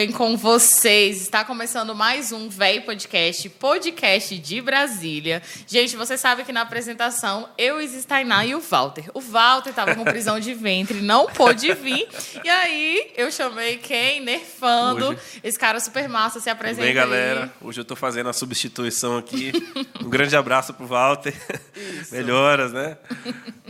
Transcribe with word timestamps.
bem 0.00 0.12
com 0.12 0.34
vocês? 0.34 1.20
Está 1.20 1.44
começando 1.44 1.94
mais 1.94 2.32
um 2.32 2.48
Véi 2.48 2.80
Podcast, 2.80 3.46
podcast 3.50 4.38
de 4.38 4.58
Brasília. 4.62 5.42
Gente, 5.66 5.94
você 5.94 6.16
sabe 6.16 6.42
que 6.42 6.52
na 6.52 6.62
apresentação 6.62 7.46
eu, 7.58 7.82
Isis 7.82 8.06
Tainá 8.06 8.46
e 8.46 8.54
o 8.54 8.60
Walter. 8.60 9.10
O 9.12 9.20
Walter 9.20 9.68
estava 9.68 9.94
com 9.94 10.02
prisão 10.02 10.40
de 10.40 10.54
ventre, 10.54 11.02
não 11.02 11.26
pôde 11.26 11.74
vir. 11.74 12.08
E 12.42 12.48
aí 12.48 13.12
eu 13.14 13.30
chamei 13.30 13.76
quem? 13.76 14.22
Nerfando. 14.22 15.08
Hoje... 15.08 15.20
Esse 15.44 15.58
cara 15.58 15.78
super 15.78 16.08
massa 16.08 16.40
se 16.40 16.48
apresenta. 16.48 16.86
Bem, 16.86 16.94
galera? 16.94 17.52
Hoje 17.60 17.80
eu 17.80 17.82
estou 17.82 17.94
fazendo 17.94 18.30
a 18.30 18.32
substituição 18.32 19.18
aqui. 19.18 19.52
Um 20.02 20.08
grande 20.08 20.34
abraço 20.34 20.72
pro 20.72 20.86
Walter. 20.86 21.34
Isso. 21.76 22.14
Melhoras, 22.14 22.72
né? 22.72 22.96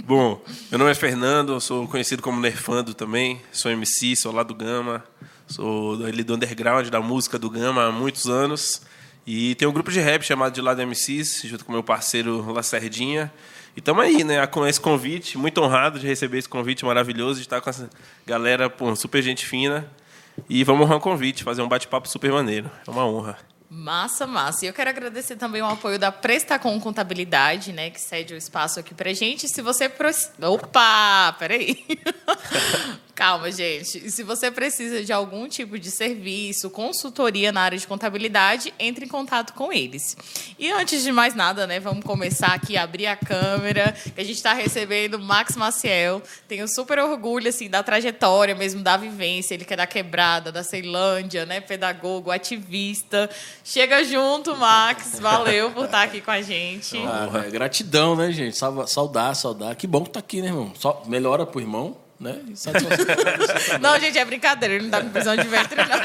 Bom, 0.05 0.41
meu 0.71 0.79
nome 0.79 0.93
é 0.93 0.95
Fernando, 0.95 1.61
sou 1.61 1.89
conhecido 1.89 2.23
como 2.23 2.41
Nerfando 2.41 2.95
também. 2.95 3.43
Sou 3.51 3.69
MC, 3.69 4.15
sou 4.15 4.31
lá 4.31 4.45
do 4.45 4.55
Gama. 4.55 5.05
Sou 5.51 6.05
ali 6.07 6.23
do 6.23 6.37
underground 6.37 6.89
da 6.89 7.01
música 7.01 7.37
do 7.37 7.51
Gama 7.51 7.87
há 7.87 7.93
muitos 7.93 8.27
anos. 8.27 8.83
E 9.27 9.57
tem 9.57 9.67
um 9.67 9.73
grupo 9.73 9.91
de 9.91 9.99
rap 9.99 10.23
chamado 10.23 10.55
de 10.55 10.61
Lado 10.61 10.81
MCs, 10.87 11.43
junto 11.45 11.65
com 11.65 11.73
meu 11.73 11.83
parceiro 11.83 12.53
Lacerdinha. 12.53 13.33
E 13.77 13.81
estamos 13.81 14.05
aí, 14.05 14.23
né, 14.23 14.47
com 14.47 14.65
esse 14.65 14.81
convite. 14.81 15.37
Muito 15.37 15.61
honrado 15.61 15.99
de 15.99 16.07
receber 16.07 16.39
esse 16.39 16.49
convite 16.49 16.85
maravilhoso, 16.85 17.41
de 17.41 17.47
estar 17.47 17.61
com 17.61 17.69
essa 17.69 17.91
galera, 18.25 18.71
pô, 18.71 18.95
super 18.95 19.21
gente 19.23 19.45
fina. 19.45 19.91
E 20.49 20.63
vamos 20.63 20.87
honrar 20.87 20.99
o 20.99 21.01
convite, 21.01 21.43
fazer 21.43 21.63
um 21.63 21.69
bate-papo 21.69 22.09
super 22.09 22.31
maneiro. 22.31 22.71
É 22.87 22.91
uma 22.91 23.05
honra. 23.05 23.37
Massa, 23.69 24.27
massa. 24.29 24.65
E 24.65 24.69
eu 24.69 24.73
quero 24.73 24.91
agradecer 24.91 25.35
também 25.35 25.63
o 25.63 25.67
apoio 25.67 25.99
da 25.99 26.13
Prestacom 26.13 26.79
Contabilidade, 26.81 27.73
né, 27.73 27.91
que 27.91 28.01
cede 28.01 28.35
o 28.35 28.37
espaço 28.37 28.79
aqui 28.79 28.95
pra 28.95 29.13
gente. 29.13 29.49
Se 29.49 29.61
você... 29.61 29.89
Pro... 29.89 30.11
Opa, 30.43 31.35
peraí. 31.39 31.85
Calma, 33.21 33.53
gente. 33.53 33.99
E 33.99 34.11
se 34.11 34.23
você 34.23 34.51
precisa 34.51 35.05
de 35.05 35.13
algum 35.13 35.47
tipo 35.47 35.79
de 35.79 35.91
serviço, 35.91 36.71
consultoria 36.71 37.53
na 37.53 37.61
área 37.61 37.77
de 37.77 37.87
contabilidade, 37.87 38.73
entre 38.79 39.05
em 39.05 39.09
contato 39.09 39.53
com 39.53 39.71
eles. 39.71 40.17
E 40.59 40.73
antes 40.73 41.03
de 41.03 41.13
mais 41.13 41.35
nada, 41.35 41.67
né, 41.67 41.79
vamos 41.79 42.03
começar 42.03 42.55
aqui 42.55 42.79
a 42.79 42.83
abrir 42.83 43.07
a 43.07 43.17
câmera, 43.17 43.95
que 44.15 44.19
a 44.23 44.25
gente 44.25 44.37
está 44.37 44.55
recebendo 44.55 45.19
Max 45.19 45.55
Maciel. 45.55 46.23
Tenho 46.49 46.67
super 46.67 46.99
orgulho 46.99 47.51
assim 47.51 47.69
da 47.69 47.83
trajetória 47.83 48.55
mesmo 48.55 48.83
da 48.83 48.97
vivência, 48.97 49.53
ele 49.53 49.67
que 49.67 49.75
é 49.75 49.77
da 49.77 49.87
quebrada, 49.87 50.51
da 50.51 50.65
Ceilândia, 50.65 51.45
né, 51.45 51.61
pedagogo, 51.61 52.31
ativista. 52.31 53.29
Chega 53.63 54.03
junto, 54.03 54.57
Max. 54.57 55.21
Valeu 55.21 55.71
por 55.73 55.85
estar 55.85 56.05
aqui 56.05 56.23
com 56.23 56.31
a 56.31 56.41
gente. 56.41 56.97
Ah, 56.97 57.47
gratidão, 57.51 58.17
né, 58.17 58.33
gente? 58.33 58.57
Saudar, 58.57 59.35
saudar. 59.35 59.77
Que 59.77 59.87
bom 59.87 60.05
que 60.05 60.11
tá 60.11 60.21
aqui, 60.21 60.41
né, 60.41 60.49
irmão? 60.49 60.73
Só 60.75 61.03
melhora 61.07 61.45
pro 61.45 61.61
irmão 61.61 62.09
né? 62.21 62.39
não, 63.81 63.99
gente, 63.99 64.19
é 64.19 64.25
brincadeira. 64.27 64.75
Ele 64.75 64.85
não 64.85 64.91
tá 64.91 65.01
com 65.01 65.09
prisão 65.09 65.35
de 65.35 65.49
ventre, 65.49 65.77
não. 65.77 65.99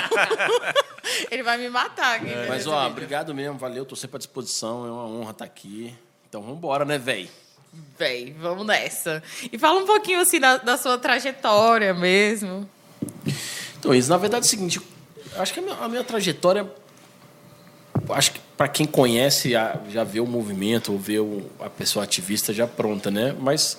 Ele 1.30 1.44
vai 1.44 1.58
me 1.58 1.70
matar 1.70 2.16
aqui. 2.16 2.32
É. 2.32 2.48
Mas, 2.48 2.66
ó, 2.66 2.88
obrigado 2.88 3.36
mesmo, 3.36 3.58
valeu, 3.60 3.86
tô 3.86 3.96
sempre 3.96 4.16
à 4.16 4.20
disposição, 4.20 4.88
é 4.88 4.92
uma 4.92 5.06
honra 5.06 5.32
estar 5.32 5.46
aqui. 5.46 5.94
Então, 6.28 6.42
vamos 6.42 6.58
embora, 6.58 6.86
né, 6.86 6.98
véi? 6.98 7.30
Véi, 8.00 8.34
vamos 8.40 8.66
nessa. 8.66 9.22
E 9.52 9.60
fala 9.60 9.82
um 9.82 9.86
pouquinho, 9.86 10.22
assim, 10.22 10.40
da, 10.40 10.58
da 10.58 10.78
sua 10.78 10.98
trajetória 10.98 11.94
mesmo. 11.94 12.68
Então, 13.78 13.94
isso, 13.94 14.10
na 14.10 14.18
verdade, 14.18 14.46
é 14.46 14.48
o 14.48 14.50
seguinte, 14.50 14.82
acho 15.36 15.54
que 15.54 15.60
a 15.60 15.64
minha, 15.64 15.76
a 15.76 15.90
minha 15.90 16.04
trajetória, 16.04 16.72
acho 18.10 18.32
que 18.32 18.40
para 18.56 18.70
quem 18.70 18.86
conhece, 18.86 19.52
já 19.52 20.04
vê 20.06 20.22
o 20.22 20.26
movimento, 20.26 20.94
ou 20.94 20.98
vê 20.98 21.18
a 21.60 21.70
pessoa 21.70 22.06
ativista 22.06 22.54
já 22.54 22.66
pronta, 22.66 23.12
né? 23.12 23.36
Mas 23.38 23.78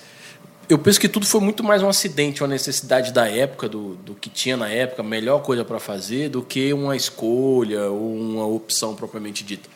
eu 0.69 0.78
penso 0.78 0.99
que 0.99 1.09
tudo 1.09 1.27
foi 1.27 1.41
muito 1.41 1.62
mais 1.62 1.82
um 1.82 1.88
acidente, 1.88 2.43
uma 2.43 2.49
necessidade 2.49 3.12
da 3.12 3.28
época, 3.28 3.69
do, 3.69 3.94
do 3.97 4.15
que 4.15 4.28
tinha 4.28 4.56
na 4.56 4.69
época, 4.69 5.03
a 5.03 5.04
melhor 5.04 5.41
coisa 5.43 5.65
para 5.65 5.78
fazer, 5.78 6.28
do 6.28 6.43
que 6.43 6.72
uma 6.72 6.97
escolha 6.97 7.88
ou 7.91 8.16
uma 8.16 8.47
opção 8.47 8.94
propriamente 8.94 9.44
dita. 9.44 9.69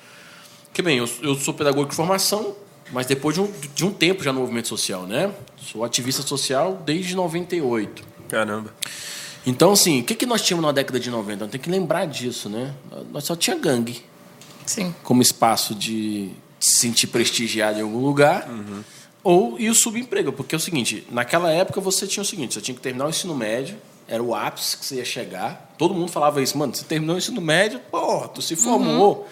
Que 0.72 0.82
bem, 0.82 0.98
eu, 0.98 1.08
eu 1.22 1.34
sou 1.36 1.54
pedagogo 1.54 1.88
de 1.88 1.94
formação, 1.94 2.56
mas 2.92 3.06
depois 3.06 3.36
de 3.36 3.40
um, 3.40 3.52
de 3.74 3.84
um 3.84 3.92
tempo 3.92 4.24
já 4.24 4.32
no 4.32 4.40
movimento 4.40 4.66
social, 4.66 5.06
né? 5.06 5.32
Sou 5.56 5.84
ativista 5.84 6.22
social 6.22 6.82
desde 6.84 7.14
98. 7.14 8.02
Caramba. 8.28 8.74
Então, 9.46 9.72
assim, 9.72 10.00
o 10.00 10.04
que, 10.04 10.14
que 10.14 10.26
nós 10.26 10.42
tínhamos 10.42 10.66
na 10.66 10.72
década 10.72 10.98
de 10.98 11.08
90? 11.08 11.46
Tem 11.48 11.60
que 11.60 11.70
lembrar 11.70 12.06
disso, 12.06 12.48
né? 12.48 12.74
Nós 13.12 13.24
só 13.24 13.36
tinha 13.36 13.56
gangue. 13.56 14.04
Sim. 14.66 14.94
Como 15.02 15.22
espaço 15.22 15.74
de 15.74 16.30
se 16.58 16.78
sentir 16.78 17.06
prestigiado 17.06 17.78
em 17.78 17.82
algum 17.82 18.00
lugar. 18.00 18.48
Uhum 18.48 18.82
ou 19.22 19.58
e 19.58 19.68
o 19.68 19.74
subemprego, 19.74 20.32
porque 20.32 20.54
é 20.54 20.58
o 20.58 20.60
seguinte, 20.60 21.06
naquela 21.10 21.50
época 21.50 21.80
você 21.80 22.06
tinha 22.06 22.22
o 22.22 22.26
seguinte, 22.26 22.54
você 22.54 22.60
tinha 22.60 22.74
que 22.74 22.80
terminar 22.80 23.06
o 23.06 23.10
ensino 23.10 23.34
médio, 23.34 23.76
era 24.08 24.22
o 24.22 24.34
ápice 24.34 24.76
que 24.76 24.84
você 24.84 24.96
ia 24.96 25.04
chegar. 25.04 25.72
Todo 25.78 25.94
mundo 25.94 26.10
falava 26.10 26.42
isso, 26.42 26.58
mano, 26.58 26.74
você 26.74 26.84
terminou 26.84 27.14
o 27.14 27.18
ensino 27.18 27.40
médio, 27.40 27.80
pô, 27.90 28.26
tu 28.28 28.42
se 28.42 28.56
formou, 28.56 29.18
uhum. 29.18 29.24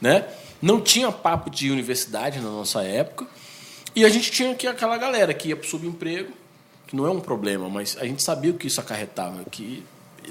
né? 0.00 0.24
Não 0.62 0.80
tinha 0.80 1.10
papo 1.10 1.50
de 1.50 1.70
universidade 1.70 2.38
na 2.38 2.50
nossa 2.50 2.82
época. 2.82 3.26
E 3.96 4.04
a 4.04 4.08
gente 4.08 4.30
tinha 4.30 4.52
aqui 4.52 4.66
aquela 4.66 4.96
galera 4.96 5.34
que 5.34 5.48
ia 5.48 5.56
para 5.56 5.66
o 5.66 5.68
subemprego, 5.68 6.32
que 6.86 6.94
não 6.94 7.06
é 7.06 7.10
um 7.10 7.20
problema, 7.20 7.68
mas 7.68 7.96
a 7.98 8.04
gente 8.04 8.22
sabia 8.22 8.52
o 8.52 8.54
que 8.54 8.66
isso 8.66 8.80
acarretava, 8.80 9.44
que 9.50 9.82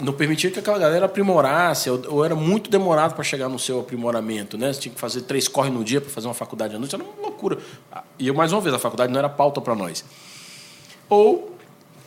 não 0.01 0.13
permitia 0.13 0.49
que 0.49 0.59
aquela 0.59 0.77
galera 0.77 1.05
aprimorasse, 1.05 1.89
ou, 1.89 2.01
ou 2.07 2.25
era 2.25 2.35
muito 2.35 2.69
demorado 2.69 3.15
para 3.15 3.23
chegar 3.23 3.49
no 3.49 3.59
seu 3.59 3.79
aprimoramento, 3.79 4.57
né? 4.57 4.71
Você 4.71 4.81
tinha 4.81 4.93
que 4.93 4.99
fazer 4.99 5.21
três 5.21 5.47
corre 5.47 5.69
no 5.69 5.83
dia 5.83 5.99
para 5.99 6.09
fazer 6.09 6.27
uma 6.27 6.33
faculdade 6.33 6.75
à 6.75 6.79
noite, 6.79 6.95
era 6.95 7.03
uma 7.03 7.21
loucura. 7.21 7.57
E 8.17 8.31
mais 8.31 8.51
uma 8.51 8.61
vez, 8.61 8.73
a 8.73 8.79
faculdade 8.79 9.11
não 9.11 9.19
era 9.19 9.29
pauta 9.29 9.59
para 9.59 9.75
nós. 9.75 10.03
Ou 11.09 11.57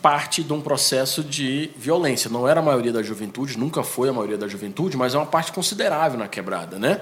parte 0.03 0.42
de 0.42 0.53
um 0.53 0.60
processo 0.60 1.22
de 1.22 1.71
violência. 1.76 2.28
Não 2.28 2.48
era 2.48 2.59
a 2.59 2.62
maioria 2.62 2.92
da 2.92 3.03
juventude, 3.03 3.56
nunca 3.56 3.84
foi 3.84 4.09
a 4.09 4.12
maioria 4.12 4.37
da 4.37 4.48
juventude, 4.48 4.97
mas 4.97 5.15
é 5.15 5.19
uma 5.19 5.26
parte 5.26 5.53
considerável 5.53 6.19
na 6.19 6.26
quebrada, 6.26 6.76
né? 6.76 7.00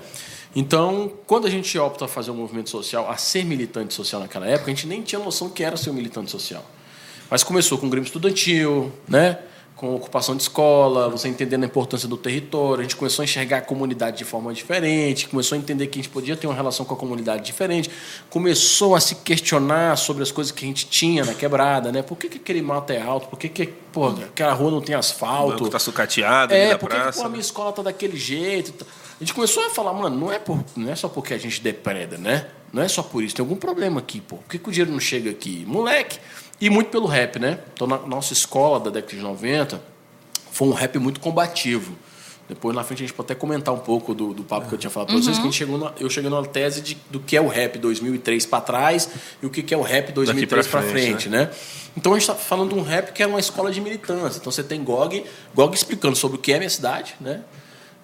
Então, 0.55 1.11
quando 1.27 1.47
a 1.47 1.51
gente 1.51 1.79
opta 1.79 2.05
a 2.05 2.09
fazer 2.09 2.31
um 2.31 2.35
movimento 2.35 2.69
social, 2.69 3.09
a 3.09 3.17
ser 3.17 3.45
militante 3.45 3.95
social 3.95 4.21
naquela 4.21 4.47
época, 4.47 4.71
a 4.71 4.75
gente 4.75 4.87
nem 4.87 5.01
tinha 5.01 5.19
noção 5.21 5.49
que 5.49 5.65
era 5.65 5.77
ser 5.77 5.91
um 5.91 5.95
militante 5.95 6.31
social. 6.31 6.65
Mas 7.31 7.43
começou 7.43 7.79
com 7.79 7.87
o 7.87 7.91
Grêmio 7.91 8.07
Estudantil, 8.07 8.93
né? 9.09 9.39
Com 9.81 9.95
ocupação 9.95 10.37
de 10.37 10.43
escola, 10.43 11.09
você 11.09 11.27
entendendo 11.27 11.63
a 11.63 11.67
importância 11.67 12.07
do 12.07 12.19
território, 12.19 12.81
a 12.81 12.83
gente 12.83 12.97
começou 12.97 13.23
a 13.23 13.25
enxergar 13.25 13.57
a 13.57 13.61
comunidade 13.63 14.19
de 14.19 14.25
forma 14.25 14.53
diferente, 14.53 15.27
começou 15.27 15.57
a 15.57 15.59
entender 15.59 15.87
que 15.87 15.99
a 15.99 16.03
gente 16.03 16.13
podia 16.13 16.37
ter 16.37 16.47
uma 16.47 16.55
relação 16.55 16.85
com 16.85 16.93
a 16.93 16.97
comunidade 16.99 17.43
diferente, 17.47 17.91
começou 18.29 18.95
a 18.95 19.01
se 19.01 19.15
questionar 19.15 19.97
sobre 19.97 20.23
as 20.23 20.31
coisas 20.31 20.53
que 20.53 20.67
a 20.67 20.69
gente 20.69 20.87
tinha 20.87 21.25
na 21.25 21.33
quebrada, 21.33 21.91
né? 21.91 22.03
Por 22.03 22.19
que, 22.19 22.29
que 22.29 22.37
aquele 22.37 22.61
mato 22.61 22.93
é 22.93 23.01
alto? 23.01 23.29
Por 23.29 23.39
que, 23.39 23.49
que 23.49 23.67
pô, 23.91 24.09
aquela 24.09 24.53
rua 24.53 24.71
não 24.71 24.83
tem 24.83 24.95
asfalto? 24.95 25.65
Está 25.65 25.79
sucateado 25.79 26.53
é, 26.53 26.77
por 26.77 26.91
que, 26.91 26.97
praça, 26.97 27.13
que 27.13 27.19
pô, 27.21 27.27
a 27.27 27.31
minha 27.31 27.41
escola 27.41 27.73
tá 27.73 27.81
daquele 27.81 28.19
jeito? 28.19 28.87
A 29.19 29.25
gente 29.25 29.33
começou 29.33 29.65
a 29.65 29.71
falar, 29.71 29.95
mano, 29.95 30.15
não 30.15 30.31
é, 30.31 30.39
por, 30.39 30.63
não 30.77 30.93
é 30.93 30.95
só 30.95 31.09
porque 31.09 31.33
a 31.33 31.39
gente 31.39 31.59
depreda, 31.63 32.19
né? 32.19 32.49
Não 32.71 32.83
é 32.83 32.89
só 32.89 33.03
por 33.03 33.25
isso, 33.25 33.35
tem 33.35 33.43
algum 33.43 33.57
problema 33.57 33.99
aqui, 33.99 34.21
pô. 34.21 34.37
Por 34.37 34.51
que, 34.51 34.59
que 34.59 34.69
o 34.69 34.73
dinheiro 34.73 34.93
não 34.93 35.01
chega 35.01 35.31
aqui? 35.31 35.65
Moleque, 35.67 36.19
e 36.61 36.69
muito 36.69 36.91
pelo 36.91 37.07
rap, 37.07 37.39
né? 37.39 37.59
Então, 37.73 37.87
na 37.87 37.99
nossa 37.99 38.33
escola 38.33 38.79
da 38.79 38.91
década 38.91 39.17
de 39.17 39.23
90, 39.23 39.81
foi 40.51 40.69
um 40.69 40.73
rap 40.73 40.99
muito 40.99 41.21
combativo. 41.21 41.97
Depois, 42.49 42.75
na 42.75 42.83
frente, 42.83 43.05
a 43.05 43.07
gente 43.07 43.15
pode 43.15 43.27
até 43.27 43.35
comentar 43.35 43.73
um 43.73 43.79
pouco 43.79 44.13
do, 44.13 44.35
do 44.35 44.43
papo 44.43 44.69
que 44.69 44.75
eu 44.75 44.79
tinha 44.79 44.91
falado 44.91 45.09
para 45.09 45.17
uhum. 45.17 45.23
vocês, 45.23 45.37
que 45.37 45.43
a 45.43 45.45
gente 45.47 45.57
chegou 45.57 45.79
na, 45.79 45.93
eu 46.01 46.11
cheguei 46.11 46.29
numa 46.29 46.45
tese 46.45 46.81
de, 46.81 46.99
do 47.09 47.21
que 47.21 47.37
é 47.37 47.41
o 47.41 47.47
rap 47.47 47.79
2003 47.79 48.45
para 48.47 48.61
trás 48.61 49.09
e 49.41 49.47
o 49.47 49.51
que 49.51 49.73
é 49.73 49.77
o 49.77 49.83
rap 49.83 50.11
2003 50.11 50.67
para 50.67 50.83
frente, 50.83 50.93
frente 50.93 51.29
né? 51.29 51.45
né? 51.45 51.51
Então, 51.97 52.13
a 52.13 52.19
gente 52.19 52.29
está 52.29 52.35
falando 52.35 52.75
de 52.75 52.79
um 52.79 52.83
rap 52.83 53.13
que 53.13 53.23
é 53.23 53.27
uma 53.27 53.39
escola 53.39 53.71
de 53.71 53.81
militância. 53.81 54.39
Então, 54.39 54.51
você 54.51 54.65
tem 54.65 54.83
Gog, 54.83 55.25
Gog 55.55 55.75
explicando 55.75 56.17
sobre 56.17 56.39
o 56.39 56.41
que 56.41 56.53
é 56.53 56.57
a 56.57 56.59
minha 56.59 56.71
cidade, 56.71 57.15
né? 57.21 57.43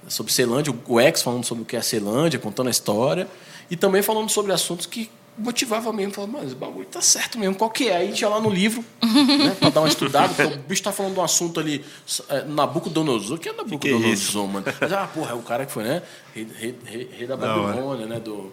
sobre 0.08 0.32
Ceilândia, 0.32 0.72
o 0.86 1.00
Ex 1.00 1.22
falando 1.22 1.44
sobre 1.44 1.62
o 1.62 1.66
que 1.66 1.76
é 1.76 1.78
a 1.78 1.82
Ceilândia, 1.82 2.38
contando 2.38 2.68
a 2.68 2.70
história, 2.70 3.26
e 3.70 3.76
também 3.76 4.02
falando 4.02 4.30
sobre 4.30 4.52
assuntos 4.52 4.86
que 4.86 5.10
motivava 5.38 5.92
mesmo, 5.92 6.12
falava, 6.12 6.38
mas 6.38 6.52
o 6.52 6.56
bagulho 6.56 6.86
tá 6.86 7.00
certo 7.00 7.38
mesmo, 7.38 7.54
qual 7.54 7.70
que 7.70 7.88
é? 7.88 7.96
Aí 7.96 8.06
a 8.06 8.10
gente 8.10 8.20
ia 8.20 8.28
lá 8.28 8.40
no 8.40 8.50
livro, 8.50 8.84
né, 9.02 9.56
para 9.58 9.70
dar 9.70 9.80
uma 9.80 9.88
estudada, 9.88 10.32
porque 10.32 10.54
o 10.54 10.58
bicho 10.58 10.82
tá 10.82 10.92
falando 10.92 11.14
de 11.14 11.20
um 11.20 11.22
assunto 11.22 11.60
ali, 11.60 11.84
é, 12.28 12.44
Nabucodonosor, 12.44 13.38
que 13.38 13.48
é 13.48 13.52
Nabucodonosor, 13.52 14.42
que 14.42 14.48
é 14.48 14.52
mano? 14.52 14.64
Mas, 14.80 14.92
ah, 14.92 15.06
porra, 15.06 15.32
é 15.32 15.34
o 15.34 15.42
cara 15.42 15.66
que 15.66 15.72
foi, 15.72 15.84
né? 15.84 16.02
Rei, 16.34 16.46
rei, 16.58 16.74
rei, 16.84 17.10
rei 17.18 17.26
da 17.26 17.36
Babilônia, 17.36 18.06
né? 18.06 18.18
Do... 18.18 18.52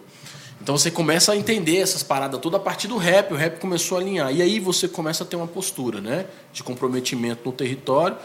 Então 0.60 0.78
você 0.78 0.90
começa 0.90 1.32
a 1.32 1.36
entender 1.36 1.78
essas 1.78 2.02
paradas 2.02 2.40
toda 2.40 2.56
a 2.56 2.60
partir 2.60 2.88
do 2.88 2.96
rap, 2.96 3.32
o 3.32 3.36
rap 3.36 3.58
começou 3.60 3.98
a 3.98 4.00
alinhar. 4.00 4.34
E 4.34 4.40
aí 4.40 4.58
você 4.58 4.88
começa 4.88 5.22
a 5.24 5.26
ter 5.26 5.36
uma 5.36 5.46
postura, 5.46 6.00
né? 6.00 6.26
De 6.52 6.62
comprometimento 6.62 7.42
no 7.44 7.52
território. 7.52 8.16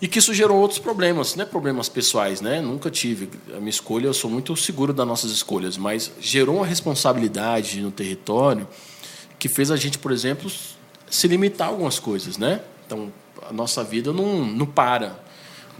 E 0.00 0.08
que 0.08 0.18
isso 0.18 0.32
gerou 0.32 0.58
outros 0.58 0.78
problemas, 0.78 1.36
não 1.36 1.44
é 1.44 1.46
problemas 1.46 1.88
pessoais, 1.88 2.40
né? 2.40 2.60
Nunca 2.60 2.90
tive. 2.90 3.28
A 3.54 3.58
minha 3.58 3.68
escolha, 3.68 4.06
eu 4.06 4.14
sou 4.14 4.30
muito 4.30 4.56
seguro 4.56 4.94
das 4.94 5.06
nossas 5.06 5.30
escolhas, 5.30 5.76
mas 5.76 6.10
gerou 6.18 6.56
uma 6.56 6.66
responsabilidade 6.66 7.80
no 7.82 7.90
território 7.90 8.66
que 9.38 9.48
fez 9.48 9.70
a 9.70 9.76
gente, 9.76 9.98
por 9.98 10.10
exemplo, 10.10 10.50
se 11.08 11.28
limitar 11.28 11.68
a 11.68 11.70
algumas 11.70 11.98
coisas, 11.98 12.38
né? 12.38 12.62
Então, 12.86 13.12
a 13.48 13.52
nossa 13.52 13.84
vida 13.84 14.12
não, 14.12 14.44
não 14.44 14.66
para. 14.66 15.18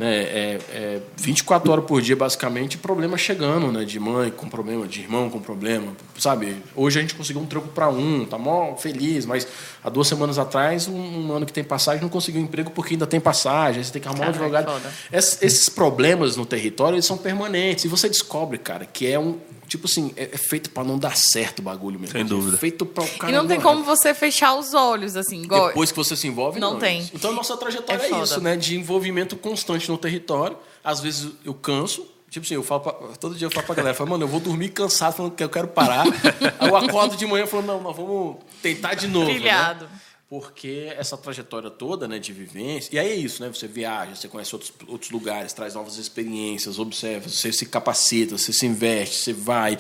Né, 0.01 0.15
é, 0.23 0.59
é 0.73 1.01
24 1.15 1.71
horas 1.71 1.85
por 1.85 2.01
dia, 2.01 2.17
basicamente, 2.17 2.79
problema 2.79 3.19
chegando, 3.19 3.71
né? 3.71 3.85
De 3.85 4.01
mãe 4.01 4.31
com 4.31 4.49
problema, 4.49 4.89
de 4.89 5.03
irmão 5.03 5.29
com 5.29 5.39
problema, 5.39 5.93
sabe? 6.19 6.57
Hoje 6.75 6.99
a 6.99 7.03
gente 7.03 7.15
conseguiu 7.15 7.43
um 7.43 7.45
trampo 7.45 7.69
para 7.69 7.91
um, 7.91 8.25
tá 8.25 8.39
mó 8.39 8.75
feliz, 8.77 9.27
mas 9.27 9.47
há 9.85 9.91
duas 9.91 10.09
semanas 10.09 10.39
atrás, 10.39 10.89
um, 10.89 10.97
um, 10.97 11.33
ano 11.33 11.45
que 11.45 11.53
tem 11.53 11.63
passagem 11.63 12.01
não 12.01 12.09
conseguiu 12.09 12.41
emprego 12.41 12.71
porque 12.71 12.95
ainda 12.95 13.07
tem 13.07 13.21
passagem, 13.21 13.85
você 13.85 13.93
tem 13.93 14.01
que 14.01 14.09
arrumar 14.09 14.29
um 14.29 14.29
advogado. 14.31 14.73
Esses, 15.13 15.43
esses 15.43 15.69
problemas 15.69 16.35
no 16.35 16.47
território, 16.47 16.95
eles 16.97 17.05
são 17.05 17.19
permanentes. 17.19 17.85
E 17.85 17.89
você 17.89 18.09
descobre, 18.09 18.57
cara, 18.57 18.87
que 18.87 19.07
é 19.07 19.19
um, 19.19 19.37
tipo 19.71 19.87
assim, 19.87 20.13
é, 20.17 20.31
é 20.33 20.37
feito 20.37 20.71
para 20.71 20.83
não 20.83 20.99
dar 20.99 21.17
certo 21.17 21.61
o 21.61 21.63
bagulho 21.63 21.99
mesmo. 21.99 22.13
Sem 22.13 22.27
dúvida. 22.27 22.57
É 22.57 22.59
feito 22.59 22.85
para 22.85 23.05
o 23.05 23.09
cara. 23.09 23.33
E 23.33 23.37
não 23.37 23.47
tem 23.47 23.61
como 23.61 23.85
você 23.85 24.13
fechar 24.13 24.57
os 24.57 24.75
olhos, 24.75 25.17
assim. 25.17 25.43
Igual... 25.43 25.69
Depois 25.69 25.93
que 25.93 25.97
você 25.97 26.17
se 26.17 26.27
envolve, 26.27 26.59
não, 26.59 26.73
não 26.73 26.81
tem. 26.81 27.09
Então, 27.15 27.31
a 27.31 27.35
nossa 27.35 27.57
trajetória 27.57 28.03
é, 28.03 28.13
é 28.13 28.23
isso, 28.23 28.41
né? 28.41 28.57
De 28.57 28.77
envolvimento 28.77 29.37
constante 29.37 29.89
no 29.89 29.97
território. 29.97 30.59
Às 30.83 31.01
vezes 31.01 31.31
eu 31.45 31.55
canso. 31.55 32.05
Tipo 32.29 32.47
assim, 32.47 32.55
eu 32.55 32.63
falo 32.63 32.81
pra, 32.81 32.93
todo 33.19 33.35
dia 33.35 33.47
eu 33.47 33.51
falo 33.51 33.67
pra 33.67 33.75
galera, 33.75 33.95
falo, 33.95 34.11
mano, 34.11 34.23
eu 34.23 34.29
vou 34.29 34.39
dormir 34.39 34.69
cansado, 34.69 35.15
falando 35.15 35.35
que 35.35 35.43
eu 35.43 35.49
quero 35.49 35.67
parar. 35.69 36.05
Aí 36.61 36.69
eu 36.69 36.77
acordo 36.77 37.17
de 37.17 37.27
manhã 37.27 37.45
falando, 37.45 37.67
não, 37.67 37.81
nós 37.81 37.97
vamos 37.97 38.37
tentar 38.63 38.95
de 38.95 39.09
novo. 39.09 39.27
Pilhado. 39.27 39.87
Né? 39.87 39.91
Porque 40.31 40.95
essa 40.97 41.17
trajetória 41.17 41.69
toda 41.69 42.07
né, 42.07 42.21
de 42.21 42.33
vivência. 42.33 42.95
E 42.95 42.99
aí 43.01 43.09
é 43.09 43.17
isso, 43.17 43.43
né? 43.43 43.49
Você 43.49 43.67
viaja, 43.67 44.15
você 44.15 44.29
conhece 44.29 44.55
outros, 44.55 44.73
outros 44.87 45.11
lugares, 45.11 45.53
traz 45.53 45.75
novas 45.75 45.97
experiências, 45.97 46.79
observa, 46.79 47.29
você 47.29 47.53
se 47.53 47.67
capacita, 47.67 48.39
você 48.39 48.53
se 48.53 48.65
investe, 48.65 49.17
você 49.17 49.33
vai. 49.33 49.77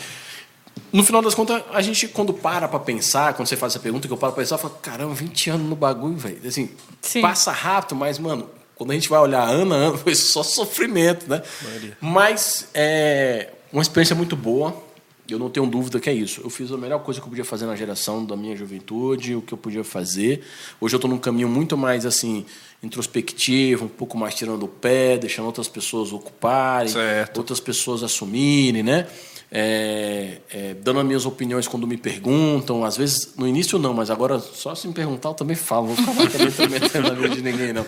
No 0.93 1.05
final 1.05 1.23
das 1.23 1.37
contas, 1.37 1.62
a 1.73 1.81
gente, 1.81 2.08
quando 2.08 2.35
para 2.35 2.67
para 2.67 2.81
pensar, 2.81 3.35
quando 3.35 3.47
você 3.47 3.56
faz 3.56 3.75
essa 3.75 3.81
pergunta, 3.81 4.08
que 4.08 4.12
eu 4.12 4.19
paro 4.19 4.32
para 4.32 4.43
pensar, 4.43 4.56
eu 4.56 4.58
falo, 4.58 4.75
caramba, 4.82 5.14
20 5.14 5.50
anos 5.50 5.69
no 5.69 5.76
bagulho, 5.76 6.17
velho. 6.17 6.41
Assim, 6.44 6.69
Sim. 7.00 7.20
passa 7.20 7.53
rápido, 7.53 7.94
mas, 7.94 8.19
mano, 8.19 8.50
quando 8.75 8.91
a 8.91 8.94
gente 8.94 9.08
vai 9.08 9.20
olhar 9.20 9.49
ano 9.49 9.73
a 9.73 9.76
ano, 9.76 9.99
foi 10.03 10.17
só 10.17 10.43
sofrimento, 10.43 11.31
né? 11.31 11.43
Mas 12.00 12.67
é 12.75 13.50
uma 13.73 13.82
experiência 13.82 14.17
muito 14.17 14.35
boa. 14.35 14.89
Eu 15.32 15.38
não 15.38 15.50
tenho 15.50 15.67
dúvida 15.67 16.00
que 16.00 16.09
é 16.11 16.12
isso. 16.12 16.41
Eu 16.43 16.50
fiz 16.50 16.71
a 16.73 16.77
melhor 16.77 17.00
coisa 17.00 17.21
que 17.21 17.27
eu 17.27 17.31
podia 17.31 17.44
fazer 17.44 17.67
na 17.67 17.77
geração 17.77 18.25
da 18.25 18.37
minha 18.37 18.56
juventude, 18.56 19.37
o 19.37 19.43
que 19.43 19.53
eu 19.53 19.59
podia 19.59 19.85
fazer. 19.85 20.43
Hoje 20.81 20.94
eu 20.94 20.99
estou 20.99 21.11
num 21.11 21.19
caminho 21.19 21.49
muito 21.49 21.77
mais 21.77 22.05
assim 22.05 22.44
introspectivo, 22.82 23.85
um 23.85 23.88
pouco 23.88 24.17
mais 24.17 24.35
tirando 24.35 24.62
o 24.62 24.69
pé, 24.69 25.19
deixando 25.19 25.47
outras 25.47 25.69
pessoas 25.69 26.12
ocuparem, 26.12 26.88
certo. 26.88 27.38
outras 27.38 27.61
pessoas 27.61 28.03
assumirem, 28.03 28.82
né? 28.82 29.06
É, 29.52 30.38
é, 30.52 30.75
dando 30.75 31.00
as 31.00 31.06
minhas 31.06 31.26
opiniões 31.26 31.67
quando 31.67 31.87
me 31.87 31.97
perguntam. 31.97 32.85
Às 32.85 32.97
vezes, 32.97 33.35
no 33.37 33.49
início 33.49 33.79
não, 33.79 33.93
mas 33.93 34.11
agora 34.11 34.38
só 34.38 34.75
se 34.75 34.87
me 34.87 34.94
perguntar 34.94 35.31
eu 35.31 35.35
também 35.35 35.56
falo. 35.56 35.94
Também 36.56 36.81
na 37.02 37.11
vida 37.14 37.29
de 37.35 37.43
ninguém, 37.43 37.73
não. 37.73 37.85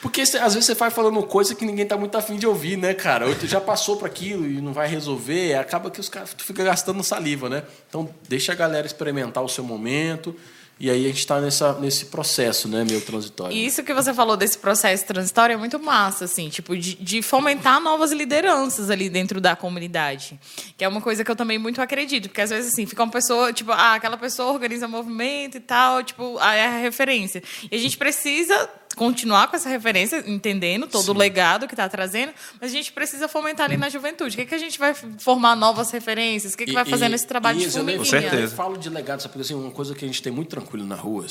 Porque 0.00 0.22
às 0.22 0.54
vezes 0.54 0.64
você 0.64 0.74
vai 0.74 0.90
falando 0.90 1.22
coisa 1.24 1.54
que 1.54 1.64
ninguém 1.64 1.82
está 1.82 1.96
muito 1.96 2.16
afim 2.16 2.36
de 2.36 2.46
ouvir, 2.46 2.76
né, 2.76 2.94
cara? 2.94 3.26
Ou 3.26 3.34
já 3.42 3.60
passou 3.60 3.96
para 3.96 4.06
aquilo 4.06 4.46
e 4.46 4.60
não 4.60 4.72
vai 4.72 4.88
resolver, 4.88 5.54
acaba 5.54 5.90
que 5.90 6.00
os 6.00 6.08
caras 6.08 6.34
ficam 6.38 6.64
gastando 6.64 7.02
saliva, 7.02 7.48
né? 7.48 7.64
Então, 7.88 8.08
deixa 8.28 8.52
a 8.52 8.54
galera 8.54 8.86
experimentar 8.86 9.42
o 9.44 9.48
seu 9.48 9.64
momento. 9.64 10.34
E 10.80 10.90
aí 10.90 11.04
a 11.04 11.08
gente 11.08 11.18
está 11.18 11.40
nesse 11.80 12.06
processo, 12.06 12.68
né, 12.68 12.84
meu 12.88 13.00
transitório. 13.00 13.56
E 13.56 13.66
isso 13.66 13.82
que 13.82 13.92
você 13.92 14.14
falou 14.14 14.36
desse 14.36 14.56
processo 14.58 15.04
transitório 15.04 15.54
é 15.54 15.56
muito 15.56 15.78
massa, 15.78 16.24
assim, 16.26 16.48
tipo, 16.48 16.76
de, 16.76 16.94
de, 16.94 17.20
fomentar 17.20 17.80
novas 17.80 18.12
lideranças 18.12 18.88
ali 18.88 19.10
dentro 19.10 19.40
da 19.40 19.56
comunidade. 19.56 20.38
Que 20.76 20.84
é 20.84 20.88
uma 20.88 21.00
coisa 21.00 21.24
que 21.24 21.30
eu 21.30 21.36
também 21.36 21.58
muito 21.58 21.82
acredito, 21.82 22.28
porque 22.28 22.40
às 22.40 22.50
vezes, 22.50 22.72
assim, 22.72 22.86
fica 22.86 23.02
uma 23.02 23.10
pessoa, 23.10 23.52
tipo, 23.52 23.72
ah, 23.72 23.94
aquela 23.94 24.16
pessoa 24.16 24.52
organiza 24.52 24.86
movimento 24.86 25.56
e 25.56 25.60
tal, 25.60 26.02
tipo, 26.04 26.38
é 26.38 26.66
a 26.66 26.78
referência. 26.78 27.42
E 27.70 27.74
a 27.74 27.78
gente 27.78 27.98
precisa 27.98 28.70
continuar 28.98 29.48
com 29.48 29.56
essa 29.56 29.68
referência, 29.68 30.22
entendendo 30.26 30.86
todo 30.86 31.04
Sim. 31.04 31.10
o 31.12 31.14
legado 31.14 31.68
que 31.68 31.74
está 31.74 31.88
trazendo, 31.88 32.32
mas 32.60 32.72
a 32.72 32.74
gente 32.74 32.92
precisa 32.92 33.28
fomentar 33.28 33.66
ali 33.66 33.76
na 33.76 33.88
juventude. 33.88 34.34
O 34.34 34.36
que, 34.36 34.42
é 34.42 34.44
que 34.44 34.54
a 34.54 34.58
gente 34.58 34.78
vai 34.78 34.92
formar 35.18 35.54
novas 35.54 35.90
referências? 35.92 36.52
O 36.52 36.56
que, 36.56 36.64
é 36.64 36.66
que 36.66 36.72
vai 36.72 36.84
fazer 36.84 37.08
nesse 37.08 37.26
trabalho 37.26 37.58
de 37.58 37.70
formiguinha? 37.70 37.98
Com 37.98 38.04
certeza. 38.04 38.42
Eu 38.42 38.50
falo 38.50 38.76
de 38.76 38.90
legado, 38.90 39.20
sabe? 39.20 39.32
Porque 39.32 39.42
assim, 39.42 39.54
uma 39.54 39.70
coisa 39.70 39.94
que 39.94 40.04
a 40.04 40.08
gente 40.08 40.20
tem 40.20 40.32
muito 40.32 40.48
tranquilo 40.48 40.84
na 40.84 40.96
rua 40.96 41.24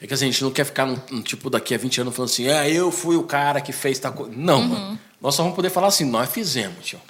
é 0.00 0.06
que 0.06 0.12
assim, 0.12 0.26
a 0.26 0.30
gente 0.30 0.42
não 0.42 0.50
quer 0.50 0.64
ficar, 0.64 0.84
num, 0.84 0.98
num, 1.10 1.22
tipo, 1.22 1.48
daqui 1.48 1.74
a 1.74 1.78
20 1.78 2.00
anos 2.02 2.14
falando 2.14 2.30
assim, 2.30 2.48
ah, 2.48 2.68
eu 2.68 2.90
fui 2.90 3.16
o 3.16 3.22
cara 3.22 3.60
que 3.60 3.72
fez 3.72 3.98
tal 3.98 4.12
coisa. 4.12 4.32
Não, 4.36 4.60
uhum. 4.60 4.68
mano. 4.68 4.98
Nós 5.20 5.34
só 5.34 5.42
vamos 5.42 5.56
poder 5.56 5.70
falar 5.70 5.86
assim, 5.86 6.04
nós 6.04 6.30
fizemos, 6.30 6.84
tio. 6.84 7.00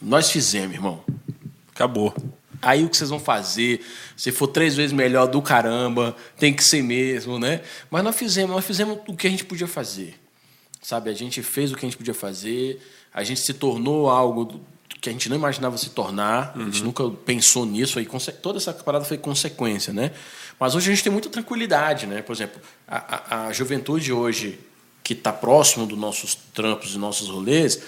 Nós 0.00 0.30
fizemos, 0.30 0.74
irmão. 0.74 1.02
Acabou. 1.74 2.14
Aí 2.62 2.84
o 2.84 2.88
que 2.88 2.96
vocês 2.96 3.10
vão 3.10 3.20
fazer? 3.20 3.84
Se 4.16 4.32
for 4.32 4.48
três 4.48 4.74
vezes 4.74 4.92
melhor 4.92 5.26
do 5.26 5.42
caramba, 5.42 6.16
tem 6.38 6.54
que 6.54 6.64
ser 6.64 6.82
mesmo, 6.82 7.38
né? 7.38 7.62
Mas 7.90 8.02
nós 8.02 8.16
fizemos, 8.16 8.54
nós 8.54 8.64
fizemos 8.64 8.98
o 9.06 9.16
que 9.16 9.26
a 9.26 9.30
gente 9.30 9.44
podia 9.44 9.66
fazer. 9.66 10.14
Sabe? 10.80 11.10
A 11.10 11.14
gente 11.14 11.42
fez 11.42 11.72
o 11.72 11.74
que 11.76 11.84
a 11.84 11.88
gente 11.88 11.96
podia 11.96 12.14
fazer, 12.14 12.80
a 13.12 13.24
gente 13.24 13.40
se 13.40 13.54
tornou 13.54 14.08
algo 14.08 14.60
que 15.00 15.08
a 15.08 15.12
gente 15.12 15.28
não 15.28 15.36
imaginava 15.36 15.76
se 15.78 15.90
tornar, 15.90 16.52
uhum. 16.56 16.62
a 16.62 16.64
gente 16.66 16.80
uhum. 16.80 16.86
nunca 16.86 17.10
pensou 17.10 17.66
nisso, 17.66 17.98
aí 17.98 18.08
toda 18.42 18.58
essa 18.58 18.72
parada 18.72 19.04
foi 19.04 19.18
consequência, 19.18 19.92
né? 19.92 20.12
Mas 20.58 20.74
hoje 20.74 20.90
a 20.90 20.94
gente 20.94 21.04
tem 21.04 21.12
muita 21.12 21.28
tranquilidade, 21.28 22.06
né? 22.06 22.22
Por 22.22 22.32
exemplo, 22.32 22.60
a, 22.88 23.36
a, 23.36 23.46
a 23.46 23.52
juventude 23.52 24.12
hoje, 24.12 24.58
que 25.02 25.12
está 25.12 25.32
próximo 25.32 25.86
dos 25.86 25.98
nossos 25.98 26.34
trampos 26.34 26.94
e 26.94 26.98
nossos 26.98 27.28
rolês, 27.28 27.80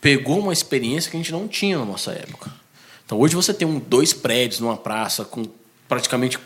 pegou 0.00 0.38
uma 0.38 0.52
experiência 0.52 1.10
que 1.10 1.16
a 1.16 1.20
gente 1.20 1.32
não 1.32 1.48
tinha 1.48 1.78
na 1.78 1.84
nossa 1.84 2.12
época. 2.12 2.52
Então 3.12 3.20
hoje 3.20 3.36
você 3.36 3.52
tem 3.52 3.68
um, 3.68 3.78
dois 3.78 4.14
prédios 4.14 4.58
numa 4.58 4.74
praça 4.74 5.22
com 5.22 5.44
praticamente 5.86 6.38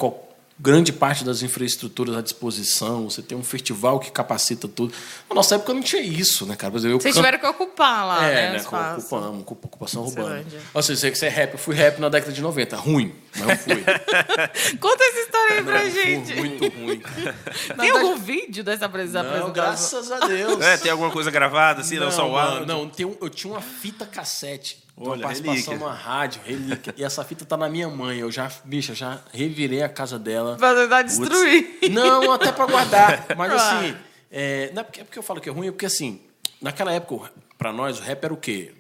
grande 0.58 0.92
parte 0.92 1.22
das 1.22 1.40
infraestruturas 1.40 2.16
à 2.16 2.20
disposição, 2.20 3.08
você 3.08 3.22
tem 3.22 3.38
um 3.38 3.44
festival 3.44 4.00
que 4.00 4.10
capacita 4.10 4.66
tudo. 4.66 4.92
Na 5.28 5.36
nossa 5.36 5.54
época 5.54 5.72
não 5.72 5.80
tinha 5.80 6.02
isso, 6.02 6.44
né, 6.44 6.56
cara? 6.56 6.72
Por 6.72 6.78
exemplo, 6.78 7.00
Vocês 7.00 7.14
tiveram 7.14 7.38
que 7.38 7.46
ocupar 7.46 8.04
lá, 8.04 8.26
é, 8.26 8.34
né? 8.34 8.52
né 8.58 8.64
ocupamos, 8.96 9.42
ocupação 9.42 10.02
urbana. 10.02 10.44
Ou 10.74 10.82
seja, 10.82 11.14
você 11.14 11.26
é 11.26 11.28
rap, 11.28 11.52
eu 11.52 11.58
fui 11.58 11.72
rap 11.76 12.00
na 12.00 12.08
década 12.08 12.32
de 12.32 12.42
90, 12.42 12.74
ruim, 12.74 13.14
mas 13.36 13.48
eu 13.48 13.56
fui. 13.58 13.84
Conta 14.80 15.04
essa 15.04 15.18
história 15.20 15.54
aí 15.58 15.62
pra 15.62 15.84
não, 15.84 15.90
gente. 15.90 16.34
Muito 16.34 16.78
ruim. 16.78 17.02
tem 17.78 17.90
algum 17.90 18.16
vídeo 18.16 18.64
dessa 18.64 18.86
apresentação? 18.86 19.38
Não, 19.38 19.52
graças 19.52 20.10
a 20.10 20.26
Deus. 20.26 20.60
É, 20.60 20.76
tem 20.78 20.90
alguma 20.90 21.12
coisa 21.12 21.30
gravada 21.30 21.82
assim, 21.82 21.94
não, 21.94 22.06
não 22.06 22.10
só 22.10 22.28
o 22.28 22.36
áudio? 22.36 22.66
Não, 22.66 22.88
tem 22.88 23.06
um, 23.06 23.16
eu 23.20 23.30
tinha 23.30 23.52
uma 23.52 23.62
fita 23.62 24.04
cassete 24.04 24.84
Olha, 24.96 25.10
uma 25.10 25.22
participação 25.25 25.76
numa 25.76 25.93
rádio, 25.93 26.40
relíquia. 26.44 26.94
e 26.96 27.04
essa 27.04 27.22
fita 27.22 27.44
tá 27.44 27.56
na 27.56 27.69
minha 27.69 27.88
mãe. 27.88 28.19
Eu 28.19 28.30
já, 28.32 28.50
bicha, 28.64 28.94
já 28.94 29.21
revirei 29.32 29.82
a 29.82 29.88
casa 29.88 30.18
dela. 30.18 30.56
Pra 30.56 30.75
tentar 30.75 31.02
destruir. 31.02 31.78
Não, 31.90 32.32
até 32.32 32.50
pra 32.50 32.66
guardar. 32.66 33.26
Mas 33.37 33.52
assim, 33.52 33.97
é, 34.30 34.71
não 34.73 34.80
é 34.80 34.85
porque, 34.85 35.00
é 35.00 35.04
porque 35.04 35.18
eu 35.18 35.23
falo 35.23 35.40
que 35.40 35.49
é 35.49 35.52
ruim, 35.52 35.68
é 35.68 35.71
porque 35.71 35.87
assim, 35.87 36.21
naquela 36.62 36.92
época, 36.92 37.30
pra 37.59 37.73
nós, 37.73 37.99
o 37.99 38.02
rap 38.02 38.25
era 38.25 38.32
o 38.32 38.37
quê? 38.37 38.73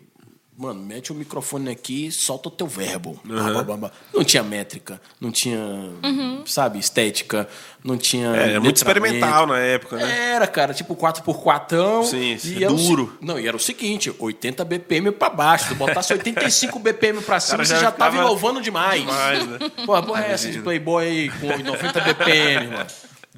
Mano, 0.58 0.80
mete 0.80 1.12
o 1.12 1.14
microfone 1.14 1.70
aqui 1.70 2.06
e 2.06 2.12
solta 2.12 2.48
o 2.48 2.50
teu 2.50 2.66
verbo. 2.66 3.20
Uhum. 3.28 3.90
Não 4.14 4.24
tinha 4.24 4.42
métrica, 4.42 4.98
não 5.20 5.30
tinha, 5.30 5.58
uhum. 5.58 6.46
sabe, 6.46 6.78
estética, 6.78 7.46
não 7.84 7.98
tinha. 7.98 8.34
É, 8.34 8.50
era 8.50 8.60
muito 8.60 8.76
experimental 8.76 9.46
na 9.46 9.58
época, 9.58 9.96
né? 9.96 10.30
Era, 10.34 10.46
cara, 10.46 10.72
tipo 10.72 10.96
4x4. 10.96 12.04
Sim, 12.04 12.38
e 12.42 12.64
é 12.64 12.68
duro. 12.68 13.18
O, 13.20 13.24
não, 13.24 13.38
e 13.38 13.46
era 13.46 13.56
o 13.56 13.60
seguinte: 13.60 14.14
80 14.18 14.64
BPM 14.64 15.12
pra 15.12 15.28
baixo. 15.28 15.68
Tu 15.68 15.74
botasse 15.74 16.14
85 16.14 16.78
BPM 16.78 17.20
pra 17.20 17.38
cima, 17.38 17.58
cara, 17.58 17.68
você 17.68 17.78
já, 17.78 17.92
tava 17.92 18.16
inovando 18.16 18.62
demais. 18.62 19.02
Demais, 19.02 19.46
né? 19.46 19.58
Pô, 19.84 20.02
porra, 20.02 20.24
é 20.24 20.32
essa 20.32 20.50
de 20.50 20.60
Playboy 20.60 21.04
aí 21.04 21.28
com 21.28 21.48
90 21.48 22.00
BPM, 22.00 22.68
mano. 22.68 22.86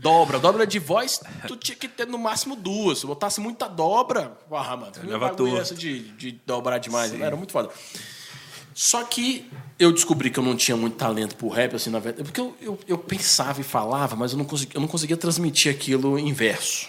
Dobra, 0.01 0.39
dobra 0.39 0.67
de 0.67 0.79
voz, 0.79 1.21
tu 1.47 1.57
tinha 1.57 1.77
que 1.77 1.89
ter 1.89 2.07
no 2.07 2.19
máximo 2.19 2.55
duas. 2.55 2.99
Se 2.99 3.07
botasse 3.07 3.41
muita 3.41 3.69
dobra, 3.69 4.37
ah, 4.51 4.77
mano, 4.77 4.93
não 5.03 5.59
essa 5.59 5.75
de, 5.75 6.01
de 6.13 6.33
dobrar 6.47 6.79
demais. 6.79 7.13
Era 7.21 7.37
muito 7.37 7.53
foda. 7.53 7.71
Só 8.75 9.03
que 9.03 9.51
eu 9.77 9.93
descobri 9.93 10.31
que 10.31 10.39
eu 10.39 10.45
não 10.45 10.57
tinha 10.57 10.77
muito 10.77 10.97
talento 10.97 11.35
pro 11.35 11.49
rap, 11.49 11.75
assim, 11.75 11.91
na 11.91 11.99
verdade. 11.99 12.23
Porque 12.23 12.41
eu, 12.41 12.57
eu, 12.61 12.79
eu 12.87 12.97
pensava 12.97 13.61
e 13.61 13.65
falava, 13.65 14.15
mas 14.15 14.31
eu 14.31 14.39
não, 14.39 14.45
conseguia, 14.45 14.77
eu 14.77 14.81
não 14.81 14.87
conseguia 14.87 15.17
transmitir 15.17 15.75
aquilo 15.75 16.17
em 16.17 16.33
verso. 16.33 16.87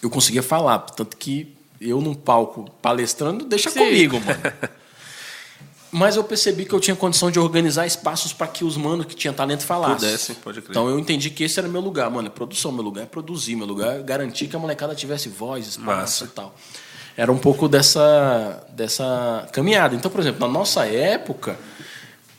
Eu 0.00 0.08
conseguia 0.08 0.42
falar, 0.42 0.78
tanto 0.78 1.16
que 1.16 1.52
eu 1.80 2.00
num 2.00 2.14
palco 2.14 2.70
palestrando, 2.80 3.44
deixa 3.44 3.70
Sim. 3.70 3.80
comigo, 3.80 4.20
mano. 4.20 4.40
Mas 5.96 6.16
eu 6.16 6.24
percebi 6.24 6.64
que 6.64 6.72
eu 6.72 6.80
tinha 6.80 6.96
condição 6.96 7.30
de 7.30 7.38
organizar 7.38 7.86
espaços 7.86 8.32
para 8.32 8.48
que 8.48 8.64
os 8.64 8.76
manos 8.76 9.06
que 9.06 9.14
tinham 9.14 9.32
talento 9.32 9.64
falassem. 9.64 10.34
Pode 10.42 10.60
crer. 10.60 10.72
Então 10.72 10.88
eu 10.88 10.98
entendi 10.98 11.30
que 11.30 11.44
esse 11.44 11.56
era 11.56 11.68
meu 11.68 11.80
lugar, 11.80 12.10
mano. 12.10 12.26
É 12.26 12.30
produção, 12.32 12.72
meu 12.72 12.82
lugar 12.82 13.02
é 13.02 13.06
produzir, 13.06 13.54
meu 13.54 13.64
lugar 13.64 14.00
é 14.00 14.02
garantir 14.02 14.48
que 14.48 14.56
a 14.56 14.58
molecada 14.58 14.92
tivesse 14.92 15.28
voz, 15.28 15.68
espaço 15.68 15.86
Massa. 15.86 16.24
e 16.24 16.28
tal. 16.28 16.52
Era 17.16 17.30
um 17.30 17.38
pouco 17.38 17.68
dessa, 17.68 18.66
dessa 18.70 19.46
caminhada. 19.52 19.94
Então, 19.94 20.10
por 20.10 20.18
exemplo, 20.18 20.40
na 20.40 20.52
nossa 20.52 20.84
época, 20.84 21.56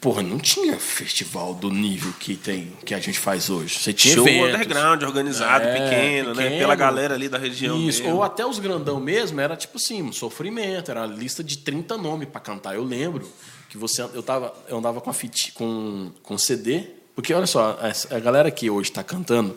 porra, 0.06 0.22
não 0.22 0.38
tinha 0.38 0.78
festival 0.78 1.56
do 1.56 1.72
nível 1.72 2.14
que 2.20 2.36
tem 2.36 2.72
que 2.86 2.94
a 2.94 3.00
gente 3.00 3.18
faz 3.18 3.50
hoje. 3.50 3.80
Você 3.80 3.92
tinha 3.92 4.14
Show 4.14 4.28
eventos, 4.28 4.54
underground, 4.54 5.02
organizado, 5.02 5.66
é, 5.66 5.74
pequeno, 5.74 6.36
pequeno, 6.36 6.36
né? 6.36 6.60
Pela 6.60 6.76
galera 6.76 7.16
ali 7.16 7.28
da 7.28 7.40
região. 7.40 7.76
Isso, 7.82 8.04
mesmo. 8.04 8.18
ou 8.18 8.22
até 8.22 8.46
os 8.46 8.60
grandão 8.60 9.00
mesmo, 9.00 9.42
era 9.42 9.58
tipo 9.58 9.78
assim, 9.78 10.04
um 10.04 10.14
sofrimento, 10.14 10.92
era 10.92 11.02
a 11.02 11.08
lista 11.08 11.44
de 11.44 11.58
30 11.58 11.98
nomes 11.98 12.30
para 12.30 12.40
cantar. 12.40 12.76
Eu 12.76 12.84
lembro 12.84 13.28
que 13.68 13.80
você 13.80 14.04
eu 14.04 14.22
tava 14.22 14.54
eu 14.68 14.78
andava 14.78 15.02
com 15.02 15.10
a 15.10 15.14
fit, 15.14 15.52
com 15.54 16.12
com 16.22 16.38
CD 16.38 16.84
Porque 17.16 17.34
olha 17.34 17.48
só, 17.48 17.80
a 18.12 18.20
galera 18.20 18.52
que 18.52 18.70
hoje 18.70 18.92
está 18.92 19.04
cantando, 19.04 19.56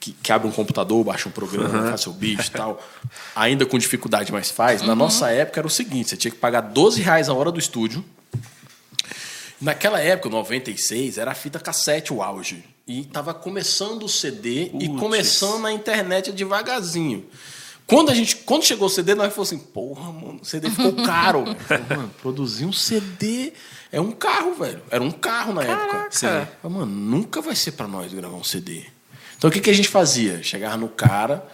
que, 0.00 0.10
que, 0.10 0.32
abre 0.32 0.48
um 0.48 0.50
computador, 0.50 1.04
baixa 1.04 1.28
um 1.28 1.32
programa, 1.32 1.82
uhum. 1.82 1.88
faz 1.90 2.00
seu 2.00 2.12
bicho 2.12 2.48
e 2.48 2.50
tal, 2.50 2.82
ainda 3.36 3.64
com 3.64 3.78
dificuldade, 3.78 4.32
mas 4.32 4.50
faz. 4.50 4.80
Uhum. 4.80 4.88
Na 4.88 4.96
nossa 4.96 5.30
época 5.30 5.60
era 5.60 5.66
o 5.68 5.70
seguinte: 5.70 6.10
você 6.10 6.16
tinha 6.16 6.32
que 6.32 6.38
pagar 6.38 6.62
12 6.62 7.00
reais 7.00 7.28
a 7.28 7.32
hora 7.32 7.52
do 7.52 7.60
estúdio. 7.60 8.04
Naquela 9.60 10.00
época, 10.00 10.28
96, 10.28 11.18
era 11.18 11.32
a 11.32 11.34
fita 11.34 11.58
cassete 11.58 12.12
o 12.12 12.22
auge. 12.22 12.64
E 12.86 13.00
estava 13.00 13.34
começando 13.34 14.04
o 14.04 14.08
CD 14.08 14.70
e 14.80 14.88
começando 14.98 15.66
a 15.66 15.72
internet 15.72 16.32
devagarzinho. 16.32 17.26
Quando, 17.86 18.10
a 18.10 18.14
gente, 18.14 18.36
quando 18.36 18.64
chegou 18.64 18.86
o 18.86 18.90
CD, 18.90 19.14
nós 19.14 19.32
falamos 19.32 19.52
assim, 19.52 19.58
porra, 19.58 20.12
mano, 20.12 20.40
o 20.42 20.44
CD 20.44 20.68
ficou 20.70 20.92
caro. 21.04 21.44
mano, 21.88 22.10
produzir 22.20 22.66
um 22.66 22.72
CD 22.72 23.52
é 23.90 24.00
um 24.00 24.12
carro, 24.12 24.54
velho. 24.54 24.82
Era 24.90 25.02
um 25.02 25.10
carro 25.10 25.54
na 25.54 25.64
Caraca. 25.64 25.96
época. 25.96 26.10
Falei, 26.62 26.76
mano, 26.78 26.86
nunca 26.86 27.40
vai 27.40 27.56
ser 27.56 27.72
para 27.72 27.88
nós 27.88 28.12
gravar 28.12 28.36
um 28.36 28.44
CD. 28.44 28.84
Então 29.36 29.48
o 29.48 29.52
que, 29.52 29.60
que 29.60 29.70
a 29.70 29.74
gente 29.74 29.88
fazia? 29.88 30.42
Chegava 30.42 30.76
no 30.76 30.88
cara, 30.88 31.46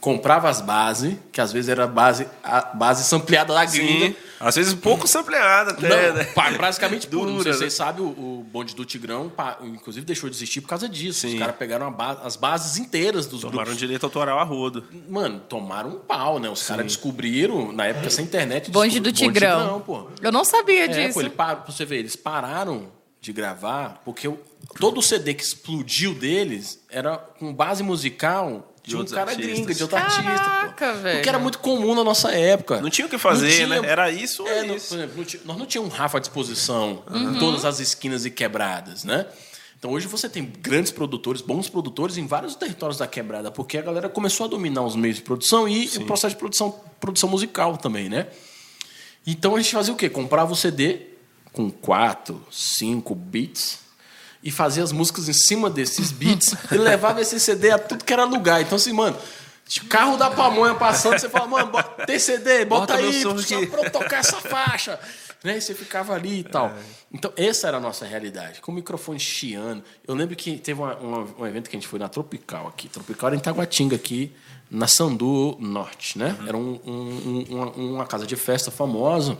comprava 0.00 0.48
as 0.48 0.60
bases, 0.60 1.16
que 1.32 1.40
às 1.40 1.52
vezes 1.52 1.68
era 1.68 1.86
base, 1.86 2.28
a 2.42 2.60
base 2.60 3.04
sampleada 3.04 3.52
da 3.52 3.64
gringa. 3.64 4.08
Sim. 4.08 4.16
Às 4.38 4.54
vezes 4.54 4.74
pouco 4.74 5.08
sampleada 5.08 5.72
até, 5.72 5.88
não, 5.88 6.14
né? 6.14 6.28
Basicamente 6.58 7.06
puro. 7.06 7.30
Não 7.30 7.42
sei 7.42 7.52
se 7.52 7.58
vocês 7.58 7.78
né? 7.78 7.84
sabem, 7.84 8.04
o, 8.04 8.08
o 8.08 8.46
bonde 8.50 8.74
do 8.74 8.84
Tigrão, 8.84 9.32
inclusive, 9.62 10.06
deixou 10.06 10.30
de 10.30 10.36
existir 10.36 10.60
por 10.60 10.68
causa 10.68 10.88
disso. 10.88 11.20
Sim. 11.20 11.34
Os 11.34 11.38
caras 11.38 11.56
pegaram 11.56 11.90
ba 11.90 12.20
as 12.22 12.36
bases 12.36 12.78
inteiras 12.78 13.26
dos 13.26 13.40
tomaram 13.40 13.64
grupos. 13.64 13.78
direito 13.78 14.04
autoral 14.04 14.38
a 14.38 14.44
rodo. 14.44 14.84
Mano, 15.08 15.40
tomaram 15.40 15.90
um 15.90 15.98
pau, 15.98 16.38
né? 16.38 16.48
Os 16.48 16.66
caras 16.66 16.86
descobriram, 16.86 17.72
na 17.72 17.86
época, 17.86 18.10
sem 18.10 18.24
internet... 18.24 18.70
Bonde 18.70 19.00
do 19.00 19.10
Tigrão. 19.10 19.58
Bonde 19.58 19.64
Tigrão 19.64 19.80
pô. 19.80 20.08
Eu 20.22 20.30
não 20.30 20.44
sabia 20.44 20.84
é, 20.84 20.88
disso. 20.88 21.14
Pô, 21.14 21.20
ele 21.20 21.30
par... 21.30 21.64
Você 21.66 21.84
ver, 21.84 21.98
eles 21.98 22.14
pararam 22.14 22.92
de 23.20 23.32
gravar 23.32 24.02
porque 24.04 24.30
todo 24.78 24.98
o 24.98 25.02
CD 25.02 25.32
que 25.32 25.42
explodiu 25.42 26.14
deles 26.14 26.84
era 26.90 27.16
com 27.16 27.52
base 27.52 27.82
musical 27.82 28.73
de 28.84 28.96
um 28.96 29.04
cara 29.04 29.30
artistas. 29.30 29.54
gringa, 29.54 29.74
de 29.74 29.82
outro 29.82 29.96
Caraca, 29.96 30.30
artista. 30.30 30.92
Velho. 30.94 31.16
Porque 31.16 31.28
era 31.28 31.38
muito 31.38 31.58
comum 31.58 31.94
na 31.94 32.04
nossa 32.04 32.30
época. 32.32 32.80
Não 32.82 32.90
tinha 32.90 33.06
o 33.06 33.10
que 33.10 33.16
fazer, 33.16 33.50
tinha, 33.50 33.66
né? 33.66 33.80
Era 33.82 34.10
isso 34.10 34.46
é, 34.46 34.62
ou 34.62 34.76
isso. 34.76 34.88
Por 34.88 34.98
exemplo, 34.98 35.16
não 35.16 35.24
tinha, 35.24 35.42
nós 35.46 35.56
não 35.56 35.66
tínhamos 35.66 35.92
um 35.92 35.96
Rafa 35.96 36.18
à 36.18 36.20
disposição 36.20 37.02
uhum. 37.10 37.34
em 37.34 37.38
todas 37.38 37.64
as 37.64 37.80
esquinas 37.80 38.26
e 38.26 38.30
quebradas, 38.30 39.02
né? 39.02 39.26
Então 39.78 39.90
hoje 39.90 40.06
você 40.06 40.28
tem 40.28 40.50
grandes 40.60 40.92
produtores, 40.92 41.40
bons 41.40 41.68
produtores 41.68 42.16
em 42.16 42.26
vários 42.26 42.54
territórios 42.54 42.98
da 42.98 43.06
quebrada, 43.06 43.50
porque 43.50 43.78
a 43.78 43.82
galera 43.82 44.08
começou 44.08 44.46
a 44.46 44.48
dominar 44.48 44.82
os 44.82 44.96
meios 44.96 45.16
de 45.16 45.22
produção 45.22 45.68
e 45.68 45.88
Sim. 45.88 46.02
o 46.02 46.06
processo 46.06 46.34
de 46.34 46.38
produção, 46.38 46.80
produção 47.00 47.28
musical 47.28 47.76
também, 47.76 48.08
né? 48.08 48.26
Então 49.26 49.56
a 49.56 49.60
gente 49.60 49.74
fazia 49.74 49.92
o 49.92 49.96
quê? 49.96 50.10
Comprava 50.10 50.52
o 50.52 50.56
CD 50.56 51.00
com 51.52 51.70
quatro, 51.70 52.42
cinco 52.50 53.14
beats 53.14 53.83
e 54.44 54.50
fazia 54.50 54.84
as 54.84 54.92
músicas 54.92 55.26
em 55.26 55.32
cima 55.32 55.70
desses 55.70 56.12
beats 56.12 56.54
e 56.70 56.76
levava 56.76 57.22
esse 57.22 57.40
CD 57.40 57.70
a 57.70 57.78
tudo 57.78 58.04
que 58.04 58.12
era 58.12 58.24
lugar. 58.24 58.60
Então, 58.60 58.76
assim, 58.76 58.92
mano, 58.92 59.16
carro 59.88 60.18
da 60.18 60.30
pamonha 60.30 60.74
passando, 60.74 61.18
você 61.18 61.30
fala, 61.30 61.46
mano, 61.46 61.72
bota, 61.72 62.04
tem 62.04 62.18
CD, 62.18 62.66
bota, 62.66 62.92
bota 62.92 62.94
aí, 62.96 63.22
só 63.22 63.32
pra 63.66 63.84
eu 63.84 63.90
tocar 63.90 64.18
essa 64.18 64.36
faixa. 64.36 65.00
Né? 65.42 65.56
E 65.56 65.60
você 65.62 65.74
ficava 65.74 66.12
ali 66.12 66.40
e 66.40 66.44
tal. 66.44 66.66
É. 66.66 66.74
Então, 67.10 67.32
essa 67.36 67.68
era 67.68 67.78
a 67.78 67.80
nossa 67.80 68.04
realidade. 68.04 68.60
Com 68.60 68.70
o 68.70 68.74
microfone 68.74 69.18
chiando. 69.18 69.82
Eu 70.06 70.14
lembro 70.14 70.36
que 70.36 70.58
teve 70.58 70.80
uma, 70.80 70.94
uma, 70.96 71.26
um 71.38 71.46
evento 71.46 71.70
que 71.70 71.76
a 71.76 71.80
gente 71.80 71.88
foi 71.88 71.98
na 71.98 72.08
Tropical 72.08 72.68
aqui. 72.68 72.88
Tropical 72.88 73.28
era 73.28 73.36
em 73.36 73.40
Taguatinga, 73.40 73.96
aqui, 73.96 74.32
na 74.70 74.86
Sandu 74.86 75.56
Norte, 75.58 76.18
né? 76.18 76.36
Uhum. 76.38 76.48
Era 76.48 76.56
um, 76.56 76.80
um, 76.84 77.44
uma, 77.48 77.70
uma 77.72 78.06
casa 78.06 78.26
de 78.26 78.36
festa 78.36 78.70
famosa 78.70 79.38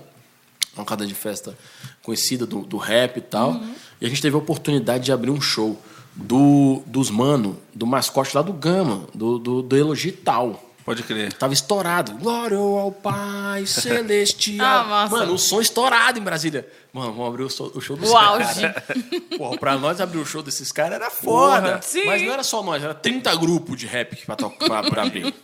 uma 0.76 0.84
casa 0.84 1.06
de 1.06 1.14
festa 1.14 1.56
conhecida 2.02 2.46
do, 2.46 2.60
do 2.62 2.76
rap 2.76 3.16
e 3.18 3.20
tal. 3.20 3.52
Uhum. 3.52 3.74
E 4.00 4.06
a 4.06 4.08
gente 4.08 4.20
teve 4.20 4.34
a 4.34 4.38
oportunidade 4.38 5.04
de 5.04 5.12
abrir 5.12 5.30
um 5.30 5.40
show 5.40 5.80
do, 6.14 6.82
dos 6.86 7.10
mano, 7.10 7.58
do 7.74 7.86
mascote 7.86 8.34
lá 8.36 8.42
do 8.42 8.52
Gama, 8.52 9.06
do, 9.14 9.38
do, 9.38 9.62
do 9.62 9.76
Elogital. 9.76 10.70
Pode 10.84 11.02
crer. 11.02 11.32
Tava 11.32 11.54
estourado. 11.54 12.12
Glória 12.18 12.58
ao 12.58 12.92
Pai 12.92 13.64
Celestial. 13.66 14.86
ah, 14.90 15.08
Mano, 15.10 15.32
o 15.32 15.38
som 15.38 15.58
estourado 15.60 16.18
em 16.18 16.22
Brasília. 16.22 16.68
Mano, 16.92 17.12
vamos 17.12 17.28
abrir 17.28 17.44
o 17.44 17.48
show, 17.50 17.72
o 17.74 17.80
show 17.80 17.96
dos 17.96 18.10
caras. 18.12 18.58
Porra, 19.38 19.56
pra 19.56 19.78
nós 19.78 19.98
abrir 19.98 20.18
o 20.18 20.26
show 20.26 20.42
desses 20.42 20.70
caras 20.70 20.96
era 20.96 21.10
foda. 21.10 21.78
Porra, 21.78 22.04
Mas 22.04 22.22
não 22.22 22.32
era 22.32 22.42
só 22.42 22.62
nós, 22.62 22.82
era 22.84 22.92
30 22.92 23.34
grupos 23.36 23.78
de 23.78 23.86
rap 23.86 24.14
pra, 24.26 24.36
pra, 24.36 24.82
pra 24.82 25.02
abrir. 25.04 25.34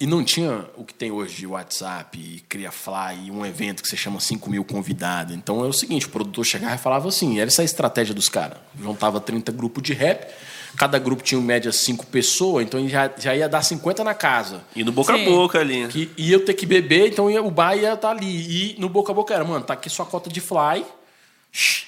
E 0.00 0.06
não 0.06 0.24
tinha 0.24 0.64
o 0.78 0.84
que 0.84 0.94
tem 0.94 1.10
hoje 1.10 1.36
de 1.36 1.46
WhatsApp, 1.46 2.18
e 2.18 2.40
CriaFly, 2.48 3.26
e 3.26 3.30
um 3.30 3.44
evento 3.44 3.82
que 3.82 3.88
você 3.88 3.98
chama 3.98 4.18
5 4.18 4.48
mil 4.48 4.64
convidados. 4.64 5.34
Então 5.34 5.62
é 5.62 5.68
o 5.68 5.74
seguinte, 5.74 6.06
o 6.06 6.08
produtor 6.08 6.42
chegava 6.42 6.74
e 6.74 6.78
falava 6.78 7.06
assim, 7.08 7.38
era 7.38 7.48
essa 7.48 7.60
a 7.60 7.64
estratégia 7.66 8.14
dos 8.14 8.26
caras. 8.26 8.56
Juntava 8.80 9.20
30 9.20 9.52
grupos 9.52 9.82
de 9.82 9.92
rap, 9.92 10.32
cada 10.74 10.98
grupo 10.98 11.22
tinha 11.22 11.38
em 11.38 11.44
média 11.44 11.70
5 11.70 12.06
pessoas, 12.06 12.64
então 12.64 12.88
já, 12.88 13.10
já 13.18 13.36
ia 13.36 13.46
dar 13.46 13.60
50 13.60 14.02
na 14.02 14.14
casa. 14.14 14.62
E 14.74 14.82
no 14.82 14.90
boca 14.90 15.14
Sim. 15.14 15.20
a 15.20 15.24
boca 15.30 15.58
ali. 15.60 15.86
Que 15.88 16.10
ia 16.16 16.40
ter 16.40 16.54
que 16.54 16.64
beber, 16.64 17.08
então 17.08 17.30
ia, 17.30 17.42
o 17.42 17.50
bar 17.50 17.76
ia 17.76 17.92
estar 17.92 18.08
tá 18.08 18.10
ali. 18.10 18.72
E 18.74 18.80
no 18.80 18.88
boca 18.88 19.12
a 19.12 19.14
boca 19.14 19.34
era, 19.34 19.44
mano, 19.44 19.66
tá 19.66 19.74
aqui 19.74 19.90
sua 19.90 20.06
cota 20.06 20.30
de 20.30 20.40
fly, 20.40 20.82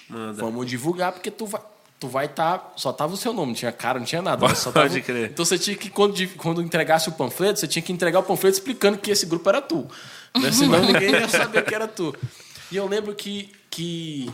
Manda. 0.07 0.35
vamos 0.35 0.67
divulgar, 0.67 1.13
porque 1.13 1.31
tu 1.31 1.47
vai 1.47 1.63
tu 2.03 2.09
vai 2.09 2.27
estar. 2.27 2.59
Tá, 2.59 2.73
só 2.77 2.93
tava 2.93 3.15
o 3.15 3.17
seu 3.17 3.33
nome, 3.33 3.49
não 3.49 3.55
tinha 3.55 3.71
cara, 3.71 4.01
não 4.01 4.05
tinha 4.05 4.21
nada. 4.21 4.53
Só 4.57 4.73
tava, 4.73 4.89
Pode 4.89 5.01
crer. 5.03 5.31
Então 5.31 5.45
você 5.45 5.57
tinha 5.57 5.77
que, 5.77 5.89
quando, 5.89 6.15
quando 6.37 6.61
entregasse 6.61 7.09
o 7.09 7.13
panfleto, 7.13 7.61
você 7.61 7.69
tinha 7.69 7.83
que 7.83 7.93
entregar 7.93 8.19
o 8.19 8.25
panfleto 8.25 8.59
explicando 8.59 8.99
que 8.99 9.13
esse 9.13 9.25
grupo 9.25 9.49
era 9.49 9.63
tu. 9.63 9.87
Né? 10.37 10.51
Senão 10.53 10.81
ninguém 10.81 11.13
ia 11.13 11.29
saber 11.29 11.65
que 11.65 11.73
era 11.73 11.87
tu. 11.87 12.13
E 12.73 12.77
eu 12.77 12.89
lembro 12.89 13.15
que, 13.15 13.53
que 13.71 14.33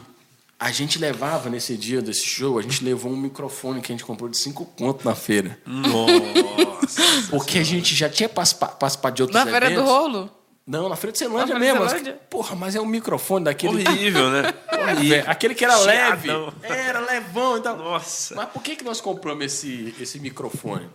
a 0.58 0.72
gente 0.72 0.98
levava 0.98 1.50
nesse 1.50 1.76
dia 1.76 2.00
desse 2.00 2.26
show, 2.26 2.58
a 2.58 2.62
gente 2.62 2.82
levou 2.82 3.12
um 3.12 3.16
microfone 3.16 3.82
que 3.82 3.92
a 3.92 3.94
gente 3.94 4.04
comprou 4.04 4.30
de 4.30 4.38
cinco 4.38 4.64
contos 4.64 5.04
na 5.04 5.14
feira. 5.14 5.58
Nossa! 5.66 7.02
Porque 7.28 7.58
a 7.58 7.62
gente 7.64 7.94
já 7.94 8.08
tinha 8.08 8.30
participado 8.30 9.14
de 9.14 9.22
outros 9.22 9.44
na 9.44 9.50
eventos. 9.50 9.60
Na 9.60 9.66
Feira 9.66 9.82
do 9.82 9.86
Rolo? 9.86 10.37
Não, 10.68 10.86
na 10.86 10.96
Feira 10.96 11.12
de 11.12 11.18
Celândia 11.18 11.54
na 11.54 11.60
mesmo. 11.60 11.80
Porra, 12.28 12.54
mas 12.54 12.76
é 12.76 12.80
um 12.80 12.84
microfone 12.84 13.46
daquele. 13.46 13.88
Horrível, 13.88 14.30
né? 14.30 14.52
Horrível. 14.70 15.24
Aquele 15.26 15.54
que 15.54 15.64
era 15.64 15.78
leve. 15.78 16.28
Era 16.62 17.00
levão 17.00 17.56
e 17.56 17.60
então. 17.60 17.74
tal. 17.74 17.86
Nossa. 17.86 18.34
Mas 18.34 18.50
por 18.50 18.62
que, 18.62 18.76
que 18.76 18.84
nós 18.84 19.00
compramos 19.00 19.46
esse, 19.46 19.94
esse 19.98 20.20
microfone? 20.20 20.86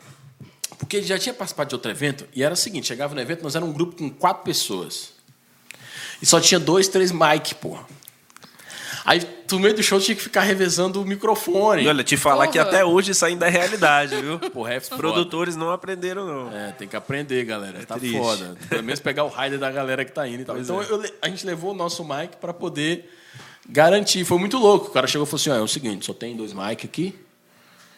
Porque 0.77 0.97
ele 0.97 1.07
já 1.07 1.17
tinha 1.17 1.33
participado 1.33 1.69
de 1.69 1.75
outro 1.75 1.89
evento 1.89 2.27
e 2.35 2.43
era 2.43 2.53
o 2.53 2.57
seguinte: 2.57 2.85
chegava 2.85 3.15
no 3.15 3.21
evento, 3.21 3.41
nós 3.41 3.55
éramos 3.55 3.73
um 3.73 3.75
grupo 3.75 3.95
com 3.97 4.11
quatro 4.11 4.43
pessoas. 4.43 5.13
E 6.21 6.25
só 6.25 6.39
tinha 6.39 6.59
dois, 6.59 6.87
três 6.87 7.11
mic, 7.11 7.55
porra. 7.55 7.83
Aí, 9.05 9.21
no 9.51 9.59
meio 9.59 9.75
do 9.75 9.83
show, 9.83 9.99
tinha 9.99 10.15
que 10.15 10.21
ficar 10.21 10.41
revezando 10.41 11.01
o 11.01 11.05
microfone. 11.05 11.83
E 11.83 11.87
olha, 11.87 12.03
te 12.03 12.15
falar 12.15 12.45
Porra. 12.45 12.51
que 12.51 12.59
até 12.59 12.85
hoje 12.85 13.11
isso 13.11 13.25
ainda 13.25 13.47
é 13.47 13.49
realidade, 13.49 14.15
viu? 14.15 14.39
Porra, 14.51 14.75
é 14.75 14.77
Os 14.77 14.89
produtores 14.89 15.55
não 15.55 15.71
aprenderam, 15.71 16.25
não. 16.25 16.55
É, 16.55 16.71
tem 16.71 16.87
que 16.87 16.95
aprender, 16.95 17.43
galera. 17.43 17.79
É 17.79 17.85
tá 17.85 17.97
triste. 17.97 18.17
foda. 18.17 18.55
Pelo 18.69 18.83
menos 18.83 18.99
pegar 19.01 19.25
o 19.25 19.29
rider 19.29 19.59
da 19.59 19.69
galera 19.69 20.05
que 20.05 20.11
tá 20.11 20.27
indo 20.27 20.41
e 20.41 20.45
tal. 20.45 20.55
Pois 20.55 20.69
então, 20.69 20.81
é. 20.81 20.85
eu, 20.85 21.13
a 21.21 21.27
gente 21.27 21.45
levou 21.45 21.71
o 21.71 21.73
nosso 21.75 22.03
mic 22.03 22.37
para 22.39 22.53
poder 22.53 23.09
garantir. 23.67 24.23
Foi 24.23 24.37
muito 24.37 24.57
louco. 24.57 24.87
O 24.87 24.91
cara 24.91 25.05
chegou 25.05 25.27
e 25.27 25.29
falou 25.29 25.41
assim: 25.41 25.49
é 25.49 25.61
o 25.61 25.67
seguinte, 25.67 26.05
só 26.05 26.13
tem 26.13 26.35
dois 26.35 26.53
mic 26.53 26.85
aqui. 26.85 27.13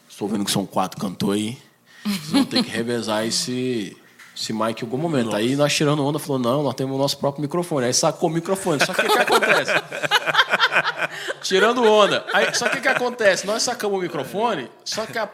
Estou 0.10 0.28
vendo 0.28 0.44
que 0.44 0.52
são 0.52 0.66
quatro 0.66 1.00
cantores 1.00 1.42
aí. 1.42 1.58
Vocês 2.04 2.30
vão 2.30 2.46
ter 2.46 2.64
que 2.64 2.70
revezar 2.70 3.26
esse 3.26 3.96
esse 4.36 4.52
mic 4.52 4.82
em 4.82 4.86
algum 4.86 4.98
momento. 4.98 5.28
Nossa. 5.28 5.38
Aí 5.38 5.56
nós 5.56 5.74
tirando 5.74 6.06
onda, 6.06 6.20
falou, 6.20 6.38
não, 6.38 6.62
nós 6.62 6.74
temos 6.74 6.94
o 6.96 7.00
nosso 7.00 7.18
próprio 7.18 7.42
microfone. 7.42 7.86
Aí 7.86 7.94
sacou 7.94 8.30
o 8.30 8.32
microfone. 8.32 8.86
Só 8.86 8.94
que 8.94 9.02
o 9.02 9.10
que 9.10 9.20
acontece? 9.20 9.72
tirando 11.42 11.84
onda. 11.84 12.26
Aí, 12.34 12.54
só 12.54 12.70
que 12.70 12.78
o 12.78 12.82
que 12.82 12.88
acontece? 12.88 13.46
Nós 13.46 13.64
sacamos 13.64 13.98
o 13.98 14.02
microfone, 14.02 14.70
só 14.84 15.06
que 15.06 15.18
a, 15.18 15.30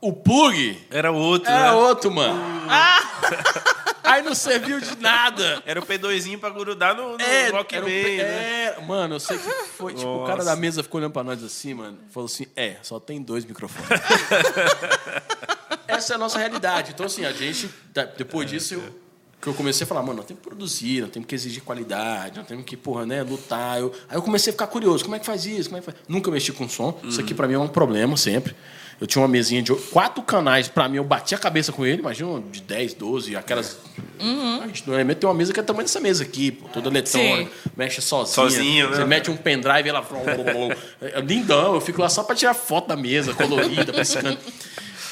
o 0.00 0.12
plug... 0.12 0.86
Era 0.90 1.10
outro, 1.10 1.50
Era 1.50 1.72
né? 1.72 1.72
outro, 1.72 2.10
mano. 2.10 2.38
Ah! 2.68 2.98
Aí 4.08 4.22
não 4.22 4.34
serviu 4.34 4.80
de 4.80 4.96
nada. 4.96 5.62
Era 5.66 5.80
o 5.80 5.84
P2zinho 5.84 6.40
pra 6.40 6.48
grudar 6.48 6.96
no, 6.96 7.18
no 7.18 7.20
é, 7.22 7.50
Rock 7.50 7.76
Man, 7.76 7.84
né? 7.84 8.64
É, 8.64 8.80
mano, 8.80 9.16
eu 9.16 9.20
sei 9.20 9.36
que 9.36 9.44
foi. 9.44 9.92
Nossa. 9.92 10.04
Tipo, 10.04 10.24
o 10.24 10.26
cara 10.26 10.42
da 10.42 10.56
mesa 10.56 10.82
ficou 10.82 10.98
olhando 10.98 11.12
pra 11.12 11.22
nós 11.22 11.44
assim, 11.44 11.74
mano. 11.74 11.98
Falou 12.10 12.26
assim: 12.26 12.46
é, 12.56 12.76
só 12.82 12.98
tem 12.98 13.20
dois 13.20 13.44
microfones. 13.44 13.86
Essa 15.86 16.14
é 16.14 16.16
a 16.16 16.18
nossa 16.18 16.38
realidade. 16.38 16.92
Então, 16.92 17.04
assim, 17.04 17.26
a 17.26 17.32
gente, 17.32 17.68
depois 18.16 18.48
disso, 18.48 18.74
eu, 18.74 19.00
que 19.40 19.46
eu 19.46 19.54
comecei 19.54 19.84
a 19.84 19.86
falar, 19.86 20.02
mano, 20.02 20.16
nós 20.16 20.26
temos 20.26 20.42
que 20.42 20.48
produzir, 20.48 21.02
nós 21.02 21.10
temos 21.10 21.28
que 21.28 21.34
exigir 21.34 21.62
qualidade, 21.62 22.38
nós 22.38 22.46
temos 22.46 22.64
que, 22.64 22.76
porra, 22.76 23.06
né, 23.06 23.22
lutar. 23.22 23.78
Eu, 23.78 23.92
aí 24.08 24.16
eu 24.16 24.22
comecei 24.22 24.50
a 24.50 24.52
ficar 24.52 24.66
curioso, 24.66 25.04
como 25.04 25.14
é 25.16 25.18
que 25.18 25.26
faz 25.26 25.46
isso? 25.46 25.68
Como 25.68 25.78
é 25.78 25.80
que 25.80 25.86
faz? 25.86 25.96
Nunca 26.08 26.30
mexi 26.30 26.52
com 26.52 26.68
som. 26.68 26.98
Uhum. 27.02 27.08
Isso 27.08 27.20
aqui 27.20 27.34
para 27.34 27.46
mim 27.46 27.54
é 27.54 27.58
um 27.58 27.68
problema 27.68 28.16
sempre. 28.16 28.54
Eu 29.00 29.06
tinha 29.06 29.22
uma 29.22 29.28
mesinha 29.28 29.62
de 29.62 29.72
quatro 29.72 30.20
canais, 30.24 30.66
para 30.66 30.88
mim 30.88 30.96
eu 30.96 31.04
bati 31.04 31.32
a 31.32 31.38
cabeça 31.38 31.70
com 31.70 31.86
ele, 31.86 32.00
imagina 32.00 32.42
de 32.50 32.60
10, 32.60 32.94
12, 32.94 33.36
aquelas. 33.36 33.78
Uhum. 34.18 34.60
A 34.60 34.66
gente 34.66 34.84
no 34.88 34.94
elemento 34.94 35.18
tem 35.18 35.28
uma 35.28 35.36
mesa 35.36 35.52
que 35.52 35.60
é 35.60 35.62
tamanho 35.62 35.84
dessa 35.84 36.00
mesa 36.00 36.24
aqui, 36.24 36.50
pô, 36.50 36.68
toda 36.68 36.88
eletrônica, 36.88 37.48
Sim. 37.62 37.70
mexe 37.76 38.02
sozinha. 38.02 38.34
Sozinho, 38.34 38.88
Você 38.88 38.98
né? 38.98 39.06
mete 39.06 39.30
um 39.30 39.36
pendrive 39.36 39.86
e 39.86 39.90
ela. 39.90 40.04
é 41.00 41.20
lindão, 41.20 41.74
eu 41.74 41.80
fico 41.80 42.02
lá 42.02 42.08
só 42.08 42.24
para 42.24 42.34
tirar 42.34 42.54
foto 42.54 42.88
da 42.88 42.96
mesa, 42.96 43.32
colorida, 43.34 43.92
piscando. 43.92 44.36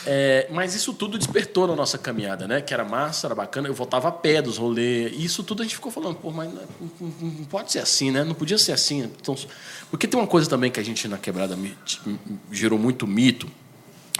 É, 0.06 0.46
mas 0.52 0.74
isso 0.74 0.94
tudo 0.94 1.18
despertou 1.18 1.66
na 1.66 1.74
nossa 1.74 1.98
caminhada, 1.98 2.46
né? 2.46 2.60
Que 2.60 2.72
era 2.72 2.84
massa, 2.84 3.26
era 3.26 3.34
bacana. 3.34 3.66
Eu 3.68 3.74
voltava 3.74 4.08
a 4.08 4.12
pé 4.12 4.40
dos 4.40 4.56
rolês. 4.56 5.12
E 5.16 5.24
isso 5.24 5.42
tudo 5.42 5.62
a 5.62 5.64
gente 5.64 5.74
ficou 5.74 5.90
falando, 5.90 6.14
pô, 6.14 6.30
mas 6.30 6.48
não, 6.52 6.62
não- 7.00 7.44
pode 7.46 7.72
ser 7.72 7.80
assim, 7.80 8.10
né? 8.12 8.22
Não 8.22 8.34
podia 8.34 8.56
ser 8.58 8.72
assim. 8.72 9.02
Então, 9.02 9.34
porque 9.90 10.06
tem 10.06 10.18
uma 10.18 10.26
coisa 10.28 10.48
também 10.48 10.70
que 10.70 10.78
a 10.78 10.82
gente 10.84 11.08
na 11.08 11.18
quebrada 11.18 11.56
gerou 12.52 12.78
muito 12.78 13.06
mito. 13.06 13.48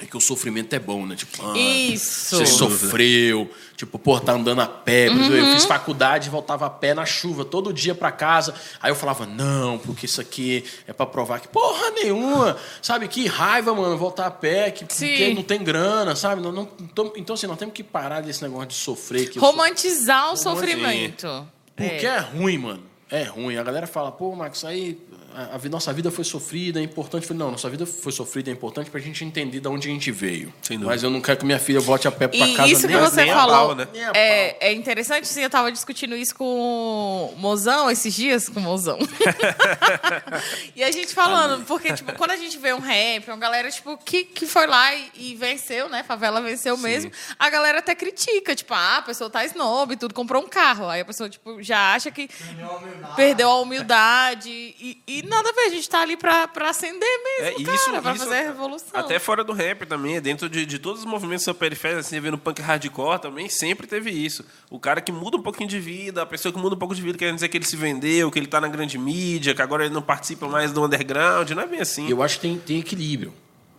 É 0.00 0.04
que 0.04 0.16
o 0.16 0.20
sofrimento 0.20 0.74
é 0.74 0.78
bom, 0.78 1.06
né? 1.06 1.16
Tipo, 1.16 1.42
ah, 1.46 1.56
Isso. 1.56 2.36
Você 2.36 2.44
sofreu. 2.46 3.50
Tipo, 3.76 3.98
pô, 3.98 4.20
tá 4.20 4.32
andando 4.32 4.60
a 4.60 4.66
pé. 4.66 5.08
Uhum. 5.08 5.32
Eu 5.34 5.52
fiz 5.54 5.64
faculdade 5.64 6.28
e 6.28 6.30
voltava 6.30 6.66
a 6.66 6.70
pé 6.70 6.92
na 6.92 7.06
chuva 7.06 7.44
todo 7.46 7.72
dia 7.72 7.94
pra 7.94 8.12
casa. 8.12 8.54
Aí 8.82 8.90
eu 8.90 8.94
falava, 8.94 9.24
não, 9.24 9.78
porque 9.78 10.04
isso 10.06 10.20
aqui 10.20 10.64
é 10.86 10.92
pra 10.92 11.06
provar 11.06 11.40
que 11.40 11.48
porra 11.48 11.90
nenhuma. 11.92 12.56
Sabe, 12.82 13.08
que 13.08 13.26
raiva, 13.26 13.74
mano, 13.74 13.96
voltar 13.96 14.26
a 14.26 14.30
pé, 14.30 14.70
que 14.70 14.84
porque 14.84 15.16
Sim. 15.28 15.34
não 15.34 15.42
tem 15.42 15.62
grana, 15.64 16.14
sabe? 16.14 16.42
Não, 16.42 16.52
não- 16.52 16.68
então, 16.80 17.12
então, 17.16 17.34
assim, 17.34 17.46
nós 17.46 17.58
temos 17.58 17.74
que 17.74 17.82
parar 17.82 18.20
desse 18.20 18.42
negócio 18.42 18.68
de 18.68 18.74
sofrer. 18.74 19.30
Romantizar 19.36 20.32
o 20.32 20.36
sofrimento. 20.36 21.26
porque 21.74 22.06
É. 22.06 22.16
é. 22.16 22.18
ruim, 22.18 22.58
mano. 22.58 22.82
É 23.10 23.22
ruim. 23.24 23.56
A 23.56 23.62
galera 23.62 23.86
fala, 23.86 24.10
pô, 24.12 24.34
Max, 24.34 24.64
aí 24.64 24.98
a, 25.36 25.56
a 25.56 25.68
nossa 25.68 25.92
vida 25.92 26.10
foi 26.10 26.24
sofrida, 26.24 26.80
é 26.80 26.82
importante. 26.82 27.26
Falei, 27.26 27.38
não, 27.38 27.50
nossa 27.50 27.68
vida 27.68 27.84
foi 27.84 28.10
sofrida, 28.10 28.50
é 28.50 28.52
importante 28.54 28.88
pra 28.90 28.98
gente 28.98 29.22
entender 29.22 29.60
de 29.60 29.68
onde 29.68 29.88
a 29.88 29.92
gente 29.92 30.10
veio. 30.10 30.52
Mas 30.80 31.02
eu 31.02 31.10
não 31.10 31.20
quero 31.20 31.38
que 31.40 31.44
minha 31.44 31.58
filha 31.58 31.78
volte 31.78 32.08
a 32.08 32.10
pé 32.10 32.26
pra 32.26 32.38
E 32.38 32.54
casa 32.54 32.72
isso 32.72 32.80
que 32.86 32.94
nem- 32.94 32.96
você 32.98 33.22
nem 33.22 33.30
a 33.30 33.34
falou 33.34 33.54
pau, 33.54 33.74
né? 33.74 33.86
A 33.94 34.16
é, 34.18 34.56
é 34.60 34.72
interessante, 34.72 35.28
sim, 35.28 35.42
eu 35.42 35.50
tava 35.50 35.70
discutindo 35.70 36.16
isso 36.16 36.34
com 36.34 37.32
o 37.34 37.36
Mozão 37.36 37.90
esses 37.90 38.14
dias, 38.14 38.48
com 38.48 38.60
o 38.60 38.62
Mozão. 38.62 38.98
e 40.74 40.82
a 40.82 40.90
gente 40.90 41.12
falando, 41.12 41.64
porque, 41.66 41.92
tipo, 41.92 42.12
quando 42.14 42.30
a 42.30 42.36
gente 42.36 42.56
vê 42.56 42.72
um 42.72 42.78
rap, 42.80 43.28
uma 43.28 43.36
galera, 43.36 43.70
tipo, 43.70 43.98
que, 43.98 44.24
que 44.24 44.46
foi 44.46 44.66
lá 44.66 44.94
e, 44.94 45.10
e 45.16 45.34
venceu, 45.34 45.88
né? 45.88 46.02
Favela 46.02 46.40
venceu 46.40 46.76
mesmo, 46.78 47.10
a 47.38 47.50
galera 47.50 47.80
até 47.80 47.94
critica, 47.94 48.54
tipo, 48.54 48.72
ah, 48.72 48.98
a 48.98 49.02
pessoa 49.02 49.28
tá 49.28 49.44
snob 49.44 49.92
e 49.92 49.96
tudo, 49.96 50.14
comprou 50.14 50.42
um 50.42 50.48
carro. 50.48 50.88
Aí 50.88 51.00
a 51.00 51.04
pessoa, 51.04 51.28
tipo, 51.28 51.62
já 51.62 51.92
acha 51.94 52.10
que 52.10 52.28
perdeu 53.14 53.50
a 53.50 53.60
humildade. 53.60 54.50
E, 54.50 55.02
e 55.06 55.25
nada 55.26 55.48
a 55.48 55.52
ver, 55.52 55.60
a 55.62 55.68
gente 55.70 55.88
tá 55.88 56.00
ali 56.00 56.16
pra, 56.16 56.48
pra 56.48 56.70
acender 56.70 57.08
É, 57.38 57.50
mesmo, 57.50 57.74
isso, 57.74 57.84
cara, 57.86 58.02
pra 58.02 58.12
isso 58.12 58.24
fazer 58.24 58.36
a 58.36 58.42
revolução. 58.42 59.00
Até 59.00 59.18
fora 59.18 59.44
do 59.44 59.52
rap 59.52 59.86
também, 59.86 60.20
dentro 60.20 60.48
de, 60.48 60.64
de 60.64 60.78
todos 60.78 61.00
os 61.00 61.06
movimentos 61.06 61.44
periféricos, 61.54 62.06
assim, 62.06 62.20
vendo 62.20 62.38
punk 62.38 62.60
hardcore 62.60 63.20
também, 63.20 63.48
sempre 63.48 63.86
teve 63.86 64.10
isso. 64.10 64.44
O 64.70 64.78
cara 64.78 65.00
que 65.00 65.12
muda 65.12 65.36
um 65.36 65.42
pouquinho 65.42 65.68
de 65.68 65.78
vida, 65.78 66.22
a 66.22 66.26
pessoa 66.26 66.52
que 66.52 66.58
muda 66.58 66.74
um 66.74 66.78
pouco 66.78 66.94
de 66.94 67.02
vida 67.02 67.18
quer 67.18 67.32
dizer 67.34 67.48
que 67.48 67.56
ele 67.56 67.64
se 67.64 67.76
vendeu, 67.76 68.30
que 68.30 68.38
ele 68.38 68.46
tá 68.46 68.60
na 68.60 68.68
grande 68.68 68.98
mídia, 68.98 69.54
que 69.54 69.62
agora 69.62 69.84
ele 69.84 69.94
não 69.94 70.02
participa 70.02 70.48
mais 70.48 70.72
do 70.72 70.84
underground, 70.84 71.50
não 71.50 71.62
é 71.62 71.66
bem 71.66 71.80
assim. 71.80 72.08
Eu 72.08 72.22
acho 72.22 72.36
que 72.36 72.42
tem, 72.42 72.58
tem 72.58 72.78
equilíbrio. 72.80 73.32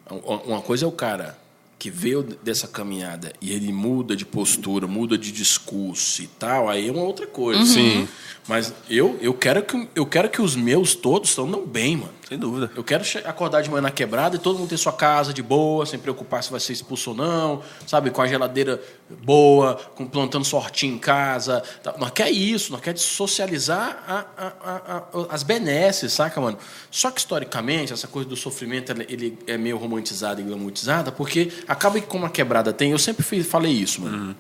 Uma 0.10 0.62
coisa 0.62 0.86
é 0.86 0.88
o 0.88 0.92
cara 0.92 1.38
que 1.80 1.90
veio 1.90 2.24
dessa 2.24 2.68
caminhada 2.68 3.32
e 3.40 3.52
ele 3.54 3.72
muda 3.72 4.16
de 4.16 4.26
postura, 4.26 4.88
muda 4.88 5.18
de 5.18 5.32
discurso 5.32 6.24
e 6.24 6.28
tal, 6.28 6.70
aí 6.70 6.88
é 6.88 6.92
uma 6.92 7.04
outra 7.04 7.28
coisa. 7.28 7.64
Sim. 7.66 8.08
Mas 8.48 8.74
eu, 8.90 9.18
eu, 9.22 9.34
quero 9.34 9.62
que, 9.62 9.88
eu 9.94 10.06
quero 10.06 10.30
que 10.30 10.42
os 10.42 10.56
meus 10.56 10.96
todos 10.96 11.38
andam 11.38 11.66
bem, 11.66 11.98
mano. 11.98 12.14
Sem 12.28 12.38
dúvida. 12.38 12.70
Eu 12.76 12.84
quero 12.84 13.06
acordar 13.24 13.62
de 13.62 13.70
manhã 13.70 13.82
na 13.82 13.90
quebrada 13.92 14.36
e 14.36 14.40
todo 14.40 14.60
mundo 14.60 14.68
ter 14.68 14.76
sua 14.78 14.92
casa 14.92 15.34
de 15.34 15.42
boa, 15.42 15.86
sem 15.86 15.98
preocupar 15.98 16.44
se 16.44 16.52
vai 16.52 16.60
ser 16.60 16.74
expulso 16.74 17.12
ou 17.12 17.16
não, 17.16 17.62
sabe? 17.86 18.10
Com 18.12 18.22
a 18.22 18.28
geladeira 18.28 18.82
boa, 19.24 19.76
com 19.96 20.06
plantando 20.06 20.44
sortinho 20.44 20.96
em 20.96 20.98
casa. 21.00 21.64
Tá? 21.82 21.96
Nós 21.98 22.12
quer 22.12 22.30
isso, 22.30 22.74
nós 22.74 22.82
quer 22.82 22.98
socializar 22.98 24.04
a- 24.06 24.26
a- 24.38 24.54
a- 24.62 24.98
a- 24.98 25.04
as 25.36 25.42
benesses, 25.44 26.12
saca, 26.12 26.42
mano? 26.42 26.58
Só 26.92 27.10
que, 27.12 27.20
historicamente, 27.22 27.94
essa 27.94 28.08
coisa 28.08 28.28
do 28.28 28.36
sofrimento 28.36 28.92
ele, 28.92 29.06
ele 29.08 29.40
é 29.48 29.58
meio 29.58 29.78
romantizada 29.78 30.42
e 30.42 30.44
glamorizada, 30.44 31.14
porque 31.14 31.50
acaba 31.66 31.98
que 31.98 32.08
como 32.08 32.26
a 32.26 32.30
quebrada 32.30 32.74
tem... 32.74 32.92
Eu 32.92 33.00
sempre 33.00 33.24
fiz- 33.24 33.48
falei 33.48 33.72
isso, 33.72 34.02
mano. 34.02 34.36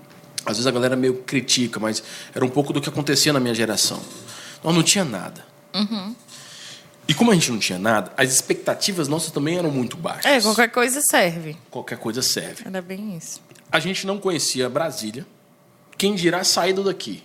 Às 0.45 0.57
vezes 0.57 0.67
a 0.67 0.71
galera 0.71 0.95
meio 0.97 1.15
critica, 1.23 1.79
mas 1.79 2.03
era 2.35 2.43
um 2.43 2.49
pouco 2.49 2.73
do 2.73 2.81
que 2.81 2.89
acontecia 2.89 3.31
na 3.31 3.39
minha 3.39 3.55
geração. 3.55 4.01
Nós 4.61 4.75
não 4.75 4.83
tinha 4.83 5.05
nada. 5.05 5.45
E 7.07 7.13
como 7.13 7.31
a 7.31 7.33
gente 7.33 7.51
não 7.51 7.59
tinha 7.59 7.79
nada, 7.79 8.11
as 8.17 8.33
expectativas 8.33 9.07
nossas 9.07 9.31
também 9.31 9.57
eram 9.57 9.71
muito 9.71 9.95
baixas. 9.95 10.25
É, 10.25 10.41
qualquer 10.41 10.69
coisa 10.69 10.99
serve. 11.09 11.55
Qualquer 11.71 11.97
coisa 11.97 12.21
serve. 12.21 12.63
Era 12.65 12.81
bem 12.81 13.15
isso. 13.15 13.41
A 13.71 13.79
gente 13.79 14.05
não 14.05 14.17
conhecia 14.17 14.69
Brasília, 14.69 15.25
quem 15.97 16.15
dirá 16.15 16.43
saído 16.43 16.83
daqui. 16.83 17.23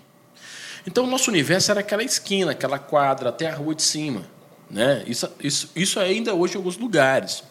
Então, 0.86 1.04
o 1.04 1.06
nosso 1.06 1.30
universo 1.30 1.70
era 1.70 1.80
aquela 1.80 2.02
esquina, 2.02 2.52
aquela 2.52 2.78
quadra, 2.78 3.28
até 3.28 3.48
a 3.48 3.54
rua 3.54 3.74
de 3.74 3.82
cima. 3.82 4.24
Né? 4.70 5.04
Isso, 5.06 5.28
isso, 5.40 5.70
isso 5.76 6.00
é 6.00 6.04
ainda 6.04 6.34
hoje 6.34 6.54
em 6.54 6.56
alguns 6.56 6.76
lugares. 6.76 7.44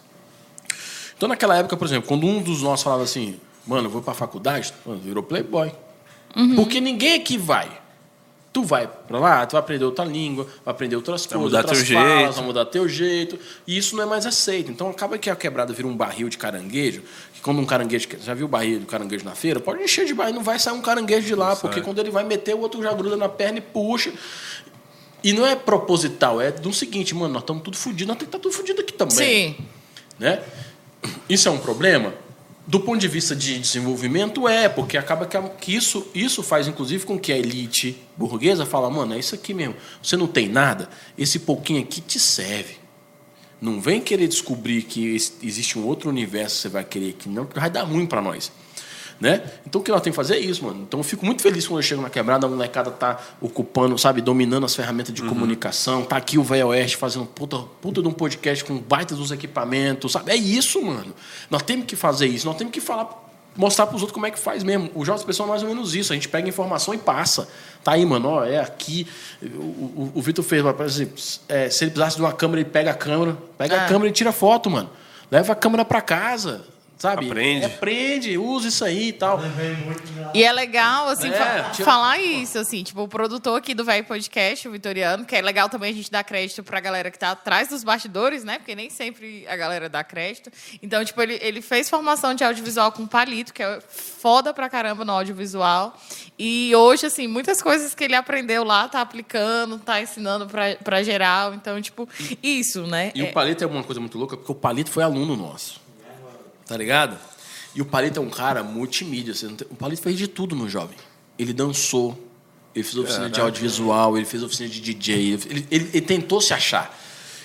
Então, 1.16 1.30
naquela 1.30 1.58
época, 1.58 1.78
por 1.78 1.86
exemplo, 1.86 2.08
quando 2.08 2.26
um 2.26 2.42
dos 2.42 2.62
nossos 2.62 2.84
falava 2.84 3.04
assim, 3.04 3.40
mano, 3.66 3.88
eu 3.88 3.92
vou 3.92 4.02
para 4.02 4.14
a 4.14 4.16
faculdade, 4.16 4.74
mano, 4.86 5.00
virou 5.00 5.24
playboy. 5.24 5.72
Porque 6.56 6.82
ninguém 6.82 7.16
aqui 7.16 7.38
vai. 7.38 7.81
Tu 8.54 8.64
vai 8.64 8.86
para 8.86 9.18
lá, 9.18 9.46
tu 9.46 9.54
vai 9.54 9.62
aprender 9.62 9.86
outra 9.86 10.04
língua, 10.04 10.46
vai 10.66 10.74
aprender 10.74 10.98
outras 10.98 11.26
Vai 11.26 11.40
coisas, 11.40 11.58
outras 11.58 11.88
falas, 11.88 12.18
jeito. 12.18 12.34
vai 12.34 12.44
mudar 12.44 12.66
teu 12.66 12.88
jeito. 12.88 13.40
E 13.66 13.78
isso 13.78 13.96
não 13.96 14.04
é 14.04 14.06
mais 14.06 14.26
aceito. 14.26 14.70
Então 14.70 14.90
acaba 14.90 15.18
que 15.18 15.30
a 15.30 15.36
quebrada 15.38 15.72
vira 15.72 15.88
um 15.88 15.96
barril 15.96 16.28
de 16.28 16.38
caranguejo, 16.38 17.02
que 17.34 17.40
quando 17.40 17.60
um 17.62 17.66
caranguejo. 17.66 18.10
Já 18.22 18.34
viu 18.34 18.48
o 18.48 18.50
barril 18.50 18.82
do 18.82 18.86
caranguejo 18.86 19.24
na 19.24 19.36
feira? 19.36 19.62
Pode 19.62 19.82
encher 19.82 20.06
de 20.06 20.14
barril, 20.14 20.36
não 20.36 20.44
vai 20.44 20.60
sair 20.60 20.74
um 20.74 20.82
caranguejo 20.82 21.26
de 21.26 21.36
lá, 21.36 21.56
porque 21.56 21.80
quando 21.80 22.00
ele 22.00 22.12
vai 22.12 22.26
meter, 22.26 22.54
o 22.54 22.60
outro 22.60 22.84
já 22.84 22.92
gruda 22.92 23.16
na 23.16 23.30
perna 23.30 23.60
e 23.60 23.62
puxa. 23.62 24.12
E 25.24 25.32
não 25.34 25.46
é 25.46 25.56
proposital, 25.56 26.42
é 26.42 26.52
do 26.52 26.74
seguinte, 26.74 27.14
mano, 27.16 27.34
nós 27.34 27.44
estamos 27.44 27.64
tudo 27.64 27.78
fodidos, 27.78 28.08
nós 28.08 28.18
temos 28.18 28.32
que 28.32 28.38
estar 28.38 28.40
tudo 28.40 28.54
fodido 28.54 28.82
aqui 28.82 28.92
também 28.92 29.16
Sim. 29.16 29.56
né? 30.20 30.42
Isso 31.30 31.48
é 31.48 31.52
um 31.52 31.60
problema? 31.60 32.14
Do 32.68 32.80
ponto 32.80 33.00
de 33.00 33.08
vista 33.08 33.36
de 33.36 33.58
desenvolvimento, 33.60 34.48
é, 34.48 34.70
porque 34.70 34.98
acaba 34.98 35.26
que, 35.26 35.36
a- 35.36 35.50
que 35.50 35.76
isso, 35.76 36.08
isso 36.14 36.44
faz, 36.44 36.68
inclusive, 36.68 37.06
com 37.06 37.20
que 37.20 37.32
a 37.34 37.38
elite 37.38 37.98
burguesa 38.16 38.66
fala, 38.66 38.90
mano, 38.90 39.14
é 39.16 39.20
isso 39.20 39.34
aqui 39.36 39.54
mesmo. 39.54 39.76
Você 40.02 40.16
não 40.16 40.28
tem 40.28 40.48
nada, 40.48 40.88
esse 41.18 41.40
pouquinho 41.40 41.82
aqui 41.82 42.00
te 42.02 42.20
serve. 42.20 42.76
Não 43.60 43.82
vem 43.82 44.00
querer 44.00 44.28
descobrir 44.28 44.84
que 44.84 45.16
existe 45.44 45.78
um 45.78 45.86
outro 45.86 46.10
universo 46.10 46.56
que 46.56 46.62
você 46.64 46.70
vai 46.70 46.84
querer 46.84 47.10
aqui, 47.10 47.28
não, 47.30 47.48
vai 47.54 47.70
dar 47.70 47.84
ruim 47.84 48.06
para 48.06 48.22
nós. 48.22 48.52
Né? 49.22 49.40
Então 49.68 49.80
o 49.80 49.84
que 49.84 49.92
nós 49.92 50.02
temos 50.02 50.16
que 50.18 50.24
fazer 50.24 50.36
é 50.36 50.40
isso, 50.40 50.64
mano. 50.66 50.82
Então 50.82 51.00
eu 51.00 51.04
fico 51.04 51.24
muito 51.24 51.44
feliz 51.44 51.68
quando 51.68 51.78
eu 51.78 51.84
chego 51.84 52.02
na 52.02 52.10
quebrada, 52.10 52.48
a 52.48 52.50
molecada 52.50 52.90
tá 52.90 53.20
ocupando, 53.40 53.96
sabe, 53.96 54.20
dominando 54.20 54.66
as 54.66 54.76
ferramentas 54.76 55.14
de 55.14 55.22
comunicação. 55.22 56.04
Tá 56.04 56.18
aqui 56.18 56.40
o 56.40 56.44
Velho 56.44 56.70
Oeste 56.70 56.98
fazendo 56.98 57.26
puta, 57.28 57.60
puta 57.80 58.02
de 58.02 58.08
um 58.08 58.12
podcast 58.12 58.66
com 58.66 58.80
baita 58.80 59.14
dos 59.16 59.30
equipamentos, 59.30 60.14
sabe? 60.14 60.32
É 60.32 60.36
isso, 60.36 60.82
mano. 60.82 61.14
Nós 61.52 61.62
temos 61.62 61.86
que 61.86 61.96
fazer 61.96 62.26
isso, 62.26 62.48
nós 62.48 62.56
temos 62.58 62.74
que 62.74 62.82
falar, 62.82 63.08
mostrar 63.56 63.86
pros 63.86 64.02
outros 64.02 64.14
como 64.14 64.26
é 64.26 64.32
que 64.32 64.40
faz 64.40 64.64
mesmo. 64.64 64.90
O 64.96 65.06
Jovem 65.06 65.24
Pessoal 65.24 65.48
é 65.50 65.52
mais 65.52 65.62
ou 65.62 65.70
menos 65.70 65.94
isso. 65.94 66.12
A 66.12 66.16
gente 66.16 66.28
pega 66.28 66.50
informação 66.50 66.92
e 66.92 66.98
passa. 66.98 67.48
Tá 67.84 67.92
aí, 67.92 68.04
mano, 68.04 68.28
ó, 68.28 68.44
é 68.44 68.58
aqui. 68.60 69.06
O, 69.44 69.46
o, 69.46 70.12
o 70.16 70.22
Vitor 70.24 70.44
fez, 70.44 70.64
por 70.64 70.84
exemplo, 70.84 71.14
é, 71.48 71.70
se 71.70 71.84
ele 71.84 71.92
precisasse 71.92 72.16
de 72.16 72.24
uma 72.24 72.34
câmera, 72.34 72.62
ele 72.62 72.70
pega 72.72 72.90
a 72.90 72.96
câmera, 72.96 73.38
pega 73.56 73.82
Ah. 73.82 73.86
a 73.86 73.88
câmera 73.88 74.10
e 74.10 74.12
tira 74.12 74.32
foto, 74.32 74.68
mano. 74.68 74.90
Leva 75.30 75.54
a 75.54 75.56
câmera 75.56 75.86
pra 75.86 76.02
casa. 76.02 76.64
Sabe? 77.02 77.26
Aprende. 77.26 77.64
É, 77.64 77.68
aprende, 77.68 78.38
usa 78.38 78.68
isso 78.68 78.86
aí 78.86 79.08
e 79.08 79.14
tal. 79.14 79.40
E 80.36 80.44
é 80.44 80.52
legal, 80.52 81.08
assim, 81.10 81.30
É, 81.30 81.32
fa- 81.34 81.70
tira- 81.72 81.86
falar 81.86 82.20
isso, 82.20 82.60
assim, 82.60 82.84
tipo, 82.84 83.02
o 83.02 83.08
produtor 83.08 83.58
aqui 83.58 83.74
do 83.74 83.84
Velho 83.84 84.06
Podcast, 84.06 84.68
o 84.68 84.72
Vitoriano, 84.72 85.26
que 85.26 85.36
é 85.36 85.42
legal 85.42 85.68
também 85.68 85.92
a 85.92 85.96
gente 85.96 86.12
dar 86.12 86.24
crédito 86.24 86.64
pra 86.64 86.80
galera 86.80 87.10
que 87.10 87.18
tá 87.18 87.32
atrás 87.32 87.70
dos 87.70 87.84
bastidores, 87.84 88.44
né? 88.44 88.60
Porque 88.60 88.76
nem 88.76 88.92
sempre 88.92 89.48
a 89.48 89.56
galera 89.56 89.90
dá 89.90 90.04
crédito. 90.04 90.52
Então, 90.82 91.04
tipo, 91.04 91.20
ele, 91.24 91.40
ele 91.42 91.60
fez 91.60 91.90
formação 91.90 92.36
de 92.36 92.44
audiovisual 92.44 92.92
com 92.92 93.02
o 93.02 93.08
Palito, 93.08 93.52
que 93.52 93.64
é 93.64 93.80
foda 93.82 94.54
pra 94.54 94.70
caramba 94.70 95.04
no 95.04 95.12
audiovisual. 95.12 95.98
E 96.38 96.72
hoje, 96.76 97.08
assim, 97.08 97.26
muitas 97.28 97.64
coisas 97.64 97.96
que 97.96 98.04
ele 98.04 98.14
aprendeu 98.16 98.64
lá, 98.64 98.88
tá 98.88 99.02
aplicando, 99.02 99.80
tá 99.80 100.00
ensinando 100.00 100.46
pra, 100.46 100.76
pra 100.76 101.02
geral. 101.02 101.56
Então, 101.56 101.82
tipo, 101.82 102.08
isso, 102.44 102.84
né? 102.86 103.12
E 103.16 103.22
É- 103.22 103.24
o 103.24 103.34
Palito 103.34 103.64
é 103.64 103.68
uma 103.68 103.84
coisa 103.84 104.00
muito 104.00 104.20
louca, 104.20 104.38
porque 104.38 104.52
o 104.52 104.56
Palito 104.56 104.92
foi 104.92 105.02
aluno 105.04 105.36
nosso. 105.36 105.81
Tá 106.72 106.78
ligado? 106.78 107.18
E 107.76 107.82
o 107.82 107.86
Palito 107.86 108.20
é 108.20 108.22
um 108.24 108.30
cara 108.30 108.64
multimídia. 108.64 109.34
não 109.50 109.56
tem- 109.56 109.68
O 109.70 109.76
Palito 109.76 110.02
fez 110.02 110.18
de 110.18 110.28
tudo 110.28 110.56
no 110.56 110.70
jovem. 110.70 110.96
Ele 111.38 111.52
dançou, 111.54 112.12
ele 112.74 112.84
fez 112.84 112.98
oficina 112.98 113.30
de 113.30 113.42
audiovisual, 113.42 114.16
ele 114.18 114.26
fez 114.26 114.42
oficina 114.42 114.70
de 114.70 114.80
DJ, 114.80 115.34
ele, 115.34 115.68
ele- 115.70 115.90
ele 115.94 116.02
tentou 116.02 116.40
se 116.40 116.54
achar. 116.54 116.98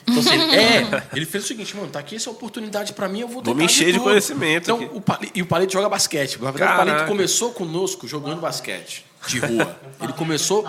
Então, 0.07 0.21
assim, 0.21 0.35
ele, 0.35 0.55
é, 0.55 1.03
ele 1.15 1.27
fez 1.27 1.43
o 1.45 1.47
seguinte, 1.49 1.77
mano, 1.77 1.89
tá 1.89 1.99
aqui 1.99 2.15
essa 2.15 2.31
oportunidade 2.31 2.93
pra 2.93 3.09
mim, 3.09 3.21
eu 3.23 3.29
vou 3.29 3.43
Vou 3.43 3.53
me 3.55 3.65
encher 3.65 3.87
de 3.87 3.95
tudo. 3.95 4.05
conhecimento 4.05 4.63
Então, 4.71 4.77
aqui. 4.77 4.91
o 4.97 5.01
Palito, 5.01 5.33
e 5.39 5.43
o 5.43 5.47
Palito 5.47 5.73
joga 5.73 5.89
basquete. 5.89 6.39
Na 6.41 6.51
verdade, 6.53 6.73
o 6.73 6.77
Caraca. 6.77 6.93
Palito 6.93 7.09
começou 7.11 7.53
conosco 7.53 8.07
jogando 8.07 8.41
basquete 8.41 9.05
de 9.27 9.41
rua. 9.41 9.77
Ele 10.01 10.13
começou, 10.13 10.65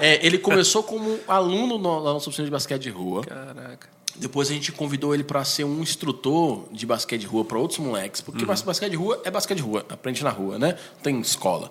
é, 0.00 0.26
ele 0.26 0.38
começou 0.38 0.82
como 0.82 1.20
aluno 1.28 1.78
no- 1.78 2.02
na 2.02 2.12
nossa 2.14 2.28
oficina 2.28 2.44
de 2.46 2.50
basquete 2.50 2.82
de 2.82 2.90
rua. 2.90 3.22
Caraca. 3.24 3.91
Depois 4.16 4.50
a 4.50 4.52
gente 4.52 4.70
convidou 4.72 5.14
ele 5.14 5.24
para 5.24 5.42
ser 5.44 5.64
um 5.64 5.80
instrutor 5.80 6.64
de 6.70 6.84
basquete 6.84 7.22
de 7.22 7.26
rua 7.26 7.44
para 7.44 7.58
outros 7.58 7.78
moleques, 7.78 8.20
porque 8.20 8.44
bas- 8.44 8.62
basquete 8.62 8.90
de 8.90 8.96
rua 8.96 9.20
é 9.24 9.30
basquete 9.30 9.56
de 9.56 9.62
rua, 9.62 9.84
aprende 9.88 10.22
na 10.22 10.30
rua, 10.30 10.58
né? 10.58 10.76
Tem 11.02 11.18
escola. 11.20 11.70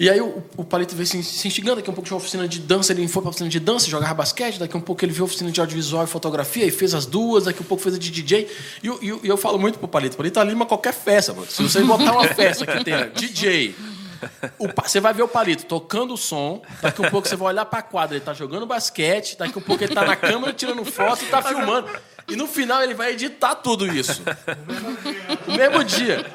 E 0.00 0.08
aí 0.08 0.20
o, 0.20 0.42
o 0.56 0.64
Palito 0.64 0.94
veio 0.94 1.06
se, 1.08 1.20
se 1.24 1.48
instigando, 1.48 1.76
daqui 1.76 1.90
a 1.90 1.92
um 1.92 1.94
pouco 1.94 2.06
tinha 2.06 2.14
uma 2.16 2.20
oficina 2.22 2.46
de 2.46 2.60
dança, 2.60 2.92
ele 2.92 3.06
foi 3.08 3.20
para 3.20 3.28
a 3.28 3.30
oficina 3.30 3.50
de 3.50 3.58
dança, 3.58 3.88
jogava 3.90 4.14
basquete, 4.14 4.56
daqui 4.58 4.76
a 4.76 4.78
um 4.78 4.80
pouco 4.82 5.04
ele 5.04 5.12
viu 5.12 5.24
a 5.24 5.26
oficina 5.26 5.50
de 5.50 5.60
audiovisual 5.60 6.04
e 6.04 6.06
fotografia 6.06 6.64
e 6.64 6.70
fez 6.70 6.94
as 6.94 7.04
duas, 7.04 7.44
daqui 7.44 7.58
a 7.58 7.62
um 7.62 7.66
pouco 7.66 7.82
fez 7.82 7.96
a 7.96 7.98
de 7.98 8.10
DJ. 8.10 8.48
E, 8.82 8.86
e 8.86 9.20
e 9.24 9.28
eu 9.28 9.36
falo 9.36 9.58
muito 9.58 9.76
pro 9.78 9.88
Palito, 9.88 10.16
Palito 10.16 10.38
anima 10.38 10.64
qualquer 10.66 10.94
festa, 10.94 11.34
mano. 11.34 11.48
Se 11.50 11.62
você 11.62 11.82
botar 11.82 12.12
uma 12.12 12.28
festa 12.32 12.64
que 12.64 12.84
tenha 12.84 13.06
DJ, 13.06 13.74
o 14.58 14.68
você 14.82 15.00
vai 15.00 15.12
ver 15.12 15.22
o 15.22 15.28
Palito 15.28 15.64
tocando 15.66 16.14
o 16.14 16.16
som, 16.16 16.62
daqui 16.80 17.02
a 17.02 17.06
um 17.06 17.10
pouco 17.10 17.28
você 17.28 17.36
vai 17.36 17.48
olhar 17.48 17.64
para 17.64 17.80
a 17.80 17.82
quadra, 17.82 18.16
ele 18.16 18.24
tá 18.24 18.32
jogando 18.34 18.66
basquete, 18.66 19.36
daqui 19.36 19.54
a 19.54 19.58
um 19.58 19.62
pouco 19.62 19.82
ele 19.82 19.94
tá 19.94 20.04
na 20.04 20.16
câmera 20.16 20.52
tirando 20.52 20.84
foto 20.84 21.24
e 21.24 21.28
tá 21.28 21.42
filmando. 21.42 21.88
E 22.28 22.36
no 22.36 22.46
final 22.46 22.82
ele 22.82 22.94
vai 22.94 23.12
editar 23.12 23.54
tudo 23.54 23.86
isso. 23.86 24.22
No 25.46 25.56
mesmo 25.56 25.82
dia. 25.82 26.26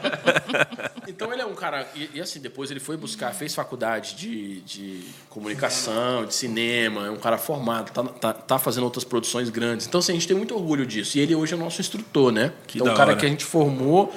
Então 1.07 1.31
ele 1.31 1.41
é 1.41 1.45
um 1.45 1.53
cara. 1.53 1.87
E, 1.95 2.09
e 2.15 2.21
assim, 2.21 2.39
depois 2.39 2.71
ele 2.71 2.79
foi 2.79 2.97
buscar, 2.97 3.31
fez 3.33 3.53
faculdade 3.53 4.15
de, 4.15 4.61
de 4.61 5.03
comunicação, 5.29 6.25
de 6.25 6.33
cinema, 6.33 7.07
é 7.07 7.11
um 7.11 7.17
cara 7.17 7.37
formado, 7.37 7.91
tá, 7.91 8.03
tá, 8.03 8.33
tá 8.33 8.59
fazendo 8.59 8.83
outras 8.83 9.03
produções 9.03 9.49
grandes. 9.49 9.85
Então, 9.85 9.99
assim, 9.99 10.13
a 10.13 10.15
gente 10.15 10.27
tem 10.27 10.35
muito 10.35 10.55
orgulho 10.55 10.85
disso. 10.85 11.17
E 11.17 11.21
ele 11.21 11.35
hoje 11.35 11.53
é 11.53 11.57
nosso 11.57 11.79
instrutor, 11.79 12.31
né? 12.31 12.53
Que 12.65 12.77
então, 12.77 12.87
da 12.87 12.93
um 12.93 12.97
cara 12.97 13.11
hora. 13.11 13.19
que 13.19 13.25
a 13.25 13.29
gente 13.29 13.45
formou. 13.45 14.13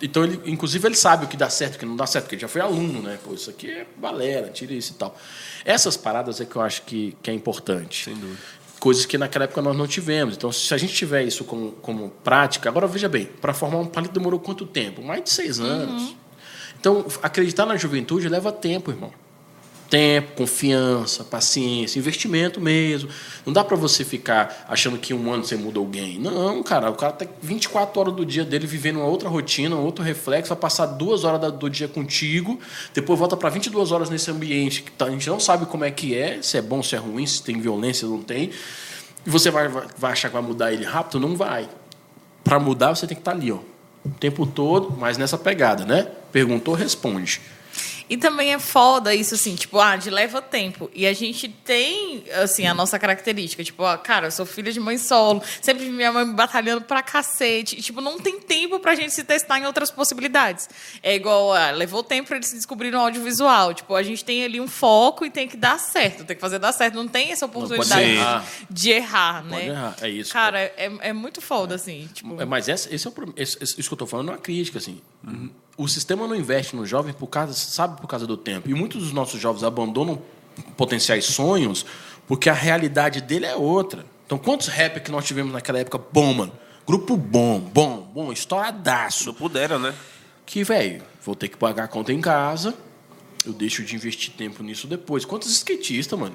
Então, 0.00 0.22
ele, 0.22 0.40
inclusive, 0.46 0.86
ele 0.86 0.94
sabe 0.94 1.24
o 1.24 1.28
que 1.28 1.36
dá 1.36 1.50
certo 1.50 1.74
e 1.74 1.76
o 1.76 1.78
que 1.80 1.86
não 1.86 1.96
dá 1.96 2.06
certo, 2.06 2.24
porque 2.24 2.36
ele 2.36 2.42
já 2.42 2.48
foi 2.48 2.60
aluno, 2.60 3.02
né? 3.02 3.18
Pô, 3.24 3.34
isso 3.34 3.50
aqui 3.50 3.68
é 3.68 3.86
balela, 3.96 4.48
tira 4.50 4.72
isso 4.72 4.92
e 4.92 4.94
tal. 4.96 5.16
Essas 5.64 5.96
paradas 5.96 6.40
é 6.40 6.44
que 6.44 6.54
eu 6.54 6.62
acho 6.62 6.82
que, 6.82 7.16
que 7.20 7.30
é 7.30 7.34
importante. 7.34 8.04
Sem 8.04 8.14
dúvida. 8.14 8.38
Coisas 8.78 9.04
que 9.04 9.18
naquela 9.18 9.44
época 9.44 9.60
nós 9.60 9.76
não 9.76 9.86
tivemos. 9.86 10.36
Então, 10.36 10.52
se 10.52 10.72
a 10.72 10.78
gente 10.78 10.94
tiver 10.94 11.24
isso 11.24 11.44
como, 11.44 11.72
como 11.72 12.10
prática. 12.22 12.68
Agora, 12.68 12.86
veja 12.86 13.08
bem, 13.08 13.26
para 13.40 13.52
formar 13.52 13.78
um 13.78 13.86
palito 13.86 14.14
demorou 14.14 14.38
quanto 14.38 14.64
tempo? 14.66 15.02
Mais 15.02 15.22
de 15.22 15.30
seis 15.30 15.58
anos. 15.58 16.14
Então, 16.78 17.04
acreditar 17.22 17.66
na 17.66 17.76
juventude 17.76 18.28
leva 18.28 18.52
tempo, 18.52 18.90
irmão. 18.90 19.12
Tempo, 19.90 20.32
confiança, 20.36 21.24
paciência, 21.24 21.98
investimento 21.98 22.60
mesmo. 22.60 23.08
Não 23.46 23.54
dá 23.54 23.64
para 23.64 23.74
você 23.74 24.04
ficar 24.04 24.66
achando 24.68 24.98
que 24.98 25.14
um 25.14 25.32
ano 25.32 25.42
você 25.44 25.56
muda 25.56 25.78
alguém. 25.78 26.18
Não, 26.18 26.62
cara. 26.62 26.90
O 26.90 26.94
cara 26.94 27.12
tá 27.14 27.26
24 27.40 27.98
horas 27.98 28.14
do 28.14 28.26
dia 28.26 28.44
dele 28.44 28.66
vivendo 28.66 28.96
uma 28.96 29.06
outra 29.06 29.30
rotina, 29.30 29.74
um 29.76 29.82
outro 29.82 30.04
reflexo, 30.04 30.50
vai 30.50 30.58
passar 30.58 30.84
duas 30.84 31.24
horas 31.24 31.50
do 31.52 31.70
dia 31.70 31.88
contigo, 31.88 32.60
depois 32.92 33.18
volta 33.18 33.34
para 33.34 33.48
22 33.48 33.90
horas 33.90 34.10
nesse 34.10 34.30
ambiente 34.30 34.82
que 34.82 34.90
tá- 34.90 35.06
a 35.06 35.10
gente 35.10 35.26
não 35.30 35.40
sabe 35.40 35.64
como 35.64 35.84
é 35.84 35.90
que 35.90 36.14
é, 36.14 36.42
se 36.42 36.58
é 36.58 36.62
bom, 36.62 36.82
se 36.82 36.94
é 36.94 36.98
ruim, 36.98 37.26
se 37.26 37.42
tem 37.42 37.58
violência, 37.58 38.06
não 38.06 38.22
tem. 38.22 38.50
E 39.26 39.30
você 39.30 39.50
vai, 39.50 39.68
vai 39.68 40.12
achar 40.12 40.28
que 40.28 40.34
vai 40.34 40.42
mudar 40.42 40.70
ele 40.70 40.84
rápido? 40.84 41.18
Não 41.18 41.34
vai. 41.34 41.66
Para 42.44 42.58
mudar, 42.60 42.94
você 42.94 43.06
tem 43.06 43.14
que 43.16 43.22
estar 43.22 43.32
ali, 43.32 43.50
ó. 43.50 43.58
O 44.04 44.10
tempo 44.20 44.44
todo, 44.46 44.94
mas 44.98 45.16
nessa 45.16 45.38
pegada, 45.38 45.86
né? 45.86 46.08
Perguntou, 46.30 46.74
responde. 46.74 47.40
E 48.08 48.16
também 48.16 48.54
é 48.54 48.58
foda 48.58 49.14
isso, 49.14 49.34
assim, 49.34 49.54
tipo, 49.54 49.78
ah, 49.78 49.96
de 49.96 50.08
leva 50.08 50.40
tempo. 50.40 50.90
E 50.94 51.06
a 51.06 51.12
gente 51.12 51.48
tem, 51.48 52.24
assim, 52.42 52.66
a 52.66 52.72
nossa 52.72 52.98
característica. 52.98 53.62
Tipo, 53.62 53.84
ah, 53.84 53.98
cara, 53.98 54.28
eu 54.28 54.30
sou 54.30 54.46
filha 54.46 54.72
de 54.72 54.80
mãe 54.80 54.96
solo. 54.96 55.42
Sempre 55.60 55.84
vi 55.84 55.90
minha 55.90 56.10
mãe 56.12 56.24
me 56.24 56.32
batalhando 56.34 56.80
pra 56.82 57.02
cacete. 57.02 57.78
E, 57.78 57.82
tipo, 57.82 58.00
não 58.00 58.18
tem 58.18 58.40
tempo 58.40 58.78
pra 58.80 58.94
gente 58.94 59.12
se 59.12 59.24
testar 59.24 59.58
em 59.60 59.66
outras 59.66 59.90
possibilidades. 59.90 60.68
É 61.02 61.14
igual, 61.14 61.52
ah, 61.52 61.70
levou 61.70 62.02
tempo 62.02 62.28
pra 62.28 62.36
eles 62.36 62.48
se 62.48 62.56
descobrirem 62.56 62.98
no 62.98 63.04
audiovisual. 63.04 63.74
Tipo, 63.74 63.94
a 63.94 64.02
gente 64.02 64.24
tem 64.24 64.42
ali 64.44 64.60
um 64.60 64.68
foco 64.68 65.26
e 65.26 65.30
tem 65.30 65.46
que 65.46 65.56
dar 65.56 65.78
certo. 65.78 66.24
Tem 66.24 66.34
que 66.34 66.40
fazer 66.40 66.58
dar 66.58 66.72
certo. 66.72 66.94
Não 66.94 67.08
tem 67.08 67.30
essa 67.32 67.44
oportunidade 67.46 68.00
errar. 68.10 68.44
de 68.70 68.90
errar, 68.90 69.44
né? 69.44 69.50
Pode 69.56 69.68
errar, 69.68 69.96
é 70.00 70.08
isso. 70.08 70.32
Cara, 70.32 70.58
é, 70.60 70.90
é 71.00 71.12
muito 71.12 71.40
foda, 71.40 71.74
assim. 71.74 72.08
Tipo, 72.14 72.40
É, 72.40 72.44
Mas 72.44 72.68
esse, 72.68 72.94
esse 72.94 73.06
é 73.06 73.10
o, 73.10 73.14
esse- 73.36 73.58
isso 73.62 73.74
que 73.74 73.80
eu 73.92 73.94
estou 73.94 74.06
falando 74.08 74.28
é 74.28 74.32
uma 74.32 74.38
crítica, 74.38 74.78
assim. 74.78 75.00
O 75.78 75.88
sistema 75.88 76.26
não 76.26 76.34
investe 76.34 76.74
no 76.74 76.84
jovem 76.84 77.14
por 77.14 77.28
causa, 77.28 77.54
sabe, 77.54 78.00
por 78.00 78.08
causa 78.08 78.26
do 78.26 78.36
tempo. 78.36 78.68
E 78.68 78.74
muitos 78.74 79.00
dos 79.00 79.12
nossos 79.12 79.40
jovens 79.40 79.62
abandonam 79.62 80.20
potenciais 80.76 81.24
sonhos 81.24 81.86
porque 82.26 82.50
a 82.50 82.52
realidade 82.52 83.20
dele 83.20 83.46
é 83.46 83.54
outra. 83.54 84.04
Então, 84.26 84.36
quantos 84.36 84.66
rap 84.66 85.00
que 85.00 85.10
nós 85.10 85.24
tivemos 85.24 85.52
naquela 85.52 85.78
época 85.78 85.96
bom, 86.12 86.34
mano? 86.34 86.52
Grupo 86.86 87.16
bom, 87.16 87.60
bom, 87.60 88.10
bom, 88.12 88.32
estouradaço. 88.32 89.26
Não 89.26 89.34
puderam, 89.34 89.78
né? 89.78 89.94
Que, 90.44 90.64
velho, 90.64 91.02
vou 91.24 91.34
ter 91.34 91.48
que 91.48 91.56
pagar 91.56 91.84
a 91.84 91.88
conta 91.88 92.12
em 92.12 92.20
casa, 92.20 92.74
eu 93.46 93.52
deixo 93.52 93.84
de 93.84 93.94
investir 93.94 94.34
tempo 94.34 94.62
nisso 94.62 94.86
depois. 94.86 95.24
Quantos 95.24 95.50
skatistas, 95.50 96.18
mano? 96.18 96.34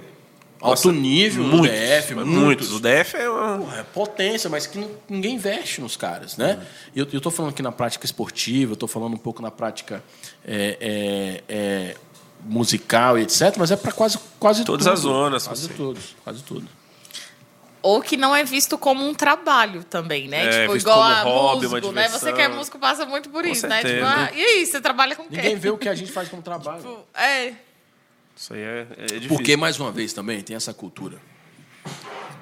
Alto 0.69 0.91
nível, 0.91 1.43
no 1.43 1.57
muitos, 1.57 1.77
DF, 1.79 2.15
muitos. 2.15 2.33
muitos. 2.33 2.71
O 2.73 2.79
DF 2.79 3.17
é 3.17 3.29
uma... 3.29 3.57
Porra, 3.57 3.79
é 3.79 3.83
potência, 3.83 4.49
mas 4.49 4.65
que 4.65 4.77
não- 4.77 4.89
ninguém 5.09 5.35
investe 5.35 5.81
nos 5.81 5.95
caras, 5.97 6.37
né? 6.37 6.65
E 6.95 6.99
Eu, 6.99 7.07
eu 7.11 7.19
tô 7.21 7.29
falando 7.29 7.51
aqui 7.51 7.61
na 7.61 7.71
prática 7.71 8.05
esportiva, 8.05 8.71
eu 8.73 8.77
tô 8.77 8.87
falando 8.87 9.13
um 9.13 9.17
pouco 9.17 9.41
na 9.41 9.51
prática 9.51 10.03
é, 10.45 10.77
é, 10.79 11.43
é, 11.53 11.95
musical 12.45 13.17
e 13.19 13.23
etc, 13.23 13.55
mas 13.57 13.71
é 13.71 13.75
para 13.75 13.91
quase, 13.91 14.17
quase 14.39 14.63
Todas 14.63 14.85
tudo. 14.85 14.93
as 14.93 14.99
zonas, 15.01 15.47
Quase 15.47 15.69
todos, 15.69 16.15
quase 16.23 16.43
tudo. 16.43 16.67
Ou 17.81 18.01
que 18.01 18.15
não 18.15 18.33
é 18.33 18.45
visto 18.45 18.77
como 18.77 19.05
um 19.05 19.13
trabalho 19.13 19.83
também, 19.83 20.29
né? 20.29 20.45
É, 20.45 20.61
tipo, 20.61 20.73
visto 20.73 20.85
igual 20.85 20.99
como 21.01 21.13
a 21.13 21.21
hobby, 21.23 21.65
uma 21.65 21.75
músico, 21.75 21.91
né? 21.91 22.07
Você 22.07 22.31
que 22.31 22.41
é 22.41 22.47
músico 22.47 22.79
passa 22.79 23.05
muito 23.05 23.29
por 23.29 23.43
Com 23.43 23.49
isso, 23.49 23.67
né? 23.67 23.77
Tipo, 23.79 23.89
certeza. 23.89 24.09
ah, 24.09 24.31
e 24.33 24.41
aí, 24.41 24.65
você 24.65 24.79
trabalha 24.79 25.17
com 25.17 25.23
o 25.23 25.27
quê? 25.27 25.35
Ninguém 25.35 25.55
vê 25.57 25.69
o 25.69 25.77
que 25.77 25.89
a 25.89 25.93
gente 25.93 26.09
faz 26.09 26.29
como 26.29 26.41
trabalho. 26.41 26.77
Tipo, 26.77 26.99
é. 27.13 27.53
Isso 28.43 28.53
aí 28.53 28.59
é, 28.59 28.87
é 28.97 29.05
difícil. 29.05 29.29
Porque, 29.29 29.55
mais 29.55 29.79
uma 29.79 29.89
vez, 29.89 30.11
também 30.11 30.41
tem 30.41 30.53
essa 30.53 30.73
cultura. 30.73 31.17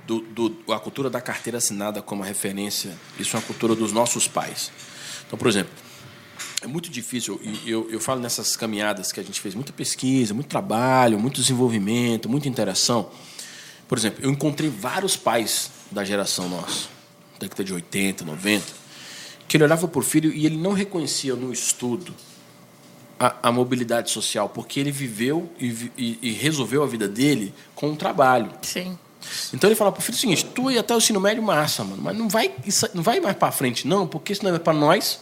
Do, 0.07 0.21
do- 0.21 0.73
a 0.73 0.79
cultura 0.79 1.11
da 1.11 1.21
carteira 1.21 1.59
assinada 1.59 2.01
como 2.01 2.23
referência. 2.23 2.97
Isso 3.19 3.35
é 3.35 3.39
uma 3.39 3.45
cultura 3.45 3.75
dos 3.75 3.91
nossos 3.91 4.27
pais. 4.27 4.71
Então, 5.27 5.37
por 5.37 5.47
exemplo, 5.47 5.71
é 6.63 6.65
muito 6.65 6.89
difícil, 6.89 7.39
e 7.43 7.69
eu, 7.69 7.87
eu 7.91 7.99
falo 7.99 8.19
nessas 8.19 8.55
caminhadas 8.55 9.11
que 9.11 9.19
a 9.19 9.23
gente 9.23 9.39
fez 9.39 9.53
muita 9.53 9.71
pesquisa, 9.71 10.33
muito 10.33 10.47
trabalho, 10.47 11.19
muito 11.19 11.39
desenvolvimento, 11.39 12.27
muita 12.27 12.47
interação. 12.49 13.11
Por 13.87 13.95
exemplo, 13.95 14.25
eu 14.25 14.31
encontrei 14.31 14.71
vários 14.71 15.15
pais 15.15 15.69
da 15.91 16.03
geração 16.03 16.49
nossa, 16.49 16.87
década 17.39 17.63
de 17.63 17.73
80, 17.75 18.25
90, 18.25 18.65
que 19.47 19.55
ele 19.55 19.65
olhava 19.65 19.87
para 19.87 19.99
o 19.99 20.03
filho 20.03 20.33
e 20.33 20.47
ele 20.47 20.57
não 20.57 20.73
reconhecia 20.73 21.35
no 21.35 21.53
estudo 21.53 22.11
a, 23.23 23.35
a 23.49 23.51
mobilidade 23.51 24.09
social, 24.09 24.49
porque 24.49 24.79
ele 24.79 24.91
viveu 24.91 25.47
e, 25.59 25.91
e- 25.97 26.19
e 26.23 26.31
resolveu 26.31 26.81
a 26.83 26.87
vida 26.87 27.07
dele 27.07 27.53
com 27.75 27.91
o 27.91 27.95
trabalho. 27.95 28.49
Sim. 28.63 28.97
Então 29.53 29.67
ele 29.69 29.75
fala 29.75 29.91
pro 29.91 30.01
filho 30.01 30.17
o 30.17 30.19
seguinte: 30.19 30.43
tu 30.45 30.71
ia 30.71 30.79
até 30.79 30.95
o 30.95 30.97
ensino 30.97 31.19
médio 31.19 31.43
massa, 31.43 31.83
mano, 31.83 32.01
mas 32.01 32.17
não 32.17 32.27
vai, 32.27 32.51
isso 32.65 32.87
não 32.95 33.03
vai 33.03 33.19
mais 33.19 33.35
para 33.35 33.51
frente, 33.51 33.87
não, 33.87 34.07
porque 34.07 34.33
isso 34.33 34.43
não 34.43 34.53
é 34.55 34.57
para 34.57 34.73
nós, 34.73 35.19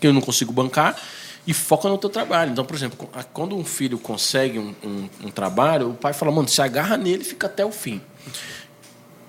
que 0.00 0.06
eu 0.06 0.12
não 0.14 0.22
consigo 0.22 0.50
bancar, 0.52 0.98
e 1.46 1.52
foca 1.52 1.88
no 1.90 1.98
teu 1.98 2.08
trabalho. 2.08 2.52
Então, 2.52 2.64
por 2.64 2.74
exemplo, 2.74 3.08
quando 3.34 3.54
um 3.54 3.64
filho 3.64 3.98
consegue 3.98 4.58
um, 4.58 4.74
um- 4.82 5.08
um 5.24 5.30
trabalho, 5.30 5.90
o 5.90 5.94
pai 5.94 6.14
fala, 6.14 6.32
mano, 6.32 6.48
se 6.48 6.62
agarra 6.62 6.96
nele 6.96 7.20
e 7.22 7.24
fica 7.26 7.46
até 7.46 7.64
o 7.64 7.70
fim. 7.70 8.00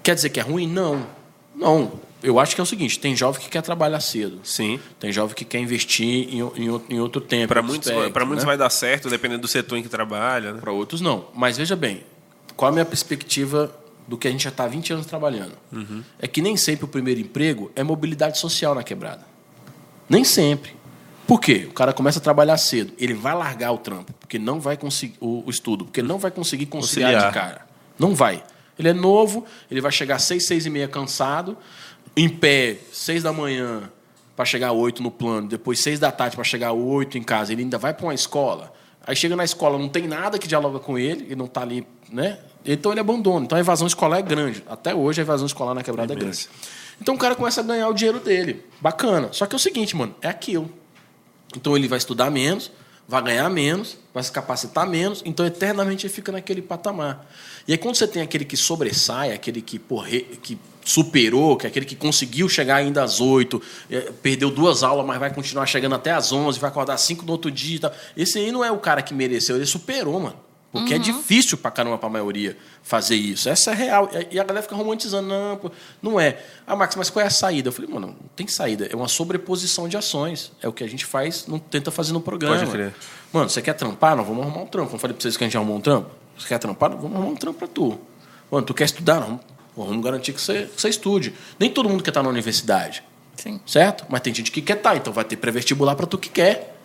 Quer 0.02 0.16
dizer 0.16 0.30
que 0.30 0.40
é 0.40 0.44
ruim? 0.44 0.68
Não. 0.68 1.06
Não. 1.54 2.00
Eu 2.28 2.42
acho 2.42 2.54
que 2.54 2.60
é 2.60 2.64
o 2.64 2.68
seguinte: 2.68 3.00
tem 3.00 3.16
jovem 3.16 3.40
que 3.40 3.48
quer 3.48 3.62
trabalhar 3.62 4.02
cedo. 4.02 4.42
Sim. 4.44 4.78
Tem 5.00 5.14
jovem 5.14 5.34
que 5.34 5.46
quer 5.46 5.60
investir 5.60 6.28
em, 6.30 6.42
em, 6.42 6.82
em 6.90 7.00
outro 7.00 7.22
tempo. 7.22 7.48
Para 7.48 7.62
muitos, 7.62 7.88
aspecto, 7.88 8.26
muitos 8.26 8.44
né? 8.44 8.48
vai 8.48 8.58
dar 8.58 8.70
certo, 8.70 9.10
dependendo 9.10 9.44
do 9.44 9.48
setor 9.48 9.78
em 9.78 9.82
que 9.82 9.88
trabalha. 9.88 10.52
Né? 10.52 10.60
Para 10.60 10.74
outros, 10.74 11.00
não. 11.00 11.30
Mas 11.34 11.58
veja 11.58 11.74
bem, 11.74 12.04
qual 12.58 12.68
a 12.68 12.72
minha 12.74 12.84
perspectiva 12.84 13.74
do 14.06 14.18
que 14.18 14.28
a 14.28 14.32
gente 14.32 14.44
já 14.44 14.50
está 14.50 14.66
há 14.66 14.68
20 14.68 14.92
anos 14.92 15.06
trabalhando? 15.06 15.54
É 16.20 16.28
que 16.28 16.42
nem 16.42 16.58
sempre 16.58 16.84
o 16.84 16.88
primeiro 16.90 17.22
emprego 17.22 17.72
é 17.78 17.82
mobilidade 17.82 18.38
social 18.38 18.76
na 18.76 18.84
quebrada. 18.84 19.26
Nem 20.10 20.26
sempre. 20.26 20.76
Por 21.26 21.40
quê? 21.40 21.66
O 21.70 21.74
cara 21.74 21.94
começa 21.94 22.20
a 22.20 22.22
trabalhar 22.22 22.58
cedo, 22.58 22.92
ele 22.98 23.14
vai 23.14 23.36
largar 23.36 23.72
o 23.72 23.78
trampo, 23.78 24.12
porque 24.14 24.38
não 24.38 24.60
vai 24.60 24.76
conseguir 24.76 25.16
o, 25.22 25.44
o 25.46 25.50
estudo, 25.50 25.86
porque 25.86 26.02
ele 26.02 26.08
não 26.10 26.18
vai 26.18 26.32
conseguir 26.32 26.66
conciliar, 26.66 27.14
Conciliar. 27.14 27.32
de 27.32 27.40
cara. 27.40 27.68
Não 27.98 28.14
vai. 28.14 28.44
Ele 28.78 28.90
é 28.90 28.94
novo, 28.94 29.46
ele 29.72 29.82
vai 29.82 29.92
chegar 29.92 30.16
às 30.16 30.24
seis, 30.24 30.46
seis 30.46 30.66
e 30.66 30.70
meia 30.70 30.88
cansado, 30.88 31.58
em 32.18 32.28
pé, 32.28 32.78
seis 32.92 33.22
da 33.22 33.32
manhã 33.32 33.92
para 34.36 34.44
chegar 34.44 34.72
oito 34.72 35.04
no 35.04 35.12
plano, 35.12 35.48
depois 35.48 35.80
seis 35.80 36.00
da 36.00 36.12
tarde 36.12 36.36
para 36.36 36.44
chegar 36.44 36.74
oito 36.74 37.18
em 37.18 37.24
casa. 37.24 37.54
Ele 37.54 37.62
ainda 37.62 37.78
vai 37.78 37.94
para 37.94 38.08
uma 38.08 38.14
escola. 38.14 38.74
Aí 39.06 39.16
chega 39.16 39.36
na 39.36 39.46
escola, 39.46 39.78
não 39.78 39.88
tem 39.88 40.08
nada 40.08 40.38
que 40.38 40.48
dialoga 40.48 40.80
com 40.80 40.98
ele, 40.98 41.26
ele 41.26 41.36
não 41.36 41.46
está 41.46 41.62
ali, 41.62 41.88
né? 42.12 42.40
Então 42.66 42.92
ele 42.92 43.00
abandona. 43.00 43.46
Então 43.46 43.56
a 43.56 43.62
evasão 43.62 43.88
escolar 43.88 44.18
é 44.18 44.22
grande. 44.22 44.64
Até 44.68 44.94
hoje 44.94 45.22
a 45.22 45.24
evasão 45.24 45.46
escolar 45.46 45.74
na 45.74 45.84
quebrada 45.84 46.12
é 46.12 46.16
grande. 46.16 46.36
Imensa. 46.36 46.50
Então 47.00 47.14
o 47.14 47.18
cara 47.18 47.36
começa 47.36 47.62
a 47.62 47.64
ganhar 47.64 47.88
o 47.88 47.94
dinheiro 47.94 48.20
dele. 48.20 48.66
Bacana. 48.82 49.30
Só 49.32 49.46
que 49.46 49.56
é 49.56 49.58
o 49.58 49.60
seguinte, 49.60 49.96
mano, 49.96 50.14
é 50.22 50.28
aquilo. 50.28 50.70
Então 51.56 51.78
ele 51.78 51.88
vai 51.88 52.00
estudar 52.00 52.30
menos, 52.30 52.72
vai 53.08 53.22
ganhar 53.22 53.50
menos, 53.50 53.98
vai 54.14 54.24
se 54.24 54.32
capacitar 54.32 54.88
menos, 54.88 55.22
então 55.24 55.46
eternamente 55.46 56.06
ele 56.06 56.14
fica 56.14 56.32
naquele 56.32 56.62
patamar. 56.62 57.26
E 57.68 57.72
aí 57.72 57.78
quando 57.78 57.96
você 57.96 58.08
tem 58.08 58.22
aquele 58.22 58.44
que 58.44 58.58
sobressai, 58.58 59.32
aquele 59.32 59.62
que, 59.62 59.80
porre, 59.80 60.22
que 60.42 60.58
superou, 60.88 61.58
que 61.58 61.68
é 61.68 61.70
aquele 61.70 61.86
que 61.86 61.96
conseguiu 61.96 62.48
chegar 62.48 62.78
ainda 62.78 63.04
às 63.04 63.20
oito, 63.20 63.62
eh, 63.92 64.12
perdeu 64.24 64.50
duas 64.50 64.84
aulas, 64.84 65.06
mas 65.06 65.20
vai 65.20 65.34
continuar 65.34 65.66
chegando 65.66 65.96
até 65.96 66.12
às 66.12 66.32
onze, 66.32 66.58
vai 66.60 66.70
acordar 66.70 66.94
às 66.94 67.02
cinco 67.02 67.26
no 67.26 67.34
outro 67.34 67.52
dia 67.52 67.76
e 67.76 67.80
tal. 67.80 67.92
Esse 68.16 68.40
aí 68.40 68.52
não 68.52 68.64
é 68.64 68.72
o 68.72 68.78
cara 68.78 69.02
que 69.02 69.14
mereceu, 69.14 69.58
ele 69.58 69.66
superou, 69.66 70.20
mano. 70.20 70.48
Porque 70.72 70.94
é 70.94 70.98
difícil 71.00 71.58
pra 71.58 71.72
caramba 71.72 71.98
pra 71.98 72.08
maioria 72.08 72.56
fazer 72.84 73.16
isso. 73.16 73.50
Essa 73.50 73.72
é 73.72 73.74
real. 73.74 74.10
E 74.30 74.40
a 74.40 74.44
galera 74.44 74.62
fica 74.62 74.76
romantizando. 74.76 75.28
Não, 75.28 75.58
pô, 75.58 75.72
não 76.02 76.20
é. 76.20 76.44
Ah, 76.68 76.76
Max, 76.76 76.96
mas 76.96 77.10
qual 77.10 77.24
é 77.24 77.28
a 77.28 77.32
saída? 77.32 77.70
Eu 77.70 77.72
falei, 77.72 77.90
mano, 77.90 78.08
não 78.08 78.30
tem 78.36 78.48
saída. 78.48 78.86
É 78.86 78.96
uma 78.96 79.08
sobreposição 79.08 79.88
de 79.88 79.98
ações. 79.98 80.52
É 80.62 80.68
o 80.68 80.74
que 80.74 80.84
a 80.84 80.88
gente 80.88 81.04
faz, 81.06 81.48
não 81.48 81.58
tenta 81.58 81.90
fazer 81.90 82.14
no 82.14 82.22
programa. 82.22 82.58
Pode 82.60 82.70
crer. 82.70 82.94
Mano, 83.34 83.50
você 83.50 83.62
quer 83.62 83.74
trampar? 83.74 84.16
Não, 84.16 84.24
vamos 84.24 84.44
arrumar 84.44 84.62
um 84.62 84.68
trampo. 84.68 84.94
Eu 84.94 85.00
falei 85.00 85.16
pra 85.16 85.24
vocês 85.24 85.36
que 85.36 85.44
a 85.44 85.48
gente 85.48 85.58
arrumou 85.58 85.78
um 85.78 85.82
trampo. 85.82 86.12
Você 86.38 86.48
quer 86.48 86.60
trampar? 86.60 86.92
Não, 86.92 86.98
vamos 86.98 87.16
arrumar 87.16 87.32
um 87.32 87.36
trampo 87.36 87.58
pra 87.58 87.68
tu. 87.68 87.98
Mano, 88.52 88.66
tu 88.66 88.74
quer 88.74 88.84
estudar? 88.84 89.22
Não. 89.22 89.40
Vamos 89.86 90.04
garantir 90.04 90.34
que 90.34 90.42
você, 90.42 90.64
que 90.64 90.82
você 90.82 90.90
estude. 90.90 91.34
Nem 91.60 91.70
todo 91.70 91.88
mundo 91.88 92.04
quer 92.04 92.10
estar 92.10 92.24
na 92.24 92.30
universidade. 92.30 93.04
Sim. 93.36 93.60
Certo? 93.66 94.06
Mas 94.10 94.22
tem 94.22 94.34
gente 94.34 94.52
que 94.52 94.62
quer 94.62 94.78
estar, 94.78 94.96
então 94.98 95.14
vai 95.14 95.24
ter 95.24 95.38
pré-vestibular 95.38 95.96
para 95.96 96.08
tu 96.08 96.18
que 96.18 96.30
quer. 96.30 96.76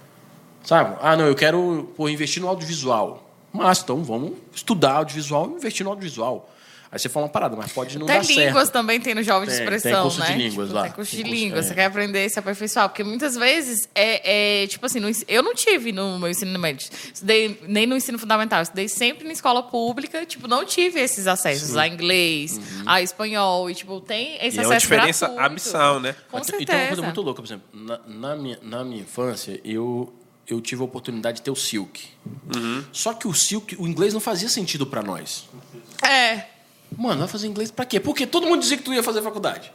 Sabe? 0.63 0.97
Ah, 1.01 1.17
não, 1.17 1.27
eu 1.27 1.35
quero 1.35 1.91
pô, 1.97 2.09
investir 2.09 2.43
no 2.43 2.49
audiovisual. 2.49 3.29
Mas 3.53 3.81
então 3.81 4.03
vamos 4.05 4.33
estudar 4.55 4.93
audiovisual 4.93 5.51
e 5.51 5.55
investir 5.55 5.85
no 5.85 5.91
audiovisual. 5.91 6.52
Aí 6.93 6.99
você 6.99 7.09
fala 7.09 7.25
uma 7.25 7.33
parada, 7.33 7.57
mas 7.57 7.73
pode 7.73 7.99
não 7.99 8.05
Até 8.05 8.19
dar 8.19 8.27
línguas 8.27 8.65
certo. 8.65 8.73
também 8.73 9.01
tem 9.01 9.15
no 9.15 9.23
jovem 9.23 9.49
de 9.49 9.55
Tem, 9.55 9.65
expressão, 9.65 9.93
tem 9.93 10.03
curso 10.03 10.21
né? 10.21 10.27
de 10.27 10.33
línguas 10.35 10.67
Tipo, 10.69 10.75
lá. 10.79 10.83
Tem 10.83 10.93
curso 10.93 11.11
de 11.11 11.17
Tem 11.17 11.25
curso, 11.25 11.43
línguas, 11.45 11.65
é. 11.65 11.69
você 11.69 11.75
quer 11.75 11.85
aprender 11.87 12.29
se 12.29 12.39
aperfeiçoar. 12.39 12.89
Porque 12.91 13.03
muitas 13.03 13.35
vezes 13.35 13.89
é, 13.95 14.63
é, 14.63 14.67
tipo 14.67 14.85
assim, 14.85 15.01
eu 15.27 15.43
não 15.43 15.55
tive 15.55 15.91
no 15.91 16.19
meu 16.19 16.29
ensino 16.29 16.59
médio, 16.59 16.87
estudei 17.15 17.59
nem 17.67 17.87
no 17.87 17.97
ensino 17.97 18.19
fundamental, 18.19 18.61
estudei 18.63 18.89
sempre 18.89 19.27
na 19.27 19.33
escola 19.33 19.63
pública, 19.63 20.27
tipo, 20.27 20.47
não 20.47 20.67
tive 20.67 21.01
esses 21.01 21.27
acessos 21.27 21.77
a 21.79 21.89
inglês, 21.89 22.61
a 22.85 23.01
espanhol, 23.01 23.71
e 23.71 23.75
tipo, 23.75 23.99
tem 24.03 24.35
esse 24.45 24.59
E 24.59 24.61
é 24.61 24.61
acesso 24.61 24.69
uma 24.69 24.79
diferença 24.79 25.27
gratuito. 25.29 25.47
abissal, 25.51 25.99
né? 25.99 26.15
Com 26.31 26.37
Mas 26.37 26.47
certeza. 26.47 26.63
Então, 26.63 26.77
uma 26.79 26.87
coisa 26.89 27.03
muito 27.03 27.21
louca, 27.23 27.41
por 27.41 27.49
exemplo, 27.49 27.67
na, 27.73 28.01
na 28.07 28.37
minha, 28.37 28.59
na 28.61 28.85
minha 28.85 29.01
infância, 29.01 29.59
eu, 29.65 30.13
eu 30.47 30.61
tive 30.61 30.83
a 30.83 30.85
oportunidade 30.85 31.37
de 31.39 31.43
ter 31.43 31.51
o 31.51 31.57
Silk. 31.57 32.05
Uhum. 32.55 32.85
Só 32.93 33.15
que 33.15 33.27
o 33.27 33.33
Silk, 33.33 33.77
o 33.81 33.87
inglês 33.89 34.13
não 34.13 34.21
fazia 34.21 34.51
sentido 34.51 34.87
para 34.87 35.03
nós. 35.03 35.49
É, 36.07 36.52
Mano, 36.97 37.21
vai 37.21 37.29
fazer 37.29 37.47
inglês 37.47 37.71
pra 37.71 37.85
quê? 37.85 38.01
Porque 38.01 38.27
todo 38.27 38.47
mundo 38.47 38.61
dizia 38.61 38.77
que 38.77 38.83
tu 38.83 38.93
ia 38.93 39.03
fazer 39.03 39.23
faculdade. 39.23 39.73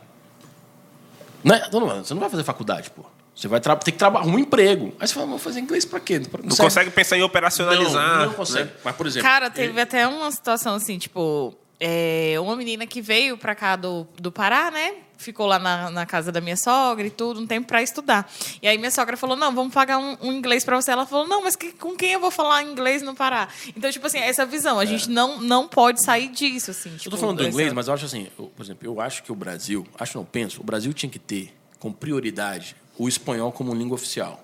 Né? 1.44 1.60
Todo 1.72 1.86
mundo, 1.86 2.06
você 2.06 2.14
não 2.14 2.22
vai 2.22 2.30
fazer 2.30 2.44
faculdade, 2.44 2.90
pô. 2.92 3.04
Você 3.36 3.48
vai 3.48 3.60
ter 3.60 3.92
que 3.92 3.98
trabalhar 4.00 4.26
um 4.26 4.40
emprego. 4.40 4.94
Aí 5.00 5.08
você 5.08 5.14
fala, 5.14 5.28
vou 5.28 5.38
fazer 5.38 5.60
inglês 5.60 5.86
pra 5.86 6.00
quê? 6.00 6.20
Não 6.44 6.56
consegue 6.56 6.90
pensar 6.90 7.18
em 7.18 7.22
operacionalizar. 7.22 8.18
Não, 8.20 8.26
não 8.26 8.34
consegue. 8.34 8.66
né? 8.66 8.72
Mas, 8.84 8.96
por 8.96 9.06
exemplo... 9.06 9.30
Cara, 9.30 9.50
teve 9.50 9.80
até 9.80 10.08
uma 10.08 10.32
situação 10.32 10.74
assim, 10.74 10.98
tipo, 10.98 11.56
é, 11.80 12.36
uma 12.40 12.56
menina 12.56 12.86
que 12.88 13.02
veio 13.02 13.38
pra 13.38 13.54
cá 13.56 13.76
do, 13.76 14.08
do 14.20 14.32
Pará, 14.32 14.72
né? 14.72 14.96
Ficou 15.20 15.48
lá 15.48 15.58
na, 15.58 15.90
na 15.90 16.06
casa 16.06 16.32
da 16.32 16.40
minha 16.40 16.56
sogra 16.56 17.06
e 17.08 17.10
tudo, 17.10 17.40
um 17.42 17.48
tempo 17.48 17.68
pra 17.68 17.82
estudar. 17.82 18.32
E 18.62 18.68
aí 18.68 18.78
minha 18.78 18.92
sogra 18.92 19.18
falou: 19.18 19.36
não, 19.36 19.54
vamos 19.54 19.74
pagar 19.74 19.98
um, 19.98 20.16
um 20.22 20.32
inglês 20.32 20.64
pra 20.64 20.76
você. 20.80 20.92
Ela 20.92 21.08
falou: 21.08 21.28
não, 21.28 21.44
mas 21.44 21.56
que- 21.56 21.72
com 21.72 21.96
quem 21.96 22.12
eu 22.14 22.20
vou 22.20 22.30
falar 22.30 22.62
inglês 22.64 23.02
no 23.02 23.16
Pará? 23.16 23.48
Então, 23.76 23.92
tipo 23.92 24.06
assim, 24.06 24.20
essa 24.20 24.46
visão, 24.46 24.80
a 24.80 24.86
gente 24.86 25.10
não, 25.10 25.42
não 25.42 25.68
pode 25.68 26.04
sair 26.04 26.28
disso, 26.28 26.70
assim. 26.70 26.92
Eu 26.92 26.98
Tipo, 26.98 27.10
tô 27.12 27.18
falando 27.18 27.38
do 27.38 27.48
inglês, 27.48 27.74
mas 27.74 27.88
eu 27.88 27.96
acho 27.96 28.06
assim, 28.06 28.28
eu, 28.38 28.46
por 28.56 28.64
exemplo, 28.64 28.88
eu 28.88 29.02
acho 29.02 29.24
que 29.24 29.32
o 29.32 29.36
Brasil, 29.36 29.88
acho 30.00 30.16
não, 30.18 30.24
penso, 30.26 30.62
o 30.62 30.64
Brasil 30.64 30.94
tinha 30.94 31.10
que 31.10 31.18
ter, 31.20 31.52
com 31.80 31.92
prioridade, 31.92 32.76
o 32.96 33.08
espanhol 33.08 33.52
como 33.52 33.74
língua 33.74 33.96
oficial. 33.96 34.44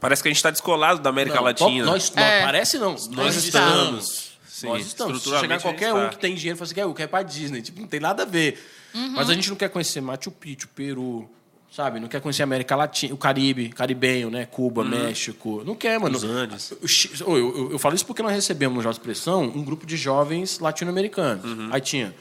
Parece 0.00 0.22
que 0.22 0.28
a 0.28 0.30
gente 0.30 0.36
está 0.38 0.50
descolado 0.50 1.00
da 1.00 1.10
América 1.10 1.36
Não, 1.36 1.42
Latina. 1.44 1.84
Nós, 1.84 2.10
É. 2.16 2.38
não, 2.40 2.46
parece 2.46 2.78
não. 2.78 2.96
Nós, 3.10 3.34
estamos. 3.36 4.25
Sim, 4.60 4.68
nós 4.68 4.86
estamos. 4.86 5.22
Se 5.22 5.38
chegar 5.38 5.60
qualquer 5.60 5.92
um 5.92 6.04
tá. 6.04 6.08
que 6.10 6.18
tem 6.18 6.34
dinheiro 6.34 6.56
e 6.56 6.58
fala 6.58 6.64
assim, 6.66 6.74
"Quer, 6.74 6.82
eu 6.84 6.94
quero 6.94 7.08
ir 7.08 7.10
pra 7.10 7.22
Disney. 7.22 7.60
Tipo, 7.62 7.80
não 7.80 7.88
tem 7.88 8.00
nada 8.00 8.22
a 8.22 8.26
ver. 8.26 8.58
Uhum. 8.94 9.10
Mas 9.10 9.28
a 9.28 9.34
gente 9.34 9.48
não 9.50 9.56
quer 9.56 9.68
conhecer 9.68 10.00
Machu 10.00 10.30
Picchu, 10.30 10.66
Peru, 10.68 11.28
sabe? 11.70 12.00
Não 12.00 12.08
quer 12.08 12.20
conhecer 12.22 12.42
a 12.42 12.44
América 12.44 12.74
Latina, 12.74 13.12
o 13.12 13.18
Caribe, 13.18 13.68
caribenho, 13.68 14.30
né? 14.30 14.46
Cuba, 14.46 14.82
México. 14.82 15.62
Não 15.66 15.74
quer, 15.74 16.00
mano. 16.00 16.16
Os 16.16 16.24
Andes. 16.24 16.72
Chi- 16.86 17.10
Eu, 17.20 17.36
eu- 17.36 17.72
eu 17.72 17.78
falo 17.78 17.94
isso 17.94 18.06
porque 18.06 18.22
nós 18.22 18.32
recebemos 18.32 18.76
no 18.76 18.82
Jovem 18.82 18.96
Expressão 18.96 19.42
um 19.42 19.62
grupo 19.62 19.84
de 19.84 19.96
jovens 19.96 20.58
latino-americanos. 20.58 21.44
Aí 21.70 21.80
tinha 21.82 22.14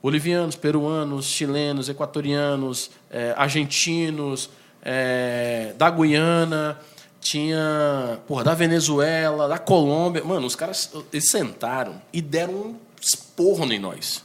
bolivianos, 0.00 0.54
peruanos, 0.54 1.26
chilenos, 1.26 1.88
equatorianos, 1.88 2.90
eh, 3.10 3.34
argentinos, 3.36 4.48
eh, 4.82 5.74
da 5.76 5.90
Guiana, 5.90 6.78
tinha, 7.20 8.18
porra, 8.26 8.44
da 8.44 8.54
Venezuela, 8.54 9.46
da 9.46 9.58
Colômbia. 9.58 10.24
Mano, 10.24 10.46
os 10.46 10.56
caras, 10.56 10.90
eles 11.12 11.28
sentaram 11.30 12.00
e 12.12 12.22
deram 12.22 12.54
um 12.54 12.76
esporro 13.00 13.70
em 13.70 13.78
nós. 13.78 14.24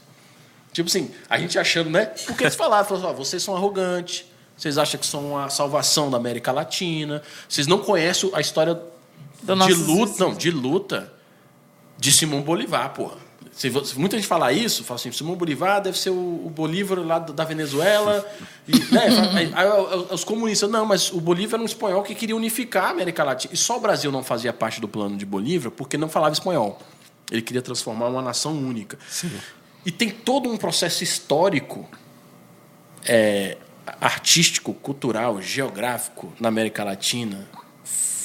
Tipo 0.71 0.89
assim, 0.89 1.11
a 1.29 1.37
gente 1.37 1.57
achando, 1.57 1.89
né? 1.89 2.05
Porque 2.05 2.43
eles 2.43 2.55
falaram, 2.55 2.85
falaram 2.85 3.09
assim, 3.09 3.15
ó, 3.15 3.17
vocês 3.17 3.43
são 3.43 3.55
arrogantes, 3.55 4.25
vocês 4.57 4.77
acham 4.77 4.99
que 4.99 5.05
são 5.05 5.37
a 5.37 5.49
salvação 5.49 6.09
da 6.09 6.17
América 6.17 6.51
Latina, 6.51 7.21
vocês 7.47 7.67
não 7.67 7.79
conhecem 7.79 8.29
a 8.33 8.41
história 8.41 8.81
de 9.43 9.73
luta, 9.73 10.25
não, 10.25 10.33
de 10.33 10.51
luta 10.51 11.13
de 11.97 12.11
Simão 12.11 12.41
Bolivar, 12.41 12.93
porra. 12.93 13.24
Se, 13.55 13.71
se 13.85 13.97
muita 13.97 14.17
gente 14.17 14.27
fala 14.27 14.51
isso, 14.51 14.83
fala 14.83 14.99
assim, 14.99 15.09
Simão 15.13 15.35
Bolivar 15.35 15.81
deve 15.81 15.97
ser 15.97 16.09
o, 16.09 16.13
o 16.45 16.51
Bolívar 16.53 16.99
lá 16.99 17.19
da 17.19 17.45
Venezuela. 17.45 18.27
E, 18.67 18.77
né, 18.93 19.07
aí, 19.33 19.51
aí, 19.55 19.67
os 20.11 20.25
comunistas, 20.25 20.69
não, 20.69 20.85
mas 20.85 21.09
o 21.09 21.21
Bolívar 21.21 21.55
era 21.55 21.63
um 21.63 21.65
espanhol 21.65 22.03
que 22.03 22.13
queria 22.13 22.35
unificar 22.35 22.87
a 22.87 22.89
América 22.89 23.23
Latina. 23.23 23.53
E 23.53 23.57
só 23.57 23.77
o 23.77 23.79
Brasil 23.79 24.11
não 24.11 24.21
fazia 24.25 24.51
parte 24.51 24.81
do 24.81 24.89
plano 24.89 25.15
de 25.15 25.25
Bolívar 25.25 25.71
porque 25.71 25.97
não 25.97 26.09
falava 26.09 26.33
espanhol. 26.33 26.77
Ele 27.31 27.41
queria 27.41 27.61
transformar 27.61 28.07
uma 28.09 28.21
nação 28.21 28.51
única. 28.51 28.99
E 29.85 29.91
tem 29.91 30.09
todo 30.09 30.49
um 30.49 30.57
processo 30.57 31.01
histórico, 31.01 31.87
é, 33.05 33.57
artístico, 34.01 34.73
cultural, 34.73 35.41
geográfico 35.41 36.33
na 36.41 36.49
América 36.49 36.83
Latina 36.83 37.47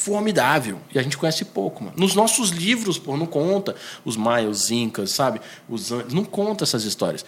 formidável. 0.00 0.78
E 0.94 0.98
a 0.98 1.02
gente 1.02 1.16
conhece 1.18 1.44
pouco, 1.44 1.84
mano. 1.84 1.96
Nos 1.96 2.14
nossos 2.14 2.50
livros, 2.50 2.98
pô, 2.98 3.16
não 3.16 3.26
conta 3.26 3.76
os 4.04 4.16
maias, 4.16 4.62
os 4.62 4.70
incas, 4.70 5.12
sabe? 5.12 5.40
Os 5.68 5.92
Andes, 5.92 6.14
não 6.14 6.24
conta 6.24 6.64
essas 6.64 6.84
histórias. 6.84 7.24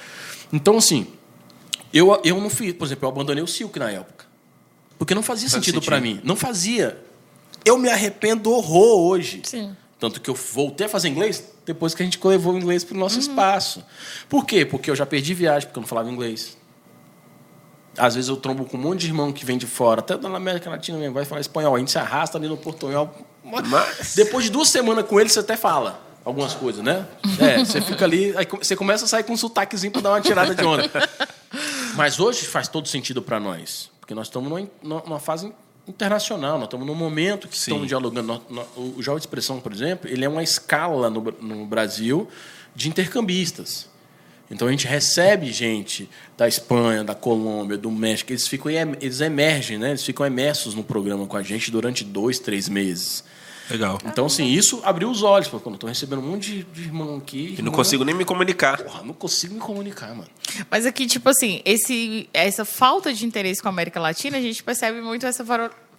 Então, 0.52 0.78
assim, 0.78 1.06
eu, 1.92 2.18
eu 2.24 2.40
não 2.40 2.48
fiz, 2.48 2.72
por 2.72 2.86
exemplo, 2.86 3.06
eu 3.06 3.10
abandonei 3.10 3.42
o 3.42 3.46
Silk 3.46 3.78
na 3.78 3.90
época. 3.90 4.24
Porque 4.98 5.14
não 5.14 5.22
fazia 5.22 5.50
Faz 5.50 5.62
sentido 5.64 5.82
para 5.82 5.98
sentido. 5.98 6.16
mim. 6.16 6.20
Não 6.24 6.36
fazia. 6.36 6.98
Eu 7.64 7.76
me 7.76 7.88
arrependo 7.88 8.50
horror 8.50 9.00
hoje. 9.00 9.42
Sim. 9.44 9.76
Tanto 9.98 10.20
que 10.20 10.30
eu 10.30 10.34
voltei 10.34 10.86
a 10.86 10.88
fazer 10.88 11.08
inglês 11.08 11.44
depois 11.64 11.94
que 11.94 12.02
a 12.02 12.04
gente 12.04 12.18
levou 12.24 12.54
o 12.54 12.58
inglês 12.58 12.82
para 12.82 12.96
o 12.96 12.98
nosso 12.98 13.18
espaço. 13.18 13.84
Por 14.28 14.44
quê? 14.44 14.64
Porque 14.64 14.90
eu 14.90 14.96
já 14.96 15.06
perdi 15.06 15.34
viagem, 15.34 15.68
porque 15.68 15.78
eu 15.78 15.82
não 15.82 15.88
falava 15.88 16.10
inglês. 16.10 16.56
Às 17.96 18.14
vezes 18.14 18.28
eu 18.30 18.36
trombo 18.36 18.64
com 18.64 18.76
um 18.76 18.80
monte 18.80 19.00
de 19.00 19.06
irmão 19.08 19.32
que 19.32 19.44
vem 19.44 19.58
de 19.58 19.66
fora, 19.66 20.00
até 20.00 20.16
da 20.16 20.28
América 20.28 20.70
Latina 20.70 20.96
mesmo, 20.98 21.14
vai 21.14 21.24
falar 21.24 21.40
espanhol. 21.40 21.76
A 21.76 21.78
gente 21.78 21.90
se 21.90 21.98
arrasta 21.98 22.38
ali 22.38 22.48
no 22.48 22.56
portunhol. 22.56 23.12
Mas- 23.44 24.14
Depois 24.14 24.44
de 24.44 24.50
duas 24.50 24.68
semanas 24.68 25.06
com 25.06 25.20
ele, 25.20 25.28
você 25.28 25.40
até 25.40 25.56
fala 25.56 26.00
algumas 26.24 26.54
coisas, 26.54 26.82
né? 26.82 27.06
É, 27.38 27.58
você 27.64 27.80
fica 27.80 28.04
ali, 28.04 28.34
aí 28.36 28.46
você 28.50 28.76
começa 28.76 29.04
a 29.04 29.08
sair 29.08 29.24
com 29.24 29.32
um 29.32 29.36
sotaquezinho 29.36 29.92
para 29.92 30.02
dar 30.02 30.10
uma 30.10 30.20
tirada 30.20 30.54
de 30.54 30.64
onda. 30.64 30.88
Mas 31.96 32.18
hoje 32.20 32.46
faz 32.46 32.68
todo 32.68 32.88
sentido 32.88 33.20
para 33.20 33.38
nós, 33.38 33.90
porque 34.00 34.14
nós 34.14 34.28
estamos 34.28 34.48
numa, 34.48 35.02
numa 35.04 35.20
fase 35.20 35.52
internacional, 35.86 36.54
nós 36.58 36.64
estamos 36.68 36.86
num 36.86 36.94
momento 36.94 37.48
que 37.48 37.56
Sim. 37.58 37.72
estamos 37.72 37.88
dialogando. 37.88 38.40
O 38.76 39.02
Jovem 39.02 39.18
de 39.18 39.26
Expressão, 39.26 39.60
por 39.60 39.72
exemplo, 39.72 40.08
ele 40.08 40.24
é 40.24 40.28
uma 40.28 40.42
escala 40.42 41.10
no, 41.10 41.20
no 41.40 41.66
Brasil 41.66 42.28
de 42.74 42.88
intercambistas. 42.88 43.88
Então 44.52 44.68
a 44.68 44.70
gente 44.70 44.86
recebe 44.86 45.50
gente 45.50 46.08
da 46.36 46.46
Espanha, 46.46 47.02
da 47.02 47.14
Colômbia, 47.14 47.78
do 47.78 47.90
México, 47.90 48.32
eles 48.32 48.46
ficam 48.46 48.70
eles 48.70 49.20
emergem, 49.20 49.78
né? 49.78 49.90
Eles 49.90 50.04
ficam 50.04 50.26
imersos 50.26 50.74
no 50.74 50.84
programa 50.84 51.26
com 51.26 51.36
a 51.36 51.42
gente 51.42 51.70
durante 51.70 52.04
dois, 52.04 52.38
três 52.38 52.68
meses. 52.68 53.24
Legal. 53.70 53.98
Então, 54.04 54.26
assim, 54.26 54.46
isso 54.46 54.82
abriu 54.84 55.10
os 55.10 55.22
olhos. 55.22 55.48
Pô, 55.48 55.58
quando 55.58 55.76
eu 55.76 55.78
tô 55.78 55.86
recebendo 55.86 56.18
um 56.18 56.30
monte 56.32 56.50
de, 56.50 56.62
de 56.64 56.82
irmão 56.82 57.16
aqui. 57.16 57.54
E 57.58 57.62
não 57.62 57.72
consigo 57.72 58.04
nem 58.04 58.14
me 58.14 58.24
comunicar. 58.24 58.82
Porra, 58.82 59.02
não 59.02 59.14
consigo 59.14 59.54
me 59.54 59.60
comunicar, 59.60 60.08
mano. 60.08 60.28
Mas 60.70 60.84
aqui, 60.84 61.06
tipo 61.06 61.28
assim, 61.30 61.62
esse, 61.64 62.28
essa 62.34 62.64
falta 62.64 63.14
de 63.14 63.24
interesse 63.24 63.62
com 63.62 63.68
a 63.68 63.70
América 63.70 64.00
Latina, 64.00 64.36
a 64.36 64.40
gente 64.42 64.62
percebe 64.62 65.00
muito 65.00 65.24
essa 65.26 65.44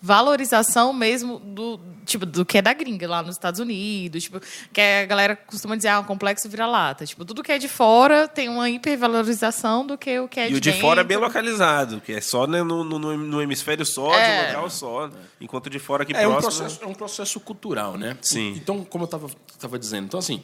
valorização 0.06 0.92
mesmo 0.92 1.40
do 1.40 1.80
tipo 2.06 2.26
do 2.26 2.46
que 2.46 2.58
é 2.58 2.62
da 2.62 2.74
gringa 2.74 3.08
lá 3.08 3.24
nos 3.24 3.36
Estados 3.36 3.62
Unidos, 3.62 4.24
tipo, 4.24 4.42
que 4.74 4.82
a 4.82 5.06
galera 5.06 5.34
costuma 5.38 5.78
dizer, 5.78 5.88
ah, 5.88 6.02
um 6.02 6.04
complexo 6.04 6.50
vira-lata. 6.50 7.06
Tipo, 7.06 7.24
tudo 7.24 7.42
que 7.42 7.50
é 7.54 7.58
de 7.58 7.70
fora 7.70 8.28
tem 8.28 8.50
uma 8.50 8.70
hipervalorização 8.70 9.88
do 9.88 9.98
que 9.98 10.20
o 10.20 10.28
que 10.28 10.42
é 10.42 10.48
E 10.48 10.52
de 10.52 10.56
o 10.58 10.60
de 10.62 10.74
fora 10.74 11.00
é 11.00 11.04
bem 11.06 11.16
dentro. 11.18 11.26
localizado, 11.30 12.02
que 12.02 12.12
é 12.12 12.20
só 12.20 12.46
né, 12.46 12.62
no, 12.62 12.84
no, 12.84 13.00
no 13.18 13.42
hemisfério 13.42 13.86
só, 13.86 14.14
É. 14.14 14.26
de 14.26 14.32
um 14.44 14.48
local 14.58 14.70
só. 14.70 15.10
Enquanto 15.40 15.70
de 15.70 15.80
fora 15.80 16.04
aqui 16.04 16.14
É 16.14 16.28
um, 16.28 16.32
próximo. 16.32 16.52
processo, 16.64 16.84
é 16.84 16.88
um 16.88 16.94
processo 16.94 17.40
cultural, 17.40 17.98
né? 17.98 18.18
Sim. 18.22 18.54
Então, 18.58 18.84
como 18.84 19.04
eu 19.04 19.06
estava 19.06 19.30
tava 19.58 19.80
dizendo, 19.80 20.06
então 20.08 20.20
assim, 20.20 20.44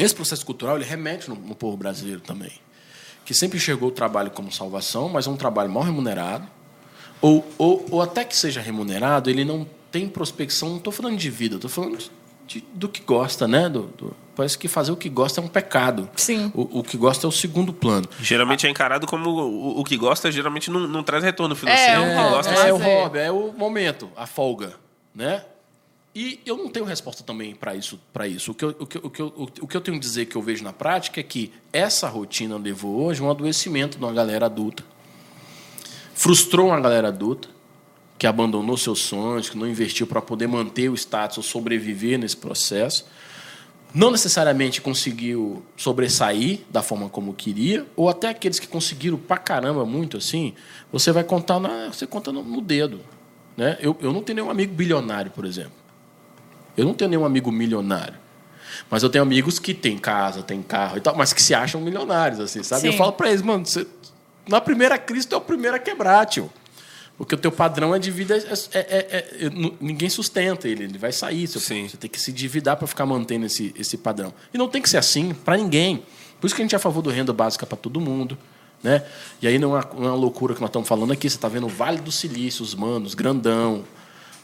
esse 0.00 0.14
processo 0.14 0.44
cultural 0.44 0.74
ele 0.76 0.84
remete 0.84 1.28
no, 1.30 1.36
no 1.36 1.54
povo 1.54 1.76
brasileiro 1.76 2.20
também, 2.20 2.50
que 3.24 3.32
sempre 3.32 3.58
enxergou 3.58 3.90
o 3.90 3.92
trabalho 3.92 4.32
como 4.32 4.50
salvação, 4.50 5.08
mas 5.08 5.28
é 5.28 5.30
um 5.30 5.36
trabalho 5.36 5.70
mal 5.70 5.84
remunerado, 5.84 6.44
ou, 7.22 7.46
ou, 7.56 7.86
ou 7.90 8.02
até 8.02 8.24
que 8.24 8.36
seja 8.36 8.60
remunerado, 8.60 9.30
ele 9.30 9.44
não 9.44 9.66
tem 9.90 10.08
prospecção. 10.08 10.68
Não 10.70 10.76
estou 10.78 10.92
falando 10.92 11.16
de 11.16 11.30
vida, 11.30 11.54
estou 11.54 11.70
falando 11.70 11.96
de- 11.96 12.10
de- 12.46 12.64
do 12.74 12.88
que 12.88 13.00
gosta, 13.00 13.46
né? 13.48 13.68
Do, 13.68 13.82
do- 13.96 14.16
parece 14.34 14.58
que 14.58 14.66
fazer 14.68 14.90
o 14.92 14.96
que 14.96 15.08
gosta 15.08 15.40
é 15.40 15.44
um 15.44 15.48
pecado. 15.48 16.08
Sim. 16.16 16.50
O, 16.54 16.80
o 16.80 16.82
que 16.82 16.96
gosta 16.96 17.26
é 17.26 17.28
o 17.28 17.32
segundo 17.32 17.72
plano. 17.72 18.08
Geralmente 18.20 18.66
é 18.66 18.70
encarado 18.70 19.06
como 19.06 19.30
o, 19.30 19.80
o 19.80 19.84
que 19.84 19.96
gosta, 19.96 20.30
geralmente 20.32 20.70
não, 20.70 20.80
não 20.88 21.02
traz 21.02 21.22
retorno 21.22 21.54
financeiro. 21.54 22.02
É, 22.02 22.14
o 22.16 22.18
hobby, 22.18 22.30
gosta 22.34 22.52
É, 22.54 22.68
é. 22.68 22.72
o 22.72 22.76
hobby, 22.78 23.18
é 23.18 23.30
o 23.32 23.52
momento, 23.52 24.10
a 24.16 24.26
folga, 24.26 24.74
né? 25.14 25.44
E 26.14 26.40
eu 26.44 26.58
não 26.58 26.68
tenho 26.68 26.84
resposta 26.84 27.22
também 27.24 27.54
para 27.54 27.74
isso. 27.74 27.98
Pra 28.12 28.28
isso. 28.28 28.50
O, 28.50 28.54
que 28.54 28.64
eu, 28.66 28.76
o, 28.78 28.86
que, 28.86 28.98
o, 28.98 29.08
que 29.10 29.20
eu, 29.22 29.26
o 29.62 29.66
que 29.66 29.74
eu 29.76 29.80
tenho 29.80 29.96
que 29.98 30.04
dizer 30.04 30.26
que 30.26 30.36
eu 30.36 30.42
vejo 30.42 30.62
na 30.62 30.70
prática 30.72 31.20
é 31.20 31.22
que 31.22 31.50
essa 31.72 32.06
rotina 32.06 32.58
levou 32.58 33.02
hoje 33.04 33.22
a 33.22 33.24
um 33.24 33.30
adoecimento 33.30 33.96
de 33.96 34.04
uma 34.04 34.12
galera 34.12 34.44
adulta. 34.44 34.84
Frustrou 36.22 36.68
uma 36.68 36.80
galera 36.80 37.08
adulta 37.08 37.48
que 38.16 38.28
abandonou 38.28 38.76
seus 38.76 39.00
sonhos, 39.00 39.50
que 39.50 39.58
não 39.58 39.66
investiu 39.66 40.06
para 40.06 40.22
poder 40.22 40.46
manter 40.46 40.88
o 40.88 40.94
status 40.94 41.38
ou 41.38 41.42
sobreviver 41.42 42.16
nesse 42.16 42.36
processo. 42.36 43.04
Não 43.92 44.08
necessariamente 44.08 44.80
conseguiu 44.80 45.64
sobressair 45.76 46.60
da 46.70 46.80
forma 46.80 47.08
como 47.08 47.34
queria, 47.34 47.84
ou 47.96 48.08
até 48.08 48.28
aqueles 48.28 48.60
que 48.60 48.68
conseguiram 48.68 49.18
pra 49.18 49.36
caramba 49.36 49.84
muito 49.84 50.16
assim, 50.16 50.54
você 50.92 51.10
vai 51.10 51.24
contar 51.24 51.58
na, 51.58 51.88
você 51.88 52.06
conta 52.06 52.30
no, 52.30 52.44
no 52.44 52.60
dedo. 52.60 53.00
Né? 53.56 53.76
Eu, 53.80 53.96
eu 54.00 54.12
não 54.12 54.22
tenho 54.22 54.36
nenhum 54.36 54.50
amigo 54.50 54.72
bilionário, 54.72 55.32
por 55.32 55.44
exemplo. 55.44 55.72
Eu 56.76 56.84
não 56.84 56.94
tenho 56.94 57.10
nenhum 57.10 57.24
amigo 57.24 57.50
milionário. 57.50 58.14
Mas 58.88 59.02
eu 59.02 59.10
tenho 59.10 59.24
amigos 59.24 59.58
que 59.58 59.74
têm 59.74 59.98
casa, 59.98 60.40
têm 60.40 60.62
carro 60.62 60.98
e 60.98 61.00
tal, 61.00 61.16
mas 61.16 61.32
que 61.32 61.42
se 61.42 61.52
acham 61.52 61.80
milionários, 61.80 62.38
assim, 62.38 62.62
sabe? 62.62 62.82
Sim. 62.82 62.86
Eu 62.86 62.92
falo 62.92 63.10
para 63.10 63.28
eles, 63.28 63.42
mano, 63.42 63.66
você, 63.66 63.84
na 64.48 64.60
primeira 64.60 64.98
crise, 64.98 65.26
tu 65.26 65.34
é 65.34 65.38
o 65.38 65.40
primeiro 65.40 65.76
a 65.76 65.78
quebrar, 65.78 66.26
tio. 66.26 66.50
Porque 67.16 67.34
o 67.34 67.38
teu 67.38 67.52
padrão 67.52 67.94
é 67.94 67.98
de 67.98 68.10
vida. 68.10 68.36
É, 68.36 68.40
é- 68.40 68.80
é- 68.80 69.46
é- 69.46 69.50
ninguém 69.80 70.08
sustenta 70.08 70.68
ele, 70.68 70.84
ele 70.84 70.98
vai 70.98 71.12
sair. 71.12 71.46
Você, 71.46 71.60
Sim. 71.60 71.88
você 71.88 71.96
tem 71.96 72.10
que 72.10 72.20
se 72.20 72.30
endividar 72.30 72.76
para 72.76 72.86
ficar 72.86 73.06
mantendo 73.06 73.46
esse, 73.46 73.72
esse 73.78 73.96
padrão. 73.96 74.32
E 74.52 74.58
não 74.58 74.68
tem 74.68 74.82
que 74.82 74.88
ser 74.88 74.96
assim 74.96 75.32
para 75.32 75.56
ninguém. 75.56 76.02
Por 76.40 76.46
isso 76.46 76.56
que 76.56 76.62
a 76.62 76.64
gente 76.64 76.74
é 76.74 76.76
a 76.76 76.80
favor 76.80 77.02
do 77.02 77.10
renda 77.10 77.32
básica 77.32 77.64
para 77.64 77.76
todo 77.76 78.00
mundo. 78.00 78.36
Né? 78.82 79.04
E 79.40 79.46
aí 79.46 79.58
não 79.58 79.76
é, 79.76 79.80
uma, 79.80 80.06
é 80.06 80.08
uma 80.08 80.14
loucura 80.16 80.54
que 80.54 80.60
nós 80.60 80.68
estamos 80.68 80.88
falando 80.88 81.12
aqui. 81.12 81.30
Você 81.30 81.36
está 81.36 81.48
vendo 81.48 81.66
o 81.66 81.68
Vale 81.68 82.00
do 82.00 82.10
Silício, 82.10 82.64
os 82.64 82.74
manos, 82.74 83.14
grandão. 83.14 83.84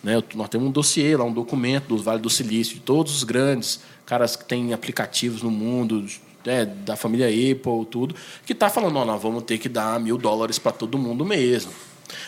Né? 0.03 0.23
Nós 0.35 0.49
temos 0.49 0.69
um 0.69 0.71
dossiê 0.71 1.17
lá, 1.17 1.25
um 1.25 1.33
documento 1.33 1.89
do 1.89 1.99
Vale 1.99 2.21
do 2.21 2.31
Silício, 2.31 2.75
de 2.75 2.81
todos 2.81 3.17
os 3.17 3.25
grandes 3.25 3.81
caras 4.07 4.37
que 4.37 4.45
têm 4.45 4.73
aplicativos 4.73 5.43
no 5.43 5.51
mundo, 5.51 6.07
né, 6.45 6.65
da 6.65 6.97
família 6.97 7.27
Apple, 7.29 7.87
tudo, 7.91 8.15
que 8.47 8.53
está 8.53 8.69
falando, 8.71 8.97
ó, 8.97 9.05
nós 9.05 9.21
vamos 9.23 9.43
ter 9.45 9.59
que 9.59 9.69
dar 9.69 9.99
mil 10.01 10.17
dólares 10.19 10.59
para 10.59 10.73
todo 10.73 10.97
mundo 10.99 11.25
mesmo. 11.25 11.73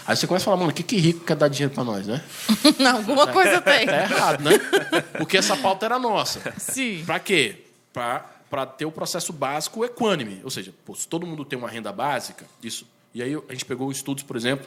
Aí 0.07 0.14
você 0.14 0.27
começa 0.27 0.44
a 0.44 0.46
falar, 0.46 0.57
mano, 0.59 0.70
o 0.70 0.75
que, 0.75 0.83
que 0.83 0.96
rico 0.96 1.25
quer 1.25 1.37
dar 1.37 1.49
dinheiro 1.49 1.73
para 1.75 1.85
nós, 1.85 2.07
né? 2.07 2.23
Alguma 2.92 3.27
coisa 3.29 3.61
tem. 3.62 3.87
Tá 3.87 4.03
errado, 4.03 4.42
né? 4.44 4.59
Porque 5.16 5.37
essa 5.38 5.57
pauta 5.57 5.87
era 5.87 5.99
nossa. 5.99 6.40
Sim. 6.59 7.03
Para 7.07 7.18
quê? 7.18 7.57
Para 7.92 8.66
ter 8.77 8.85
o 8.85 8.90
processo 8.92 9.33
básico 9.33 9.85
equânime. 9.85 10.40
Ou 10.44 10.51
seja, 10.51 10.73
pô, 10.85 10.94
se 10.94 11.09
todo 11.09 11.27
mundo 11.27 11.44
tem 11.46 11.59
uma 11.59 11.68
renda 11.68 11.90
básica, 11.92 12.44
isso. 12.62 12.87
E 13.14 13.23
aí 13.23 13.35
a 13.49 13.53
gente 13.53 13.64
pegou 13.64 13.90
estudos, 13.90 14.23
por 14.23 14.37
exemplo, 14.37 14.66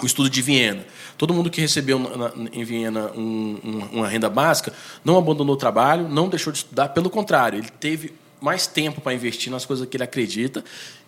o 0.00 0.06
estudo 0.06 0.30
de 0.30 0.40
Viena. 0.40 0.84
Todo 1.18 1.34
mundo 1.34 1.50
que 1.50 1.60
recebeu 1.60 1.98
na- 1.98 2.28
na- 2.28 2.48
em 2.52 2.62
Viena 2.64 3.10
um- 3.16 3.58
um- 3.64 3.88
uma 3.98 4.08
renda 4.08 4.30
básica 4.30 4.72
não 5.04 5.18
abandonou 5.18 5.54
o 5.54 5.58
trabalho, 5.58 6.08
não 6.08 6.28
deixou 6.28 6.52
de 6.52 6.58
estudar, 6.60 6.90
pelo 6.90 7.10
contrário, 7.10 7.58
ele 7.58 7.68
teve 7.68 8.12
mais 8.40 8.66
tempo 8.66 9.00
para 9.00 9.14
investir 9.14 9.50
nas 9.50 9.64
coisas 9.64 9.88
que 9.88 9.96
ele 9.96 10.04
acredita 10.04 10.62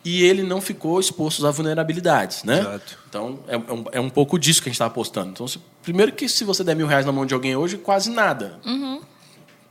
e 0.05 0.23
ele 0.25 0.43
não 0.43 0.61
ficou 0.61 0.99
exposto 1.01 1.47
a 1.47 1.51
vulnerabilidades, 1.51 2.43
né? 2.45 2.61
Exato. 2.61 2.99
Então 3.09 3.39
é, 3.47 3.55
é 3.55 3.59
um, 3.59 3.85
é 3.93 4.01
um 4.01 4.09
pouco 4.11 4.39
disso 4.39 4.63
que 4.63 4.69
a 4.69 4.71
gente 4.71 4.77
está 4.77 4.87
apostando. 4.87 5.31
Então, 5.31 5.47
se- 5.49 5.61
primeiro 5.83 6.13
que 6.13 6.29
se 6.29 6.45
você 6.45 6.63
der 6.65 6.75
mil 6.77 6.87
reais 6.87 7.05
na 7.05 7.13
mão 7.13 7.27
de 7.27 7.35
alguém 7.35 7.55
hoje, 7.57 7.77
quase 7.77 8.11
nada. 8.11 8.59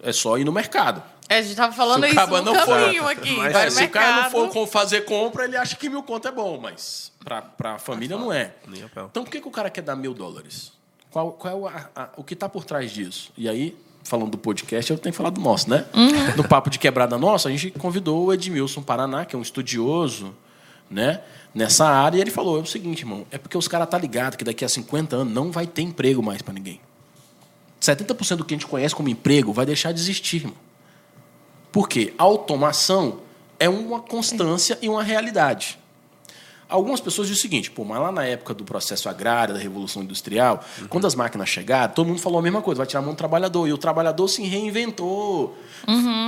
É 0.04 0.14
só 0.14 0.38
ir 0.38 0.44
no 0.44 0.52
mercado. 0.52 1.02
É, 1.28 1.40
a 1.40 1.42
gente 1.42 1.56
tava 1.56 1.74
falando 1.74 2.02
isso 2.06 2.16
no 2.16 2.54
não 2.54 2.54
for- 2.66 3.08
aqui. 3.08 3.36
Mas- 3.36 3.56
É, 3.56 3.70
se 3.72 3.84
o 3.86 3.90
cara 3.90 4.24
não 4.24 4.30
for 4.30 4.50
com- 4.50 4.68
fazer 4.68 5.02
compra, 5.06 5.46
ele 5.46 5.58
acha 5.58 5.76
que 5.76 5.90
mil 5.90 6.04
conto 6.04 6.28
é 6.28 6.32
bom, 6.32 6.60
mas 6.62 7.12
para 7.24 7.74
a 7.74 7.80
família 7.80 8.16
não 8.16 8.32
é. 8.32 8.54
Então 9.10 9.24
por 9.24 9.32
que, 9.32 9.42
que 9.42 9.48
o 9.48 9.52
cara 9.52 9.72
quer 9.72 9.82
dar 9.82 9.96
mil 9.96 10.14
dólares? 10.14 10.72
Qual, 11.10 11.32
qual 11.32 11.52
é 11.54 11.58
o, 11.58 11.68
a- 11.68 11.90
a- 11.96 12.10
o 12.18 12.24
que 12.24 12.36
está 12.36 12.48
por 12.48 12.64
trás 12.66 12.92
disso? 12.92 13.32
E 13.36 13.50
aí, 13.50 13.76
falando 14.06 14.32
do 14.32 14.38
podcast, 14.38 14.90
eu 14.90 14.98
tenho 14.98 15.12
que 15.12 15.18
falar 15.18 15.32
do 15.32 15.42
nosso, 15.42 15.70
né? 15.70 15.86
Uhum. 15.94 16.38
No 16.38 16.48
Papo 16.48 16.70
de 16.70 16.78
Quebrada 16.78 17.18
Nossa, 17.18 17.50
a 17.50 17.52
gente 17.52 17.72
convidou 17.72 18.26
o 18.26 18.34
Edmilson 18.34 18.82
Paraná, 18.82 19.26
que 19.26 19.36
é 19.36 19.40
um 19.40 19.42
estudioso 19.42 20.34
né, 20.90 21.22
nessa 21.54 21.88
área, 21.88 22.18
e 22.18 22.22
ele 22.22 22.32
falou: 22.32 22.60
é 22.60 22.62
o 22.62 22.66
seguinte, 22.66 23.02
irmão, 23.02 23.26
é 23.32 23.38
porque 23.38 23.58
os 23.58 23.68
caras 23.68 23.90
tá 23.90 23.98
ligado 23.98 24.38
que 24.38 24.44
daqui 24.44 24.64
a 24.64 24.70
50 24.70 25.16
anos 25.16 25.34
não 25.34 25.52
vai 25.52 25.66
ter 25.66 25.82
emprego 25.82 26.22
mais 26.22 26.42
para 26.42 26.54
ninguém. 26.54 26.80
70% 27.82 28.38
do 28.38 28.46
que 28.46 28.54
a 28.54 28.58
gente 28.58 28.68
conhece 28.68 28.96
como 28.96 29.10
emprego 29.10 29.52
vai 29.52 29.66
deixar 29.66 29.92
de 29.92 30.00
existir, 30.00 30.38
irmão. 30.38 30.56
Por 31.72 31.90
quê? 31.90 32.14
A 32.18 32.24
automação 32.24 33.20
é 33.60 33.68
uma 33.68 34.00
constância 34.00 34.78
e 34.82 34.88
uma 34.88 35.04
realidade. 35.04 35.80
Algumas 36.68 37.00
pessoas 37.00 37.28
dizem 37.28 37.40
o 37.40 37.42
seguinte, 37.42 37.70
pô, 37.70 37.84
mas 37.86 38.00
lá 38.02 38.12
na 38.12 38.26
época 38.26 38.54
do 38.54 38.64
processo 38.64 39.08
agrário, 39.08 39.54
da 39.54 39.60
Revolução 39.60 40.02
Industrial, 40.02 40.64
quando 40.90 41.06
as 41.06 41.14
máquinas 41.14 41.48
chegaram, 41.48 41.94
todo 41.94 42.08
mundo 42.08 42.20
falou 42.20 42.40
a 42.40 42.42
mesma 42.42 42.62
coisa, 42.62 42.80
vai 42.80 42.88
tirar 42.88 43.02
a 43.02 43.04
mão 43.04 43.14
do 43.14 43.18
trabalhador. 43.18 43.68
E 43.68 43.74
o 43.74 43.78
trabalhador 43.78 44.28
se 44.28 44.42
reinventou. 44.44 45.56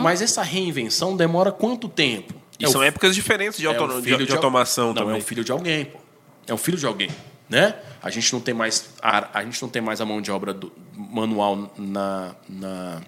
Mas 0.03 0.21
essa 0.21 0.43
reinvenção 0.43 1.15
demora 1.17 1.51
quanto 1.51 1.89
tempo? 1.89 2.33
E 2.59 2.65
É 2.65 2.67
o 2.67 2.71
são 2.71 2.83
épocas 2.83 3.15
diferentes 3.15 3.57
de, 3.59 3.65
é 3.65 3.69
o 3.69 3.87
de, 3.99 4.01
filho 4.03 4.25
de 4.25 4.31
al- 4.31 4.37
automação 4.37 4.87
não, 4.87 4.93
também. 4.93 5.15
é 5.15 5.17
um 5.17 5.21
filho 5.21 5.43
de 5.43 5.51
alguém, 5.51 5.85
pô. 5.85 5.99
É 6.47 6.53
um 6.53 6.57
filho 6.57 6.77
de 6.77 6.85
alguém, 6.85 7.09
né? 7.49 7.75
A 8.01 8.09
gente 8.09 8.31
não 8.31 8.39
tem 8.39 8.53
mais 8.53 8.89
a, 9.01 9.39
a 9.39 9.43
gente 9.43 9.61
não 9.61 9.69
tem 9.69 9.81
mais 9.81 9.99
a 10.01 10.05
mão 10.05 10.21
de 10.21 10.31
obra 10.31 10.53
do- 10.53 10.71
manual 10.95 11.71
na, 11.77 12.35
na, 12.47 13.01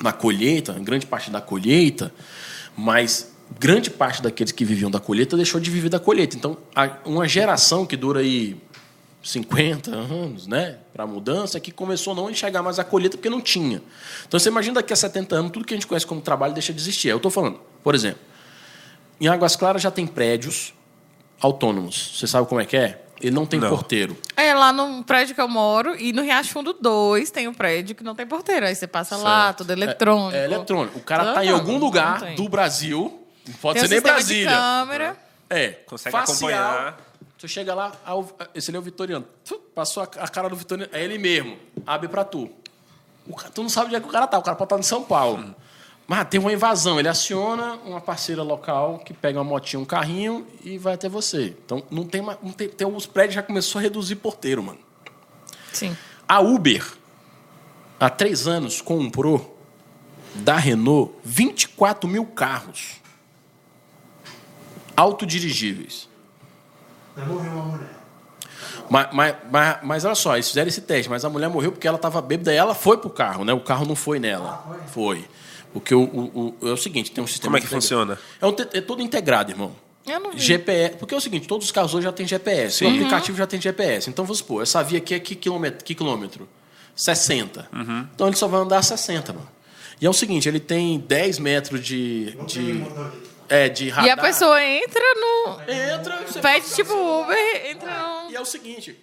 na 0.00 0.12
colheita, 0.12 0.76
em 0.78 0.84
grande 0.84 1.04
parte 1.06 1.30
da 1.30 1.40
colheita, 1.40 2.12
mas 2.76 3.34
grande 3.58 3.90
parte 3.90 4.22
daqueles 4.22 4.52
que 4.52 4.64
viviam 4.64 4.90
da 4.90 4.98
colheita 5.00 5.36
deixou 5.36 5.60
de 5.60 5.70
viver 5.70 5.88
da 5.88 5.98
colheita. 6.00 6.36
Então, 6.36 6.56
uma 7.04 7.28
geração 7.28 7.86
que 7.86 7.96
dura 7.96 8.20
aí 8.20 8.56
50 9.22 9.90
anos, 9.90 10.46
né, 10.46 10.78
para 10.92 11.04
a 11.04 11.06
mudança, 11.06 11.58
que 11.60 11.70
começou 11.70 12.12
a 12.12 12.16
não 12.16 12.30
enxergar 12.30 12.62
mais 12.62 12.78
a 12.78 12.84
colheita 12.84 13.16
porque 13.16 13.28
não 13.30 13.40
tinha. 13.40 13.82
Então, 14.26 14.38
você 14.38 14.48
imagina 14.48 14.76
daqui 14.76 14.92
a 14.92 14.96
70 14.96 15.34
anos, 15.36 15.50
tudo 15.52 15.64
que 15.64 15.74
a 15.74 15.76
gente 15.76 15.86
conhece 15.86 16.06
como 16.06 16.20
trabalho 16.20 16.52
deixa 16.54 16.72
de 16.72 16.80
existir. 16.80 17.08
Eu 17.08 17.16
estou 17.16 17.30
falando, 17.30 17.60
por 17.82 17.94
exemplo, 17.94 18.20
em 19.20 19.28
Águas 19.28 19.56
Claras 19.56 19.82
já 19.82 19.90
tem 19.90 20.06
prédios 20.06 20.72
autônomos. 21.40 22.12
Você 22.16 22.26
sabe 22.26 22.46
como 22.48 22.60
é 22.60 22.64
que 22.64 22.76
é? 22.76 23.04
Ele 23.20 23.34
não 23.34 23.44
tem 23.44 23.58
Não. 23.58 23.68
porteiro. 23.68 24.16
É, 24.36 24.54
lá 24.54 24.72
no 24.72 25.02
prédio 25.02 25.34
que 25.34 25.40
eu 25.40 25.48
moro, 25.48 25.96
e 26.00 26.12
no 26.12 26.22
Riacho 26.22 26.52
Fundo 26.52 26.72
2 26.72 27.30
tem 27.30 27.48
um 27.48 27.54
prédio 27.54 27.96
que 27.96 28.04
não 28.04 28.14
tem 28.14 28.24
porteiro. 28.24 28.64
Aí 28.66 28.74
você 28.74 28.86
passa 28.86 29.16
lá, 29.16 29.46
Certo. 29.46 29.58
tudo 29.58 29.72
eletrônico. 29.72 30.36
É, 30.36 30.42
é 30.42 30.44
eletrônico. 30.44 30.98
O 30.98 31.02
cara 31.02 31.30
está 31.30 31.44
em 31.44 31.48
algum 31.48 31.72
não 31.72 31.78
lugar 31.80 32.34
do 32.36 32.48
Brasil, 32.48 33.17
pode 33.54 33.78
Tem 33.80 33.88
ser 33.88 33.94
um 33.94 33.96
nem 33.96 34.00
Brasília. 34.02 34.48
de 34.48 34.54
câmera. 34.54 35.16
É. 35.50 35.68
Consegue 35.86 36.12
facial. 36.16 36.34
acompanhar. 36.36 37.00
Tu 37.38 37.46
chega 37.48 37.72
lá, 37.74 37.92
ah, 38.04 38.14
esse 38.54 38.70
ali 38.70 38.76
é 38.76 38.80
o 38.80 38.82
Vitoriano. 38.82 39.24
Tu, 39.44 39.56
passou 39.74 40.02
a, 40.02 40.06
a 40.24 40.28
cara 40.28 40.48
do 40.48 40.56
Vitoriano, 40.56 40.90
é 40.92 41.02
ele 41.04 41.18
mesmo. 41.18 41.56
Abre 41.86 42.08
pra 42.08 42.24
tu. 42.24 42.50
O 43.26 43.34
ca- 43.36 43.48
tu 43.48 43.62
não 43.62 43.68
sabe 43.68 43.86
onde 43.86 43.96
é 43.96 44.00
que 44.00 44.08
o 44.08 44.10
cara 44.10 44.26
tá. 44.26 44.38
O 44.38 44.42
cara 44.42 44.56
pode 44.56 44.66
estar 44.66 44.78
em 44.78 44.82
São 44.82 45.04
Paulo. 45.04 45.54
Mas 46.06 46.26
tem 46.28 46.40
uma 46.40 46.52
invasão. 46.52 46.98
Ele 46.98 47.08
aciona 47.08 47.74
uma 47.84 48.00
parceira 48.00 48.42
local 48.42 48.98
que 48.98 49.12
pega 49.12 49.38
uma 49.38 49.44
motinha, 49.44 49.78
um 49.78 49.84
carrinho 49.84 50.46
e 50.64 50.78
vai 50.78 50.94
até 50.94 51.08
você. 51.08 51.54
Então, 51.64 51.82
não 51.90 52.04
tem 52.04 52.20
mais. 52.22 52.38
Não 52.42 52.50
tem, 52.50 52.68
tem, 52.68 52.86
os 52.86 53.06
prédios 53.06 53.34
já 53.36 53.42
começou 53.42 53.78
a 53.78 53.82
reduzir 53.82 54.16
porteiro, 54.16 54.62
mano. 54.62 54.78
Sim. 55.72 55.96
A 56.26 56.40
Uber, 56.40 56.84
há 58.00 58.10
três 58.10 58.48
anos, 58.48 58.80
comprou 58.80 59.56
da 60.34 60.56
Renault 60.56 61.12
24 61.24 62.08
mil 62.08 62.24
carros 62.26 62.96
autodirigíveis. 64.98 66.08
Vai 67.16 67.26
morrer 67.26 67.48
uma 67.48 67.64
mulher. 67.64 67.88
Mas, 68.90 69.08
mas, 69.12 69.34
mas, 69.50 69.78
mas 69.82 70.04
olha 70.04 70.14
só, 70.14 70.34
eles 70.34 70.48
fizeram 70.48 70.68
esse 70.68 70.80
teste, 70.80 71.10
mas 71.10 71.24
a 71.24 71.28
mulher 71.30 71.48
morreu 71.48 71.70
porque 71.72 71.86
ela 71.86 71.96
estava 71.96 72.20
bêbada 72.22 72.52
e 72.52 72.56
ela 72.56 72.74
foi 72.74 72.96
pro 72.98 73.10
carro, 73.10 73.44
né? 73.44 73.52
O 73.52 73.60
carro 73.60 73.84
não 73.86 73.94
foi 73.94 74.18
nela. 74.18 74.78
foi. 74.92 75.24
Porque 75.72 75.94
o, 75.94 76.02
o- 76.04 76.56
o- 76.62 76.68
é 76.68 76.72
o 76.72 76.76
seguinte, 76.76 77.10
tem 77.10 77.22
um 77.22 77.26
sistema. 77.26 77.50
Como 77.52 77.56
é 77.58 77.60
que 77.60 77.66
funciona? 77.66 78.18
É, 78.40 78.46
um 78.46 78.54
é 78.72 78.80
todo 78.80 79.02
integrado, 79.02 79.50
irmão. 79.52 79.72
Eu 80.06 80.18
não 80.18 80.32
vi. 80.32 80.38
GPS. 80.38 80.96
Porque 80.96 81.14
é 81.14 81.18
o 81.18 81.20
seguinte, 81.20 81.46
todos 81.46 81.66
os 81.66 81.70
carros 81.72 81.92
hoje 81.94 82.04
já 82.04 82.12
têm 82.12 82.26
GPS. 82.26 82.82
O 82.84 82.88
aplicativo 82.88 83.36
já 83.36 83.46
tem 83.46 83.60
GPS. 83.60 84.08
Então, 84.08 84.24
vamos 84.24 84.38
supor, 84.38 84.62
essa 84.62 84.82
via 84.82 84.98
aqui 84.98 85.14
é 85.14 85.20
que 85.20 85.34
quilômetro? 85.34 85.84
Que 85.84 85.94
quilômetro? 85.94 86.48
60. 86.96 87.68
Então 88.14 88.26
ele 88.26 88.36
só 88.36 88.48
vai 88.48 88.60
andar 88.60 88.78
a 88.78 88.82
60, 88.82 89.32
mano. 89.34 89.46
E 90.00 90.06
é 90.06 90.10
o 90.10 90.12
seguinte, 90.14 90.48
ele 90.48 90.60
tem 90.60 90.98
10 90.98 91.38
metros 91.38 91.84
de. 91.84 92.34
Não 92.38 92.46
de 92.46 92.54
tem 92.64 92.74
motorista. 92.76 93.27
É, 93.48 93.68
de 93.68 93.88
radar. 93.88 94.06
E 94.06 94.10
a 94.10 94.16
pessoa 94.16 94.62
entra 94.62 95.02
no. 95.14 95.60
Entra, 95.72 96.22
você 96.26 96.40
Pede 96.40 96.74
tipo 96.74 96.92
Uber, 96.92 97.66
entra 97.66 97.90
no. 97.90 98.30
E 98.30 98.36
é 98.36 98.40
o 98.40 98.44
seguinte, 98.44 98.96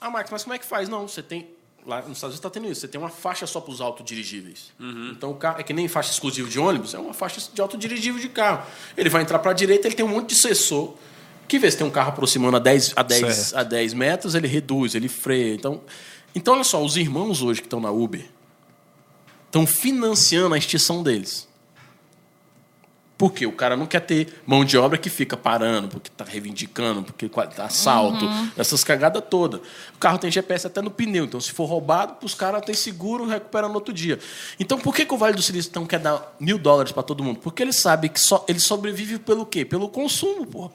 ah, 0.00 0.10
Marcos, 0.10 0.32
mas 0.32 0.42
como 0.42 0.54
é 0.54 0.58
que 0.58 0.66
faz? 0.66 0.88
Não, 0.88 1.06
você 1.06 1.22
tem. 1.22 1.48
Lá 1.84 1.96
nos 2.02 2.18
Estados 2.18 2.22
Unidos 2.22 2.38
está 2.38 2.50
tendo 2.50 2.70
isso. 2.70 2.80
Você 2.82 2.88
tem 2.88 3.00
uma 3.00 3.08
faixa 3.10 3.44
só 3.46 3.60
para 3.60 3.72
os 3.72 3.80
autodirigíveis. 3.80 4.72
Então, 5.10 5.32
o 5.32 5.34
carro, 5.34 5.60
é 5.60 5.64
que 5.64 5.72
nem 5.72 5.88
faixa 5.88 6.12
exclusiva 6.12 6.48
de 6.48 6.58
ônibus, 6.58 6.94
é 6.94 6.98
uma 6.98 7.12
faixa 7.12 7.40
de 7.52 7.60
autodirigível 7.60 8.20
de 8.20 8.28
carro. 8.28 8.64
Ele 8.96 9.08
vai 9.08 9.22
entrar 9.22 9.40
para 9.40 9.50
a 9.50 9.54
direita, 9.54 9.88
ele 9.88 9.96
tem 9.96 10.04
um 10.04 10.08
monte 10.08 10.28
de 10.28 10.36
sensor. 10.36 10.96
Que 11.48 11.58
vê 11.58 11.70
se 11.70 11.76
tem 11.76 11.86
um 11.86 11.90
carro 11.90 12.10
aproximando 12.10 12.56
a 12.56 12.60
10, 12.60 12.92
a 12.94 13.02
10, 13.02 13.36
Certo. 13.36 13.56
a 13.58 13.62
10 13.64 13.94
metros, 13.94 14.34
ele 14.36 14.46
reduz, 14.46 14.94
ele 14.94 15.08
freia. 15.08 15.54
Então, 15.54 15.82
então, 16.34 16.54
olha 16.54 16.64
só, 16.64 16.82
os 16.82 16.96
irmãos 16.96 17.42
hoje 17.42 17.60
que 17.60 17.66
estão 17.66 17.80
na 17.80 17.90
Uber 17.90 18.24
estão 19.46 19.66
financiando 19.66 20.54
a 20.54 20.58
extinção 20.58 21.02
deles. 21.02 21.48
Por 23.22 23.32
quê? 23.32 23.46
O 23.46 23.52
cara 23.52 23.76
não 23.76 23.86
quer 23.86 24.00
ter 24.00 24.42
mão 24.44 24.64
de 24.64 24.76
obra 24.76 24.98
que 24.98 25.08
fica 25.08 25.36
parando, 25.36 25.86
porque 25.86 26.08
está 26.08 26.24
reivindicando, 26.24 27.04
porque 27.04 27.28
tá 27.28 27.66
assalto, 27.66 28.28
essas 28.58 28.82
cagadas 28.82 29.22
todas. 29.30 29.60
O 29.94 29.98
carro 30.00 30.18
tem 30.18 30.28
GPS 30.28 30.66
até 30.66 30.82
no 30.82 30.90
pneu, 30.90 31.26
então 31.26 31.40
se 31.40 31.52
for 31.52 31.66
roubado, 31.66 32.16
os 32.24 32.34
caras 32.34 32.64
têm 32.64 32.74
seguro, 32.74 33.24
recupera 33.24 33.68
no 33.68 33.74
outro 33.74 33.94
dia. 33.94 34.18
Então 34.58 34.76
por 34.76 34.92
que, 34.92 35.06
que 35.06 35.14
o 35.14 35.16
Vale 35.16 35.36
do 35.36 35.40
Silício 35.40 35.70
então, 35.70 35.86
quer 35.86 36.00
dar 36.00 36.34
mil 36.40 36.58
dólares 36.58 36.90
para 36.90 37.04
todo 37.04 37.22
mundo? 37.22 37.38
Porque 37.38 37.62
ele 37.62 37.72
sabe 37.72 38.08
que 38.08 38.18
só, 38.18 38.44
ele 38.48 38.58
sobrevive 38.58 39.20
pelo 39.20 39.46
quê? 39.46 39.64
Pelo 39.64 39.88
consumo, 39.88 40.44
pô. 40.44 40.68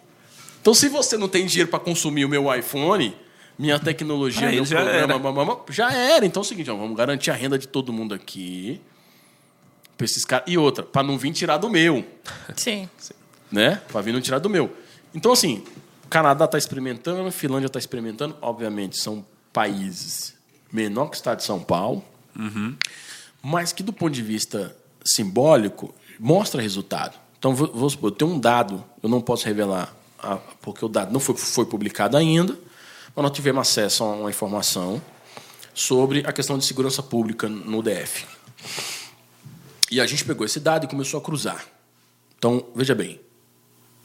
Então 0.62 0.74
se 0.74 0.88
você 0.88 1.18
não 1.18 1.28
tem 1.28 1.46
dinheiro 1.46 1.70
para 1.70 1.82
consumir 1.82 2.24
o 2.24 2.30
meu 2.30 2.56
iPhone, 2.56 3.14
minha 3.60 3.78
tecnologia, 3.78 4.50
meu 4.50 4.64
já 4.64 4.82
programa, 4.82 5.42
era. 5.42 5.74
já 5.74 5.92
era. 5.92 6.26
Então 6.26 6.40
é 6.40 6.46
o 6.46 6.48
seguinte, 6.48 6.72
ó, 6.72 6.78
vamos 6.78 6.96
garantir 6.96 7.30
a 7.30 7.34
renda 7.34 7.60
de 7.60 7.68
todo 7.68 7.92
mundo 7.92 8.16
aqui. 8.16 8.80
Pra 9.98 10.06
esses 10.06 10.24
caras. 10.24 10.46
E 10.48 10.58
outra, 10.58 10.84
para 10.84 11.02
não 11.04 11.18
vir 11.18 11.32
tirar 11.34 11.58
do 11.58 11.70
meu 11.70 12.06
Sim. 12.56 12.88
né? 13.52 13.82
Para 13.92 14.02
vir 14.02 14.14
não 14.14 14.22
tirar 14.22 14.40
do 14.40 14.50
meu. 14.50 14.72
Então, 15.14 15.32
assim, 15.32 15.64
o 16.06 16.08
Canadá 16.08 16.46
está 16.46 16.58
experimentando, 16.58 17.28
a 17.28 17.32
Finlândia 17.32 17.68
está 17.68 17.80
experimentando. 17.80 18.36
Obviamente, 18.42 18.98
são 19.02 19.26
países 19.52 20.36
menor 20.72 21.08
que 21.08 21.16
o 21.16 21.18
estado 21.18 21.38
de 21.40 21.44
São 21.46 21.60
Paulo, 21.62 22.04
mas 23.42 23.72
que, 23.72 23.82
do 23.82 23.92
ponto 23.94 24.14
de 24.14 24.22
vista 24.22 24.76
simbólico, 25.04 25.94
mostra 26.20 26.62
resultado. 26.62 27.18
Então, 27.40 27.56
vou- 27.56 27.72
vamos 27.74 27.94
supor, 27.94 28.12
eu 28.12 28.16
tenho 28.16 28.32
um 28.32 28.40
dado, 28.40 28.84
eu 29.02 29.10
não 29.10 29.22
posso 29.22 29.46
revelar, 29.46 29.96
a- 30.20 30.38
porque 30.62 30.84
o 30.84 30.88
dado 30.88 31.12
não 31.12 31.20
foi, 31.20 31.36
foi 31.36 31.66
publicado 31.66 32.18
ainda, 32.18 32.58
mas 33.16 33.24
nós 33.24 33.32
tivemos 33.32 33.62
acesso 33.62 34.04
a 34.04 34.08
uma 34.12 34.30
informação 34.30 35.02
sobre 35.74 36.20
a 36.28 36.32
questão 36.34 36.58
de 36.58 36.66
segurança 36.66 37.02
pública 37.02 37.48
no 37.48 37.82
DF. 37.82 38.26
E 39.92 40.02
a 40.02 40.06
gente 40.06 40.24
pegou 40.26 40.46
esse 40.46 40.60
dado 40.60 40.86
e 40.86 40.88
começou 40.88 41.20
a 41.20 41.24
cruzar. 41.24 41.66
Então, 42.38 42.66
veja 42.76 42.94
bem, 42.94 43.20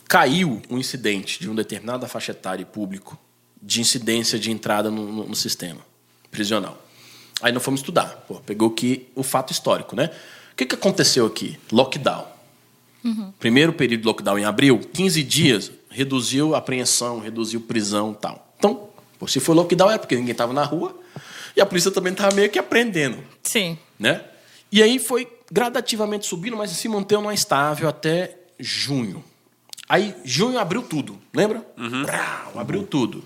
caiu 0.09 0.63
um 0.71 0.79
incidente 0.79 1.41
de 1.41 1.49
um 1.51 1.55
determinada 1.55 2.07
faixa 2.07 2.33
etária 2.33 2.63
e 2.63 2.67
público 2.67 3.19
de 3.61 3.81
incidência 3.81 4.39
de 4.39 4.51
entrada 4.51 4.91
no, 4.91 5.11
no- 5.13 5.29
no 5.29 5.35
sistema 5.37 5.81
prisional. 6.31 6.81
Aí 7.41 7.53
nós 7.53 7.63
fomos 7.63 7.81
estudar. 7.81 8.25
Pô, 8.29 8.37
pegou 8.41 8.69
aqui 8.69 9.09
o 9.15 9.23
fato 9.23 9.53
histórico, 9.53 9.97
né? 9.97 10.11
O 10.53 10.57
que, 10.57 10.67
que 10.67 10.75
aconteceu 10.75 11.27
aqui? 11.27 11.59
Lockdown. 11.71 12.27
Primeiro 13.41 13.73
período 13.73 14.03
de 14.03 14.07
lockdown 14.07 14.39
em 14.39 14.45
abril, 14.45 14.79
15 14.79 15.23
dias, 15.25 15.73
reduziu 15.91 16.55
a 16.55 16.59
apreensão, 16.59 17.19
reduziu 17.19 17.61
prisão 17.61 18.13
e 18.13 18.15
tal. 18.21 18.55
Então, 18.57 18.91
pô, 19.19 19.27
se 19.27 19.41
foi 19.41 19.57
lockdown 19.57 19.91
é 19.91 19.99
porque 19.99 20.15
ninguém 20.15 20.31
estava 20.31 20.53
na 20.53 20.63
rua 20.63 20.97
e 21.57 21.61
a 21.61 21.67
polícia 21.67 21.91
também 21.91 22.13
estava 22.13 22.33
meio 22.37 22.49
que 22.49 22.61
aprendendo 22.61 23.19
Sim. 23.43 23.77
né? 23.99 24.25
E 24.71 24.81
aí 24.83 25.01
foi 25.01 25.27
gradativamente 25.53 26.27
subindo, 26.27 26.57
mas 26.57 26.71
se 26.71 26.89
manteve 26.89 27.21
numa 27.21 27.35
estável 27.35 27.87
até 27.89 28.39
junho. 28.59 29.23
Aí, 29.87 30.15
junho 30.25 30.59
abriu 30.59 30.83
tudo, 30.83 31.19
lembra? 31.35 31.63
Brau, 32.05 32.59
abriu 32.59 32.87
tudo. 32.87 33.23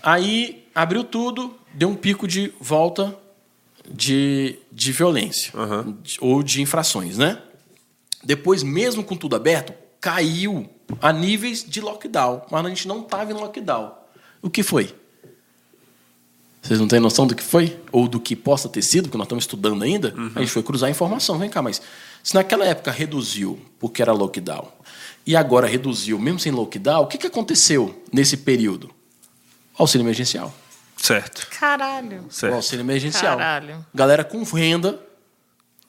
Aí, 0.00 0.68
abriu 0.74 1.02
tudo, 1.02 1.52
deu 1.72 1.88
um 1.88 1.96
pico 1.96 2.28
de 2.28 2.52
volta 2.60 3.18
de, 3.90 4.58
de 4.70 4.92
violência 4.92 5.52
de- 6.02 6.18
ou 6.20 6.42
de 6.42 6.62
infrações, 6.62 7.18
né? 7.18 7.42
Depois, 8.22 8.62
mesmo 8.62 9.02
com 9.02 9.16
tudo 9.16 9.34
aberto, 9.34 9.74
caiu 10.00 10.70
a 11.00 11.12
níveis 11.12 11.64
de 11.64 11.80
lockdown, 11.80 12.42
mas 12.50 12.64
a 12.64 12.68
gente 12.68 12.86
não 12.86 13.00
estava 13.00 13.30
em 13.32 13.34
lockdown. 13.34 13.92
O 14.40 14.48
que 14.48 14.62
foi? 14.62 14.94
Vocês 16.64 16.80
não 16.80 16.88
têm 16.88 16.98
noção 16.98 17.26
do 17.26 17.34
que 17.34 17.42
foi? 17.42 17.78
Ou 17.92 18.08
do 18.08 18.18
que 18.18 18.34
possa 18.34 18.70
ter 18.70 18.80
sido, 18.80 19.04
porque 19.04 19.18
nós 19.18 19.26
estamos 19.26 19.44
estudando 19.44 19.84
ainda? 19.84 20.14
A 20.34 20.40
gente 20.40 20.50
foi 20.50 20.62
cruzar 20.62 20.88
a 20.88 20.90
informação. 20.90 21.38
Vem 21.38 21.50
cá, 21.50 21.60
mas 21.60 21.82
se 22.22 22.34
naquela 22.34 22.64
época 22.64 22.90
reduziu 22.90 23.60
porque 23.78 24.00
era 24.00 24.12
lockdown, 24.12 24.72
e 25.26 25.36
agora 25.36 25.66
reduziu 25.66 26.18
mesmo 26.18 26.40
sem 26.40 26.50
lockdown, 26.50 27.02
o 27.02 27.06
que, 27.06 27.18
que 27.18 27.26
aconteceu 27.26 28.02
nesse 28.10 28.38
período? 28.38 28.90
Auxílio 29.76 30.04
emergencial. 30.04 30.54
Certo. 30.96 31.46
Caralho. 31.58 32.24
O 32.28 32.32
certo. 32.32 32.54
auxílio 32.54 32.82
emergencial. 32.82 33.36
Caralho. 33.36 33.84
Galera 33.94 34.24
com 34.24 34.42
renda, 34.42 34.94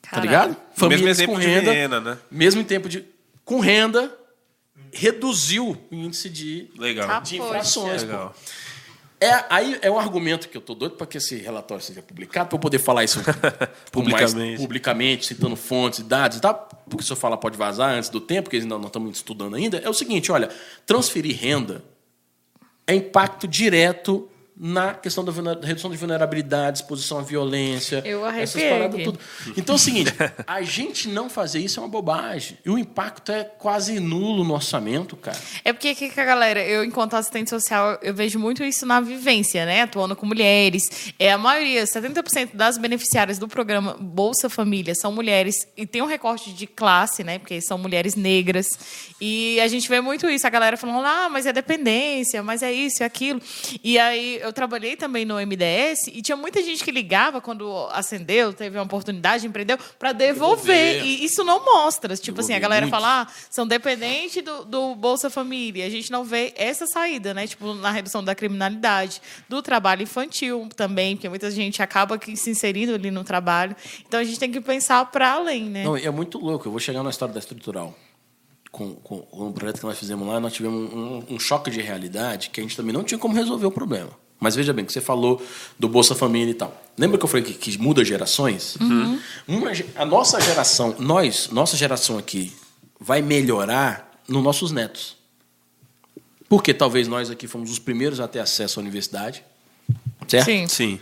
tá 0.02 0.10
Caralho. 0.10 0.30
ligado? 0.30 0.58
Famílias 0.76 1.20
exemplo 1.20 1.36
com 1.36 1.40
de 1.40 1.48
renda. 1.48 1.72
Viena, 1.72 2.02
né? 2.02 2.18
Mesmo 2.30 2.60
em 2.60 2.66
tempo 2.66 2.90
de. 2.90 3.06
Com 3.46 3.62
renda, 3.62 4.12
reduziu 4.92 5.78
o 5.90 5.96
índice 5.96 6.30
de, 6.30 6.70
Legal. 6.78 7.08
Tá. 7.08 7.20
de 7.22 7.38
infrações. 7.38 8.04
pô. 8.04 8.32
É, 9.26 9.46
aí 9.50 9.80
é 9.82 9.90
um 9.90 9.98
argumento 9.98 10.48
que 10.48 10.56
eu 10.56 10.62
tô 10.62 10.76
doido 10.76 10.96
para 10.96 11.08
que 11.08 11.18
esse 11.18 11.38
relatório 11.38 11.84
seja 11.84 12.02
publicado, 12.02 12.50
para 12.50 12.56
eu 12.56 12.60
poder 12.60 12.80
falar 12.80 13.04
isso 13.04 13.20
por 13.92 14.04
mais 14.04 14.32
Publicamente. 14.32 14.62
publicamente, 14.62 15.26
citando 15.26 15.56
fontes, 15.56 16.02
dados 16.02 16.38
e 16.38 16.42
tal, 16.42 16.70
porque 16.90 17.04
se 17.04 17.12
eu 17.12 17.16
falar 17.16 17.38
pode 17.38 17.58
vazar 17.58 17.92
antes 17.92 18.10
do 18.10 18.22
tempo, 18.22 18.44
porque 18.44 18.58
ainda 18.58 18.78
não 18.78 18.88
estamos 18.88 19.18
estudando 19.18 19.56
ainda. 19.56 19.78
É 19.78 19.90
o 19.90 19.94
seguinte, 19.94 20.32
olha, 20.32 20.50
transferir 20.86 21.40
renda 21.40 21.84
é 22.86 22.94
impacto 22.94 23.48
direto 23.48 24.30
na 24.58 24.94
questão 24.94 25.24
da 25.24 25.32
redução 25.62 25.92
de 25.92 25.98
vulnerabilidade, 25.98 26.80
exposição 26.80 27.20
à 27.20 27.22
violência, 27.22 28.02
Eu 28.06 28.26
essas 28.26 28.62
paradas 28.64 29.04
tudo. 29.04 29.20
Então 29.58 29.76
é 29.76 29.78
o 29.78 29.80
seguinte, 29.80 30.14
a 30.48 30.62
gente 30.62 31.10
não 31.10 31.30
fazer 31.30 31.60
isso 31.60 31.80
é 31.80 31.84
uma 31.84 31.90
bobagem. 31.90 32.58
E 32.66 32.70
o 32.70 32.78
impacto 32.78 33.32
é 33.32 33.44
quase 33.44 34.00
nulo 34.00 34.46
no 34.46 34.54
orçamento, 34.54 35.18
cara. 35.18 35.38
É 35.64 35.74
porque 35.74 35.90
aqui 35.90 36.10
que 36.10 36.20
a 36.20 36.24
galera, 36.24 36.64
eu 36.64 36.86
enquanto 36.86 37.16
assistente 37.16 37.50
social, 37.50 38.00
eu 38.02 38.14
vejo 38.14 38.40
muito 38.40 38.64
isso 38.64 38.86
na 38.86 39.02
vivência, 39.02 39.66
né? 39.66 39.82
Atuando 39.82 40.16
com 40.16 40.26
mulheres. 40.26 41.14
É 41.20 41.34
a 41.34 41.38
maioria, 41.38 41.84
70% 41.84 42.52
das 42.54 42.78
beneficiárias 42.78 43.38
do 43.38 43.48
programa 43.48 43.98
Bolsa 44.00 44.50
Família 44.50 44.96
são 44.96 45.12
mulheres 45.12 45.68
e 45.76 45.86
tem 45.86 46.02
um 46.02 46.06
recorte 46.08 46.54
de 46.54 46.66
classe, 46.66 47.24
né? 47.24 47.40
Porque 47.40 47.60
são 47.60 47.78
mulheres 47.78 48.16
negras. 48.16 48.68
E 49.20 49.60
a 49.60 49.68
gente 49.68 49.90
vê 49.90 50.00
muito 50.00 50.30
isso, 50.30 50.48
a 50.48 50.50
galera 50.50 50.78
falando: 50.78 51.06
"Ah, 51.06 51.28
mas 51.30 51.46
é 51.46 51.52
dependência, 51.52 52.42
mas 52.42 52.64
é 52.64 52.72
isso, 52.72 53.04
é 53.04 53.06
aquilo". 53.06 53.42
E 53.84 54.00
aí 54.00 54.45
eu 54.46 54.54
trabalhei 54.54 54.96
também 54.96 55.26
no 55.26 55.36
MDS 55.36 56.08
e 56.14 56.22
tinha 56.22 56.36
muita 56.36 56.62
gente 56.62 56.84
que 56.84 56.92
ligava 56.92 57.42
quando 57.42 57.88
acendeu, 57.92 58.54
teve 58.54 58.78
uma 58.78 58.84
oportunidade, 58.84 59.48
empreendeu 59.48 59.78
para 59.98 60.12
devolver. 60.12 60.46
Devolver. 60.56 61.06
E 61.06 61.26
isso 61.26 61.44
não 61.44 61.64
mostra, 61.64 62.16
tipo 62.16 62.40
assim, 62.40 62.54
a 62.54 62.56
Devolver 62.56 62.62
galera 62.62 62.86
muito. 62.86 62.92
fala 62.92 63.22
ah, 63.24 63.28
são 63.50 63.68
dependentes 63.68 64.44
do, 64.44 64.66
do 64.66 64.96
Bolsa 64.96 65.30
Família. 65.30 65.86
A 65.86 65.90
gente 65.90 66.12
não 66.12 66.24
vê 66.24 66.54
essa 66.56 66.86
saída, 66.86 67.34
né? 67.34 67.48
Tipo, 67.48 67.74
na 67.74 67.92
redução 67.92 68.24
da 68.24 68.36
criminalidade, 68.36 69.22
do 69.50 69.62
trabalho 69.62 70.04
infantil 70.04 70.70
também, 70.76 71.16
porque 71.16 71.30
muita 71.30 71.50
gente 71.50 71.82
acaba 71.82 72.20
se 72.36 72.50
inserindo 72.50 72.94
ali 72.94 73.12
no 73.12 73.24
trabalho. 73.24 73.76
Então 74.08 74.20
a 74.20 74.24
gente 74.24 74.40
tem 74.40 74.52
que 74.52 74.62
pensar 74.62 75.06
para 75.12 75.34
além, 75.34 75.66
né? 75.66 75.84
Não, 75.84 75.98
e 75.98 76.06
é 76.06 76.12
muito 76.12 76.38
louco. 76.38 76.68
Eu 76.68 76.72
vou 76.72 76.80
chegar 76.80 77.04
na 77.04 77.10
história 77.10 77.34
da 77.34 77.40
estrutural. 77.40 77.96
Com, 78.72 78.94
com, 78.96 79.20
com 79.22 79.50
o 79.50 79.54
projeto 79.54 79.80
que 79.80 79.86
nós 79.86 79.98
fizemos 79.98 80.28
lá, 80.28 80.38
nós 80.38 80.52
tivemos 80.52 80.94
um, 80.94 81.24
um 81.30 81.40
choque 81.40 81.72
de 81.72 81.82
realidade 81.82 82.50
que 82.50 82.60
a 82.60 82.64
gente 82.64 82.76
também 82.76 82.94
não 82.94 83.06
tinha 83.06 83.18
como 83.18 83.34
resolver 83.34 83.66
o 83.66 83.72
problema. 83.72 84.12
Mas 84.46 84.56
veja 84.56 84.72
bem, 84.72 84.86
que 84.86 84.94
você 84.94 85.02
falou 85.02 85.44
do 85.80 85.90
Bolsa 85.90 86.14
Família 86.16 86.52
e 86.52 86.54
tal. 86.54 86.80
Lembra 86.98 87.18
que 87.18 87.26
eu 87.26 87.28
falei 87.28 87.44
que, 87.44 87.54
que 87.54 87.78
muda 87.78 88.06
gerações? 88.06 88.78
Uma 89.48 89.74
ge- 89.74 89.86
a 89.96 90.06
nossa 90.06 90.40
geração, 90.40 90.96
nós, 91.00 91.50
nossa 91.52 91.76
geração 91.76 92.18
aqui, 92.18 92.54
vai 93.00 93.22
melhorar 93.22 94.22
nos 94.28 94.44
nossos 94.44 94.72
netos. 94.72 95.18
Porque 96.48 96.74
talvez 96.74 97.08
nós 97.08 97.30
aqui 97.32 97.48
fomos 97.48 97.72
os 97.72 97.80
primeiros 97.80 98.20
a 98.20 98.28
ter 98.28 98.40
acesso 98.40 98.80
à 98.80 98.82
universidade. 98.82 99.44
Certo? 100.28 100.46
Sim. 100.46 100.68
Sim, 100.68 101.00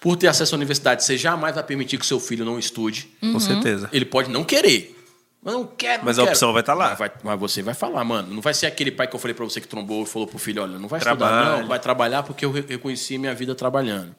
Por 0.00 0.16
ter 0.16 0.26
acesso 0.28 0.54
à 0.54 0.56
universidade, 0.56 1.04
você 1.04 1.16
jamais 1.18 1.54
vai 1.54 1.64
permitir 1.64 1.98
que 1.98 2.06
seu 2.06 2.18
filho 2.20 2.44
não 2.44 2.58
estude. 2.58 3.08
com 3.20 3.38
certeza. 3.40 3.88
Ele 3.92 4.04
pode 4.04 4.30
não 4.30 4.44
querer. 4.44 5.01
Mas 5.44 5.54
não 5.54 5.66
quero, 5.66 6.04
Mas 6.04 6.16
não 6.18 6.24
a 6.24 6.26
quero. 6.28 6.36
opção 6.36 6.52
vai 6.52 6.60
estar 6.60 6.74
lá. 6.74 6.90
Mas, 6.90 6.98
vai- 6.98 7.12
mas 7.24 7.40
você 7.40 7.62
vai 7.62 7.74
falar, 7.74 8.04
mano. 8.04 8.32
Não 8.32 8.40
vai 8.40 8.54
ser 8.54 8.66
aquele 8.66 8.92
pai 8.92 9.08
que 9.08 9.16
eu 9.16 9.18
falei 9.18 9.34
pra 9.34 9.44
você 9.44 9.60
que 9.60 9.66
trombou 9.66 10.02
e 10.04 10.06
falou 10.06 10.28
pro 10.28 10.38
filho, 10.38 10.62
olha, 10.62 10.78
não 10.78 10.88
vai 10.88 11.00
estudar 11.00 11.16
Trabalhe. 11.16 11.60
não, 11.62 11.68
vai 11.68 11.78
trabalhar 11.80 12.22
porque 12.22 12.44
eu 12.44 12.52
re- 12.52 12.64
reconheci 12.68 13.18
minha 13.18 13.34
vida 13.34 13.54
trabalhando. 13.54 14.14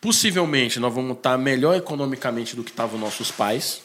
Possivelmente 0.00 0.80
nós 0.80 0.92
vamos 0.92 1.16
estar 1.16 1.38
melhor 1.38 1.76
economicamente 1.76 2.56
do 2.56 2.64
que 2.64 2.70
estavam 2.70 2.98
nossos 2.98 3.30
pais. 3.30 3.82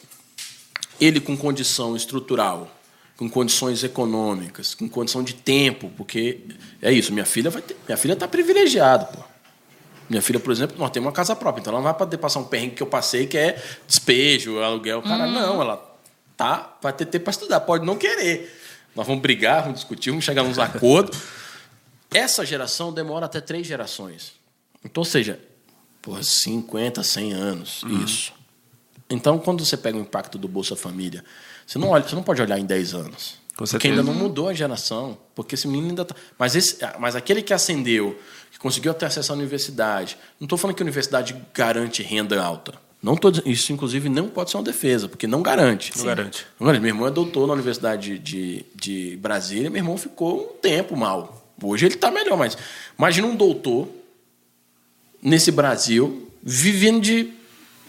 Ele 1.00 1.20
com 1.20 1.36
condição 1.36 1.94
estrutural, 1.94 2.68
com 3.16 3.28
condições 3.30 3.84
econômicas, 3.84 4.74
com 4.74 4.88
condição 4.88 5.22
de 5.22 5.34
tempo, 5.34 5.92
porque 5.96 6.40
é 6.82 6.92
isso, 6.92 7.12
minha 7.12 7.24
filha 7.26 7.50
vai 7.50 7.62
ter, 7.62 7.76
minha 7.86 7.96
filha 7.96 8.16
tá 8.16 8.26
privilegiada, 8.26 9.04
pô. 9.06 9.22
Minha 10.10 10.22
filha, 10.22 10.40
por 10.40 10.50
exemplo, 10.50 10.76
nós 10.78 10.90
temos 10.90 11.06
uma 11.06 11.12
casa 11.12 11.36
própria, 11.36 11.60
então 11.60 11.70
ela 11.72 11.80
não 11.80 11.84
vai 11.84 11.94
poder 11.94 12.16
passar 12.16 12.40
um 12.40 12.44
perrengue 12.44 12.74
que 12.76 12.82
eu 12.82 12.86
passei, 12.86 13.26
que 13.26 13.36
é 13.36 13.62
despejo, 13.86 14.58
aluguel. 14.58 15.02
Cara, 15.02 15.26
não, 15.26 15.60
ela 15.60 15.76
tá, 16.38 16.78
vai 16.80 16.92
ter 16.92 17.04
tempo 17.04 17.24
para 17.24 17.32
estudar, 17.32 17.60
pode 17.60 17.84
não 17.84 17.98
querer. 17.98 18.56
Nós 18.94 19.06
vamos 19.06 19.20
brigar, 19.20 19.62
vamos 19.62 19.80
discutir, 19.80 20.10
vamos 20.10 20.24
chegar 20.24 20.44
nos 20.44 20.58
acordos. 20.58 21.18
Essa 22.10 22.46
geração 22.46 22.90
demora 22.90 23.26
até 23.26 23.40
três 23.40 23.66
gerações. 23.66 24.32
Então, 24.82 25.02
ou 25.02 25.04
seja, 25.04 25.38
por 26.00 26.22
50, 26.22 27.02
100 27.02 27.32
anos, 27.34 27.82
isso. 28.02 28.32
Então, 29.10 29.38
quando 29.38 29.64
você 29.64 29.76
pega 29.76 29.98
o 29.98 30.00
impacto 30.00 30.38
do 30.38 30.46
Bolsa 30.46 30.76
Família, 30.76 31.24
você 31.66 31.78
não, 31.78 31.88
olha, 31.88 32.06
você 32.06 32.14
não 32.14 32.22
pode 32.22 32.40
olhar 32.40 32.58
em 32.58 32.64
10 32.64 32.94
anos. 32.94 33.34
Com 33.56 33.64
porque 33.64 33.88
ainda 33.88 34.04
não 34.04 34.14
mudou 34.14 34.48
a 34.48 34.54
geração. 34.54 35.18
Porque 35.34 35.56
esse 35.56 35.66
menino 35.66 35.88
ainda 35.88 36.04
tá. 36.04 36.14
Mas, 36.38 36.54
esse, 36.54 36.78
mas 37.00 37.16
aquele 37.16 37.42
que 37.42 37.52
ascendeu, 37.52 38.18
que 38.52 38.58
conseguiu 38.58 38.94
ter 38.94 39.06
acesso 39.06 39.32
à 39.32 39.34
universidade. 39.34 40.16
Não 40.38 40.44
estou 40.44 40.56
falando 40.56 40.76
que 40.76 40.82
a 40.82 40.86
universidade 40.86 41.34
garante 41.52 42.02
renda 42.02 42.40
alta. 42.40 42.87
Não 43.00 43.16
tô, 43.16 43.30
isso, 43.44 43.72
inclusive, 43.72 44.08
não 44.08 44.28
pode 44.28 44.50
ser 44.50 44.56
uma 44.56 44.64
defesa, 44.64 45.08
porque 45.08 45.26
não 45.26 45.40
garante. 45.40 45.96
Não 45.96 46.04
garante. 46.04 46.46
Não 46.58 46.66
garante. 46.66 46.82
Meu 46.82 46.90
irmão 46.90 47.06
é 47.06 47.10
doutor 47.10 47.46
na 47.46 47.52
Universidade 47.52 48.18
de, 48.18 48.64
de 48.74 49.16
Brasília, 49.18 49.70
meu 49.70 49.80
irmão 49.80 49.96
ficou 49.96 50.42
um 50.42 50.60
tempo 50.60 50.96
mal. 50.96 51.48
Hoje 51.62 51.86
ele 51.86 51.94
está 51.94 52.10
melhor, 52.10 52.36
mas 52.36 52.56
imagina 52.98 53.26
um 53.26 53.36
doutor 53.36 53.88
nesse 55.22 55.50
Brasil 55.52 56.28
vivendo 56.42 57.00
de, 57.00 57.32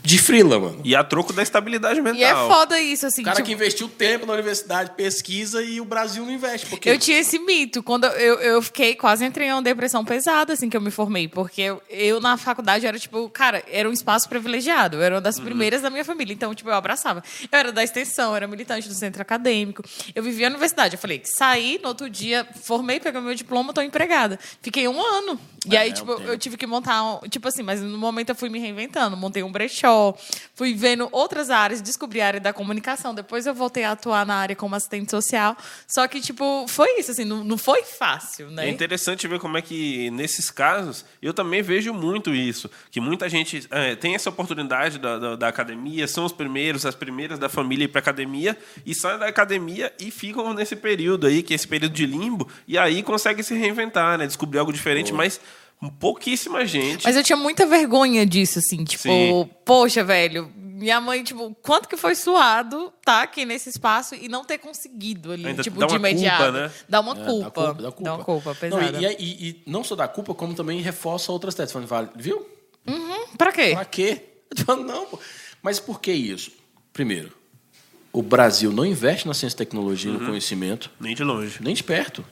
de 0.02 0.18
frila, 0.18 0.60
mano. 0.60 0.82
E 0.84 0.95
a 0.95 1.04
troco 1.04 1.34
da 1.34 1.43
estabilidade 1.43 2.02
mental. 2.02 2.20
E 2.20 2.24
é 2.24 2.34
foda 2.34 2.80
isso, 2.80 3.06
assim. 3.06 3.22
O 3.22 3.26
cara 3.26 3.38
tipo, 3.38 3.47
que 3.47 3.54
investiu 3.54 3.88
tempo 3.89 4.26
na 4.26 4.34
universidade, 4.34 4.91
pesquisa 4.95 5.62
e 5.62 5.80
o 5.82 5.86
Brasil 5.86 6.26
não 6.26 6.32
investe. 6.32 6.68
Porque 6.68 6.89
Eu 6.89 6.97
tinha 6.97 7.20
esse 7.20 7.38
mito. 7.39 7.84
Quando 7.84 8.06
eu, 8.06 8.36
eu 8.39 8.62
fiquei, 8.62 8.95
quase 8.95 9.26
entrei 9.26 9.47
em 9.47 9.54
uma 9.54 9.62
depressão 9.62 10.04
pesada, 10.06 10.54
assim, 10.54 10.70
que 10.70 10.78
eu 10.78 10.82
me 10.82 10.91
formei. 10.91 11.28
Porque 11.28 11.62
eu, 11.62 11.82
eu, 11.89 12.20
na 12.20 12.38
faculdade, 12.38 12.86
era, 12.88 12.97
tipo, 12.97 13.30
cara, 13.30 13.64
era 13.72 13.89
um 13.89 13.93
espaço 13.93 14.28
privilegiado. 14.30 14.97
Eu 14.97 15.02
era 15.04 15.16
uma 15.16 15.22
das 15.22 15.38
Uhum. 15.38 15.45
primeiras 15.45 15.82
da 15.82 15.89
minha 15.89 16.06
família. 16.06 16.34
Então, 16.34 16.54
tipo, 16.56 16.70
eu 16.70 16.74
abraçava. 16.76 17.24
Eu 17.52 17.60
era 17.60 17.72
da 17.72 17.84
extensão, 17.84 18.36
era 18.36 18.47
militante 18.47 18.88
do 18.88 18.93
centro 18.93 19.22
acadêmico. 19.22 19.84
Eu 20.16 20.24
vivia 20.24 20.50
na 20.50 20.56
universidade. 20.56 20.95
Eu 20.95 21.00
falei, 21.00 21.22
saí, 21.26 21.80
no 21.82 21.89
outro 21.89 22.10
dia, 22.10 22.47
formei, 22.64 23.00
peguei 23.00 23.20
meu 23.22 23.36
diploma, 23.36 23.74
tô 23.74 23.82
empregada. 23.82 24.39
Fiquei 24.62 24.88
um 24.88 25.00
ano. 25.02 25.39
E 25.70 25.76
É, 25.76 25.80
aí, 25.80 25.89
é 25.89 25.93
tipo, 25.93 26.12
eu 26.12 26.38
tive 26.38 26.56
que 26.58 26.66
montar, 26.66 27.04
um, 27.04 27.20
tipo 27.30 27.47
assim, 27.47 27.62
mas 27.64 27.82
no 27.82 27.97
momento 27.97 28.30
eu 28.30 28.36
fui 28.36 28.50
me 28.50 28.60
reinventando. 28.60 29.18
Montei 29.18 29.43
um 29.43 29.52
brechó, 29.52 29.89
fui 30.56 30.74
vendo 30.74 31.08
outras 31.12 31.50
áreas, 31.50 31.82
descobri 31.82 32.22
a 32.22 32.28
área 32.28 32.40
da 32.40 32.52
comunicação. 32.52 33.14
Depois 33.14 33.46
eu 33.46 33.54
voltei 33.54 33.84
a 33.84 33.92
atuar 33.92 34.26
na 34.26 34.36
área 34.36 34.56
como 34.56 34.76
assistente 34.76 35.10
social. 35.10 35.56
Só 35.88 36.08
que, 36.08 36.20
tipo, 36.20 36.66
foi 36.68 37.00
isso, 37.00 37.12
assim, 37.12 37.26
não, 37.26 37.44
não 37.44 37.58
foi 37.58 37.84
fácil, 37.84 38.50
né? 38.50 38.68
É 38.68 38.70
interessante 38.70 39.28
ver 39.28 39.40
como 39.40 39.58
é 39.58 39.62
que, 39.62 40.10
nesses 40.12 40.52
casos, 40.52 41.06
eu 41.22 41.34
também 41.34 41.62
vejo 41.62 41.94
muito 41.94 42.34
isso. 42.34 42.70
Que 42.92 43.00
muita 43.00 43.30
gente 43.30 43.68
é, 43.72 43.96
tem 43.96 44.16
essa 44.16 44.30
oportunidade 44.30 45.00
da, 45.00 45.18
da, 45.18 45.36
da 45.36 45.48
academia, 45.48 46.08
são 46.08 46.26
os 46.26 46.32
primeiros, 46.32 46.86
as 46.86 46.96
primeiras 46.96 47.40
da 47.40 47.50
família 47.50 47.86
ir 47.86 47.88
para 47.88 48.00
academia, 48.00 48.58
e 48.86 48.94
saem 48.94 49.20
da 49.20 49.28
academia 49.28 49.94
e 50.00 50.12
ficam 50.12 50.54
nesse 50.54 50.76
período 50.76 51.28
aí, 51.28 51.42
que 51.42 51.54
é 51.54 51.56
esse 51.56 51.68
período 51.68 51.94
de 51.94 52.06
limbo, 52.06 52.48
e 52.68 52.78
aí 52.78 53.02
conseguem 53.04 53.44
se 53.44 53.54
reinventar, 53.56 54.18
né? 54.18 54.28
Descobrir 54.28 54.60
algo 54.60 54.74
diferente, 54.74 55.14
mas 55.14 55.40
pouquíssima 55.88 56.65
gente. 56.65 57.05
Mas 57.05 57.15
eu 57.15 57.23
tinha 57.23 57.38
muita 57.38 57.65
vergonha 57.65 58.25
disso, 58.25 58.59
assim, 58.59 58.84
tipo, 58.84 59.03
Sim. 59.03 59.49
poxa, 59.63 60.03
velho, 60.03 60.51
minha 60.55 60.99
mãe, 60.99 61.23
tipo, 61.23 61.55
quanto 61.61 61.88
que 61.88 61.95
foi 61.95 62.15
suado 62.15 62.91
tá 63.05 63.21
aqui 63.21 63.45
nesse 63.45 63.69
espaço 63.69 64.15
e 64.15 64.27
não 64.27 64.43
ter 64.43 64.57
conseguido 64.57 65.32
ali, 65.32 65.45
Ainda 65.47 65.63
tipo, 65.63 65.80
dá 65.80 65.86
de 65.86 65.93
uma 65.93 65.99
culpa, 65.99 66.09
imediato. 66.09 66.51
né? 66.51 66.71
Dá 66.89 66.99
uma 66.99 67.13
É, 67.13 67.25
culpa. 67.25 67.49
Dá 67.49 67.51
culpa, 67.51 67.82
dá 67.84 67.91
culpa. 67.91 68.03
Dá 68.03 68.13
uma 68.15 68.23
culpa 68.25 68.49
Não, 68.49 68.55
pesada. 68.55 69.01
e, 69.01 69.05
e- 69.05 69.15
e- 69.19 69.49
e 69.49 69.63
não 69.65 69.84
só 69.84 69.95
dá 69.95 70.07
culpa, 70.07 70.34
como 70.34 70.53
também 70.53 70.82
reforça 70.82 71.32
outras 71.32 71.55
teses. 71.55 71.71
Falando, 71.71 71.88
vale, 71.88 72.09
viu? 72.15 72.45
Pra 73.38 73.51
quê? 73.51 73.71
Pra 73.73 73.86
quê? 73.86 74.23
Eu 74.51 74.57
tô 74.57 74.65
falando, 74.65 74.88
não, 74.88 75.05
pô. 75.05 75.19
Mas 75.61 75.80
por 75.80 76.01
que 76.01 76.11
isso? 76.11 76.51
Primeiro, 76.91 77.32
o 78.11 78.21
Brasil 78.23 78.71
não 78.71 78.86
investe 78.86 79.27
na 79.27 79.34
ciência 79.34 79.55
e 79.55 79.57
tecnologia 79.57 80.11
e 80.11 80.13
Uhum. 80.15 80.21
no 80.21 80.25
conhecimento, 80.27 80.89
Nem 80.99 81.13
de 81.15 81.23
longe. 81.23 81.59
nem 81.61 81.73
de 81.75 81.84
perto. 81.84 82.25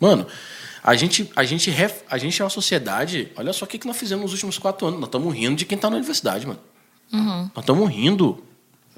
Mano, 0.00 0.26
a 0.82 0.94
gente, 0.94 1.30
a 1.36 1.44
gente, 1.44 1.70
ref- 1.70 2.02
a 2.10 2.16
gente 2.18 2.40
é 2.40 2.44
uma 2.44 2.50
sociedade. 2.50 3.30
Olha 3.36 3.52
só 3.52 3.64
o 3.64 3.68
que, 3.68 3.78
que 3.78 3.86
nós 3.86 3.96
fizemos 3.96 4.22
nos 4.24 4.32
últimos 4.32 4.58
quatro 4.58 4.86
anos. 4.86 4.98
Nós 5.00 5.08
estamos 5.08 5.34
rindo 5.34 5.56
de 5.56 5.64
quem 5.64 5.76
está 5.76 5.90
na 5.90 5.96
universidade, 5.96 6.46
mano. 6.46 6.60
Nós 7.54 7.62
estamos 7.62 7.88
rindo, 7.90 8.42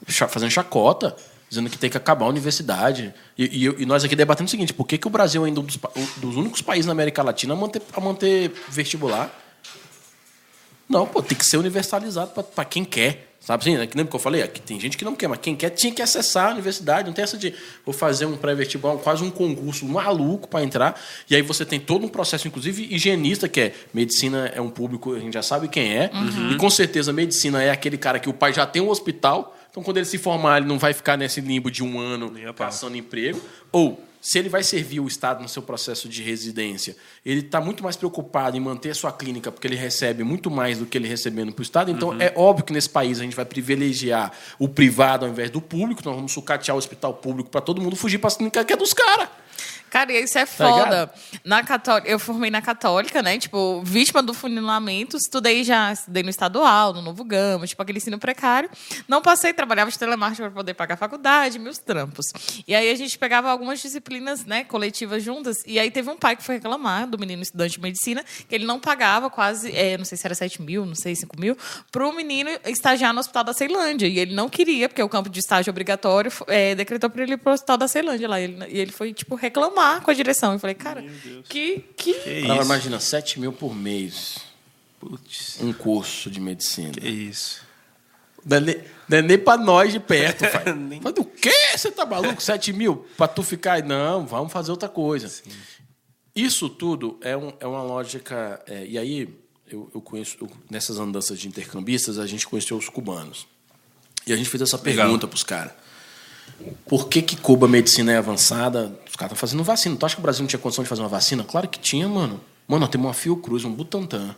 fazendo 0.06 0.50
chacota, 0.50 1.16
dizendo 1.48 1.68
que 1.70 1.78
tem 1.78 1.88
que 1.90 1.96
acabar 1.96 2.26
a 2.26 2.28
universidade. 2.28 3.12
E, 3.36 3.66
e 3.66 3.82
e 3.82 3.86
nós 3.86 4.04
aqui 4.04 4.14
debatendo 4.14 4.48
o 4.48 4.50
seguinte: 4.50 4.72
por 4.72 4.86
que, 4.86 4.98
que 4.98 5.06
o 5.06 5.10
Brasil 5.10 5.44
é 5.46 5.50
um 5.50 5.54
dos, 5.54 5.78
um 5.96 6.20
dos 6.20 6.36
únicos 6.36 6.62
países 6.62 6.86
na 6.86 6.92
América 6.92 7.22
Latina 7.22 7.54
a 7.54 7.56
manter, 7.56 7.82
a 7.92 8.00
manter 8.00 8.52
vestibular? 8.68 9.30
Não, 10.88 11.06
pô, 11.06 11.22
tem 11.22 11.36
que 11.36 11.44
ser 11.44 11.56
universalizado 11.56 12.30
para 12.30 12.64
quem 12.64 12.84
quer. 12.84 13.32
Sabe 13.42 13.60
assim, 13.60 13.76
né? 13.76 13.88
que 13.88 13.96
nem 13.96 14.06
que 14.06 14.14
eu 14.14 14.20
falei, 14.20 14.40
aqui 14.40 14.60
tem 14.60 14.78
gente 14.78 14.96
que 14.96 15.04
não 15.04 15.16
quer, 15.16 15.26
mas 15.26 15.40
quem 15.40 15.56
quer 15.56 15.70
tinha 15.70 15.92
que 15.92 16.00
acessar 16.00 16.50
a 16.50 16.52
universidade. 16.52 17.08
Não 17.08 17.12
tem 17.12 17.24
essa 17.24 17.36
de 17.36 17.52
vou 17.84 17.92
fazer 17.92 18.24
um 18.24 18.36
pré-vestibular, 18.36 18.96
quase 18.98 19.24
um 19.24 19.32
concurso 19.32 19.84
maluco 19.84 20.46
para 20.46 20.62
entrar. 20.62 21.00
E 21.28 21.34
aí 21.34 21.42
você 21.42 21.66
tem 21.66 21.80
todo 21.80 22.06
um 22.06 22.08
processo, 22.08 22.46
inclusive 22.46 22.94
higienista, 22.94 23.48
que 23.48 23.60
é 23.60 23.74
medicina 23.92 24.46
é 24.54 24.60
um 24.60 24.70
público, 24.70 25.12
a 25.14 25.18
gente 25.18 25.34
já 25.34 25.42
sabe 25.42 25.66
quem 25.66 25.92
é. 25.92 26.10
E 26.52 26.56
com 26.56 26.70
certeza 26.70 27.12
medicina 27.12 27.60
é 27.60 27.70
aquele 27.70 27.98
cara 27.98 28.20
que 28.20 28.28
o 28.28 28.32
pai 28.32 28.52
já 28.52 28.64
tem 28.64 28.80
um 28.80 28.88
hospital. 28.88 29.56
Então 29.72 29.82
quando 29.82 29.96
ele 29.96 30.06
se 30.06 30.18
formar, 30.18 30.58
ele 30.58 30.66
não 30.66 30.78
vai 30.78 30.92
ficar 30.92 31.16
nesse 31.16 31.40
limbo 31.40 31.68
de 31.68 31.82
um 31.82 31.98
ano 31.98 32.32
caçando 32.54 32.96
emprego. 32.96 33.40
Ou 33.72 34.00
se 34.22 34.38
ele 34.38 34.48
vai 34.48 34.62
servir 34.62 35.00
o 35.00 35.08
Estado 35.08 35.42
no 35.42 35.48
seu 35.48 35.60
processo 35.62 36.08
de 36.08 36.22
residência, 36.22 36.96
ele 37.26 37.40
está 37.40 37.60
muito 37.60 37.82
mais 37.82 37.96
preocupado 37.96 38.56
em 38.56 38.60
manter 38.60 38.90
a 38.90 38.94
sua 38.94 39.10
clínica, 39.10 39.50
porque 39.50 39.66
ele 39.66 39.74
recebe 39.74 40.22
muito 40.22 40.48
mais 40.48 40.78
do 40.78 40.86
que 40.86 40.96
ele 40.96 41.08
recebendo 41.08 41.52
para 41.52 41.60
o 41.60 41.62
Estado. 41.64 41.90
Então, 41.90 42.10
Uhum. 42.10 42.22
é 42.22 42.32
óbvio 42.36 42.64
que 42.64 42.72
nesse 42.72 42.88
país 42.88 43.18
a 43.18 43.24
gente 43.24 43.34
vai 43.34 43.44
privilegiar 43.44 44.30
o 44.60 44.68
privado 44.68 45.24
ao 45.26 45.30
invés 45.32 45.50
do 45.50 45.60
público. 45.60 46.00
Nós 46.04 46.14
vamos 46.14 46.30
sucatear 46.30 46.76
o 46.76 46.78
hospital 46.78 47.14
público 47.14 47.50
para 47.50 47.60
todo 47.60 47.82
mundo 47.82 47.96
fugir 47.96 48.18
para 48.18 48.30
a 48.30 48.34
clínica 48.36 48.64
que 48.64 48.72
é 48.72 48.76
dos 48.76 48.94
caras. 48.94 49.28
Cara, 49.92 50.10
e 50.10 50.24
isso 50.24 50.38
é 50.38 50.46
Tá 50.46 50.46
foda. 50.46 51.12
na 51.44 51.62
católica, 51.62 52.08
eu 52.08 52.18
formei 52.18 52.50
na 52.50 52.62
católica, 52.62 53.20
né? 53.20 53.36
Tipo, 53.36 53.82
vítima 53.84 54.22
do 54.22 54.32
funilamento, 54.32 55.18
estudei 55.18 55.62
já, 55.62 55.92
estudei 55.92 56.22
no 56.22 56.30
estadual, 56.30 56.94
no 56.94 57.02
Novo 57.02 57.22
Gama, 57.22 57.66
tipo 57.66 57.82
aquele 57.82 57.98
ensino 57.98 58.18
precário. 58.18 58.70
Não 59.06 59.20
passei, 59.20 59.52
trabalhava 59.52 59.90
de 59.90 59.98
telemarketing 59.98 60.44
para 60.44 60.50
poder 60.50 60.72
pagar 60.72 60.94
a 60.94 60.96
faculdade, 60.96 61.58
meus 61.58 61.76
trampos. 61.76 62.24
E 62.66 62.74
aí 62.74 62.90
a 62.90 62.94
gente 62.94 63.18
pegava 63.18 63.50
algumas 63.50 63.82
disciplinas, 63.82 64.46
né, 64.46 64.64
coletivas 64.64 65.22
juntas, 65.22 65.58
e 65.66 65.78
aí 65.78 65.90
teve 65.90 66.08
um 66.08 66.16
pai 66.16 66.36
que 66.36 66.42
foi 66.42 66.54
reclamar 66.54 67.06
do 67.06 67.18
menino 67.18 67.42
estudante 67.42 67.72
de 67.72 67.80
medicina, 67.82 68.24
que 68.48 68.54
ele 68.54 68.64
não 68.64 68.80
pagava 68.80 69.28
quase, 69.28 69.70
é, 69.76 69.98
não 69.98 70.06
sei 70.06 70.16
se 70.16 70.26
era 70.26 70.34
7 70.34 70.62
mil, 70.62 70.86
não 70.86 70.94
sei, 70.94 71.14
5 71.14 71.38
mil, 71.38 71.54
para 71.90 72.08
o 72.08 72.12
menino 72.14 72.48
estagiar 72.64 73.12
no 73.12 73.20
Hospital 73.20 73.44
da 73.44 73.52
Ceilândia. 73.52 74.06
E 74.06 74.18
ele 74.18 74.34
não 74.34 74.48
queria, 74.48 74.88
porque 74.88 75.02
o 75.02 75.08
campo 75.08 75.28
de 75.28 75.38
estágio 75.38 75.70
obrigatório 75.70 76.32
é, 76.46 76.74
decretou 76.74 77.10
para 77.10 77.24
ele 77.24 77.34
ir 77.34 77.36
para 77.36 77.50
o 77.50 77.52
Hospital 77.52 77.76
da 77.76 77.86
Ceilândia 77.86 78.26
lá. 78.26 78.40
E 78.40 78.44
ele, 78.44 78.66
e 78.70 78.78
ele 78.78 78.90
foi, 78.90 79.12
tipo, 79.12 79.34
reclamar 79.34 79.81
com 80.02 80.10
a 80.10 80.14
direção. 80.14 80.52
Eu 80.52 80.58
falei, 80.58 80.74
cara, 80.74 81.02
que, 81.48 81.84
que, 81.96 82.14
Que 82.14 82.44
Agora, 82.44 82.64
imagina, 82.64 82.98
7 83.00 83.38
mil 83.40 83.52
por 83.52 83.74
mês, 83.74 84.38
Putz, 85.00 85.58
um 85.60 85.72
curso 85.72 86.30
de 86.30 86.40
medicina. 86.40 86.92
que 86.92 87.08
isso. 87.08 87.62
Não 88.44 88.56
é 88.56 88.60
nem, 88.60 88.76
não 89.08 89.18
é 89.18 89.22
nem 89.22 89.38
pra 89.38 89.56
nós 89.56 89.92
de 89.92 90.00
perto. 90.00 90.44
Nem- 90.74 91.00
Mas 91.02 91.12
do 91.14 91.24
quê? 91.24 91.52
Você 91.76 91.90
tá 91.92 92.04
maluco? 92.04 92.42
7 92.42 92.72
mil? 92.72 93.06
Pra 93.16 93.28
tu 93.28 93.42
ficar 93.42 93.74
aí? 93.74 93.82
Não, 93.82 94.26
vamos 94.26 94.52
fazer 94.52 94.70
outra 94.72 94.88
coisa. 94.88 95.30
Isso 96.34 96.68
tudo 96.68 97.18
é, 97.20 97.36
um- 97.36 97.52
é 97.60 97.66
uma 97.66 97.82
lógica. 97.82 98.60
é, 98.66 98.86
e 98.86 98.96
aí, 98.98 99.28
eu, 99.70 99.90
eu 99.94 100.00
conheço, 100.00 100.36
eu- 100.40 100.50
nessas 100.70 100.98
andanças 100.98 101.38
de 101.38 101.46
intercambistas, 101.46 102.18
a 102.18 102.26
gente 102.26 102.46
conheceu 102.48 102.76
os 102.76 102.88
cubanos. 102.88 103.46
E 104.26 104.32
a 104.32 104.36
gente 104.36 104.48
fez 104.48 104.62
essa 104.62 104.76
Legal. 104.76 105.04
pergunta 105.06 105.26
pros 105.28 105.42
caras. 105.44 105.72
Por 106.86 107.08
que, 107.08 107.22
que 107.22 107.36
Cuba 107.36 107.66
medicina 107.66 108.12
é 108.12 108.16
avançada? 108.18 108.92
Os 109.08 109.16
caras 109.16 109.32
estão 109.32 109.36
fazendo 109.36 109.64
vacina. 109.64 109.96
Tu 109.96 110.06
acha 110.06 110.14
que 110.14 110.20
o 110.20 110.22
Brasil 110.22 110.42
não 110.42 110.48
tinha 110.48 110.60
condição 110.60 110.82
de 110.84 110.88
fazer 110.88 111.02
uma 111.02 111.08
vacina? 111.08 111.42
Claro 111.44 111.68
que 111.68 111.78
tinha, 111.78 112.08
mano. 112.08 112.40
Mano, 112.68 112.80
nós 112.80 112.88
temos 112.90 113.06
uma 113.06 113.14
Fiocruz, 113.14 113.64
um 113.64 113.72
Butantan. 113.72 114.34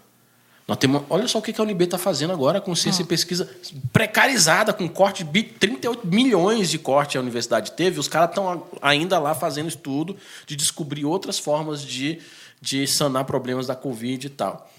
Nós 0.66 0.78
temos, 0.78 1.02
olha 1.10 1.28
só 1.28 1.38
o 1.38 1.42
que 1.42 1.52
a 1.60 1.62
UNB 1.62 1.84
está 1.84 1.98
fazendo 1.98 2.32
agora 2.32 2.58
com 2.60 2.74
ciência 2.74 3.02
e 3.02 3.04
pesquisa 3.04 3.46
precarizada, 3.92 4.72
com 4.72 4.88
corte 4.88 5.22
de 5.22 5.30
bi- 5.30 5.42
38 5.42 6.06
milhões 6.06 6.70
de 6.70 6.78
corte 6.78 7.18
a 7.18 7.20
universidade 7.20 7.72
teve. 7.72 8.00
Os 8.00 8.08
caras 8.08 8.30
estão 8.30 8.64
ainda 8.80 9.18
lá 9.18 9.34
fazendo 9.34 9.68
estudo 9.68 10.16
de 10.46 10.56
descobrir 10.56 11.04
outras 11.04 11.38
formas 11.38 11.82
de, 11.82 12.18
de 12.62 12.86
sanar 12.86 13.24
problemas 13.24 13.66
da 13.66 13.74
Covid 13.76 14.26
e 14.26 14.30
tal. 14.30 14.70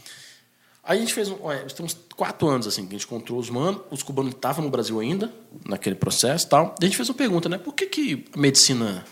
Aí 0.88 0.98
a 0.98 1.02
gente 1.02 1.14
fez, 1.14 1.30
um, 1.30 1.38
olha, 1.42 1.64
nós 1.64 1.74
temos 1.74 1.98
quatro 2.16 2.48
anos 2.48 2.68
assim, 2.68 2.84
que 2.86 2.90
a 2.96 2.98
gente 2.98 3.08
encontrou 3.08 3.40
os 3.40 3.50
manos, 3.50 3.82
os 3.90 4.04
cubanos 4.04 4.34
estavam 4.36 4.64
no 4.64 4.70
Brasil 4.70 5.00
ainda, 5.00 5.34
naquele 5.66 5.96
processo 5.96 6.46
e 6.46 6.50
tal. 6.50 6.76
A 6.80 6.86
gente 6.86 6.96
fez 6.96 7.10
uma 7.10 7.16
pergunta, 7.16 7.50
né? 7.50 7.58
Por 7.58 7.74
que, 7.74 7.88
que 7.88 8.26
a 8.34 8.38
medicina 8.40 9.04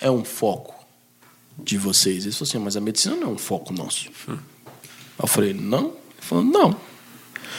é 0.00 0.10
um 0.10 0.24
foco 0.24 0.74
de 1.56 1.78
vocês? 1.78 2.24
Eles 2.24 2.36
falaram 2.36 2.50
assim, 2.50 2.58
mas 2.64 2.76
a 2.76 2.80
medicina 2.80 3.14
não 3.14 3.28
é 3.28 3.30
um 3.30 3.38
foco 3.38 3.72
nosso. 3.72 4.10
Aí 4.28 4.36
eu 5.22 5.28
falei, 5.28 5.54
não? 5.54 5.86
Ele 5.90 5.94
falou, 6.20 6.44
não. 6.44 6.70
Eu 6.70 6.76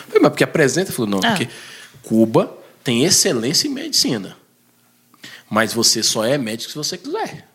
falei, 0.08 0.22
mas 0.22 0.32
porque 0.32 0.44
apresenta? 0.44 0.90
Ele 0.90 0.96
falou, 0.96 1.12
não, 1.12 1.20
Ah. 1.24 1.30
porque 1.38 1.50
Cuba 2.04 2.58
tem 2.84 3.06
excelência 3.06 3.68
em 3.68 3.72
medicina. 3.72 4.36
Mas 5.50 5.74
você 5.74 6.04
só 6.04 6.26
é 6.26 6.38
médico 6.38 6.72
se 6.72 6.78
você 6.78 6.98
quiser. 6.98 7.48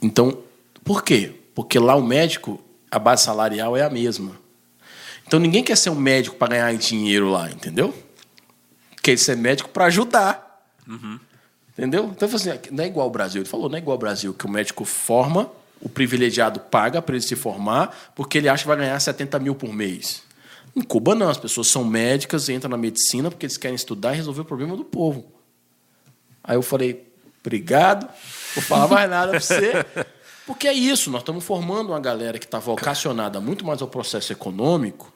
Então, 0.00 0.38
por 0.84 1.02
quê? 1.04 1.34
Porque 1.54 1.78
lá 1.78 1.94
o 1.94 2.02
médico, 2.02 2.62
a 2.90 2.98
base 2.98 3.24
salarial 3.24 3.76
é 3.76 3.82
a 3.82 3.90
mesma. 3.90 4.32
Então 5.26 5.38
ninguém 5.38 5.62
quer 5.62 5.76
ser 5.76 5.90
um 5.90 5.94
médico 5.94 6.36
para 6.36 6.48
ganhar 6.48 6.74
dinheiro 6.74 7.30
lá, 7.30 7.50
entendeu? 7.50 7.94
Quer 9.02 9.16
ser 9.18 9.36
médico 9.36 9.68
para 9.68 9.86
ajudar. 9.86 10.64
Entendeu? 11.72 12.12
Então, 12.14 12.28
assim, 12.28 12.50
não 12.70 12.84
é 12.84 12.88
igual 12.88 13.04
ao 13.04 13.10
Brasil. 13.10 13.40
Ele 13.40 13.48
falou, 13.48 13.68
não 13.68 13.76
é 13.76 13.78
igual 13.78 13.94
ao 13.94 13.98
Brasil, 13.98 14.34
que 14.34 14.44
o 14.44 14.50
médico 14.50 14.84
forma, 14.84 15.50
o 15.80 15.88
privilegiado 15.88 16.60
paga 16.60 17.00
para 17.00 17.14
ele 17.14 17.24
se 17.24 17.36
formar, 17.36 18.12
porque 18.14 18.36
ele 18.36 18.48
acha 18.48 18.64
que 18.64 18.68
vai 18.68 18.76
ganhar 18.76 19.00
70 19.00 19.38
mil 19.38 19.54
por 19.54 19.72
mês. 19.72 20.22
Em 20.76 20.82
Cuba, 20.82 21.14
não. 21.14 21.28
As 21.28 21.38
pessoas 21.38 21.68
são 21.68 21.84
médicas, 21.84 22.48
entram 22.48 22.70
na 22.70 22.76
medicina 22.76 23.30
porque 23.30 23.46
eles 23.46 23.56
querem 23.56 23.74
estudar 23.74 24.12
e 24.12 24.16
resolver 24.16 24.42
o 24.42 24.44
problema 24.44 24.76
do 24.76 24.84
povo. 24.84 25.32
Aí 26.44 26.56
eu 26.56 26.62
falei, 26.62 27.08
obrigado, 27.40 28.08
vou 28.54 28.62
falar 28.62 28.88
mais 28.88 29.08
nada 29.08 29.30
para 29.30 29.40
você. 29.40 29.72
Porque 30.50 30.66
é 30.66 30.72
isso, 30.72 31.12
nós 31.12 31.22
estamos 31.22 31.44
formando 31.44 31.90
uma 31.90 32.00
galera 32.00 32.36
que 32.36 32.44
está 32.44 32.58
vocacionada 32.58 33.40
muito 33.40 33.64
mais 33.64 33.80
ao 33.80 33.86
processo 33.86 34.32
econômico 34.32 35.12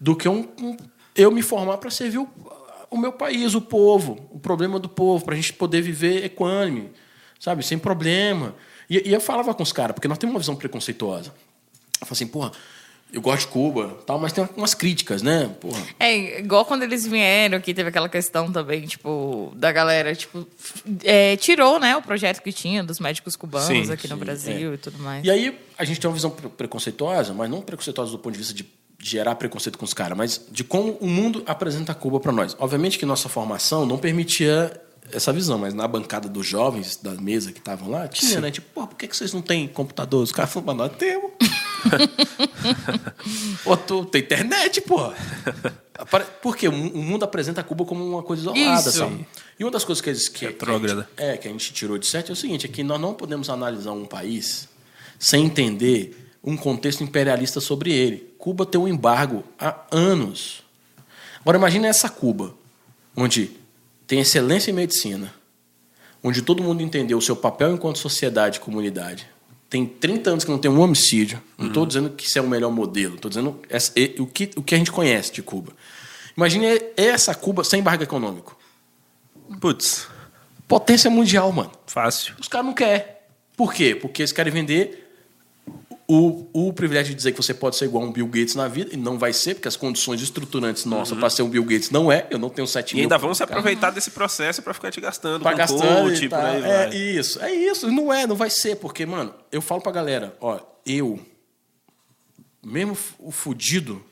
do 0.00 0.16
que 0.16 0.26
um, 0.26 0.48
um- 0.62 0.76
eu 1.14 1.30
me 1.30 1.42
formar 1.42 1.76
para 1.76 1.90
servir 1.90 2.16
o, 2.18 2.28
o 2.90 2.96
meu 2.96 3.12
país, 3.12 3.54
o 3.54 3.60
povo, 3.60 4.26
o 4.30 4.38
problema 4.38 4.78
do 4.78 4.88
povo, 4.88 5.26
para 5.26 5.34
a 5.34 5.36
gente 5.36 5.52
poder 5.52 5.82
viver 5.82 6.24
equânime, 6.24 6.90
sabe, 7.38 7.62
sem 7.62 7.78
problema. 7.78 8.54
E, 8.88 9.10
e 9.10 9.12
eu 9.12 9.20
falava 9.20 9.52
com 9.54 9.62
os 9.62 9.72
caras, 9.72 9.92
porque 9.94 10.08
nós 10.08 10.16
temos 10.16 10.32
uma 10.32 10.40
visão 10.40 10.56
preconceituosa. 10.56 11.34
Eu 12.00 12.06
falei 12.06 12.12
assim, 12.12 12.26
porra, 12.26 12.52
eu 13.12 13.20
gosto 13.20 13.46
de 13.46 13.52
Cuba, 13.52 13.98
tal, 14.06 14.18
mas 14.18 14.32
tem 14.32 14.46
umas 14.56 14.74
críticas, 14.74 15.22
né? 15.22 15.50
Porra, 15.60 15.80
É, 15.98 16.40
igual 16.40 16.64
quando 16.64 16.82
eles 16.82 17.06
vieram, 17.06 17.60
que 17.60 17.72
teve 17.72 17.88
aquela 17.88 18.08
questão 18.08 18.50
também, 18.52 18.82
tipo, 18.86 19.52
da 19.56 19.70
galera, 19.72 20.14
tipo, 20.14 20.46
é, 21.04 21.36
tirou, 21.36 21.78
né, 21.78 21.96
o 21.96 22.02
projeto 22.02 22.42
que 22.42 22.52
tinha 22.52 22.82
dos 22.84 22.98
médicos 23.00 23.36
cubanos 23.36 23.86
Sim, 23.86 23.92
aqui 23.92 24.08
no 24.08 24.16
sim, 24.16 24.20
Brasil 24.20 24.74
e 24.74 24.78
tudo 24.78 24.98
mais. 24.98 25.24
E 25.24 25.30
aí 25.30 25.58
a 25.78 25.84
gente 25.84 26.00
tem 26.00 26.08
uma 26.08 26.14
visão 26.14 26.30
pre- 26.30 26.48
preconceituosa, 26.48 27.32
mas 27.32 27.48
não 27.48 27.62
preconceituosa 27.62 28.10
do 28.12 28.18
ponto 28.18 28.32
de 28.32 28.38
vista 28.38 28.52
de 28.52 28.66
gerar 28.98 29.34
preconceito 29.36 29.78
com 29.78 29.84
os 29.84 29.94
caras, 29.94 30.16
mas 30.18 30.40
de 30.50 30.64
como 30.64 30.92
o 31.00 31.06
mundo 31.06 31.42
apresenta 31.46 31.94
Cuba 31.94 32.18
para 32.18 32.32
nós. 32.32 32.56
Obviamente 32.58 32.98
que 32.98 33.06
nossa 33.06 33.28
formação 33.28 33.86
não 33.86 33.98
permitia 33.98 34.78
essa 35.12 35.32
visão, 35.32 35.56
mas 35.58 35.72
na 35.72 35.86
bancada 35.86 36.28
dos 36.28 36.44
jovens 36.46 36.96
da 36.96 37.12
mesa 37.12 37.52
que 37.52 37.60
estavam 37.60 37.88
lá, 37.90 38.08
tinha, 38.08 38.40
né? 38.40 38.50
Tipo, 38.50 38.86
por 38.86 38.96
que 38.96 39.06
que 39.06 39.16
vocês 39.16 39.32
não 39.32 39.40
têm 39.42 39.68
computador? 39.68 40.22
Os 40.22 40.32
caras 40.32 40.52
falaram, 40.52 40.74
mas 40.74 40.88
nós 40.88 40.98
temos. 40.98 41.30
Pô, 43.64 43.76
tu 43.76 44.04
tem 44.04 44.22
internet, 44.22 44.80
pô. 44.80 45.12
Porque 46.42 46.68
o 46.68 46.72
mu- 46.72 46.90
o 46.92 47.02
mundo 47.02 47.24
apresenta 47.24 47.62
Cuba 47.62 47.84
como 47.84 48.04
uma 48.04 48.22
coisa 48.22 48.42
isolada, 48.42 48.80
Isso. 48.88 48.98
sabe? 48.98 49.26
E 49.58 49.64
uma 49.64 49.70
das 49.70 49.84
coisas 49.84 50.02
que, 50.02 50.10
eles, 50.10 50.28
que, 50.28 50.52
que 50.52 50.64
a 50.70 50.78
gente, 50.78 51.06
é, 51.16 51.36
que 51.36 51.48
a 51.48 51.50
gente 51.50 51.72
tirou 51.72 51.96
de 51.98 52.06
certo 52.06 52.30
é 52.30 52.32
o 52.32 52.36
seguinte, 52.36 52.66
é 52.66 52.68
que 52.68 52.82
nós 52.82 53.00
não 53.00 53.14
podemos 53.14 53.48
analisar 53.48 53.92
um 53.92 54.04
país 54.04 54.68
sem 55.18 55.44
entender 55.46 56.30
um 56.44 56.56
contexto 56.56 57.02
imperialista 57.02 57.60
sobre 57.60 57.92
ele. 57.92 58.34
Cuba 58.38 58.66
tem 58.66 58.80
um 58.80 58.86
embargo 58.86 59.42
há 59.58 59.84
anos. 59.90 60.62
Agora 61.40 61.56
imagine 61.58 61.86
essa 61.86 62.08
Cuba, 62.08 62.54
onde 63.16 63.50
tem 64.06 64.20
excelência 64.20 64.70
em 64.70 64.74
medicina, 64.74 65.32
onde 66.22 66.42
todo 66.42 66.62
mundo 66.62 66.82
entendeu 66.82 67.18
o 67.18 67.22
seu 67.22 67.34
papel 67.34 67.72
enquanto 67.72 67.98
sociedade 67.98 68.58
e 68.58 68.60
comunidade. 68.60 69.26
Tem 69.68 69.84
30 69.84 70.30
anos 70.30 70.44
que 70.44 70.50
não 70.50 70.58
tem 70.58 70.70
um 70.70 70.80
homicídio. 70.80 71.42
Não 71.58 71.68
estou 71.68 71.84
dizendo 71.84 72.10
que 72.10 72.24
isso 72.26 72.38
é 72.38 72.42
o 72.42 72.48
melhor 72.48 72.70
modelo. 72.70 73.16
Estou 73.16 73.28
dizendo 73.28 73.60
essa- 73.68 73.92
o 74.18 74.26
que, 74.26 74.50
o 74.56 74.62
que 74.62 74.74
a 74.74 74.78
gente 74.78 74.92
conhece 74.92 75.32
de 75.32 75.42
Cuba. 75.42 75.72
Imagine 76.36 76.66
essa 76.96 77.34
Cuba 77.34 77.64
sem 77.64 77.80
embargo 77.80 78.02
econômico. 78.02 78.56
Putz, 79.60 80.06
Potência 80.68 81.08
mundial, 81.10 81.50
mano. 81.52 81.70
fácil. 81.86 82.34
Os 82.40 82.48
caras 82.48 82.66
não 82.66 82.74
querem. 82.74 83.04
Por 83.56 83.72
quê? 83.72 83.94
Porque 83.94 84.22
eles 84.22 84.32
querem 84.32 84.52
vender 84.52 85.05
o, 86.08 86.48
o 86.68 86.72
privilégio 86.72 87.10
de 87.10 87.16
dizer 87.16 87.32
que 87.32 87.36
você 87.42 87.52
pode 87.52 87.74
ser 87.76 87.86
igual 87.86 88.04
a 88.04 88.06
um 88.06 88.12
Bill 88.12 88.26
Gates 88.28 88.54
na 88.54 88.68
vida, 88.68 88.90
e 88.94 88.96
não 88.96 89.18
vai 89.18 89.32
ser, 89.32 89.54
porque 89.54 89.66
as 89.66 89.74
condições 89.76 90.20
estruturantes 90.22 90.84
nossas 90.84 91.18
para 91.18 91.28
ser 91.28 91.42
um 91.42 91.48
Bill 91.48 91.64
Gates 91.64 91.90
não 91.90 92.12
é. 92.12 92.26
Eu 92.30 92.38
não 92.38 92.48
tenho 92.48 92.66
7 92.66 92.92
E 92.92 92.94
mil. 92.94 93.02
ainda 93.04 93.18
vão 93.18 93.34
se 93.34 93.42
aproveitar 93.42 93.90
desse 93.90 94.10
processo 94.12 94.62
para 94.62 94.72
ficar 94.72 94.90
te 94.92 95.00
gastando 95.00 95.42
Pra 95.42 95.50
com 95.52 95.58
gastando 95.58 95.80
coach, 95.80 96.24
e 96.26 96.34
aí 96.34 96.62
É 96.62 96.86
vai. 96.86 96.96
isso, 96.96 97.42
é 97.42 97.52
isso. 97.52 97.90
Não 97.90 98.12
é, 98.12 98.26
não 98.26 98.36
vai 98.36 98.50
ser, 98.50 98.76
porque, 98.76 99.04
mano, 99.04 99.34
eu 99.50 99.60
falo 99.60 99.80
pra 99.80 99.90
galera, 99.90 100.36
ó, 100.40 100.60
eu, 100.86 101.18
mesmo 102.64 102.96
o 103.18 103.30
fudido, 103.30 104.02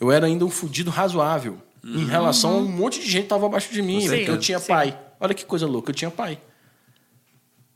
eu 0.00 0.12
era 0.12 0.26
ainda 0.26 0.44
um 0.44 0.50
fudido 0.50 0.90
razoável 0.90 1.58
em 1.84 2.04
relação 2.06 2.50
a 2.50 2.56
um 2.58 2.68
monte 2.68 3.00
de 3.00 3.10
gente 3.10 3.22
que 3.22 3.28
tava 3.28 3.46
abaixo 3.46 3.72
de 3.72 3.80
mim, 3.80 4.02
Sim, 4.02 4.08
porque 4.08 4.30
eu 4.30 4.38
tinha 4.38 4.58
sim. 4.58 4.66
pai. 4.68 4.98
Olha 5.20 5.32
que 5.34 5.44
coisa 5.44 5.66
louca, 5.66 5.90
eu 5.90 5.94
tinha 5.94 6.10
pai. 6.10 6.38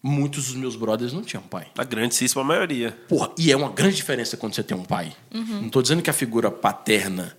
Muitos 0.03 0.47
dos 0.47 0.55
meus 0.57 0.75
brothers 0.75 1.13
não 1.13 1.23
tinham 1.23 1.43
pai. 1.45 1.69
A 1.79 1.85
grandíssima 1.85 2.43
maioria. 2.43 2.91
Porra, 3.09 3.31
e 3.39 3.53
é 3.53 3.57
uma 3.57 3.69
grande 3.71 3.95
diferença 3.97 4.37
quando 4.37 4.55
você 4.55 4.63
tem 4.63 4.77
um 4.77 4.83
pai. 4.85 5.15
Não 5.33 5.67
estou 5.67 5.81
dizendo 5.81 6.03
que 6.03 6.11
a 6.11 6.13
figura 6.13 6.51
paterna, 6.51 7.37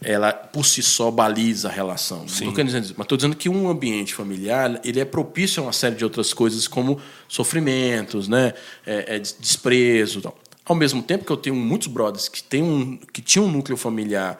ela 0.00 0.32
por 0.32 0.64
si 0.64 0.82
só 0.82 1.10
baliza 1.10 1.68
a 1.68 1.70
relação. 1.70 2.20
Não 2.20 2.24
estou 2.26 2.64
dizer 2.64 2.80
isso. 2.82 2.94
Mas 2.96 3.04
estou 3.04 3.16
dizendo 3.18 3.36
que 3.36 3.48
um 3.50 3.68
ambiente 3.68 4.14
familiar, 4.14 4.80
ele 4.84 5.00
é 5.00 5.04
propício 5.04 5.60
a 5.62 5.66
uma 5.66 5.72
série 5.72 5.96
de 5.96 6.04
outras 6.04 6.32
coisas, 6.32 6.66
como 6.66 6.98
sofrimentos, 7.28 8.26
né? 8.26 8.54
É, 8.86 9.16
é 9.16 9.18
des- 9.18 9.36
desprezo 9.38 10.20
e 10.20 10.22
tal. 10.22 10.38
Ao 10.64 10.74
mesmo 10.74 11.02
tempo 11.02 11.24
que 11.26 11.32
eu 11.32 11.36
tenho 11.36 11.56
muitos 11.56 11.88
brothers 11.88 12.28
que, 12.28 12.42
têm 12.42 12.62
um, 12.62 12.96
que 13.12 13.20
tinham 13.22 13.46
um 13.46 13.50
núcleo 13.50 13.76
familiar 13.76 14.38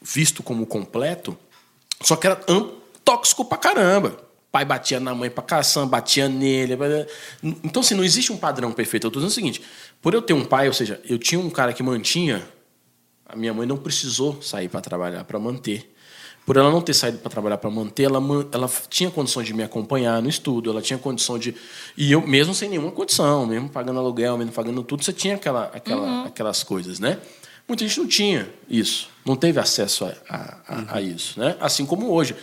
visto 0.00 0.42
como 0.42 0.64
completo, 0.66 1.36
só 2.00 2.14
que 2.14 2.26
era 2.28 2.40
tóxico 3.04 3.44
pra 3.44 3.58
caramba. 3.58 4.27
Pai 4.50 4.64
batia 4.64 4.98
na 4.98 5.14
mãe 5.14 5.28
pra 5.28 5.42
caçamba, 5.42 5.92
batia 5.98 6.28
nele. 6.28 6.74
Então, 7.42 7.80
assim, 7.80 7.94
não 7.94 8.02
existe 8.02 8.32
um 8.32 8.36
padrão 8.36 8.72
perfeito. 8.72 9.06
Eu 9.06 9.10
tô 9.10 9.18
dizendo 9.18 9.30
o 9.30 9.34
seguinte: 9.34 9.62
por 10.00 10.14
eu 10.14 10.22
ter 10.22 10.32
um 10.32 10.44
pai, 10.44 10.68
ou 10.68 10.72
seja, 10.74 11.00
eu 11.08 11.18
tinha 11.18 11.38
um 11.40 11.50
cara 11.50 11.72
que 11.72 11.82
mantinha, 11.82 12.42
a 13.26 13.36
minha 13.36 13.52
mãe 13.52 13.66
não 13.66 13.76
precisou 13.76 14.40
sair 14.40 14.68
para 14.68 14.80
trabalhar 14.80 15.24
para 15.24 15.38
manter. 15.38 15.94
Por 16.46 16.56
ela 16.56 16.70
não 16.70 16.80
ter 16.80 16.94
saído 16.94 17.18
para 17.18 17.30
trabalhar 17.30 17.58
para 17.58 17.68
manter, 17.68 18.04
ela, 18.04 18.18
ela 18.52 18.70
tinha 18.88 19.10
condições 19.10 19.46
de 19.46 19.52
me 19.52 19.62
acompanhar 19.62 20.22
no 20.22 20.30
estudo, 20.30 20.70
ela 20.70 20.80
tinha 20.80 20.98
condição 20.98 21.38
de. 21.38 21.54
E 21.94 22.10
eu, 22.10 22.26
mesmo 22.26 22.54
sem 22.54 22.70
nenhuma 22.70 22.90
condição, 22.90 23.44
mesmo 23.44 23.68
pagando 23.68 23.98
aluguel, 23.98 24.38
mesmo 24.38 24.52
pagando 24.52 24.82
tudo, 24.82 25.04
você 25.04 25.12
tinha 25.12 25.34
aquela, 25.34 25.64
aquela, 25.74 26.24
aquelas 26.24 26.62
coisas, 26.62 26.98
né? 26.98 27.18
Muita 27.68 27.86
gente 27.86 28.00
não 28.00 28.06
tinha 28.08 28.48
isso, 28.66 29.10
não 29.26 29.36
teve 29.36 29.60
acesso 29.60 30.06
a, 30.06 30.14
a, 30.26 30.56
a- 30.68 30.96
a 30.96 31.02
isso, 31.02 31.38
né? 31.38 31.54
Assim 31.60 31.84
como 31.84 32.10
hoje. 32.10 32.34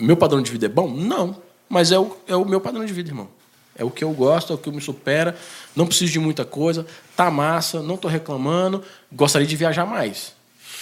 Meu 0.00 0.16
padrão 0.16 0.40
de 0.42 0.50
vida 0.50 0.66
é 0.66 0.68
bom? 0.68 0.88
Não. 0.90 1.36
Mas 1.68 1.92
é 1.92 1.98
o, 1.98 2.16
é 2.26 2.34
o 2.34 2.44
meu 2.44 2.60
padrão 2.60 2.84
de 2.84 2.92
vida, 2.92 3.10
irmão. 3.10 3.28
É 3.76 3.84
o 3.84 3.90
que 3.90 4.02
eu 4.02 4.10
gosto, 4.12 4.52
é 4.52 4.56
o 4.56 4.58
que 4.58 4.70
me 4.70 4.80
supera. 4.80 5.36
Não 5.74 5.86
preciso 5.86 6.12
de 6.12 6.18
muita 6.18 6.44
coisa. 6.44 6.84
Tá 7.16 7.30
massa, 7.30 7.80
não 7.80 7.96
tô 7.96 8.08
reclamando. 8.08 8.82
Gostaria 9.12 9.46
de 9.46 9.56
viajar 9.56 9.86
mais. 9.86 10.34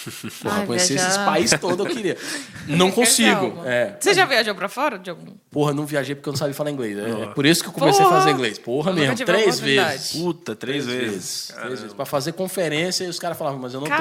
Porra, 0.43 0.61
Ai, 0.61 0.67
conhecer 0.67 0.95
viajar. 0.95 1.09
esses 1.09 1.23
países 1.25 1.61
todos 1.61 1.85
eu 1.85 1.93
queria. 1.93 2.17
Não 2.67 2.91
consigo. 2.91 3.63
É. 3.65 3.97
Você 3.99 4.15
já 4.15 4.25
viajou 4.25 4.55
pra 4.55 4.69
fora 4.69 4.99
de 4.99 5.11
algum? 5.11 5.33
Porra, 5.51 5.73
não 5.73 5.87
viajei 5.87 6.15
porque 6.15 6.29
eu 6.29 6.33
não 6.33 6.39
sabia 6.39 6.55
falar 6.55 6.71
inglês. 6.71 6.99
É, 6.99 7.23
é 7.23 7.27
por 7.29 7.47
isso 7.47 7.63
que 7.63 7.69
eu 7.69 7.73
comecei 7.73 8.05
Porra! 8.05 8.17
a 8.17 8.21
fazer 8.21 8.31
inglês. 8.33 8.59
Porra 8.59 8.91
Eu 8.91 8.95
mesmo, 8.95 9.25
três 9.25 9.59
vezes. 9.59 10.13
Puta, 10.13 10.55
três, 10.55 10.85
vezes. 10.85 11.53
Três 11.55 11.81
vezes. 11.81 11.95
Pra 11.95 12.05
fazer 12.05 12.33
conferência 12.33 13.05
e 13.05 13.09
os 13.09 13.19
caras 13.19 13.39
falavam, 13.39 13.59
mas 13.59 13.73
eu 13.73 13.81
não 13.81 13.87
tenho, 13.87 13.99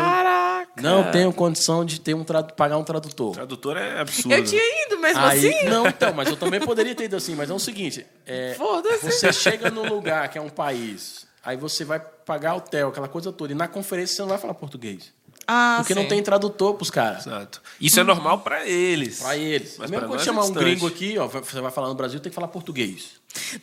Caraca! 0.78 1.04
não 1.04 1.12
tenho 1.12 1.34
condição 1.34 1.84
de 1.84 2.00
ter 2.00 2.14
um 2.14 2.24
pagar 2.24 2.78
um 2.78 2.84
tradutor. 2.84 3.34
Tradutor 3.34 3.78
é 3.78 4.00
absurdo. 4.00 4.34
Eu 4.34 4.44
tinha 4.44 4.86
ido 4.86 5.00
mesmo 5.00 5.20
Aí, 5.20 5.50
assim? 5.50 5.66
Não, 5.66 5.88
então, 5.88 6.14
mas 6.14 6.30
eu 6.30 6.38
também 6.38 6.60
poderia 6.60 6.94
ter 6.94 7.06
ido 7.06 7.16
assim, 7.16 7.36
mas 7.36 7.50
é 7.50 7.54
o 7.54 7.60
seguinte: 7.60 8.06
é, 8.26 8.56
você 9.02 9.34
chega 9.34 9.72
num 9.72 9.88
lugar 9.88 10.30
que 10.30 10.38
é 10.38 10.42
um 10.42 10.50
país, 10.50 11.26
aí 11.44 11.58
você 11.58 11.84
vai 11.84 12.00
pagar 12.00 12.56
hotel, 12.56 12.90
aquela 12.90 13.08
coisa 13.08 13.32
toda, 13.32 13.52
e 13.54 13.56
na 13.56 13.68
conferência 13.68 14.16
você 14.16 14.22
não 14.22 14.30
vai 14.30 14.38
falar 14.38 14.54
português. 14.54 15.12
Ah, 15.50 15.78
porque 15.80 15.96
não 15.96 16.02
sim. 16.04 16.10
tem 16.10 16.22
tradutor 16.22 16.74
pros 16.74 16.90
caras. 16.92 17.26
Exato. 17.26 17.62
Isso 17.80 17.98
é 18.00 18.04
normal 18.04 18.40
pra 18.40 18.68
eles. 18.68 19.20
Pra 19.22 19.38
eles. 19.38 19.78
Mas 19.78 19.90
Mesmo 19.90 20.02
pra 20.06 20.10
quando 20.16 20.24
chamar 20.26 20.42
é 20.42 20.44
um 20.44 20.48
distante. 20.48 20.64
gringo 20.66 20.88
aqui, 20.88 21.18
ó, 21.18 21.26
você 21.28 21.62
vai 21.62 21.72
falar 21.72 21.88
no 21.88 21.96
Brasil, 21.96 22.20
tem 22.20 22.30
que 22.30 22.36
falar 22.36 22.50
português. 22.50 23.12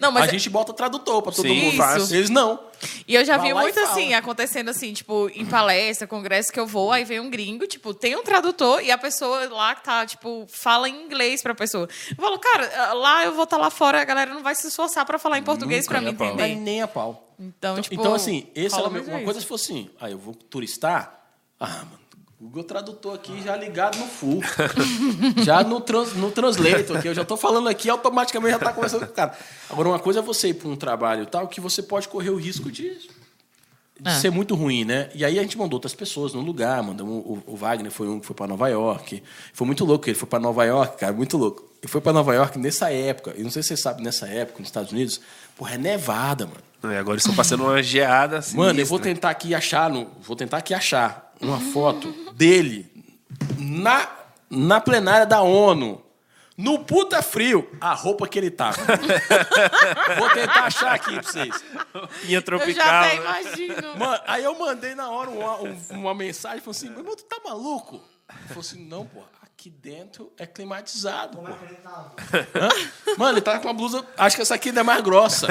Não, 0.00 0.10
mas 0.12 0.24
é 0.24 0.28
a 0.28 0.30
gente 0.30 0.48
bota 0.48 0.72
tradutor 0.72 1.20
pra 1.20 1.32
todo 1.32 1.46
Sim, 1.46 1.60
mundo. 1.60 1.76
faz. 1.76 2.10
Eles 2.10 2.30
não. 2.30 2.58
E 3.06 3.14
eu 3.14 3.24
já 3.24 3.36
Vai 3.36 3.48
vi 3.48 3.54
muito 3.54 3.78
assim, 3.80 4.14
acontecendo 4.14 4.68
assim, 4.70 4.92
tipo, 4.92 5.28
em 5.34 5.44
palestra, 5.44 6.06
congresso 6.06 6.52
que 6.52 6.60
eu 6.60 6.66
vou, 6.66 6.90
aí 6.92 7.04
vem 7.04 7.20
um 7.20 7.28
gringo, 7.28 7.66
tipo, 7.66 7.92
tem 7.92 8.16
um 8.16 8.22
tradutor 8.22 8.82
e 8.82 8.90
a 8.90 8.96
pessoa 8.96 9.46
lá 9.48 9.74
que 9.74 9.84
tá, 9.84 10.06
tipo, 10.06 10.46
fala 10.48 10.88
em 10.88 11.04
inglês 11.04 11.42
pra 11.42 11.54
pessoa. 11.54 11.88
Eu 12.10 12.16
falo, 12.16 12.38
cara, 12.38 12.92
lá 12.94 13.24
eu 13.24 13.34
vou 13.34 13.44
estar 13.44 13.56
lá 13.58 13.68
fora, 13.68 14.00
a 14.00 14.04
galera 14.04 14.32
não 14.32 14.42
vai 14.42 14.54
se 14.54 14.68
esforçar 14.68 15.04
pra 15.04 15.18
falar 15.18 15.38
em 15.38 15.42
português 15.42 15.86
pra 15.86 16.00
Nunca, 16.00 16.12
me 16.12 16.18
nem 16.18 16.24
a 16.24 16.32
pau. 16.32 16.46
entender. 16.46 16.60
Nem 16.60 16.82
a 16.82 16.88
pau. 16.88 17.28
Então, 17.38 17.80
tipo, 17.80 17.94
então, 17.94 18.14
assim, 18.14 18.46
esse 18.54 18.76
muito 18.88 19.08
uma 19.08 19.16
isso. 19.16 19.24
coisa 19.24 19.40
se 19.40 19.46
fosse 19.46 19.72
assim. 19.72 19.90
Aí 20.00 20.12
eu 20.12 20.18
vou 20.18 20.34
turistar. 20.34 21.23
Ah, 21.64 21.84
mano. 21.84 21.94
Google 22.40 22.64
Tradutor 22.64 23.14
aqui 23.14 23.42
já 23.42 23.56
ligado 23.56 23.96
no 23.96 24.06
full. 24.06 24.42
já 25.42 25.62
no, 25.64 25.80
trans, 25.80 26.12
no 26.14 26.30
Translator 26.30 26.98
aqui. 26.98 27.08
Eu 27.08 27.14
já 27.14 27.24
tô 27.24 27.36
falando 27.36 27.68
aqui, 27.68 27.88
automaticamente 27.88 28.52
já 28.52 28.58
tá 28.58 28.72
conversando 28.72 29.06
com 29.06 29.12
o 29.12 29.14
cara. 29.14 29.34
Agora, 29.70 29.88
uma 29.88 29.98
coisa 29.98 30.18
é 30.18 30.22
você 30.22 30.48
ir 30.48 30.54
para 30.54 30.68
um 30.68 30.76
trabalho 30.76 31.22
e 31.22 31.26
tal, 31.26 31.48
que 31.48 31.60
você 31.60 31.82
pode 31.82 32.06
correr 32.06 32.28
o 32.30 32.36
risco 32.36 32.70
de, 32.70 32.98
de 32.98 33.08
É. 34.04 34.10
ser 34.10 34.30
muito 34.30 34.54
ruim, 34.54 34.84
né? 34.84 35.08
E 35.14 35.24
aí 35.24 35.38
a 35.38 35.42
gente 35.42 35.56
mandou 35.56 35.78
outras 35.78 35.94
pessoas 35.94 36.34
no 36.34 36.42
lugar. 36.42 36.82
Mandamos, 36.82 37.24
o, 37.24 37.42
o 37.46 37.56
Wagner 37.56 37.90
foi 37.90 38.08
um 38.08 38.20
que 38.20 38.26
foi 38.26 38.36
para 38.36 38.46
Nova 38.48 38.68
York. 38.68 39.22
Foi 39.54 39.66
muito 39.66 39.82
louco. 39.86 40.06
Ele 40.06 40.18
foi 40.18 40.28
para 40.28 40.38
Nova 40.40 40.64
York, 40.64 40.98
cara, 40.98 41.12
muito 41.14 41.38
louco. 41.38 41.64
Ele 41.82 41.90
foi 41.90 42.02
para 42.02 42.12
Nova 42.12 42.34
York 42.34 42.58
nessa 42.58 42.90
época. 42.92 43.32
E 43.38 43.42
não 43.42 43.50
sei 43.50 43.62
se 43.62 43.68
você 43.68 43.76
sabe, 43.78 44.02
nessa 44.02 44.26
época, 44.28 44.58
nos 44.58 44.68
Estados 44.68 44.92
Unidos, 44.92 45.18
porra, 45.56 45.76
é 45.76 45.78
nevada, 45.78 46.46
mano. 46.46 46.94
É, 46.94 46.98
agora 46.98 47.16
estão 47.16 47.34
passando 47.34 47.64
uma 47.64 47.82
geada 47.82 48.38
assim. 48.38 48.54
Mano, 48.58 48.78
eu 48.78 48.84
vou 48.84 48.98
tentar 48.98 49.30
aqui 49.30 49.54
achar, 49.54 49.88
no, 49.88 50.10
vou 50.20 50.36
tentar 50.36 50.58
aqui 50.58 50.74
achar 50.74 51.23
uma 51.40 51.58
foto 51.72 52.08
dele 52.32 52.90
na, 53.58 54.08
na 54.50 54.80
plenária 54.80 55.26
da 55.26 55.42
ONU. 55.42 56.00
No 56.56 56.78
puta 56.84 57.20
frio, 57.20 57.68
a 57.80 57.94
roupa 57.94 58.28
que 58.28 58.38
ele 58.38 58.48
tava. 58.50 58.76
vou 60.18 60.30
tentar 60.30 60.64
achar 60.66 60.92
aqui 60.94 61.12
pra 61.14 61.22
vocês. 61.22 61.64
Pinha 62.22 62.38
Eu 62.38 62.42
tropical. 62.42 62.74
já 62.86 63.00
até 63.00 63.08
né? 63.16 63.20
imagino. 63.22 63.96
Mano, 63.98 64.22
aí 64.26 64.44
eu 64.44 64.56
mandei 64.56 64.94
na 64.94 65.10
hora 65.10 65.30
uma, 65.30 65.60
um- 65.60 65.76
uma 65.90 66.14
mensagem, 66.14 66.60
falei 66.60 66.70
assim, 66.76 66.90
meu 66.90 67.00
irmão, 67.00 67.16
tu 67.16 67.24
tá 67.24 67.38
maluco? 67.44 68.00
Ele 68.30 68.48
falou 68.48 68.60
assim, 68.60 68.84
não, 68.86 69.04
pô, 69.04 69.20
aqui 69.64 69.68
aqui 69.68 69.70
dentro 69.70 70.30
é 70.36 70.46
climatizado. 70.46 71.38
Como 71.38 71.48
é 71.48 71.52
que? 71.52 72.58
Hã? 72.58 72.68
Mano, 73.16 73.34
ele 73.38 73.40
tava 73.40 73.60
com 73.60 73.68
uma 73.68 73.74
blusa, 73.74 74.04
acho 74.18 74.36
que 74.36 74.42
essa 74.42 74.54
aqui 74.54 74.68
ainda 74.68 74.80
é 74.80 74.84
mais 74.84 75.02
grossa. 75.02 75.46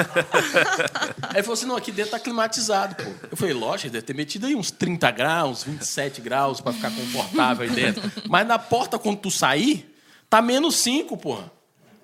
Aí 1.22 1.36
ele 1.36 1.42
falou 1.42 1.54
assim: 1.54 1.66
não, 1.66 1.76
aqui 1.76 1.90
dentro 1.90 2.12
tá 2.12 2.20
climatizado, 2.20 2.94
pô. 2.94 3.10
Eu 3.30 3.36
falei, 3.36 3.54
lógico, 3.54 3.90
deve 3.90 4.04
ter 4.04 4.14
metido 4.14 4.46
aí 4.46 4.54
uns 4.54 4.70
30 4.70 5.10
graus, 5.10 5.64
27 5.64 6.20
graus 6.20 6.60
pra 6.60 6.72
ficar 6.72 6.90
confortável 6.90 7.66
aí 7.66 7.74
dentro. 7.74 8.02
Mas 8.28 8.46
na 8.46 8.58
porta, 8.58 8.98
quando 8.98 9.18
tu 9.18 9.30
sair, 9.30 9.92
tá 10.30 10.40
menos 10.40 10.76
5, 10.76 11.16
porra. 11.16 11.50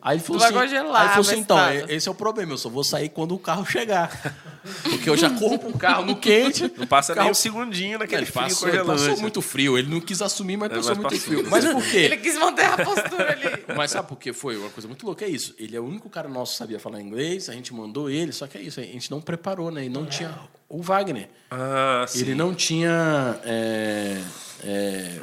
Aí 0.02 0.16
ele 0.16 0.24
falou 0.24 0.40
vai 0.40 0.48
assim, 0.48 0.58
congelar 0.58 0.96
aí 1.02 1.06
ele 1.06 1.08
falou 1.14 1.30
assim, 1.30 1.40
então, 1.40 1.56
vestada. 1.58 1.92
é- 1.92 1.96
esse 1.96 2.08
é 2.08 2.10
o 2.10 2.14
problema, 2.14 2.52
eu 2.54 2.58
só 2.58 2.68
vou 2.70 2.82
sair 2.82 3.08
quando 3.10 3.34
o 3.34 3.38
carro 3.38 3.66
chegar. 3.66 4.34
Porque 4.82 5.08
eu 5.08 5.16
já 5.16 5.28
corro 5.30 5.58
com 5.58 5.68
o 5.68 5.78
carro 5.78 6.04
no 6.04 6.16
quente. 6.16 6.70
Não 6.76 6.86
passa 6.86 7.14
carro... 7.14 7.24
nem 7.24 7.30
um 7.32 7.34
segundinho 7.34 7.98
naquele 7.98 8.22
ele 8.22 8.30
frio 8.30 8.42
passou, 8.44 8.68
ele 8.68 8.78
congelante. 8.78 9.02
passou 9.08 9.20
muito 9.22 9.40
frio. 9.42 9.78
Ele 9.78 9.88
não 9.88 10.00
quis 10.00 10.20
assumir, 10.22 10.56
mas 10.56 10.70
É, 10.70 10.74
passou 10.76 10.90
mas 10.90 10.98
muito 10.98 11.10
passou. 11.10 11.26
frio. 11.34 11.50
Mas 11.50 11.64
por 11.64 11.82
quê? 11.90 11.96
Ele 11.98 12.16
quis 12.18 12.36
manter 12.38 12.64
a 12.66 12.76
postura 12.78 13.32
ali. 13.32 13.64
Mas 13.76 13.90
sabe 13.90 14.08
por 14.08 14.18
que 14.18 14.32
foi? 14.32 14.56
Uma 14.56 14.68
coisa 14.70 14.86
muito 14.88 15.04
louca 15.06 15.24
é 15.24 15.28
isso. 15.28 15.54
Ele 15.58 15.74
é 15.76 15.80
o 15.80 15.84
único 15.84 16.10
cara 16.10 16.28
nosso 16.28 16.52
que 16.52 16.58
sabia 16.58 16.78
falar 16.78 17.00
inglês, 17.00 17.48
a 17.48 17.52
gente 17.52 17.72
mandou 17.72 18.10
ele, 18.10 18.32
só 18.32 18.46
que 18.46 18.58
é 18.58 18.60
isso, 18.60 18.80
a 18.80 18.82
gente 18.82 19.10
não 19.10 19.20
preparou, 19.20 19.70
né? 19.70 19.84
E 19.84 19.88
não 19.88 20.04
tinha 20.06 20.38
o 20.68 20.82
Wagner. 20.82 21.28
Ah, 21.50 22.04
sim. 22.08 22.20
Ele 22.20 22.34
não 22.34 22.54
tinha. 22.54 23.38
é, 23.44 24.20
é, 24.64 25.20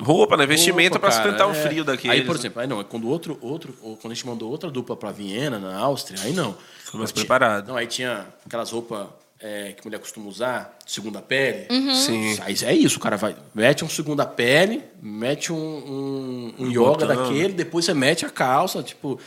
Roupa, 0.00 0.36
né? 0.36 0.46
Vestimenta 0.46 0.98
cara, 0.98 1.12
sustentar 1.12 1.46
o 1.46 1.52
é. 1.52 1.54
frio 1.54 1.84
daqueles. 1.84 2.20
Aí, 2.20 2.26
por 2.26 2.36
exemplo, 2.36 2.60
aí 2.60 2.66
não, 2.66 2.80
é 2.80 2.84
quando 2.84 3.08
outro, 3.08 3.38
outro, 3.40 3.74
ou 3.82 3.96
quando 3.96 4.12
a 4.12 4.14
gente 4.14 4.26
mandou 4.26 4.50
outra 4.50 4.70
dupla 4.70 4.96
pra 4.96 5.10
Viena, 5.10 5.58
na 5.58 5.76
Áustria, 5.78 6.18
aí 6.22 6.32
não. 6.32 6.56
Foi 6.84 6.98
mais 6.98 7.12
tinha- 7.12 7.22
preparado. 7.22 7.68
Não, 7.68 7.76
aí 7.76 7.86
tinha 7.86 8.26
aquelas 8.44 8.70
roupas 8.70 9.06
é, 9.40 9.72
que 9.72 9.84
mulher 9.84 9.98
costuma 9.98 10.26
usar, 10.28 10.76
segunda 10.86 11.20
pele. 11.20 11.66
Sim. 11.94 12.38
Aí 12.42 12.54
é 12.62 12.74
isso, 12.74 12.96
o 12.98 13.00
cara 13.00 13.16
vai, 13.16 13.36
mete 13.54 13.84
um 13.84 13.88
segunda 13.88 14.24
pele, 14.24 14.82
mete 15.02 15.52
um, 15.52 15.56
um, 15.56 16.54
um 16.58 16.70
yoga 16.70 17.06
botão. 17.06 17.08
daquele, 17.08 17.52
depois 17.52 17.84
você 17.84 17.94
mete 17.94 18.24
a 18.24 18.30
calça, 18.30 18.82
tipo. 18.82 19.20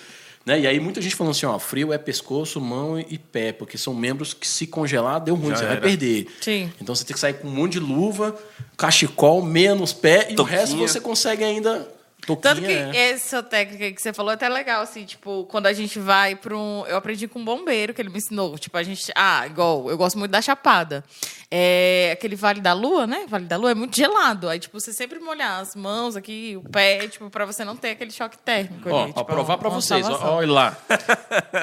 Né? 0.48 0.62
E 0.62 0.66
aí 0.68 0.80
muita 0.80 1.02
gente 1.02 1.14
falando 1.14 1.32
assim, 1.32 1.46
ó, 1.46 1.60
frio 1.60 1.92
é 1.92 1.98
pescoço, 1.98 2.62
mão 2.62 2.98
e 2.98 3.18
pé, 3.18 3.52
porque 3.52 3.78
são 3.78 3.94
membros 3.94 4.34
que 4.34 4.48
se 4.48 4.66
congelar, 4.66 5.20
deu 5.20 5.36
ruim, 5.36 5.50
Já 5.50 5.58
você 5.58 5.64
vai 5.66 5.74
era. 5.74 5.82
perder. 5.82 6.28
Sim. 6.40 6.72
Então 6.82 6.96
você 6.96 7.04
tem 7.04 7.14
que 7.14 7.20
sair 7.20 7.34
com 7.34 7.50
um 7.50 7.52
monte 7.52 7.74
de 7.74 7.80
luva, 7.82 8.34
cachecol, 8.78 9.42
menos 9.42 9.92
pé, 9.92 10.28
e 10.30 10.34
o 10.34 10.36
Toquinha. 10.38 10.60
resto 10.60 10.78
você 10.78 11.02
consegue 11.02 11.44
ainda. 11.44 11.86
Toquinha, 12.26 12.56
Tanto 12.56 12.62
que 12.66 12.72
é. 12.72 13.10
essa 13.12 13.44
técnica 13.44 13.92
que 13.92 14.02
você 14.02 14.14
falou 14.14 14.32
é 14.32 14.36
até 14.36 14.48
legal, 14.48 14.82
assim, 14.82 15.04
tipo, 15.04 15.46
quando 15.50 15.68
a 15.68 15.74
gente 15.74 16.00
vai 16.00 16.34
para 16.34 16.56
um. 16.58 16.86
Eu 16.88 16.96
aprendi 16.96 17.28
com 17.28 17.40
um 17.40 17.46
bombeiro 17.46 17.94
que 17.94 18.02
ele 18.02 18.10
me 18.10 18.18
ensinou. 18.18 18.58
Tipo, 18.58 18.78
a 18.78 18.84
gente. 18.84 19.12
Ah, 19.16 19.46
igual, 19.46 19.90
eu 19.90 19.98
gosto 19.98 20.18
muito 20.18 20.32
da 20.32 20.42
Chapada. 20.42 21.04
É, 21.50 22.10
aquele 22.12 22.36
Vale 22.36 22.60
da 22.60 22.74
Lua, 22.74 23.08
né? 23.08 23.26
Vale 23.30 23.46
da 23.46 23.56
Lua 23.56 23.72
é 23.72 23.74
muito 23.74 23.96
gelado. 23.96 24.50
Aí, 24.50 24.60
tipo, 24.60 24.78
você 24.78 24.92
sempre 24.92 25.18
molhar 25.20 25.62
as 25.62 25.76
mãos 25.76 26.18
aqui, 26.18 26.58
o 26.62 26.70
pé, 26.70 27.08
tipo, 27.08 27.30
pra 27.30 27.46
você 27.46 27.64
não 27.64 27.76
ter 27.78 27.92
aquele 27.92 28.12
choque 28.12 28.38
térmico. 28.38 28.90
Ó, 28.90 29.04
ali, 29.04 29.14
pra 29.14 29.22
tipo, 29.24 29.34
provar 29.34 29.58
pra 29.58 29.70
uma 29.70 29.80
vocês, 29.80 30.06
ó, 30.10 30.36
olha 30.36 30.52
lá. 30.52 30.78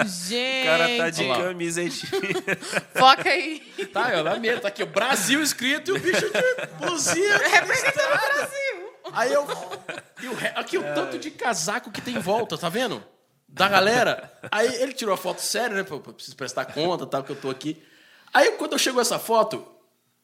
Gente, 0.07 0.63
O 0.63 0.65
cara 0.65 0.89
tá 0.97 1.11
de 1.11 1.27
camisa 1.29 1.83
foca 2.95 3.29
aí. 3.29 3.61
Tá, 3.93 4.07
olha 4.07 4.23
lá 4.23 4.37
mesmo, 4.39 4.61
tá 4.63 4.69
aqui 4.69 4.83
o 4.83 4.87
Brasil 4.87 5.43
escrito 5.43 5.91
e 5.91 5.93
o 5.93 6.01
bicho 6.01 6.23
de 6.31 6.67
blusinha. 6.87 7.37
Representando 7.49 8.07
o 8.07 8.35
Brasil. 8.35 8.95
Aí 9.13 9.33
eu. 9.33 9.47
e 10.23 10.27
o 10.29 10.35
re- 10.35 10.53
aqui 10.57 10.79
o 10.79 10.83
tanto 10.95 11.19
de 11.19 11.31
casaco 11.31 11.91
que 11.91 12.01
tem 12.01 12.15
em 12.17 12.21
volta, 12.21 12.57
tá 12.57 12.71
vendo? 12.71 13.05
Da 13.47 13.69
galera. 13.69 14.33
Aí 14.51 14.75
ele 14.83 14.95
tirou 14.95 15.15
a 15.15 15.19
foto 15.19 15.41
séria, 15.43 15.77
né? 15.77 15.83
Pô, 15.83 16.01
preciso 16.01 16.35
prestar 16.37 16.65
conta, 16.65 17.05
tal, 17.07 17.23
que 17.23 17.31
eu 17.33 17.37
tô 17.37 17.51
aqui. 17.51 17.83
Aí 18.33 18.53
quando 18.53 18.73
eu 18.73 18.79
chegou 18.79 19.01
essa 19.01 19.19
foto, 19.19 19.65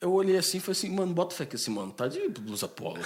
eu 0.00 0.12
olhei 0.12 0.38
assim 0.38 0.56
e 0.56 0.60
falei 0.60 0.72
assim, 0.78 0.90
mano, 0.90 1.12
bota 1.12 1.34
fé 1.34 1.44
que 1.44 1.56
esse 1.56 1.70
mano 1.70 1.92
tá 1.92 2.08
de 2.08 2.26
blusa 2.28 2.66
polo. 2.66 2.98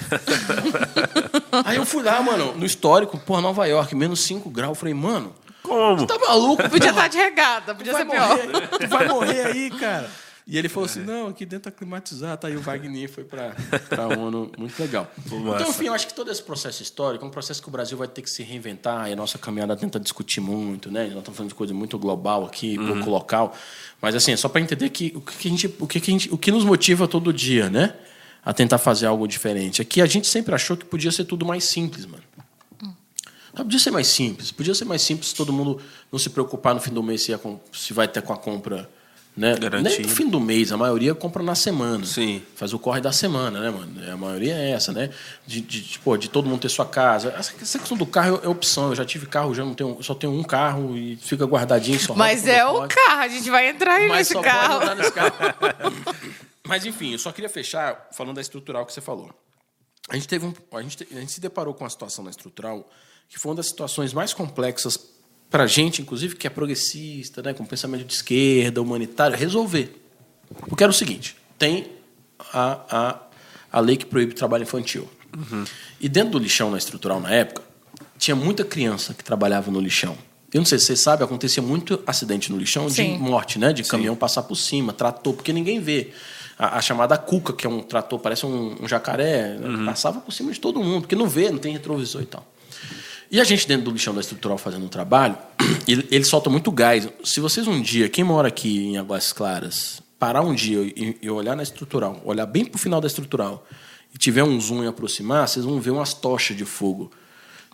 Aí 1.65 1.77
eu 1.77 1.85
fui 1.85 2.03
lá, 2.03 2.23
mano, 2.23 2.55
no 2.55 2.65
histórico, 2.65 3.19
porra, 3.19 3.41
Nova 3.41 3.67
York, 3.67 3.95
menos 3.97 4.21
5 4.21 4.49
graus. 4.49 4.71
Eu 4.71 4.75
falei, 4.77 4.95
mano, 4.95 5.35
Como? 5.63 6.07
tá 6.07 6.17
maluco? 6.19 6.69
Podia 6.69 6.91
estar 6.91 7.09
de 7.09 7.17
regata, 7.17 7.75
podia 7.75 7.95
ser 7.95 8.07
pior. 8.07 8.29
morrer, 8.29 8.69
tu 8.69 8.89
vai 8.89 9.09
morrer 9.09 9.47
aí, 9.47 9.71
cara. 9.71 10.09
E 10.47 10.59
ele 10.59 10.69
falou 10.69 10.87
assim: 10.87 11.01
não, 11.01 11.29
aqui 11.29 11.47
dentro 11.47 11.71
tá 11.71 11.77
climatizado. 11.77 12.41
Tá 12.43 12.49
aí 12.49 12.57
o 12.57 12.61
Wagner 12.61 13.09
foi 13.09 13.25
pra, 13.25 13.55
pra 13.89 14.09
ONU. 14.09 14.53
Muito 14.59 14.79
legal. 14.79 15.11
massa. 15.17 15.57
Então, 15.63 15.71
enfim, 15.71 15.87
eu 15.87 15.95
acho 15.95 16.07
que 16.07 16.13
todo 16.15 16.31
esse 16.31 16.43
processo 16.43 16.83
histórico 16.83 17.25
é 17.25 17.29
um 17.29 17.31
processo 17.31 17.63
que 17.63 17.69
o 17.69 17.71
Brasil 17.71 17.97
vai 17.97 18.07
ter 18.09 18.21
que 18.21 18.29
se 18.29 18.43
reinventar. 18.43 19.09
E 19.09 19.15
a 19.15 19.17
nossa 19.17 19.39
caminhada 19.39 19.75
tenta 19.75 19.99
discutir 19.99 20.41
muito, 20.43 20.91
né? 20.91 21.05
Nós 21.09 21.19
estamos 21.19 21.37
falando 21.37 21.49
de 21.49 21.55
coisa 21.55 21.73
muito 21.73 21.99
global 21.99 22.45
aqui, 22.45 22.77
pouco 22.77 23.09
local. 23.09 23.57
Mas, 24.03 24.15
assim, 24.15 24.33
é 24.33 24.37
só 24.37 24.49
para 24.51 24.61
entender 24.61 24.91
que 24.91 25.13
o 25.17 25.21
que, 25.23 25.49
a 25.49 25.51
gente, 25.51 25.75
o, 25.79 25.87
que, 25.87 25.99
que 25.99 26.11
a 26.11 26.13
gente, 26.13 26.35
o 26.35 26.37
que 26.37 26.51
nos 26.51 26.63
motiva 26.65 27.09
todo 27.09 27.33
dia, 27.33 27.71
né? 27.71 27.95
A 28.45 28.53
tentar 28.53 28.77
fazer 28.77 29.07
algo 29.07 29.27
diferente. 29.27 29.81
Aqui 29.81 30.03
a 30.03 30.07
gente 30.07 30.27
sempre 30.27 30.55
achou 30.55 30.77
que 30.77 30.85
podia 30.85 31.11
ser 31.11 31.25
tudo 31.25 31.47
mais 31.47 31.65
simples, 31.65 32.05
mano. 32.05 32.23
Não, 33.55 33.65
podia 33.65 33.79
ser 33.79 33.93
mais 33.93 34.09
simples. 34.09 34.51
Podia 34.53 34.75
ser 34.75 34.85
mais 34.85 35.01
simples 35.01 35.29
se 35.29 35.35
todo 35.35 35.53
mundo 35.53 35.81
não 36.13 36.19
se 36.19 36.29
preocupar 36.29 36.75
no 36.75 36.81
fim 36.81 36.91
do 36.93 37.03
mês 37.03 37.23
se, 37.23 37.31
ia 37.31 37.39
com- 37.39 37.59
se 37.73 37.95
vai 37.95 38.07
ter 38.09 38.21
com 38.21 38.33
a 38.33 38.37
compra. 38.37 38.91
Né? 39.37 39.57
Garantido. 39.57 39.97
Nem 40.03 40.03
no 40.03 40.15
fim 40.15 40.29
do 40.29 40.39
mês, 40.41 40.71
a 40.71 40.77
maioria 40.77 41.13
compra 41.13 41.43
na 41.43 41.57
semana. 41.57 42.07
Sim. 42.07 42.41
Faz 42.55 42.73
o 42.73 42.79
corre 42.79 43.01
da 43.01 43.11
semana, 43.11 43.59
né, 43.61 43.69
mano? 43.69 44.13
A 44.13 44.17
maioria 44.17 44.55
é 44.55 44.71
essa, 44.71 44.93
né? 44.93 45.11
De, 45.45 45.61
de, 45.61 45.81
de, 45.81 45.99
pô, 45.99 46.17
de 46.17 46.31
todo 46.31 46.49
mundo 46.49 46.61
ter 46.61 46.69
sua 46.69 46.87
casa. 46.87 47.31
Essa, 47.37 47.53
essa 47.61 47.79
questão 47.81 47.97
do 47.97 48.07
carro 48.07 48.41
é 48.45 48.49
opção. 48.49 48.91
Eu 48.91 48.95
já 48.95 49.05
tive 49.05 49.27
carro, 49.27 49.53
já 49.53 49.65
não 49.65 49.75
tenho, 49.75 50.01
só 50.05 50.15
tenho 50.15 50.33
um 50.33 50.45
carro 50.45 50.97
e 50.97 51.17
fica 51.17 51.45
guardadinho 51.47 51.99
só. 51.99 52.15
Mas 52.15 52.47
é 52.47 52.65
o 52.65 52.75
pode. 52.75 52.95
carro, 52.95 53.23
a 53.23 53.29
gente 53.29 53.51
vai 53.51 53.69
entrar 53.71 53.95
aí 53.95 54.09
Mas 54.09 54.19
nesse 54.19 54.33
só 54.35 54.41
carro. 54.41 54.81
pode 54.81 54.95
nesse 55.01 55.13
carro. 55.13 55.33
Mas 56.67 56.87
enfim, 56.87 57.13
eu 57.13 57.19
só 57.19 57.33
queria 57.33 57.51
fechar 57.51 58.09
falando 58.13 58.37
da 58.37 58.41
estrutural 58.41 58.87
que 58.87 58.93
você 58.93 59.01
falou. 59.01 59.31
A 60.09 60.15
gente 60.15 60.29
teve 60.29 60.47
um, 60.47 60.55
a 60.73 60.81
gente, 60.83 60.97
te- 60.99 61.09
a 61.17 61.19
gente 61.21 61.33
se 61.33 61.41
deparou 61.41 61.75
com 61.75 61.83
uma 61.83 61.91
situação 61.91 62.23
na 62.25 62.31
estrutural 62.31 62.89
que 63.29 63.39
foi 63.39 63.51
uma 63.51 63.57
das 63.57 63.67
situações 63.67 64.13
mais 64.13 64.33
complexas 64.33 64.97
para 65.51 65.65
a 65.65 65.67
gente, 65.67 66.03
inclusive 66.03 66.37
que 66.37 66.47
é 66.47 66.51
progressista, 66.51 67.43
né, 67.43 67.55
com 67.55 67.65
pensamento 67.65 68.05
de 68.05 68.15
esquerda, 68.15 68.83
humanitário, 68.83 69.37
resolver. 69.37 69.95
Porque 70.69 70.83
era 70.83 70.91
o 70.91 70.95
seguinte: 70.95 71.37
tem 71.59 71.87
a, 72.53 72.81
a, 72.91 73.21
a 73.73 73.81
lei 73.81 73.97
que 73.97 74.07
proíbe 74.07 74.35
trabalho 74.35 74.63
infantil. 74.63 75.09
E 76.01 76.09
dentro 76.09 76.33
do 76.33 76.39
lixão 76.39 76.71
na 76.71 76.79
estrutural 76.79 77.21
na 77.21 77.31
época, 77.31 77.63
tinha 78.19 78.37
muita 78.37 78.65
criança 78.65 79.15
que 79.15 79.25
trabalhava 79.25 79.71
no 79.71 79.81
lixão. 79.81 80.17
Eu 80.53 80.61
não 80.61 80.65
sei 80.65 80.79
se 80.79 80.87
você 80.87 80.97
sabe, 80.97 81.25
acontecia 81.25 81.63
muito 81.63 82.01
acidente 82.07 82.53
no 82.53 82.57
lixão 82.57 82.89
Sim. 82.89 83.15
de 83.15 83.19
morte, 83.19 83.59
né? 83.59 83.73
De 83.73 83.83
caminhão 83.83 84.15
passar 84.15 84.45
por 84.45 84.55
cima, 84.55 84.93
trator, 84.93 85.35
porque 85.35 85.53
ninguém 85.53 85.81
vê. 85.81 86.13
A, 86.57 86.79
a 86.79 86.81
chamada 86.81 87.19
cuca, 87.19 87.53
que 87.53 87.67
é 87.67 87.69
um 87.69 87.83
trator, 87.83 88.21
parece 88.21 88.47
um, 88.47 88.77
um 88.81 88.87
jacaré, 88.87 89.57
né? 89.59 89.85
passava 89.85 90.21
por 90.21 90.31
cima 90.31 90.53
de 90.53 90.61
todo 90.61 90.81
mundo, 90.81 91.01
porque 91.01 91.17
não 91.17 91.27
vê, 91.27 91.51
não 91.51 91.59
tem 91.59 91.73
retrovisor 91.73 92.23
e 92.23 92.27
tal. 92.27 92.47
E 93.31 93.41
a 93.41 93.45
gente 93.45 93.67
dentro 93.67 93.85
do 93.87 93.91
lixão 93.91 94.15
da 94.15 94.21
estrutural 94.21 94.59
fazendo 94.59 94.85
um 94.85 94.89
trabalho, 94.89 95.37
ele, 95.89 96.07
ele 96.11 96.25
solta 96.25 96.49
muito 96.51 96.71
gás. 96.71 97.09
Se 97.25 97.41
vocês 97.41 97.67
um 97.67 97.81
dia, 97.81 98.09
quem 98.09 98.23
mora 98.25 98.49
aqui 98.49 98.87
em 98.87 98.99
Águas 98.99 99.33
Claras, 99.33 100.01
parar 100.19 100.43
um 100.43 100.55
dia 100.55 100.81
e, 100.83 101.17
e 101.21 101.31
olhar 101.31 101.57
na 101.57 101.63
estrutural, 101.63 102.21
olhar 102.25 102.47
bem 102.47 102.65
pro 102.65 102.79
final 102.79 103.01
da 103.01 103.07
estrutural, 103.07 103.67
e 104.15 104.19
tiver 104.19 104.45
um 104.45 104.61
zoom 104.61 104.85
e 104.85 104.87
aproximar, 104.87 105.49
vocês 105.49 105.65
vão 105.65 105.81
ver 105.81 105.91
umas 105.91 106.15
tochas 106.15 106.57
de 106.57 106.65
fogo. 106.65 107.11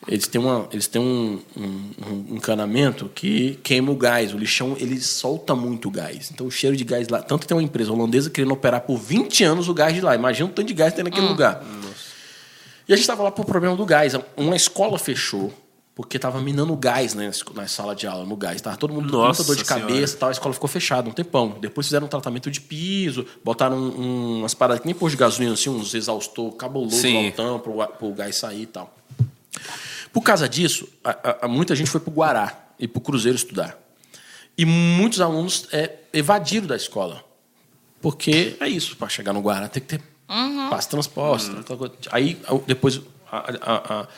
Eles 0.09 0.27
têm, 0.27 0.41
uma, 0.41 0.67
eles 0.73 0.87
têm 0.87 1.03
um, 1.03 1.39
um- 1.55 1.91
um 2.31 2.37
encanamento 2.37 3.11
que 3.15 3.59
queima 3.63 3.93
o 3.93 3.95
gás. 3.95 4.33
O 4.33 4.39
lixão 4.39 4.75
ele 4.81 4.99
solta 4.99 5.55
muito 5.55 5.91
gás. 5.91 6.31
Então 6.33 6.47
o 6.47 6.51
cheiro 6.51 6.75
de 6.75 6.85
gás 6.85 7.09
lá. 7.09 7.21
Tanto 7.21 7.43
que 7.43 7.47
tem 7.47 7.55
uma 7.55 7.63
empresa 7.63 7.93
holandesa 7.93 8.31
querendo 8.31 8.53
operar 8.53 8.81
por 8.81 8.97
20 8.97 9.45
anos 9.45 9.69
o 9.69 9.75
gás 9.75 9.93
de 9.93 10.01
lá. 10.01 10.15
Imagina 10.15 10.49
o 10.49 10.53
tanto 10.53 10.69
de 10.69 10.73
gás 10.73 10.93
que 10.93 10.97
tem 10.97 11.05
naquele 11.05 11.27
lugar. 11.29 11.63
E 12.91 12.93
a 12.93 12.97
gente 12.97 13.03
estava 13.05 13.23
lá 13.23 13.31
por 13.31 13.45
problema 13.45 13.77
do 13.77 13.87
gás. 13.87 14.15
Uma 14.37 14.57
escola 14.57 14.99
fechou 14.99 15.55
porque 15.95 16.17
estava 16.17 16.41
minando 16.41 16.75
gás 16.75 17.15
né, 17.15 17.31
na 17.55 17.69
sala 17.69 17.95
de 17.95 18.05
aula, 18.05 18.25
no 18.25 18.35
gás. 18.37 18.61
Tava 18.61 18.77
todo 18.77 18.93
mundo 18.93 19.13
com 19.13 19.19
muita 19.25 19.45
dor 19.45 19.55
de 19.55 19.65
cabeça 19.65 19.89
Senhora. 19.93 20.17
tal. 20.19 20.29
A 20.29 20.33
escola 20.33 20.53
ficou 20.55 20.69
fechada 20.69 21.09
um 21.09 21.13
tempão. 21.13 21.57
Depois 21.61 21.87
fizeram 21.87 22.07
um 22.07 22.09
tratamento 22.09 22.51
de 22.51 22.61
piso, 22.61 23.25
botaram 23.45 23.77
um- 23.79 24.39
umas 24.41 24.55
paradas 24.55 24.81
que 24.81 24.87
nem 24.87 24.95
pôs 24.95 25.13
de 25.13 25.17
gasolina, 25.19 25.53
assim, 25.55 25.71
uns 25.71 25.95
exaustor 25.95 26.51
cabuloso 26.57 26.97
Sim. 26.97 27.27
altão 27.27 27.61
para 27.61 28.07
o 28.09 28.13
gás 28.13 28.35
sair 28.35 28.63
e 28.63 28.67
tal. 28.67 28.93
Por 30.13 30.23
causa 30.23 30.49
disso, 30.49 30.89
a- 31.05 31.37
a- 31.43 31.49
muita 31.49 31.77
gente 31.77 31.89
foi 31.89 32.01
para 32.01 32.11
o 32.11 32.15
Guará 32.15 32.59
e 32.77 32.89
para 32.89 32.99
o 32.99 33.01
Cruzeiro 33.01 33.37
estudar. 33.37 33.79
E 34.59 34.65
muitos 34.65 35.21
alunos 35.21 35.69
é, 35.71 35.93
evadiram 36.13 36.67
da 36.67 36.75
escola. 36.75 37.23
Porque 38.03 38.57
é 38.59 38.69
isso, 38.69 38.97
para 38.97 39.09
chegar 39.09 39.33
no 39.33 39.41
Guará 39.41 39.69
tem 39.69 39.81
que 39.81 39.97
ter 39.97 40.03
de 40.79 40.89
transporte. 40.89 41.51
aquela 41.59 41.79
coisa. 41.79 41.95
Aí, 42.13 42.41
depois, 42.67 43.01
a, 43.31 43.39
a- 43.39 44.01
a- 44.01 44.09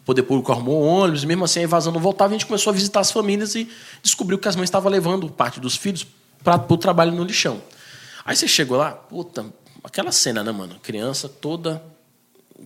o 0.00 0.04
poder 0.04 0.22
público 0.24 0.50
arrumou 0.52 0.82
ônibus, 0.82 1.24
mesmo 1.24 1.44
assim 1.44 1.60
a 1.60 1.62
evasão 1.62 1.92
não 1.92 2.00
voltava, 2.00 2.30
a 2.30 2.32
gente 2.32 2.46
começou 2.46 2.70
a 2.72 2.74
visitar 2.74 3.00
as 3.00 3.12
famílias 3.12 3.54
e 3.54 3.68
descobriu 4.02 4.36
que 4.38 4.48
as 4.48 4.56
mães 4.56 4.66
estavam 4.66 4.90
levando 4.90 5.28
parte 5.30 5.60
dos 5.60 5.76
filhos 5.76 6.04
para 6.42 6.60
o 6.68 6.76
trabalho 6.76 7.12
no 7.12 7.22
lixão. 7.22 7.62
Aí 8.24 8.34
você 8.34 8.48
chegou 8.48 8.76
lá, 8.76 8.90
puta, 8.92 9.46
aquela 9.84 10.10
cena, 10.10 10.42
né, 10.42 10.50
mano? 10.50 10.76
Criança 10.82 11.28
toda 11.28 11.80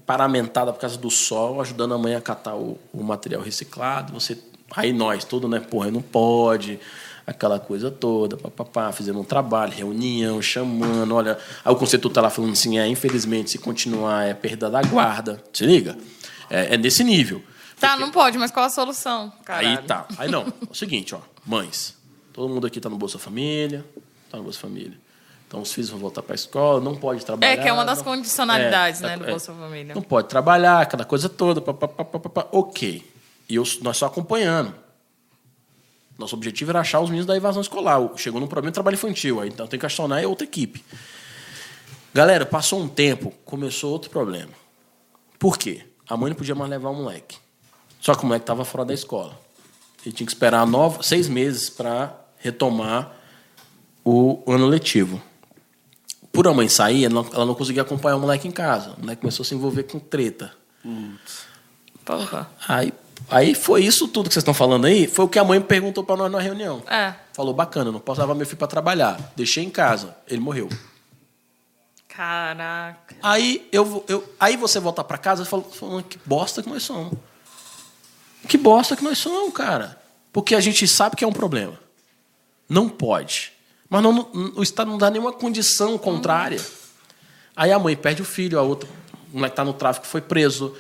paramentada 0.05 0.73
por 0.73 0.81
causa 0.81 0.97
do 0.97 1.11
sol, 1.11 1.61
ajudando 1.61 1.95
a 1.95 1.99
mãe 1.99 2.15
a 2.15 2.21
catar 2.21 2.55
o, 2.55 2.79
o 2.93 3.03
material 3.03 3.43
reciclado. 3.43 4.13
Você, 4.15 4.39
aí 4.75 4.93
nós, 4.93 5.25
todo, 5.25 5.49
né? 5.49 5.61
Porra, 5.61 5.91
não 5.91 6.03
pode, 6.03 6.79
aquela 7.27 7.59
coisa 7.59 7.91
toda, 7.91 8.37
papapá, 8.37 8.93
fizemos 8.93 9.21
um 9.21 9.25
trabalho, 9.25 9.73
reunião, 9.73 10.41
chamando, 10.41 11.15
olha. 11.15 11.39
Aí 11.65 11.73
o 11.73 11.77
conceito 11.77 12.09
tá 12.09 12.21
lá 12.21 12.31
falando 12.31 12.53
assim: 12.53 12.79
é, 12.79 12.87
infelizmente, 12.87 13.51
se 13.51 13.59
continuar, 13.59 14.27
é 14.27 14.35
perda 14.35 14.71
da 14.71 14.81
guarda. 14.83 15.43
Se 15.53 15.67
liga? 15.67 15.97
É, 16.49 16.75
é 16.75 16.77
nesse 16.77 17.03
nível. 17.03 17.43
Tá, 17.79 17.97
não 17.97 18.11
pode, 18.11 18.39
mas 18.39 18.51
qual 18.51 18.65
a 18.67 18.71
solução? 18.71 19.33
Caralho. 19.45 19.69
Aí 19.69 19.79
tá. 19.79 20.07
Aí 20.17 20.31
não. 20.31 20.43
É 20.67 20.71
o 20.71 20.75
seguinte, 20.75 21.15
ó. 21.15 21.19
Mães, 21.45 21.95
todo 22.33 22.49
mundo 22.49 22.67
aqui 22.67 22.81
tá 22.81 22.89
no 22.89 22.97
Bolsa 22.97 23.19
Família. 23.19 23.85
Tá 24.31 24.39
no 24.39 24.45
Bolsa 24.45 24.61
Família. 24.61 24.99
Então 25.47 25.61
os 25.61 25.73
filhos 25.73 25.91
vão 25.91 25.99
voltar 26.01 26.23
para 26.23 26.35
a 26.35 26.37
escola, 26.37 26.81
não 26.81 26.97
pode 26.97 27.25
trabalhar. 27.25 27.53
É, 27.53 27.57
que 27.57 27.69
é 27.69 27.73
uma 27.73 27.85
das 27.85 27.99
não- 27.99 28.05
condicionalidades, 28.05 29.01
é, 29.03 29.07
né, 29.07 29.17
do 29.17 29.25
é, 29.27 29.31
Bolsa 29.31 29.53
Família. 29.53 29.95
Não 29.95 30.03
pode 30.03 30.29
trabalhar, 30.29 30.81
aquela 30.81 31.05
coisa 31.05 31.29
toda. 31.29 31.61
Pá, 31.61 31.73
pá, 31.73 31.87
pá, 31.87 32.05
pá, 32.05 32.19
pá, 32.19 32.29
pá. 32.29 32.47
Ok. 32.51 33.05
E 33.49 33.55
eu, 33.55 33.63
nós 33.83 33.97
só 33.97 34.07
acompanhando. 34.07 34.75
Nosso 36.19 36.35
objetivo 36.35 36.71
era 36.71 36.81
achar 36.81 37.01
os 37.01 37.11
meninos 37.11 37.27
da 37.27 37.37
evasão 37.37 37.61
escolar. 37.61 38.01
Chegou 38.17 38.41
num 38.41 38.47
problema 38.47 38.71
de 38.71 38.75
trabalho 38.75 38.95
infantil. 38.95 39.41
Aí, 39.41 39.49
então 39.49 39.67
tem 39.67 39.79
que 39.79 39.87
acionar 39.87 40.23
é 40.23 40.27
outra 40.27 40.45
equipe. 40.45 40.83
Galera, 42.15 42.47
passou 42.47 42.81
um 42.81 42.89
tempo, 42.89 43.33
começou 43.45 43.93
outro 43.93 44.09
problema. 44.09 44.53
Por 45.39 45.59
quê? 45.59 45.85
A 46.09 46.17
mãe 46.17 46.31
não 46.31 46.37
podia 46.37 46.55
mais 46.55 46.71
levar 46.71 46.91
o 46.91 46.95
moleque. 46.95 47.37
Só 48.01 48.15
que 48.15 48.23
o 48.23 48.27
moleque 48.27 48.45
estava 48.45 48.65
fora 48.65 48.85
da 48.85 48.95
escola. 48.95 49.39
Ele 50.05 50.15
tinha 50.15 50.27
que 50.27 50.33
esperar 50.33 50.67
nove, 50.67 51.05
seis 51.05 51.29
meses 51.29 51.69
para 51.69 52.15
retomar 52.39 53.13
o 54.05 54.43
ano 54.47 54.67
letivo. 54.67 55.21
Por 56.33 56.47
a 56.47 56.55
mãe 56.55 56.69
sair, 56.69 57.05
ela 57.05 57.15
não, 57.15 57.27
ela 57.33 57.45
não 57.45 57.55
conseguia 57.55 57.83
acompanhar 57.83 58.17
o 58.17 58.21
moleque 58.21 58.47
em 58.47 58.53
casa. 58.53 58.95
O 58.97 59.01
moleque 59.01 59.21
começou 59.21 59.43
a 59.43 59.47
se 59.47 59.55
envolver 59.55 59.83
com 59.83 59.99
treta. 59.99 60.55
Porra. 62.05 62.49
Aí, 62.69 62.93
aí 63.31 63.55
foi 63.55 63.85
isso 63.85 64.09
tudo 64.09 64.29
que 64.29 64.35
vocês 64.35 64.43
estão 64.43 64.55
falando 64.55 64.87
aí. 64.87 65.07
Foi 65.07 65.25
o 65.25 65.29
que 65.29 65.39
a 65.39 65.45
mãe 65.45 65.61
perguntou 65.61 66.03
para 66.05 66.17
nós 66.17 66.31
na 66.33 66.39
reunião. 66.41 66.83
É. 66.87 67.15
Falou, 67.33 67.53
bacana, 67.55 67.91
não 67.93 68.01
posso 68.01 68.21
levar 68.21 68.35
meu 68.35 68.47
filho 68.47 68.59
para 68.59 68.67
trabalhar. 68.69 69.33
Deixei 69.37 69.65
em 69.65 69.71
casa. 69.71 70.17
Ele 70.29 70.41
morreu. 70.41 70.69
Caraca. 72.09 73.15
Aí, 73.23 73.69
eu, 73.71 74.05
eu, 74.09 74.33
aí 74.41 74.57
você 74.57 74.81
volta 74.81 75.05
para 75.05 75.19
casa 75.19 75.43
e 75.43 75.47
fala, 75.47 75.65
que 76.09 76.19
bosta 76.25 76.63
que 76.63 76.69
nós 76.69 76.83
somos. 76.83 77.13
Que 78.49 78.57
bosta 78.57 78.97
que 78.97 79.05
nós 79.05 79.19
somos, 79.19 79.53
cara. 79.53 80.01
Porque 80.33 80.55
a 80.55 80.61
gente 80.61 80.87
sabe 80.87 81.17
que 81.17 81.25
é 81.25 81.27
um 81.27 81.33
problema. 81.33 81.79
Não 82.69 82.89
pode. 82.89 83.53
Mas 83.89 84.03
não- 84.03 84.31
o 84.57 84.63
Estado 84.63 84.91
não 84.91 84.99
dá 84.99 85.11
nenhuma 85.11 85.33
condição 85.33 85.99
contrária. 85.99 86.61
Aí 87.55 87.73
a 87.73 87.79
mãe 87.79 87.97
perde 87.97 88.23
o 88.23 88.25
filho, 88.25 88.59
a 88.59 88.63
outra, 88.63 88.89
o 89.33 89.37
moleque 89.37 89.53
está 89.53 89.65
no 89.65 89.73
tráfico, 89.73 90.07
foi 90.07 90.21
preso, 90.21 90.77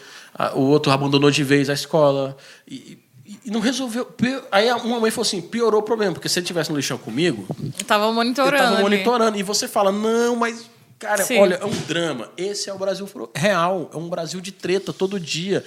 o 0.54 0.60
outro 0.62 0.92
abandonou 0.92 1.30
de 1.30 1.42
vez 1.44 1.68
a 1.70 1.74
escola. 1.74 2.36
E, 2.66 2.98
e- 3.24 3.50
não 3.50 3.60
resolveu. 3.60 4.08
Aí 4.52 4.70
uma 4.72 5.00
mãe 5.00 5.10
falou 5.10 5.22
assim: 5.26 5.40
piorou 5.40 5.80
o 5.80 5.82
problema, 5.82 6.12
porque 6.12 6.28
se 6.28 6.38
ele 6.38 6.44
estivesse 6.44 6.70
no 6.70 6.76
lixão 6.76 6.98
comigo, 6.98 7.46
Eu 7.78 7.84
tava 7.84 8.12
monitorando. 8.12 8.54
eu 8.54 8.58
estava 8.58 8.74
ali. 8.76 8.82
monitorando. 8.82 9.38
E 9.38 9.42
você 9.42 9.66
fala, 9.66 9.90
não, 9.90 10.36
mas, 10.36 10.68
cara, 10.98 11.24
Sim. 11.24 11.38
olha, 11.38 11.54
é 11.56 11.64
um 11.64 11.74
drama. 11.88 12.30
Esse 12.36 12.70
é 12.70 12.72
o 12.72 12.78
Brasil 12.78 13.08
real. 13.34 13.90
É 13.92 13.96
um 13.96 14.08
Brasil 14.08 14.40
de 14.40 14.52
treta 14.52 14.92
todo 14.92 15.18
dia. 15.18 15.64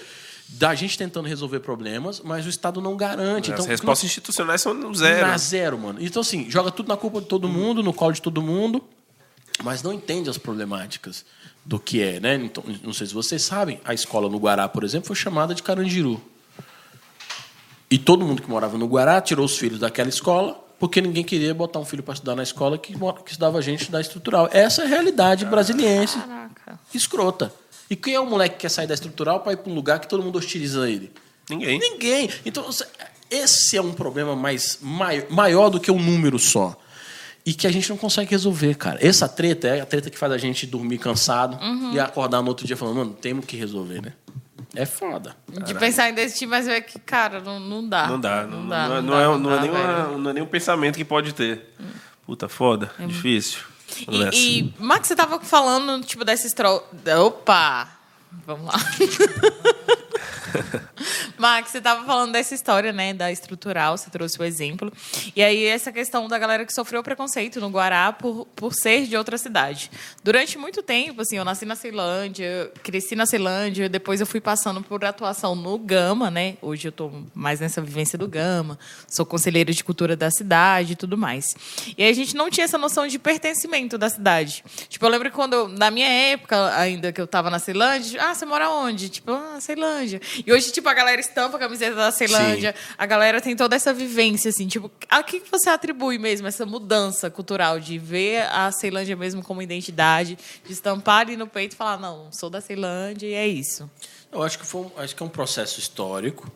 Da 0.52 0.74
gente 0.74 0.98
tentando 0.98 1.28
resolver 1.28 1.60
problemas, 1.60 2.22
mas 2.22 2.44
o 2.44 2.50
Estado 2.50 2.82
não 2.82 2.98
garante. 2.98 3.52
As 3.54 3.60
então, 3.60 3.70
respostas 3.70 4.10
institucionais 4.10 4.60
são 4.62 4.94
zero. 4.96 5.28
Na 5.28 5.38
zero, 5.38 5.78
mano. 5.78 6.00
Então, 6.02 6.22
assim, 6.24 6.50
joga 6.50 6.72
tudo 6.72 6.88
na 6.88 6.98
culpa 6.98 7.22
de 7.22 7.28
todo 7.28 7.48
mundo, 7.48 7.84
no 7.84 7.94
colo 7.94 8.14
de 8.14 8.22
todo 8.22 8.42
mundo, 8.42 8.84
mas 9.64 9.84
não 9.84 9.92
entende 9.94 10.30
as 10.30 10.38
problemáticas 10.38 11.26
do 11.66 11.80
que 11.80 12.02
é, 12.02 12.20
né? 12.20 12.36
Então, 12.36 12.64
não 12.84 12.94
sei 12.94 13.08
se 13.08 13.14
vocês 13.14 13.42
sabem, 13.44 13.80
a 13.84 13.94
escola 13.94 14.30
no 14.30 14.38
Guará, 14.38 14.68
por 14.68 14.84
exemplo, 14.84 15.08
foi 15.08 15.16
chamada 15.16 15.54
de 15.54 15.62
Carandiru. 15.62 16.22
E 17.92 17.98
todo 17.98 18.26
mundo 18.26 18.42
que 18.42 18.50
morava 18.50 18.78
no 18.78 18.86
Guará 18.88 19.20
tirou 19.22 19.46
os 19.46 19.58
filhos 19.58 19.80
daquela 19.80 20.10
escola, 20.10 20.54
porque 20.80 21.02
ninguém 21.02 21.24
queria 21.24 21.54
botar 21.54 21.80
um 21.80 21.86
filho 21.86 22.04
para 22.04 22.14
estudar 22.14 22.36
na 22.36 22.44
escola 22.44 22.78
que, 22.78 22.94
que 22.94 23.32
estudava 23.32 23.62
gente 23.62 23.92
da 23.92 24.00
estrutural. 24.00 24.48
Essa 24.52 24.84
é 24.84 24.86
a 24.86 24.88
realidade 24.88 25.46
brasiliense 25.46 26.18
Caraca. 26.20 26.80
escrota. 26.94 27.54
E 27.90 27.96
quem 27.96 28.14
é 28.14 28.20
o 28.20 28.26
moleque 28.26 28.56
que 28.56 28.62
quer 28.62 28.70
sair 28.70 28.86
da 28.88 28.94
estrutural 28.94 29.40
para 29.42 29.54
ir 29.54 29.58
para 29.58 29.72
um 29.72 29.76
lugar 29.76 30.00
que 30.00 30.08
todo 30.08 30.22
mundo 30.24 30.38
hostiliza 30.38 30.88
ele? 30.90 31.12
Ninguém. 31.50 31.80
Ninguém. 31.80 32.30
Então, 32.46 32.70
esse 33.32 33.76
é 33.76 33.82
um 33.82 33.92
problema 33.94 34.36
mais 34.36 34.78
mai- 34.82 35.26
maior 35.30 35.70
do 35.70 35.80
que 35.80 35.90
um 35.92 36.00
número 36.02 36.38
só. 36.38 36.80
E 37.46 37.54
que 37.54 37.66
a 37.66 37.72
gente 37.72 37.90
não 37.90 37.98
consegue 37.98 38.30
resolver, 38.32 38.76
cara. 38.76 39.00
Essa 39.06 39.28
treta 39.28 39.68
é 39.68 39.82
a 39.82 39.86
treta 39.86 40.10
que 40.10 40.18
faz 40.18 40.32
a 40.32 40.38
gente 40.38 40.68
dormir 40.68 40.98
cansado 41.00 41.58
e 41.94 42.00
acordar 42.00 42.42
no 42.42 42.50
outro 42.50 42.68
dia 42.68 42.76
falando, 42.78 42.98
mano, 42.98 43.14
temos 43.14 43.46
que 43.46 43.56
resolver, 43.58 44.02
né? 44.02 44.14
É 44.76 44.86
foda. 44.86 45.36
De 45.66 45.74
pensar 45.74 46.10
em 46.10 46.14
desistir, 46.14 46.46
mas 46.46 46.68
é 46.68 46.80
que, 46.80 47.00
cara, 47.00 47.40
não, 47.40 47.60
não 47.60 47.88
dá. 47.88 48.08
Não 48.08 48.20
dá. 48.20 48.46
Não, 48.46 48.62
Não 48.62 48.70
dá. 48.70 48.88
não 48.88 48.96
é, 48.96 49.02
não 49.02 49.04
não 49.04 49.10
dá, 49.12 49.22
é, 49.22 49.38
não 49.38 49.54
é 49.58 49.62
nenhuma- 49.62 49.80
velho. 50.04 50.18
não 50.20 50.30
é 50.30 50.34
nenhum 50.34 50.46
pensamento 50.46 50.96
que 50.98 51.06
pode 51.06 51.34
ter. 51.34 51.74
Puta, 52.26 52.48
foda. 52.48 52.92
Difícil. 53.00 53.62
Vamos 54.06 54.26
nessa. 54.26 54.38
E, 54.38 54.60
e 54.60 54.74
Max, 54.78 55.08
você 55.08 55.16
tava 55.16 55.40
falando, 55.40 56.04
tipo, 56.06 56.24
dessa 56.24 56.46
história. 56.46 56.84
Opa! 57.20 57.88
Vamos 58.46 58.68
lá. 58.68 58.74
Max, 61.38 61.72
você 61.72 61.82
tava 61.82 62.06
falando 62.06 62.32
dessa 62.32 62.54
história, 62.54 62.92
né, 62.92 63.14
da 63.14 63.32
estrutural, 63.32 63.98
você 63.98 64.10
trouxe 64.10 64.40
o 64.40 64.44
exemplo. 64.44 64.92
E 65.36 65.42
aí, 65.42 65.66
essa 65.66 65.92
questão 65.92 66.28
da 66.28 66.38
galera 66.38 66.66
que 66.66 66.74
sofreu 66.74 67.04
preconceito 67.04 67.60
no 67.60 67.70
Guará 67.70 68.12
por, 68.12 68.46
por 68.56 68.74
ser 68.74 69.06
de 69.06 69.16
outra 69.16 69.38
cidade. 69.38 69.92
Durante 70.24 70.58
muito 70.58 70.82
tempo, 70.82 71.22
assim, 71.22 71.38
eu 71.38 71.46
nasci 71.46 71.66
na 71.66 71.76
Ceilândia, 71.76 72.72
cresci 72.84 73.16
na 73.16 73.26
Ceilândia, 73.26 73.88
depois 73.88 74.20
eu 74.20 74.28
fui 74.28 74.42
passando 74.42 74.82
por 74.82 75.04
atuação 75.06 75.56
no 75.56 75.78
Gama, 75.78 76.30
né? 76.30 76.58
Hoje 76.62 76.88
eu 76.88 76.92
tô 76.92 77.12
mais 77.34 77.60
nessa 77.60 77.82
vivência 77.82 78.18
do 78.18 78.28
Gama, 78.28 78.78
sou 79.08 79.26
conselheira 79.26 79.72
de 79.74 79.84
cultura 79.84 80.16
da 80.16 80.30
cidade 80.30 80.94
e 80.94 80.96
tudo 80.96 81.18
mais. 81.18 81.56
E 81.98 82.04
aí 82.04 82.10
a 82.10 82.14
gente 82.14 82.36
não 82.36 82.50
tinha 82.50 82.66
essa 82.66 82.78
noção 82.78 83.08
de 83.08 83.20
pertencimento 83.20 83.98
da 83.98 84.10
cidade. 84.10 84.64
Tipo, 84.88 85.06
eu 85.06 85.10
lembro 85.10 85.32
quando, 85.32 85.68
na 85.68 85.92
minha 85.92 86.08
época, 86.08 86.76
ainda 86.76 87.12
que 87.12 87.22
eu 87.22 87.28
tava 87.28 87.50
na 87.50 87.60
Ceilândia, 87.60 88.22
ah, 88.22 88.34
você 88.34 88.46
mora 88.46 88.70
onde? 88.70 89.10
Tipo, 89.10 89.32
ah, 89.32 89.58
Ceilândia. 89.60 90.09
E 90.46 90.52
hoje, 90.52 90.72
tipo, 90.72 90.88
a 90.90 90.94
galera 90.94 91.20
estampa 91.22 91.58
a 91.58 91.60
camiseta 91.60 91.96
da 91.96 92.12
Ceilândia, 92.12 92.74
a 92.98 93.06
galera 93.06 93.40
tem 93.42 93.56
toda 93.56 93.76
essa 93.76 93.94
vivência, 93.94 94.50
assim, 94.50 94.68
tipo, 94.68 94.90
a 95.10 95.22
que 95.22 95.42
você 95.52 95.70
atribui 95.70 96.18
mesmo 96.18 96.48
essa 96.48 96.66
mudança 96.66 97.30
cultural 97.30 97.80
de 97.80 97.98
ver 97.98 98.44
a 98.52 98.72
Ceilândia 98.72 99.16
mesmo 99.16 99.44
como 99.44 99.62
identidade, 99.62 100.38
de 100.66 100.74
estampar 100.74 101.20
ali 101.22 101.38
no 101.38 101.48
peito 101.48 101.74
e 101.74 101.76
falar, 101.76 101.98
não, 102.00 102.32
sou 102.32 102.50
da 102.50 102.62
Ceilândia 102.62 103.28
e 103.28 103.34
é 103.34 103.48
isso. 103.48 103.90
Eu 104.32 104.42
acho 104.44 104.58
que, 104.60 104.66
foi, 104.66 104.82
um- 104.82 104.92
acho 104.98 105.16
que 105.16 105.22
é 105.24 105.26
um 105.26 105.30
processo 105.30 105.80
histórico 105.80 106.50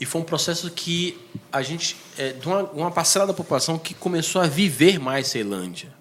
e 0.00 0.06
foi 0.06 0.20
um 0.20 0.24
processo 0.24 0.70
que 0.70 1.18
a 1.52 1.62
gente, 1.62 1.96
é, 2.16 2.32
de 2.32 2.46
uma, 2.46 2.62
uma 2.70 2.90
parcela 2.90 3.26
da 3.26 3.32
população 3.34 3.78
que 3.78 3.94
começou 3.94 4.40
a 4.42 4.46
viver 4.46 4.98
mais 4.98 5.28
Ceilândia. 5.28 5.92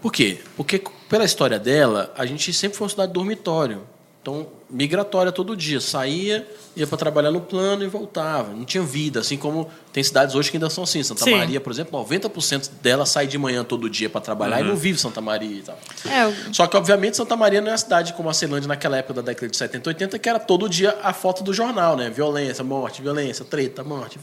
Por 0.00 0.12
quê? 0.12 0.40
Porque, 0.56 0.82
pela 1.08 1.24
história 1.24 1.58
dela, 1.58 2.12
a 2.16 2.26
gente 2.26 2.52
sempre 2.52 2.76
foi 2.76 2.86
uma 2.86 2.90
cidade 2.90 3.12
dormitório. 3.12 3.86
Então, 4.22 4.46
migratória 4.70 5.32
todo 5.32 5.56
dia. 5.56 5.80
Saía, 5.80 6.48
ia 6.76 6.86
para 6.86 6.96
trabalhar 6.96 7.32
no 7.32 7.40
plano 7.40 7.82
e 7.82 7.88
voltava. 7.88 8.52
Não 8.54 8.64
tinha 8.64 8.80
vida, 8.82 9.18
assim 9.18 9.36
como 9.36 9.68
tem 9.92 10.00
cidades 10.02 10.36
hoje 10.36 10.48
que 10.48 10.56
ainda 10.56 10.70
são 10.70 10.84
assim. 10.84 11.02
Santa 11.02 11.24
Sim. 11.24 11.34
Maria, 11.36 11.60
por 11.60 11.72
exemplo, 11.72 11.98
90% 12.04 12.70
dela 12.80 13.04
sai 13.04 13.26
de 13.26 13.36
manhã 13.36 13.64
todo 13.64 13.90
dia 13.90 14.08
para 14.08 14.20
trabalhar 14.20 14.60
e 14.60 14.64
não 14.64 14.76
vive 14.76 14.96
Santa 14.96 15.20
Maria 15.20 15.58
e 15.58 15.62
tal. 15.62 15.76
É, 16.08 16.22
eu- 16.22 16.54
Só 16.54 16.68
que, 16.68 16.76
obviamente, 16.76 17.16
Santa 17.16 17.34
Maria 17.34 17.60
não 17.60 17.72
é 17.72 17.74
a 17.74 17.78
cidade 17.78 18.12
como 18.12 18.30
a 18.30 18.32
Ceilândia 18.32 18.68
naquela 18.68 18.96
época 18.96 19.14
da 19.14 19.22
década 19.22 19.48
de 19.48 19.56
70, 19.56 19.90
80, 19.90 20.18
que 20.20 20.28
era 20.28 20.38
todo 20.38 20.68
dia 20.68 20.96
a 21.02 21.12
foto 21.12 21.42
do 21.42 21.52
jornal, 21.52 21.96
né? 21.96 22.08
Violência, 22.08 22.62
morte, 22.62 23.02
violência, 23.02 23.44
treta, 23.44 23.82
morte. 23.82 24.20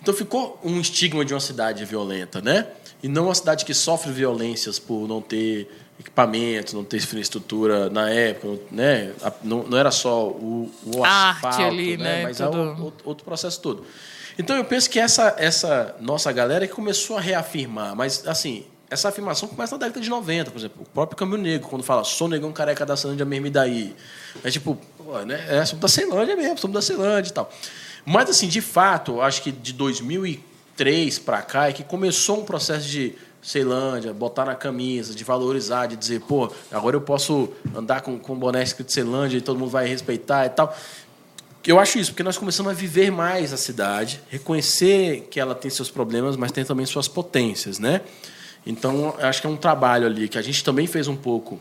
Então 0.00 0.14
ficou 0.14 0.58
um 0.64 0.80
estigma 0.80 1.26
de 1.26 1.34
uma 1.34 1.40
cidade 1.40 1.84
violenta, 1.84 2.40
né? 2.40 2.68
E 3.02 3.08
não 3.08 3.24
uma 3.26 3.34
cidade 3.34 3.66
que 3.66 3.74
sofre 3.74 4.10
violências 4.12 4.78
por 4.78 5.06
não 5.06 5.20
ter 5.20 5.68
equipamentos, 6.02 6.74
não 6.74 6.84
ter 6.84 6.98
infraestrutura 6.98 7.88
na 7.88 8.10
época, 8.10 8.62
né? 8.70 9.12
Não, 9.42 9.62
não 9.62 9.78
era 9.78 9.90
só 9.90 10.28
o, 10.28 10.70
o 10.84 11.04
asfalto, 11.04 11.62
ali, 11.62 11.96
né? 11.96 12.24
Mas 12.24 12.40
é 12.40 12.46
Tudo. 12.46 12.84
outro, 12.84 13.08
outro 13.08 13.24
processo 13.24 13.60
todo. 13.60 13.84
Então 14.38 14.56
eu 14.56 14.64
penso 14.64 14.90
que 14.90 14.98
essa, 14.98 15.34
essa 15.38 15.94
nossa 16.00 16.30
galera 16.32 16.66
que 16.66 16.72
começou 16.72 17.16
a 17.16 17.20
reafirmar, 17.20 17.94
mas 17.94 18.26
assim, 18.26 18.64
essa 18.90 19.08
afirmação 19.08 19.48
começa 19.48 19.74
na 19.76 19.86
década 19.86 20.00
de 20.00 20.10
90, 20.10 20.50
por 20.50 20.58
exemplo, 20.58 20.82
o 20.82 20.86
próprio 20.86 21.16
Câmbio 21.16 21.38
Negro, 21.38 21.68
quando 21.68 21.82
fala 21.82 22.04
sou 22.04 22.28
negão 22.28 22.52
careca 22.52 22.84
da 22.84 22.96
Ceilândia 22.96 23.24
mesmo 23.24 23.46
e 23.46 23.50
daí. 23.50 23.96
É 24.42 24.50
tipo, 24.50 24.78
pô, 24.98 25.18
né? 25.20 25.44
É, 25.48 25.64
somos 25.64 25.80
da 25.80 25.88
Ceilândia 25.88 26.36
mesmo, 26.36 26.58
somos 26.58 26.74
da 26.74 26.82
Ceilândia 26.82 27.30
e 27.30 27.32
tal. 27.32 27.50
Mas 28.04 28.28
assim, 28.28 28.48
de 28.48 28.60
fato, 28.60 29.20
acho 29.20 29.42
que 29.42 29.52
de 29.52 29.72
2003 29.72 31.18
para 31.20 31.40
cá 31.42 31.68
é 31.68 31.72
que 31.72 31.84
começou 31.84 32.40
um 32.40 32.44
processo 32.44 32.88
de 32.88 33.14
Ceilândia, 33.42 34.12
botar 34.12 34.44
na 34.44 34.54
camisa, 34.54 35.14
de 35.14 35.24
valorizar, 35.24 35.86
de 35.86 35.96
dizer, 35.96 36.20
pô, 36.20 36.50
agora 36.70 36.94
eu 36.94 37.00
posso 37.00 37.48
andar 37.74 38.00
com, 38.00 38.16
com 38.16 38.36
boné 38.36 38.62
escrito 38.62 38.92
Ceilândia 38.92 39.38
e 39.38 39.40
todo 39.40 39.58
mundo 39.58 39.70
vai 39.70 39.86
respeitar 39.88 40.46
e 40.46 40.50
tal. 40.50 40.74
Eu 41.66 41.80
acho 41.80 41.98
isso, 41.98 42.12
porque 42.12 42.22
nós 42.22 42.38
começamos 42.38 42.70
a 42.70 42.74
viver 42.74 43.10
mais 43.10 43.52
a 43.52 43.56
cidade, 43.56 44.20
reconhecer 44.28 45.28
que 45.30 45.40
ela 45.40 45.54
tem 45.54 45.70
seus 45.70 45.90
problemas, 45.90 46.36
mas 46.36 46.52
tem 46.52 46.64
também 46.64 46.86
suas 46.86 47.08
potências, 47.08 47.78
né? 47.78 48.00
Então, 48.64 49.14
acho 49.18 49.40
que 49.40 49.46
é 49.46 49.50
um 49.50 49.56
trabalho 49.56 50.06
ali 50.06 50.28
que 50.28 50.38
a 50.38 50.42
gente 50.42 50.62
também 50.62 50.86
fez 50.86 51.08
um 51.08 51.16
pouco 51.16 51.60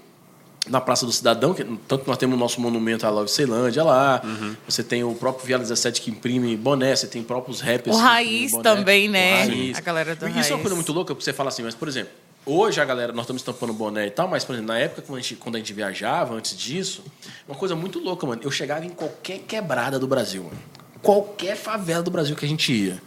na 0.68 0.80
Praça 0.80 1.06
do 1.06 1.12
Cidadão, 1.12 1.54
que 1.54 1.64
tanto 1.88 2.04
nós 2.08 2.18
temos 2.18 2.36
o 2.36 2.40
nosso 2.40 2.62
monumento 2.62 3.06
à 3.06 3.10
Love 3.10 3.30
Ceilândia 3.32 3.84
lá, 3.84 4.22
você 4.68 4.84
tem 4.84 5.04
o 5.04 5.14
próprio 5.16 5.46
Viala 5.46 5.64
17 5.64 6.02
que 6.02 6.12
imprime 6.12 6.56
boné, 6.56 6.96
você 6.96 7.08
tem 7.08 7.24
próprios 7.24 7.62
rappers 7.62 7.96
O 7.96 8.00
Raiz 8.00 8.52
também, 8.64 9.10
né? 9.10 9.46
Raiz. 9.46 9.78
A 9.78 9.82
galera 9.82 10.16
do 10.16 10.28
Isso 10.28 10.38
é 10.38 10.42
uma 10.42 10.42
Raiz. 10.44 10.62
coisa 10.62 10.76
muito 10.76 10.94
louca, 10.94 11.16
porque 11.16 11.24
você 11.24 11.34
fala 11.34 11.50
assim, 11.50 11.64
mas, 11.64 11.74
por 11.76 11.88
exemplo, 11.88 12.12
Hoje 12.44 12.82
a 12.82 12.86
galera, 12.86 13.14
nós 13.14 13.22
estamos 13.22 13.42
estampando 13.42 13.72
boné 13.72 14.08
e 14.08 14.10
tal, 14.10 14.28
mas, 14.28 14.44
por 14.44 14.54
exemplo, 14.54 14.74
na 14.74 14.80
época 14.80 15.04
quando 15.04 15.20
a, 15.20 15.22
gente, 15.22 15.36
quando 15.36 15.56
a 15.58 15.60
gente 15.60 15.74
viajava, 15.74 16.34
antes 16.34 16.58
disso, 16.58 17.04
uma 17.48 17.56
coisa 17.56 17.76
muito 17.76 18.00
louca, 18.00 18.26
mano. 18.26 18.42
Eu 18.44 18.50
chegava 18.50 18.84
em 18.84 18.90
qualquer 18.90 19.40
quebrada 19.48 20.00
do 20.00 20.08
Brasil, 20.08 20.44
mano. 20.46 20.58
Qualquer 21.04 21.56
favela 21.56 22.02
do 22.02 22.10
Brasil 22.10 22.36
que 22.36 22.44
a 22.44 22.48
gente 22.48 22.74
ia. 22.74 23.00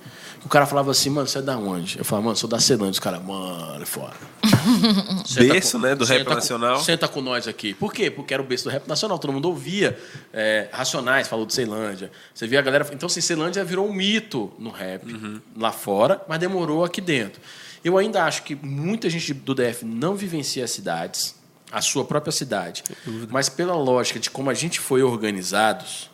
O 0.45 0.49
cara 0.49 0.67
falava 0.67 0.91
assim, 0.91 1.09
mano, 1.09 1.27
você 1.27 1.39
é 1.39 1.43
da 1.43 1.57
onde? 1.57 1.99
Eu 1.99 2.05
falava, 2.05 2.27
mano, 2.27 2.37
sou 2.37 2.49
da 2.49 2.59
Celândia. 2.61 2.93
Os 2.93 2.99
caras, 2.99 3.23
mano, 3.23 3.83
é 3.83 3.87
foda. 3.87 4.13
Berço, 5.39 5.79
né, 5.79 5.95
do 5.95 6.05
rap 6.05 6.19
senta 6.19 6.35
nacional. 6.35 6.77
Com, 6.77 6.85
senta 6.85 7.09
com 7.09 7.21
nós 7.23 7.49
aqui. 7.49 7.73
Por 7.75 7.93
quê? 7.93 8.11
Porque 8.11 8.35
era 8.35 8.43
o 8.43 8.47
berço 8.47 8.65
do 8.65 8.71
rap 8.71 8.87
nacional. 8.87 9.19
Todo 9.19 9.33
mundo 9.33 9.47
ouvia. 9.47 9.99
É, 10.33 10.69
Racionais 10.71 11.29
falou 11.29 11.47
de 11.47 11.55
Ceilândia. 11.55 12.13
Você 12.35 12.47
via 12.47 12.59
a 12.59 12.63
galera. 12.63 12.87
Então, 12.93 13.07
assim, 13.07 13.21
Ceilândia 13.23 13.65
virou 13.65 13.89
um 13.89 13.93
mito 13.93 14.53
no 14.59 14.71
rap 14.71 15.11
Uhum. 15.11 15.41
lá 15.57 15.73
fora, 15.73 16.23
mas 16.29 16.39
demorou 16.39 16.85
aqui 16.85 17.01
dentro. 17.01 17.41
Eu 17.83 17.97
ainda 17.99 18.25
acho 18.25 18.43
que 18.43 18.55
muita 18.55 19.09
gente 19.11 19.33
do 19.35 19.55
DF 19.55 19.85
não 19.85 20.15
vivencia 20.15 20.65
as 20.65 20.71
cidades, 20.71 21.35
a 21.73 21.81
sua 21.81 22.05
própria 22.05 22.33
cidade. 22.33 22.83
Mas 23.31 23.49
pela 23.49 23.75
lógica 23.75 24.19
de 24.21 24.31
como 24.31 24.49
a 24.51 24.55
gente 24.55 24.79
foi 24.81 25.03
organizados, 25.03 26.11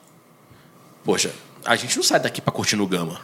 poxa, 1.05 1.31
a 1.65 1.77
gente 1.77 1.97
não 1.97 2.03
sai 2.03 2.19
daqui 2.21 2.41
para 2.41 2.53
curtir 2.53 2.77
no 2.77 2.87
Gama. 2.87 3.21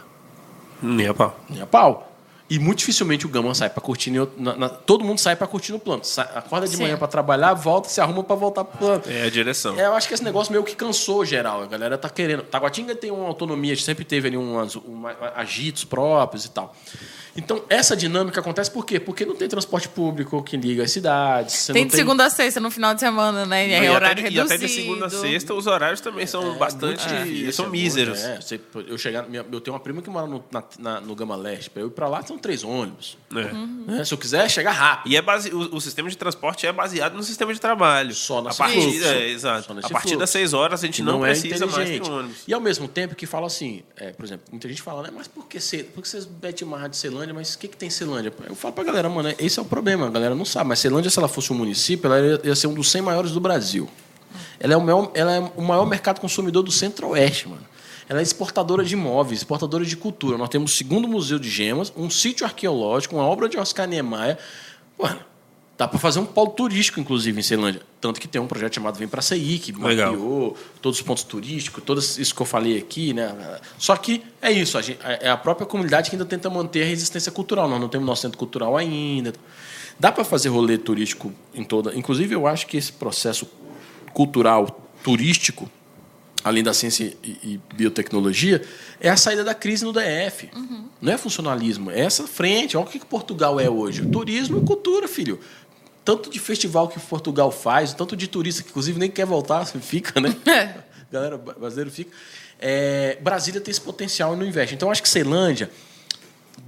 Nem 0.79 1.09
a 1.09 1.13
pau. 1.13 1.33
Nem 1.47 1.61
a 1.61 1.65
pau. 1.65 2.07
E 2.49 2.57
muito 2.59 2.79
dificilmente 2.79 3.25
o 3.25 3.29
Gama 3.29 3.53
sai 3.53 3.69
para 3.69 3.81
curtir. 3.81 4.09
na- 4.37 4.55
na- 4.55 4.69
todo 4.69 5.03
mundo 5.03 5.19
sai 5.19 5.35
para 5.35 5.45
curtir 5.47 5.73
no 5.73 5.79
plano. 5.79 6.03
Sa- 6.05 6.21
acorda 6.35 6.65
de 6.67 6.77
Sim. 6.77 6.83
manhã 6.83 6.97
para 6.97 7.07
trabalhar, 7.07 7.53
volta, 7.53 7.89
se 7.89 7.99
arruma 7.99 8.23
para 8.23 8.35
voltar 8.37 8.63
pro 8.63 8.77
plano. 8.77 9.03
É 9.05 9.23
a 9.23 9.29
direção. 9.29 9.77
É, 9.77 9.85
eu 9.85 9.93
acho 9.93 10.07
que 10.07 10.13
esse 10.13 10.23
negócio 10.23 10.51
meio 10.51 10.63
que 10.63 10.73
cansou 10.75 11.25
geral. 11.25 11.61
A 11.61 11.65
galera 11.65 11.97
tá 11.97 12.09
querendo. 12.09 12.43
Taguatinga 12.43 12.95
tem 12.95 13.11
uma 13.11 13.27
autonomia, 13.27 13.75
sempre 13.75 14.05
teve 14.05 14.29
ali 14.29 14.37
umas, 14.37 14.75
uma, 14.75 15.13
agitos 15.35 15.83
próprios 15.83 16.45
e 16.45 16.49
tal. 16.51 16.73
Então, 17.35 17.61
essa 17.69 17.95
dinâmica 17.95 18.39
acontece 18.39 18.71
por 18.71 18.83
quê? 18.83 18.99
Porque 18.99 19.23
não 19.23 19.35
tem 19.35 19.47
transporte 19.47 19.87
público 19.87 20.41
que 20.41 20.57
liga 20.57 20.81
as 20.83 20.89
cidades. 20.91 21.67
Tem 21.67 21.85
de 21.85 21.93
segunda 21.95 22.25
a 22.25 22.31
sexta 22.31 22.59
no 22.59 22.71
final 22.71 22.95
de 22.95 22.99
semana, 22.99 23.45
né? 23.45 23.67
E 23.67 23.73
é 23.73 23.85
e, 23.85 23.89
horário 23.89 24.07
até, 24.07 24.21
e 24.21 24.23
reduzido. 24.33 24.53
até 24.55 24.57
de 24.57 24.67
segunda 24.67 25.05
a 25.05 25.09
sexta, 25.11 25.53
os 25.53 25.67
horários 25.67 26.01
também 26.01 26.25
são 26.25 26.55
bastante. 26.57 27.05
difícil, 27.07 27.53
são 27.53 27.65
é 27.67 27.69
míseros. 27.69 28.19
muito- 28.23 28.79
é, 28.89 28.91
eu, 28.91 28.97
chegar, 28.97 29.27
eu 29.51 29.61
tenho 29.61 29.75
uma 29.75 29.79
prima 29.79 30.01
que 30.01 30.09
mora 30.09 30.25
no, 30.25 30.43
na- 30.49 30.63
na- 30.79 30.99
no 31.01 31.13
Gama 31.13 31.35
Leste. 31.35 31.69
Para 31.69 31.83
eu 31.83 31.87
ir 31.89 31.91
para 31.91 32.07
lá, 32.07 32.23
são 32.23 32.36
três 32.37 32.63
ônibus. 32.63 33.17
É. 33.35 33.51
né? 33.91 34.05
Se 34.05 34.13
eu 34.13 34.17
quiser, 34.17 34.49
chegar 34.49 34.71
rápido. 34.71 35.11
E 35.11 35.17
é 35.17 35.21
base, 35.21 35.53
o, 35.53 35.75
o 35.75 35.81
sistema 35.81 36.09
de 36.09 36.17
transporte 36.17 36.65
é 36.65 36.71
baseado 36.71 37.13
no 37.15 37.23
sistema 37.23 37.53
de 37.53 37.59
trabalho. 37.59 38.13
Só 38.15 38.39
a 38.39 38.43
nesse 38.43 38.57
partir, 38.57 38.81
fluxo. 38.81 39.05
é, 39.05 39.29
exato. 39.29 39.71
A 39.71 39.75
partir 39.75 39.91
fluxo. 39.91 40.17
das 40.17 40.29
seis 40.29 40.53
horas 40.53 40.81
a 40.81 40.85
gente 40.85 40.97
que 40.97 41.01
não, 41.03 41.25
é 41.25 41.29
precisa 41.31 41.65
mais 41.65 41.77
inteligente. 41.77 42.03
ter 42.03 42.09
um 42.11 42.19
ônibus. 42.19 42.37
E 42.47 42.53
ao 42.53 42.61
mesmo 42.61 42.87
tempo 42.87 43.15
que 43.15 43.25
fala 43.25 43.47
assim, 43.47 43.83
é, 43.97 44.11
por 44.11 44.25
exemplo, 44.25 44.45
muita 44.51 44.67
gente 44.69 44.81
fala, 44.81 45.03
né, 45.03 45.09
mas 45.15 45.27
por 45.27 45.45
que, 45.47 45.59
Ce- 45.59 45.83
por 45.83 46.01
que 46.01 46.07
vocês 46.09 46.27
metem 46.41 46.67
marra 46.67 46.87
de 46.87 46.97
Celândia, 46.97 47.33
mas 47.33 47.53
o 47.55 47.59
que, 47.59 47.67
que 47.67 47.77
tem 47.77 47.89
Celândia? 47.89 48.33
Eu 48.47 48.55
falo 48.55 48.73
pra 48.73 48.83
galera, 48.83 49.09
mano, 49.09 49.33
esse 49.37 49.59
é 49.59 49.61
o 49.61 49.65
problema, 49.65 50.07
a 50.07 50.09
galera 50.09 50.33
não 50.35 50.45
sabe, 50.45 50.69
mas 50.69 50.79
Celândia, 50.79 51.09
se 51.11 51.19
ela 51.19 51.27
fosse 51.27 51.51
um 51.51 51.55
município, 51.55 52.07
ela 52.11 52.19
ia, 52.25 52.41
ia 52.45 52.55
ser 52.55 52.67
um 52.67 52.73
dos 52.73 52.89
100 52.91 53.01
maiores 53.01 53.31
do 53.31 53.39
Brasil. 53.39 53.89
Ela 54.59 54.73
é 54.73 54.77
o 54.77 54.81
maior, 54.81 55.11
ela 55.13 55.31
é 55.35 55.39
o 55.55 55.61
maior 55.61 55.85
mercado 55.85 56.19
consumidor 56.19 56.63
do 56.63 56.71
Centro-Oeste, 56.71 57.47
mano. 57.47 57.61
Ela 58.09 58.19
é 58.19 58.23
exportadora 58.23 58.83
de 58.83 58.93
imóveis, 58.93 59.39
exportadora 59.39 59.83
de 59.85 59.97
cultura. 59.97 60.37
Nós 60.37 60.49
temos 60.49 60.73
o 60.73 60.75
segundo 60.77 61.07
museu 61.07 61.37
de 61.37 61.49
gemas, 61.49 61.91
um 61.95 62.09
sítio 62.09 62.45
arqueológico, 62.45 63.15
uma 63.15 63.25
obra 63.25 63.49
de 63.49 63.57
Oscar 63.57 63.85
Niemeyer. 63.87 64.37
Mano, 64.97 65.19
dá 65.77 65.87
para 65.87 65.99
fazer 65.99 66.19
um 66.19 66.25
polo 66.25 66.51
turístico, 66.51 66.99
inclusive, 67.01 67.37
em 67.39 67.43
Ceilândia. 67.43 67.81
Tanto 67.99 68.19
que 68.21 68.27
tem 68.27 68.39
um 68.41 68.47
projeto 68.47 68.75
chamado 68.75 68.97
Vem 68.97 69.07
para 69.09 69.21
Sair, 69.21 69.59
que 69.59 69.71
Legal. 69.73 70.13
mapeou 70.13 70.55
todos 70.81 70.99
os 70.99 71.05
pontos 71.05 71.23
turísticos, 71.23 71.83
tudo 71.83 71.99
isso 71.99 72.33
que 72.33 72.41
eu 72.41 72.45
falei 72.45 72.77
aqui, 72.77 73.13
né? 73.13 73.59
Só 73.77 73.95
que 73.97 74.23
é 74.41 74.51
isso, 74.51 74.77
a 74.77 74.81
gente- 74.81 74.99
é 75.03 75.29
a 75.29 75.35
própria 75.37 75.67
comunidade 75.67 76.09
que 76.09 76.15
ainda 76.15 76.25
tenta 76.25 76.49
manter 76.49 76.83
a 76.83 76.85
resistência 76.85 77.31
cultural. 77.31 77.67
Nós 77.69 77.79
não 77.81 77.89
temos 77.89 78.07
nosso 78.07 78.21
centro 78.21 78.37
cultural 78.37 78.77
ainda. 78.77 79.33
Dá 79.99 80.11
para 80.11 80.23
fazer 80.23 80.47
rolê 80.49 80.77
turístico 80.77 81.33
em 81.53 81.63
toda. 81.63 81.93
Inclusive, 81.93 82.33
eu 82.33 82.47
acho 82.47 82.67
que 82.67 82.77
esse 82.77 82.91
processo 82.93 83.47
cultural 84.13 84.79
turístico, 85.03 85.69
além 86.43 86.63
da 86.63 86.73
ciência 86.73 87.15
e, 87.23 87.59
biotecnologia, 87.73 88.61
é 88.99 89.09
a 89.09 89.17
saída 89.17 89.43
da 89.43 89.53
crise 89.53 89.83
no 89.83 89.91
DF. 89.91 90.49
Não 91.01 91.13
é 91.13 91.17
funcionalismo, 91.17 91.91
é 91.91 92.01
essa 92.01 92.27
frente. 92.27 92.77
Olha 92.77 92.85
o 92.85 92.89
que 92.89 92.99
que 92.99 93.05
Portugal 93.05 93.59
é 93.59 93.69
hoje. 93.69 94.05
Turismo 94.05 94.59
e 94.59 94.65
cultura, 94.65 95.07
filho. 95.07 95.39
Tanto 96.05 96.29
de 96.29 96.39
festival 96.39 96.87
que 96.87 96.99
Portugal 96.99 97.51
faz, 97.51 97.93
tanto 97.93 98.15
de 98.15 98.27
turista 98.27 98.63
que, 98.63 98.69
inclusive, 98.69 98.97
nem 98.97 99.11
quer 99.11 99.25
voltar, 99.25 99.65
fica, 99.81 100.19
né? 100.19 100.35
É. 100.47 100.75
Galera 101.11 101.37
brasileira 101.37 101.89
fica. 101.89 102.11
É, 102.59 103.17
Brasília 103.21 103.61
tem 103.61 103.71
esse 103.71 103.79
potencial 103.79 104.33
e 104.33 104.37
não 104.37 104.45
investe. 104.45 104.75
Então, 104.75 104.91
acho 104.91 105.01
que 105.01 105.07
Ceilândia 105.07 105.69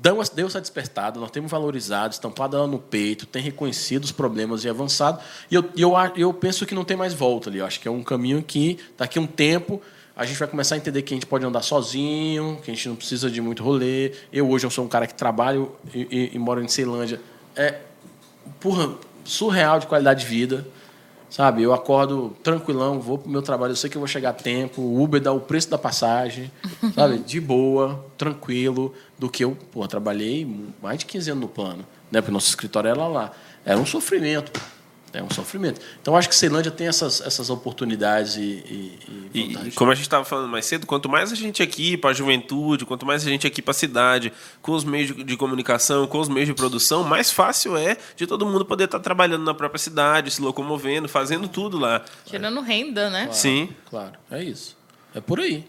deu, 0.02 0.22
deu 0.34 0.48
essa 0.48 0.62
despertada, 0.62 1.20
nós 1.20 1.32
temos 1.32 1.50
valorizado, 1.52 2.14
estampado 2.14 2.56
ela 2.58 2.68
no 2.68 2.80
peito, 2.80 3.26
tem 3.26 3.42
reconhecido 3.42 4.04
os 4.04 4.12
problemas 4.12 4.64
e 4.64 4.70
avançado. 4.70 5.20
E 5.50 5.56
eu, 5.56 5.66
eu, 5.76 5.94
eu 6.16 6.34
penso 6.34 6.66
que 6.66 6.74
não 6.76 6.84
tem 6.84 6.96
mais 6.98 7.14
volta 7.14 7.50
ali. 7.50 7.60
Eu 7.60 7.66
acho 7.66 7.80
que 7.80 7.88
é 7.88 7.92
um 7.92 8.04
caminho 8.04 8.42
que, 8.42 8.78
daqui 8.98 9.20
a 9.20 9.22
um 9.22 9.28
tempo, 9.28 9.82
a 10.16 10.26
gente 10.26 10.38
vai 10.38 10.48
começar 10.48 10.76
a 10.76 10.78
entender 10.78 11.02
que 11.02 11.14
a 11.14 11.18
gente 11.18 11.26
pode 11.26 11.46
andar 11.46 11.62
sozinho, 11.62 12.60
que 12.64 12.72
a 12.72 12.74
gente 12.74 12.90
não 12.90 12.96
precisa 12.96 13.30
de 13.30 13.40
muito 13.42 13.64
rolê. 13.64 14.14
Eu 14.34 14.50
hoje 14.50 14.66
eu 14.66 14.70
sou 14.70 14.84
um 14.86 14.88
cara 14.88 15.08
que 15.08 15.14
trabalho 15.14 15.72
e, 15.94 16.02
e- 16.12 16.32
e 16.36 16.40
moro 16.40 16.62
em 16.62 16.68
Ceilândia. 16.68 17.22
É, 17.56 17.80
porra, 18.60 18.94
surreal 19.24 19.80
de 19.80 19.88
qualidade 19.88 20.22
de 20.22 20.26
vida. 20.26 20.66
Sabe, 21.30 21.62
eu 21.62 21.74
acordo 21.74 22.36
tranquilão, 22.42 23.00
vou 23.00 23.18
pro 23.18 23.30
meu 23.30 23.42
trabalho, 23.42 23.72
eu 23.72 23.76
sei 23.76 23.88
que 23.90 23.96
eu 23.96 24.00
vou 24.00 24.08
chegar 24.08 24.32
a 24.32 24.34
tempo, 24.34 24.82
o 24.82 25.02
Uber 25.02 25.22
dá 25.22 25.32
o 25.32 25.40
preço 25.40 25.70
da 25.70 25.78
passagem, 25.78 26.52
sabe, 26.96 27.20
de 27.20 27.40
boa, 27.40 28.04
tranquilo, 28.18 28.94
do 29.18 29.30
que 29.30 29.44
eu, 29.44 29.56
pô, 29.72 29.88
trabalhei 29.88 30.48
mais 30.82 30.98
de 30.98 31.06
15 31.06 31.32
anos 31.32 31.42
no 31.42 31.48
plano, 31.48 31.86
né, 32.12 32.20
porque 32.20 32.32
nosso 32.32 32.50
escritório 32.50 32.90
era 32.90 33.06
lá. 33.06 33.32
Era 33.64 33.78
um 33.80 33.86
sofrimento, 33.86 34.52
é 35.12 35.24
um 35.24 35.30
sofrimento. 35.30 35.82
Então, 36.02 36.16
acho 36.16 36.30
que 36.30 36.36
Ceilândia 36.36 36.72
tem 36.72 36.88
essas, 36.88 37.20
essas 37.22 37.50
oportunidades 37.50 38.36
e, 38.36 38.42
e, 38.42 39.00
e 39.34 39.40
E, 39.40 39.48
vantagens. 39.48 39.76
como 39.76 39.92
a 39.92 39.96
gente 39.96 40.04
estava 40.04 40.24
falando 40.24 40.48
mais 40.50 40.66
cedo, 40.66 40.86
quanto 40.86 41.10
mais 41.10 41.32
a 41.32 41.36
gente 41.36 41.64
aqui 41.64 41.98
para 41.98 42.12
a 42.12 42.14
juventude, 42.14 42.86
quanto 42.86 43.06
mais 43.06 43.26
a 43.26 43.30
gente 43.30 43.48
aqui 43.48 43.62
para 43.62 43.72
a 43.72 43.74
cidade, 43.74 44.32
com 44.62 44.72
os 44.74 44.84
meios 44.84 45.08
de, 45.16 45.24
de 45.24 45.38
comunicação, 45.38 46.06
com 46.08 46.20
os 46.20 46.30
meios 46.30 46.48
de 46.48 46.54
produção, 46.54 47.04
mais 47.04 47.32
fácil 47.32 47.76
é 47.76 47.98
de 48.16 48.28
todo 48.28 48.46
mundo 48.46 48.64
poder 48.66 48.86
estar 48.86 49.00
trabalhando 49.00 49.44
na 49.44 49.54
própria 49.54 49.80
cidade, 49.80 50.30
se 50.32 50.42
locomovendo, 50.42 51.10
fazendo 51.10 51.48
tudo 51.48 51.78
lá. 51.78 52.04
Tirando 52.26 52.62
renda, 52.62 53.10
né? 53.10 53.30
Sim. 53.32 53.70
Claro, 53.90 54.14
é 54.30 54.44
isso. 54.44 54.78
É 55.16 55.20
por 55.20 55.40
aí. 55.40 55.66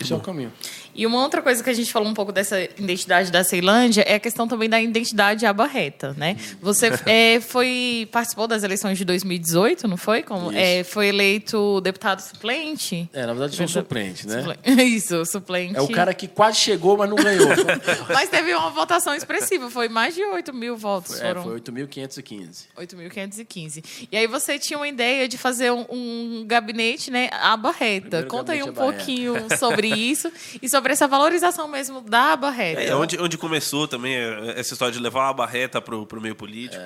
Esse 0.00 0.12
é 0.14 0.16
o 0.16 0.20
caminho. 0.20 0.50
E 0.94 1.06
uma 1.06 1.22
outra 1.22 1.42
coisa 1.42 1.62
que 1.62 1.70
a 1.70 1.72
gente 1.72 1.92
falou 1.92 2.08
um 2.08 2.14
pouco 2.14 2.30
dessa 2.32 2.60
identidade 2.60 3.30
da 3.32 3.42
Ceilândia 3.42 4.02
é 4.02 4.14
a 4.14 4.20
questão 4.20 4.46
também 4.46 4.68
da 4.68 4.80
identidade 4.80 5.44
abarreta, 5.46 6.14
né? 6.16 6.36
Você 6.60 6.90
é, 7.06 7.40
foi 7.40 8.08
participou 8.12 8.46
das 8.46 8.62
eleições 8.62 8.96
de 8.98 9.04
2018, 9.04 9.88
não 9.88 9.96
foi? 9.96 10.22
Como 10.22 10.52
é, 10.52 10.84
foi 10.84 11.08
eleito 11.08 11.80
deputado 11.80 12.20
suplente? 12.20 13.08
É, 13.12 13.26
na 13.26 13.32
verdade, 13.32 13.56
sou 13.56 13.64
um 13.64 13.68
suplente, 13.68 14.26
né? 14.26 14.42
Suple- 14.42 14.84
Isso, 14.84 15.24
suplente. 15.26 15.76
É 15.76 15.80
o 15.82 15.88
cara 15.88 16.14
que 16.14 16.28
quase 16.28 16.58
chegou, 16.58 16.96
mas 16.96 17.08
não 17.08 17.16
ganhou. 17.16 17.48
Mas 18.08 18.28
teve 18.28 18.54
uma 18.54 18.70
votação 18.70 19.14
expressiva, 19.14 19.70
foi 19.70 19.88
mais 19.88 20.14
de 20.14 20.22
8 20.22 20.52
mil 20.52 20.76
votos. 20.76 21.20
É, 21.20 21.28
foram 21.28 21.42
foi 21.42 21.60
8.515. 21.60 22.66
8.515. 22.78 24.08
E 24.10 24.16
aí 24.16 24.26
você 24.26 24.58
tinha 24.58 24.78
uma 24.78 24.88
ideia 24.88 25.26
de 25.28 25.36
fazer 25.38 25.70
um, 25.72 25.84
um 25.90 26.44
gabinete, 26.46 27.10
né, 27.10 27.28
abarreta. 27.32 28.00
Primeiro 28.08 28.28
Conta 28.28 28.52
aí 28.52 28.62
um 28.62 28.72
pouquinho 28.72 29.34
sobre 29.58 29.88
isso 29.88 30.30
e 30.62 30.68
sobre 30.68 30.83
essa 30.92 31.08
valorização 31.08 31.68
mesmo 31.68 32.00
da 32.00 32.32
abarreta. 32.32 32.80
É 32.80 32.94
onde, 32.94 33.18
onde 33.18 33.38
começou 33.38 33.88
também 33.88 34.14
é, 34.14 34.58
essa 34.58 34.74
história 34.74 34.92
de 34.92 35.00
levar 35.00 35.28
a 35.28 35.32
barreta 35.32 35.80
para 35.80 35.96
o 35.96 36.20
meio 36.20 36.34
político. 36.34 36.82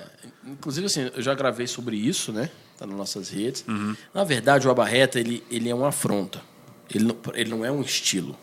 Inclusive, 0.46 0.86
assim, 0.86 1.11
eu 1.14 1.22
já 1.22 1.34
gravei 1.34 1.66
sobre 1.66 1.96
isso, 1.96 2.32
né? 2.32 2.51
Tá 2.76 2.86
nas 2.86 2.96
nossas 2.96 3.28
redes. 3.30 3.64
Uhum. 3.66 3.96
Na 4.14 4.24
verdade, 4.24 4.66
o 4.68 4.70
abarreta, 4.70 5.18
ele, 5.18 5.44
ele 5.51 5.68
é 5.68 5.74
uma 5.74 5.88
afronta. 5.88 6.40
Ele 6.94 7.05
não, 7.05 7.16
ele 7.34 7.51
não 7.51 7.64
é 7.64 7.70
um 7.70 7.82
estilo. 7.82 8.36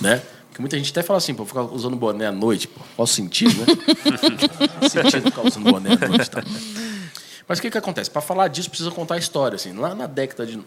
Né? 0.00 0.22
Porque 0.56 0.62
muita 0.62 0.78
gente 0.78 0.90
até 0.90 1.02
fala 1.02 1.18
assim, 1.18 1.34
pô, 1.34 1.44
ficar 1.44 1.62
usando 1.62 1.96
boné 1.96 2.26
à 2.26 2.32
noite, 2.32 2.66
pô, 2.66 2.80
qual 2.94 3.04
o 3.04 3.06
sentido, 3.06 3.60
né? 3.60 3.66
Sentido 4.88 5.30
ficar 5.30 5.46
usando 5.46 5.70
boné 5.70 5.90
à 5.92 6.08
noite, 6.08 6.30
tá? 6.30 6.42
Mas 7.48 7.58
o 7.58 7.62
que, 7.62 7.70
que 7.70 7.78
acontece? 7.78 8.10
Para 8.10 8.20
falar 8.20 8.48
disso, 8.48 8.68
precisa 8.68 8.90
contar 8.90 9.14
a 9.14 9.18
história. 9.18 9.54
Assim. 9.54 9.72
Lá 9.72 9.94
na 9.94 10.06
década 10.06 10.44
de. 10.44 10.60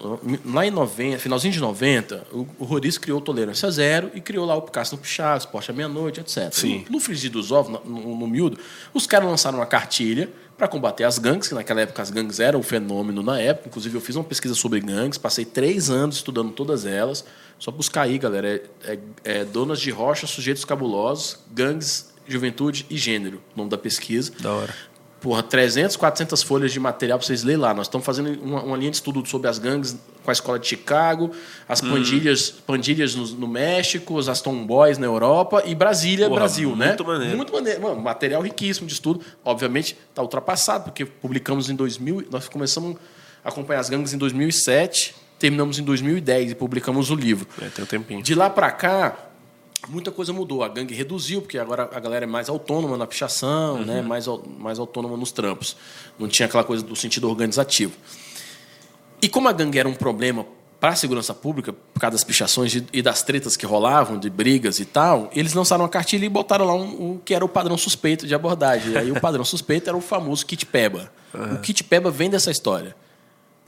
Lá 0.46 0.66
em 0.66 0.72
90, 0.72 1.20
finalzinho 1.20 1.52
de 1.54 1.60
90, 1.60 2.28
o, 2.32 2.48
o 2.58 2.64
Roriz 2.64 2.98
criou 2.98 3.20
Tolerância 3.20 3.70
Zero 3.70 4.10
e 4.14 4.22
criou 4.22 4.46
lá 4.46 4.56
o 4.56 4.62
Picasso 4.62 4.96
no 4.96 5.02
Puxado, 5.02 5.40
Esporte 5.40 5.72
à 5.72 5.74
Meia-Noite, 5.74 6.22
etc. 6.22 6.54
Sim. 6.54 6.86
No, 6.88 6.94
no 6.94 7.00
frigir 7.02 7.30
dos 7.32 7.52
ovos, 7.52 7.74
no, 7.84 7.84
no, 8.02 8.16
no 8.16 8.28
miúdo, 8.28 8.58
os 8.94 9.06
caras 9.06 9.28
lançaram 9.28 9.60
uma 9.60 9.66
cartilha 9.66 10.30
para 10.58 10.68
combater 10.70 11.04
as 11.04 11.18
gangues, 11.18 11.48
que 11.50 11.54
naquela 11.54 11.82
época 11.82 12.02
as 12.02 12.10
gangues 12.12 12.40
eram 12.40 12.60
um 12.60 12.64
fenômeno 12.64 13.22
na 13.24 13.40
época. 13.40 13.68
Inclusive, 13.70 13.96
eu 13.96 14.02
fiz 14.02 14.16
uma 14.16 14.24
pesquisa 14.26 14.54
sobre 14.56 14.80
gangues, 14.80 15.18
passei 15.18 15.44
três 15.44 15.90
anos 15.90 16.18
estudando 16.18 16.52
todas 16.54 16.86
elas. 16.86 17.26
Só 17.58 17.72
buscar 17.72 18.04
aí, 18.04 18.18
galera. 18.18 18.48
É, 18.86 18.94
é- 18.94 19.00
é 19.40 19.46
Donas 19.46 19.82
de 19.82 19.92
Rocha, 19.92 20.26
Sujeitos 20.28 20.64
Cabulosos, 20.64 21.40
Gangues, 21.52 22.14
Juventude 22.26 22.86
e 22.90 22.98
Gênero, 22.98 23.42
nome 23.54 23.70
da 23.70 23.78
pesquisa. 23.78 24.32
Da 24.40 24.54
hora. 24.54 24.74
Porra, 25.22 25.44
300, 25.44 25.96
400 25.96 26.42
folhas 26.44 26.72
de 26.72 26.80
material 26.80 27.18
para 27.18 27.28
vocês 27.28 27.44
lerem 27.44 27.62
lá. 27.62 27.74
Nós 27.74 27.88
estamos 27.88 28.06
fazendo 28.06 28.42
uma, 28.42 28.64
uma 28.64 28.78
linha 28.78 28.92
de 28.92 28.98
estudo 28.98 29.26
sobre 29.28 29.48
as 29.48 29.60
gangues 29.60 29.98
com 30.24 30.30
a 30.30 30.34
escola 30.34 30.60
de 30.60 30.68
Chicago, 30.68 31.32
as 31.68 31.82
pandilhas, 31.82 32.50
pandilhas 32.50 33.16
no, 33.16 33.28
no 33.28 33.48
México, 33.48 34.18
as 34.20 34.42
Tomboys 34.42 34.98
na 34.98 35.06
Europa 35.06 35.64
e 35.66 35.76
Brasília, 35.76 36.28
Porra, 36.28 36.42
Brasil, 36.42 36.76
né? 36.76 36.88
muito 36.88 37.06
maneiro. 37.06 37.38
Muito 37.38 37.54
maneiro. 37.54 37.82
Mano, 37.82 38.02
material 38.02 38.42
riquíssimo 38.42 38.88
de 38.88 38.94
estudo. 38.94 39.22
Obviamente, 39.44 39.98
está 40.10 40.22
ultrapassado, 40.22 40.86
porque 40.86 41.06
publicamos 41.06 41.70
em 41.70 41.76
2000, 41.76 42.28
nós 42.32 42.48
começamos 42.48 42.98
a 43.44 43.50
acompanhar 43.50 43.80
as 43.80 43.90
gangues 43.90 44.14
em 44.14 44.18
2007, 44.18 45.16
terminamos 45.38 45.80
em 45.80 45.84
2010 45.84 46.52
e 46.52 46.56
publicamos 46.56 47.10
o 47.10 47.16
livro. 47.16 47.48
É, 47.62 47.68
tem 47.70 47.84
um 47.84 47.88
tempinho. 47.88 48.22
De 48.22 48.36
lá 48.36 48.50
para 48.50 48.72
cá, 48.72 49.29
muita 49.88 50.12
coisa 50.12 50.34
mudou. 50.34 50.64
A 50.64 50.68
gangue 50.68 50.94
reduziu, 50.94 51.42
porque 51.42 51.58
agora 51.58 51.90
a 51.94 52.00
galera 52.00 52.26
é 52.26 52.28
mais 52.28 52.50
autônoma 52.50 52.98
na 52.98 53.08
pichação, 53.08 53.84
né? 53.86 54.02
mais, 54.02 54.28
au- 54.28 54.44
mais 54.58 54.78
autônoma 54.80 55.16
nos 55.18 55.32
trampos. 55.32 55.76
Não 56.18 56.28
tinha 56.28 56.46
aquela 56.48 56.64
coisa 56.64 56.84
do 56.84 56.96
sentido 56.96 57.30
organizativo. 57.30 57.94
E 59.22 59.28
como 59.28 59.48
a 59.48 59.52
gangue 59.52 59.78
era 59.80 59.88
um 59.88 59.94
problema 59.94 60.46
para 60.80 60.92
a 60.92 60.96
segurança 60.96 61.34
pública, 61.34 61.74
por 61.74 62.00
causa 62.00 62.14
das 62.16 62.24
pichações 62.24 62.74
e 62.94 63.02
das 63.02 63.22
tretas 63.22 63.58
que 63.58 63.66
rolavam, 63.66 64.18
de 64.18 64.30
brigas 64.30 64.80
e 64.80 64.86
tal, 64.86 65.30
eles 65.36 65.54
lançaram 65.54 65.84
uma 65.84 65.90
cartilha 65.90 66.26
e 66.26 66.30
botaram 66.30 66.64
lá 66.66 66.74
um, 66.74 67.16
o 67.16 67.22
que 67.24 67.34
era 67.34 67.44
o 67.44 67.50
padrão 67.50 67.78
suspeito 67.78 68.26
de 68.26 68.34
abordagem. 68.34 68.94
E 68.94 68.98
aí 68.98 69.12
o 69.12 69.20
padrão 69.20 69.44
suspeito 69.46 69.90
era 69.90 69.98
o 69.98 70.02
famoso 70.02 70.46
kit 70.46 70.66
peba. 70.66 71.12
O 71.34 71.58
kit 71.60 71.84
peba 71.84 72.10
vem 72.10 72.30
dessa 72.30 72.50
história. 72.50 72.96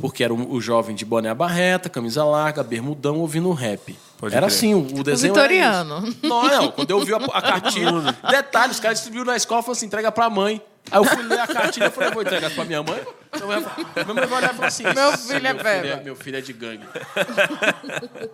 Porque 0.02 0.24
era 0.24 0.34
o, 0.34 0.54
o 0.54 0.60
jovem 0.60 0.96
de 0.96 1.06
boné 1.06 1.30
à 1.30 1.36
barreta, 1.36 1.88
camisa 1.90 2.24
larga, 2.26 2.64
bermudão, 2.64 3.20
ouvindo 3.20 3.52
rap. 3.52 3.98
Pode 4.18 4.36
era 4.36 4.46
crer. 4.48 4.56
assim, 4.56 4.74
o, 4.74 4.80
o 5.00 5.04
desenho 5.04 5.34
vitoriano. 5.34 6.08
isso. 6.08 6.18
Não, 6.24 6.44
não. 6.48 6.72
Quando 6.72 6.92
eu 6.92 7.00
vi 7.06 7.14
a, 7.14 7.18
a 7.18 7.42
cartilha... 7.42 7.92
Detalhe, 8.30 8.72
os 8.72 8.80
caras 8.80 8.98
distribuíram 8.98 9.32
na 9.32 9.38
escola 9.38 9.62
e 9.62 9.64
falaram 9.64 9.78
assim, 9.78 9.86
entrega 9.86 10.12
pra 10.12 10.30
mãe. 10.30 10.62
Aí 10.90 10.98
eu 11.00 11.04
fui 11.06 11.22
ler 11.24 11.40
a 11.40 11.48
cartilha 11.48 11.86
e 11.86 11.90
falei, 11.92 12.12
vou 12.12 12.22
entregar 12.24 12.50
pra 12.52 12.66
minha 12.66 12.82
mãe? 12.84 13.00
Minha 13.36 13.46
mãe 13.48 13.62
vai- 13.62 14.04
minha 14.04 14.14
mãe 14.16 14.26
vai 14.28 14.38
olhar 14.40 14.52
e 14.54 14.56
falar 14.56 14.68
assim... 14.68 14.84
Meu 14.84 15.18
filho 15.18 15.48
é 15.48 15.54
meu 15.54 15.64
peba." 15.64 16.04
Meu 16.04 16.16
filho 16.16 16.38
é 16.38 16.42
de 16.42 16.54
gangue. 16.54 16.84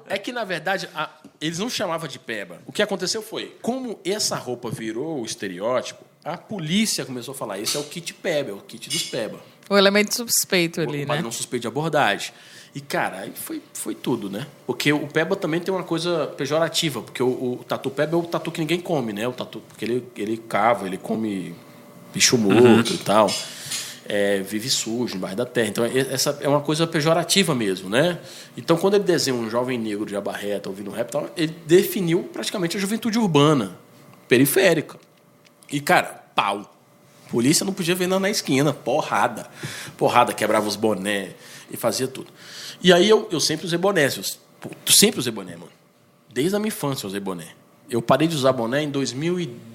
É 0.08 0.18
que, 0.18 0.32
na 0.32 0.44
verdade, 0.44 0.90
a- 0.96 1.10
eles 1.42 1.60
não 1.60 1.70
chamavam 1.70 2.08
de 2.08 2.18
peba. 2.20 2.60
O 2.66 2.72
que 2.72 2.82
aconteceu 2.82 3.22
foi, 3.22 3.58
como 3.62 4.00
essa 4.06 4.36
roupa 4.36 4.70
virou 4.70 5.22
o 5.22 5.26
estereótipo, 5.26 6.04
a 6.24 6.38
polícia 6.38 7.06
começou 7.06 7.34
a 7.34 7.38
falar, 7.38 7.60
esse 7.60 7.78
é 7.78 7.80
o 7.80 7.84
kit 7.84 8.14
peba, 8.14 8.52
é 8.52 8.54
o 8.54 8.58
kit 8.58 8.90
dos 8.90 9.04
peba. 9.04 9.40
O 9.70 9.78
elemento 9.78 10.16
suspeito 10.16 10.82
ali, 10.82 10.98
o 10.98 11.00
né? 11.00 11.06
padrão 11.06 11.32
suspeito 11.32 11.62
de 11.62 11.68
abordagem. 11.68 12.32
E, 12.74 12.82
cara, 12.82 13.22
aí 13.22 13.32
foi, 13.34 13.62
foi 13.74 13.96
tudo, 13.96 14.30
né? 14.30 14.46
Porque 14.66 14.94
o 14.94 15.08
peba 15.08 15.36
também 15.36 15.60
tem 15.60 15.74
uma 15.74 15.84
coisa 15.84 16.28
pejorativa, 16.28 17.02
porque 17.02 17.24
o, 17.24 17.60
o 17.60 17.66
tatu 17.68 17.90
peba 17.90 18.16
é 18.16 18.20
o 18.20 18.24
tatu 18.24 18.52
que 18.52 18.60
ninguém 18.60 18.80
come, 18.80 19.14
né? 19.14 19.28
O 19.28 19.34
tatu, 19.34 19.62
porque 19.68 19.84
ele, 19.84 20.08
ele 20.16 20.38
cava, 20.38 20.86
ele 20.86 20.98
come 20.98 21.56
bicho 22.14 22.38
morto 22.38 22.94
e 22.94 22.98
tal. 23.00 23.32
É, 24.10 24.40
vive 24.40 24.70
sujo 24.70 25.18
embaixo 25.18 25.36
da 25.36 25.46
terra. 25.46 25.68
Então, 25.68 25.86
essa 25.86 26.38
é 26.40 26.48
uma 26.48 26.62
coisa 26.62 26.88
pejorativa 26.88 27.54
mesmo, 27.54 27.90
né? 27.90 28.20
Então, 28.56 28.78
quando 28.78 28.94
ele 28.94 29.04
desenha 29.04 29.36
um 29.36 29.50
jovem 29.50 29.78
negro 29.78 30.06
de 30.06 30.16
abarreta 30.16 30.70
ouvindo 30.70 30.92
rap, 30.92 31.10
e 31.10 31.12
tal, 31.12 31.30
ele 31.36 31.54
definiu 31.66 32.24
praticamente 32.32 32.78
a 32.78 32.80
juventude 32.80 33.18
urbana, 33.18 33.78
periférica. 34.28 34.98
E, 35.72 35.82
cara, 35.82 36.24
pau. 36.36 36.77
Polícia 37.30 37.66
não 37.66 37.74
podia 37.74 37.94
ver 37.96 38.08
na 38.08 38.30
esquina, 38.30 38.74
porrada. 38.74 39.48
Porrada, 39.98 40.34
quebrava 40.34 40.68
os 40.68 40.76
boné 40.76 41.32
e 41.70 41.76
fazia 41.78 42.08
tudo. 42.08 42.32
E 42.82 42.94
aí 42.94 43.10
eu, 43.10 43.28
eu 43.32 43.40
sempre 43.40 43.66
usei 43.66 43.78
boné. 43.78 44.06
eu- 44.08 44.72
sempre 44.88 45.20
usei 45.20 45.32
boné, 45.32 45.56
mano. 45.56 45.72
Desde 46.32 46.56
a 46.56 46.60
minha 46.60 46.70
infância 46.70 47.06
eu 47.06 47.10
usei 47.10 47.20
boné. 47.20 47.48
Eu 47.90 48.02
parei 48.02 48.28
de 48.28 48.36
usar 48.36 48.52
boné 48.54 48.84
em 48.84 48.90
2000 48.90 49.40
e... 49.40 49.68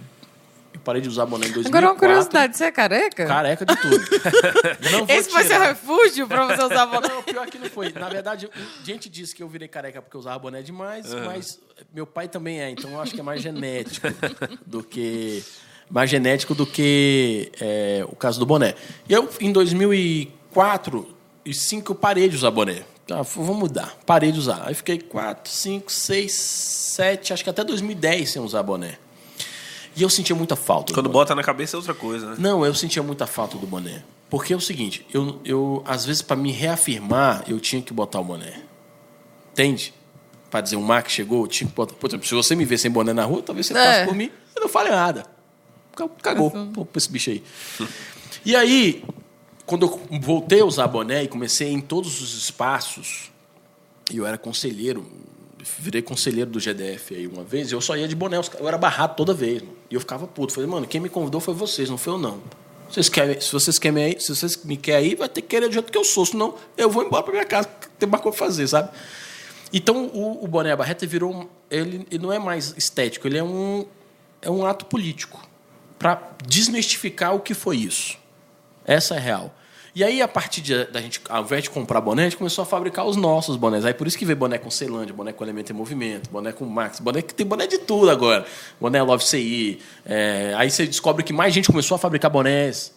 Eu 0.75 0.81
parei 0.81 1.03
de 1.03 1.09
usar 1.09 1.27
boné 1.27 1.47
em 1.47 1.53
2004. 1.53 1.69
Agora 1.77 1.93
uma 1.93 1.99
curiosidade, 1.99 2.57
você 2.57 2.65
é 2.65 2.71
careca? 2.71 3.27
Careca 3.27 3.67
de 3.67 3.77
tudo. 3.77 3.99
Não 4.91 5.07
vou 5.07 5.17
Esse 5.17 5.31
foi 5.31 5.43
seu 5.43 5.53
tirar. 5.53 5.69
refúgio 5.69 6.27
pra 6.27 6.47
você 6.47 6.63
usar 6.65 6.87
boné? 6.87 7.09
Não, 7.09 7.23
pior 7.23 7.47
que 7.47 7.59
não 7.59 7.69
foi. 7.69 7.93
Na 7.93 8.09
verdade, 8.09 8.49
gente 8.83 9.09
disse 9.09 9.35
que 9.35 9.43
eu 9.43 9.49
virei 9.49 9.69
careca 9.69 10.01
porque 10.01 10.17
eu 10.17 10.21
usava 10.21 10.39
boné 10.39 10.63
demais, 10.63 11.13
mas 11.27 11.61
meu 11.93 12.07
pai 12.07 12.27
também 12.27 12.61
é, 12.61 12.71
então 12.71 12.91
eu 12.91 13.01
acho 13.01 13.13
que 13.13 13.21
é 13.21 13.23
mais 13.23 13.43
genético 13.43 14.09
do 14.67 14.83
que 14.83 15.45
mais 15.93 16.09
genético 16.11 16.55
do 16.55 16.67
que 16.67 17.53
é, 17.61 18.05
o 18.09 18.17
caso 18.17 18.41
do 18.41 18.47
boné. 18.47 18.75
E 19.09 19.13
eu 19.13 19.29
em 19.41 19.53
2004 19.53 20.99
e 21.45 21.51
2005 21.51 21.93
eu 21.93 21.97
parei 21.97 22.29
de 22.29 22.37
usar 22.37 22.51
boné. 22.51 22.83
Ah, 23.11 23.23
vou 23.23 23.55
mudar. 23.55 23.95
Parei 24.07 24.33
de 24.33 24.39
usar. 24.39 24.63
Aí 24.65 24.75
fiquei 24.75 24.99
4, 24.99 25.53
5, 25.53 25.93
6, 25.93 26.33
7, 26.33 27.33
acho 27.35 27.45
que 27.45 27.51
até 27.51 27.63
2010 27.63 28.31
sem 28.31 28.43
usar 28.43 28.63
boné. 28.63 28.97
E 29.95 30.03
eu 30.03 30.09
sentia 30.09 30.35
muita 30.35 30.57
falta. 30.57 30.93
do 30.93 30.95
Quando 30.95 31.07
boné. 31.09 31.13
bota 31.21 31.35
na 31.35 31.43
cabeça 31.43 31.77
é 31.77 31.79
outra 31.79 31.93
coisa, 31.93 32.31
né? 32.31 32.37
Não, 32.39 32.65
eu 32.65 32.75
sentia 32.75 33.03
muita 33.03 33.27
falta 33.27 33.59
do 33.59 33.67
boné. 33.67 34.03
Porque 34.31 34.55
é 34.55 34.57
o 34.57 34.61
seguinte, 34.61 35.05
eu, 35.13 35.39
eu 35.45 35.83
às 35.87 36.07
vezes, 36.07 36.23
para 36.23 36.37
me 36.37 36.51
reafirmar, 36.51 37.45
eu 37.47 37.61
tinha 37.61 37.83
que 37.83 37.93
botar 37.93 38.19
o 38.21 38.25
boné. 38.25 38.63
Entende? 39.53 39.93
Para 40.51 40.63
dizer, 40.63 40.77
o 40.77 40.81
Mark 40.81 41.11
chegou, 41.11 41.43
eu 41.43 41.47
tinha 41.49 41.69
que 41.69 41.75
botar. 41.77 41.95
Por 41.95 42.09
exemplo, 42.09 42.27
se 42.27 42.35
você 42.35 42.55
me 42.55 42.65
ver 42.65 42.79
sem 42.79 42.91
boné 42.91 43.13
na 43.13 43.25
rua, 43.25 43.43
talvez 43.43 43.67
você 43.67 43.75
É. 43.77 43.85
passe 43.85 44.07
por 44.07 44.15
mim, 44.15 44.31
eu 44.57 44.63
não 44.63 44.69
fale 44.71 44.89
nada. 44.91 45.25
Ca- 45.97 46.09
Cagou 46.23 46.51
pra 46.51 46.99
esse 46.99 47.11
bicho 47.11 47.31
aí. 47.31 47.43
E 48.45 48.57
aí, 48.57 49.05
quando 49.67 49.87
eu 49.87 50.19
voltei 50.21 50.61
a 50.61 50.65
usar 50.65 50.87
boné 50.89 51.25
e 51.25 51.29
comecei 51.29 51.71
em 51.73 51.81
todos 51.81 52.21
os 52.21 52.35
espaços, 52.37 53.31
e 54.13 54.17
eu 54.17 54.27
era 54.27 54.37
conselheiro, 54.39 55.07
virei 55.79 56.03
conselheiro 56.03 56.51
do 56.51 56.59
GDF 56.59 57.15
aí 57.15 57.27
uma 57.27 57.45
vez, 57.45 57.71
e 57.71 57.75
eu 57.75 57.81
só 57.81 57.97
ia 57.97 58.09
de 58.09 58.17
boné, 58.17 58.39
eu 58.59 58.69
era 58.69 58.77
barrado 58.79 59.15
toda 59.17 59.33
vez, 59.33 59.63
mano. 59.63 59.77
E 59.91 59.95
eu 59.95 60.01
ficava 60.01 60.27
puto. 60.27 60.53
Falei, 60.53 60.69
mano, 60.69 60.87
quem 60.87 61.01
me 61.01 61.09
convidou 61.09 61.41
foi 61.41 61.55
vocês, 61.55 61.89
não 61.89 61.99
foi 61.99 62.15
eu 62.15 62.19
não. 62.19 62.41
Vocês 62.91 63.09
querem, 63.09 63.41
se 63.41 63.51
vocês 63.53 63.79
querem 63.79 64.05
aí, 64.05 64.21
se 64.21 64.35
vocês 64.35 64.63
me 64.65 64.77
querem 64.77 65.11
aí, 65.11 65.15
vai 65.15 65.29
ter 65.29 65.41
que 65.41 65.49
querer 65.49 65.67
do 65.69 65.73
jeito 65.73 65.91
que 65.91 65.97
eu 65.97 66.05
sou, 66.05 66.27
senão 66.27 66.55
eu 66.77 66.91
vou 66.91 67.03
embora 67.05 67.23
pra 67.23 67.33
minha 67.33 67.45
casa, 67.47 67.67
tem 67.99 68.07
mais 68.09 68.23
coisa 68.23 68.37
pra 68.37 68.47
fazer, 68.47 68.67
sabe? 68.69 68.91
Então 69.73 70.07
o, 70.13 70.45
o 70.45 70.49
boné 70.49 70.75
barreta 70.77 71.07
virou 71.07 71.49
ele, 71.71 72.07
ele 72.11 72.23
não 72.23 72.31
é 72.31 72.39
mais 72.39 72.75
estético, 72.77 73.27
ele 73.27 73.39
é 73.39 73.43
um 73.43 73.87
é 74.43 74.51
um 74.51 74.67
ato 74.67 74.85
político 74.85 75.41
para 76.03 76.21
desmistificar 76.45 77.33
o 77.33 77.39
que 77.39 77.55
foi 77.55 77.77
isso. 77.77 78.19
Essa 78.85 79.15
é 79.15 79.21
real. 79.21 79.55
E 79.95 80.03
aí, 80.03 80.21
a 80.21 80.27
partir 80.27 80.61
de, 80.63 80.87
da 80.87 81.01
gente, 81.01 81.21
ao 81.29 81.45
invés 81.45 81.63
de 81.63 81.71
comprar 81.71 82.01
boné, 82.01 82.23
a 82.23 82.25
gente 82.25 82.39
começou 82.39 82.63
a 82.63 82.67
fabricar 82.67 83.07
os 83.07 83.15
nossos 83.15 83.57
bonés. 83.57 83.85
Aí 83.85 83.95
por 83.95 84.07
isso 84.07 84.19
que 84.19 84.25
vê 84.25 84.35
boné 84.35 84.59
com 84.59 84.71
Ceilândia, 84.71 85.15
boné 85.15 85.33
com 85.33 85.45
Elemento 85.45 85.71
em 85.71 85.77
Movimento, 85.77 86.29
boné 86.31 86.51
com 86.51 86.65
Max, 86.65 86.99
boné 86.99 87.23
que 87.23 87.33
tem 87.33 87.47
boné 87.47 87.67
de 87.67 87.79
tudo 87.79 88.11
agora. 88.11 88.45
Boné 88.81 89.01
Love 89.03 89.23
CI. 89.23 89.81
é, 90.05 90.55
aí 90.57 90.71
você 90.71 90.87
descobre 90.87 91.23
que 91.23 91.33
mais 91.33 91.55
gente 91.55 91.71
começou 91.71 91.95
a 91.95 91.99
fabricar 91.99 92.31
bonés. 92.31 92.93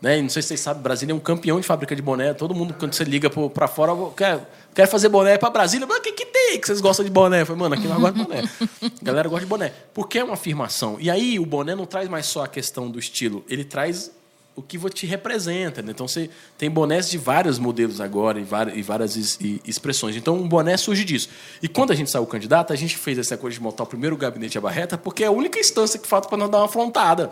Né? 0.00 0.18
E 0.18 0.22
não 0.22 0.28
sei 0.28 0.42
se 0.42 0.48
vocês 0.48 0.60
sabem, 0.60 0.82
Brasília 0.82 1.12
é 1.12 1.16
um 1.16 1.20
campeão 1.20 1.58
de 1.58 1.66
fábrica 1.66 1.96
de 1.96 2.02
boné. 2.02 2.34
Todo 2.34 2.54
mundo, 2.54 2.74
quando 2.78 2.92
você 2.92 3.04
liga 3.04 3.30
pra 3.30 3.66
fora, 3.66 3.92
quer, 4.16 4.48
quer 4.74 4.86
fazer 4.86 5.08
boné 5.08 5.38
pra 5.38 5.48
Brasília. 5.48 5.86
Mas 5.86 5.98
o 5.98 6.02
que, 6.02 6.12
que 6.12 6.26
tem 6.26 6.60
que 6.60 6.66
vocês 6.66 6.80
gostam 6.80 7.04
de 7.04 7.10
boné? 7.10 7.42
Eu 7.42 7.46
falei, 7.46 7.60
mano, 7.60 7.74
aqui 7.74 7.88
nós 7.88 7.98
gostamos 7.98 8.26
de 8.26 8.34
boné. 8.34 8.50
A 8.82 9.04
galera 9.04 9.28
gosta 9.28 9.44
de 9.44 9.48
boné. 9.48 9.72
Porque 9.94 10.18
é 10.18 10.24
uma 10.24 10.34
afirmação. 10.34 10.96
E 11.00 11.10
aí 11.10 11.38
o 11.38 11.46
boné 11.46 11.74
não 11.74 11.86
traz 11.86 12.08
mais 12.08 12.26
só 12.26 12.44
a 12.44 12.48
questão 12.48 12.90
do 12.90 12.98
estilo, 12.98 13.44
ele 13.48 13.64
traz 13.64 14.12
o 14.56 14.62
que 14.62 14.78
te 14.90 15.06
representa. 15.06 15.82
né? 15.82 15.92
Então 15.92 16.08
você 16.08 16.30
tem 16.56 16.70
bonés 16.70 17.10
de 17.10 17.18
vários 17.18 17.58
modelos 17.58 18.00
agora 18.00 18.40
e 18.40 18.42
várias, 18.42 18.86
várias 18.86 19.14
es- 19.16 19.38
expressões. 19.64 20.16
Então 20.16 20.34
um 20.34 20.48
boné 20.48 20.76
surge 20.78 21.04
disso. 21.04 21.28
E 21.62 21.68
quando 21.68 21.90
a 21.92 21.94
gente 21.94 22.10
saiu 22.10 22.24
candidato, 22.26 22.72
a 22.72 22.76
gente 22.76 22.96
fez 22.96 23.18
essa 23.18 23.36
coisa 23.36 23.54
de 23.56 23.62
montar 23.62 23.84
o 23.84 23.86
primeiro 23.86 24.16
gabinete 24.16 24.56
à 24.56 24.60
barreta, 24.60 24.96
porque 24.96 25.22
é 25.22 25.26
a 25.26 25.30
única 25.30 25.58
instância 25.60 25.98
que 26.00 26.08
falta 26.08 26.28
para 26.28 26.38
nós 26.38 26.50
dar 26.50 26.58
uma 26.58 26.64
afrontada. 26.66 27.30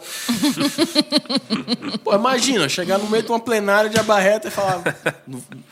Pô, 2.04 2.14
imagina, 2.14 2.68
chegar 2.68 2.98
no 2.98 3.08
meio 3.08 3.22
de 3.22 3.30
uma 3.30 3.40
plenária 3.40 3.88
de 3.88 3.98
abarreta 3.98 4.48
e 4.48 4.50
falar. 4.50 4.82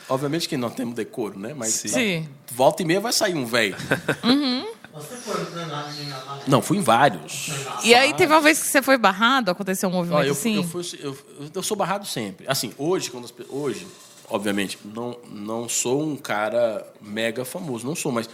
Obviamente 0.09 0.49
que 0.49 0.57
nós 0.57 0.75
temos 0.75 0.95
decoro, 0.95 1.39
né? 1.39 1.53
Mas 1.55 1.71
Sim. 1.75 2.27
volta 2.51 2.83
e 2.83 2.87
meia 2.87 3.01
vai 3.01 3.13
sair 3.13 3.35
um 3.35 3.45
velho. 3.45 3.77
Você 4.95 5.17
foi 5.17 5.35
Amaré? 5.35 5.42
Não, 6.47 6.61
fui 6.61 6.79
em 6.79 6.81
vários. 6.81 7.51
E 7.85 7.95
aí 7.95 8.13
teve 8.15 8.33
uma 8.33 8.41
vez 8.41 8.61
que 8.61 8.67
você 8.67 8.83
foi 8.83 8.97
barrado, 8.99 9.51
aconteceu 9.51 9.89
um 9.89 9.93
movimento 9.93 10.19
Ó, 10.21 10.23
eu, 10.25 10.33
assim? 10.33 10.57
eu, 10.57 10.65
fui- 10.65 10.85
eu- 11.01 11.17
eu 11.55 11.63
sou 11.63 11.77
barrado 11.77 12.07
sempre. 12.07 12.47
Assim, 12.49 12.73
hoje, 12.77 13.11
quando 13.11 13.25
as 13.25 13.35
hoje, 13.49 13.87
obviamente, 14.29 14.79
não, 14.85 15.17
não 15.31 15.69
sou 15.69 16.03
um 16.03 16.17
cara 16.17 16.87
mega 17.01 17.45
famoso, 17.45 17.87
não 17.87 17.95
sou, 17.95 18.11
mas 18.13 18.29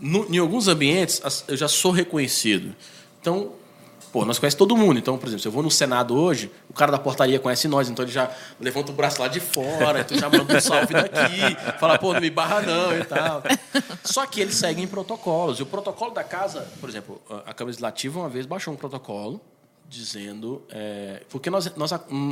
no- 0.00 0.26
em 0.34 0.38
alguns 0.38 0.68
ambientes 0.68 1.20
eu 1.48 1.56
já 1.56 1.68
sou 1.68 1.90
reconhecido. 1.92 2.74
Então, 3.20 3.52
pô, 4.12 4.24
nós 4.24 4.38
conhecemos 4.38 4.58
todo 4.58 4.76
mundo. 4.76 4.98
Então, 4.98 5.16
por 5.18 5.26
exemplo, 5.26 5.42
se 5.42 5.48
eu 5.48 5.52
vou 5.52 5.62
no 5.62 5.70
Senado 5.70 6.16
hoje, 6.16 6.50
o 6.68 6.72
cara 6.72 6.90
da 6.92 6.98
portaria 6.98 7.38
conhece 7.38 7.68
nós, 7.68 7.88
então 7.88 8.04
ele 8.04 8.12
já 8.12 8.30
levanta 8.58 8.90
o 8.92 8.94
braço 8.94 9.20
lá 9.20 9.28
de 9.28 9.40
fora, 9.40 10.00
então 10.00 10.18
já 10.18 10.28
manda 10.28 10.56
um 10.56 10.60
salve 10.60 10.92
daqui, 10.92 11.56
fala, 11.78 11.98
pô, 11.98 12.12
não 12.12 12.20
me 12.20 12.30
barra 12.30 12.60
não 12.62 12.96
e 12.96 13.04
tal. 13.04 13.42
Só 14.04 14.26
que 14.26 14.40
eles 14.40 14.54
seguem 14.54 14.86
protocolos. 14.86 15.58
E 15.58 15.62
o 15.62 15.66
protocolo 15.66 16.12
da 16.12 16.24
casa, 16.24 16.66
por 16.80 16.88
exemplo, 16.88 17.20
a 17.28 17.54
Câmara 17.54 17.66
Legislativa 17.66 18.20
uma 18.20 18.28
vez 18.28 18.46
baixou 18.46 18.74
um 18.74 18.76
protocolo 18.76 19.40
dizendo. 19.88 20.62
é, 20.70 21.22
porque 21.28 21.50
nós, 21.50 21.74
nós, 21.76 21.90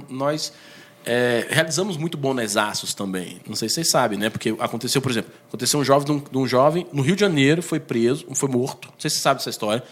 nós 0.08 0.52
é, 1.04 1.46
realizamos 1.50 1.96
muito 1.96 2.16
bonesaços 2.16 2.94
também. 2.94 3.40
Não 3.46 3.56
sei 3.56 3.68
se 3.68 3.76
vocês 3.76 3.90
sabem, 3.90 4.18
né? 4.18 4.30
Porque 4.30 4.54
aconteceu, 4.58 5.00
por 5.00 5.10
exemplo, 5.10 5.32
aconteceu 5.48 5.80
um 5.80 5.84
jovem 5.84 6.06
de 6.06 6.12
um, 6.12 6.18
de 6.18 6.38
um 6.38 6.46
jovem 6.46 6.86
no 6.92 7.02
Rio 7.02 7.14
de 7.14 7.20
Janeiro, 7.20 7.62
foi 7.62 7.80
preso, 7.80 8.26
foi 8.34 8.48
morto. 8.48 8.88
Não 8.88 9.00
sei 9.00 9.10
se 9.10 9.16
vocês 9.16 9.22
sabem 9.22 9.38
dessa 9.38 9.50
história. 9.50 9.82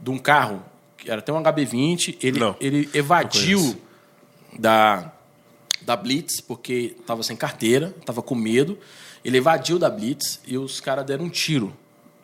De 0.00 0.10
um 0.10 0.18
carro, 0.18 0.62
era 1.06 1.18
até 1.20 1.32
um 1.32 1.42
HB20, 1.42 2.16
ele, 2.22 2.38
Não, 2.40 2.56
ele 2.60 2.88
evadiu. 2.94 3.76
da, 4.58 5.12
da 5.82 5.96
Blitz, 5.96 6.40
porque 6.40 6.96
estava 6.98 7.22
sem 7.22 7.36
carteira, 7.36 7.94
estava 8.00 8.22
com 8.22 8.34
medo. 8.34 8.78
Ele 9.24 9.38
evadiu 9.38 9.78
da 9.78 9.90
Blitz 9.90 10.40
e 10.46 10.56
os 10.56 10.80
caras 10.80 11.04
deram 11.04 11.26
um 11.26 11.28
tiro. 11.28 11.74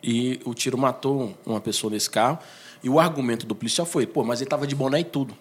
E 0.03 0.39
o 0.45 0.53
tiro 0.53 0.77
matou 0.77 1.35
uma 1.45 1.59
pessoa 1.59 1.91
nesse 1.91 2.09
carro. 2.09 2.37
E 2.83 2.89
o 2.89 2.99
argumento 2.99 3.45
do 3.45 3.55
policial 3.55 3.85
foi: 3.85 4.05
pô, 4.05 4.23
mas 4.23 4.39
ele 4.39 4.47
estava 4.47 4.67
de 4.67 4.75
boné 4.75 4.99
e 4.99 5.03
tudo. 5.03 5.35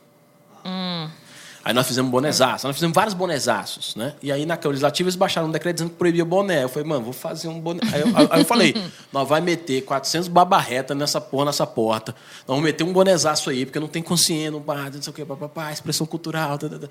Aí 1.65 1.73
nós 1.73 1.87
fizemos 1.87 2.11
bonezaço, 2.11 2.67
nós 2.67 2.77
fizemos 2.77 2.95
vários 2.95 3.15
bonezaços, 3.15 3.97
né? 3.97 4.13
E 4.23 4.31
aí 4.31 4.45
na 4.45 4.55
Câmara 4.55 4.73
Legislativa 4.73 5.09
eles 5.09 5.17
baixaram 5.17 5.49
um 5.49 5.51
decreto 5.51 5.77
dizendo 5.77 5.91
que 5.91 5.97
proibia 5.97 6.25
boné. 6.25 6.63
Eu 6.65 6.69
falei, 6.69 6.87
mano, 6.87 7.03
vou 7.03 7.13
fazer 7.15 7.49
um 7.49 7.59
boné. 7.59 7.81
Aí 7.91 8.01
eu, 8.03 8.09
aí 8.31 8.41
eu 8.43 8.45
falei, 8.45 8.75
nós 9.11 9.27
vai 9.27 9.41
meter 9.41 9.83
400 9.83 10.29
babarreta 10.29 10.95
nessa 10.95 11.23
porra, 11.23 11.47
nessa 11.47 11.67
porta. 11.67 12.13
Nós 12.13 12.49
vamos 12.49 12.65
meter 12.65 12.85
um 12.85 12.93
bonezaço 12.93 13.49
aí, 13.49 13.65
porque 13.65 13.81
não 13.81 13.89
tem 13.89 14.03
consciência, 14.03 14.51
não, 14.51 14.61
não 14.61 15.03
sei 15.03 15.11
o 15.11 15.15
quê, 15.15 15.25
papapá, 15.25 15.73
expressão 15.73 16.07
cultural. 16.07 16.59
Tá, 16.59 16.69
tá, 16.69 16.79
tá. 16.81 16.89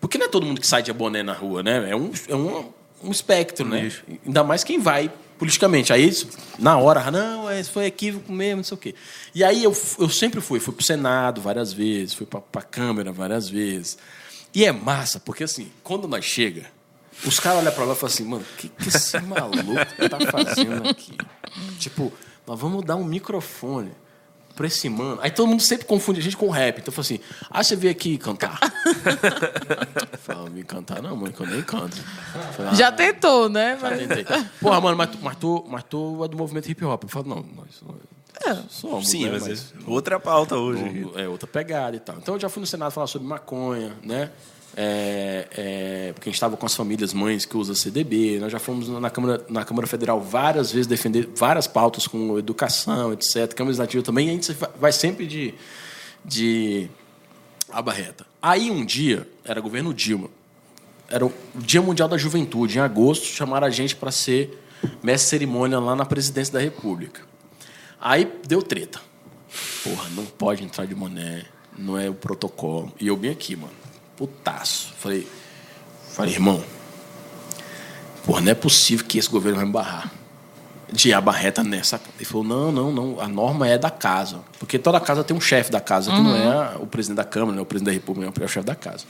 Porque 0.00 0.16
não 0.16 0.26
é 0.26 0.28
todo 0.28 0.46
mundo 0.46 0.60
que 0.60 0.66
sai 0.68 0.84
de 0.84 0.92
boné 0.92 1.24
na 1.24 1.32
rua, 1.32 1.64
né? 1.64 1.90
É 1.90 1.96
um, 1.96 2.12
é 2.28 2.36
um, 2.36 2.70
um 3.02 3.10
espectro, 3.10 3.66
né? 3.66 3.90
Ainda 4.24 4.44
mais 4.44 4.62
quem 4.62 4.78
vai 4.78 5.10
politicamente. 5.42 5.92
Aí, 5.92 6.08
na 6.56 6.78
hora, 6.78 7.10
não, 7.10 7.50
é, 7.50 7.64
foi 7.64 7.86
equívoco 7.86 8.30
mesmo, 8.30 8.58
não 8.58 8.64
sei 8.64 8.74
o 8.76 8.78
quê. 8.78 8.94
E 9.34 9.42
aí 9.42 9.64
eu, 9.64 9.76
eu 9.98 10.08
sempre 10.08 10.40
fui, 10.40 10.60
fui 10.60 10.72
pro 10.72 10.84
Senado 10.84 11.40
várias 11.40 11.72
vezes, 11.72 12.14
fui 12.14 12.24
pra, 12.24 12.40
pra 12.40 12.62
Câmara 12.62 13.10
várias 13.10 13.48
vezes. 13.48 13.98
E 14.54 14.64
é 14.64 14.70
massa, 14.70 15.18
porque 15.18 15.42
assim, 15.42 15.68
quando 15.82 16.06
nós 16.06 16.24
chega, 16.24 16.66
os 17.26 17.40
caras 17.40 17.58
olham 17.58 17.72
pra 17.72 17.84
lá 17.84 17.92
e 17.92 17.96
falam 17.96 18.14
assim, 18.14 18.24
mano, 18.24 18.44
o 18.44 18.56
que, 18.56 18.68
que 18.68 18.88
esse 18.88 19.18
maluco 19.20 19.74
tá 20.08 20.30
fazendo 20.30 20.88
aqui? 20.88 21.16
Tipo, 21.76 22.12
nós 22.46 22.60
vamos 22.60 22.84
dar 22.84 22.94
um 22.94 23.04
microfone 23.04 23.90
pra 24.54 24.66
esse 24.66 24.88
mano. 24.88 25.18
Aí 25.22 25.30
todo 25.30 25.46
mundo 25.48 25.60
sempre 25.62 25.86
confunde 25.86 26.20
a 26.20 26.22
gente 26.22 26.36
com 26.36 26.48
rap. 26.50 26.78
Então 26.78 26.88
eu 26.88 26.92
falo 26.92 27.00
assim, 27.04 27.20
ah, 27.50 27.62
você 27.62 27.74
veio 27.76 27.90
aqui 27.92 28.18
cantar? 28.18 28.58
Eu 30.12 30.18
falo, 30.18 30.50
me 30.50 30.62
cantar 30.62 31.02
não, 31.02 31.16
mano, 31.16 31.32
que 31.32 31.40
eu 31.40 31.46
nem 31.46 31.62
canto. 31.62 31.96
Falo, 32.56 32.74
Já 32.76 32.88
"Ah, 32.88 32.92
tentou, 32.92 33.48
né? 33.48 33.76
já 33.80 33.90
tentei. 33.96 34.24
Porra, 34.60 34.80
mano, 34.80 34.96
mas 34.96 35.10
tu, 35.10 35.18
mas, 35.20 35.36
tu, 35.36 35.64
mas 35.68 35.82
tu 35.84 36.24
é 36.24 36.28
do 36.28 36.36
movimento 36.36 36.70
hip 36.70 36.84
hop. 36.84 37.02
Eu 37.02 37.08
falo, 37.08 37.28
não, 37.28 37.36
nós 37.56 37.82
nós 37.82 38.64
somos. 38.70 39.08
Sim, 39.08 39.24
né, 39.28 39.38
mas, 39.40 39.74
outra 39.86 40.20
pauta 40.20 40.56
hoje. 40.56 41.10
é 41.16 41.26
outra 41.28 41.46
pegada 41.48 41.96
e 41.96 42.00
tal. 42.00 42.16
Então 42.18 42.34
eu 42.34 42.40
já 42.40 42.48
fui 42.48 42.60
no 42.60 42.66
Senado 42.66 42.92
falar 42.92 43.06
sobre 43.08 43.26
maconha, 43.26 43.96
né? 44.02 44.30
É, 44.74 45.46
é, 45.54 46.12
porque 46.14 46.28
a 46.28 46.30
gente 46.30 46.36
estava 46.36 46.56
com 46.56 46.64
as 46.64 46.74
famílias 46.74 47.12
mães 47.12 47.44
que 47.44 47.56
usam 47.56 47.74
CDB. 47.74 48.38
Nós 48.40 48.50
já 48.50 48.58
fomos 48.58 48.88
na 48.88 49.10
Câmara, 49.10 49.44
na 49.48 49.64
Câmara 49.64 49.86
Federal 49.86 50.20
várias 50.20 50.72
vezes 50.72 50.86
defender 50.86 51.28
várias 51.36 51.66
pautas 51.66 52.06
com 52.06 52.38
educação, 52.38 53.12
etc. 53.12 53.52
Câmara 53.54 53.68
Legislativa 53.68 54.02
também. 54.02 54.30
A 54.30 54.32
gente 54.32 54.56
vai 54.78 54.92
sempre 54.92 55.26
de, 55.26 55.54
de 56.24 56.88
abarreta. 57.70 58.26
Aí 58.40 58.70
um 58.70 58.84
dia, 58.84 59.28
era 59.44 59.60
governo 59.60 59.92
Dilma, 59.92 60.28
era 61.08 61.26
o 61.26 61.32
Dia 61.54 61.82
Mundial 61.82 62.08
da 62.08 62.16
Juventude, 62.16 62.78
em 62.78 62.80
agosto, 62.80 63.26
chamaram 63.26 63.66
a 63.66 63.70
gente 63.70 63.94
para 63.94 64.10
ser 64.10 64.58
mestre 65.02 65.28
cerimônia 65.30 65.78
lá 65.78 65.94
na 65.94 66.04
presidência 66.04 66.52
da 66.52 66.60
República. 66.60 67.20
Aí 68.00 68.30
deu 68.46 68.62
treta. 68.62 69.00
Porra, 69.84 70.08
não 70.10 70.24
pode 70.24 70.64
entrar 70.64 70.86
de 70.86 70.94
boné, 70.94 71.44
não 71.76 71.98
é 71.98 72.08
o 72.08 72.14
protocolo. 72.14 72.92
E 72.98 73.06
eu 73.06 73.16
bem 73.16 73.30
aqui, 73.30 73.54
mano, 73.54 73.72
putaço. 74.22 74.92
Falei, 74.98 75.26
falei, 76.12 76.32
irmão, 76.32 76.62
porra, 78.24 78.40
não 78.40 78.52
é 78.52 78.54
possível 78.54 79.04
que 79.04 79.18
esse 79.18 79.28
governo 79.28 79.56
vai 79.56 79.66
me 79.66 79.72
barrar. 79.72 80.12
De 80.92 81.12
a 81.12 81.20
barreta 81.20 81.64
nessa. 81.64 82.00
Ele 82.16 82.24
falou, 82.24 82.44
não, 82.44 82.70
não, 82.70 82.92
não, 82.92 83.20
a 83.20 83.26
norma 83.26 83.66
é 83.66 83.78
da 83.78 83.90
casa. 83.90 84.40
Porque 84.58 84.78
toda 84.78 85.00
casa 85.00 85.24
tem 85.24 85.36
um 85.36 85.40
chefe 85.40 85.72
da 85.72 85.80
casa, 85.80 86.12
que 86.12 86.20
não 86.20 86.36
é 86.36 86.76
o 86.76 86.86
presidente 86.86 87.16
da 87.16 87.24
Câmara, 87.24 87.52
não 87.52 87.60
é 87.60 87.62
o 87.62 87.66
presidente 87.66 87.94
da 87.94 87.98
República, 87.98 88.30
é 88.40 88.44
o 88.44 88.48
chefe 88.48 88.66
da 88.66 88.74
casa. 88.74 89.04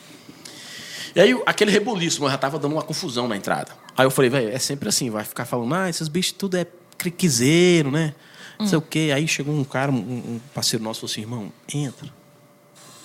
E 1.14 1.20
aí, 1.20 1.42
aquele 1.44 1.72
rebuliço, 1.72 2.22
mas 2.22 2.30
já 2.30 2.38
tava 2.38 2.58
dando 2.58 2.72
uma 2.72 2.82
confusão 2.82 3.26
na 3.28 3.36
entrada. 3.36 3.72
Aí 3.96 4.06
eu 4.06 4.10
falei, 4.10 4.30
velho, 4.30 4.48
é 4.48 4.58
sempre 4.58 4.88
assim, 4.88 5.10
vai 5.10 5.24
ficar 5.24 5.44
falando, 5.44 5.74
ah, 5.74 5.90
esses 5.90 6.08
bichos 6.08 6.32
tudo 6.32 6.56
é 6.56 6.66
criquizeiro, 6.96 7.90
né? 7.90 8.14
Não 8.58 8.66
sei 8.66 8.78
o 8.78 8.82
quê. 8.82 9.10
Aí 9.12 9.26
chegou 9.26 9.52
um 9.52 9.64
cara, 9.64 9.90
um, 9.90 9.96
um 9.96 10.40
parceiro 10.54 10.84
nosso, 10.84 11.00
falou 11.00 11.10
assim, 11.10 11.20
irmão, 11.20 11.52
entra. 11.74 12.21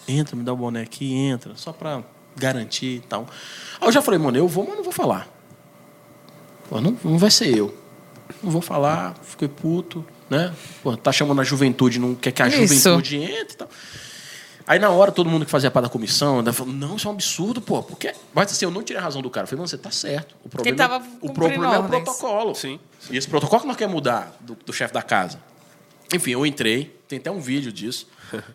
Entra, 0.08 0.36
me 0.36 0.44
dá 0.44 0.54
o 0.54 0.56
boné 0.56 0.82
aqui, 0.82 1.14
entra, 1.14 1.54
só 1.56 1.74
pra 1.74 2.04
garantir 2.36 2.98
e 2.98 3.00
tal. 3.00 3.28
Aí 3.82 3.88
eu 3.88 3.92
já 3.92 4.02
falei, 4.02 4.20
mano, 4.20 4.38
eu 4.38 4.48
vou, 4.48 4.66
mas 4.66 4.76
não 4.76 4.84
vou 4.84 4.94
falar. 4.94 5.28
Pô, 6.70 6.80
não, 6.80 6.98
não 7.04 7.18
vai 7.18 7.32
ser 7.32 7.56
eu. 7.56 7.76
Não 8.44 8.52
vou 8.52 8.62
falar, 8.62 9.16
fiquei 9.24 9.48
puto, 9.48 10.06
né? 10.30 10.54
Pô, 10.84 10.96
tá 10.96 11.12
chamando 11.12 11.42
a 11.42 11.44
juventude, 11.44 12.00
não 12.00 12.16
quer 12.16 12.32
que 12.32 12.42
a 12.42 12.48
Isso. 12.48 12.76
juventude 12.76 13.18
entre 13.18 13.54
e 13.54 13.58
tal. 13.58 13.70
Aí 14.68 14.80
na 14.80 14.90
hora, 14.90 15.14
todo 15.14 15.30
mundo 15.30 15.46
que 15.46 15.52
fazia 15.52 15.72
parte 15.72 15.86
da 15.86 15.90
comissão, 15.90 16.40
ainda 16.40 16.52
falou, 16.52 16.74
não, 16.74 16.98
isso 16.98 17.08
é 17.08 17.12
um 17.12 17.14
absurdo, 17.14 17.62
pô. 17.62 17.82
Porque, 17.82 18.14
mas 18.34 18.52
assim, 18.52 18.66
eu 18.66 18.72
não 18.72 18.84
tirei 18.84 19.00
a 19.00 19.04
razão 19.04 19.22
do 19.22 19.30
cara. 19.30 19.46
Eu 19.46 19.48
falei, 19.48 19.60
mano, 19.60 19.70
você 19.70 19.78
tá 19.78 19.90
certo. 19.90 20.36
O 20.44 20.50
problema, 20.50 20.78
tava 20.78 21.08
o 21.22 21.32
problema 21.32 21.74
é 21.74 21.80
o 21.80 21.84
protocolo. 21.86 22.54
Sim. 22.54 22.78
E 23.10 23.16
esse 23.16 23.30
protocolo 23.30 23.62
que 23.62 23.68
nós 23.68 23.78
queremos 23.78 23.96
mudar 23.96 24.36
do, 24.42 24.56
do 24.56 24.74
chefe 24.74 24.94
da 24.94 25.02
casa. 25.02 25.40
Enfim, 26.14 26.32
eu 26.32 26.46
entrei, 26.46 27.00
tem 27.08 27.18
até 27.18 27.32
um 27.32 27.40
vídeo 27.40 27.72
disso. 27.72 28.08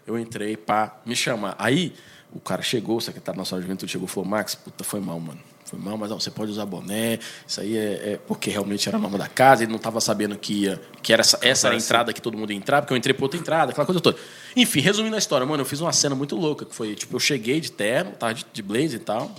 Eu 0.07 0.19
entrei 0.19 0.57
para 0.57 1.01
me 1.05 1.17
chamar. 1.17 1.55
Aí 1.59 1.93
o 2.33 2.41
cara 2.41 2.63
chegou, 2.63 2.97
o 2.97 3.01
secretário 3.01 3.39
nacional 3.39 3.61
de 3.61 3.67
juventude 3.67 3.93
chegou 3.93 4.07
e 4.07 4.11
falou: 4.11 4.29
Max, 4.29 4.55
puta, 4.55 4.85
foi 4.85 5.01
mal, 5.01 5.21
mano. 5.21 5.41
Foi 5.73 5.79
mal, 5.79 5.97
mas 5.97 6.11
ó, 6.11 6.21
você 6.21 6.31
pode 6.31 6.51
usar 6.51 6.67
boné. 6.67 7.19
Isso 7.47 7.61
aí 7.61 7.77
é, 7.77 8.13
é 8.13 8.21
porque 8.27 8.51
realmente 8.51 8.87
era 8.87 8.99
a 8.99 9.01
norma 9.01 9.17
da 9.17 9.27
casa. 9.27 9.63
Ele 9.63 9.71
não 9.71 9.79
estava 9.79 10.03
sabendo 10.03 10.37
que, 10.37 10.65
ia, 10.65 10.81
que 11.03 11.15
era 11.15 11.21
essa, 11.21 11.39
essa 11.41 11.69
era 11.69 11.75
a 11.75 11.79
entrada 11.79 12.13
que 12.13 12.21
todo 12.21 12.37
mundo 12.37 12.53
ia 12.53 12.59
entrar, 12.59 12.83
porque 12.83 12.93
eu 12.93 12.97
entrei 12.97 13.15
por 13.15 13.25
outra 13.25 13.41
entrada, 13.41 13.73
aquela 13.73 13.87
coisa 13.87 13.99
toda. 13.99 14.19
Enfim, 14.55 14.81
resumindo 14.81 15.17
a 15.17 15.19
história, 15.19 15.47
mano, 15.47 15.63
eu 15.63 15.67
fiz 15.67 15.81
uma 15.81 15.93
cena 15.93 16.15
muito 16.15 16.37
louca, 16.37 16.67
que 16.67 16.75
foi, 16.75 16.95
tipo, 16.95 17.17
eu 17.17 17.21
cheguei 17.21 17.59
de 17.59 17.73
terno, 17.73 18.13
tava 18.13 18.35
de, 18.35 18.45
de 18.53 18.63
blazer 18.63 18.95
e 18.95 18.99
tal, 18.99 19.35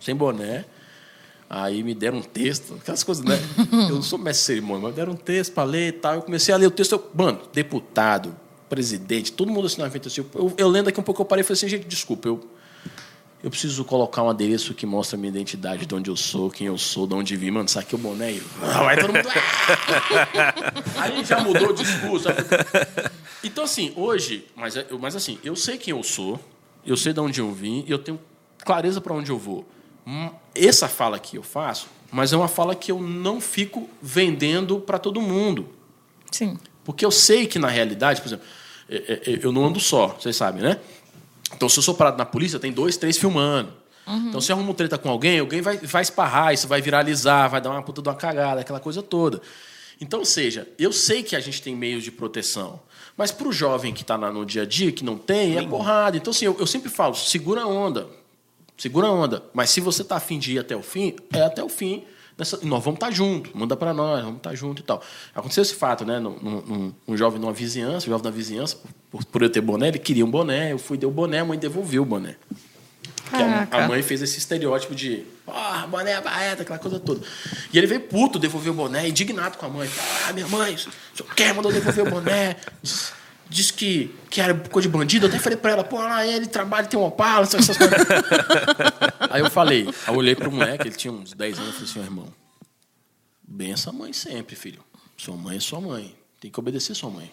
sem 0.00 0.16
boné. 0.16 0.64
Aí 1.52 1.82
me 1.82 1.94
deram 1.94 2.18
um 2.18 2.22
texto, 2.22 2.78
aquelas 2.80 3.02
coisas, 3.02 3.24
né? 3.24 3.36
Eu 3.90 3.96
não 3.96 4.02
sou 4.02 4.16
mestre 4.16 4.40
de 4.40 4.46
cerimônia, 4.46 4.84
mas 4.84 4.92
me 4.92 4.96
deram 4.96 5.12
um 5.14 5.16
texto 5.16 5.52
para 5.52 5.64
ler 5.64 5.88
e 5.88 5.92
tal. 5.92 6.14
Eu 6.14 6.22
comecei 6.22 6.54
a 6.54 6.56
ler 6.56 6.68
o 6.68 6.70
texto, 6.70 6.92
eu, 6.92 7.10
mano, 7.12 7.40
deputado, 7.52 8.36
presidente, 8.70 9.32
todo 9.32 9.50
mundo 9.52 9.66
assinava 9.66 9.90
evento 9.90 10.08
assim. 10.08 10.24
Eu, 10.34 10.54
eu 10.56 10.68
lendo 10.68 10.88
aqui 10.88 10.98
um 10.98 11.02
pouco, 11.02 11.20
eu 11.20 11.26
parei 11.26 11.42
e 11.42 11.44
falei 11.44 11.58
assim, 11.58 11.68
gente, 11.68 11.86
desculpa, 11.86 12.28
eu, 12.28 12.40
eu 13.42 13.50
preciso 13.50 13.84
colocar 13.84 14.22
um 14.22 14.30
adereço 14.30 14.72
que 14.72 14.86
mostra 14.86 15.16
a 15.16 15.20
minha 15.20 15.28
identidade, 15.30 15.84
de 15.84 15.94
onde 15.94 16.08
eu 16.08 16.16
sou, 16.16 16.48
quem 16.50 16.68
eu 16.68 16.78
sou, 16.78 17.06
de 17.06 17.14
onde 17.14 17.36
vim. 17.36 17.50
Mano, 17.50 17.68
saquei 17.68 17.98
o 17.98 18.00
boné 18.00 18.32
e... 18.32 18.42
Ah, 18.62 18.88
Aí 18.88 18.96
todo 18.98 19.12
mundo... 19.12 19.28
Aí 20.96 21.24
já 21.24 21.40
mudou 21.40 21.68
o 21.70 21.72
discurso. 21.74 22.28
Então, 23.42 23.64
assim, 23.64 23.90
hoje... 23.96 24.46
Mas, 24.54 24.76
é- 24.76 24.86
mas 25.00 25.16
assim, 25.16 25.38
eu 25.42 25.56
sei 25.56 25.78
quem 25.78 25.92
eu 25.96 26.02
sou, 26.02 26.38
eu 26.84 26.94
sei 26.94 27.14
de 27.14 27.20
onde 27.20 27.40
eu 27.40 27.50
vim 27.52 27.82
e 27.86 27.90
eu 27.90 27.98
tenho 27.98 28.20
clareza 28.62 29.00
para 29.00 29.14
onde 29.14 29.30
eu 29.30 29.38
vou. 29.38 29.66
Hum, 30.06 30.28
Essa 30.54 30.88
fala 30.88 31.18
que 31.18 31.36
eu 31.38 31.42
faço, 31.42 31.86
mas 32.12 32.34
é 32.34 32.36
uma 32.36 32.48
fala 32.48 32.74
que 32.74 32.92
eu 32.92 33.00
não 33.00 33.40
fico 33.40 33.88
vendendo 34.02 34.78
para 34.78 34.98
todo 34.98 35.22
mundo. 35.22 35.70
Sim. 36.30 36.58
Porque 36.84 37.04
eu 37.04 37.10
sei 37.10 37.46
que, 37.46 37.58
na 37.58 37.68
realidade, 37.68 38.20
por 38.20 38.28
exemplo, 38.28 38.46
é, 38.88 38.96
é, 38.96 39.32
é, 39.32 39.40
eu 39.42 39.52
não 39.52 39.66
ando 39.66 39.78
só, 39.78 40.08
vocês 40.08 40.36
sabem, 40.36 40.62
né? 40.62 40.78
Então, 41.54 41.68
se 41.68 41.78
eu 41.78 41.82
sou 41.82 41.94
parado 41.94 42.16
na 42.16 42.24
polícia, 42.24 42.58
tem 42.58 42.72
dois, 42.72 42.96
três 42.96 43.18
filmando. 43.18 43.72
Então, 44.28 44.40
se 44.40 44.50
eu 44.50 44.56
arrumo 44.56 44.74
treta 44.74 44.98
com 44.98 45.08
alguém, 45.08 45.38
alguém 45.38 45.60
vai, 45.60 45.76
vai 45.76 46.02
esparrar, 46.02 46.52
isso 46.52 46.66
vai 46.66 46.82
viralizar, 46.82 47.46
vai 47.48 47.60
dar 47.60 47.70
uma 47.70 47.82
puta 47.82 48.02
de 48.02 48.08
uma 48.08 48.14
cagada, 48.14 48.60
aquela 48.60 48.80
coisa 48.80 49.02
toda. 49.02 49.40
Então, 50.00 50.20
ou 50.20 50.24
seja, 50.24 50.66
eu 50.78 50.92
sei 50.92 51.22
que 51.22 51.36
a 51.36 51.40
gente 51.40 51.62
tem 51.62 51.76
meios 51.76 52.02
de 52.02 52.10
proteção. 52.10 52.80
Mas 53.16 53.30
para 53.30 53.46
o 53.46 53.52
jovem 53.52 53.92
que 53.92 54.02
está 54.02 54.16
no 54.16 54.44
dia 54.46 54.62
a 54.62 54.66
dia, 54.66 54.90
que 54.90 55.04
não 55.04 55.18
tem, 55.18 55.58
é 55.58 55.66
porrada. 55.66 56.16
Então, 56.16 56.30
assim, 56.30 56.46
eu, 56.46 56.56
eu 56.58 56.66
sempre 56.66 56.88
falo, 56.88 57.14
segura 57.14 57.62
a 57.62 57.66
onda. 57.66 58.08
Segura 58.76 59.08
a 59.08 59.12
onda. 59.12 59.44
Mas 59.52 59.70
se 59.70 59.80
você 59.80 60.02
está 60.02 60.16
afim 60.16 60.38
de 60.38 60.54
ir 60.54 60.58
até 60.58 60.74
o 60.74 60.82
fim, 60.82 61.14
é 61.32 61.42
até 61.42 61.62
o 61.62 61.68
fim. 61.68 62.02
Nessa- 62.40 62.58
nós 62.62 62.82
vamos 62.82 62.96
estar 62.96 63.10
junto, 63.10 63.56
manda 63.56 63.76
para 63.76 63.92
nós, 63.94 64.22
vamos 64.24 64.38
estar 64.38 64.54
junto 64.54 64.80
e 64.80 64.82
tal. 64.82 65.02
Aconteceu 65.34 65.60
esse 65.62 65.74
fato, 65.74 66.04
né? 66.06 66.18
Num, 66.18 66.38
num- 66.40 66.94
um 67.06 67.16
jovem 67.16 67.38
numa 67.38 67.52
vizinhança, 67.52 68.06
um 68.06 68.10
jovem 68.10 68.24
da 68.24 68.30
vizinhança, 68.30 68.78
por, 69.10 69.22
por 69.26 69.42
eu 69.42 69.50
ter 69.50 69.60
boné, 69.60 69.88
ele 69.88 69.98
queria 69.98 70.24
um 70.24 70.30
boné, 70.30 70.72
eu 70.72 70.78
fui, 70.78 70.96
dei 70.96 71.06
o 71.06 71.12
boné, 71.12 71.40
a 71.40 71.44
mãe 71.44 71.58
devolveu 71.58 72.02
o 72.02 72.06
boné. 72.06 72.36
A, 73.70 73.84
a 73.84 73.88
mãe 73.88 74.02
fez 74.02 74.22
esse 74.22 74.38
estereótipo 74.38 74.92
de, 74.94 75.22
porra, 75.46 75.86
boné, 75.86 76.20
barreta, 76.20 76.62
aquela 76.62 76.78
coisa 76.78 76.98
toda. 76.98 77.20
E 77.72 77.78
ele 77.78 77.86
veio 77.86 78.00
puto, 78.00 78.38
devolveu 78.38 78.72
o 78.72 78.76
boné, 78.76 79.06
indignado 79.08 79.56
com 79.56 79.66
a 79.66 79.68
mãe. 79.68 79.88
Ah, 80.26 80.32
minha 80.32 80.48
mãe, 80.48 80.74
o 80.74 80.78
senhor 80.78 81.34
quer, 81.36 81.54
mandou 81.54 81.70
devolver 81.70 82.06
o 82.06 82.10
boné. 82.10 82.56
Diz 83.50 83.72
que, 83.72 84.14
que 84.30 84.40
era 84.40 84.54
coisa 84.54 84.88
de 84.88 84.96
bandido. 84.96 85.26
Eu 85.26 85.28
até 85.28 85.40
falei 85.40 85.58
pra 85.58 85.72
ela, 85.72 85.84
pô, 85.84 85.98
lá 85.98 86.24
ele 86.24 86.46
trabalha, 86.46 86.86
tem 86.86 86.98
um 86.98 87.02
opala, 87.02 87.42
essas 87.42 87.66
coisas. 87.66 87.86
Aí 89.28 89.42
eu 89.42 89.50
falei, 89.50 89.88
eu 90.06 90.14
olhei 90.14 90.36
pro 90.36 90.52
moleque, 90.52 90.86
ele 90.86 90.94
tinha 90.94 91.12
uns 91.12 91.32
10 91.32 91.58
anos, 91.58 91.68
eu 91.68 91.74
falei 91.74 91.90
assim, 91.90 92.00
irmão, 92.00 92.32
bença 93.42 93.90
a 93.90 93.92
mãe 93.92 94.12
sempre, 94.12 94.54
filho. 94.54 94.80
Sua 95.16 95.36
mãe 95.36 95.56
é 95.56 95.60
sua 95.60 95.80
mãe. 95.80 96.14
Tem 96.40 96.50
que 96.50 96.60
obedecer 96.60 96.94
sua 96.94 97.10
mãe. 97.10 97.30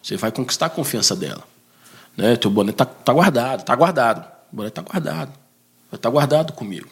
Você 0.00 0.16
vai 0.16 0.30
conquistar 0.30 0.66
a 0.66 0.70
confiança 0.70 1.16
dela. 1.16 1.42
Né? 2.16 2.36
Teu 2.36 2.50
boné 2.50 2.72
tá, 2.72 2.84
tá 2.84 3.12
guardado, 3.12 3.64
tá 3.64 3.74
guardado. 3.74 4.26
O 4.52 4.56
boné 4.56 4.70
tá 4.70 4.82
guardado. 4.82 5.32
Vai 5.90 5.98
estar 5.98 6.10
guardado 6.10 6.52
comigo. 6.52 6.88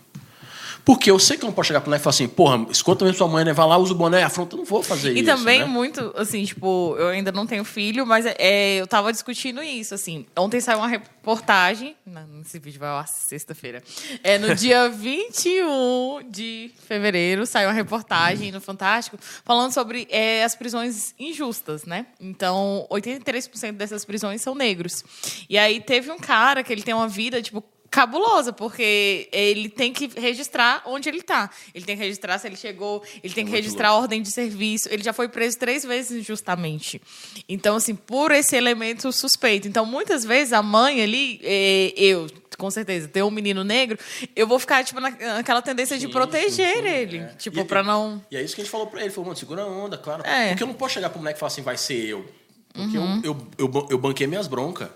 Porque 0.89 1.11
eu 1.11 1.19
sei 1.19 1.37
que 1.37 1.45
eu 1.45 1.49
não 1.49 1.53
posso 1.53 1.67
chegar 1.67 1.83
pro 1.83 1.91
moleque 1.91 2.01
e 2.01 2.05
falar 2.05 2.15
assim, 2.15 2.27
porra, 2.27 2.67
escuta 2.71 3.05
mesmo 3.05 3.19
sua 3.19 3.29
mãe, 3.29 3.45
né? 3.45 3.53
Vai 3.53 3.67
lá, 3.67 3.77
usa 3.77 3.93
o 3.93 3.95
boné, 3.95 4.23
afronta. 4.23 4.57
Eu 4.57 4.61
não 4.61 4.65
vou 4.65 4.83
fazer 4.83 5.13
E 5.15 5.17
isso. 5.21 5.27
também 5.27 5.59
né? 5.59 5.67
muito, 5.67 6.15
assim, 6.17 6.43
tipo, 6.47 6.97
eu 6.99 7.09
ainda 7.09 7.31
não 7.31 7.47
tenho 7.47 7.63
filho, 7.63 8.07
mas 8.07 8.25
é, 8.25 8.77
eu 8.77 8.87
tava 8.87 9.13
discutindo 9.13 9.63
isso, 9.63 9.95
assim. 9.95 10.25
Ontem 10.35 10.61
saiu 10.61 10.79
uma 10.79 10.89
reportagem, 10.89 11.95
não, 12.07 12.41
esse 12.41 12.59
vídeo 12.59 12.81
vai 12.81 12.89
ar 12.89 13.07
sexta-feira. 13.07 13.83
É 14.25 14.39
no 14.39 14.55
dia 14.55 14.89
21 14.89 16.23
de 16.27 16.71
fevereiro 16.87 17.45
saiu 17.45 17.69
uma 17.69 17.75
reportagem 17.75 18.51
no 18.51 18.59
Fantástico 18.59 19.19
falando 19.45 19.73
sobre 19.73 20.09
é, 20.11 20.43
as 20.43 20.55
prisões 20.55 21.15
injustas, 21.19 21.85
né? 21.85 22.07
Então, 22.19 22.87
83% 22.91 23.73
dessas 23.73 24.07
prisões 24.07 24.41
são 24.41 24.55
negros. 24.55 25.05
E 25.51 25.59
aí 25.59 25.83
teve 25.83 26.11
um 26.11 26.19
cara 26.19 26.63
que 26.65 26.73
ele 26.73 26.83
tem 26.83 26.95
uma 26.95 27.09
vida, 27.09 27.43
tipo, 27.43 27.63
cabulosa, 27.91 28.53
porque 28.53 29.29
ele 29.33 29.69
tem 29.69 29.93
que 29.93 30.09
registrar 30.21 30.83
onde 30.87 31.09
ele 31.09 31.19
está. 31.19 31.51
Ele 31.75 31.85
tem 31.85 31.97
que 31.97 32.03
registrar 32.03 32.39
se 32.39 32.47
ele 32.47 32.57
chegou, 32.57 33.03
ele 33.23 33.33
tem 33.33 33.45
que 33.47 33.51
registrar 33.51 33.89
a 33.89 33.95
ordem 33.95 34.21
de 34.21 34.31
serviço. 34.31 34.89
Ele 34.91 35.03
já 35.03 35.13
foi 35.13 35.29
preso 35.29 35.59
três 35.59 35.85
vezes 35.85 36.11
injustamente. 36.21 37.01
Então, 37.49 37.77
assim, 37.77 37.95
por 37.95 38.31
esse 38.31 38.55
elemento 38.57 39.11
suspeito. 39.13 39.67
Então, 39.69 39.87
muitas 39.87 40.25
vezes 40.25 40.53
a 40.53 40.63
mãe 40.63 41.01
ali, 41.03 41.41
eh, 41.43 41.95
eu, 41.97 42.27
com 42.59 42.71
certeza, 42.71 43.09
ter 43.09 43.23
um 43.23 43.31
menino 43.31 43.65
negro, 43.65 43.99
eu 44.37 44.47
vou 44.47 44.59
ficar, 44.59 44.85
tipo, 44.85 45.01
na- 45.01 45.11
naquela 45.11 45.63
tendência 45.63 45.97
de 45.99 46.07
Sim, 46.07 46.13
proteger 46.13 46.51
sim, 46.77 46.83
sim, 46.83 46.89
ele. 46.89 47.19
é. 47.19 47.27
Tipo, 47.39 47.61
E- 47.61 47.65
pra 47.65 47.83
não. 47.83 48.23
E 48.31 48.37
é 48.37 48.43
isso 48.43 48.55
que 48.55 48.61
a 48.61 48.65
gente 48.65 48.71
falou 48.71 48.87
pra 48.89 49.01
ele. 49.01 49.11
Falou, 49.11 49.27
mano, 49.27 49.39
segura 49.39 49.63
a 49.63 49.67
onda, 49.67 49.97
claro. 49.97 50.23
É. 50.27 50.49
Porque 50.49 50.63
eu 50.63 50.67
não 50.67 50.75
posso 50.75 50.95
chegar 50.95 51.09
pro 51.11 51.19
moleque 51.21 51.39
e 51.39 51.41
falar 51.41 51.49
assim, 51.53 51.63
vai 51.63 51.77
ser 51.77 52.05
eu. 52.05 52.27
Porque 52.75 52.99
Uhum. 52.99 53.21
eu, 53.25 53.37
eu, 53.59 53.71
eu, 53.75 53.87
eu 53.93 53.99
banquei 53.99 54.27
minhas 54.27 54.47
broncas. 54.47 54.89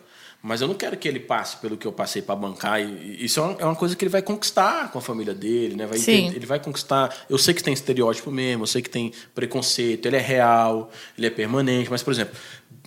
Mas 0.42 0.60
eu 0.60 0.66
não 0.66 0.74
quero 0.74 0.96
que 0.96 1.06
ele 1.06 1.20
passe 1.20 1.56
pelo 1.58 1.76
que 1.76 1.86
eu 1.86 1.92
passei 1.92 2.20
pra 2.20 2.34
bancar. 2.34 2.80
E 2.80 3.24
isso 3.24 3.38
é 3.38 3.42
uma, 3.44 3.56
é 3.60 3.64
uma 3.64 3.76
coisa 3.76 3.94
que 3.94 4.04
ele 4.04 4.10
vai 4.10 4.22
conquistar 4.22 4.90
com 4.90 4.98
a 4.98 5.02
família 5.02 5.32
dele, 5.32 5.76
né? 5.76 5.86
Vai 5.86 5.98
Sim. 5.98 6.12
entender- 6.24 6.36
ele 6.36 6.46
vai 6.46 6.58
conquistar. 6.58 7.14
Eu 7.30 7.38
sei 7.38 7.54
que 7.54 7.62
tem 7.62 7.72
estereótipo 7.72 8.30
mesmo, 8.30 8.64
eu 8.64 8.66
sei 8.66 8.82
que 8.82 8.90
tem 8.90 9.12
preconceito, 9.34 10.06
ele 10.06 10.16
é 10.16 10.20
real, 10.20 10.90
ele 11.16 11.28
é 11.28 11.30
permanente. 11.30 11.88
Mas, 11.90 12.02
por 12.02 12.12
exemplo, 12.12 12.34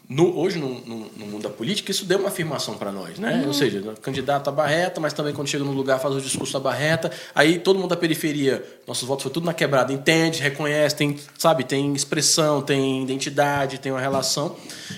no- 0.10 0.38
hoje 0.38 0.60
no, 0.60 0.82
no- 0.82 1.10
no 1.15 1.26
mundo 1.27 1.44
da 1.44 1.49
política, 1.49 1.91
isso 1.91 2.06
deu 2.06 2.19
uma 2.19 2.27
afirmação 2.27 2.77
para 2.77 2.91
nós, 2.91 3.18
né? 3.18 3.38
Uhum. 3.41 3.48
Ou 3.48 3.53
seja, 3.53 3.82
candidato 4.02 4.49
à 4.49 4.52
barreta, 4.52 4.99
mas 4.99 5.14
também 5.14 5.34
quando 5.34 5.48
chega 5.48 5.64
no 5.64 5.72
lugar 5.72 5.98
faz 5.99 6.14
o 6.14 6.19
discurso 6.22 6.52
da 6.53 6.60
barreta. 6.60 7.10
Aí 7.34 7.57
todo 7.57 7.80
mundo 7.80 7.90
da 7.90 7.95
periferia, 7.98 8.64
nossos 8.86 9.07
votos 9.07 9.23
foi 9.23 9.32
tudo 9.32 9.45
na 9.45 9.53
quebrada, 9.53 9.94
entende, 9.94 10.41
reconhece, 10.41 10.95
tem, 10.95 11.18
sabe, 11.38 11.64
tem 11.64 11.94
expressão, 11.94 12.61
tem 12.61 13.02
identidade, 13.02 13.80
tem 13.80 13.91
uma 13.94 14.02
relação. 14.02 14.56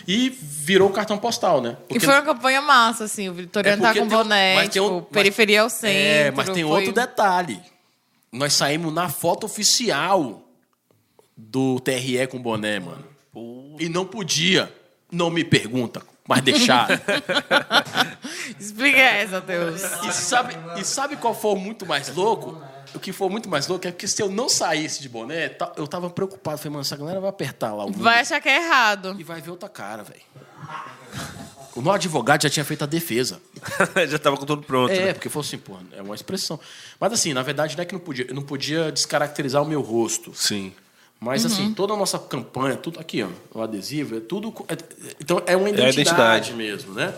E 0.08 0.32
virou 0.68 0.90
o 0.90 0.92
cartão 0.92 1.18
postal, 1.18 1.62
né? 1.62 1.78
E 1.90 1.98
foi 1.98 2.14
uma 2.14 2.22
campanha 2.24 2.62
massa, 2.62 3.06
assim. 3.06 3.30
O 3.30 3.34
Vitoriano 3.34 3.78
É 3.78 3.82
tá 3.82 3.88
porque 3.94 4.00
com 4.02 4.06
um- 4.06 4.10
boné, 4.10 4.60
tem 4.64 4.70
tipo, 4.70 4.86
um- 4.98 5.02
periferia 5.02 5.62
ao 5.62 5.70
centro. 5.70 5.98
É, 5.98 6.30
mas 6.32 6.50
tem 6.50 6.64
foi- 6.64 6.72
outro 6.74 6.92
detalhe. 6.92 7.62
Nós 8.34 8.52
saímos 8.52 8.94
na 8.94 9.08
foto 9.08 9.46
oficial 9.46 10.42
do 11.38 11.80
TRE 11.80 12.28
com 12.28 12.38
boné, 12.42 12.80
mano. 12.82 13.06
E 13.80 13.88
não 13.88 14.06
podia. 14.06 14.70
Não 15.10 15.30
me 15.30 15.42
pergunta, 15.46 16.02
mas 16.28 16.42
deixaram. 16.42 17.00
Explica 18.60 19.00
essa, 19.00 19.42
Deus. 19.42 19.82
e, 20.04 20.12
sabe, 20.14 20.56
e 20.80 20.84
sabe 20.84 21.16
qual 21.16 21.34
foi 21.34 21.56
muito 21.56 21.86
mais 21.86 22.14
louco? 22.14 22.62
O 22.96 23.00
que 23.00 23.12
foi 23.12 23.30
muito 23.30 23.50
mais 23.50 23.68
louco 23.68 23.88
é 23.88 23.92
que 23.92 24.08
se 24.08 24.22
eu 24.22 24.30
não 24.30 24.48
saísse 24.50 25.02
de 25.02 25.10
boné, 25.10 25.50
ta- 25.50 25.74
eu 25.78 25.88
tava 25.88 26.10
preocupado. 26.10 26.58
Falei, 26.58 26.72
mano, 26.72 26.82
essa 26.82 26.96
galera 26.96 27.20
vai 27.20 27.30
apertar 27.30 27.74
lá 27.74 27.86
o 27.86 27.92
Vai 27.92 28.22
achar 28.22 28.40
que 28.42 28.50
é 28.50 28.64
errado. 28.64 29.16
e 29.20 29.24
vai 29.24 29.42
ver 29.42 29.52
outra 29.52 29.70
cara, 29.70 30.04
velho. 30.04 30.22
O 31.76 31.82
meu 31.82 31.92
advogado 31.92 32.42
já 32.42 32.50
tinha 32.50 32.66
feito 32.66 32.84
a 32.84 32.88
defesa. 32.88 33.40
Já 34.10 34.18
tava 34.18 34.36
com 34.38 34.46
tudo 34.46 34.64
pronto. 34.64 34.92
É, 34.92 35.06
né? 35.08 35.14
porque 35.14 35.30
falou 35.30 35.46
assim, 35.46 35.60
pô, 35.60 35.78
é 35.92 36.02
uma 36.02 36.16
expressão. 36.16 36.60
Mas 37.00 37.14
assim, 37.14 37.34
na 37.34 37.44
verdade, 37.44 37.76
não 37.78 37.84
é 37.84 37.86
que 37.86 37.94
não 37.94 38.00
podia, 38.00 38.26
eu 38.28 38.34
não 38.34 38.42
podia 38.42 38.92
descaracterizar 38.92 39.62
o 39.62 39.66
meu 39.66 39.82
rosto. 39.82 40.34
Sim. 40.34 40.74
Mas 41.20 41.44
Uhum. 41.44 41.52
assim, 41.52 41.74
toda 41.74 41.94
a 41.94 41.98
nossa 41.98 42.20
campanha, 42.20 42.76
tudo 42.78 43.00
aqui, 43.00 43.24
ó, 43.24 43.30
o 43.54 43.62
adesivo, 43.62 44.18
é 44.18 44.20
tudo. 44.20 44.54
é- 44.68 44.78
então 45.20 45.42
é 45.48 45.56
uma 45.58 45.68
a 45.68 45.70
identidade, 45.72 46.02
identidade. 46.02 46.54
mesmo, 46.54 46.94
né? 46.94 47.14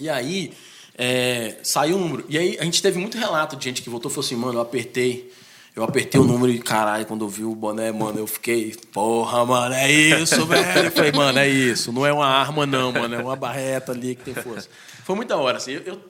E 0.00 0.08
aí, 0.08 0.52
é, 0.96 1.56
saiu 1.62 1.96
o 1.96 2.00
número. 2.00 2.24
E 2.28 2.38
aí 2.38 2.56
a 2.60 2.64
gente 2.64 2.80
teve 2.80 2.98
muito 2.98 3.18
relato 3.18 3.56
de 3.56 3.64
gente 3.64 3.82
que 3.82 3.90
voltou 3.90 4.10
e 4.10 4.14
falou 4.14 4.24
assim, 4.24 4.36
mano, 4.36 4.54
eu 4.58 4.60
apertei. 4.62 5.32
Eu 5.74 5.82
apertei 5.84 6.18
o 6.18 6.24
número 6.24 6.50
e, 6.52 6.58
caralho, 6.58 7.04
quando 7.04 7.22
eu 7.24 7.28
vi 7.28 7.44
o 7.44 7.54
boné, 7.54 7.92
mano, 7.92 8.18
eu 8.18 8.26
fiquei, 8.26 8.74
porra, 8.92 9.44
mano, 9.44 9.74
é 9.74 9.90
isso, 9.92 10.46
velho. 10.46 10.86
Eu 10.86 10.90
falei, 10.92 11.12
mano, 11.12 11.38
é 11.38 11.48
isso. 11.48 11.92
Não 11.92 12.06
é 12.06 12.12
uma 12.12 12.26
arma, 12.26 12.64
não, 12.64 12.92
mano. 12.92 13.14
É 13.14 13.18
uma 13.18 13.36
barreta 13.36 13.92
ali 13.92 14.14
que 14.14 14.22
tem 14.24 14.34
força. 14.34 14.68
Foi 15.04 15.14
muito 15.16 15.28
da 15.28 15.36
hora, 15.36 15.58
assim. 15.58 15.72
Eu, 15.72 15.82
eu- 15.82 16.00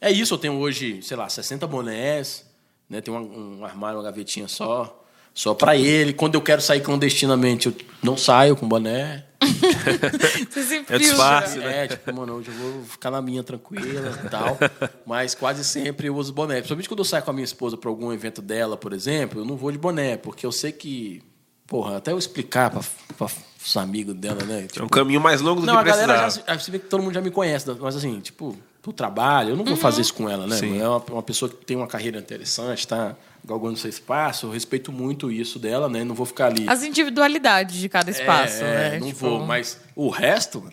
é 0.00 0.10
isso, 0.12 0.34
eu 0.34 0.38
tenho 0.38 0.54
hoje, 0.54 1.00
sei 1.02 1.16
lá, 1.16 1.26
60 1.28 1.66
bonés, 1.66 2.44
né? 2.90 3.00
Tem 3.00 3.14
um, 3.14 3.60
um 3.60 3.64
armário, 3.64 3.96
uma 3.98 4.04
gavetinha 4.04 4.46
só. 4.48 5.02
Só 5.34 5.52
pra 5.52 5.76
ele. 5.76 6.12
Quando 6.12 6.36
eu 6.36 6.40
quero 6.40 6.62
sair 6.62 6.80
clandestinamente, 6.80 7.66
eu 7.66 7.74
não 8.02 8.16
saio 8.16 8.54
com 8.56 8.68
boné. 8.68 9.24
É 10.88 10.98
disfarce, 10.98 11.58
né? 11.58 11.84
É, 11.84 11.88
tipo, 11.88 12.12
mano, 12.14 12.34
hoje 12.34 12.48
eu 12.48 12.54
vou 12.54 12.84
ficar 12.84 13.10
na 13.10 13.20
minha 13.20 13.42
tranquila 13.42 14.18
e 14.24 14.28
tal. 14.28 14.56
Mas 15.04 15.34
quase 15.34 15.64
sempre 15.64 16.06
eu 16.06 16.16
uso 16.16 16.32
boné. 16.32 16.54
Principalmente 16.56 16.88
quando 16.88 17.00
eu 17.00 17.04
saio 17.04 17.22
com 17.22 17.30
a 17.30 17.34
minha 17.34 17.44
esposa 17.44 17.76
pra 17.76 17.90
algum 17.90 18.12
evento 18.12 18.40
dela, 18.40 18.76
por 18.76 18.92
exemplo, 18.92 19.40
eu 19.40 19.44
não 19.44 19.56
vou 19.56 19.70
de 19.72 19.78
boné, 19.78 20.16
porque 20.16 20.46
eu 20.46 20.52
sei 20.52 20.72
que. 20.72 21.22
Porra, 21.66 21.96
até 21.96 22.12
eu 22.12 22.18
explicar 22.18 22.70
pra, 22.70 22.80
pra 23.16 23.26
os 23.64 23.76
amigos 23.76 24.14
dela, 24.14 24.42
né? 24.44 24.66
É 24.76 24.82
um 24.82 24.88
caminho 24.88 25.20
mais 25.20 25.40
longo 25.40 25.60
do 25.60 25.66
Não, 25.66 25.74
que 25.74 25.80
a 25.80 25.82
galera 25.82 26.22
precisava. 26.22 26.46
já. 26.46 26.58
Você 26.58 26.70
vê 26.70 26.78
que 26.78 26.86
todo 26.86 27.02
mundo 27.02 27.14
já 27.14 27.20
me 27.20 27.30
conhece, 27.30 27.66
mas 27.80 27.96
assim, 27.96 28.20
tipo, 28.20 28.56
pro 28.84 28.92
trabalho, 28.92 29.50
eu 29.50 29.56
não 29.56 29.64
vou 29.64 29.76
fazer 29.78 30.02
isso 30.02 30.12
com 30.12 30.28
ela, 30.28 30.46
né? 30.46 30.56
Sim. 30.56 30.78
É 30.78 30.86
uma, 30.86 31.02
uma 31.08 31.22
pessoa 31.22 31.50
que 31.50 31.64
tem 31.64 31.74
uma 31.74 31.86
carreira 31.86 32.18
interessante, 32.18 32.86
tá 32.86 33.16
galgando 33.42 33.78
seu 33.78 33.88
espaço, 33.88 34.44
eu 34.44 34.50
respeito 34.50 34.92
muito 34.92 35.32
isso 35.32 35.58
dela, 35.58 35.88
né? 35.88 36.04
Não 36.04 36.14
vou 36.14 36.26
ficar 36.26 36.46
ali. 36.46 36.68
As 36.68 36.82
individualidades 36.82 37.76
de 37.76 37.88
cada 37.88 38.10
espaço, 38.10 38.62
é, 38.62 38.90
né? 38.90 38.98
Não 38.98 39.06
Tipo, 39.06 39.20
vou, 39.20 39.46
mas 39.46 39.80
o 39.96 40.10
resto. 40.10 40.70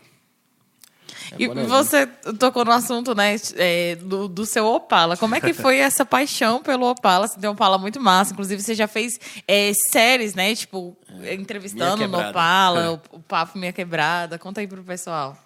é 1.31 1.41
E 1.41 1.47
você 1.65 2.05
tocou 2.38 2.65
no 2.65 2.73
assunto, 2.73 3.15
né, 3.15 3.38
é, 3.55 3.95
do, 3.95 4.27
do 4.27 4.45
seu 4.45 4.65
Opala. 4.65 5.15
Como 5.15 5.33
é 5.33 5.39
que 5.39 5.53
foi 5.53 5.77
essa 5.79 6.05
paixão 6.05 6.61
pelo 6.61 6.89
Opala? 6.91 7.29
Você 7.29 7.39
tem 7.39 7.49
um 7.49 7.53
Opala 7.53 7.77
muito 7.77 8.01
massa. 8.01 8.33
Inclusive, 8.33 8.61
você 8.61 8.75
já 8.75 8.89
fez 8.89 9.17
é, 9.47 9.71
séries, 9.89 10.35
né? 10.35 10.53
Tipo, 10.53 10.97
entrevistando 11.39 11.95
Minha 11.95 12.09
no. 12.09 12.29
Opala, 12.29 13.01
o, 13.09 13.15
o 13.15 13.19
Papo 13.21 13.57
Minha 13.57 13.71
Quebrada. 13.71 14.38
Conta 14.38 14.59
aí 14.59 14.67
pro 14.67 14.83
pessoal. 14.83 15.38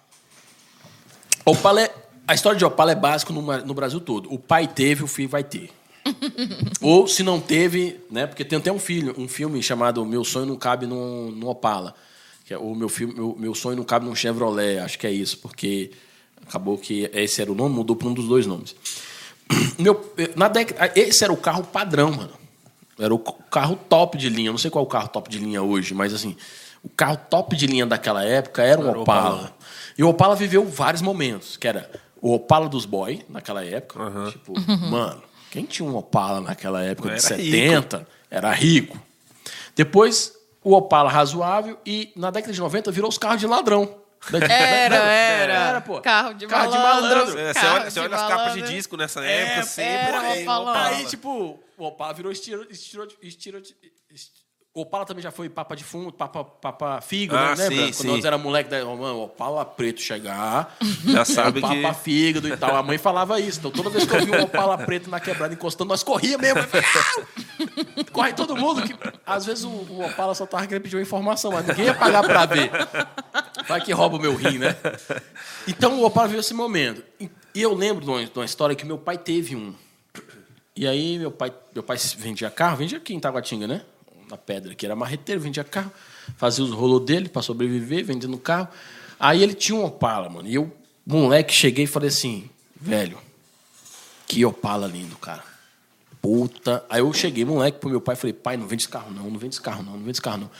Opala 1.44 1.80
é, 1.82 2.05
a 2.26 2.34
história 2.34 2.58
de 2.58 2.64
Opala 2.64 2.92
é 2.92 2.94
básica 2.94 3.32
no, 3.32 3.40
no 3.40 3.74
Brasil 3.74 4.00
todo. 4.00 4.32
O 4.32 4.38
pai 4.38 4.66
teve, 4.66 5.04
o 5.04 5.06
filho 5.06 5.28
vai 5.28 5.44
ter. 5.44 5.70
Ou 6.80 7.06
se 7.06 7.22
não 7.22 7.40
teve, 7.40 8.00
né? 8.10 8.26
Porque 8.26 8.44
tem 8.44 8.58
até 8.58 8.70
um 8.70 8.78
filho, 8.78 9.14
um 9.18 9.28
filme 9.28 9.62
chamado 9.62 10.04
Meu 10.04 10.24
Sonho 10.24 10.46
Não 10.46 10.56
Cabe 10.56 10.86
no, 10.86 11.48
Opala. 11.48 11.94
Que 12.44 12.54
é 12.54 12.58
o 12.58 12.74
meu 12.74 12.88
filme, 12.88 13.14
meu, 13.14 13.34
meu 13.36 13.54
sonho 13.56 13.76
não 13.76 13.82
cabe 13.82 14.06
num 14.06 14.14
Chevrolet, 14.14 14.78
acho 14.78 14.96
que 15.00 15.04
é 15.04 15.10
isso, 15.10 15.38
porque 15.38 15.90
acabou 16.46 16.78
que 16.78 17.10
esse 17.12 17.42
era 17.42 17.50
o 17.50 17.56
nome, 17.56 17.74
mudou 17.74 17.96
para 17.96 18.06
um 18.06 18.14
dos 18.14 18.28
dois 18.28 18.46
nomes. 18.46 18.76
Meu, 19.78 20.14
na 20.36 20.46
década, 20.46 20.92
esse 20.94 21.24
era 21.24 21.32
o 21.32 21.36
carro 21.36 21.64
padrão, 21.64 22.12
mano. 22.12 22.30
Era 22.98 23.12
o 23.12 23.18
carro 23.18 23.76
top 23.88 24.16
de 24.16 24.28
linha. 24.28 24.48
Eu 24.48 24.52
não 24.52 24.58
sei 24.58 24.70
qual 24.70 24.84
é 24.84 24.86
o 24.86 24.90
carro 24.90 25.08
top 25.08 25.28
de 25.28 25.38
linha 25.38 25.60
hoje, 25.62 25.92
mas 25.92 26.14
assim, 26.14 26.36
o 26.82 26.88
carro 26.88 27.18
top 27.28 27.56
de 27.56 27.66
linha 27.66 27.84
daquela 27.84 28.24
época 28.24 28.62
era 28.62 28.80
um 28.80 28.88
Era 28.88 28.98
o 28.98 29.02
Opala. 29.02 29.28
Opala. 29.34 29.56
E 29.98 30.04
o 30.04 30.08
Opala 30.08 30.36
viveu 30.36 30.64
vários 30.64 31.02
momentos, 31.02 31.56
que 31.56 31.66
era 31.66 31.90
o 32.20 32.34
Opala 32.34 32.68
dos 32.68 32.84
boy 32.86 33.24
naquela 33.28 33.64
época. 33.64 34.30
Tipo, 34.30 34.54
mano, 34.90 35.22
quem 35.50 35.64
tinha 35.64 35.88
um 35.88 35.96
Opala 35.96 36.40
naquela 36.40 36.82
época 36.82 37.08
de 37.08 37.14
Era 37.14 37.20
70 37.20 38.08
era 38.30 38.52
rico. 38.52 38.98
Depois, 39.74 40.32
o 40.62 40.74
Opala 40.74 41.10
razoável 41.10 41.78
e 41.84 42.12
na 42.16 42.30
década 42.30 42.52
de 42.52 42.60
90 42.60 42.90
virou 42.90 43.08
os 43.08 43.18
carros 43.18 43.40
de 43.40 43.46
ladrão. 43.46 44.02
Era, 44.32 44.96
era. 44.96 45.54
Era, 45.54 45.80
pô. 45.80 46.00
Carro 46.00 46.34
de 46.34 46.46
Carro 46.46 46.72
de 46.72 46.78
malandro. 46.78 47.08
malandro. 47.18 47.38
É, 47.38 47.52
você 47.52 47.60
carro 47.60 47.74
olha, 47.76 47.90
você 47.90 48.00
de 48.00 48.06
olha 48.06 48.14
as 48.16 48.22
capas 48.22 48.52
de 48.54 48.58
malandro. 48.60 48.74
disco 48.76 48.96
nessa 48.96 49.24
É, 49.24 49.42
época, 49.42 49.62
sempre 49.62 49.92
era 49.92 50.18
Opala. 50.42 50.70
Opala. 50.70 50.86
Aí, 50.88 51.04
tipo, 51.06 51.60
o 51.78 51.84
Opala 51.84 52.12
virou 52.14 52.32
estilo. 52.32 52.66
estilo, 52.70 53.06
estilo, 53.22 53.58
estilo 54.10 54.45
o 54.76 54.82
Opala 54.82 55.06
também 55.06 55.22
já 55.22 55.30
foi 55.30 55.48
papa 55.48 55.74
de 55.74 55.82
fundo, 55.82 56.12
papa, 56.12 56.44
papa 56.44 57.00
figo, 57.00 57.34
Ah, 57.34 57.54
né? 57.56 57.68
sim, 57.68 57.74
Lembra? 57.74 57.92
sim. 57.94 58.02
Quando 58.02 58.16
nós 58.16 58.24
era 58.26 58.36
moleque, 58.36 58.68
da, 58.68 58.84
mano, 58.84 59.14
o 59.20 59.22
Opala 59.24 59.64
preto 59.64 60.02
chegar, 60.02 60.76
Já 61.06 61.24
sabe 61.24 61.60
o 61.60 61.66
que... 61.66 61.82
papa 61.82 61.94
fígado 61.94 62.46
e 62.46 62.56
tal. 62.56 62.76
A 62.76 62.82
mãe 62.82 62.98
falava 62.98 63.40
isso. 63.40 63.58
Então 63.58 63.70
toda 63.70 63.88
vez 63.88 64.04
que 64.04 64.14
eu 64.14 64.24
vi 64.26 64.30
um 64.32 64.42
Opala 64.42 64.76
preto 64.76 65.08
na 65.08 65.18
quebrada 65.18 65.54
encostando, 65.54 65.88
nós 65.88 66.02
corria 66.02 66.36
mesmo. 66.36 66.60
"Ah!" 66.60 68.04
Corre 68.12 68.34
todo 68.34 68.54
mundo. 68.54 68.82
Que... 68.82 68.94
Às 69.24 69.46
vezes 69.46 69.64
o, 69.64 69.68
o 69.68 70.04
Opala 70.06 70.34
só 70.34 70.44
tava 70.44 70.66
querendo 70.66 70.82
pedir 70.82 70.96
uma 70.96 71.02
informação, 71.02 71.50
mas 71.52 71.66
ninguém 71.66 71.86
ia 71.86 71.94
pagar 71.94 72.22
pra 72.22 72.44
ver. 72.46 72.70
Vai 73.66 73.80
que 73.80 73.92
rouba 73.92 74.16
o 74.16 74.20
meu 74.20 74.36
rim, 74.36 74.58
né? 74.58 74.76
Então 75.66 75.98
o 76.00 76.04
Opala 76.04 76.28
viu 76.28 76.40
esse 76.40 76.52
momento. 76.54 77.02
E 77.18 77.30
e 77.54 77.62
eu 77.62 77.72
lembro 77.74 78.04
de 78.04 78.10
uma, 78.10 78.22
de 78.22 78.30
uma 78.38 78.44
história 78.44 78.76
que 78.76 78.84
meu 78.84 78.98
pai 78.98 79.16
teve 79.16 79.56
um. 79.56 79.74
E 80.76 80.86
aí 80.86 81.18
meu 81.18 81.30
pai, 81.30 81.50
meu 81.74 81.82
pai 81.82 81.96
vendia 82.18 82.50
carro, 82.50 82.76
vendia 82.76 82.98
aqui 82.98 83.14
em 83.14 83.18
Taguatinga, 83.20 83.66
né? 83.66 83.80
Na 84.30 84.36
pedra, 84.36 84.74
que 84.74 84.84
era 84.84 84.96
marreteiro, 84.96 85.40
vendia 85.40 85.62
carro, 85.62 85.92
fazia 86.36 86.64
os 86.64 86.70
rolos 86.72 87.04
dele 87.04 87.28
para 87.28 87.42
sobreviver, 87.42 88.04
vendendo 88.04 88.36
carro. 88.38 88.68
Aí 89.18 89.42
ele 89.42 89.54
tinha 89.54 89.78
um 89.78 89.84
Opala, 89.84 90.28
mano. 90.28 90.48
E 90.48 90.54
eu, 90.54 90.72
moleque, 91.06 91.54
cheguei 91.54 91.84
e 91.84 91.86
falei 91.86 92.08
assim, 92.08 92.50
velho, 92.80 93.18
que 94.26 94.44
Opala 94.44 94.86
lindo, 94.86 95.16
cara. 95.16 95.44
Puta. 96.20 96.84
Aí 96.90 97.00
eu 97.00 97.12
cheguei, 97.12 97.44
moleque, 97.44 97.78
pro 97.78 97.88
meu 97.88 98.00
pai, 98.00 98.16
falei, 98.16 98.32
pai, 98.32 98.56
não 98.56 98.66
vende 98.66 98.82
esse 98.82 98.88
carro 98.88 99.12
não, 99.12 99.30
não 99.30 99.38
vende 99.38 99.54
esse 99.54 99.62
carro 99.62 99.82
não, 99.82 99.92
não 99.92 99.98
vende 100.00 100.12
esse 100.12 100.22
carro 100.22 100.38
não. 100.38 100.50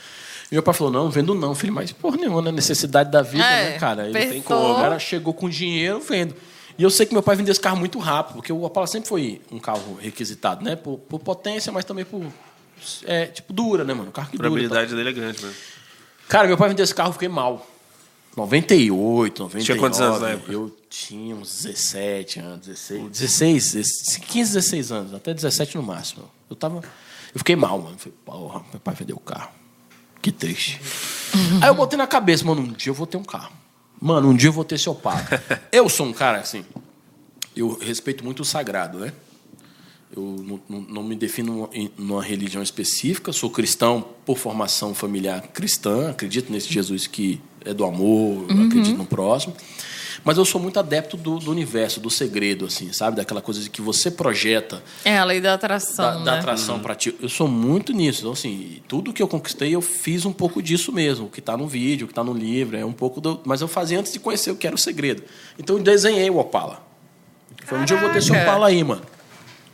E 0.49 0.55
meu 0.55 0.63
pai 0.63 0.73
falou, 0.73 0.93
não, 0.93 1.03
não 1.03 1.11
vendo 1.11 1.35
não, 1.35 1.53
filho, 1.53 1.73
mas 1.73 1.91
porra 1.91 2.15
nenhuma, 2.15 2.41
né? 2.41 2.51
Necessidade 2.53 3.11
da 3.11 3.21
vida, 3.21 3.43
É, 3.43 3.71
né, 3.71 3.79
cara? 3.79 4.05
Ele 4.05 4.13
tem 4.13 4.27
apertou. 4.29 4.57
como. 4.57 4.73
O 4.73 4.75
cara 4.77 4.97
chegou 4.97 5.33
com 5.33 5.49
dinheiro, 5.49 5.99
vendo. 5.99 6.33
E 6.77 6.83
eu 6.83 6.89
sei 6.89 7.05
que 7.05 7.11
meu 7.13 7.21
pai 7.23 7.35
vendeu 7.35 7.51
esse 7.51 7.59
carro 7.59 7.75
muito 7.75 7.99
rápido, 7.99 8.35
porque 8.35 8.53
o 8.53 8.63
Opala 8.63 8.87
sempre 8.87 9.09
foi 9.09 9.41
um 9.51 9.59
carro 9.59 9.97
requisitado, 9.99 10.63
né? 10.63 10.75
Por, 10.77 10.99
por 10.99 11.19
potência, 11.19 11.69
mas 11.71 11.83
também 11.83 12.05
por. 12.05 12.23
É, 13.05 13.25
tipo, 13.27 13.53
dura, 13.53 13.83
né, 13.83 13.93
mano? 13.93 14.09
Um 14.09 14.11
carro 14.11 14.29
que 14.29 14.35
A 14.35 14.37
dura. 14.37 14.49
probabilidade 14.49 14.95
dele 14.95 15.09
é 15.09 15.13
grande 15.13 15.41
mesmo. 15.43 15.57
Cara, 16.27 16.47
meu 16.47 16.57
pai 16.57 16.69
vendeu 16.69 16.83
esse 16.83 16.93
carro, 16.93 17.09
eu 17.09 17.13
fiquei 17.13 17.29
mal. 17.29 17.65
98, 18.35 19.43
99. 19.43 19.65
Tinha 19.65 19.77
quantos 19.77 19.99
anos 19.99 20.21
na 20.21 20.29
época? 20.29 20.51
Eu 20.51 20.75
tinha 20.89 21.35
uns 21.35 21.63
17 21.63 22.39
anos, 22.39 22.67
16, 22.67 23.09
16, 23.09 23.73
16, 23.73 24.17
15, 24.27 24.53
16 24.53 24.91
anos, 24.91 25.13
até 25.13 25.33
17 25.33 25.75
no 25.77 25.83
máximo. 25.83 26.29
Eu 26.49 26.55
tava. 26.55 26.77
Eu 27.33 27.39
fiquei 27.39 27.55
mal, 27.55 27.79
mano. 27.79 27.97
Falei, 27.97 28.13
porra, 28.23 28.63
meu 28.71 28.79
pai 28.79 28.93
vendeu 28.93 29.15
o 29.15 29.19
carro. 29.19 29.49
Que 30.21 30.31
triste. 30.31 30.79
Aí 31.61 31.69
eu 31.69 31.73
botei 31.73 31.97
na 31.97 32.05
cabeça, 32.05 32.45
mano, 32.45 32.61
um 32.61 32.71
dia 32.71 32.91
eu 32.91 32.93
vou 32.93 33.07
ter 33.07 33.17
um 33.17 33.23
carro. 33.23 33.51
Mano, 33.99 34.29
um 34.29 34.35
dia 34.35 34.49
eu 34.49 34.53
vou 34.53 34.63
ter 34.63 34.75
esse 34.75 34.87
Opala. 34.87 35.25
eu 35.71 35.89
sou 35.89 36.05
um 36.05 36.13
cara 36.13 36.39
assim. 36.39 36.63
Eu 37.55 37.75
respeito 37.79 38.23
muito 38.23 38.41
o 38.41 38.45
sagrado, 38.45 38.99
né? 38.99 39.13
Eu 40.15 40.21
não, 40.39 40.59
não- 40.69 40.81
não 40.89 41.03
me 41.03 41.15
defino 41.15 41.69
em 41.73 41.91
numa 41.97 42.23
religião 42.23 42.63
específica, 42.63 43.33
sou 43.33 43.49
cristão 43.49 44.03
por 44.25 44.37
formação 44.37 44.93
familiar 44.93 45.41
cristã, 45.53 46.11
acredito 46.11 46.51
nesse 46.51 46.71
Jesus 46.71 47.07
que 47.07 47.41
é 47.65 47.73
do 47.73 47.83
amor, 47.83 48.45
eu 48.49 48.63
acredito 48.65 48.97
no 48.97 49.05
próximo. 49.05 49.53
Mas 50.23 50.37
eu 50.37 50.43
sou 50.43 50.59
muito 50.59 50.77
adepto 50.79 51.15
do, 51.15 51.37
do 51.39 51.51
universo, 51.51 51.99
do 52.01 52.09
segredo, 52.09 52.65
assim, 52.65 52.91
sabe? 52.91 53.15
Daquela 53.17 53.41
coisa 53.41 53.61
de 53.61 53.69
que 53.69 53.81
você 53.81 54.09
projeta 54.11 54.83
É 55.05 55.17
a 55.17 55.23
lei 55.23 55.39
da 55.39 55.49
da, 55.49 55.55
atração, 55.55 56.23
da 56.23 56.33
né? 56.33 56.39
atração 56.39 56.79
para 56.79 56.95
ti. 56.95 57.15
Eu 57.21 57.29
sou 57.29 57.47
muito 57.47 57.93
nisso. 57.93 58.21
Então, 58.21 58.31
assim, 58.33 58.81
tudo 58.89 59.13
que 59.13 59.21
eu 59.21 59.27
conquistei, 59.27 59.73
eu 59.75 59.81
fiz 59.81 60.25
um 60.25 60.33
pouco 60.33 60.61
disso 60.61 60.91
mesmo. 60.91 61.27
O 61.27 61.29
que 61.29 61.39
está 61.39 61.55
no 61.55 61.65
vídeo, 61.67 62.05
o 62.05 62.07
que 62.07 62.11
está 62.11 62.23
no 62.25 62.33
livro, 62.33 62.75
é 62.75 62.83
um 62.83 62.91
pouco 62.91 63.21
do. 63.21 63.39
Mas 63.45 63.61
eu 63.61 63.67
fazia 63.69 63.99
antes 63.99 64.11
de 64.11 64.19
conhecer 64.19 64.51
o 64.51 64.55
que 64.55 64.65
era 64.67 64.75
o 64.75 64.79
segredo. 64.79 65.23
Então, 65.57 65.77
eu 65.77 65.83
desenhei 65.83 66.29
o 66.29 66.37
Opala. 66.37 66.85
Foi 67.65 67.77
um 67.77 67.85
dia 67.85 67.95
eu 67.95 68.01
vou 68.01 68.09
ter 68.09 68.17
esse. 68.19 68.31
Opala 68.31 68.67
aí, 68.67 68.83
mano. 68.83 69.01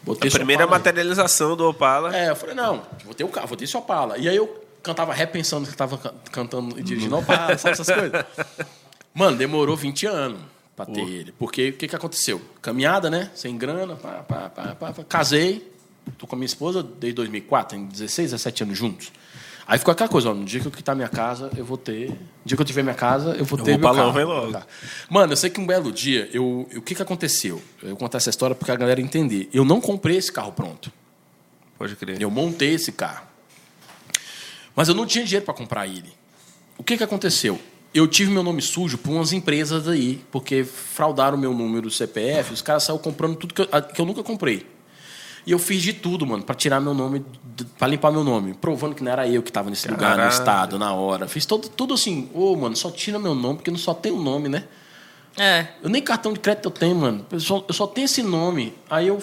Botei 0.03 0.29
A 0.29 0.31
primeira 0.31 0.63
Opala 0.63 0.77
aí. 0.77 0.79
materialização 0.79 1.55
do 1.55 1.67
Opala. 1.69 2.15
É, 2.15 2.29
eu 2.29 2.35
falei, 2.35 2.55
não, 2.55 2.83
vou 3.05 3.13
ter 3.13 3.23
o 3.23 3.29
carro, 3.29 3.47
vou 3.47 3.57
ter 3.57 3.63
esse 3.63 3.77
Opala. 3.77 4.17
E 4.17 4.27
aí 4.27 4.35
eu 4.35 4.63
cantava 4.81 5.13
repensando 5.13 5.65
que 5.65 5.71
estava 5.71 5.97
cantando 6.31 6.77
e 6.77 6.83
dirigindo 6.83 7.17
Opala, 7.17 7.57
sabe 7.57 7.73
essas 7.73 7.87
coisas? 7.87 8.25
Mano, 9.13 9.37
demorou 9.37 9.75
20 9.77 10.05
anos 10.07 10.39
pra 10.75 10.85
ter 10.85 11.01
ele. 11.01 11.31
Porque 11.37 11.69
o 11.69 11.73
que, 11.73 11.87
que 11.87 11.95
aconteceu? 11.95 12.41
Caminhada, 12.61 13.09
né? 13.09 13.31
Sem 13.33 13.57
grana, 13.57 13.95
pá, 13.95 14.23
pá, 14.27 14.49
pá, 14.49 14.75
pá, 14.75 14.93
casei, 15.07 15.71
tô 16.17 16.27
com 16.27 16.35
a 16.35 16.37
minha 16.37 16.47
esposa 16.47 16.83
desde 16.83 17.15
2004, 17.15 17.77
tem 17.77 17.85
16, 17.85 18.31
17 18.31 18.63
anos 18.63 18.77
juntos. 18.77 19.11
Aí 19.65 19.79
ficou 19.79 19.91
aquela 19.91 20.09
coisa, 20.09 20.29
ó, 20.29 20.33
no 20.33 20.43
dia 20.43 20.59
que 20.59 20.67
eu 20.67 20.71
quitar 20.71 20.95
minha 20.95 21.07
casa, 21.07 21.49
eu 21.55 21.63
vou 21.63 21.77
ter. 21.77 22.09
No 22.09 22.17
dia 22.45 22.57
que 22.57 22.61
eu 22.61 22.65
tiver 22.65 22.83
minha 22.83 22.95
casa, 22.95 23.35
eu 23.37 23.45
vou 23.45 23.57
O 23.57 23.63
ter 23.63 23.71
meu 23.71 23.79
Opalão 23.79 24.11
carro. 24.11 24.13
vem 24.13 24.25
logo. 24.25 24.63
Mano, 25.09 25.33
eu 25.33 25.37
sei 25.37 25.49
que 25.49 25.59
um 25.61 25.65
belo 25.65 25.91
dia, 25.91 26.29
eu, 26.33 26.67
o 26.75 26.81
que, 26.81 26.93
que 26.93 27.01
aconteceu? 27.01 27.61
Eu 27.81 27.89
vou 27.89 27.97
contar 27.97 28.17
essa 28.17 28.29
história 28.29 28.55
porque 28.55 28.71
a 28.71 28.75
galera 28.75 28.99
entender. 28.99 29.49
Eu 29.53 29.63
não 29.63 29.79
comprei 29.79 30.17
esse 30.17 30.31
carro 30.31 30.51
pronto. 30.51 30.91
Pode 31.77 31.95
crer. 31.95 32.21
Eu 32.21 32.29
montei 32.29 32.73
esse 32.73 32.91
carro. 32.91 33.25
Mas 34.75 34.89
eu 34.89 34.95
não 34.95 35.05
tinha 35.05 35.23
dinheiro 35.23 35.45
para 35.45 35.53
comprar 35.53 35.87
ele. 35.87 36.11
O 36.77 36.83
que, 36.83 36.97
que 36.97 37.03
aconteceu? 37.03 37.59
Eu 37.93 38.07
tive 38.07 38.31
meu 38.31 38.41
nome 38.43 38.61
sujo 38.61 38.97
por 38.97 39.11
umas 39.11 39.31
empresas 39.31 39.87
aí, 39.87 40.21
porque 40.31 40.63
fraudaram 40.63 41.37
meu 41.37 41.53
número 41.53 41.83
do 41.83 41.91
CPF, 41.91 42.51
os 42.51 42.61
caras 42.61 42.83
saíram 42.83 43.01
comprando 43.01 43.35
tudo 43.35 43.53
que 43.53 43.61
eu, 43.61 43.67
que 43.67 44.01
eu 44.01 44.05
nunca 44.05 44.23
comprei. 44.23 44.65
E 45.45 45.51
eu 45.51 45.59
fiz 45.59 45.81
de 45.81 45.91
tudo, 45.93 46.25
mano, 46.25 46.43
para 46.43 46.55
tirar 46.55 46.79
meu 46.79 46.93
nome, 46.93 47.25
para 47.77 47.87
limpar 47.87 48.11
meu 48.11 48.23
nome, 48.23 48.53
provando 48.53 48.95
que 48.95 49.03
não 49.03 49.11
era 49.11 49.27
eu 49.27 49.43
que 49.43 49.49
estava 49.49 49.69
nesse 49.69 49.87
lugar, 49.89 50.11
no 50.11 50.15
Caralho. 50.17 50.31
estado, 50.31 50.79
na 50.79 50.93
hora. 50.93 51.27
Fiz 51.27 51.45
todo, 51.45 51.67
tudo 51.67 51.93
assim, 51.93 52.29
ô, 52.33 52.55
mano, 52.55 52.75
só 52.75 52.89
tira 52.89 53.19
meu 53.19 53.35
nome, 53.35 53.55
porque 53.57 53.69
não 53.71 53.77
só 53.77 53.93
tem 53.93 54.11
o 54.11 54.21
nome, 54.21 54.47
né? 54.47 54.63
É. 55.37 55.67
Eu 55.81 55.89
nem 55.89 56.01
cartão 56.01 56.31
de 56.31 56.39
crédito 56.39 56.65
eu 56.67 56.71
tenho, 56.71 56.95
mano. 56.95 57.25
Eu 57.31 57.39
só, 57.39 57.65
eu 57.67 57.73
só 57.73 57.87
tenho 57.87 58.05
esse 58.05 58.21
nome. 58.23 58.73
Aí 58.89 59.07
eu. 59.07 59.19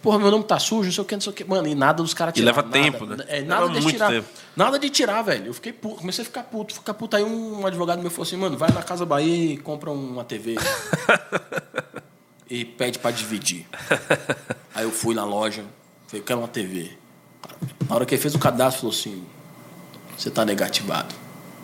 Porra, 0.00 0.18
meu 0.18 0.30
nome 0.30 0.44
tá 0.44 0.58
sujo, 0.58 0.84
não 0.86 0.92
sei 0.92 1.02
o 1.02 1.04
que, 1.06 1.14
não 1.14 1.20
sei 1.20 1.32
o 1.32 1.34
que. 1.34 1.44
Mano, 1.44 1.66
e 1.66 1.74
nada 1.74 2.02
dos 2.02 2.14
caras 2.14 2.32
E 2.34 2.36
tirar. 2.36 2.46
leva 2.46 2.62
nada. 2.62 2.72
tempo, 2.72 3.04
né? 3.06 3.16
É, 3.26 3.36
Leva 3.40 3.46
nada 3.48 3.66
de 3.68 3.80
muito 3.80 3.90
tirar. 3.94 4.10
tempo. 4.10 4.28
Nada 4.54 4.78
de 4.78 4.90
tirar, 4.90 5.22
velho. 5.22 5.46
Eu 5.46 5.54
fiquei 5.54 5.72
puto, 5.72 5.96
comecei 5.96 6.22
a 6.22 6.24
ficar 6.26 6.42
puto, 6.44 6.74
ficar 6.74 6.94
puto. 6.94 7.16
Aí 7.16 7.24
um 7.24 7.66
advogado 7.66 8.00
meu 8.00 8.10
falou 8.10 8.22
assim, 8.26 8.36
mano, 8.36 8.56
vai 8.56 8.70
na 8.70 8.82
Casa 8.82 9.04
Bahia 9.04 9.54
e 9.54 9.56
compra 9.56 9.90
uma 9.90 10.22
TV. 10.24 10.56
e 12.48 12.64
pede 12.64 12.98
pra 12.98 13.10
dividir. 13.10 13.66
Aí 14.74 14.84
eu 14.84 14.90
fui 14.90 15.14
na 15.14 15.24
loja, 15.24 15.64
falei, 16.06 16.20
eu 16.20 16.24
quero 16.24 16.40
uma 16.40 16.48
TV. 16.48 16.90
Na 17.88 17.94
hora 17.96 18.06
que 18.06 18.14
ele 18.14 18.22
fez 18.22 18.34
o 18.34 18.38
cadastro, 18.38 18.80
falou 18.80 18.94
assim, 18.94 19.24
você 20.16 20.30
tá 20.30 20.44
negativado. 20.44 21.14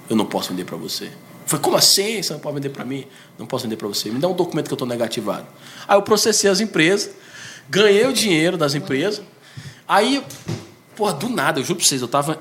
Eu 0.08 0.16
não 0.16 0.26
posso 0.26 0.50
vender 0.50 0.64
pra 0.64 0.76
você. 0.76 1.10
Falei, 1.46 1.62
como 1.62 1.76
assim? 1.76 2.22
Você 2.22 2.32
não 2.32 2.40
pode 2.40 2.54
vender 2.54 2.70
pra 2.70 2.84
mim? 2.84 3.06
Não 3.38 3.46
posso 3.46 3.64
vender 3.64 3.76
pra 3.76 3.88
você. 3.88 4.10
Me 4.10 4.18
dá 4.18 4.28
um 4.28 4.34
documento 4.34 4.68
que 4.68 4.72
eu 4.72 4.78
tô 4.78 4.86
negativado. 4.86 5.46
Aí 5.86 5.96
eu 5.96 6.02
processei 6.02 6.50
as 6.50 6.60
empresas, 6.60 7.12
ganhei 7.68 8.06
o 8.06 8.12
dinheiro 8.12 8.56
das 8.56 8.74
empresas. 8.74 9.22
Aí, 9.86 10.24
porra, 10.94 11.14
do 11.14 11.28
nada, 11.28 11.58
eu 11.58 11.64
juro 11.64 11.78
pra 11.78 11.86
vocês, 11.86 12.00
eu 12.00 12.08
tava 12.08 12.40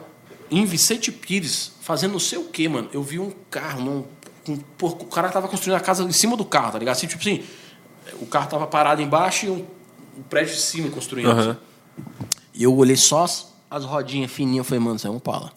em 0.52 0.66
Vicente 0.66 1.11
Pires, 1.11 1.72
fazendo 1.82 2.11
não 2.11 2.20
sei 2.20 2.38
o 2.38 2.45
quê, 2.45 2.68
mano. 2.68 2.90
Eu 2.94 3.02
vi 3.02 3.20
um 3.20 3.32
carro, 3.49 3.82
num, 3.82 4.06
um, 4.48 4.57
porra, 4.57 4.94
o 4.95 5.06
cara 5.06 5.30
tava 5.30 5.48
construindo 5.48 5.78
a 5.78 5.80
casa 5.80 6.03
em 6.03 6.11
cima 6.11 6.36
do 6.36 6.45
carro, 6.45 6.74
tá 6.74 6.80
ligado? 6.80 6.95
Assim, 6.95 7.07
tipo 7.07 7.22
assim, 7.22 7.44
o 8.20 8.26
carro 8.26 8.50
tava 8.50 8.68
parado 8.68 9.02
embaixo 9.02 9.46
e 9.46 9.50
um, 9.50 9.66
um 10.18 10.22
prédio 10.24 10.56
de 10.56 10.62
cima 10.62 10.90
construindo. 10.90 11.32
Assim. 11.32 11.58
E 12.54 12.64
eu 12.64 12.76
olhei 12.76 12.96
só 12.96 13.24
as, 13.24 13.54
as 13.70 13.84
rodinhas 13.86 14.32
fininhas, 14.32 14.68
falei, 14.68 14.84
mano, 14.84 14.96
isso 14.98 15.08
é 15.08 15.10
um 15.10 15.18
Opala. 15.18 15.52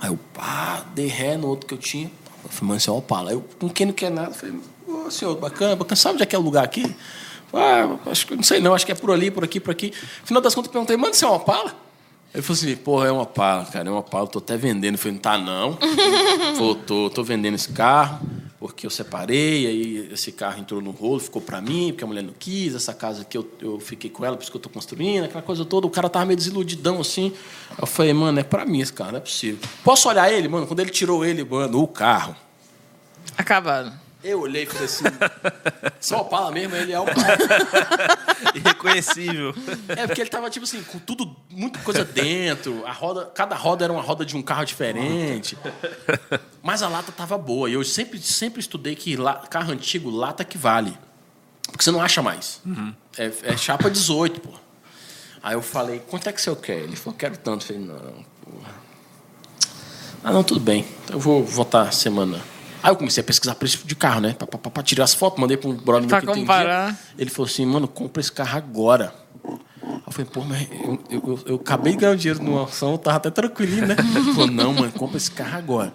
Aí 0.00 0.10
eu, 0.10 0.18
pá, 0.32 0.84
dei 0.94 1.06
ré 1.06 1.36
no 1.36 1.48
outro 1.48 1.66
que 1.66 1.74
eu 1.74 1.78
tinha. 1.78 2.10
Eu 2.44 2.50
falei, 2.50 2.68
mano, 2.68 2.78
isso 2.78 2.90
é 2.90 2.92
um 2.92 2.96
Opala. 2.98 3.30
Aí 3.30 3.36
eu, 3.36 3.44
com 3.58 3.68
quem 3.68 3.86
não 3.86 3.92
quer 3.92 4.10
nada, 4.10 4.32
falei, 4.32 4.58
ô 4.86 5.10
senhor, 5.10 5.36
bacana, 5.36 5.74
bacana, 5.74 5.96
sabe 5.96 6.14
onde 6.14 6.22
é 6.22 6.26
que 6.26 6.36
é 6.36 6.38
o 6.38 6.42
lugar 6.42 6.64
aqui? 6.64 6.94
Ah, 7.52 7.96
acho 8.10 8.26
que 8.26 8.36
não 8.36 8.42
sei 8.42 8.60
não, 8.60 8.74
acho 8.74 8.84
que 8.84 8.92
é 8.92 8.94
por 8.94 9.10
ali, 9.10 9.30
por 9.30 9.42
aqui, 9.42 9.58
por 9.58 9.70
aqui. 9.70 9.92
No 10.20 10.26
final 10.26 10.42
das 10.42 10.54
contas, 10.54 10.68
eu 10.68 10.72
perguntei, 10.72 10.96
mano, 10.96 11.12
isso 11.12 11.24
é 11.24 11.28
um 11.28 11.34
Opala? 11.34 11.74
Ele 12.34 12.42
falou 12.42 12.60
assim, 12.60 12.76
porra, 12.76 13.08
é 13.08 13.10
uma 13.10 13.22
Opala, 13.22 13.64
cara, 13.64 13.88
é 13.88 13.90
uma 13.90 14.00
Opala, 14.00 14.26
tô 14.26 14.38
até 14.38 14.56
vendendo. 14.56 14.94
Eu 14.94 14.98
falei, 14.98 15.14
não 15.14 15.20
tá 15.20 15.38
não. 15.38 15.78
Falou, 16.56 16.74
tô, 16.74 17.10
tô 17.10 17.24
vendendo 17.24 17.54
esse 17.54 17.72
carro, 17.72 18.20
porque 18.58 18.84
eu 18.84 18.90
separei, 18.90 19.66
aí 19.66 20.12
esse 20.12 20.32
carro 20.32 20.60
entrou 20.60 20.80
no 20.80 20.90
rolo, 20.90 21.20
ficou 21.20 21.40
pra 21.40 21.60
mim, 21.60 21.88
porque 21.88 22.02
a 22.02 22.06
mulher 22.06 22.22
não 22.22 22.34
quis, 22.36 22.74
essa 22.74 22.92
casa 22.92 23.22
aqui 23.22 23.38
eu, 23.38 23.48
eu 23.60 23.78
fiquei 23.78 24.10
com 24.10 24.24
ela, 24.24 24.36
por 24.36 24.42
isso 24.42 24.50
que 24.50 24.56
eu 24.56 24.60
tô 24.60 24.68
construindo, 24.68 25.24
aquela 25.24 25.42
coisa 25.42 25.64
toda. 25.64 25.86
O 25.86 25.90
cara 25.90 26.08
tava 26.08 26.26
meio 26.26 26.36
desiludidão 26.36 27.00
assim. 27.00 27.32
Eu 27.80 27.86
falei, 27.86 28.12
mano, 28.12 28.40
é 28.40 28.42
pra 28.42 28.66
mim 28.66 28.80
esse 28.80 28.92
carro, 28.92 29.12
não 29.12 29.18
é 29.18 29.22
possível. 29.22 29.60
Posso 29.84 30.08
olhar 30.08 30.32
ele, 30.32 30.48
mano? 30.48 30.66
Quando 30.66 30.80
ele 30.80 30.90
tirou 30.90 31.24
ele, 31.24 31.44
mano, 31.44 31.80
o 31.80 31.86
carro. 31.86 32.34
Acabado. 33.36 34.07
Eu 34.22 34.40
olhei 34.40 34.64
e 34.64 34.66
falei 34.66 34.84
assim, 34.86 35.04
só 36.00 36.22
Opala 36.22 36.50
mesmo, 36.50 36.74
ele 36.74 36.92
é 36.92 36.98
Opala. 36.98 37.38
Irreconhecível. 38.54 39.54
É, 39.88 40.06
porque 40.06 40.20
ele 40.20 40.30
tava, 40.30 40.50
tipo 40.50 40.64
assim, 40.64 40.82
com 40.82 40.98
tudo, 40.98 41.36
muita 41.50 41.78
coisa 41.80 42.04
dentro. 42.04 42.84
A 42.86 42.92
roda, 42.92 43.26
cada 43.26 43.54
roda 43.54 43.84
era 43.84 43.92
uma 43.92 44.02
roda 44.02 44.24
de 44.24 44.36
um 44.36 44.42
carro 44.42 44.64
diferente. 44.64 45.56
Mas 46.62 46.82
a 46.82 46.88
lata 46.88 47.12
tava 47.12 47.38
boa. 47.38 47.70
E 47.70 47.74
eu 47.74 47.84
sempre, 47.84 48.20
sempre 48.20 48.60
estudei 48.60 48.96
que 48.96 49.16
la- 49.16 49.46
carro 49.48 49.72
antigo, 49.72 50.10
lata 50.10 50.44
que 50.44 50.58
vale. 50.58 50.96
Porque 51.70 51.84
você 51.84 51.90
não 51.90 52.00
acha 52.02 52.20
mais. 52.22 52.60
É, 53.16 53.30
é 53.42 53.56
chapa 53.56 53.88
18, 53.90 54.40
pô. 54.40 54.50
Aí 55.42 55.54
eu 55.54 55.62
falei, 55.62 56.00
quanto 56.00 56.28
é 56.28 56.32
que 56.32 56.40
você 56.42 56.54
quer? 56.56 56.78
Ele 56.78 56.96
falou, 56.96 57.16
quero 57.16 57.36
tanto. 57.36 57.62
Eu 57.62 57.66
falei, 57.68 57.82
não, 57.82 58.24
porra. 58.42 58.74
Ah, 60.24 60.32
não, 60.32 60.42
tudo 60.42 60.58
bem. 60.60 60.84
Então 61.04 61.16
eu 61.16 61.20
vou 61.20 61.44
votar 61.44 61.92
semana. 61.92 62.40
Aí 62.82 62.90
eu 62.90 62.96
comecei 62.96 63.20
a 63.20 63.24
pesquisar 63.24 63.54
preço 63.54 63.86
de 63.86 63.94
carro, 63.96 64.20
né? 64.20 64.34
Pra, 64.34 64.46
pra, 64.46 64.58
pra- 64.58 64.70
pra 64.70 64.82
tirar 64.82 65.04
as 65.04 65.14
fotos, 65.14 65.38
mandei 65.40 65.56
pra 65.56 65.68
um 65.70 65.74
brother 65.74 66.02
meu 66.02 66.08
que 66.20 66.26
entendia. 66.42 66.64
Ele 67.18 67.30
falou 67.30 67.46
assim, 67.48 67.66
mano, 67.66 67.88
compra 67.88 68.20
esse 68.20 68.32
carro 68.32 68.56
agora. 68.58 69.14
Eu 69.44 70.12
falei, 70.12 70.30
pô, 70.32 70.42
mas 70.44 70.68
eu, 70.70 71.04
eu, 71.10 71.22
eu- 71.26 71.42
eu 71.46 71.56
acabei 71.56 71.92
de 71.92 71.98
ganhar 71.98 72.16
dinheiro 72.16 72.42
numa 72.42 72.64
ação, 72.64 72.92
eu 72.92 72.98
tava 72.98 73.16
até 73.18 73.30
tranquilinho, 73.30 73.86
né? 73.86 73.96
Ele 74.16 74.32
falou, 74.32 74.46
não, 74.50 74.72
mano, 74.72 74.92
compra 74.92 75.16
esse 75.16 75.30
carro 75.30 75.58
agora. 75.58 75.92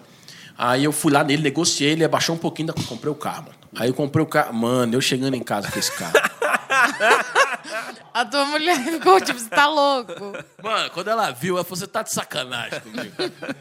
Aí 0.56 0.84
eu 0.84 0.92
fui 0.92 1.12
lá 1.12 1.24
nele, 1.24 1.42
negociei, 1.42 1.90
ele 1.90 2.04
abaixou 2.04 2.34
um 2.34 2.38
pouquinho, 2.38 2.70
ainda 2.70 2.86
comprei 2.88 3.10
o 3.10 3.14
carro, 3.16 3.42
mano. 3.44 3.54
Aí 3.76 3.88
eu 3.88 3.94
comprei 3.94 4.24
o 4.24 4.28
carro, 4.28 4.54
mano, 4.54 4.94
eu 4.94 5.00
chegando 5.00 5.34
em 5.34 5.42
casa 5.42 5.68
com 5.70 5.78
esse 5.78 5.90
carro. 5.90 6.12
A 8.14 8.24
tua 8.24 8.44
mulher 8.44 8.78
ficou 8.84 9.20
tipo, 9.20 9.38
você 9.38 9.48
tá 9.48 9.66
louco. 9.68 10.32
Mano, 10.62 10.90
quando 10.90 11.08
ela 11.08 11.30
viu, 11.32 11.56
ela 11.56 11.64
falou, 11.64 11.76
você 11.76 11.86
tá 11.86 12.02
de 12.02 12.12
sacanagem 12.12 12.80
comigo. 12.80 13.12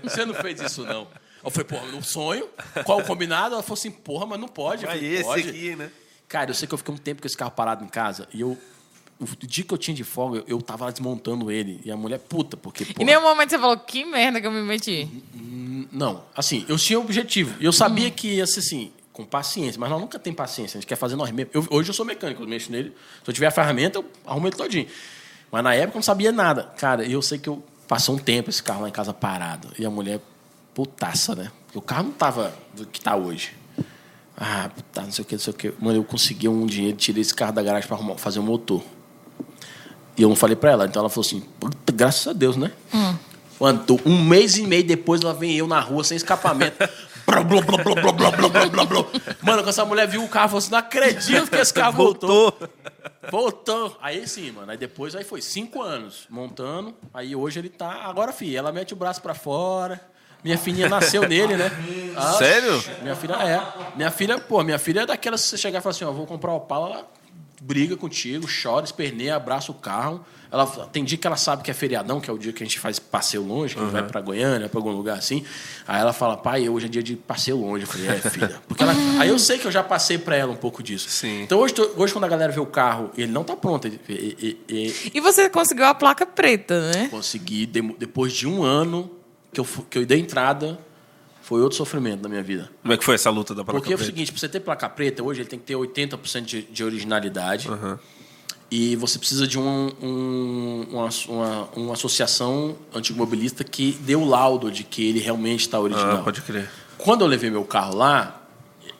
Você 0.03 0.25
não 0.25 0.33
fez 0.35 0.61
isso, 0.61 0.83
não. 0.83 1.07
Eu 1.43 1.51
falei, 1.51 1.67
porra, 1.67 1.85
no 1.91 2.03
sonho, 2.03 2.47
qual 2.85 2.99
o 2.99 3.03
combinado? 3.03 3.53
Ela 3.55 3.63
falou 3.63 3.77
assim, 3.77 3.91
porra, 3.91 4.25
mas 4.25 4.39
não 4.39 4.47
pode. 4.47 4.85
Falei, 4.85 5.13
esse 5.15 5.23
pode. 5.23 5.49
aqui, 5.49 5.75
né? 5.75 5.89
Cara, 6.27 6.49
eu 6.51 6.53
sei 6.53 6.67
que 6.67 6.73
eu 6.73 6.77
fiquei 6.77 6.93
um 6.93 6.97
tempo 6.97 7.21
com 7.21 7.27
esse 7.27 7.37
carro 7.37 7.51
parado 7.51 7.83
em 7.83 7.87
casa 7.87 8.27
e 8.33 8.41
eu. 8.41 8.57
O 9.19 9.25
dia 9.45 9.63
que 9.63 9.73
eu 9.73 9.77
tinha 9.77 9.95
de 9.95 10.03
folga, 10.03 10.39
eu, 10.39 10.43
eu 10.47 10.61
tava 10.61 10.85
lá 10.85 10.91
desmontando 10.91 11.49
ele. 11.51 11.79
E 11.85 11.91
a 11.91 11.95
mulher, 11.95 12.17
puta, 12.19 12.57
porque. 12.57 12.83
Em 12.83 12.87
porra, 12.87 13.05
nenhum 13.05 13.21
momento 13.21 13.51
você 13.51 13.59
falou, 13.59 13.77
que 13.77 14.03
merda 14.03 14.41
que 14.41 14.47
eu 14.47 14.51
me 14.51 14.61
meti. 14.63 15.07
Não, 15.91 16.23
assim, 16.35 16.65
eu 16.67 16.77
tinha 16.77 16.99
objetivo. 16.99 17.55
E 17.61 17.65
eu 17.65 17.71
sabia 17.71 18.09
que 18.09 18.27
ia 18.35 18.47
ser 18.47 18.59
assim. 18.59 18.91
com 19.11 19.23
paciência, 19.23 19.79
mas 19.79 19.91
nós 19.91 20.01
nunca 20.01 20.17
tem 20.17 20.33
paciência, 20.33 20.77
a 20.77 20.81
gente 20.81 20.87
quer 20.87 20.95
fazer 20.95 21.15
nós 21.15 21.29
mesmos. 21.29 21.53
Eu- 21.53 21.67
hoje 21.69 21.89
eu 21.91 21.93
sou 21.93 22.03
mecânico, 22.03 22.41
eu 22.41 22.47
mexo 22.47 22.71
nele. 22.71 22.89
Se 23.23 23.29
eu 23.29 23.33
tiver 23.33 23.45
a 23.45 23.51
ferramenta, 23.51 23.99
eu 23.99 24.05
arrumo 24.25 24.47
ele 24.47 24.55
todinho. 24.55 24.87
Mas 25.51 25.63
na 25.63 25.75
época 25.75 25.91
eu 25.91 25.99
não 25.99 26.03
sabia 26.03 26.31
nada. 26.31 26.63
Cara, 26.77 27.05
eu 27.05 27.21
sei 27.21 27.37
que 27.37 27.47
eu 27.47 27.63
passou 27.87 28.15
um 28.15 28.17
tempo 28.17 28.49
esse 28.49 28.63
carro 28.63 28.81
lá 28.81 28.89
em 28.89 28.91
casa 28.91 29.13
parado. 29.13 29.67
E 29.77 29.85
a 29.85 29.89
mulher, 29.91 30.19
putaça, 30.73 31.35
né? 31.35 31.51
Porque 31.65 31.77
o 31.77 31.81
carro 31.81 32.03
não 32.03 32.11
tava 32.11 32.53
do 32.75 32.85
que 32.85 32.99
tá 33.01 33.15
hoje. 33.15 33.53
Ah, 34.35 34.69
tá, 34.91 35.03
não 35.03 35.11
sei 35.11 35.23
o 35.23 35.25
que, 35.27 35.35
não 35.35 35.39
sei 35.41 35.53
o 35.53 35.55
que. 35.55 35.73
Mano, 35.79 35.99
eu 35.99 36.03
consegui 36.03 36.47
um 36.47 36.65
dinheiro, 36.65 36.97
tirei 36.97 37.21
esse 37.21 37.33
carro 37.33 37.53
da 37.53 37.61
garagem 37.61 37.87
pra 37.87 37.95
arrumar, 37.95 38.15
fazer 38.17 38.39
um 38.39 38.43
motor. 38.43 38.83
E 40.17 40.21
eu 40.21 40.29
não 40.29 40.35
falei 40.35 40.55
pra 40.55 40.71
ela. 40.71 40.85
Então 40.85 40.99
ela 41.01 41.09
falou 41.09 41.25
assim, 41.25 41.41
puta, 41.59 41.91
graças 41.91 42.27
a 42.27 42.33
Deus, 42.33 42.55
né? 42.55 42.71
Mano, 43.59 43.79
tô- 43.85 43.99
um 44.05 44.23
mês 44.23 44.57
e 44.57 44.63
meio 44.63 44.83
depois 44.83 45.21
ela 45.21 45.33
vem 45.33 45.55
eu 45.55 45.67
na 45.67 45.79
rua 45.79 46.03
sem 46.03 46.17
escapamento. 46.17 46.77
Blá, 47.25 47.41
blá, 47.45 47.61
blá, 47.61 47.77
blá, 47.77 47.93
blá, 47.95 48.11
blá, 48.11 48.31
blá, 48.31 48.49
blá, 48.49 48.65
blá, 48.69 48.85
blá. 48.85 49.05
Mano, 49.41 49.59
quando 49.61 49.69
essa 49.69 49.85
mulher 49.85 50.07
viu 50.07 50.23
o 50.23 50.27
carro, 50.27 50.49
falou 50.49 50.57
assim: 50.59 50.71
não 50.71 50.79
acredito 50.79 51.49
que 51.49 51.55
esse 51.57 51.73
carro 51.73 51.93
voltou. 51.93 52.57
Voltou. 53.31 53.97
Aí 54.01 54.27
sim, 54.27 54.51
mano. 54.51 54.71
Aí 54.71 54.77
depois 54.77 55.15
aí 55.15 55.23
foi 55.23 55.41
cinco 55.41 55.81
anos 55.81 56.25
montando. 56.29 56.93
Aí 57.13 57.35
hoje 57.35 57.59
ele 57.59 57.69
tá. 57.69 58.03
Agora, 58.03 58.33
filha, 58.33 58.57
ela 58.59 58.71
mete 58.71 58.93
o 58.93 58.97
braço 58.97 59.21
pra 59.21 59.33
fora. 59.33 60.01
Minha 60.43 60.57
filhinha 60.57 60.89
nasceu 60.89 61.27
nele, 61.27 61.55
né? 61.55 61.71
Ah, 62.15 62.33
Sério? 62.33 62.83
Minha 63.01 63.15
filha 63.15 63.33
é. 63.33 63.95
Minha 63.95 64.11
filha, 64.11 64.37
pô, 64.37 64.63
minha 64.63 64.77
filha 64.77 65.01
é 65.01 65.05
daquelas 65.07 65.41
que 65.41 65.47
você 65.49 65.57
chegar 65.57 65.79
e 65.79 65.81
falar 65.81 65.95
assim, 65.95 66.05
ó, 66.05 66.11
vou 66.11 66.27
comprar 66.27 66.51
o 66.51 66.57
Opala, 66.57 66.89
ela 66.91 67.07
briga 67.59 67.97
contigo, 67.97 68.45
chora, 68.61 68.85
esperneia, 68.85 69.35
abraça 69.35 69.71
o 69.71 69.73
carro. 69.73 70.23
Ela 70.51 70.67
tem 70.67 71.03
dia 71.03 71.17
que 71.17 71.25
ela 71.25 71.35
sabe 71.37 71.63
que 71.63 71.71
é 71.71 71.73
feriadão, 71.73 72.21
que 72.21 72.29
é 72.29 72.33
o 72.33 72.37
dia 72.37 72.53
que 72.53 72.61
a 72.61 72.65
gente 72.67 72.79
faz 72.79 72.99
passeio 72.99 73.41
longe, 73.41 73.73
que 73.73 73.81
a 73.81 73.83
gente 73.85 73.91
vai 73.93 74.03
pra 74.03 74.21
Goiânia, 74.21 74.69
pra 74.69 74.77
algum 74.77 74.91
lugar 74.91 75.17
assim. 75.17 75.43
Aí 75.87 75.99
ela 75.99 76.13
fala, 76.13 76.37
pai, 76.37 76.69
hoje 76.69 76.85
é 76.85 76.89
dia 76.89 77.01
de 77.01 77.15
passeio 77.15 77.57
longe. 77.57 77.85
Eu 77.85 77.87
falei, 77.87 78.07
é, 78.09 78.17
filha. 78.29 78.61
Porque 78.67 78.83
ela... 78.83 78.93
Aí 79.19 79.29
eu 79.29 79.39
sei 79.39 79.57
que 79.57 79.65
eu 79.65 79.71
já 79.71 79.81
passei 79.81 80.19
pra 80.19 80.35
ela 80.35 80.51
um 80.51 80.55
pouco 80.55 80.83
disso. 80.83 81.09
Sim. 81.09 81.41
Então 81.41 81.57
hoje, 81.57 81.73
hoje 81.97 82.13
quando 82.13 82.25
a 82.25 82.29
galera 82.29 82.51
vê 82.53 82.59
o 82.59 82.65
carro 82.67 83.09
ele 83.17 83.31
não 83.31 83.43
tá 83.43 83.55
pronto, 83.55 83.87
ele- 83.87 83.99
e- 84.07 84.57
e- 84.69 84.75
e- 84.75 85.11
E 85.15 85.19
você 85.19 85.49
conseguiu 85.49 85.85
a 85.85 85.95
placa 85.95 86.27
preta, 86.27 86.91
né? 86.91 87.07
consegui, 87.09 87.65
depois 87.65 88.31
de 88.33 88.47
um 88.47 88.61
ano 88.61 89.09
que 89.53 89.59
eu, 89.59 89.65
que 89.89 89.97
eu 89.99 90.05
dei 90.05 90.19
entrada, 90.19 90.80
foi 91.41 91.61
outro 91.61 91.77
sofrimento 91.77 92.21
na 92.23 92.30
minha 92.30 92.43
vida. 92.43 92.69
Como 92.81 92.93
é 92.93 92.97
que 92.97 93.03
foi 93.03 93.15
essa 93.15 93.30
luta 93.30 93.53
da 93.53 93.63
placa 93.63 93.80
Porque 93.80 93.91
é 93.93 93.95
o 93.95 93.97
preta? 93.97 94.11
seguinte, 94.11 94.31
para 94.31 94.39
você 94.39 94.49
ter 94.49 94.59
placa 94.61 94.89
preta, 94.89 95.21
hoje 95.23 95.41
ele 95.41 95.49
tem 95.49 95.59
que 95.59 95.65
ter 95.65 95.75
80% 95.75 96.41
de, 96.45 96.61
de 96.63 96.84
originalidade. 96.84 97.69
E 98.71 98.95
você 98.95 99.19
precisa 99.19 99.45
de 99.47 99.59
um, 99.59 99.91
um- 100.01 100.88
uma, 100.89 101.09
uma, 101.27 101.69
uma 101.75 101.93
associação 101.93 102.75
antimobilista 102.93 103.63
que 103.63 103.91
dê 104.01 104.15
o 104.15 104.25
laudo 104.25 104.71
de 104.71 104.84
que 104.84 105.07
ele 105.07 105.19
realmente 105.19 105.61
está 105.61 105.80
original. 105.80 106.17
Ah, 106.21 106.23
pode 106.23 106.41
crer. 106.41 106.69
Quando 106.97 107.21
eu 107.21 107.27
levei 107.27 107.51
meu 107.51 107.65
carro 107.65 107.95
lá, 107.95 108.41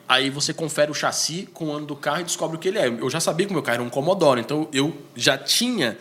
aí 0.08 0.30
você 0.30 0.54
confere 0.54 0.92
o 0.92 0.94
chassi 0.94 1.48
com 1.52 1.66
o 1.68 1.72
ano 1.72 1.86
do 1.86 1.96
carro 1.96 2.20
e 2.20 2.24
descobre 2.24 2.56
o 2.56 2.60
que 2.60 2.68
ele 2.68 2.78
é. 2.78 2.86
Eu 2.86 3.10
já 3.10 3.18
sabia 3.18 3.46
que 3.46 3.52
o 3.52 3.54
meu 3.54 3.62
carro 3.64 3.76
era 3.76 3.82
um 3.82 3.90
Commodore, 3.90 4.38
então 4.40 4.68
eu 4.72 4.96
já 5.16 5.36
tinha 5.36 5.98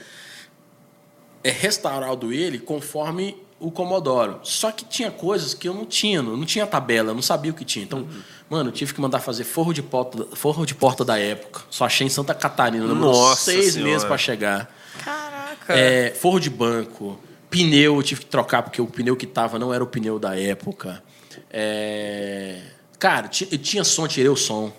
é, 1.43 1.49
restaurado 1.49 2.31
ele 2.31 2.59
conforme 2.59 3.35
o 3.67 3.71
Commodore. 3.71 4.35
Só 4.43 4.71
que 4.71 4.83
tinha 4.85 5.09
coisas 5.11 5.53
que 5.53 5.67
eu 5.67 5.73
não 5.73 5.85
tinha, 5.85 6.21
não 6.21 6.35
não 6.37 6.45
tinha 6.45 6.67
tabela, 6.67 7.11
eu 7.11 7.15
não 7.15 7.21
sabia 7.21 7.51
o 7.51 7.53
que 7.55 7.63
tinha. 7.65 7.83
Então, 7.85 8.07
mano, 8.49 8.69
eu 8.69 8.73
tive 8.73 8.93
que 8.93 8.99
mandar 9.01 9.19
fazer 9.19 9.43
forro 9.43 9.73
de 9.73 9.81
porta, 9.81 10.27
forro 10.35 10.65
de 10.65 10.75
porta 10.75 11.05
da 11.05 11.17
época. 11.17 11.61
Só 11.69 11.85
achei 11.85 12.05
em 12.05 12.09
Santa 12.09 12.33
Catarina, 12.33 12.85
demorou 12.87 13.35
seis 13.35 13.73
Senhora. 13.73 13.91
meses 13.91 14.05
para 14.07 14.17
chegar. 14.17 14.75
Caraca. 15.03 15.73
É, 15.73 16.11
forro 16.11 16.39
de 16.39 16.49
banco, 16.49 17.19
pneu 17.49 17.95
eu 17.95 18.03
tive 18.03 18.21
que 18.21 18.27
trocar 18.27 18.63
porque 18.63 18.81
o 18.81 18.87
pneu 18.87 19.15
que 19.15 19.25
tava 19.25 19.57
não 19.57 19.73
era 19.73 19.83
o 19.83 19.87
pneu 19.87 20.19
da 20.19 20.37
época. 20.37 21.01
É, 21.49 22.59
cara, 22.99 23.29
eu 23.51 23.57
tinha 23.57 23.83
som, 23.83 24.07
tirei 24.07 24.29
o 24.29 24.35
som. 24.35 24.71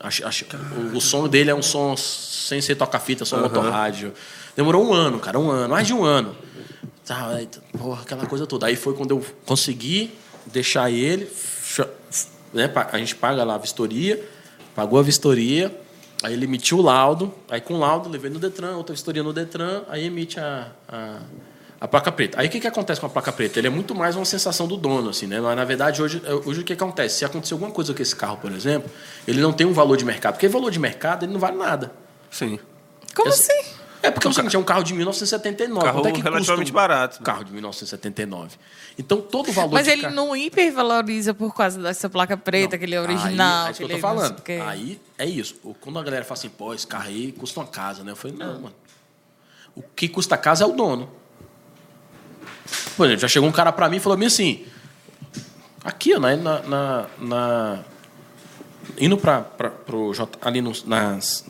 Acho- 0.00 0.26
acho- 0.26 0.46
o, 0.94 0.96
o 0.96 1.00
som 1.00 1.28
dele 1.28 1.50
é 1.50 1.54
um 1.54 1.62
som 1.62 1.94
sem 1.96 2.60
ser 2.60 2.74
toca-fita, 2.74 3.24
som 3.24 3.36
motorrádio. 3.38 4.12
Demorou 4.56 4.84
um 4.88 4.92
ano, 4.92 5.18
cara, 5.20 5.38
um 5.38 5.50
ano, 5.50 5.68
mais 5.74 5.86
de 5.86 5.92
um 5.92 6.02
ano. 6.04 6.34
Tá, 7.10 7.26
aí, 7.26 7.48
porra, 7.76 8.02
aquela 8.02 8.24
coisa 8.24 8.46
toda. 8.46 8.66
Aí 8.68 8.76
foi 8.76 8.94
quando 8.94 9.10
eu 9.10 9.26
consegui 9.44 10.16
deixar 10.46 10.92
ele, 10.92 11.28
né, 12.54 12.70
a 12.92 12.98
gente 12.98 13.16
paga 13.16 13.42
lá 13.42 13.56
a 13.56 13.58
vistoria, 13.58 14.24
pagou 14.76 14.96
a 14.96 15.02
vistoria, 15.02 15.76
aí 16.22 16.34
ele 16.34 16.44
emitiu 16.44 16.78
o 16.78 16.82
laudo, 16.82 17.34
aí 17.50 17.60
com 17.60 17.74
o 17.74 17.78
laudo 17.80 18.08
levei 18.08 18.30
no 18.30 18.38
Detran, 18.38 18.76
outra 18.76 18.94
vistoria 18.94 19.24
no 19.24 19.32
Detran, 19.32 19.82
aí 19.88 20.04
emite 20.04 20.38
a, 20.38 20.70
a, 20.88 21.18
a 21.80 21.88
placa 21.88 22.12
preta. 22.12 22.40
Aí 22.40 22.46
o 22.46 22.50
que, 22.50 22.60
que 22.60 22.68
acontece 22.68 23.00
com 23.00 23.08
a 23.08 23.10
placa 23.10 23.32
preta? 23.32 23.58
Ele 23.58 23.66
é 23.66 23.70
muito 23.70 23.92
mais 23.92 24.14
uma 24.14 24.24
sensação 24.24 24.68
do 24.68 24.76
dono, 24.76 25.10
assim, 25.10 25.26
né? 25.26 25.40
Mas 25.40 25.56
na 25.56 25.64
verdade, 25.64 26.00
hoje, 26.00 26.22
hoje 26.46 26.60
o 26.60 26.64
que 26.64 26.74
acontece? 26.74 27.18
Se 27.18 27.24
acontecer 27.24 27.54
alguma 27.54 27.72
coisa 27.72 27.92
com 27.92 28.00
esse 28.00 28.14
carro, 28.14 28.36
por 28.36 28.52
exemplo, 28.52 28.88
ele 29.26 29.40
não 29.40 29.52
tem 29.52 29.66
um 29.66 29.72
valor 29.72 29.96
de 29.96 30.04
mercado, 30.04 30.34
porque 30.34 30.46
valor 30.46 30.70
de 30.70 30.78
mercado 30.78 31.24
ele 31.24 31.32
não 31.32 31.40
vale 31.40 31.56
nada. 31.56 31.90
Sim. 32.30 32.56
Como 33.16 33.30
assim? 33.30 33.79
É 34.02 34.10
porque 34.10 34.26
é 34.26 34.30
o 34.30 34.32
seguinte, 34.32 34.56
é 34.56 34.58
um 34.58 34.62
carro 34.64 34.82
de 34.82 34.94
1979. 34.94 35.84
Carro 35.84 35.98
é 36.00 36.02
que 36.04 36.10
custa 36.22 36.30
relativamente 36.30 36.70
um 36.70 36.74
barato. 36.74 37.22
Carro 37.22 37.44
de 37.44 37.52
1979. 37.52 38.56
Então, 38.98 39.20
todo 39.20 39.50
o 39.50 39.52
valor 39.52 39.72
Mas 39.72 39.84
de 39.86 39.92
ele 39.92 40.02
carro... 40.02 40.14
não 40.14 40.34
hipervaloriza 40.36 41.34
por 41.34 41.54
causa 41.54 41.80
dessa 41.82 42.08
placa 42.08 42.36
preta, 42.36 42.78
que 42.78 42.84
ele 42.84 42.94
é 42.94 43.00
original. 43.00 43.66
Aí, 43.66 43.68
é 43.68 43.70
isso 43.70 43.78
que 43.78 43.84
eu 43.84 43.88
tô 43.88 43.94
não 43.94 44.00
sei 44.00 44.00
falando. 44.00 44.42
Aí, 44.68 45.00
é 45.18 45.26
isso. 45.26 45.54
Quando 45.80 45.98
a 45.98 46.02
galera 46.02 46.24
fala 46.24 46.38
assim, 46.38 46.48
pô, 46.48 46.72
esse 46.74 46.86
carro 46.86 47.08
aí 47.08 47.32
custa 47.32 47.60
uma 47.60 47.66
casa, 47.66 48.02
né? 48.02 48.12
Eu 48.12 48.16
falei, 48.16 48.36
Ah. 48.40 48.44
não, 48.46 48.54
mano. 48.60 48.74
O 49.76 49.82
que 49.82 50.08
custa 50.08 50.34
a 50.34 50.38
casa 50.38 50.64
é 50.64 50.66
o 50.66 50.72
dono. 50.72 51.08
Por 52.96 53.06
exemplo, 53.06 53.20
já 53.22 53.28
chegou 53.28 53.48
um 53.48 53.52
cara 53.52 53.72
pra 53.72 53.88
mim 53.88 53.96
e 53.96 54.00
falou 54.00 54.18
assim, 54.26 54.64
aqui, 55.84 56.14
ó, 56.14 56.20
na... 56.20 56.36
na, 56.36 57.06
na- 57.18 57.78
indo 58.98 59.16
pra, 59.16 59.40
pra, 59.42 59.70
pro 59.70 60.12
J, 60.12 60.38
ali 60.42 60.60
nos, 60.60 60.84
nas... 60.84 61.44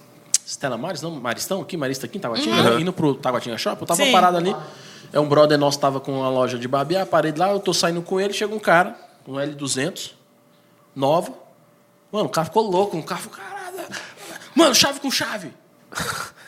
Stella 0.50 0.76
Maris, 0.76 1.00
não, 1.00 1.12
Maristão 1.12 1.60
aqui, 1.60 1.76
Marista 1.76 2.06
aqui 2.06 2.18
em 2.18 2.20
Taguatinga, 2.20 2.70
né? 2.70 2.80
indo 2.80 2.92
pro 2.92 3.14
Taguatinga 3.14 3.56
Shopping, 3.56 3.82
eu 3.82 3.86
tava 3.86 4.00
Uhum. 4.00 4.06
Sim. 4.06 4.12
parado 4.12 4.36
ali. 4.36 4.56
É 5.12 5.20
um 5.20 5.28
brother 5.28 5.56
nosso, 5.56 5.78
tava 5.78 6.00
com 6.00 6.18
uma 6.18 6.28
loja 6.28 6.58
de 6.58 6.66
barbear, 6.66 7.06
parei 7.06 7.32
lá, 7.32 7.52
eu 7.52 7.60
tô 7.60 7.72
saindo 7.72 8.02
com 8.02 8.20
ele, 8.20 8.32
chega 8.32 8.52
um 8.52 8.58
cara, 8.58 8.96
um 9.28 9.34
L200, 9.34 10.10
nova. 10.94 11.32
Mano, 12.10 12.26
o 12.26 12.28
cara 12.28 12.46
ficou 12.46 12.68
louco, 12.68 12.96
um 12.96 13.02
carro, 13.02 13.30
caralho. 13.30 13.76
Mano, 14.54 14.74
chave 14.74 14.98
com 14.98 15.10
chave. 15.10 15.52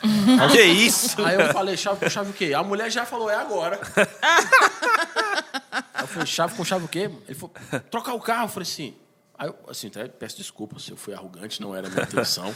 Que 0.51 0.61
isso? 0.61 1.23
Aí 1.25 1.39
eu 1.39 1.53
falei, 1.53 1.77
chave 1.77 1.97
com 2.01 2.09
chave 2.09 2.31
o 2.31 2.33
quê? 2.33 2.53
A 2.53 2.61
mulher 2.61 2.91
já 2.91 3.05
falou, 3.05 3.29
é 3.29 3.35
agora. 3.35 3.79
Aí 3.95 4.03
eu 6.03 6.07
falei, 6.07 6.25
chave 6.25 6.55
com 6.57 6.65
chave 6.65 6.83
o 6.83 6.89
quê? 6.89 7.09
Ele 7.25 7.33
falou, 7.33 7.55
trocar 7.89 8.13
o 8.13 8.19
carro. 8.19 8.43
Eu 8.43 8.47
falei 8.49 8.67
assim. 8.67 8.93
Aí 9.37 9.47
eu, 9.47 9.55
assim, 9.69 9.87
até 9.87 10.05
peço 10.09 10.35
desculpa 10.35 10.77
se 10.77 10.91
eu 10.91 10.97
fui 10.97 11.13
arrogante, 11.13 11.61
não 11.61 11.73
era 11.73 11.87
a 11.87 11.89
minha 11.89 12.03
intenção. 12.03 12.53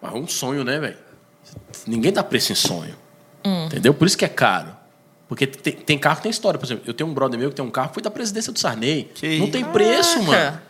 Mas 0.00 0.12
é 0.14 0.16
um 0.16 0.26
sonho, 0.26 0.64
né, 0.64 0.78
velho? 0.78 0.96
Ninguém 1.86 2.12
dá 2.12 2.22
preço 2.22 2.52
em 2.52 2.54
sonho. 2.54 2.94
Entendeu? 3.66 3.94
Por 3.94 4.06
isso 4.06 4.16
que 4.18 4.24
é 4.24 4.28
caro. 4.28 4.76
Porque 5.28 5.46
tem, 5.46 5.72
tem 5.74 5.98
carro 5.98 6.16
que 6.16 6.22
tem 6.22 6.30
história. 6.30 6.58
Por 6.58 6.66
exemplo, 6.66 6.84
eu 6.86 6.94
tenho 6.94 7.08
um 7.08 7.14
brother 7.14 7.38
meu 7.38 7.50
que 7.50 7.56
tem 7.56 7.64
um 7.64 7.70
carro 7.70 7.88
que 7.88 7.94
foi 7.94 8.02
da 8.02 8.10
presidência 8.10 8.52
do 8.52 8.58
Sarney. 8.58 9.10
Que 9.14 9.38
não 9.38 9.50
tem 9.50 9.64
preço, 9.64 10.20
Caraca. 10.24 10.50
mano. 10.50 10.62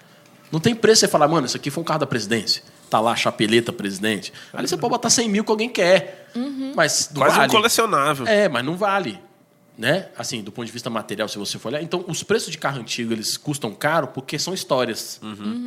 Não 0.51 0.61
tem 0.61 0.75
preço 0.75 1.01
você 1.01 1.09
falar, 1.09 1.29
mano, 1.29 1.47
isso 1.47 1.57
aqui 1.57 1.71
foi 1.71 1.83
um 1.83 1.85
carro 1.85 2.01
da 2.01 2.07
presidência. 2.07 2.63
Tá 2.89 3.01
lá, 3.01 3.15
chapeleta 3.15 3.73
presidente. 3.73 4.33
Ali 4.53 4.67
você 4.67 4.77
pode 4.77 4.93
botar 4.93 5.11
100 5.11 5.29
mil 5.29 5.45
que 5.45 5.51
alguém 5.51 5.69
quer. 5.69 6.31
Mas 6.75 7.11
não 7.13 7.21
Quase 7.23 7.37
vale. 7.37 7.49
um 7.49 7.55
colecionável. 7.55 8.27
É, 8.27 8.49
mas 8.49 8.65
não 8.65 8.77
vale. 8.77 9.19
Né? 9.79 10.09
Assim, 10.19 10.43
do 10.43 10.51
ponto 10.51 10.67
de 10.67 10.73
vista 10.73 10.91
material, 10.91 11.29
se 11.29 11.39
você 11.39 11.57
for 11.57 11.69
olhar. 11.69 11.81
Então, 11.81 12.05
os 12.09 12.25
preços 12.25 12.51
de 12.51 12.59
carro 12.59 12.81
antigo, 12.81 13.13
eles 13.13 13.37
custam 13.37 13.73
caro 13.73 14.09
porque 14.09 14.37
são 14.37 14.53
histórias. 14.53 15.21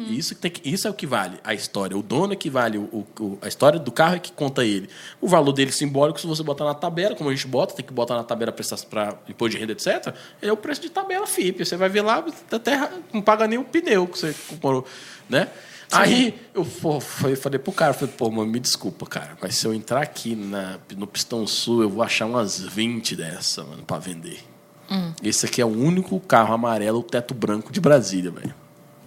E 0.10 0.18
isso, 0.18 0.36
tem 0.36 0.52
que- 0.52 0.70
isso 0.70 0.86
é 0.86 0.92
o 0.92 0.94
que 0.94 1.08
vale, 1.08 1.40
a 1.46 1.54
história. 1.54 1.96
O 1.98 2.04
dono 2.04 2.34
é 2.34 2.36
que 2.36 2.50
vale, 2.50 2.78
o, 2.78 3.08
o- 3.18 3.38
a 3.42 3.48
história 3.48 3.80
do 3.80 3.90
carro 3.90 4.16
é 4.16 4.20
que 4.20 4.34
conta 4.34 4.66
ele. 4.66 4.90
O 5.22 5.30
valor 5.30 5.54
dele 5.54 5.72
simbólico, 5.72 6.20
se 6.20 6.28
você 6.28 6.44
botar 6.44 6.66
na 6.66 6.74
tabela, 6.74 7.16
como 7.16 7.30
a 7.30 7.34
gente 7.34 7.48
bota, 7.48 7.74
tem 7.74 7.86
que 7.86 7.94
botar 7.94 8.16
na 8.18 8.24
tabela 8.26 8.52
para 8.52 9.18
imposto 9.30 9.52
de 9.56 9.58
renda, 9.58 9.72
etc., 9.72 10.14
é 10.42 10.52
o 10.52 10.58
preço 10.58 10.82
de 10.82 10.90
tabela 10.90 11.26
FIP. 11.26 11.64
Você 11.64 11.78
vai 11.78 11.88
ver 11.88 12.02
lá, 12.02 12.22
até 12.52 12.92
não 13.14 13.22
paga 13.22 13.48
nem 13.48 13.58
o 13.60 13.64
pneu 13.64 14.06
que 14.08 14.20
você 14.20 14.36
comprou, 14.50 14.86
né? 15.30 15.48
Aí 15.92 16.34
eu 16.54 16.64
foi- 16.64 17.36
falei 17.36 17.60
pro 17.60 17.72
cara, 17.72 17.94
falei, 17.94 18.14
pô, 18.18 18.30
mano, 18.32 18.50
me 18.52 18.60
desculpa, 18.60 19.06
cara, 19.06 19.38
mas 19.42 19.56
se 19.56 19.66
eu 19.66 19.74
entrar 19.74 20.02
aqui 20.02 20.36
na, 20.36 20.78
no 20.96 21.06
Pistão 21.06 21.46
Sul, 21.46 21.82
eu 21.84 21.90
vou 21.90 22.02
achar 22.04 22.26
umas 22.26 22.60
20 22.60 23.16
dessa, 23.16 23.64
mano, 23.64 23.84
pra 23.84 23.98
vender. 23.98 24.40
Esse 25.24 25.46
aqui 25.46 25.62
é 25.62 25.66
o 25.66 25.70
único 25.70 26.20
carro 26.20 26.54
amarelo, 26.54 27.02
teto 27.02 27.34
branco 27.34 27.72
de 27.72 27.80
Brasília, 27.80 28.30
velho. 28.30 28.54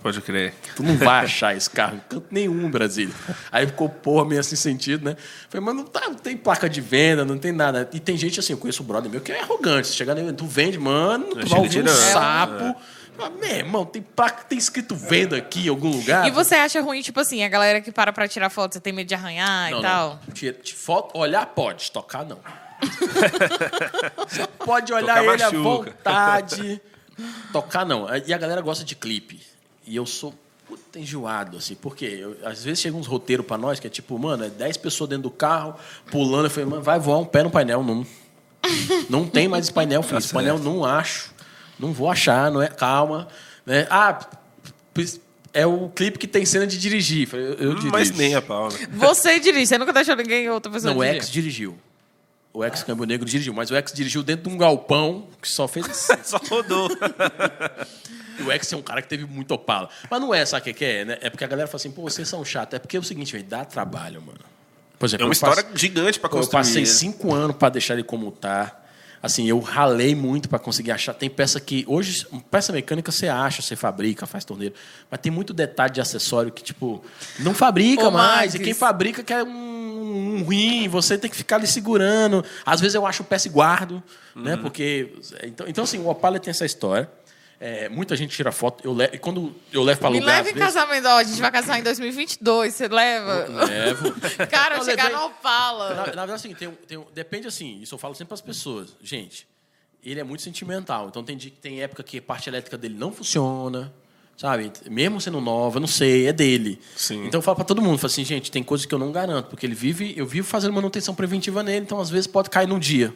Pode 0.03 0.21
crer. 0.21 0.55
Tu 0.77 0.83
não 0.83 0.97
vai 0.99 1.25
achar 1.25 1.57
esse 1.57 1.69
carro 1.69 1.97
em 1.97 2.01
canto 2.09 2.27
nenhum 2.31 2.67
em 2.67 2.71
Brasília. 2.71 3.15
Aí 3.51 3.67
ficou 3.67 3.89
porra 3.89 4.27
meio 4.27 4.41
assim 4.41 4.57
sentido, 4.57 5.03
né? 5.05 5.17
Falei, 5.49 5.65
mas 5.65 5.75
não, 5.75 5.85
tá, 5.85 6.03
não 6.09 6.15
tem 6.15 6.37
placa 6.37 6.69
de 6.69 6.81
venda, 6.83 7.25
não 7.25 7.39
tem 7.39 7.53
nada. 7.53 7.89
E 7.93 8.01
tem 8.01 8.15
gente 8.17 8.39
assim, 8.41 8.53
eu 8.53 8.59
conheço 8.59 8.83
um 8.83 8.87
brother 8.87 9.11
meu 9.11 9.21
que 9.23 9.33
é 9.33 9.41
arrogante. 9.41 9.89
Você 9.89 9.95
chegar 9.95 10.15
nele, 10.15 10.33
tu 10.35 10.47
vende, 10.47 10.79
mano, 10.79 11.27
tu 11.29 11.37
chega 11.37 11.49
vai 11.49 11.59
ouvir 11.61 11.69
um 11.81 11.83
tirando. 11.85 11.97
sapo. 11.97 12.77
Mas, 13.17 13.33
meu 13.33 13.49
irmão, 13.57 13.85
tem 13.87 14.03
placa, 14.03 14.45
tem 14.45 14.59
escrito 14.59 14.95
venda 14.97 15.37
aqui 15.37 15.67
em 15.67 15.69
algum 15.69 15.91
lugar. 15.91 16.27
E 16.27 16.31
você 16.31 16.55
acha 16.57 16.81
ruim, 16.81 17.01
tipo 17.01 17.21
assim, 17.21 17.43
a 17.45 17.49
galera 17.49 17.81
que 17.81 17.93
para 17.93 18.13
pra 18.13 18.27
tirar 18.27 18.51
foto, 18.51 18.73
você 18.75 18.81
tem 18.81 18.93
medo 18.93 19.07
de 19.07 19.15
arranhar 19.15 19.71
Não, 19.71 19.79
e 19.79 19.83
tal? 19.83 20.21
não. 20.27 20.33
Tira- 20.35 20.53
tira 20.61 20.79
foto, 20.79 21.17
olhar 21.19 21.47
pode, 21.47 21.91
tocar 21.93 22.25
não. 22.25 22.39
Você 24.29 24.47
pode 24.65 24.93
olhar 24.93 25.17
Tocar 25.19 25.23
ele 25.35 25.43
à 25.43 25.51
machuca. 25.51 25.91
vontade. 25.91 26.81
Tocar 27.53 27.87
não. 27.87 28.07
E 28.27 28.33
a 28.33 28.39
galera 28.39 28.61
gosta 28.61 28.85
de 28.85 28.95
clipe. 28.95 29.41
E 29.87 29.95
eu 29.97 30.07
sou. 30.07 30.35
Puta 30.67 30.99
enjoado, 30.99 31.59
assim, 31.59 31.75
porque 31.75 32.07
eu- 32.07 32.37
às 32.43 32.65
vezes 32.65 32.81
chega 32.81 32.97
uns 32.97 33.07
roteiros 33.07 33.45
pra 33.47 33.59
nós 33.59 33.79
que 33.79 33.87
é 33.87 33.91
tipo, 33.91 34.19
mano, 34.19 34.45
é 34.45 34.49
10 34.49 34.79
pessoas 34.79 35.11
dentro 35.11 35.25
do 35.25 35.31
carro, 35.31 35.77
pulando. 36.11 36.47
Eu 36.47 36.51
falei, 36.51 36.65
mano, 36.69 36.83
vai 36.83 36.99
voar 36.99 37.19
um 37.19 37.25
pé 37.27 37.43
no 37.43 37.51
painel, 37.51 37.83
não. 37.83 38.05
Não 39.11 39.27
tem 39.29 39.47
mais 39.47 39.67
esse 39.67 39.73
painel, 39.73 40.03
filho. 40.03 40.17
Esse 40.19 40.33
painel 40.33 40.59
não 40.59 40.83
acho. 40.83 41.34
Não 41.79 41.93
vou 41.93 42.11
achar, 42.11 42.51
não 42.51 42.63
é. 42.63 42.69
Calma. 42.69 43.29
Né? 43.67 43.87
Ah, 43.91 44.19
é 45.53 45.67
o 45.67 45.89
clipe 45.89 46.19
que 46.19 46.27
tem 46.27 46.45
cena 46.45 46.67
de 46.67 46.79
dirigir. 46.79 47.29
Eu, 47.33 47.39
eu 47.55 47.69
dirijo. 47.75 47.91
Mas 47.91 48.11
nem 48.11 48.35
a 48.35 48.43
pau, 48.43 48.69
né? 48.71 48.79
Você 48.93 49.39
dirige, 49.41 49.67
você 49.67 49.79
nunca 49.79 49.93
deixou 49.93 50.17
ninguém 50.17 50.49
outra 50.51 50.71
pessoa 50.71 50.93
Não, 50.93 51.01
o 51.01 51.03
dirigir. 51.05 51.21
ex 51.23 51.31
dirigiu. 51.31 51.79
O 52.53 52.65
ex 52.65 52.85
Câmbio 52.85 53.05
Negro 53.05 53.27
dirigiu, 53.27 53.53
mas 53.53 53.71
o 53.71 53.77
ex 53.77 53.93
dirigiu 53.93 54.23
dentro 54.23 54.49
de 54.49 54.55
um 54.55 54.59
galpão 54.59 55.27
que 55.43 55.49
só 55.49 55.67
fez 55.67 55.87
assim. 55.91 56.23
Só 56.23 56.37
rodou. 56.39 56.89
O 58.47 58.53
ex 58.53 58.73
é 58.73 58.77
um 58.77 58.83
cara 58.83 59.03
que 59.03 59.09
teve 59.09 59.25
muito 59.27 59.53
opala. 59.53 59.89
Mas 60.11 60.21
não 60.21 60.33
é, 60.35 60.45
sabe 60.47 60.71
o 60.71 60.75
que 60.75 60.85
é? 60.85 61.05
Né? 61.05 61.19
É 61.21 61.31
porque 61.31 61.45
a 61.45 61.49
galera 61.49 61.67
fala 61.67 61.77
assim, 61.77 61.91
pô, 61.91 62.03
vocês 62.03 62.29
são 62.29 62.45
chatos. 62.45 62.75
É 62.75 62.79
porque 62.79 62.97
é 62.97 63.01
o 63.01 63.03
seguinte, 63.03 63.33
velho, 63.33 63.45
dá 63.45 63.65
trabalho, 63.65 64.21
mano. 64.23 64.39
Por 64.99 65.07
exemplo, 65.07 65.25
É 65.25 65.27
uma 65.27 65.31
eu 65.31 65.33
história 65.33 65.63
passo- 65.65 65.77
gigante 65.77 66.21
pra 66.21 66.29
Pô, 66.29 66.37
Eu 66.37 66.41
construir. 66.43 66.61
passei 66.61 66.83
né? 66.83 66.87
cinco 66.87 67.35
anos 67.35 67.57
para 67.57 67.71
deixar 67.71 67.95
ele 67.95 68.05
como 68.05 68.31
tá. 68.31 68.81
Assim, 69.25 69.47
eu 69.47 69.59
ralei 69.59 70.15
muito 70.15 70.51
para 70.51 70.59
conseguir 70.59 70.91
achar. 70.91 71.15
Tem 71.15 71.31
peça 71.31 71.59
que. 71.59 71.83
Hoje, 71.89 72.27
peça 72.51 72.75
mecânica 72.75 73.11
você 73.11 73.27
acha, 73.27 73.63
você 73.63 73.75
fabrica, 73.75 74.27
faz 74.27 74.45
torneiro. 74.45 74.75
Mas 75.11 75.19
tem 75.19 75.33
muito 75.33 75.55
detalhe 75.55 75.95
de 75.95 76.01
acessório 76.03 76.53
que, 76.53 76.63
tipo, 76.63 77.03
não 77.39 77.55
fabrica 77.55 78.07
Ô, 78.09 78.11
mais. 78.11 78.53
Max. 78.53 78.55
E 78.57 78.59
quem 78.59 78.75
fabrica 78.75 79.23
quer 79.23 79.43
um, 79.43 80.37
um 80.37 80.43
ruim, 80.43 80.89
você 80.89 81.17
tem 81.17 81.31
que 81.31 81.37
ficar 81.39 81.57
ali 81.57 81.67
segurando. 81.67 82.45
Às 82.67 82.83
vezes 82.83 82.95
eu 82.95 83.07
acho 83.07 83.25
peça 83.25 83.49
e 83.49 83.51
guardo, 83.51 84.03
né? 84.37 84.59
Porque. 84.59 85.15
Então, 85.43 85.67
então, 85.67 85.85
assim, 85.85 85.99
o 86.01 86.09
Opala 86.09 86.39
tem 86.39 86.51
essa 86.51 86.67
história. 86.67 87.11
É, 87.67 87.89
muita 87.89 88.15
gente 88.15 88.37
tira 88.37 88.53
foto. 88.53 88.85
Eu 88.87 88.93
levo, 88.93 89.15
e 89.15 89.19
quando 89.19 89.55
eu 89.73 89.83
levo 89.83 89.99
para 89.99 90.11
Me 90.11 90.21
lugar. 90.21 90.33
leva 90.37 90.49
às 90.49 90.55
em 90.55 90.59
vezes- 90.59 90.75
casamento, 90.75 91.09
ó, 91.09 91.17
a 91.17 91.25
gente 91.25 91.41
vai 91.41 91.51
casar 91.51 91.79
em 91.79 91.83
2022, 91.83 92.75
você 92.75 92.89
leva? 92.89 93.47
Levo. 93.65 94.15
Cara, 94.51 94.77
Eu 94.77 94.85
chegar 94.85 95.05
levei- 95.05 95.19
no 95.19 95.27
Opala. 95.29 95.89
Na, 95.89 95.95
na 95.97 96.03
verdade, 96.05 96.33
assim, 96.33 96.53
tem, 96.55 96.71
tem 96.87 97.03
depende 97.15 97.47
assim, 97.49 97.81
isso 97.81 97.95
eu 97.95 97.99
falo 97.99 98.15
sempre 98.15 98.27
para 98.29 98.35
as 98.35 98.43
pessoas. 98.43 98.95
Gente, 99.03 99.49
ele 100.05 100.21
é 100.21 100.25
muito 100.25 100.43
sentimental. 100.43 101.09
Então 101.09 101.25
tem, 101.25 101.39
tem 101.39 101.81
época 101.83 102.03
que 102.03 102.19
a 102.19 102.23
parte 102.23 102.51
elétrica 102.51 102.77
dele 102.77 102.97
não 102.99 103.11
funciona, 103.11 103.91
sabe? 104.37 104.73
Mesmo 104.91 105.21
sendo 105.21 105.41
nova, 105.41 105.77
eu 105.77 105.81
não 105.81 105.87
sei, 105.87 106.27
é 106.27 106.33
dele. 106.33 106.79
Sim. 106.97 107.27
Então 107.27 107.39
eu 107.39 107.43
falo 107.43 107.57
para 107.57 107.65
todo 107.65 107.81
mundo, 107.81 107.99
falo 107.99 108.11
assim, 108.11 108.25
gente, 108.25 108.51
tem 108.51 108.63
coisas 108.63 108.85
que 108.87 108.95
eu 108.95 108.99
não 108.99 109.13
garanto, 109.13 109.47
porque 109.47 109.65
ele 109.67 109.75
vive, 109.75 110.15
eu 110.17 110.27
vivo 110.27 110.47
fazendo 110.47 110.73
manutenção 110.73 111.15
preventiva 111.15 111.63
nele, 111.63 111.85
então 111.85 112.01
às 112.01 112.11
vezes 112.11 112.27
pode 112.27 112.51
cair 112.51 112.67
num 112.69 112.79
dia. 112.79 113.15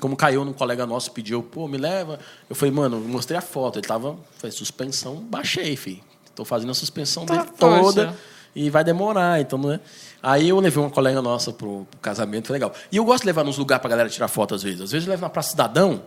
Como 0.00 0.16
caiu 0.16 0.44
num 0.44 0.52
colega 0.52 0.84
nosso, 0.86 1.10
pediu, 1.12 1.42
pô, 1.42 1.66
me 1.68 1.78
leva. 1.78 2.18
Eu 2.50 2.56
falei, 2.56 2.74
mano, 2.74 2.96
eu 2.96 3.08
mostrei 3.08 3.38
a 3.38 3.40
foto. 3.40 3.78
Ele 3.78 3.86
tava, 3.86 4.16
falei, 4.36 4.50
suspensão, 4.54 5.16
baixei, 5.16 5.76
filho. 5.76 6.00
Tô 6.34 6.44
fazendo 6.44 6.70
a 6.70 6.74
suspensão 6.74 7.24
Tá, 7.24 7.36
dele 7.36 7.48
poxa. 7.58 7.80
toda 7.82 8.18
e 8.54 8.68
vai 8.68 8.84
demorar, 8.84 9.40
então 9.40 9.58
não 9.58 9.72
é. 9.72 9.80
Aí 10.22 10.48
eu 10.48 10.58
levei 10.60 10.82
uma 10.82 10.90
colega 10.90 11.22
nossa 11.22 11.52
pro, 11.52 11.86
pro 11.90 12.00
casamento, 12.00 12.48
foi 12.48 12.54
legal. 12.54 12.72
E 12.90 12.96
eu 12.96 13.04
gosto 13.04 13.22
de 13.22 13.26
levar 13.26 13.44
nos 13.44 13.56
lugares 13.58 13.80
pra 13.80 13.88
galera 13.90 14.08
tirar 14.08 14.28
foto 14.28 14.54
às 14.54 14.62
vezes. 14.62 14.80
Às 14.82 14.90
vezes 14.92 15.06
eu 15.06 15.10
levo 15.10 15.22
na 15.22 15.30
Praça 15.30 15.50
Cidadão, 15.50 16.02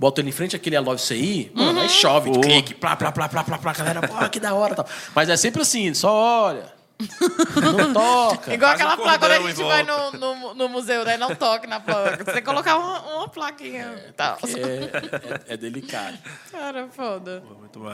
boto 0.00 0.20
ele 0.20 0.30
em 0.30 0.32
frente 0.32 0.56
àquele 0.56 0.74
Alove 0.76 1.00
CI, 1.02 1.52
mano, 1.54 1.78
aí 1.78 1.88
chove, 1.90 2.32
Pô. 2.32 2.40
clique, 2.40 2.72
plá, 2.74 2.96
plá, 2.96 3.12
plá, 3.12 3.28
plá, 3.28 3.44
plá, 3.44 3.58
plá, 3.58 3.72
galera, 3.74 4.08
pô, 4.08 4.28
que 4.30 4.40
da 4.40 4.54
hora, 4.54 4.74
tal. 4.74 4.86
Mas 5.14 5.28
é 5.28 5.36
sempre 5.36 5.60
assim, 5.60 5.92
só 5.92 6.10
olha. 6.46 6.80
Não 7.62 7.92
toca. 7.94 8.52
Igual 8.52 8.70
Faz 8.76 8.80
um 8.80 8.84
aquela 8.84 8.96
placa 8.96 9.18
quando 9.20 9.32
a 9.32 9.48
gente 9.50 9.62
vai 9.62 9.82
no, 9.82 10.12
no, 10.12 10.54
no 10.54 10.68
museu, 10.68 11.02
né? 11.04 11.16
Não 11.16 11.34
toque 11.34 11.66
na 11.66 11.80
placa. 11.80 12.16
Você 12.18 12.24
tem 12.24 12.34
que 12.34 12.42
colocar 12.42 12.76
uma, 12.76 13.00
uma 13.16 13.28
plaquinha 13.28 14.12
tal. 14.16 14.38
É, 14.44 15.50
é- 15.50 15.54
é 15.54 15.56
delicado. 15.56 16.18
Cara, 16.52 16.88
foda. 16.90 17.42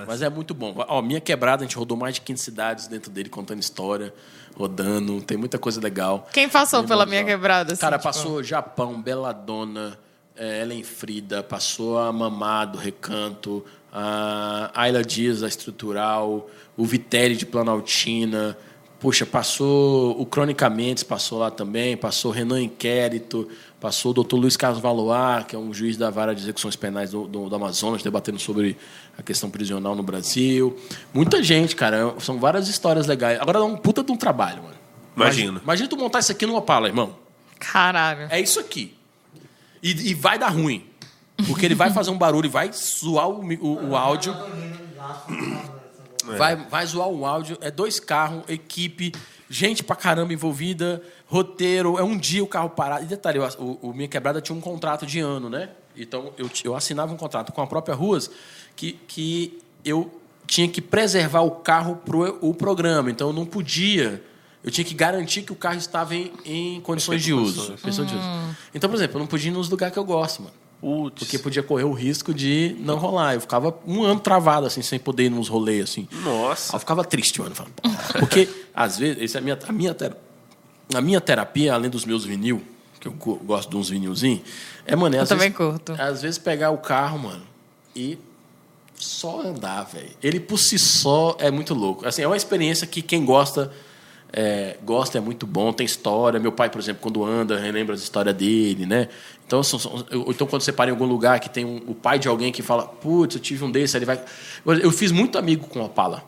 Mas 0.08 0.22
é 0.22 0.28
muito 0.30 0.54
bom. 0.54 0.74
Ó, 0.88 1.02
minha 1.02 1.20
quebrada, 1.20 1.62
a 1.62 1.66
gente 1.66 1.76
rodou 1.76 1.96
mais 1.96 2.16
de 2.16 2.20
15 2.22 2.42
cidades 2.42 2.86
dentro 2.88 3.10
dele, 3.10 3.28
contando 3.28 3.60
história, 3.60 4.12
rodando. 4.56 5.20
Tem 5.22 5.36
muita 5.36 5.56
coisa 5.58 5.80
legal. 5.80 6.28
Quem 6.32 6.48
passou 6.48 6.82
pela 6.82 7.06
minha 7.06 7.24
quebrada? 7.24 7.74
Assim, 7.74 7.80
Cara, 7.80 7.98
tipo? 7.98 8.04
passou 8.08 8.42
Japão, 8.42 9.00
Belladonna, 9.00 9.96
eh, 10.02 10.05
Ellen 10.38 10.82
Frida, 10.82 11.42
passou 11.42 11.98
a 11.98 12.12
Mamado, 12.12 12.78
Recanto, 12.78 13.64
a 13.92 14.70
Ayla 14.74 15.02
Dias, 15.02 15.42
a 15.42 15.48
Estrutural, 15.48 16.48
o 16.76 16.84
Vitelli 16.84 17.36
de 17.36 17.46
Planaltina. 17.46 18.56
Puxa, 18.98 19.26
passou 19.26 20.20
o 20.20 20.24
Cronicamente, 20.24 21.04
passou 21.04 21.38
lá 21.38 21.50
também, 21.50 21.96
passou 21.96 22.30
Renan 22.30 22.62
Inquérito, 22.62 23.48
passou 23.78 24.10
o 24.10 24.14
doutor 24.14 24.38
Luiz 24.38 24.56
Carlos 24.56 24.80
Valoar, 24.80 25.46
que 25.46 25.54
é 25.54 25.58
um 25.58 25.72
juiz 25.72 25.96
da 25.96 26.10
vara 26.10 26.34
de 26.34 26.40
execuções 26.40 26.76
penais 26.76 27.10
do, 27.10 27.26
do, 27.26 27.48
do 27.48 27.56
Amazonas, 27.56 28.02
debatendo 28.02 28.38
sobre 28.38 28.76
a 29.16 29.22
questão 29.22 29.50
prisional 29.50 29.94
no 29.94 30.02
Brasil. 30.02 30.76
Muita 31.12 31.42
gente, 31.42 31.76
cara, 31.76 32.14
são 32.20 32.38
várias 32.38 32.68
histórias 32.68 33.06
legais. 33.06 33.38
Agora 33.40 33.58
dá 33.58 33.64
um 33.64 33.76
puta 33.76 34.02
de 34.02 34.10
um 34.10 34.16
trabalho, 34.16 34.62
mano. 34.62 34.76
Imagino. 35.14 35.60
Imagina 35.62 35.88
tu 35.88 35.96
montar 35.96 36.18
isso 36.20 36.32
aqui 36.32 36.46
numa 36.46 36.58
Opala, 36.58 36.88
irmão. 36.88 37.16
Caralho. 37.58 38.28
É 38.30 38.40
isso 38.40 38.58
aqui. 38.58 38.95
E, 39.86 40.10
e 40.10 40.14
vai 40.14 40.36
dar 40.36 40.48
ruim. 40.48 40.84
Porque 41.46 41.64
ele 41.64 41.76
vai 41.76 41.92
fazer 41.92 42.10
um 42.10 42.18
barulho, 42.18 42.50
vai 42.50 42.72
zoar 42.72 43.28
o, 43.28 43.40
o, 43.40 43.90
o 43.90 43.96
áudio. 43.96 44.34
Vai, 46.24 46.56
vai 46.56 46.84
zoar 46.84 47.08
o 47.08 47.24
áudio. 47.24 47.56
É 47.60 47.70
dois 47.70 48.00
carros, 48.00 48.42
equipe, 48.48 49.12
gente 49.48 49.84
pra 49.84 49.94
caramba 49.94 50.32
envolvida, 50.32 51.00
roteiro. 51.26 51.98
É 51.98 52.02
um 52.02 52.18
dia 52.18 52.42
o 52.42 52.48
carro 52.48 52.70
parado. 52.70 53.04
E 53.04 53.06
detalhe, 53.06 53.38
o, 53.38 53.78
o 53.80 53.92
Minha 53.94 54.08
Quebrada 54.08 54.40
tinha 54.40 54.58
um 54.58 54.60
contrato 54.60 55.06
de 55.06 55.20
ano, 55.20 55.48
né? 55.48 55.70
Então 55.96 56.32
eu, 56.36 56.50
eu 56.64 56.74
assinava 56.74 57.12
um 57.12 57.16
contrato 57.16 57.52
com 57.52 57.62
a 57.62 57.66
própria 57.66 57.94
Ruas 57.94 58.28
que, 58.74 58.98
que 59.06 59.58
eu 59.84 60.10
tinha 60.48 60.68
que 60.68 60.82
preservar 60.82 61.42
o 61.42 61.50
carro 61.52 61.96
pro 62.04 62.38
o 62.40 62.52
programa. 62.52 63.08
Então 63.08 63.28
eu 63.28 63.32
não 63.32 63.46
podia. 63.46 64.20
Eu 64.66 64.72
tinha 64.72 64.84
que 64.84 64.94
garantir 64.94 65.42
que 65.42 65.52
o 65.52 65.56
carro 65.56 65.78
estava 65.78 66.14
em, 66.14 66.32
em 66.44 66.80
condições 66.80 67.22
de 67.22 67.32
uso. 67.32 67.74
Condições 67.80 68.08
de 68.08 68.14
uso. 68.16 68.24
Então, 68.74 68.90
por 68.90 68.96
exemplo, 68.96 69.16
eu 69.16 69.20
não 69.20 69.26
podia 69.28 69.48
ir 69.48 69.54
nos 69.54 69.68
lugares 69.70 69.92
que 69.92 69.98
eu 69.98 70.04
gosto, 70.04 70.42
mano. 70.42 70.54
Putz. 70.80 71.20
Porque 71.20 71.38
podia 71.38 71.62
correr 71.62 71.84
o 71.84 71.92
risco 71.92 72.34
de 72.34 72.76
não 72.80 72.98
rolar. 72.98 73.34
Eu 73.34 73.40
ficava 73.40 73.74
um 73.86 74.02
ano 74.02 74.18
travado, 74.20 74.66
assim, 74.66 74.82
sem 74.82 74.98
poder 74.98 75.24
ir 75.26 75.30
nos 75.30 75.48
rolês, 75.48 75.84
assim. 75.84 76.08
Nossa. 76.24 76.74
eu 76.76 76.80
ficava 76.80 77.04
triste, 77.04 77.40
mano. 77.40 77.54
Falava, 77.54 77.74
"Pô". 77.80 77.88
Porque, 78.18 78.48
às 78.74 78.98
vezes, 78.98 79.22
essa 79.22 79.38
é 79.38 79.40
a 79.40 79.42
minha, 79.42 79.58
a 79.68 79.72
minha, 79.72 79.94
tera- 79.94 80.18
a 80.94 81.00
minha 81.00 81.20
terapia, 81.20 81.72
além 81.72 81.88
dos 81.88 82.04
meus 82.04 82.24
vinil, 82.24 82.60
que 83.00 83.06
eu 83.08 83.12
go- 83.12 83.36
gosto 83.36 83.70
de 83.70 83.76
uns 83.76 83.88
vinilzinhos, 83.88 84.42
é, 84.84 84.94
mano, 84.96 85.14
é, 85.14 85.18
Eu 85.18 85.22
às 85.22 85.28
também 85.28 85.48
vezes, 85.50 85.56
curto. 85.56 85.92
Às 85.96 86.22
vezes 86.22 86.38
pegar 86.38 86.70
o 86.72 86.78
carro, 86.78 87.18
mano, 87.20 87.42
e 87.94 88.18
só 88.96 89.42
andar, 89.42 89.84
velho. 89.84 90.10
Ele 90.22 90.40
por 90.40 90.58
si 90.58 90.78
só 90.78 91.36
é 91.38 91.50
muito 91.50 91.72
louco. 91.72 92.06
Assim, 92.06 92.22
é 92.22 92.26
uma 92.26 92.36
experiência 92.36 92.86
que 92.86 93.00
quem 93.00 93.24
gosta 93.24 93.72
é, 94.38 94.76
gosta, 94.84 95.16
é 95.16 95.20
muito 95.20 95.46
bom, 95.46 95.72
tem 95.72 95.86
história. 95.86 96.38
Meu 96.38 96.52
pai, 96.52 96.68
por 96.68 96.78
exemplo, 96.78 97.00
quando 97.02 97.24
anda, 97.24 97.58
relembra 97.58 97.94
as 97.94 98.02
histórias 98.02 98.34
dele, 98.36 98.84
né? 98.84 99.08
Então, 99.46 99.62
são- 99.62 99.78
são- 99.78 100.04
ou 100.12 100.30
então 100.30 100.46
quando 100.46 100.60
você 100.60 100.72
para 100.72 100.90
em 100.90 100.92
algum 100.92 101.06
lugar 101.06 101.40
que 101.40 101.48
tem 101.48 101.64
um- 101.64 101.80
o 101.86 101.94
pai 101.94 102.18
de 102.18 102.28
alguém 102.28 102.52
que 102.52 102.60
fala, 102.62 102.84
putz, 102.86 103.34
eu 103.36 103.40
tive 103.40 103.64
um 103.64 103.70
desse, 103.70 103.96
aí 103.96 103.98
ele 104.00 104.04
vai. 104.06 104.20
Eu, 104.66 104.74
eu 104.74 104.90
fiz 104.92 105.10
muito 105.10 105.38
amigo 105.38 105.66
com 105.66 105.80
Opala. 105.80 106.22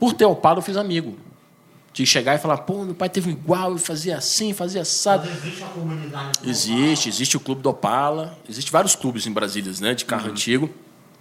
Por 0.00 0.14
ter 0.14 0.24
Opala, 0.24 0.58
eu 0.58 0.62
fiz 0.62 0.76
amigo. 0.76 1.16
De 1.92 2.04
chegar 2.04 2.34
e 2.34 2.38
falar, 2.38 2.56
pô, 2.58 2.82
meu 2.82 2.94
pai 2.94 3.08
teve 3.08 3.28
um 3.28 3.32
igual, 3.32 3.70
eu 3.72 3.78
fazia 3.78 4.16
assim, 4.16 4.52
fazia 4.52 4.80
assado. 4.82 5.28
Mas 5.28 5.44
existe 5.44 5.62
a 5.62 5.66
comunidade. 5.68 6.40
do 6.40 6.50
Existe, 6.50 7.08
existe 7.08 7.36
o 7.36 7.40
clube 7.40 7.62
do 7.62 7.68
Opala, 7.70 8.36
existe 8.48 8.72
vários 8.72 8.96
clubes 8.96 9.26
em 9.28 9.32
Brasília, 9.32 9.70
né, 9.80 9.94
de 9.94 10.04
carro 10.04 10.28
antigo 10.30 10.68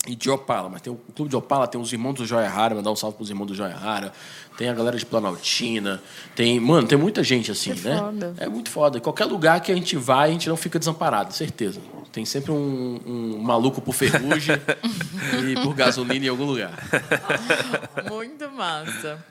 e 0.05 0.15
de 0.15 0.29
Opala, 0.29 0.67
mas 0.69 0.81
tem 0.81 0.91
o 0.91 0.97
clube 1.15 1.29
de 1.29 1.35
Opala, 1.35 1.65
tem 1.65 1.79
os 1.79 1.93
irmãos 1.93 2.13
do 2.13 2.25
Joia 2.25 2.49
Rara, 2.49 2.75
mandar 2.75 2.91
um 2.91 2.95
salve 2.95 3.15
pros 3.15 3.29
irmãos 3.29 3.45
do 3.45 3.55
Joia 3.55 3.75
Rara, 3.75 4.11
tem 4.57 4.67
a 4.67 4.73
galera 4.73 4.97
de 4.97 5.05
Planaltina, 5.05 6.01
tem, 6.35 6.59
mano, 6.59 6.85
tem 6.87 6.97
muita 6.97 7.23
gente 7.23 7.49
assim, 7.51 7.73
Que 7.73 7.87
né? 7.87 7.97
foda. 7.97 8.33
É 8.37 8.49
muito 8.49 8.69
foda. 8.69 8.99
Qualquer 8.99 9.25
lugar 9.25 9.61
que 9.61 9.71
a 9.71 9.75
gente 9.75 9.95
vai, 9.95 10.29
a 10.29 10.31
gente 10.33 10.49
não 10.49 10.57
fica 10.57 10.77
desamparado, 10.77 11.33
certeza. 11.33 11.79
Tem 12.13 12.25
sempre 12.25 12.51
um, 12.51 12.99
um 13.07 13.39
maluco 13.39 13.81
por 13.81 13.91
ferrugem 13.91 14.55
e 15.51 15.55
por 15.55 15.73
gasolina 15.73 16.23
em 16.23 16.29
algum 16.29 16.45
lugar. 16.45 16.71
Muito 18.07 18.51
massa. 18.51 19.25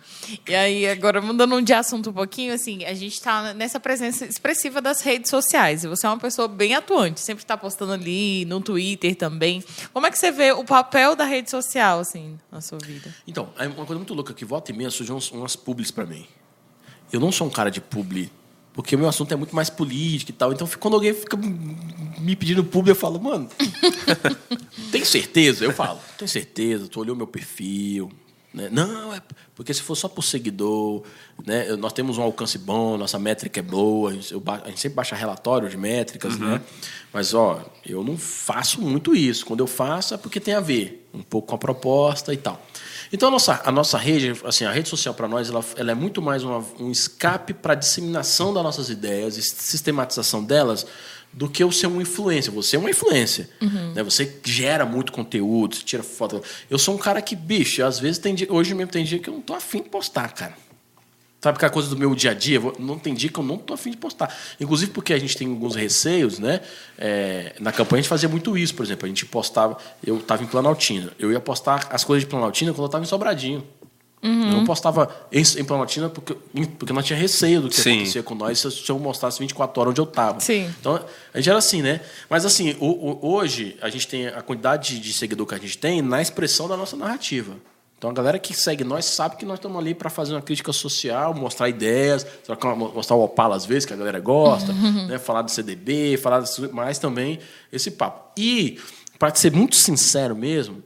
E 0.49 0.53
aí, 0.53 0.89
agora 0.89 1.23
mudando 1.23 1.63
de 1.63 1.73
assunto 1.73 2.11
um 2.11 2.13
pouquinho, 2.13 2.53
assim, 2.53 2.85
a 2.85 2.93
gente 2.93 3.13
está 3.13 3.55
nessa 3.55 3.79
presença 3.79 4.27
expressiva 4.27 4.81
das 4.81 5.01
redes 5.01 5.31
sociais. 5.31 5.85
E 5.85 5.87
você 5.87 6.09
é 6.09 6.11
uma 6.11 6.19
pessoa 6.19 6.49
bem 6.49 6.75
atuante, 6.75 7.21
sempre 7.21 7.45
está 7.45 7.57
postando 7.57 7.93
ali, 7.93 8.45
no 8.47 8.61
Twitter 8.61 9.15
também. 9.15 9.63
Como 9.93 10.05
é 10.05 10.11
que 10.11 10.19
você 10.19 10.33
vê 10.33 10.51
o 10.51 10.65
papel 10.65 11.15
da 11.15 11.25
rede 11.25 11.51
social, 11.51 12.01
assim, 12.01 12.37
na 12.51 12.61
sua 12.61 12.79
vida? 12.79 13.15
Então, 13.29 13.51
é 13.59 13.69
uma 13.69 13.87
coisa 13.87 13.95
muito 13.95 14.13
louca 14.13 14.35
que 14.35 14.45
volta 14.45 14.73
e 14.73 14.75
meia 14.75 14.91
surgem 14.91 15.17
umas 15.33 15.55
publis 15.55 15.93
pra 15.93 16.05
mim. 16.05 16.27
Eu 17.13 17.21
não 17.21 17.31
sou 17.31 17.47
um 17.47 17.51
cara 17.51 17.71
de 17.71 17.81
publi, 17.81 18.29
porque 18.73 18.97
o 18.97 18.99
meu 18.99 19.09
assunto 19.09 19.33
é 19.33 19.37
muito 19.37 19.55
mais 19.55 19.69
político 19.69 20.31
e 20.31 20.35
tal. 20.35 20.53
Então, 20.53 20.69
quando 20.81 20.95
alguém 20.95 21.13
fica 21.13 21.37
me 21.37 22.37
pedindo 22.37 22.65
publi, 22.65 22.91
eu 22.91 22.97
falo, 22.97 23.21
mano, 23.21 23.49
tem 24.91 25.05
certeza? 25.05 25.65
Eu 25.65 25.73
falo, 25.73 26.01
tem 26.17 26.27
certeza, 26.27 26.89
tu 26.89 27.01
olhou 27.01 27.15
meu 27.15 27.27
perfil. 27.27 28.11
Né? 28.53 28.69
Não, 28.71 29.15
é 29.15 29.23
porque 29.55 29.73
se 29.73 29.81
for 29.81 29.95
só 29.95 30.09
por 30.09 30.23
seguidor, 30.23 31.03
né? 31.47 31.75
nós 31.77 31.93
temos 31.93 32.19
um 32.19 32.23
alcance 32.23 32.59
bom, 32.59 32.99
nossa 32.99 33.19
métrica 33.19 33.61
é 33.61 33.63
boa, 33.63 34.11
a 34.11 34.15
gente, 34.15 34.35
a 34.35 34.69
gente 34.69 34.81
sempre 34.81 34.97
baixa 34.97 35.17
relatório 35.17 35.69
de 35.71 35.77
métricas, 35.77 36.39
né? 36.39 36.61
Mas, 37.13 37.33
ó, 37.33 37.65
eu 37.85 38.05
não 38.05 38.17
faço 38.19 38.81
muito 38.81 39.15
isso. 39.15 39.47
Quando 39.47 39.61
eu 39.61 39.67
faço 39.67 40.15
é 40.15 40.17
porque 40.17 40.39
tem 40.39 40.55
a 40.55 40.61
ver. 40.61 41.09
um 41.15 41.23
pouco 41.23 41.49
com 41.49 41.55
a 41.55 41.59
proposta 41.59 42.33
e 42.33 42.37
tal. 42.37 42.63
Então 43.13 43.29
a 43.29 43.33
nossa, 43.33 43.61
a 43.65 43.71
nossa 43.71 43.99
rede, 43.99 44.33
assim, 44.45 44.65
a 44.65 44.73
rede 44.73 44.89
social 44.89 45.13
para 45.15 45.29
nós, 45.29 45.51
ela, 45.51 45.63
ela 45.77 45.91
é 45.93 45.95
muito 45.95 46.23
mais 46.23 46.43
uma- 46.43 46.65
um 46.81 46.91
escape 46.91 47.53
para 47.53 47.73
a 47.75 47.77
disseminação 47.77 48.55
das 48.55 48.63
nossas 48.63 48.89
ideias 48.89 49.37
e 49.37 49.43
sistematização 49.43 50.43
delas 50.43 50.87
do 51.33 51.49
que 51.49 51.63
o 51.65 51.71
ser 51.73 51.87
um 51.87 52.01
influência. 52.01 52.51
Você 52.53 52.77
é 52.77 52.79
uma 52.79 52.91
influência. 52.91 53.49
Né? 53.95 54.03
Você 54.03 54.39
gera 54.45 54.85
muito 54.87 55.13
conteúdo, 55.13 55.77
você 55.77 55.83
tira 55.83 56.03
foto. 56.03 56.43
Eu 56.71 56.79
sou 56.79 56.95
um 56.95 56.99
cara 56.99 57.21
que, 57.23 57.35
bicho, 57.37 57.85
às 57.85 57.99
vezes 57.99 58.19
tem 58.19 58.35
dia, 58.35 58.47
hoje 58.51 58.75
mesmo 58.75 58.91
tem 58.93 59.05
dia 59.05 59.19
que 59.19 59.29
eu 59.29 59.35
não 59.35 59.41
tô 59.41 59.55
afim 59.55 59.83
de 59.83 59.89
postar, 59.89 60.33
cara. 60.33 60.57
Sabe 61.43 61.57
aquela 61.57 61.73
coisa 61.73 61.89
do 61.89 61.97
meu 61.97 62.15
dia 62.15 62.31
a 62.31 62.35
dia? 62.35 62.61
Vou- 62.61 62.73
Não 62.79 62.97
tem 62.97 63.13
dia 63.15 63.29
que 63.29 63.37
eu 63.39 63.43
não 63.43 63.59
tô 63.59 63.75
afim 63.75 63.91
de 63.91 63.97
postar. 63.97 64.33
Inclusive 64.61 64.93
porque 64.93 65.13
a 65.13 65.19
gente 65.19 65.37
tem 65.37 65.49
alguns 65.49 65.75
receios, 65.75 66.39
né? 66.39 66.61
É, 66.97 67.55
na 67.59 67.73
campanha 67.73 67.99
a 67.99 68.03
gente 68.03 68.09
fazia 68.09 68.29
muito 68.29 68.57
isso, 68.57 68.75
por 68.77 68.85
exemplo. 68.87 69.07
A 69.07 69.09
gente 69.09 69.27
postava... 69.27 69.77
Eu 70.07 70.19
estava 70.19 70.43
em 70.45 70.47
Planaltina. 70.47 71.13
Eu 71.19 71.33
ia 71.33 71.41
postar 71.41 71.89
as 71.91 72.05
coisas 72.05 72.23
de 72.23 72.31
Planaltina 72.31 72.71
quando 72.73 72.83
eu 72.83 72.87
estava 72.87 73.03
em 73.05 73.09
Sobradinho. 73.09 73.67
Eu 74.25 74.31
não 74.31 74.65
postava 74.65 75.11
em, 75.33 75.41
em 75.43 75.65
Planaltina 75.65 76.09
porque, 76.09 76.37
porque 76.79 76.93
nós 76.93 77.05
tinha 77.05 77.19
receio 77.19 77.61
do 77.63 77.69
que 77.69 77.75
Sim. 77.75 77.95
acontecia 77.95 78.23
com 78.23 78.37
nós 78.37 78.61
se 78.61 78.67
eu, 78.69 78.71
se 78.71 78.89
eu 78.89 78.97
mostrasse 79.01 79.41
24 79.41 79.81
horas 79.81 79.91
onde 79.91 80.01
eu 80.01 80.05
estava. 80.05 80.39
Sim. 80.39 80.73
Então, 80.81 80.95
a 81.35 81.39
gente 81.39 81.49
era 81.51 81.59
assim, 81.59 81.83
né? 81.83 82.01
Mas, 82.31 82.47
assim, 82.47 82.77
o- 82.79 82.87
o- 82.87 83.35
hoje 83.35 83.77
a 83.83 83.89
gente 83.91 84.07
tem 84.07 84.29
a 84.29 84.41
quantidade 84.41 84.91
de, 84.95 85.01
de 85.01 85.13
seguidor 85.13 85.45
que 85.45 85.57
a 85.57 85.59
gente 85.59 85.77
tem 85.77 86.01
na 86.01 86.23
expressão 86.23 86.69
da 86.69 86.77
nossa 86.77 86.97
narrativa. 86.97 87.57
Então, 88.03 88.11
a 88.11 88.15
galera 88.15 88.37
que 88.37 88.53
segue 88.53 88.83
nós 88.83 89.05
sabe 89.05 89.37
que 89.37 89.45
nós 89.47 89.59
estamos 89.61 89.79
ali 89.79 89.95
para 89.95 90.11
fazer 90.11 90.33
uma 90.35 90.43
crítica 90.43 90.73
social, 90.73 91.33
mostrar 91.33 91.69
ideias, 91.69 92.27
mostrar 92.93 93.15
o 93.15 93.23
Opala 93.23 93.55
às 93.55 93.65
vezes, 93.65 93.85
que 93.87 93.93
a 93.93 93.97
galera 93.97 94.19
gosta, 94.19 94.73
né? 95.07 95.21
falar 95.21 95.43
do 95.43 95.53
CDB, 95.53 96.17
falar 96.17 96.41
disso, 96.41 96.69
mas 96.73 96.99
também 96.99 97.39
esse 97.73 97.93
papo. 97.93 98.33
E, 98.37 98.81
para 99.21 99.33
ser 99.37 99.53
muito 99.53 99.77
sincero 99.77 100.35
mesmo, 100.35 100.83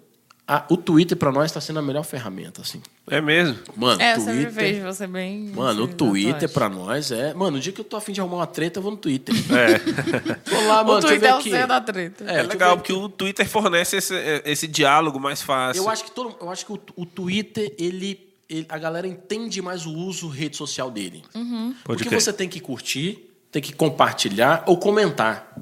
a- 0.47 0.67
o 0.69 0.77
Twitter 0.77 1.17
para 1.17 1.33
nós 1.33 1.47
está 1.47 1.59
sendo 1.59 1.79
a 1.79 1.83
melhor 1.83 2.03
ferramenta. 2.05 2.61
Assim. 2.61 2.83
É 3.09 3.21
mesmo? 3.21 3.57
Mano, 3.77 4.03
É, 4.03 4.15
eu 4.17 4.21
sempre 4.21 4.33
Twitter. 4.47 4.53
vejo 4.53 4.83
você 4.85 5.07
bem. 5.07 5.53
Mano, 5.55 5.85
o 5.85 5.87
você 5.87 5.95
Twitter 5.95 6.49
pra 6.49 6.69
nós 6.69 7.13
é. 7.13 7.33
Mano, 7.35 7.57
o 7.57 7.61
dia 7.61 7.73
que 7.73 7.81
eu 7.81 7.85
tô 7.85 7.97
afim 7.97 8.13
de 8.13 8.21
arrumar 8.21 8.39
uma 8.39 8.47
treta, 8.49 8.79
eu 8.81 8.83
vou 8.83 8.91
no 8.91 8.97
Twitter. 8.99 9.33
É. 9.57 10.51
Vou 10.51 10.67
lá, 10.67 10.83
mano, 10.83 10.99
O 10.99 11.01
Twitter 11.03 11.31
é 11.31 11.35
o 11.37 11.41
centro 11.41 11.69
da 11.69 11.81
treta. 11.81 12.25
É, 12.25 12.39
É, 12.39 12.41
eu 12.41 12.49
legal, 12.49 12.77
porque 12.77 12.93
o 12.93 13.09
Twitter 13.09 13.49
fornece 13.49 13.97
esse, 13.97 14.15
esse 14.45 14.67
diálogo 14.67 15.21
mais 15.21 15.41
fácil. 15.41 15.85
Eu 15.85 15.89
acho 15.89 16.03
que 16.05 16.11
todo, 16.11 16.35
eu 16.41 16.51
acho 16.51 16.67
que 16.67 16.73
o, 16.73 16.81
o 16.97 17.07
Twitter 17.07 17.73
ele, 17.79 18.19
ele- 18.51 18.67
a 18.69 18.77
galera 18.79 19.07
entende 19.07 19.63
mais 19.63 19.87
o 19.87 19.93
uso 19.95 20.27
rede 20.29 20.57
social 20.57 20.91
dele. 20.91 21.23
Uhum. 21.33 21.75
Pode 21.85 21.99
Porque 21.99 22.09
crer. 22.09 22.21
você 22.21 22.33
tem 22.33 22.49
que 22.49 22.59
curtir, 22.59 23.31
tem 23.53 23.63
que 23.63 23.73
compartilhar 23.73 24.65
ou 24.67 24.77
comentar. 24.79 25.55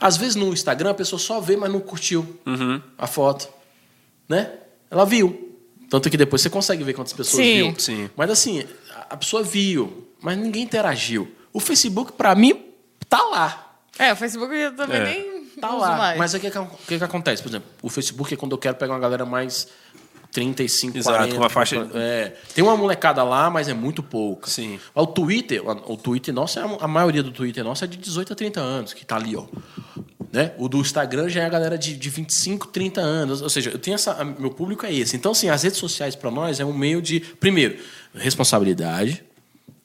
Às 0.00 0.16
vezes 0.16 0.34
no 0.34 0.52
Instagram 0.52 0.90
a 0.90 0.94
pessoa 0.94 1.20
só 1.20 1.40
vê, 1.40 1.56
mas 1.56 1.72
não 1.72 1.78
curtiu 1.80 2.26
Uhum. 2.44 2.82
a 2.98 3.06
foto, 3.06 3.48
né? 4.28 4.50
Ela 4.90 5.04
viu. 5.06 5.53
Tanto 5.94 6.10
que 6.10 6.16
depois 6.16 6.42
você 6.42 6.50
consegue 6.50 6.82
ver 6.82 6.92
quantas 6.92 7.12
pessoas 7.12 7.36
Sim. 7.44 7.54
viu. 7.70 7.74
Sim. 7.78 8.10
Mas 8.16 8.28
assim, 8.28 8.64
a- 9.08 9.16
pessoa 9.16 9.44
viu, 9.44 10.08
mas 10.20 10.36
ninguém 10.36 10.64
interagiu. 10.64 11.30
O 11.52 11.60
Facebook 11.60 12.14
pra 12.14 12.34
mim 12.34 12.64
tá 13.08 13.22
lá. 13.22 13.76
É, 13.96 14.12
o 14.12 14.16
Facebook 14.16 14.52
eu 14.52 14.74
também 14.74 14.96
É. 15.00 15.04
nem 15.04 15.44
Tá 15.60 15.68
uso 15.70 15.78
lá. 15.78 15.96
mais. 15.96 16.18
Mas 16.18 16.34
o 16.34 16.40
que, 16.40 16.50
que, 16.50 16.58
que 16.88 16.98
que 16.98 17.04
acontece? 17.04 17.40
Por 17.40 17.48
exemplo, 17.48 17.68
o 17.80 17.88
Facebook 17.88 18.34
é 18.34 18.36
quando 18.36 18.50
eu 18.50 18.58
quero 18.58 18.74
pegar 18.74 18.92
uma 18.92 18.98
galera 18.98 19.24
mais 19.24 19.68
35, 20.32 20.98
Exato, 20.98 21.16
40. 21.16 21.36
uma 21.36 21.48
faixa- 21.48 21.88
É. 21.94 22.32
Tem 22.52 22.64
uma 22.64 22.76
molecada 22.76 23.22
lá, 23.22 23.48
mas 23.48 23.68
é 23.68 23.72
muito 23.72 24.02
pouca. 24.02 24.50
Sim. 24.50 24.80
O 24.92 25.06
Twitter, 25.06 25.62
o 25.64 25.96
Twitter 25.96 26.34
nosso, 26.34 26.58
é 26.58 26.62
a 26.62 26.76
a 26.80 26.88
maioria 26.88 27.22
do 27.22 27.30
Twitter 27.30 27.62
nosso 27.62 27.84
é 27.84 27.86
de 27.86 27.96
18 27.98 28.32
a 28.32 28.36
30 28.36 28.60
anos, 28.60 28.92
que 28.92 29.06
tá 29.06 29.14
ali, 29.14 29.36
ó. 29.36 29.46
Né? 30.34 30.50
O 30.58 30.68
do 30.68 30.78
Instagram 30.78 31.28
já 31.28 31.42
é 31.42 31.46
a 31.46 31.48
galera 31.48 31.78
de, 31.78 31.96
de 31.96 32.10
25, 32.10 32.66
30 32.66 33.00
anos. 33.00 33.40
Ou 33.40 33.48
seja, 33.48 33.70
eu 33.70 33.78
tenho 33.78 33.94
essa. 33.94 34.14
a- 34.14 34.24
Meu 34.24 34.50
público 34.50 34.84
é 34.84 34.92
esse. 34.92 35.14
Então, 35.14 35.30
assim, 35.30 35.48
as 35.48 35.62
redes 35.62 35.78
sociais 35.78 36.16
para 36.16 36.28
nós 36.28 36.58
é 36.58 36.64
um 36.64 36.72
meio 36.76 37.00
de, 37.00 37.20
primeiro, 37.20 37.78
responsabilidade. 38.34 39.22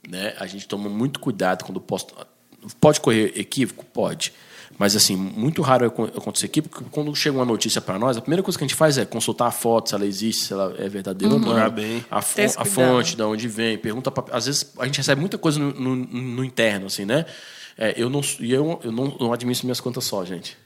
Né? 0.09 0.33
A 0.39 0.47
gente 0.47 0.67
toma 0.67 0.89
muito 0.89 1.19
cuidado 1.19 1.63
quando 1.63 1.79
posta. 1.79 2.13
Pode 2.81 2.99
correr 2.99 3.31
equívoco? 3.39 3.85
Pode. 3.85 4.33
Mas, 4.77 4.95
assim, 4.95 5.15
muito 5.15 5.61
raro 5.61 5.85
acon- 5.85 6.05
acontecer 6.05 6.45
equívoco, 6.47 6.79
porque 6.79 6.89
quando 6.91 7.13
chega 7.15 7.37
uma 7.37 7.45
notícia 7.45 7.79
para 7.79 7.99
nós, 7.99 8.17
a 8.17 8.21
primeira 8.21 8.41
coisa 8.41 8.57
que 8.57 8.63
a 8.63 8.67
gente 8.67 8.75
faz 8.77 8.97
é 8.97 9.05
consultar 9.05 9.47
a 9.47 9.51
foto, 9.51 9.89
se 9.89 9.93
ela 9.95 10.05
existe, 10.05 10.45
se 10.45 10.53
ela 10.53 10.73
é 10.79 10.87
verdadeira 10.89 11.33
ou 11.33 11.39
não. 11.39 11.69
Bem. 11.69 12.03
A, 12.09 12.21
fo- 12.21 12.35
a 12.57 12.65
fonte, 12.65 13.15
de 13.15 13.21
onde 13.21 13.47
vem, 13.47 13.77
pergunta 13.77 14.09
pra, 14.09 14.23
às 14.35 14.45
vezes 14.47 14.71
a 14.79 14.85
gente 14.85 14.97
recebe 14.97 15.19
muita 15.21 15.37
coisa 15.37 15.59
no, 15.59 15.71
no- 15.73 15.95
no 15.95 16.43
interno 16.43 16.87
assim, 16.87 17.05
né? 17.05 17.25
É, 17.81 17.93
eu 17.95 18.09
não 18.09 18.19
e 18.41 18.51
eu, 18.53 18.79
eu 18.83 18.91
não, 18.91 19.15
não 19.19 19.31
administro 19.33 19.65
minhas 19.65 19.79
contas 19.79 20.03
só, 20.03 20.25
gente. 20.25 20.57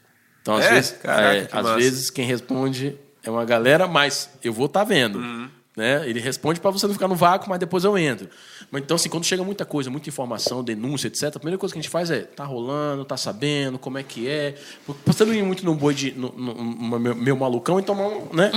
Então 0.41 0.55
às 0.55 0.65
É? 0.65 0.73
vezes, 0.73 0.91
Caraca, 0.93 1.35
é, 1.37 1.45
que 1.45 1.55
às 1.57 1.75
vezes 1.75 2.09
quem 2.09 2.25
responde 2.25 2.97
é 3.23 3.29
uma 3.29 3.45
galera, 3.45 3.87
mas 3.87 4.29
eu 4.43 4.51
vou 4.51 4.65
estar 4.65 4.83
vendo. 4.83 5.19
Uhum. 5.19 5.47
Né? 5.77 6.07
Ele 6.07 6.19
responde 6.19 6.59
para 6.59 6.69
você 6.69 6.85
não 6.85 6.93
ficar 6.93 7.07
no 7.07 7.15
vácuo, 7.15 7.49
mas 7.49 7.57
depois 7.59 7.83
eu 7.83 7.97
entro. 7.97 8.29
Mas, 8.69 8.83
então, 8.83 8.93
assim, 8.95 9.09
quando 9.09 9.25
chega 9.25 9.43
muita 9.43 9.65
coisa, 9.65 9.89
muita 9.89 10.07
informação, 10.07 10.63
denúncia, 10.63 11.07
etc., 11.07 11.23
a 11.35 11.39
primeira 11.39 11.57
coisa 11.57 11.73
que 11.73 11.79
a 11.79 11.81
gente 11.81 11.89
faz 11.89 12.11
é 12.11 12.21
tá 12.21 12.43
rolando, 12.45 13.03
tá 13.05 13.17
sabendo, 13.17 13.79
como 13.79 13.97
é 13.97 14.03
que 14.03 14.27
é. 14.27 14.55
Porque 14.85 15.01
Você 15.05 15.25
não 15.25 15.33
ir 15.33 15.41
muito 15.43 15.65
num 15.65 15.75
boi 15.75 15.93
de. 15.95 16.11
No, 16.11 16.31
no, 16.37 16.53
no 16.53 16.99
meu, 16.99 17.15
meu 17.15 17.35
malucão 17.35 17.79
e 17.79 17.83
tomar 17.83 18.07
um. 18.07 18.27
Né? 18.33 18.51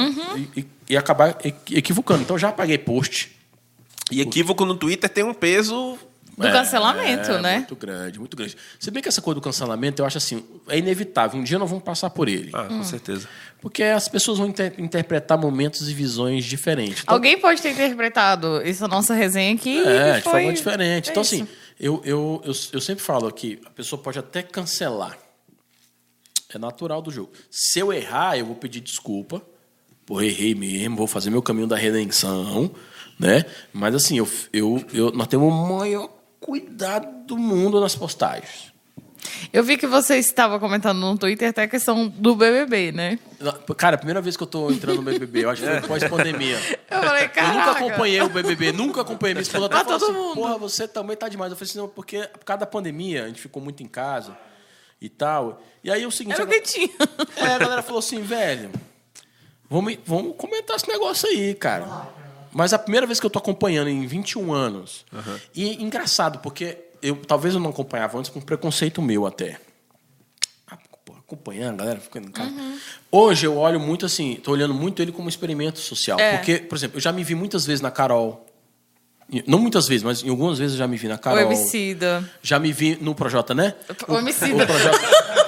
E, 0.54 0.60
e- 0.60 0.66
e 0.90 0.96
acabar 0.96 1.38
equi- 1.42 1.76
equivocando. 1.78 2.20
Então 2.22 2.36
já 2.38 2.52
paguei 2.52 2.76
post. 2.76 3.34
E 4.10 4.20
equívoco 4.20 4.64
no 4.66 4.74
Twitter 4.76 5.08
tem 5.08 5.24
um 5.24 5.32
peso. 5.34 5.98
Do 6.36 6.42
cancelamento, 6.52 7.30
é, 7.30 7.40
né? 7.40 7.56
Muito 7.58 7.76
grande, 7.76 8.18
muito 8.18 8.36
grande. 8.36 8.56
Se 8.78 8.90
bem 8.90 9.02
que 9.02 9.08
essa 9.08 9.22
coisa 9.22 9.36
do 9.36 9.40
cancelamento, 9.40 10.02
eu 10.02 10.06
acho 10.06 10.18
assim, 10.18 10.44
é 10.68 10.76
inevitável. 10.78 11.40
Um 11.40 11.42
dia 11.42 11.58
nós 11.58 11.68
vamos 11.70 11.82
passar 11.82 12.10
por 12.10 12.28
ele. 12.28 12.50
Ah, 12.52 12.64
com 12.64 12.82
certeza. 12.84 13.26
Porque 13.60 13.82
as 13.82 14.06
pessoas 14.06 14.36
vão 14.38 14.46
inter- 14.48 14.74
interpretar 14.76 15.38
momentos 15.38 15.88
e 15.88 15.94
visões 15.94 16.44
diferentes. 16.44 17.02
Então, 17.02 17.14
Alguém 17.14 17.38
pode 17.40 17.62
ter 17.62 17.70
interpretado 17.70 18.60
essa 18.60 18.86
nossa 18.86 19.14
resenha 19.14 19.54
aqui. 19.54 19.78
é, 19.78 20.10
e 20.10 20.16
de 20.16 20.22
foi- 20.22 20.32
forma 20.32 20.52
diferente. 20.52 21.08
é 21.08 21.10
então, 21.10 21.22
isso. 21.22 21.34
assim, 21.36 21.48
eu, 21.80 22.02
eu, 22.04 22.42
eu, 22.44 22.52
eu 22.72 22.80
sempre 22.82 23.02
falo 23.02 23.26
aqui, 23.26 23.58
a 23.64 23.70
pessoa 23.70 24.00
pode 24.00 24.18
até 24.18 24.42
cancelar. 24.42 25.16
É 26.54 26.58
natural 26.58 27.00
do 27.02 27.10
jogo. 27.10 27.32
Se 27.50 27.78
eu 27.78 27.92
errar, 27.92 28.38
eu 28.38 28.46
vou 28.46 28.54
pedir 28.56 28.80
desculpa. 28.80 29.42
Pô, 30.04 30.20
errei 30.22 30.54
mesmo, 30.54 30.96
vou 30.96 31.06
fazer 31.06 31.30
meu 31.30 31.42
caminho 31.42 31.66
da 31.66 31.76
redenção, 31.76 32.70
né? 33.18 33.44
Mas 33.72 33.94
assim, 33.94 34.18
eu, 34.18 34.28
eu, 34.52 34.84
eu, 34.92 35.10
nós 35.10 35.26
temos 35.26 35.52
o 35.52 35.66
maior 35.66 36.08
cuidado 36.46 37.26
do 37.26 37.36
mundo 37.36 37.80
nas 37.80 37.96
postagens. 37.96 38.72
Eu 39.52 39.64
vi 39.64 39.76
que 39.76 39.88
você 39.88 40.18
estava 40.18 40.60
comentando 40.60 40.98
no 41.00 41.18
Twitter 41.18 41.48
até 41.48 41.64
a 41.64 41.68
questão 41.68 42.06
do 42.06 42.36
BBB, 42.36 42.92
né? 42.92 43.18
Cara, 43.76 43.96
a 43.96 43.98
primeira 43.98 44.20
vez 44.20 44.36
que 44.36 44.42
eu 44.44 44.46
tô 44.46 44.70
entrando 44.70 44.98
no 44.98 45.02
BBB, 45.02 45.44
eu 45.44 45.50
acho 45.50 45.62
que 45.62 45.68
foi 45.68 45.80
pós-pandemia. 45.88 46.56
Eu 46.88 47.02
falei, 47.02 47.24
Eu 47.24 47.30
cara. 47.30 47.52
nunca 47.52 47.70
acompanhei 47.72 48.22
o 48.22 48.28
BBB, 48.28 48.72
nunca 48.72 49.00
acompanhei. 49.00 49.34
Minha 49.34 49.42
esposa 49.42 49.66
até 49.66 49.74
Tá 49.74 49.84
falou 49.84 49.98
todo 49.98 50.10
assim, 50.12 50.18
mundo. 50.18 50.34
porra, 50.34 50.56
você 50.56 50.86
também 50.88 51.16
tá 51.16 51.28
demais. 51.28 51.50
Eu 51.50 51.56
falei 51.56 51.68
assim, 51.68 51.78
não, 51.78 51.88
porque 51.88 52.20
por 52.28 52.44
causa 52.44 52.60
da 52.60 52.66
pandemia, 52.66 53.24
a 53.24 53.26
gente 53.26 53.40
ficou 53.40 53.60
muito 53.60 53.82
em 53.82 53.86
casa 53.88 54.36
e 55.00 55.08
tal. 55.08 55.60
E 55.82 55.90
aí 55.90 56.04
é 56.04 56.06
o 56.06 56.10
seguinte... 56.12 56.34
Era 56.36 56.44
o 56.44 56.46
que 56.46 56.60
tinha. 56.60 56.88
É, 57.36 57.46
a 57.54 57.58
galera 57.58 57.82
falou 57.82 57.98
assim, 57.98 58.22
velho, 58.22 58.70
vamos, 59.68 59.98
vamos 60.06 60.36
comentar 60.36 60.76
esse 60.76 60.88
negócio 60.88 61.28
aí, 61.28 61.52
cara. 61.54 62.06
Mas 62.56 62.72
a 62.72 62.78
primeira 62.78 63.06
vez 63.06 63.20
que 63.20 63.26
eu 63.26 63.30
tô 63.30 63.38
acompanhando 63.38 63.88
em 63.88 64.06
21 64.06 64.50
anos. 64.50 65.04
E 65.54 65.82
engraçado, 65.82 66.38
porque 66.38 66.78
eu 67.02 67.16
talvez 67.16 67.52
eu 67.54 67.60
não 67.60 67.68
acompanhava 67.68 68.18
antes 68.18 68.30
com 68.30 68.40
preconceito 68.40 69.02
meu 69.02 69.26
até. 69.26 69.60
Ah, 70.66 70.78
Acompanhando, 71.18 71.74
a 71.74 71.84
galera 71.84 72.00
ficando 72.00 72.28
em 72.28 72.30
casa. 72.30 72.50
Hoje 73.12 73.46
eu 73.46 73.58
olho 73.58 73.78
muito 73.78 74.06
assim, 74.06 74.36
tô 74.36 74.52
olhando 74.52 74.72
muito 74.72 75.02
ele 75.02 75.12
como 75.12 75.26
um 75.26 75.28
experimento 75.28 75.78
social. 75.80 76.18
É. 76.18 76.38
Porque, 76.38 76.56
por 76.58 76.76
exemplo, 76.76 76.96
eu 76.96 77.00
já 77.02 77.12
me 77.12 77.22
vi 77.22 77.34
muitas 77.34 77.66
vezes 77.66 77.82
na 77.82 77.90
Carol. 77.90 78.46
Não 79.46 79.58
muitas 79.58 79.86
vezes, 79.86 80.02
mas 80.02 80.22
em 80.22 80.30
algumas 80.30 80.58
vezes 80.58 80.74
eu 80.74 80.78
já 80.78 80.88
me 80.88 80.96
vi 80.96 81.08
na 81.08 81.16
O 81.16 81.18
Carol. 81.18 81.40
Emicida. 81.40 82.24
Já 82.40 82.58
me 82.58 82.72
vi 82.72 82.96
no 83.02 83.14
Projota, 83.14 83.54
né? 83.54 83.74
O 84.08 84.16
Emicida. 84.16 84.62
O 84.62 84.66
Projota. 84.66 85.45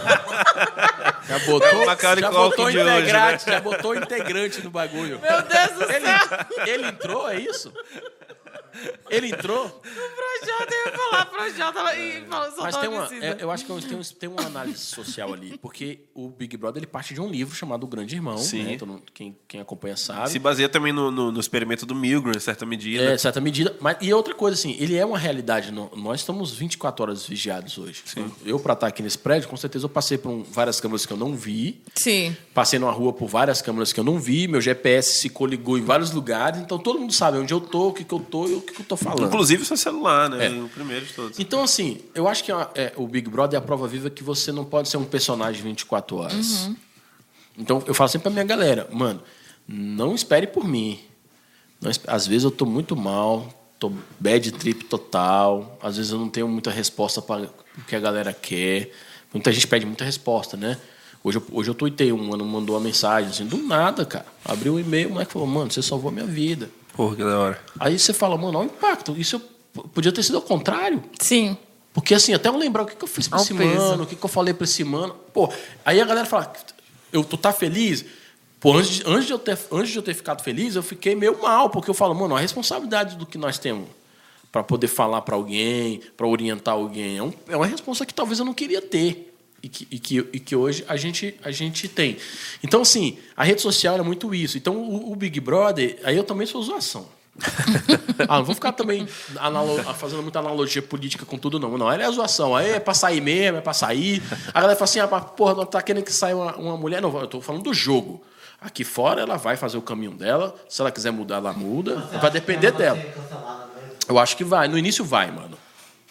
Já 1.48 1.52
botou, 1.52 1.86
Macaulay 1.86 2.20
já 2.20 2.28
Culkin 2.30 2.48
botou 2.50 2.70
de 2.70 2.78
hoje, 2.78 2.90
integrante, 2.90 3.44
já 3.46 3.60
botou 3.60 3.94
integrante 3.94 4.62
no 4.62 4.70
bagulho. 4.70 5.20
Meu 5.20 5.42
Deus 5.42 5.70
do 5.72 5.92
Ele, 5.92 6.06
céu. 6.06 6.66
ele 6.66 6.86
entrou, 6.86 7.28
é 7.28 7.36
isso? 7.36 7.72
Ele 9.10 9.28
entrou? 9.28 9.82
Eu 10.60 10.92
ia 10.92 10.98
falar 10.98 11.26
Projota 11.26 11.96
e 11.96 12.24
falou, 12.26 12.46
soltou 12.46 12.64
Mas 12.64 12.76
tem 12.76 12.88
uma, 12.88 13.08
é, 13.24 13.36
eu 13.40 13.50
acho 13.50 13.64
que 13.64 13.80
tem, 13.88 13.96
um- 13.96 14.02
tem 14.02 14.28
uma 14.28 14.42
análise 14.46 14.78
social 14.78 15.32
ali, 15.32 15.58
porque 15.58 16.00
o 16.14 16.28
Big 16.28 16.56
Brother 16.56 16.80
ele 16.80 16.86
parte 16.86 17.14
de 17.14 17.20
um 17.20 17.28
livro 17.28 17.54
chamado 17.54 17.84
O 17.84 17.86
Grande 17.86 18.14
Irmão, 18.14 18.38
Sim. 18.38 18.62
né? 18.64 18.78
Mundo- 18.80 19.02
quem, 19.14 19.36
quem 19.46 19.60
acompanha 19.60 19.96
sabe. 19.96 20.30
Se 20.30 20.38
baseia 20.38 20.68
também 20.68 20.92
no, 20.92 21.10
no, 21.10 21.30
no 21.32 21.40
experimento 21.40 21.84
do 21.86 21.94
Milgram, 21.94 22.32
em 22.34 22.40
certa 22.40 22.64
medida. 22.66 23.02
É, 23.04 23.18
certa 23.18 23.40
medida. 23.40 23.76
Mas, 23.80 23.96
e 24.00 24.12
outra 24.12 24.34
coisa, 24.34 24.56
assim, 24.56 24.76
ele 24.78 24.96
é 24.96 25.04
uma 25.04 25.18
realidade. 25.18 25.70
no- 25.70 25.90
nós 25.96 26.20
estamos 26.20 26.52
24 26.52 27.02
horas 27.02 27.26
vigiados 27.26 27.78
hoje. 27.78 28.02
Eu, 28.44 28.58
para 28.58 28.72
estar 28.74 28.86
aqui 28.86 29.02
nesse 29.02 29.18
prédio, 29.18 29.48
com 29.48 29.56
certeza 29.56 29.84
eu 29.84 29.88
passei 29.88 30.18
por 30.18 30.30
um- 30.30 30.42
várias 30.42 30.80
câmeras 30.80 31.04
que 31.06 31.12
eu 31.12 31.16
não 31.16 31.34
vi. 31.34 31.80
Sim. 31.94 32.36
Passei 32.54 32.78
numa 32.78 32.92
rua 32.92 33.12
por 33.12 33.28
várias 33.28 33.60
câmeras 33.62 33.92
que 33.92 34.00
eu 34.00 34.04
não 34.04 34.18
vi. 34.18 34.48
Meu 34.48 34.60
GPS 34.60 35.18
se 35.20 35.28
coligou 35.28 35.76
em 35.78 35.82
vários 35.82 36.10
lugares. 36.12 36.60
Então 36.60 36.78
todo 36.78 36.98
mundo 36.98 37.12
sabe 37.12 37.38
onde 37.38 37.52
eu 37.52 37.60
tô, 37.60 37.88
o 37.88 37.92
que, 37.92 38.04
que 38.04 38.12
eu 38.14 38.20
tô 38.20 38.46
e 38.48 38.54
o 38.54 38.60
que, 38.60 38.72
que 38.74 38.80
eu 38.82 38.86
tô 38.86 38.96
falando. 38.96 39.26
Inclusive 39.26 39.62
o 39.62 39.66
seu 39.66 39.76
celular, 39.76 40.28
né? 40.30 40.46
É. 40.46 40.47
O 40.50 40.68
primeiro 40.68 41.04
de 41.06 41.12
todos. 41.12 41.38
Então, 41.38 41.62
assim, 41.62 42.00
eu 42.14 42.26
acho 42.28 42.42
que 42.44 42.50
é, 42.52 42.68
é, 42.74 42.92
o 42.96 43.06
Big 43.06 43.28
Brother 43.28 43.58
é 43.58 43.62
a 43.62 43.64
prova 43.64 43.86
viva 43.88 44.08
que 44.10 44.22
você 44.22 44.50
não 44.52 44.64
pode 44.64 44.88
ser 44.88 44.96
um 44.96 45.04
personagem 45.04 45.62
24 45.62 46.16
horas. 46.16 46.70
Então 47.56 47.82
eu 47.86 47.94
falo 47.94 48.08
sempre 48.08 48.24
pra 48.24 48.32
minha 48.32 48.44
galera, 48.44 48.88
mano, 48.92 49.20
não 49.66 50.14
espere 50.14 50.46
por 50.46 50.64
mim. 50.64 51.00
Não 51.80 51.90
às 52.06 52.26
vezes 52.26 52.44
eu 52.44 52.50
tô 52.50 52.64
muito 52.64 52.94
mal, 52.96 53.52
tô 53.78 53.92
bad 54.20 54.52
trip 54.52 54.84
total, 54.84 55.76
às 55.82 55.96
vezes 55.96 56.12
eu 56.12 56.18
não 56.18 56.28
tenho 56.28 56.46
muita 56.48 56.70
resposta 56.70 57.20
para 57.20 57.42
o 57.44 57.84
que 57.86 57.96
a 57.96 58.00
galera 58.00 58.32
quer. 58.32 58.92
Muita 59.32 59.52
gente 59.52 59.66
pede 59.66 59.84
muita 59.84 60.04
resposta, 60.04 60.56
né? 60.56 60.78
Hoje 61.22 61.38
eu, 61.38 61.44
hoje 61.52 61.70
eu 61.70 61.74
tuitei, 61.74 62.12
um 62.12 62.28
mano 62.28 62.44
mandou 62.44 62.76
uma 62.76 62.80
mensagem 62.82 63.30
assim, 63.30 63.44
do 63.44 63.58
nada, 63.58 64.04
cara. 64.06 64.24
Abriu 64.44 64.74
o 64.74 64.80
e-mail, 64.80 65.08
o 65.08 65.12
moleque 65.12 65.32
falou, 65.32 65.48
mano, 65.48 65.70
você 65.70 65.82
salvou 65.82 66.10
a 66.10 66.12
minha 66.14 66.26
vida. 66.26 66.70
Porra, 66.94 67.16
que 67.16 67.24
da 67.24 67.38
hora. 67.38 67.60
Aí 67.78 67.98
você 67.98 68.12
fala, 68.12 68.36
mano, 68.38 68.58
olha 68.58 68.68
o 68.68 68.70
impacto. 68.72 69.14
Isso 69.18 69.36
eu- 69.36 69.42
podia 69.84 70.12
ter 70.12 70.22
sido 70.22 70.36
ao 70.36 70.42
contrário. 70.42 71.02
Sim. 71.20 71.56
Porque 71.92 72.14
assim, 72.14 72.32
até 72.34 72.48
eu 72.48 72.56
lembrar 72.56 72.82
o 72.82 72.86
que, 72.86 72.94
que 72.96 73.02
eu 73.04 73.08
fiz 73.08 73.26
pra 73.28 73.38
Ao 73.38 73.44
esse 73.44 73.54
peso. 73.54 73.74
mano, 73.76 74.02
o 74.04 74.06
que, 74.06 74.14
que 74.16 74.24
eu 74.24 74.28
falei 74.28 74.54
pra 74.54 74.64
esse 74.64 74.84
mano. 74.84 75.14
Pô, 75.32 75.52
aí 75.84 76.00
a 76.00 76.04
galera 76.04 76.26
fala, 76.26 76.52
eu, 77.12 77.24
tu 77.24 77.36
tá 77.36 77.52
feliz? 77.52 78.04
Pô, 78.60 78.74
antes 78.76 78.90
de, 78.96 79.02
antes, 79.06 79.26
de 79.26 79.32
eu 79.32 79.38
ter, 79.38 79.58
antes 79.72 79.90
de 79.92 79.98
eu 79.98 80.02
ter 80.02 80.14
ficado 80.14 80.42
feliz, 80.42 80.74
eu 80.76 80.82
fiquei 80.82 81.14
meio 81.14 81.40
mal, 81.40 81.70
porque 81.70 81.88
eu 81.90 81.94
falo, 81.94 82.14
mano, 82.14 82.36
a 82.36 82.40
responsabilidade 82.40 83.16
do 83.16 83.24
que 83.26 83.38
nós 83.38 83.58
temos 83.58 83.88
pra 84.50 84.62
poder 84.62 84.88
falar 84.88 85.20
pra 85.22 85.36
alguém, 85.36 86.00
pra 86.16 86.26
orientar 86.26 86.74
alguém, 86.74 87.18
é, 87.18 87.22
um- 87.22 87.32
é 87.48 87.56
uma 87.56 87.66
responsa 87.66 88.04
que 88.06 88.14
talvez 88.14 88.38
eu 88.38 88.44
não 88.44 88.54
queria 88.54 88.80
ter. 88.82 89.26
E 89.60 89.68
que, 89.68 89.88
e 89.90 89.98
que, 89.98 90.16
e 90.32 90.38
que 90.40 90.54
hoje 90.54 90.84
a 90.88 90.96
gente, 90.96 91.34
a 91.42 91.50
gente 91.50 91.88
tem. 91.88 92.16
Então, 92.62 92.82
assim, 92.82 93.18
a 93.36 93.42
rede 93.42 93.60
social 93.60 93.96
é 93.98 94.02
muito 94.02 94.32
isso. 94.32 94.56
Então, 94.56 94.76
o, 94.76 95.10
o 95.12 95.16
Big 95.16 95.40
Brother, 95.40 95.98
aí 96.04 96.16
eu 96.16 96.22
também 96.22 96.46
sou 96.46 96.62
zoação. 96.62 97.08
Ah, 98.28 98.38
não 98.38 98.44
vou 98.44 98.54
ficar 98.54 98.72
também 98.72 99.06
fazendo 99.06 100.22
muita 100.22 100.38
analogia 100.38 100.82
política 100.82 101.24
com 101.24 101.38
tudo, 101.38 101.58
não. 101.58 101.78
Não, 101.78 101.90
ela 101.90 102.02
é 102.02 102.10
zoação. 102.10 102.54
Aí 102.54 102.72
é 102.72 102.80
pra 102.80 102.94
sair 102.94 103.20
mesmo, 103.20 103.58
é 103.58 103.60
pra 103.60 103.72
sair. 103.72 104.22
A 104.52 104.60
galera 104.60 104.76
fala 104.76 104.84
assim, 104.84 105.00
ah, 105.00 105.06
porra, 105.08 105.54
não 105.54 105.66
tá 105.66 105.80
querendo 105.80 106.04
que 106.04 106.12
saia 106.12 106.36
uma, 106.36 106.56
uma 106.56 106.76
mulher. 106.76 107.00
Não, 107.00 107.16
eu 107.18 107.26
tô 107.26 107.40
falando 107.40 107.62
do 107.62 107.74
jogo. 107.74 108.22
Aqui 108.60 108.82
fora 108.82 109.20
ela 109.20 109.36
vai 109.36 109.56
fazer 109.56 109.78
o 109.78 109.82
caminho 109.82 110.12
dela. 110.12 110.54
Se 110.68 110.80
ela 110.80 110.90
quiser 110.90 111.12
mudar, 111.12 111.36
ela 111.36 111.52
muda. 111.52 111.96
Vai 112.20 112.30
depender 112.30 112.72
dela. 112.72 112.98
Eu 114.08 114.18
acho 114.18 114.36
que 114.36 114.42
vai. 114.42 114.66
No 114.66 114.76
início 114.76 115.04
vai, 115.04 115.30
mano. 115.30 115.56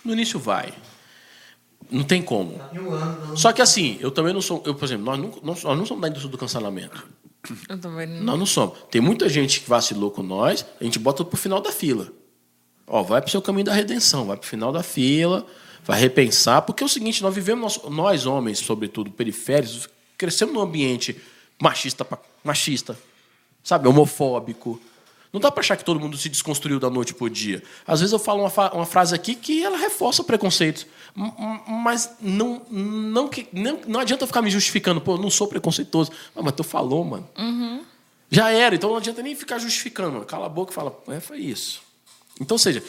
No 0.03 0.13
início 0.13 0.39
vai. 0.39 0.73
Não 1.89 2.03
tem 2.03 2.21
como. 2.21 2.59
Ano, 2.71 3.27
não. 3.27 3.37
Só 3.37 3.51
que 3.51 3.61
assim, 3.61 3.97
eu 3.99 4.11
também 4.11 4.33
não 4.33 4.41
sou. 4.41 4.61
Eu, 4.65 4.75
por 4.75 4.85
exemplo, 4.85 5.05
nós 5.05 5.19
não, 5.19 5.33
nós 5.43 5.63
não 5.63 5.85
somos 5.85 6.01
da 6.01 6.07
indústria 6.07 6.31
do 6.31 6.37
cancelamento. 6.37 7.05
Eu 7.69 7.79
também 7.79 8.07
não. 8.07 8.23
Nós 8.23 8.39
não 8.39 8.45
somos. 8.45 8.77
Tem 8.91 9.01
muita 9.01 9.27
gente 9.29 9.61
que 9.61 9.69
vacilou 9.69 10.11
com 10.11 10.23
nós, 10.23 10.65
a 10.79 10.83
gente 10.83 10.99
bota 10.99 11.23
pro 11.23 11.37
final 11.37 11.61
da 11.61 11.71
fila. 11.71 12.11
Ó, 12.85 13.03
vai 13.03 13.21
pro 13.21 13.29
seu 13.29 13.41
caminho 13.41 13.65
da 13.65 13.73
redenção, 13.73 14.25
vai 14.25 14.37
pro 14.37 14.47
final 14.47 14.71
da 14.71 14.81
fila, 14.81 15.45
vai 15.83 15.99
repensar, 15.99 16.61
porque 16.61 16.83
é 16.83 16.85
o 16.85 16.89
seguinte, 16.89 17.21
nós 17.21 17.33
vivemos, 17.33 17.77
nós, 17.77 17.91
nós 17.91 18.25
homens, 18.25 18.59
sobretudo 18.59 19.11
periféricos, 19.11 19.89
crescemos 20.17 20.53
num 20.53 20.61
ambiente 20.61 21.19
machista, 21.61 22.07
machista, 22.43 22.97
sabe, 23.63 23.87
homofóbico. 23.87 24.79
Não 25.37 25.41
dá 25.41 25.51
pra 25.51 25.61
achar 25.61 25.77
que 25.77 25.85
todo 25.85 25.99
mundo 25.99 26.17
se 26.17 26.29
desconstruiu 26.29 26.79
da 26.79 26.89
noite 26.89 27.13
pro 27.13 27.29
dia. 27.29 27.61
Às 27.85 27.99
vezes 27.99 28.11
eu 28.11 28.17
falo 28.17 28.41
uma, 28.43 28.73
uma 28.73 28.85
frase 28.87 29.13
aqui 29.13 29.35
que 29.35 29.63
ela 29.63 29.77
reforça 29.77 30.23
preconceitos. 30.23 30.87
M- 31.15 31.31
m- 31.37 31.61
Mas 31.83 32.09
não, 32.19 32.61
não, 32.71 33.27
que, 33.27 33.47
não, 33.53 33.79
não 33.87 33.99
adianta 33.99 34.23
eu 34.23 34.27
ficar 34.27 34.41
me 34.41 34.49
justificando. 34.49 34.99
Pô, 34.99 35.13
eu 35.13 35.17
não 35.19 35.29
sou 35.29 35.47
preconceituoso. 35.47 36.11
Ah, 36.35 36.41
mas 36.41 36.53
tu 36.55 36.63
falou, 36.63 37.03
mano. 37.03 37.29
Já 38.29 38.49
era, 38.49 38.75
então 38.75 38.89
não 38.89 38.97
adianta 38.97 39.21
nem 39.21 39.35
ficar 39.35 39.59
justificando. 39.59 40.13
mano. 40.13 40.25
Cala 40.25 40.47
a 40.47 40.49
boca 40.49 40.71
e 40.71 40.75
fala, 40.75 40.97
é, 41.09 41.19
foi 41.19 41.37
isso. 41.37 41.81
Então, 42.41 42.55
ou 42.55 42.59
seja, 42.59 42.83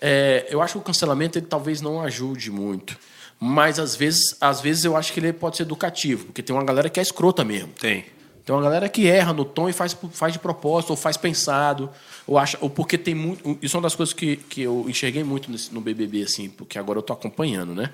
é, 0.00 0.46
eu 0.50 0.60
acho 0.62 0.74
que 0.74 0.78
o 0.78 0.82
cancelamento 0.82 1.38
ele 1.38 1.46
talvez 1.46 1.80
não 1.80 2.00
ajude 2.02 2.50
muito. 2.50 2.96
Mas 3.40 3.78
às 3.78 3.96
vezes, 3.96 4.36
às 4.40 4.60
vezes 4.60 4.84
eu 4.84 4.96
acho 4.96 5.12
que 5.12 5.20
ele 5.20 5.32
pode 5.32 5.56
ser 5.56 5.64
educativo, 5.64 6.26
porque 6.26 6.42
tem 6.42 6.54
uma 6.54 6.64
galera 6.64 6.88
que 6.88 7.00
é 7.00 7.02
escrota 7.02 7.44
mesmo. 7.44 7.72
Tem. 7.80 8.04
Tem 8.44 8.54
uma 8.54 8.62
galera 8.62 8.88
que 8.90 9.06
erra 9.06 9.32
no 9.32 9.44
tom 9.44 9.68
e 9.68 9.72
faz, 9.72 9.96
faz 10.12 10.32
de 10.32 10.38
propósito, 10.38 10.90
ou 10.90 10.96
faz 10.96 11.16
pensado, 11.16 11.90
ou 12.26 12.36
acha, 12.38 12.58
ou 12.60 12.68
porque 12.68 12.98
tem 12.98 13.14
muito. 13.14 13.58
Isso 13.62 13.74
é 13.74 13.78
uma 13.78 13.84
das 13.84 13.94
coisas 13.94 14.12
que, 14.12 14.36
que 14.36 14.60
eu 14.60 14.84
enxerguei 14.86 15.24
muito 15.24 15.50
no 15.72 15.80
BBB, 15.80 16.22
assim, 16.22 16.50
porque 16.50 16.78
agora 16.78 16.98
eu 16.98 17.00
estou 17.00 17.14
acompanhando, 17.14 17.74
né? 17.74 17.90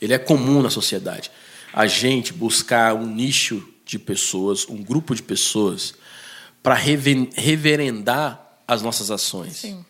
Ele 0.00 0.14
é 0.14 0.18
comum 0.18 0.62
na 0.62 0.70
sociedade. 0.70 1.32
A 1.72 1.86
gente 1.88 2.32
buscar 2.32 2.94
um 2.94 3.06
nicho 3.06 3.68
de 3.84 3.98
pessoas, 3.98 4.68
um 4.68 4.82
grupo 4.82 5.14
de 5.14 5.22
pessoas, 5.22 5.94
para 6.62 6.74
reverendar 6.74 8.62
as 8.68 8.82
nossas 8.82 9.10
ações. 9.10 9.56
Sim. 9.56 9.84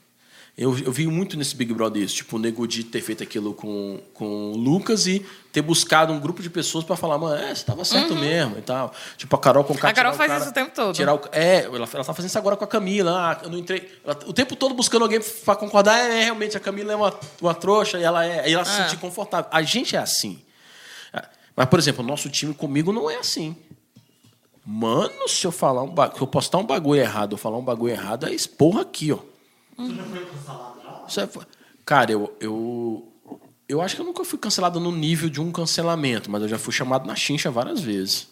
Eu, 0.61 0.77
eu 0.77 0.91
vi 0.91 1.07
muito 1.07 1.37
nesse 1.37 1.55
Big 1.55 1.73
Brother 1.73 2.03
isso, 2.03 2.17
tipo, 2.17 2.35
o 2.35 2.39
Nego 2.41 2.67
Di 2.67 2.83
ter 2.83 3.01
feito 3.01 3.23
aquilo 3.23 3.55
com, 3.55 4.01
com 4.13 4.51
o 4.51 4.57
Lucas 4.57 5.07
e 5.07 5.25
ter 5.53 5.63
buscado 5.63 6.13
um 6.13 6.19
grupo 6.19 6.43
de 6.43 6.51
pessoas 6.51 6.83
para 6.85 6.97
falar, 6.97 7.17
mano, 7.17 7.41
é, 7.41 7.55
você 7.55 7.65
tava 7.65 7.85
certo 7.85 8.17
mesmo 8.17 8.59
e 8.59 8.63
tal. 8.63 8.93
Tipo, 9.17 9.37
a 9.37 9.39
Carol 9.39 9.63
com 9.63 9.73
Uhum. 9.73 9.79
A 9.81 9.93
Carol 9.93 10.15
faz 10.15 10.41
isso 10.41 10.51
o 10.51 10.53
tempo 10.53 10.73
todo. 10.75 10.93
Tirar 10.97 11.15
o, 11.15 11.21
é, 11.31 11.61
ela, 11.67 11.77
ela 11.77 11.87
tá 11.87 12.13
fazendo 12.13 12.27
isso 12.29 12.39
agora 12.39 12.57
com 12.57 12.65
a 12.65 12.67
Camila. 12.67 13.13
Ah, 13.13 13.41
eu 13.45 13.51
não 13.51 13.57
entrei. 13.59 13.89
ela- 14.05 14.19
o 14.27 14.33
tempo 14.33 14.57
todo 14.57 14.75
buscando 14.75 15.03
alguém 15.03 15.21
para 15.45 15.55
concordar. 15.55 15.97
É, 15.97 16.25
realmente, 16.25 16.57
a 16.57 16.61
Camila 16.61 16.93
é 16.93 16.97
uma, 16.97 17.15
uma 17.41 17.55
trouxa 17.55 17.97
e 18.01 18.03
ela 18.03 18.27
é. 18.27 18.51
E 18.51 18.53
ela 18.55 18.65
se 18.65 18.81
Ah. 18.81 18.85
sentir 18.89 18.97
confortável. 19.01 19.49
A 19.53 19.63
gente 19.63 19.95
é 19.95 20.01
assim. 20.01 20.43
Ah, 21.13 21.29
Mas, 21.55 21.69
por 21.69 21.79
exemplo, 21.79 22.03
o 22.03 22.07
nosso 22.07 22.29
time 22.29 22.53
comigo 22.53 22.93
não 22.93 23.09
é 23.09 23.15
assim. 23.19 23.55
Mano, 24.67 25.29
se 25.29 25.47
eu 25.47 25.53
falar 25.53 25.85
um 25.85 25.95
eu 26.21 26.27
postar 26.27 26.59
um 26.59 26.67
bagulho 26.67 27.01
errado, 27.01 27.35
eu 27.35 27.39
falar 27.39 27.57
um 27.59 27.65
bagulho 27.65 27.93
errado, 27.93 28.27
é 28.27 28.35
esporra 28.35 28.83
aqui, 28.83 29.13
ó. 29.13 29.19
Tu 29.79 29.95
já 29.95 30.03
foi 30.03 30.27
cancelado 30.27 30.81
já? 30.83 31.47
Cara, 31.85 32.13
eu, 32.13 32.37
eu, 32.41 33.09
eu 33.69 33.81
acho 33.81 33.95
que 33.95 34.03
eu 34.03 34.07
nunca 34.07 34.25
fui 34.25 34.39
cancelado 34.39 34.81
no 34.81 34.91
nível 34.91 35.31
de 35.31 35.41
um 35.41 35.53
cancelamento, 35.53 36.31
mas 36.31 36.43
eu 36.43 36.49
já 36.49 36.59
fui 36.59 36.73
chamado 36.73 37.07
na 37.07 37.15
chincha 37.15 37.51
várias 37.51 37.81
vezes. 37.81 38.29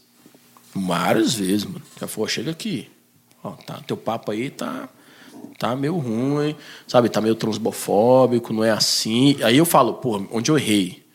Várias 0.74 1.35
vezes, 1.35 1.64
mano. 1.64 1.82
Já 1.98 2.06
falou, 2.06 2.28
chega 2.28 2.51
aqui. 2.51 2.90
Ó, 3.43 3.52
tá, 3.52 3.81
teu 3.86 3.97
papo 3.97 4.32
aí 4.32 4.51
tá, 4.51 4.89
tá 5.56 5.77
meio 5.77 5.97
ruim, 5.97 6.56
sabe? 6.86 7.09
Tá 7.09 7.20
meio 7.20 7.36
transbofóbico, 7.36 8.52
não 8.52 8.64
é 8.64 8.73
assim. 8.73 9.40
Aí 9.43 9.56
eu 9.56 9.64
falo, 9.64 9.94
pô, 9.94 10.27
onde 10.32 10.51
eu 10.51 10.59
errei? 10.59 11.06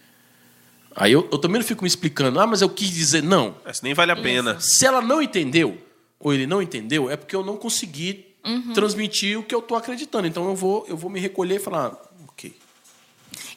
Aí 0.96 1.12
eu, 1.12 1.28
eu 1.32 1.38
também 1.38 1.60
não 1.60 1.68
fico 1.68 1.84
me 1.84 1.88
explicando, 1.88 2.40
ah, 2.40 2.48
mas 2.48 2.62
eu 2.62 2.70
quis 2.70 2.90
dizer, 2.90 3.22
não. 3.22 3.56
Isso 3.70 3.84
nem 3.84 3.94
vale 3.94 4.12
a 4.14 4.16
pena. 4.16 4.58
Se 4.60 4.86
ela 4.86 5.02
não 5.02 5.22
entendeu, 5.22 5.78
ou 6.20 6.34
ele 6.34 6.48
não 6.48 6.62
entendeu, 6.62 7.10
é 7.10 7.18
porque 7.18 7.36
eu 7.36 7.44
não 7.44 7.58
consegui 7.58 8.31
transmitir 8.74 9.40
o 9.40 9.44
que 9.44 9.54
eu 9.54 9.60
estou 9.60 9.78
acreditando. 9.78 10.28
Então 10.28 10.48
eu 10.48 10.56
vou, 10.56 10.86
eu 10.88 10.98
vou 10.98 11.10
me 11.10 11.20
recolher 11.20 11.56
e 11.56 11.60
falar, 11.60 11.98
ok. 12.28 12.56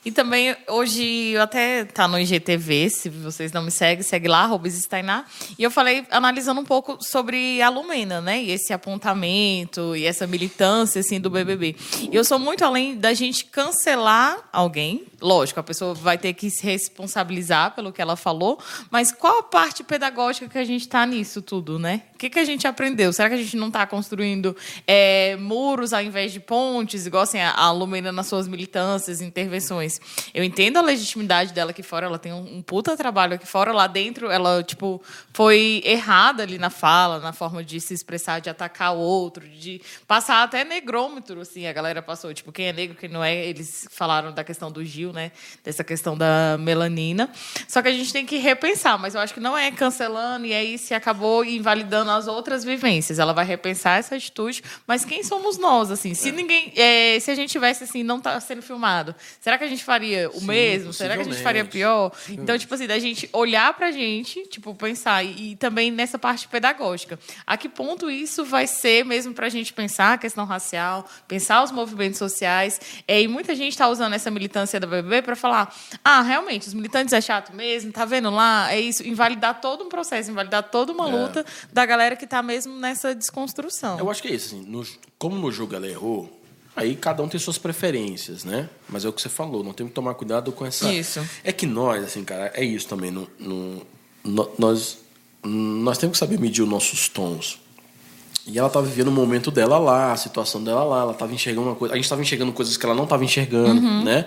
E 0.04 0.12
também, 0.12 0.54
hoje, 0.68 1.30
eu 1.30 1.40
até 1.40 1.86
tá 1.86 2.06
no 2.06 2.18
IGTV, 2.18 2.90
se 2.90 3.08
vocês 3.08 3.50
não 3.52 3.62
me 3.62 3.70
seguem, 3.70 4.02
segue 4.02 4.28
lá, 4.28 4.50
Stainá. 4.66 5.24
E 5.58 5.62
eu 5.62 5.70
falei, 5.70 6.04
analisando 6.10 6.60
um 6.60 6.64
pouco 6.64 6.98
sobre 7.00 7.62
a 7.62 7.70
Lumena, 7.70 8.20
né? 8.20 8.42
E 8.42 8.50
esse 8.50 8.74
apontamento 8.74 9.96
e 9.96 10.04
essa 10.04 10.26
militância, 10.26 11.00
assim, 11.00 11.18
do 11.18 11.30
BBB. 11.30 11.74
E 12.12 12.14
eu 12.14 12.22
sou 12.22 12.38
muito 12.38 12.62
além 12.62 12.98
da 12.98 13.14
gente 13.14 13.46
cancelar 13.46 14.46
alguém. 14.52 15.06
Lógico, 15.22 15.60
a 15.60 15.62
pessoa 15.62 15.94
vai 15.94 16.18
ter 16.18 16.34
que 16.34 16.50
se 16.50 16.62
responsabilizar 16.62 17.74
pelo 17.74 17.90
que 17.90 18.02
ela 18.02 18.14
falou, 18.14 18.58
mas 18.90 19.10
qual 19.10 19.38
a 19.38 19.42
parte 19.42 19.82
pedagógica 19.82 20.48
que 20.48 20.58
a 20.58 20.64
gente 20.64 20.82
está 20.82 21.06
nisso 21.06 21.40
tudo, 21.40 21.78
né? 21.78 22.02
Que, 22.24 22.30
que 22.30 22.38
a 22.38 22.44
gente 22.44 22.66
aprendeu? 22.66 23.12
Será 23.12 23.28
que 23.28 23.34
a 23.34 23.38
gente 23.38 23.54
não 23.54 23.66
está 23.66 23.86
construindo 23.86 24.56
é, 24.86 25.36
muros 25.36 25.92
ao 25.92 26.00
invés 26.00 26.32
de 26.32 26.40
pontes, 26.40 27.04
igual 27.04 27.24
assim, 27.24 27.38
a, 27.38 27.50
a 27.50 27.70
Lumena 27.70 28.10
nas 28.10 28.28
suas 28.28 28.48
militâncias, 28.48 29.20
intervenções? 29.20 30.00
Eu 30.32 30.42
entendo 30.42 30.78
a 30.78 30.80
legitimidade 30.80 31.52
dela 31.52 31.72
aqui 31.72 31.82
fora, 31.82 32.06
ela 32.06 32.18
tem 32.18 32.32
um, 32.32 32.56
um 32.56 32.62
puta 32.62 32.96
trabalho 32.96 33.34
aqui 33.34 33.46
fora, 33.46 33.74
lá 33.74 33.86
dentro 33.86 34.30
ela, 34.30 34.62
tipo, 34.62 35.02
foi 35.34 35.82
errada 35.84 36.44
ali 36.44 36.56
na 36.56 36.70
fala, 36.70 37.18
na 37.18 37.34
forma 37.34 37.62
de 37.62 37.78
se 37.78 37.92
expressar, 37.92 38.40
de 38.40 38.48
atacar 38.48 38.94
o 38.94 39.00
outro, 39.00 39.46
de 39.46 39.82
passar 40.06 40.42
até 40.44 40.64
negrômetro, 40.64 41.42
assim, 41.42 41.66
a 41.66 41.74
galera 41.74 42.00
passou, 42.00 42.32
tipo, 42.32 42.50
quem 42.50 42.68
é 42.68 42.72
negro, 42.72 42.96
quem 42.96 43.10
não 43.10 43.22
é, 43.22 43.44
eles 43.44 43.86
falaram 43.90 44.32
da 44.32 44.42
questão 44.42 44.72
do 44.72 44.82
Gil, 44.82 45.12
né, 45.12 45.30
dessa 45.62 45.84
questão 45.84 46.16
da 46.16 46.56
melanina, 46.58 47.30
só 47.68 47.82
que 47.82 47.88
a 47.88 47.92
gente 47.92 48.10
tem 48.14 48.24
que 48.24 48.38
repensar, 48.38 48.98
mas 48.98 49.14
eu 49.14 49.20
acho 49.20 49.34
que 49.34 49.40
não 49.40 49.54
é 49.54 49.70
cancelando 49.70 50.46
e 50.46 50.54
aí 50.54 50.78
se 50.78 50.94
acabou 50.94 51.44
invalidando 51.44 52.13
as 52.14 52.26
outras 52.26 52.64
vivências, 52.64 53.18
ela 53.18 53.32
vai 53.32 53.44
repensar 53.44 53.98
essa 53.98 54.16
atitude, 54.16 54.62
mas 54.86 55.04
quem 55.04 55.22
somos 55.22 55.58
nós, 55.58 55.90
assim, 55.90 56.14
se 56.14 56.32
ninguém, 56.32 56.72
é, 56.76 57.18
se 57.20 57.30
a 57.30 57.34
gente 57.34 57.50
tivesse, 57.50 57.84
assim, 57.84 58.02
não 58.02 58.20
tá 58.20 58.38
sendo 58.40 58.62
filmado, 58.62 59.14
será 59.40 59.58
que 59.58 59.64
a 59.64 59.68
gente 59.68 59.84
faria 59.84 60.28
o 60.30 60.40
Sim, 60.40 60.46
mesmo? 60.46 60.92
Será 60.92 61.14
que 61.16 61.22
a 61.22 61.24
gente 61.24 61.42
faria 61.42 61.64
pior? 61.64 62.12
Então, 62.28 62.56
tipo 62.58 62.74
assim, 62.74 62.86
da 62.86 62.98
gente 62.98 63.28
olhar 63.32 63.72
pra 63.74 63.90
gente, 63.90 64.46
tipo, 64.48 64.74
pensar, 64.74 65.24
e, 65.24 65.52
e 65.52 65.56
também 65.56 65.90
nessa 65.90 66.18
parte 66.18 66.48
pedagógica. 66.48 67.18
A 67.46 67.56
que 67.56 67.68
ponto 67.68 68.10
isso 68.10 68.44
vai 68.44 68.66
ser 68.66 69.04
mesmo 69.04 69.34
pra 69.34 69.48
gente 69.48 69.72
pensar 69.72 70.14
a 70.14 70.18
questão 70.18 70.44
racial, 70.44 71.06
pensar 71.26 71.62
os 71.62 71.70
movimentos 71.70 72.18
sociais? 72.18 72.80
É, 73.06 73.20
e 73.20 73.28
muita 73.28 73.54
gente 73.54 73.72
está 73.72 73.88
usando 73.88 74.14
essa 74.14 74.30
militância 74.30 74.78
da 74.78 74.86
BBB 74.86 75.22
para 75.22 75.36
falar: 75.36 75.74
ah, 76.04 76.22
realmente, 76.22 76.68
os 76.68 76.74
militantes 76.74 77.12
é 77.12 77.20
chato 77.20 77.54
mesmo, 77.54 77.92
tá 77.92 78.04
vendo 78.04 78.30
lá? 78.30 78.72
É 78.72 78.80
isso, 78.80 79.06
invalidar 79.06 79.60
todo 79.60 79.84
um 79.84 79.88
processo, 79.88 80.30
invalidar 80.30 80.62
toda 80.64 80.92
uma 80.92 81.06
luta 81.06 81.44
da 81.72 81.86
galera 81.86 82.03
que 82.16 82.26
tá 82.26 82.42
mesmo 82.42 82.74
nessa 82.78 83.14
desconstrução. 83.14 83.98
Eu 83.98 84.10
acho 84.10 84.20
que 84.22 84.28
é 84.28 84.34
isso. 84.34 84.54
Assim, 84.54 84.64
no- 84.66 84.86
como 85.18 85.36
no 85.38 85.50
jogo 85.50 85.74
ela 85.74 85.88
errou, 85.88 86.40
aí 86.76 86.94
cada 86.94 87.22
um 87.22 87.28
tem 87.28 87.40
suas 87.40 87.56
preferências, 87.58 88.44
né? 88.44 88.68
Mas 88.88 89.04
é 89.04 89.08
o 89.08 89.12
que 89.12 89.22
você 89.22 89.28
falou, 89.28 89.64
não 89.64 89.72
tem 89.72 89.86
que 89.86 89.92
tomar 89.92 90.14
cuidado 90.14 90.52
com 90.52 90.64
essa. 90.66 90.92
Isso. 90.92 91.20
É 91.42 91.52
que 91.52 91.66
nós, 91.66 92.04
assim, 92.04 92.22
cara, 92.24 92.52
é 92.54 92.64
isso 92.64 92.86
também. 92.86 93.10
No, 93.10 93.28
no- 93.38 93.86
nós, 94.58 94.98
nós 95.42 95.98
temos 95.98 96.14
que 96.14 96.18
saber 96.18 96.38
medir 96.38 96.62
os 96.62 96.68
nossos 96.68 97.08
tons. 97.08 97.60
E 98.46 98.58
ela 98.58 98.66
estava 98.68 98.84
vivendo 98.86 99.08
o 99.08 99.10
momento 99.10 99.50
dela 99.50 99.78
lá, 99.78 100.12
a 100.12 100.16
situação 100.18 100.62
dela 100.62 100.84
lá, 100.84 101.00
ela 101.00 101.12
estava 101.12 101.32
enxergando 101.32 101.68
uma 101.68 101.74
coisa. 101.76 101.94
A 101.94 101.96
gente 101.96 102.04
estava 102.04 102.20
enxergando 102.20 102.52
coisas 102.52 102.76
que 102.76 102.84
ela 102.84 102.94
não 102.94 103.04
estava 103.04 103.24
enxergando, 103.24 103.80
né? 104.04 104.26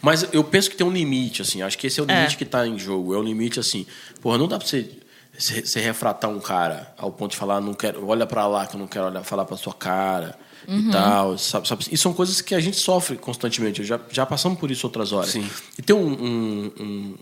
Mas 0.00 0.26
eu 0.32 0.42
penso 0.42 0.68
que 0.68 0.76
tem 0.76 0.84
um 0.84 0.90
limite, 0.90 1.42
assim. 1.42 1.62
Acho 1.62 1.78
que 1.78 1.86
esse 1.86 2.00
é 2.00 2.02
o 2.02 2.06
limite 2.06 2.34
É. 2.34 2.36
que 2.36 2.42
está 2.42 2.66
em 2.66 2.76
jogo. 2.76 3.14
É 3.14 3.18
o 3.18 3.22
limite, 3.22 3.60
assim. 3.60 3.86
Porra, 4.20 4.36
não 4.36 4.48
dá 4.48 4.58
para 4.58 4.66
você, 4.66 4.90
você, 5.38 5.80
refratar 5.80 6.30
um 6.30 6.38
cara 6.40 6.92
ao 6.96 7.10
ponto 7.10 7.32
de 7.32 7.36
falar, 7.36 7.60
não 7.60 7.74
quero, 7.74 8.06
olha 8.06 8.26
para 8.26 8.46
lá 8.46 8.66
que 8.66 8.76
eu 8.76 8.80
não 8.80 8.86
quero 8.86 9.06
olhar, 9.06 9.22
falar 9.24 9.44
para 9.44 9.56
sua 9.56 9.72
cara 9.74 10.38
e 10.68 10.90
tal. 10.90 11.36
Sabe, 11.38 11.66
sabe? 11.66 11.84
E 11.90 11.96
são 11.96 12.12
coisas 12.12 12.40
que 12.40 12.54
a 12.54 12.60
gente 12.60 12.76
sofre 12.78 13.16
constantemente. 13.16 13.80
Eu 13.80 13.86
já, 13.86 13.98
já 14.10 14.24
passamos 14.26 14.58
por 14.58 14.70
isso 14.70 14.86
outras 14.86 15.10
horas. 15.12 15.30
Sim. 15.30 15.48
E 15.78 15.82
tem 15.82 15.96
um, 15.96 16.06
um, 16.12 16.72
um, 16.78 17.16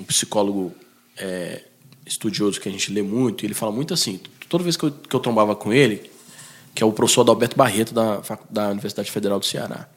um- 0.00 0.04
psicólogo 0.04 0.74
é, 1.16 1.62
estudioso 2.04 2.60
que 2.60 2.68
a 2.68 2.72
gente 2.72 2.92
lê 2.92 3.02
muito, 3.02 3.44
e 3.44 3.46
ele 3.46 3.54
fala 3.54 3.70
muito 3.72 3.92
assim, 3.94 4.20
toda 4.48 4.62
vez 4.64 4.76
que 4.76 4.84
eu, 4.84 4.90
que 4.90 5.14
eu 5.14 5.20
trombava 5.20 5.54
com 5.54 5.72
ele, 5.72 6.10
que 6.74 6.82
é 6.82 6.86
o 6.86 6.92
professor 6.92 7.22
Adalberto 7.22 7.56
Barreto, 7.56 7.94
da, 7.94 8.20
da 8.50 8.68
Universidade 8.70 9.10
Federal 9.10 9.38
do 9.38 9.46
Ceará. 9.46 9.88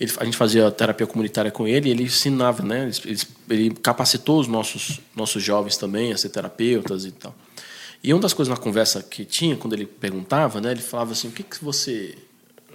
Ele, 0.00 0.12
a 0.18 0.24
gente 0.24 0.36
fazia 0.36 0.70
terapia 0.70 1.06
comunitária 1.06 1.50
com 1.50 1.66
ele 1.66 1.88
e 1.88 1.92
ele 1.92 2.04
ensinava, 2.04 2.62
né? 2.62 2.90
Ele, 3.04 3.20
ele- 3.50 3.70
capacitou 3.70 4.38
os 4.40 4.46
nossos, 4.46 5.00
nossos 5.14 5.42
jovens 5.42 5.76
também 5.76 6.12
a 6.12 6.16
ser 6.18 6.28
terapeutas 6.28 7.04
e 7.04 7.10
tal. 7.10 7.34
E 8.02 8.12
uma 8.14 8.22
das 8.22 8.32
coisas 8.32 8.48
na 8.48 8.56
conversa 8.60 9.02
que 9.02 9.24
tinha, 9.24 9.56
quando 9.56 9.72
ele 9.72 9.86
perguntava, 9.86 10.60
né? 10.60 10.70
Ele 10.70 10.80
falava 10.80 11.12
assim, 11.12 11.28
o 11.28 11.32
que, 11.32 11.42
que 11.42 11.64
você... 11.64 12.16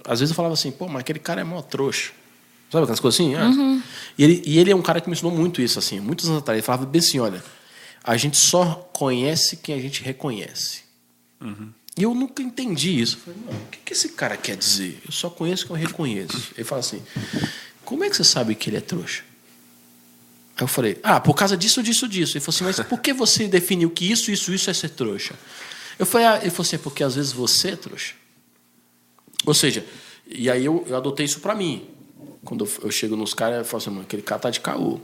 Às 0.06 0.20
vezes 0.20 0.32
eu 0.32 0.36
falava 0.36 0.52
assim, 0.52 0.70
pô, 0.70 0.86
mas 0.86 1.00
aquele 1.00 1.18
cara 1.18 1.40
é 1.40 1.44
mó 1.44 1.62
trouxa. 1.62 2.12
Sabe 2.70 2.82
aquelas 2.82 3.00
coisas 3.00 3.18
assim? 3.18 3.34
Ah. 3.34 3.50
E, 4.18 4.24
ele, 4.24 4.42
e 4.44 4.58
ele 4.58 4.70
é 4.70 4.76
um 4.76 4.82
cara 4.82 5.00
que 5.00 5.08
me 5.08 5.14
ensinou 5.14 5.32
muito 5.32 5.62
isso, 5.62 5.78
assim. 5.78 6.00
Muitos 6.00 6.26
anos 6.26 6.40
atrás. 6.40 6.58
Ele 6.58 6.66
falava 6.66 6.84
bem 6.84 6.98
assim, 6.98 7.18
olha, 7.20 7.42
a 8.02 8.16
gente 8.18 8.36
só 8.36 8.90
conhece 8.92 9.56
quem 9.56 9.74
a 9.74 9.80
gente 9.80 10.02
reconhece. 10.02 10.82
E 11.96 12.02
eu 12.02 12.14
nunca 12.14 12.42
entendi 12.42 13.00
isso. 13.00 13.18
Falei, 13.18 13.40
mano, 13.46 13.58
o 13.58 13.70
que, 13.70 13.78
que 13.84 13.92
esse 13.92 14.10
cara 14.10 14.36
quer 14.36 14.56
dizer? 14.56 15.00
Eu 15.06 15.12
só 15.12 15.30
conheço 15.30 15.66
quem 15.66 15.76
eu 15.76 15.80
reconheço. 15.80 16.52
Ele 16.56 16.64
fala 16.64 16.80
assim, 16.80 17.00
como 17.84 18.02
é 18.02 18.10
que 18.10 18.16
você 18.16 18.24
sabe 18.24 18.54
que 18.54 18.68
ele 18.68 18.78
é 18.78 18.80
trouxa? 18.80 19.22
Aí 20.56 20.62
eu 20.62 20.68
falei, 20.68 20.98
ah, 21.02 21.20
por 21.20 21.34
causa 21.34 21.56
disso, 21.56 21.82
disso, 21.82 22.08
disso. 22.08 22.36
Ele 22.36 22.44
falou 22.44 22.56
assim, 22.56 22.64
mas 22.64 22.88
por 22.88 23.00
que 23.00 23.12
você 23.12 23.46
definiu 23.46 23.90
que 23.90 24.10
isso, 24.10 24.30
isso, 24.30 24.52
isso 24.52 24.70
é 24.70 24.74
ser 24.74 24.90
trouxa? 24.90 25.34
Eu 25.96 26.06
falei, 26.06 26.26
ah, 26.26 26.38
ele 26.40 26.50
falou 26.50 26.62
assim, 26.62 26.76
é 26.76 26.78
porque 26.80 27.04
às 27.04 27.14
vezes 27.14 27.32
você 27.32 27.70
é 27.70 27.76
trouxa. 27.76 28.14
Ou 29.46 29.54
seja, 29.54 29.84
e 30.26 30.50
aí 30.50 30.64
eu, 30.64 30.84
eu 30.88 30.96
adotei 30.96 31.24
isso 31.24 31.38
pra 31.38 31.54
mim. 31.54 31.86
Quando 32.44 32.64
eu, 32.64 32.70
eu 32.82 32.90
chego 32.90 33.14
nos 33.14 33.34
caras, 33.34 33.58
eu 33.58 33.64
falo 33.64 33.82
assim, 33.82 33.90
mano, 33.90 34.02
aquele 34.02 34.22
cara 34.22 34.40
tá 34.40 34.50
de 34.50 34.58
caô. 34.58 35.00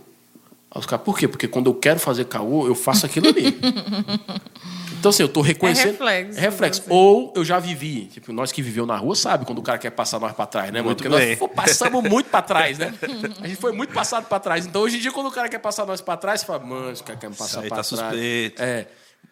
Aí 0.71 0.81
os 0.81 0.87
caras, 0.87 1.05
por 1.05 1.17
quê? 1.17 1.29
Porque 1.29 1.47
quando 1.47 1.71
eu 1.71 1.75
quero 1.75 2.01
fazer 2.01 2.25
caô, 2.25 2.67
eu 2.67 2.75
faço 2.75 3.07
aquilo 3.07 3.29
ali. 3.29 3.57
Então, 5.01 5.09
assim, 5.09 5.23
eu 5.23 5.29
tô 5.29 5.41
reconhecendo. 5.41 5.93
reflexo, 5.93 6.39
É 6.39 6.43
reflexo. 6.43 6.81
assim. 6.83 6.91
Ou 6.93 7.33
eu 7.35 7.43
já 7.45 7.59
vivi. 7.59 8.05
Tipo, 8.07 8.33
nós 8.33 8.53
que 8.53 8.61
viveu 8.63 8.85
na 8.85 8.97
rua 8.97 9.17
sabe 9.17 9.45
quando 9.47 9.59
o 9.59 9.63
cara 9.63 9.79
quer 9.79 9.91
passar 9.91 10.21
nós 10.21 10.33
pra 10.33 10.47
trás, 10.47 10.67
né, 10.67 10.81
mano? 10.81 10.85
Muito 10.91 11.03
Porque 11.03 11.17
bem. 11.17 11.31
nós 11.31 11.39
pô, 11.39 11.49
passamos 11.49 12.05
muito 12.05 12.29
pra 12.31 12.43
trás, 12.43 12.79
né? 12.79 12.93
A 13.43 13.49
gente 13.49 13.57
foi 13.61 13.73
muito 13.73 13.93
passado 13.95 14.27
pra 14.29 14.39
trás. 14.39 14.67
Então, 14.67 14.83
hoje 14.83 14.99
em 14.99 15.01
dia, 15.01 15.11
quando 15.11 15.29
o 15.29 15.33
cara 15.33 15.49
quer 15.49 15.59
passar 15.59 15.87
nós 15.87 16.01
pra 16.01 16.17
trás, 16.17 16.41
você 16.41 16.47
fala, 16.47 16.59
mano, 16.65 16.93
esse 16.93 17.03
cara 17.03 17.19
quer 17.19 17.31
me 17.31 17.35
passar 17.37 17.61
pra 17.63 17.69
tá 17.71 17.75
trás. 17.77 17.87
suspeito. 17.87 18.63
É. 18.63 18.87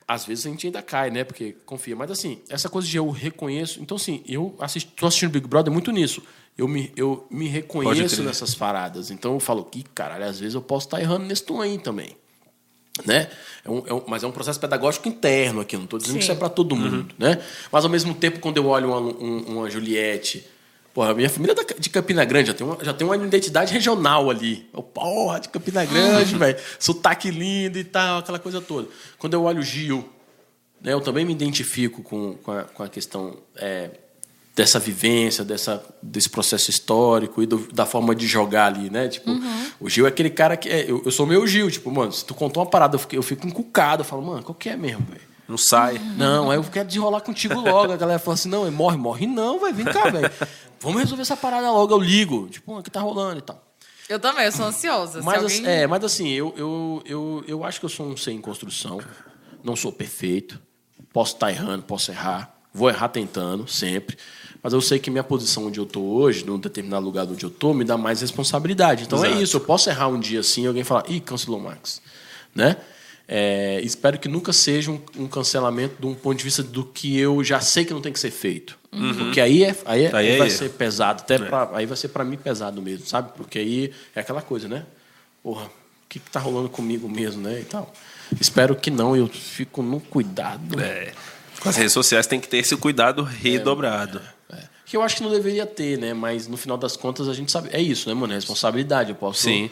Às 0.07 0.24
vezes 0.24 0.47
a 0.47 0.49
gente 0.49 0.66
ainda 0.66 0.81
cai, 0.81 1.11
né? 1.11 1.23
Porque 1.23 1.55
confia. 1.66 1.95
Mas 1.95 2.11
assim, 2.11 2.40
essa 2.49 2.69
coisa 2.70 2.89
de 2.89 2.97
eu 2.97 3.11
reconheço. 3.11 3.78
Então, 3.82 3.97
assim, 3.97 4.23
eu 4.27 4.57
assisto, 4.59 4.90
tô 4.97 5.07
assistindo 5.07 5.31
Big 5.31 5.47
Brother 5.47 5.70
muito 5.73 5.93
nisso. 5.93 6.23
Eu 6.57 6.66
me, 6.66 6.90
eu 6.97 7.27
me 7.31 7.47
reconheço 7.47 8.23
nessas 8.23 8.55
paradas. 8.55 9.11
Então 9.11 9.35
eu 9.35 9.40
falo, 9.40 9.65
que 9.65 9.82
caralho, 9.95 10.24
às 10.24 10.40
vezes 10.40 10.55
eu 10.55 10.62
posso 10.62 10.86
estar 10.86 10.99
errando 11.01 11.27
nesse 11.27 11.45
tom 11.45 11.61
aí 11.61 11.78
também. 11.78 12.16
Né? 13.07 13.29
É 13.65 13.70
um- 13.70 13.83
é 13.87 13.93
um- 13.95 14.03
mas 14.07 14.23
é 14.23 14.27
um 14.27 14.33
processo 14.33 14.59
pedagógico 14.61 15.09
interno 15.09 15.61
aqui, 15.61 15.77
não 15.77 15.85
estou 15.85 15.99
dizendo 15.99 16.16
que 16.16 16.23
isso 16.23 16.31
é 16.33 16.35
Sim. 16.35 16.39
para 16.39 16.49
todo 16.49 16.75
mundo. 16.77 17.09
Né? 17.19 17.41
Mas 17.70 17.85
ao 17.85 17.91
mesmo 17.91 18.15
tempo, 18.15 18.39
quando 18.41 18.57
eu 18.57 18.66
olho 18.66 18.89
uma, 18.89 18.99
um- 19.01 19.45
uma 19.59 19.70
Juliette, 19.70 20.47
porra, 20.95 21.11
a 21.11 21.15
minha 21.15 21.29
família 21.31 21.55
é 21.59 21.75
de 21.81 21.91
Campina 21.91 22.25
Grande 22.25 22.49
já 22.49 22.55
tem, 22.55 22.66
uma, 22.66 22.85
já 22.85 22.93
tem 22.93 23.07
uma 23.07 23.16
identidade 23.16 23.73
regional 23.73 24.31
ali. 24.31 24.69
Eu, 24.75 24.83
porra, 24.83 25.39
de 25.41 25.49
Campina 25.49 25.85
Grande, 25.85 26.35
velho. 26.37 26.59
Sotaque 26.79 27.31
lindo 27.31 27.79
e 27.79 27.85
tal, 27.85 28.19
aquela 28.20 28.39
coisa 28.39 28.61
toda. 28.61 28.89
Quando 29.19 29.35
eu 29.35 29.43
olho 29.45 29.61
o 29.61 29.62
Gil, 29.62 30.09
né, 30.81 30.93
eu 30.93 31.01
também 31.01 31.25
me 31.25 31.33
identifico 31.33 32.03
com, 32.03 32.35
com, 32.35 32.53
a, 32.53 32.62
com 32.65 32.83
a 32.83 32.89
questão 32.89 33.37
é, 33.57 33.91
dessa 34.59 34.80
vivência, 34.80 35.44
dessa, 35.44 35.80
desse 36.02 36.28
processo 36.28 36.68
histórico 36.68 37.40
e 37.40 37.47
do- 37.47 37.68
da 37.72 37.86
forma 37.86 38.12
de 38.12 38.26
jogar 38.26 38.66
ali, 38.66 38.90
né? 38.90 39.06
Tipo, 39.06 39.30
o 39.78 39.89
Gil 39.89 40.05
é 40.05 40.09
aquele 40.09 40.30
cara 40.30 40.56
que... 40.56 40.68
É, 40.68 40.90
eu, 40.90 41.01
eu 41.05 41.12
sou 41.12 41.24
meu 41.26 41.47
Gil, 41.47 41.70
tipo, 41.70 41.89
mano, 41.93 42.10
se 42.10 42.24
tu 42.24 42.35
contou 42.35 42.60
uma 42.64 42.68
parada, 42.68 42.97
eu 42.97 42.98
fico, 42.98 43.14
eu 43.14 43.22
fico 43.22 43.47
encucado, 43.47 44.01
eu 44.01 44.05
falo, 44.05 44.20
mano, 44.20 44.43
qual 44.43 44.56
que 44.56 44.68
é 44.68 44.76
mesmo, 44.76 45.06
velho? 45.06 45.20
Não 45.47 45.56
sai. 45.56 46.01
Não, 46.16 46.51
aí 46.51 46.59
eu 46.59 46.64
quero 46.64 46.89
desenrolar 46.89 47.20
contigo 47.20 47.55
logo. 47.60 47.93
A 47.93 47.97
galera 47.97 48.18
fala 48.18 48.35
assim, 48.35 48.48
não, 48.48 48.68
morre, 48.72 48.97
morre 48.97 49.28
não, 49.28 49.60
velho, 49.60 49.74
vem 49.76 49.85
cá, 49.86 50.10
velho. 50.10 50.28
Vamos 50.80 51.01
resolver 51.02 51.22
essa 51.22 51.36
parada 51.36 51.70
logo, 51.70 51.94
eu 51.94 51.98
ligo. 52.01 52.48
Tipo, 52.48 52.78
o 52.78 52.82
que 52.82 52.90
tá 52.90 53.01
rolando 53.01 53.39
e 53.39 53.43
tal. 53.43 53.62
Eu 54.09 54.18
também, 54.18 54.44
eu 54.44 54.51
sou 54.52 54.66
ansiosa. 54.66 55.22
Mas, 55.22 55.39
Se 55.39 55.47
assim, 55.47 55.59
alguém... 55.60 55.72
é, 55.72 55.86
mas 55.86 56.02
assim, 56.05 56.28
eu, 56.30 56.52
eu, 56.56 57.02
eu, 57.06 57.44
eu 57.47 57.64
acho 57.64 57.78
que 57.78 57.86
eu 57.86 57.90
sou 57.90 58.06
um 58.09 58.16
ser 58.16 58.32
em 58.32 58.40
construção. 58.40 58.98
Não 59.62 59.76
sou 59.76 59.93
perfeito. 59.93 60.60
Posso 61.12 61.35
estar 61.35 61.48
errando, 61.52 61.85
posso 61.85 62.10
errar. 62.10 62.57
Vou 62.79 62.89
errar 62.89 63.09
tentando, 63.09 63.67
sempre. 63.69 64.17
Mas 64.63 64.73
eu 64.73 64.81
sei 64.81 64.99
que 64.99 65.11
minha 65.11 65.23
posição 65.25 65.67
onde 65.67 65.79
eu 65.79 65.85
estou 65.85 66.05
hoje, 66.05 66.45
num 66.45 66.59
determinado 66.59 67.05
lugar 67.05 67.27
onde 67.27 67.45
eu 67.45 67.49
estou, 67.49 67.73
me 67.75 67.85
dá 67.85 67.97
mais 67.97 68.21
responsabilidade. 68.21 69.05
Então 69.05 69.25
é 69.25 69.29
Exato. 69.29 69.43
isso. 69.43 69.57
Eu 69.57 69.61
posso 69.61 69.89
errar 69.91 70.09
um 70.09 70.19
dia 70.19 70.41
assim 70.41 70.65
e 70.65 70.67
alguém 70.67 70.85
falar, 70.85 71.05
ih, 71.09 71.21
cancelou 71.21 71.59
o 71.61 71.63
Max. 71.63 72.01
Né? 72.55 72.77
É, 73.27 73.81
espero 73.83 74.19
que 74.19 74.27
nunca 74.29 74.53
seja 74.53 74.91
um, 74.91 75.01
um 75.17 75.29
cancelamento 75.29 75.97
de 76.01 76.07
um 76.07 76.15
ponto 76.15 76.39
de 76.39 76.43
vista 76.45 76.63
do 76.63 76.83
que 76.85 77.19
eu 77.19 77.45
já 77.45 77.61
sei 77.61 77.85
que 77.85 77.93
não 77.93 78.01
tem 78.01 78.13
que 78.13 78.19
ser 78.19 78.31
feito. 78.31 78.79
Porque 79.19 79.41
aí, 79.41 79.65
é, 79.65 79.77
aí, 79.85 80.05
é- 80.07 80.17
Aí 80.17 80.29
é 80.31 80.39
vai 80.39 80.49
erro. 80.49 80.57
ser 80.57 80.71
pesado. 80.71 81.21
Até 81.23 81.39
pra- 81.39 81.71
aí 81.75 81.85
vai 81.85 81.97
ser 81.97 82.09
para 82.09 82.25
mim 82.25 82.37
pesado 82.39 82.81
mesmo, 82.81 83.07
sabe? 83.07 83.33
Porque 83.37 83.59
aí 83.59 83.93
é 84.15 84.21
aquela 84.21 84.41
coisa, 84.41 84.67
né? 84.67 84.87
Porra, 85.43 85.67
o 85.67 85.71
que, 86.09 86.19
que 86.19 86.31
tá 86.31 86.41
rolando 86.41 86.69
comigo 86.71 87.07
mesmo, 87.09 87.43
né? 87.43 87.61
E 87.61 87.65
tal. 87.65 87.93
Espero 88.41 88.75
que 88.75 88.91
não, 88.91 89.15
eu 89.15 89.27
fico 89.29 89.83
no 89.83 90.01
cuidado. 90.01 90.81
É. 90.81 91.13
Com 91.60 91.68
as 91.68 91.76
redes 91.76 91.93
sociais 91.93 92.26
tem 92.26 92.40
que 92.40 92.48
ter 92.48 92.59
esse 92.59 92.76
cuidado 92.76 93.22
redobrado. 93.22 94.20
É. 94.51 94.62
Que 94.85 94.97
eu 94.97 95.02
acho 95.02 95.16
que 95.16 95.22
não 95.22 95.30
deveria 95.30 95.66
ter, 95.66 95.98
né? 95.98 96.14
Mas 96.14 96.47
no 96.47 96.56
final 96.56 96.76
das 96.76 96.97
contas 96.97 97.28
a 97.28 97.35
gente 97.35 97.51
sabe. 97.51 97.68
É 97.72 97.80
isso, 97.80 98.09
né, 98.09 98.14
mano? 98.14 98.32
É 98.32 98.36
responsabilidade. 98.36 99.10
Eu 99.10 99.16
posso. 99.16 99.43
Sim. 99.43 99.70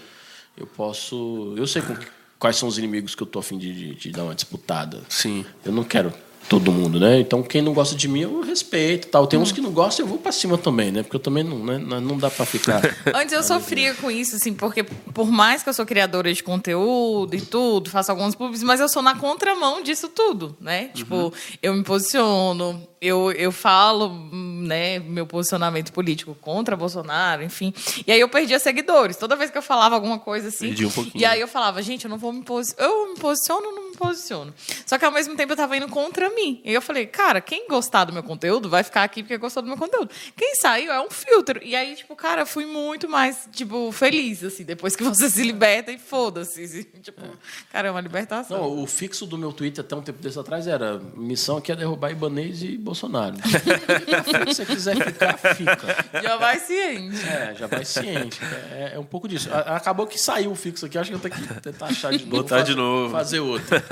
Eu 0.57 0.67
posso. 0.67 1.55
Eu 1.57 1.67
sei 1.67 1.83
com 1.83 1.97
quais 2.39 2.57
são 2.57 2.69
os 2.69 2.79
inimigos 2.79 3.15
que 3.15 3.23
eu 3.23 3.27
tô 3.27 3.39
afim 3.39 3.59
de, 3.59 3.73
de, 3.73 3.95
de 3.95 4.11
dar 4.11 4.25
uma 4.25 4.35
disputada. 4.35 5.01
Sim. 5.09 5.45
Eu 5.65 5.73
não 5.73 5.85
quero 5.85 6.13
todo 6.49 6.73
mundo, 6.73 6.99
né? 6.99 7.21
Então 7.21 7.43
quem 7.43 7.63
não 7.63 7.73
gosta 7.73 7.95
de 7.95 8.09
mim 8.09 8.21
eu 8.21 8.41
respeito, 8.41 9.09
tal. 9.09 9.27
Tem 9.27 9.39
uns 9.39 9.53
que 9.53 9.61
não 9.61 9.71
gostam, 9.71 10.05
eu 10.05 10.09
vou 10.09 10.19
pra 10.19 10.33
cima 10.33 10.57
também, 10.57 10.91
né? 10.91 11.03
Porque 11.03 11.17
eu 11.17 11.21
também 11.21 11.45
não, 11.45 11.59
né? 11.59 11.79
não 11.79 12.17
dá 12.17 12.31
pra 12.31 12.47
ficar. 12.47 12.83
Antes 13.15 13.33
eu 13.33 13.43
sofria 13.43 13.95
com 13.95 14.11
isso, 14.11 14.37
assim, 14.37 14.55
porque 14.55 14.83
por 14.83 15.31
mais 15.31 15.63
que 15.63 15.69
eu 15.69 15.75
sou 15.75 15.85
criadora 15.85 16.33
de 16.33 16.43
conteúdo 16.43 17.35
e 17.35 17.41
tudo, 17.41 17.91
faço 17.91 18.11
alguns 18.11 18.35
públicos, 18.35 18.63
mas 18.63 18.81
eu 18.81 18.89
sou 18.89 19.03
na 19.03 19.17
contramão 19.17 19.83
disso 19.83 20.09
tudo, 20.09 20.57
né? 20.61 20.89
Tipo, 20.95 21.33
eu 21.63 21.75
me 21.75 21.83
posiciono, 21.83 22.87
eu, 23.07 23.31
eu 23.33 23.53
falo, 23.53 24.09
né, 24.33 24.99
meu 24.99 25.27
posicionamento 25.27 25.93
político 25.93 26.35
contra 26.41 26.77
Bolsonaro, 26.77 27.43
enfim. 27.43 27.73
E 28.07 28.11
aí 28.11 28.21
eu 28.21 28.29
perdia 28.29 28.59
seguidores. 28.59 29.17
Toda 29.17 29.37
vez 29.37 29.51
que 29.51 29.59
eu 29.59 29.63
falava 29.63 29.95
alguma 29.95 30.19
coisa 30.19 30.49
assim. 30.49 30.69
Perdi 30.69 30.87
um 30.87 30.91
pouquinho. 30.91 31.23
E 31.23 31.25
aí 31.25 31.41
eu 31.41 31.49
falava, 31.49 31.81
gente, 31.83 32.05
eu 32.05 32.11
não 32.11 32.19
vou 32.19 32.33
me 32.33 32.43
posicionar. 32.43 32.91
Eu 32.91 33.13
me 33.13 33.19
posiciono 33.19 33.67
ou 33.67 33.73
não 33.73 33.91
me 33.91 33.97
posiciono? 33.97 34.53
Só 34.85 34.99
que 34.99 35.05
ao 35.05 35.13
mesmo 35.13 35.37
tempo 35.37 35.53
eu 35.53 35.57
tava 35.57 35.77
indo 35.77 35.89
contra 35.89 36.29
mim. 36.31 36.61
E 36.65 36.73
eu 36.73 36.83
falei, 36.83 37.07
cara, 37.07 37.41
quem 37.41 37.69
gostar 37.69 38.05
do 38.05 38.13
meu 38.13 38.23
conteúdo 38.23 38.69
vai 38.69 38.83
ficar 38.83 39.05
aqui 39.05 39.23
porque 39.23 39.39
gostou 39.39 39.63
do 39.63 39.69
meu 39.69 39.77
conteúdo. 39.77 40.11
Quem 40.37 40.55
saiu 40.57 40.93
é 40.93 41.01
um 41.01 41.11
filtro. 41.11 41.61
E 41.63 41.77
aí, 41.77 41.95
tipo, 41.95 42.17
cara, 42.17 42.43
eu 42.43 42.47
fui 42.47 42.67
muito 42.67 43.09
mais, 43.09 43.49
tipo, 43.53 43.93
feliz, 43.93 44.43
assim, 44.43 44.65
depois 44.65 44.97
que 44.97 45.03
você 45.05 45.31
se 45.31 45.43
liberta 45.43 45.93
e 45.93 45.99
foda-se. 45.99 46.63
assim, 46.63 46.83
Tipo, 47.01 47.23
cara, 47.71 47.89
é 47.89 47.91
uma 47.91 48.01
libertação. 48.01 48.59
Não, 48.59 48.83
o 48.83 48.87
fixo 48.87 49.27
do 49.27 49.39
meu 49.39 49.53
Twitter 49.53 49.85
até 49.85 49.95
um 49.95 50.03
tempo 50.03 50.21
desse 50.21 50.39
atrás 50.39 50.67
era 50.67 50.99
missão 51.15 51.59
aqui 51.59 51.71
é 51.71 51.77
derrubar 51.77 52.11
Ibanez 52.11 52.63
e 52.63 52.77
Bolsonaro. 52.77 52.96
Se 52.97 54.45
você 54.45 54.65
quiser 54.67 54.97
ficar, 54.97 55.37
fica. 55.39 56.23
Já 56.23 56.37
vai 56.37 56.59
ciente. 56.59 57.17
É, 57.29 57.55
já 57.59 57.67
vai 57.67 57.85
ciente. 57.85 58.41
É, 58.73 58.93
é 58.95 58.99
um 58.99 59.05
pouco 59.05 59.29
disso. 59.29 59.49
Acabou 59.53 60.07
que 60.07 60.19
saiu 60.19 60.51
o 60.53 60.55
fixo 60.57 60.87
aqui, 60.87 60.99
acho 60.99 61.11
que 61.11 61.17
eu 61.17 61.21
tenho 61.21 61.35
que 61.35 61.61
tentar 61.61 61.87
achar 61.87 62.11
de 62.13 62.25
novo. 62.25 62.31
Botar 62.43 62.59
fazer- 62.59 62.71
de 62.71 62.77
novo. 62.77 63.11
Fazer 63.13 63.41
outro. 63.41 63.83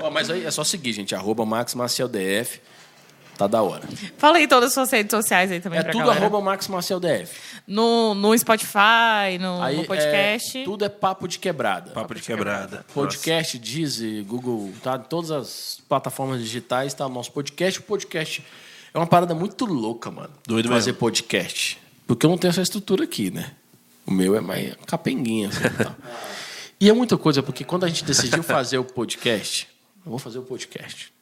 Ó, 0.00 0.10
mas 0.10 0.30
aí 0.30 0.44
é 0.44 0.50
só 0.50 0.62
seguir, 0.64 0.92
gente. 0.92 1.14
Arroba 1.14 1.44
Max 1.44 1.74
Maciel 1.74 2.08
DF. 2.08 2.60
Tá 3.36 3.46
da 3.46 3.62
hora. 3.62 3.82
Fala 4.16 4.38
aí 4.38 4.46
todas 4.46 4.68
as 4.68 4.74
suas 4.74 4.90
redes 4.90 5.10
sociais 5.10 5.50
aí 5.50 5.60
também 5.60 5.80
É 5.80 5.82
pra 5.82 5.92
tudo 5.92 6.02
galera. 6.04 6.20
arroba 6.20 6.40
Max 6.40 6.68
Maciel 6.68 7.00
DF. 7.00 7.36
No, 7.66 8.14
no 8.14 8.36
Spotify, 8.38 9.38
no, 9.40 9.60
Aí 9.62 9.76
no 9.78 9.84
podcast. 9.84 10.58
É, 10.58 10.64
tudo 10.64 10.84
é 10.84 10.88
papo 10.88 11.26
de 11.26 11.38
quebrada. 11.38 11.90
Papo 11.90 12.14
de 12.14 12.22
quebrada. 12.22 12.84
Podcast, 12.94 13.58
Deezer, 13.58 14.24
Google, 14.24 14.72
tá? 14.82 14.98
Todas 14.98 15.30
as 15.30 15.80
plataformas 15.88 16.40
digitais 16.40 16.94
tá 16.94 17.06
o 17.06 17.08
nosso 17.08 17.32
podcast. 17.32 17.80
O 17.80 17.82
podcast 17.82 18.44
é 18.92 18.98
uma 18.98 19.06
parada 19.06 19.34
muito 19.34 19.64
louca, 19.64 20.10
mano. 20.10 20.30
Doido 20.46 20.68
Fazer 20.68 20.90
mesmo. 20.90 21.00
podcast. 21.00 21.78
Porque 22.06 22.26
eu 22.26 22.30
não 22.30 22.38
tenho 22.38 22.50
essa 22.50 22.62
estrutura 22.62 23.04
aqui, 23.04 23.30
né? 23.30 23.52
O 24.06 24.12
meu 24.12 24.36
é 24.36 24.40
mais 24.40 24.74
capenguinha. 24.86 25.48
Assim, 25.48 25.64
e, 25.66 25.70
tal. 25.84 25.96
e 26.80 26.90
é 26.90 26.92
muita 26.92 27.16
coisa, 27.16 27.42
porque 27.42 27.64
quando 27.64 27.84
a 27.84 27.88
gente 27.88 28.04
decidiu 28.04 28.42
fazer 28.42 28.76
o 28.78 28.84
podcast, 28.84 29.66
eu 30.04 30.10
vou 30.10 30.18
fazer 30.18 30.38
o 30.38 30.42
podcast. 30.42 31.13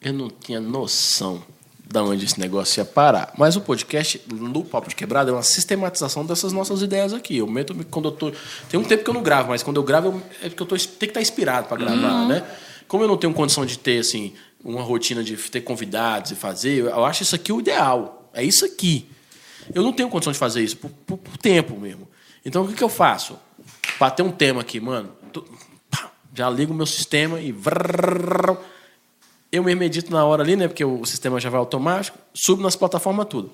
Eu 0.00 0.12
não 0.12 0.28
tinha 0.30 0.60
noção 0.60 1.42
de 1.84 1.98
onde 1.98 2.24
esse 2.26 2.38
negócio 2.38 2.80
ia 2.80 2.84
parar. 2.84 3.32
Mas 3.36 3.56
o 3.56 3.60
podcast, 3.60 4.20
no 4.32 4.64
Papo 4.64 4.88
de 4.88 4.94
Quebrada, 4.94 5.30
é 5.30 5.34
uma 5.34 5.42
sistematização 5.42 6.24
dessas 6.24 6.52
nossas 6.52 6.82
ideias 6.82 7.12
aqui. 7.12 7.38
Eu 7.38 7.46
meto 7.46 7.74
quando 7.90 8.08
eu 8.08 8.12
tô. 8.12 8.32
Tem 8.68 8.78
um 8.78 8.84
tempo 8.84 9.02
que 9.04 9.10
eu 9.10 9.14
não 9.14 9.22
gravo, 9.22 9.48
mas 9.48 9.62
quando 9.62 9.78
eu 9.78 9.82
gravo 9.82 10.08
eu- 10.08 10.22
é 10.42 10.48
porque 10.50 10.62
eu 10.62 10.66
tô, 10.66 10.76
tenho 10.76 10.88
que 10.98 11.04
estar 11.06 11.20
inspirado 11.22 11.66
para 11.66 11.76
gravar, 11.78 12.26
né? 12.28 12.44
Como 12.86 13.02
eu 13.04 13.08
não 13.08 13.16
tenho 13.16 13.32
condição 13.34 13.64
de 13.66 13.78
ter, 13.78 13.98
assim, 13.98 14.34
uma 14.62 14.82
rotina 14.82 15.22
de 15.24 15.36
ter 15.36 15.60
convidados 15.62 16.30
e 16.30 16.34
fazer, 16.34 16.78
eu 16.84 17.04
acho 17.04 17.22
isso 17.22 17.34
aqui 17.34 17.52
o 17.52 17.60
ideal. 17.60 18.30
É 18.34 18.44
isso 18.44 18.64
aqui. 18.64 19.10
Eu 19.74 19.82
não 19.82 19.92
tenho 19.92 20.08
condição 20.08 20.32
de 20.32 20.38
fazer 20.38 20.62
isso 20.62 20.76
por, 20.76 20.90
por- 21.06 21.18
por 21.18 21.36
tempo 21.38 21.78
mesmo. 21.78 22.08
Então, 22.44 22.64
o 22.64 22.68
que, 22.68 22.74
que 22.74 22.84
eu 22.84 22.88
faço? 22.88 23.38
Bater 23.98 24.22
um 24.22 24.30
tema 24.30 24.60
aqui, 24.60 24.78
mano. 24.78 25.10
tô- 25.32 25.44
já 26.34 26.48
ligo 26.48 26.72
o 26.72 26.76
meu 26.76 26.86
sistema 26.86 27.40
e. 27.40 27.52
eu 29.50 29.62
mesmo 29.62 29.82
edito 29.82 30.10
na 30.12 30.24
hora 30.24 30.42
ali, 30.42 30.56
né? 30.56 30.68
Porque 30.68 30.84
o 30.84 31.04
sistema 31.04 31.40
já 31.40 31.48
vai 31.50 31.58
automático. 31.58 32.18
Subo 32.34 32.62
nas 32.62 32.76
plataformas 32.76 33.26
tudo. 33.28 33.50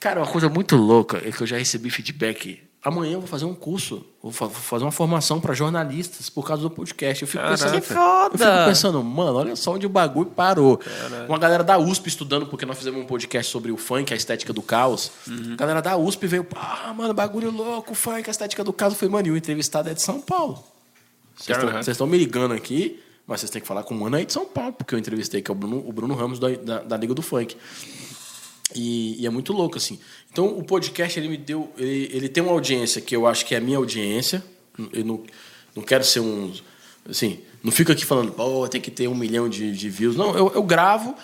Cara, 0.00 0.20
uma 0.20 0.26
coisa 0.26 0.48
muito 0.48 0.76
louca 0.76 1.18
é 1.26 1.30
que 1.32 1.40
eu 1.42 1.46
já 1.46 1.56
recebi 1.56 1.90
feedback. 1.90 2.62
Amanhã 2.84 3.14
eu 3.14 3.20
vou 3.20 3.26
fazer 3.28 3.46
um 3.46 3.54
curso, 3.54 4.06
vou 4.22 4.30
fa- 4.30 4.46
vou 4.46 4.54
fazer 4.54 4.84
uma 4.84 4.92
formação 4.92 5.40
para 5.40 5.52
jornalistas 5.54 6.30
por 6.30 6.46
causa 6.46 6.62
do 6.62 6.70
podcast. 6.70 7.22
Eu 7.22 7.26
fico 7.26 7.42
pensando, 7.44 7.72
Que 7.72 7.80
foda! 7.80 8.34
eu 8.34 8.38
fico 8.38 8.64
pensando, 8.68 9.02
mano, 9.02 9.38
olha 9.38 9.56
só 9.56 9.72
onde 9.72 9.86
o 9.86 9.88
bagulho 9.88 10.30
parou. 10.30 10.78
Uma 11.28 11.38
galera 11.38 11.64
da 11.64 11.78
USP 11.78 12.06
estudando, 12.08 12.46
porque 12.46 12.64
nós 12.64 12.78
fizemos 12.78 13.00
um 13.02 13.04
podcast 13.06 13.50
sobre 13.50 13.72
o 13.72 13.76
funk, 13.76 14.12
a 14.12 14.16
estética 14.16 14.52
do 14.52 14.62
caos. 14.62 15.10
A 15.52 15.56
galera 15.56 15.82
da 15.82 15.96
USP 15.96 16.28
veio, 16.28 16.46
ah, 16.54 16.94
mano, 16.96 17.12
bagulho 17.12 17.50
louco, 17.50 17.92
funk, 17.94 18.28
a 18.28 18.30
estética 18.30 18.62
do 18.62 18.72
caos. 18.72 18.92
Eu 18.92 18.98
falei, 19.00 19.12
mano, 19.12 19.28
e 19.28 19.30
o 19.32 19.36
entrevistado 19.36 19.88
é 19.90 19.94
de 19.94 20.02
São 20.02 20.20
Paulo. 20.20 20.62
Uhum. 21.48 21.72
Vocês 21.72 21.88
estão 21.88 22.06
me 22.06 22.16
ligando 22.16 22.54
aqui, 22.54 23.02
mas 23.26 23.40
vocês 23.40 23.50
têm 23.50 23.60
que 23.60 23.66
falar 23.66 23.82
com 23.82 23.94
o 23.94 23.98
mano 23.98 24.16
aí 24.16 24.24
de 24.24 24.32
São 24.32 24.46
Paulo, 24.46 24.72
porque 24.72 24.94
eu 24.94 24.98
entrevistei, 24.98 25.42
que 25.42 25.50
é 25.50 25.52
o 25.52 25.54
Bruno, 25.54 25.82
o 25.86 25.92
Bruno 25.92 26.14
Ramos 26.14 26.38
da, 26.38 26.48
da, 26.50 26.78
da 26.80 26.96
Liga 26.96 27.12
do 27.12 27.22
Funk. 27.22 27.56
E, 28.74 29.20
e 29.20 29.26
é 29.26 29.30
muito 29.30 29.52
louco, 29.52 29.78
assim. 29.78 29.98
Então, 30.30 30.46
o 30.46 30.62
podcast, 30.62 31.18
ele 31.18 31.28
me 31.28 31.36
deu... 31.36 31.72
Ele, 31.76 32.10
ele 32.12 32.28
tem 32.28 32.42
uma 32.42 32.52
audiência 32.52 33.00
que 33.00 33.16
eu 33.16 33.26
acho 33.26 33.44
que 33.46 33.54
é 33.54 33.58
a 33.58 33.60
minha 33.60 33.78
audiência. 33.78 34.44
Eu 34.92 35.04
não, 35.04 35.22
não 35.74 35.82
quero 35.82 36.04
ser 36.04 36.20
um... 36.20 36.52
Assim, 37.08 37.40
não 37.62 37.72
fico 37.72 37.92
aqui 37.92 38.04
falando, 38.04 38.32
pô, 38.32 38.68
tem 38.68 38.80
que 38.80 38.90
ter 38.90 39.08
um 39.08 39.14
milhão 39.14 39.48
de, 39.48 39.72
de 39.72 39.88
views. 39.88 40.16
Não, 40.16 40.36
eu, 40.36 40.52
eu 40.54 40.62
gravo 40.62 41.14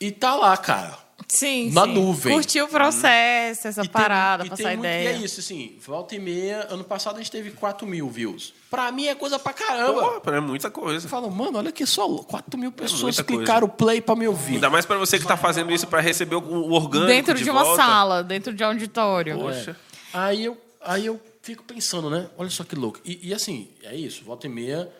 e 0.00 0.10
tá 0.10 0.34
lá, 0.34 0.56
cara. 0.56 0.98
Sim, 1.34 1.70
Na 1.70 1.84
sim. 1.84 1.94
nuvem. 1.94 2.34
Curtir 2.34 2.60
o 2.60 2.68
processo, 2.68 3.66
essa 3.68 3.80
E 3.80 3.84
tem- 3.84 3.90
parada, 3.90 4.44
e 4.44 4.50
passar 4.50 4.64
tem 4.64 4.76
muito- 4.76 4.86
ideia. 4.90 5.12
E 5.12 5.22
é 5.22 5.24
isso, 5.24 5.40
assim, 5.40 5.76
volta 5.80 6.14
e 6.14 6.18
meia. 6.18 6.66
Ano 6.68 6.84
passado 6.84 7.14
a 7.16 7.18
gente 7.18 7.30
teve 7.30 7.52
4 7.52 7.86
mil 7.86 8.08
views. 8.10 8.52
Pra 8.70 8.92
mim 8.92 9.06
é 9.06 9.14
coisa 9.14 9.38
pra 9.38 9.52
caramba. 9.54 10.20
Pô, 10.20 10.30
é 10.30 10.40
muita 10.40 10.70
coisa. 10.70 11.06
Eu 11.06 11.10
falo, 11.10 11.30
mano, 11.30 11.56
olha 11.58 11.70
aqui 11.70 11.86
só, 11.86 12.06
4 12.24 12.58
mil 12.60 12.70
pessoas 12.70 13.00
muita 13.02 13.24
coisa. 13.24 13.38
clicaram 13.42 13.66
o 13.66 13.70
play 13.70 14.00
pra 14.02 14.14
me 14.14 14.28
ouvir. 14.28 14.54
Ainda 14.54 14.68
mais 14.68 14.84
pra 14.84 14.98
você 14.98 15.18
que 15.18 15.26
tá 15.26 15.36
fazendo 15.36 15.72
isso 15.72 15.86
pra 15.86 16.00
receber 16.00 16.34
o- 16.36 16.40
o 16.42 16.72
orgânico 16.72 17.06
Dentro 17.08 17.34
de, 17.34 17.48
uma 17.50 17.64
volta. 17.64 17.82
sala, 17.82 18.22
dentro 18.22 18.52
de 18.52 18.62
um 18.62 18.66
auditório. 18.66 19.38
Poxa. 19.38 19.74
Aí 20.12 20.44
eu, 20.44 20.58
aí 20.82 21.06
eu 21.06 21.18
fico 21.40 21.62
pensando, 21.64 22.10
né? 22.10 22.28
Olha 22.36 22.50
só 22.50 22.62
que 22.62 22.74
louco. 22.76 23.00
E, 23.04 23.28
e 23.28 23.32
assim, 23.34 23.68
é 23.82 23.96
isso, 23.96 24.22
volta 24.22 24.46
e 24.46 24.50
meia, 24.50 24.90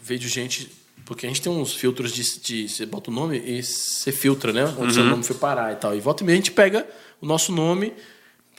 vejo 0.00 0.28
gente. 0.28 0.70
Porque 1.04 1.26
a 1.26 1.28
gente 1.28 1.42
tem 1.42 1.52
uns 1.52 1.74
filtros 1.74 2.12
de, 2.12 2.40
de. 2.40 2.68
Você 2.68 2.86
bota 2.86 3.10
o 3.10 3.14
nome 3.14 3.38
e 3.38 3.62
você 3.62 4.12
filtra, 4.12 4.52
né? 4.52 4.64
Onde 4.78 4.94
seu 4.94 5.04
nome 5.04 5.22
foi 5.22 5.36
parar 5.36 5.72
e 5.72 5.76
tal. 5.76 5.94
E 5.94 6.00
volta 6.00 6.22
e 6.22 6.26
meia 6.26 6.34
a 6.34 6.40
gente 6.40 6.52
pega 6.52 6.86
o 7.20 7.26
nosso 7.26 7.52
nome 7.52 7.92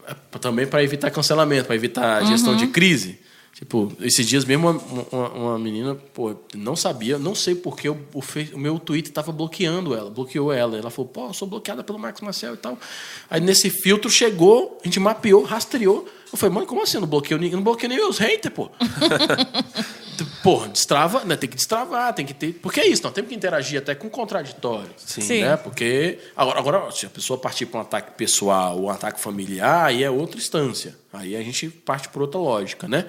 é, 0.08 0.14
também 0.40 0.68
para 0.68 0.84
evitar 0.84 1.12
cancelamento, 1.12 1.66
para 1.66 1.76
evitar 1.76 2.26
gestão 2.26 2.56
de 2.56 2.68
crise. 2.68 3.20
Tipo, 3.54 3.92
esses 4.00 4.26
dias 4.26 4.46
mesmo 4.46 4.70
uma, 4.70 5.06
uma, 5.12 5.30
uma 5.30 5.60
menina, 5.60 5.94
pô, 5.94 6.34
não 6.56 6.76
sabia, 6.76 7.20
não 7.20 7.36
sei 7.36 7.54
porque 7.54 7.90
o, 7.90 7.98
o, 8.14 8.22
o 8.54 8.58
meu 8.58 8.80
Twitter 8.80 9.12
tava 9.12 9.32
bloqueando 9.32 9.94
ela, 9.94 10.10
bloqueou 10.10 10.54
ela. 10.54 10.78
Ela 10.78 10.90
falou, 10.90 11.12
pô, 11.12 11.28
eu 11.28 11.34
sou 11.34 11.48
bloqueada 11.48 11.84
pelo 11.84 12.00
Marcos 12.00 12.22
Marcel 12.22 12.54
e 12.54 12.58
tal. 12.58 12.80
Aí 13.30 13.42
nesse 13.42 13.70
filtro 13.70 14.10
chegou, 14.10 14.80
a 14.82 14.88
gente 14.88 15.00
mapeou, 15.00 15.44
rastreou. 15.44 16.08
Eu 16.32 16.38
falei, 16.38 16.56
mano, 16.56 16.66
como 16.66 16.82
assim? 16.82 16.98
Eu 16.98 17.02
não 17.02 17.08
bloqueio 17.08 17.40
ninguém? 17.40 17.56
Não 17.56 17.64
bloqueio 17.64 17.90
nem 17.90 18.08
os 18.08 18.18
haters, 18.18 18.54
pô. 18.54 18.70
Porra, 20.44 20.70
destrava, 20.70 21.24
né? 21.26 21.36
Tem 21.36 21.50
que 21.50 21.56
destravar, 21.56 22.14
tem 22.14 22.26
que 22.26 22.34
ter. 22.34 22.54
Porque 22.54 22.80
é 22.80 22.88
isso, 22.88 23.04
nós 23.04 23.12
temos 23.12 23.30
que 23.30 23.36
interagir 23.36 23.80
até 23.80 23.94
com 23.94 24.10
contraditório. 24.10 24.92
Sim. 24.98 25.22
Sim. 25.22 25.42
Né? 25.42 25.58
Porque. 25.58 26.20
Agora, 26.36 26.60
agora, 26.60 26.92
se 26.92 27.06
a 27.06 27.10
pessoa 27.10 27.40
partir 27.40 27.66
para 27.66 27.80
um 27.80 27.82
ataque 27.82 28.12
pessoal 28.18 28.78
ou 28.78 28.86
um 28.86 28.90
ataque 28.90 29.20
familiar, 29.20 29.86
aí 29.86 30.04
é 30.04 30.10
outra 30.10 30.38
instância. 30.38 30.96
Aí 31.12 31.36
a 31.36 31.44
gente 31.44 31.70
parte 31.70 32.10
por 32.10 32.22
outra 32.22 32.40
lógica, 32.40 32.88
né? 32.88 33.06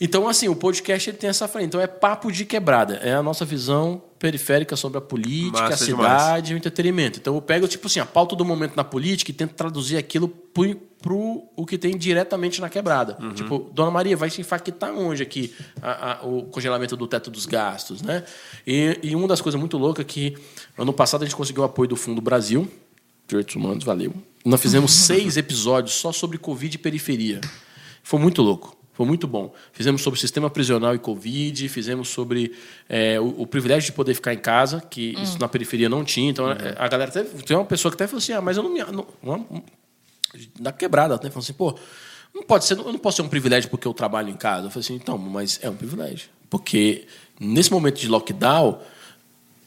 Então, 0.00 0.26
assim, 0.26 0.48
o 0.48 0.56
podcast 0.56 1.10
ele 1.10 1.18
tem 1.18 1.28
essa 1.28 1.46
frente. 1.46 1.66
Então, 1.66 1.80
é 1.80 1.86
papo 1.86 2.32
de 2.32 2.46
quebrada. 2.46 2.94
É 3.02 3.12
a 3.12 3.22
nossa 3.22 3.44
visão 3.44 4.02
periférica 4.18 4.74
sobre 4.74 4.96
a 4.96 5.00
política, 5.00 5.60
Massa 5.60 5.84
a 5.84 5.86
demais. 5.86 6.22
cidade 6.22 6.52
e 6.52 6.54
o 6.54 6.56
entretenimento. 6.56 7.18
Então, 7.18 7.34
eu 7.34 7.42
pego, 7.42 7.68
tipo 7.68 7.86
assim, 7.86 8.00
a 8.00 8.06
pauta 8.06 8.34
do 8.34 8.44
momento 8.44 8.74
na 8.74 8.84
política 8.84 9.30
e 9.30 9.34
tento 9.34 9.52
traduzir 9.52 9.98
aquilo 9.98 10.26
pro, 10.26 10.74
pro 11.02 11.44
o 11.56 11.64
que 11.66 11.78
tem 11.78 11.96
diretamente 11.96 12.60
na 12.60 12.68
quebrada. 12.68 13.16
Uhum. 13.20 13.32
Tipo, 13.32 13.70
Dona 13.72 13.90
Maria, 13.90 14.16
vai 14.16 14.28
se 14.30 14.40
impactar 14.40 14.92
onde 14.92 15.22
aqui 15.22 15.54
a- 15.82 16.12
a- 16.20 16.26
o 16.26 16.42
congelamento 16.44 16.96
do 16.96 17.06
teto 17.06 17.30
dos 17.30 17.46
gastos, 17.46 18.02
né? 18.02 18.24
E, 18.66 18.98
e 19.02 19.16
uma 19.16 19.26
das 19.28 19.40
coisas 19.40 19.58
muito 19.58 19.76
loucas 19.78 20.04
é 20.04 20.08
que 20.08 20.36
ano 20.78 20.92
passado 20.92 21.22
a 21.22 21.24
gente 21.24 21.36
conseguiu 21.36 21.62
o 21.62 21.66
apoio 21.66 21.88
do 21.88 21.96
Fundo 21.96 22.20
Brasil, 22.20 22.70
Direitos 23.26 23.54
Humanos, 23.56 23.84
valeu. 23.84 24.12
Nós 24.44 24.60
fizemos 24.60 24.92
seis 25.06 25.36
episódios 25.36 25.94
só 25.94 26.12
sobre 26.12 26.36
Covid 26.38 26.74
e 26.74 26.78
periferia. 26.78 27.40
Foi 28.02 28.18
muito 28.20 28.42
louco. 28.42 28.76
Foi 28.92 29.06
muito 29.06 29.26
bom. 29.26 29.54
Fizemos 29.72 30.02
sobre 30.02 30.20
sistema 30.20 30.50
prisional 30.50 30.94
e 30.94 30.98
Covid, 30.98 31.68
fizemos 31.70 32.08
sobre 32.10 32.52
é, 32.86 33.18
o, 33.18 33.42
o 33.42 33.46
privilégio 33.46 33.86
de 33.86 33.92
poder 33.92 34.12
ficar 34.12 34.34
em 34.34 34.38
casa, 34.38 34.80
que 34.90 35.14
isso 35.22 35.38
na 35.38 35.48
periferia 35.48 35.88
não 35.88 36.04
tinha. 36.04 36.28
Então, 36.30 36.50
é, 36.50 36.74
a 36.76 36.86
galera 36.86 37.08
até. 37.10 37.22
Tem 37.24 37.56
uma 37.56 37.64
pessoa 37.64 37.90
que 37.90 37.94
até 37.96 38.06
falou 38.06 38.18
assim: 38.18 38.32
ah, 38.32 38.42
mas 38.42 38.58
eu 38.58 38.62
não 38.62 38.70
me. 38.70 38.80
Não, 38.84 39.06
na 40.58 40.72
quebrada, 40.72 41.14
né? 41.14 41.30
Falou 41.30 41.42
assim, 41.42 41.52
pô, 41.52 41.78
não 42.34 42.42
pode 42.42 42.64
ser, 42.64 42.78
eu 42.78 42.92
não 42.92 42.98
posso 42.98 43.18
ter 43.18 43.22
um 43.22 43.28
privilégio 43.28 43.70
porque 43.70 43.86
eu 43.86 43.94
trabalho 43.94 44.28
em 44.28 44.36
casa. 44.36 44.66
Eu 44.66 44.70
falei 44.70 44.84
assim, 44.84 44.94
então, 44.94 45.18
mas 45.18 45.58
é 45.62 45.68
um 45.68 45.76
privilégio. 45.76 46.28
Porque 46.48 47.06
nesse 47.38 47.72
momento 47.72 48.00
de 48.00 48.08
lockdown, 48.08 48.80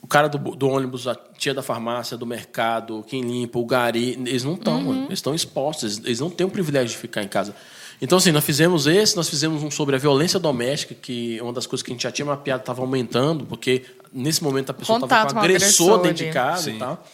o 0.01 0.07
cara 0.07 0.27
do, 0.27 0.37
do 0.37 0.67
ônibus, 0.67 1.07
a 1.07 1.15
tia 1.15 1.53
da 1.53 1.63
farmácia, 1.63 2.17
do 2.17 2.25
mercado, 2.25 3.03
quem 3.07 3.21
limpa, 3.21 3.57
o 3.57 3.65
gari, 3.65 4.11
eles 4.25 4.43
não 4.43 4.55
estão, 4.55 4.81
mano. 4.81 5.05
Eles 5.05 5.19
estão 5.19 5.33
expostos, 5.33 5.83
eles, 5.83 6.05
eles 6.05 6.19
não 6.19 6.29
têm 6.29 6.45
o 6.45 6.49
privilégio 6.49 6.89
de 6.89 6.97
ficar 6.97 7.23
em 7.23 7.27
casa. 7.27 7.55
Então, 8.01 8.17
assim, 8.17 8.31
nós 8.33 8.43
fizemos 8.43 8.85
esse, 8.85 9.15
nós 9.15 9.29
fizemos 9.29 9.63
um 9.63 9.71
sobre 9.71 9.95
a 9.95 9.99
violência 9.99 10.37
doméstica, 10.37 10.93
que 10.93 11.37
é 11.37 11.43
uma 11.43 11.53
das 11.53 11.65
coisas 11.65 11.81
que 11.81 11.91
a 11.91 11.93
gente 11.93 12.03
já 12.03 12.11
tinha 12.11 12.25
mapeado 12.25 12.61
estava 12.61 12.81
aumentando, 12.81 13.45
porque 13.45 13.85
nesse 14.11 14.43
momento 14.43 14.71
a 14.71 14.73
pessoa 14.73 14.99
estava 14.99 15.27
com 15.27 15.33
com 15.35 15.39
agressor 15.39 15.93
agressor 15.93 16.01
dentro 16.01 16.25
de 16.25 16.31
casa 16.31 16.63
Sim. 16.63 16.75
e 16.75 16.79
tal. 16.79 17.07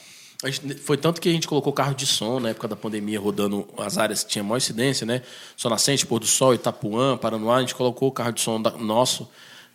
Gente- 0.45 0.75
foi 0.75 0.95
tanto 0.95 1.19
que 1.19 1.27
a 1.27 1.31
gente 1.33 1.47
colocou 1.47 1.73
carro 1.73 1.93
de 1.93 2.05
som 2.05 2.39
na 2.39 2.49
época 2.49 2.67
da 2.67 2.75
pandemia, 2.75 3.19
rodando 3.19 3.67
as 3.77 3.97
áreas 3.97 4.23
que 4.23 4.29
tinha 4.31 4.43
maior 4.43 4.57
incidência, 4.57 5.05
né? 5.05 5.21
Sol 5.57 5.69
Nascente, 5.69 6.05
Pôr 6.05 6.19
do 6.19 6.25
Sol, 6.25 6.53
Itapuã, 6.53 7.17
Paranoá. 7.17 7.57
A 7.57 7.59
gente 7.59 7.75
colocou 7.75 8.07
o 8.07 8.11
carro 8.11 8.31
de 8.31 8.39
som 8.39 8.61
da- 8.61 8.71
nosso, 8.71 9.29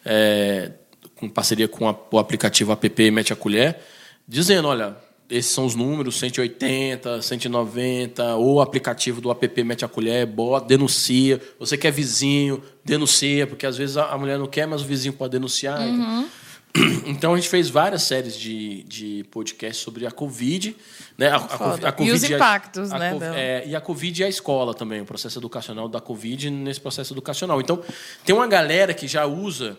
é, 0.05 0.73
com 1.17 1.29
parceria 1.29 1.69
com 1.69 1.87
a- 1.89 1.95
o 2.11 2.19
aplicativo 2.19 2.73
app 2.73 3.11
Mete 3.11 3.31
a 3.33 3.37
Colher, 3.37 3.79
dizendo: 4.27 4.69
olha, 4.69 4.97
esses 5.29 5.53
são 5.53 5.67
os 5.67 5.75
números, 5.75 6.17
180, 6.19 7.21
190, 7.21 8.35
ou 8.37 8.55
o 8.55 8.61
aplicativo 8.63 9.21
do 9.21 9.31
app 9.31 9.63
Mete 9.65 9.85
a 9.85 9.89
Colher, 9.89 10.27
bota, 10.27 10.67
denuncia. 10.67 11.43
Você 11.59 11.77
que 11.77 11.87
é 11.87 11.91
vizinho, 11.91 12.63
denuncia, 12.83 13.47
porque 13.47 13.67
às 13.67 13.77
vezes 13.77 13.99
a 13.99 14.17
mulher 14.17 14.39
não 14.39 14.47
quer, 14.47 14.67
mas 14.67 14.81
o 14.81 14.85
vizinho 14.87 15.13
pode 15.13 15.33
denunciar. 15.33 15.87
Então 15.87 16.27
a 17.33 17.37
gente 17.37 17.49
fez 17.49 17.71
várias 17.71 18.03
séries 18.03 18.37
de, 18.37 18.83
de 18.85 19.25
podcast 19.31 19.83
sobre 19.83 20.07
a 20.07 20.11
Covid, 20.11 20.77
né? 21.17 21.29
A, 21.29 21.37
a, 21.37 21.75
a 21.89 21.93
Covid 21.93 22.11
E 22.11 22.13
os 22.13 22.25
impactos, 22.25 22.93
a 22.93 22.99
né, 22.99 23.19
é, 23.35 23.65
e 23.67 23.77
a 23.77 23.81
Covid 23.81 24.21
e 24.21 24.25
a 24.25 24.29
escola 24.29 24.75
também, 24.75 25.01
o 25.01 25.05
processo 25.05 25.39
educacional 25.39 25.89
da 25.89 26.01
Covid 26.01 26.51
nesse 26.51 26.81
processo 26.81 27.15
educacional. 27.15 27.61
Então 27.61 27.83
tem 28.25 28.35
uma 28.35 28.47
galera 28.47 28.93
que 28.93 29.07
já 29.07 29.25
usa 29.25 29.79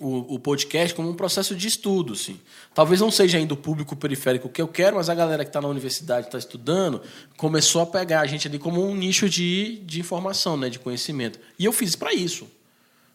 o, 0.00 0.34
o 0.34 0.38
podcast 0.38 0.94
como 0.94 1.10
um 1.10 1.14
processo 1.14 1.54
de 1.54 1.68
estudo, 1.68 2.14
assim. 2.14 2.40
Talvez 2.74 3.00
não 3.00 3.10
seja 3.10 3.38
ainda 3.38 3.54
o 3.54 3.56
público 3.56 3.94
periférico 3.94 4.48
que 4.48 4.60
eu 4.60 4.66
quero, 4.66 4.96
mas 4.96 5.10
a 5.10 5.14
galera 5.14 5.44
que 5.44 5.50
está 5.50 5.60
na 5.60 5.68
universidade, 5.68 6.26
está 6.26 6.38
estudando, 6.38 7.02
começou 7.36 7.82
a 7.82 7.86
pegar 7.86 8.20
a 8.20 8.26
gente 8.26 8.48
ali 8.48 8.58
como 8.58 8.84
um 8.84 8.96
nicho 8.96 9.28
de, 9.28 9.78
de 9.84 10.00
informação, 10.00 10.56
né, 10.56 10.70
de 10.70 10.78
conhecimento. 10.78 11.38
E 11.58 11.66
eu 11.66 11.72
fiz 11.72 11.94
para 11.94 12.14
isso. 12.14 12.48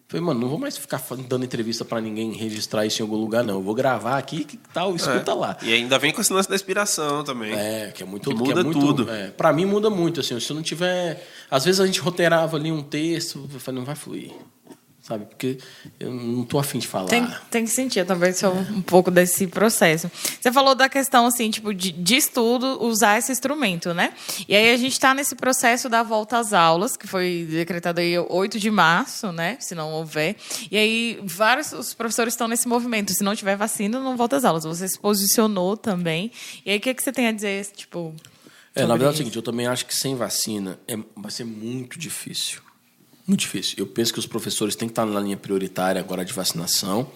Falei, 0.08 0.24
mano, 0.24 0.40
não 0.42 0.50
vou 0.50 0.60
mais 0.60 0.78
ficar 0.78 1.02
dando 1.28 1.46
entrevista 1.46 1.84
para 1.84 2.00
ninguém 2.00 2.32
registrar 2.34 2.86
isso 2.86 3.02
em 3.02 3.04
algum 3.04 3.16
lugar, 3.16 3.44
não. 3.44 3.56
Eu 3.56 3.62
vou 3.62 3.74
gravar 3.74 4.18
aqui, 4.18 4.44
que 4.44 4.56
tal, 4.72 4.96
escuta 4.96 5.34
lá. 5.34 5.58
E 5.64 5.74
ainda 5.74 5.98
vem 5.98 6.14
com 6.14 6.22
esse 6.22 6.32
lance 6.32 6.48
da 6.48 6.54
inspiração 6.54 7.24
também. 7.24 7.54
É, 7.54 7.92
que 7.92 8.04
é 8.04 8.06
muito 8.06 8.30
Que 8.30 8.36
que 8.36 8.44
muda 8.44 8.62
é 8.62 8.64
muito, 8.64 8.80
tudo. 8.80 9.10
É, 9.10 9.32
para 9.32 9.52
mim 9.52 9.66
muda 9.66 9.90
muito 9.90 10.20
assim, 10.20 10.40
se 10.40 10.52
eu 10.52 10.56
não 10.56 10.62
tiver, 10.62 11.26
às 11.50 11.66
vezes 11.66 11.82
a 11.82 11.88
gente 11.88 12.00
roteirava 12.00 12.56
ali 12.56 12.72
um 12.72 12.84
texto, 12.84 13.50
eu 13.52 13.60
falei, 13.60 13.80
não 13.80 13.86
vai 13.86 13.96
fluir. 13.96 14.32
Sabe? 15.06 15.26
Porque 15.26 15.60
eu 16.00 16.12
não 16.12 16.44
tô 16.44 16.58
afim 16.58 16.80
de 16.80 16.88
falar. 16.88 17.08
Tem, 17.08 17.28
tem 17.52 17.64
que 17.64 17.70
sentir, 17.70 18.06
também 18.06 18.34
sou 18.34 18.54
um 18.54 18.82
pouco 18.82 19.12
desse 19.12 19.46
processo. 19.46 20.10
Você 20.42 20.52
falou 20.52 20.74
da 20.74 20.90
questão, 20.90 21.28
assim, 21.28 21.50
tipo, 21.52 21.74
de, 21.74 21.92
de 21.92 22.16
estudo, 22.16 22.84
usar 22.84 23.20
esse 23.20 23.32
instrumento, 23.32 23.94
né? 23.94 24.14
E 24.48 24.56
aí 24.56 24.74
a 24.74 24.78
gente 24.78 24.94
está 24.94 25.14
nesse 25.14 25.36
processo 25.36 25.88
da 25.88 26.02
volta 26.02 26.40
às 26.40 26.54
aulas, 26.54 26.98
que 26.98 27.06
foi 27.06 27.48
decretado 27.50 28.00
aí 28.00 28.18
8 28.18 28.60
de 28.60 28.72
março, 28.72 29.32
né? 29.32 29.58
Se 29.60 29.76
não 29.76 29.92
houver. 29.94 30.36
E 30.72 30.78
aí 30.78 31.20
vários 31.24 31.72
os 31.72 31.94
professores 31.94 32.34
estão 32.34 32.48
nesse 32.48 32.68
movimento. 32.68 33.14
Se 33.14 33.24
não 33.24 33.36
tiver 33.36 33.56
vacina, 33.56 34.00
não 34.00 34.18
volta 34.18 34.38
às 34.38 34.46
aulas. 34.46 34.64
Você 34.64 34.88
se 34.88 34.98
posicionou 34.98 35.78
também. 35.78 36.32
E 36.66 36.72
aí 36.72 36.78
o 36.78 36.82
que, 36.82 36.90
é 36.90 36.94
que 36.94 37.04
você 37.04 37.12
tem 37.12 37.28
a 37.28 37.32
dizer, 37.32 37.64
tipo... 37.68 38.16
É, 38.74 38.82
na 38.82 38.88
verdade 38.88 39.04
é 39.04 39.08
o 39.08 39.10
isso? 39.10 39.18
seguinte, 39.20 39.36
eu 39.38 39.42
também 39.42 39.68
acho 39.68 39.86
que 39.86 39.96
sem 39.96 40.16
vacina 40.16 40.78
é, 40.88 40.98
vai 41.16 41.32
ser 41.32 41.46
muito 41.46 41.98
difícil. 41.98 42.65
Muito 43.28 43.40
difícil. 43.42 43.76
Eu 43.78 43.88
penso 43.88 44.14
que 44.14 44.20
os 44.20 44.28
professores 44.28 44.76
têm 44.76 44.88
que 44.88 44.92
estar 44.92 45.06
na 45.06 45.20
linha 45.20 45.38
prioritária 45.38 46.00
agora 46.00 46.24
de 46.24 46.32
vacinação. 46.34 47.10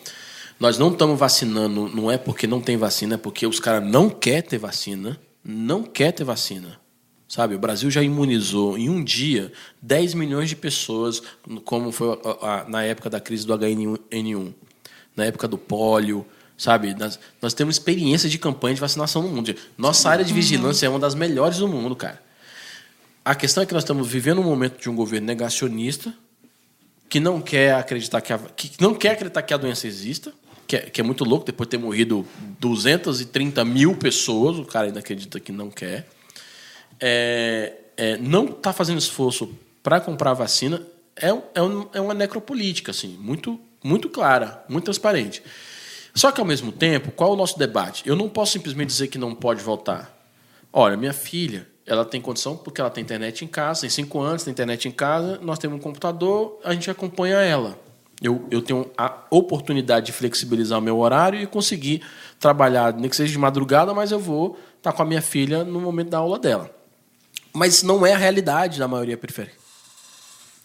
Nós 0.60 0.78
não 0.78 0.92
estamos 0.92 1.18
vacinando, 1.18 1.88
não 1.88 2.12
é 2.12 2.18
porque 2.18 2.46
não 2.48 2.60
tem 2.60 2.76
vacina, 2.78 3.16
é 3.16 3.18
porque 3.18 3.46
os 3.48 3.60
caras 3.60 3.88
não 3.90 4.10
querem 4.10 4.42
ter 4.50 4.58
vacina. 4.58 5.20
Não 5.44 5.84
quer 5.84 6.12
ter 6.12 6.24
vacina. 6.24 6.80
Sabe, 7.28 7.54
o 7.54 7.60
Brasil 7.60 7.92
já 7.92 8.02
imunizou 8.02 8.76
em 8.76 8.90
um 8.90 9.04
dia 9.04 9.54
10 9.82 10.16
milhões 10.16 10.50
de 10.50 10.56
pessoas, 10.56 11.22
como 11.64 11.92
foi 11.92 12.20
a- 12.42 12.48
a- 12.64 12.66
na 12.68 12.82
época 12.84 13.08
da 13.08 13.20
crise 13.20 13.46
do 13.46 13.54
HN1, 13.54 14.52
na 15.16 15.26
época 15.26 15.48
do 15.48 15.56
pólio, 15.58 16.26
sabe? 16.58 16.96
Nós, 16.96 17.20
nós 17.40 17.54
temos 17.54 17.76
experiência 17.76 18.28
de 18.28 18.40
campanha 18.40 18.74
de 18.74 18.82
vacinação 18.82 19.22
no 19.22 19.30
mundo. 19.30 19.54
Nossa 19.78 20.10
área 20.10 20.26
de 20.26 20.34
vigilância 20.34 20.88
é 20.88 20.90
uma 20.90 20.98
das 21.00 21.14
melhores 21.14 21.60
do 21.60 21.68
mundo, 21.68 21.96
cara. 21.96 22.20
A 23.30 23.36
questão 23.36 23.62
é 23.62 23.66
que 23.68 23.74
nós 23.76 23.84
estamos 23.84 24.08
vivendo 24.08 24.42
um 24.42 24.44
momento 24.44 24.82
de 24.82 24.90
um 24.90 24.96
governo 24.96 25.28
negacionista 25.28 26.12
que 27.08 27.20
não 27.20 27.40
quer 27.40 27.76
acreditar 27.76 28.22
que 28.22 28.34
a, 28.34 28.40
que 28.40 28.72
não 28.82 28.96
quer 28.96 29.12
acreditar 29.12 29.44
que 29.44 29.54
a 29.54 29.58
doença 29.58 29.86
exista, 29.86 30.34
que 30.66 30.76
é, 30.76 30.80
que 30.80 31.00
é 31.00 31.04
muito 31.04 31.24
louco 31.24 31.46
depois 31.46 31.68
de 31.68 31.78
ter 31.78 31.78
morrido 31.78 32.26
230 32.60 33.64
mil 33.64 33.96
pessoas, 33.96 34.58
o 34.58 34.66
cara 34.66 34.88
ainda 34.88 35.00
acredita 35.00 35.40
que 35.40 35.52
não 35.52 35.70
quer. 35.70 36.08
É, 37.00 37.74
é, 37.96 38.18
não 38.18 38.46
está 38.46 38.74
fazendo 38.74 38.98
esforço 38.98 39.56
para 39.84 40.02
comprar 40.02 40.34
vacina 40.34 40.82
é, 41.16 41.28
é, 41.54 41.62
um- 41.62 41.88
é 41.94 42.02
uma 42.02 42.16
necropolítica 42.16 42.90
assim, 42.90 43.10
muito, 43.10 43.60
muito 43.84 44.10
clara, 44.10 44.66
muito 44.68 44.86
transparente. 44.86 45.44
Só 46.16 46.32
que, 46.32 46.42
ao 46.42 46.48
mesmo 46.48 46.72
tempo, 46.72 47.12
qual 47.12 47.30
é 47.30 47.34
o 47.34 47.38
nosso 47.38 47.60
debate? 47.60 48.02
Eu 48.08 48.16
não 48.16 48.28
posso 48.28 48.54
simplesmente 48.54 48.88
dizer 48.88 49.08
que 49.08 49.20
não 49.20 49.36
pode 49.36 49.62
voltar. 49.62 50.18
Olha, 50.74 50.98
minha 50.98 51.14
filha, 51.14 51.68
ela 51.90 52.06
tem 52.06 52.22
condição 52.22 52.56
porque 52.56 52.80
ela 52.80 52.90
tem 52.90 53.02
internet 53.02 53.44
em 53.44 53.48
casa, 53.48 53.82
tem 53.82 53.90
cinco 53.90 54.22
anos, 54.22 54.44
tem 54.44 54.52
internet 54.52 54.88
em 54.88 54.92
casa, 54.92 55.40
nós 55.42 55.58
temos 55.58 55.78
um 55.78 55.82
computador, 55.82 56.60
a 56.64 56.72
gente 56.74 56.90
acompanha 56.90 57.38
ela. 57.38 57.78
Eu, 58.22 58.46
eu 58.52 58.62
tenho 58.62 58.90
a 58.96 59.24
oportunidade 59.32 60.08
de 60.08 60.12
flexibilizar 60.12 60.78
o 60.78 60.82
meu 60.82 61.00
horário 61.00 61.42
e 61.42 61.48
conseguir 61.48 62.04
trabalhar, 62.40 62.94
nem 62.94 63.10
que 63.10 63.16
seja 63.16 63.32
de 63.32 63.40
madrugada, 63.40 63.94
mas 63.94 64.12
eu 64.12 64.20
vou 64.20 64.60
estar 64.78 64.94
com 64.94 65.02
a 65.02 65.06
minha 65.06 65.22
filha 65.22 65.64
no 65.64 65.82
momento 65.82 66.10
da 66.10 66.20
aula 66.20 66.38
dela. 66.38 66.70
Mas 67.52 67.82
não 67.82 68.06
é 68.06 68.14
a 68.14 68.18
realidade 68.18 68.78
da 68.78 68.88
maioria 68.88 69.18
periférica. 69.18 69.58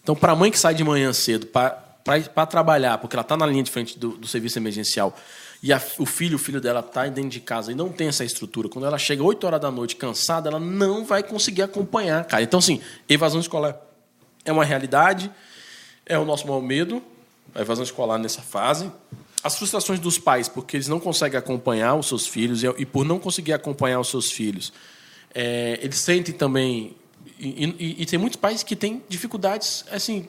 Então, 0.03 0.15
para 0.15 0.33
a 0.33 0.35
mãe 0.35 0.51
que 0.51 0.59
sai 0.59 0.75
de 0.75 0.83
manhã 0.83 1.11
cedo 1.11 1.47
para 1.47 2.45
trabalhar, 2.45 2.99
porque 2.99 3.15
ela 3.15 3.23
está 3.23 3.35
na 3.35 3.47
linha 3.47 3.63
de 3.63 3.71
frente 3.71 3.97
do, 3.97 4.09
do 4.09 4.27
serviço 4.27 4.59
emergencial, 4.59 5.17
e 5.63 5.71
a- 5.73 5.81
o 5.97 6.05
filho, 6.05 6.35
o 6.35 6.39
filho 6.39 6.59
dela 6.61 6.79
está 6.81 7.07
dentro 7.07 7.29
de 7.29 7.39
casa 7.39 7.71
e 7.71 7.75
não 7.75 7.89
tem 7.89 8.07
essa 8.07 8.23
estrutura, 8.23 8.69
quando 8.69 8.85
ela 8.85 8.97
chega 8.97 9.23
8 9.23 9.45
horas 9.47 9.59
da 9.61 9.71
noite 9.71 9.95
cansada, 9.95 10.49
ela 10.49 10.59
não 10.59 11.05
vai 11.05 11.23
conseguir 11.23 11.61
acompanhar, 11.63 12.23
cara. 12.25 12.43
Então, 12.43 12.59
assim, 12.59 12.81
evasão 13.09 13.39
escolar 13.39 13.77
é 14.43 14.51
uma 14.51 14.63
realidade, 14.65 15.31
é 16.05 16.17
o 16.19 16.25
nosso 16.25 16.45
maior 16.47 16.61
medo, 16.61 17.01
a 17.53 17.61
evasão 17.61 17.83
escolar 17.83 18.17
nessa 18.17 18.41
fase. 18.41 18.91
As 19.43 19.57
frustrações 19.57 19.99
dos 19.99 20.17
pais, 20.17 20.47
porque 20.47 20.75
eles 20.77 20.87
não 20.87 20.99
conseguem 20.99 21.37
acompanhar 21.37 21.95
os 21.95 22.07
seus 22.07 22.25
filhos, 22.27 22.63
e, 22.63 22.67
e 22.77 22.85
por 22.85 23.05
não 23.05 23.19
conseguir 23.19 23.53
acompanhar 23.53 23.99
os 23.99 24.09
seus 24.09 24.31
filhos, 24.31 24.73
é, 25.33 25.79
eles 25.81 25.97
sentem 25.99 26.33
também. 26.33 26.95
E, 27.39 27.65
e- 27.79 27.95
e 28.01 28.05
tem 28.05 28.17
muitos 28.17 28.37
pais 28.37 28.63
que 28.63 28.75
têm 28.75 29.03
dificuldades 29.09 29.83
assim 29.91 30.27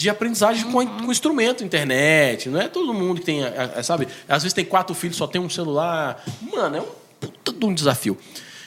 de 0.00 0.08
aprendizagem 0.08 0.64
com, 0.70 0.86
com 0.86 1.12
instrumento, 1.12 1.62
internet. 1.62 2.48
Não 2.48 2.58
é 2.58 2.68
todo 2.68 2.94
mundo 2.94 3.20
que 3.20 3.26
tem, 3.26 3.44
a- 3.44 3.74
a- 3.76 3.82
sabe? 3.82 4.08
Às 4.26 4.42
vezes 4.42 4.54
tem 4.54 4.64
quatro 4.64 4.94
filhos, 4.94 5.16
só 5.18 5.26
tem 5.26 5.38
um 5.40 5.50
celular. 5.50 6.24
Mano, 6.50 6.76
é 6.76 6.80
um 6.80 6.86
puta 7.20 7.52
de 7.52 7.66
um 7.66 7.74
desafio. 7.74 8.16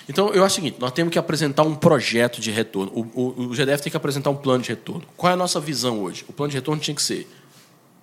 Então, 0.07 0.29
eu 0.31 0.43
acho 0.45 0.53
o 0.53 0.55
seguinte: 0.57 0.77
nós 0.79 0.91
temos 0.91 1.11
que 1.11 1.17
apresentar 1.17 1.63
um 1.63 1.73
projeto 1.73 2.39
de 2.39 2.51
retorno. 2.51 2.91
O, 2.93 3.19
o, 3.19 3.41
o 3.47 3.55
GDF 3.55 3.81
tem 3.81 3.89
que 3.89 3.97
apresentar 3.97 4.29
um 4.29 4.35
plano 4.35 4.61
de 4.61 4.69
retorno. 4.69 5.03
Qual 5.17 5.27
é 5.31 5.33
a 5.33 5.35
nossa 5.35 5.59
visão 5.59 6.03
hoje? 6.03 6.23
O 6.29 6.33
plano 6.33 6.51
de 6.51 6.57
retorno 6.57 6.79
tinha 6.79 6.93
que 6.93 7.01
ser 7.01 7.27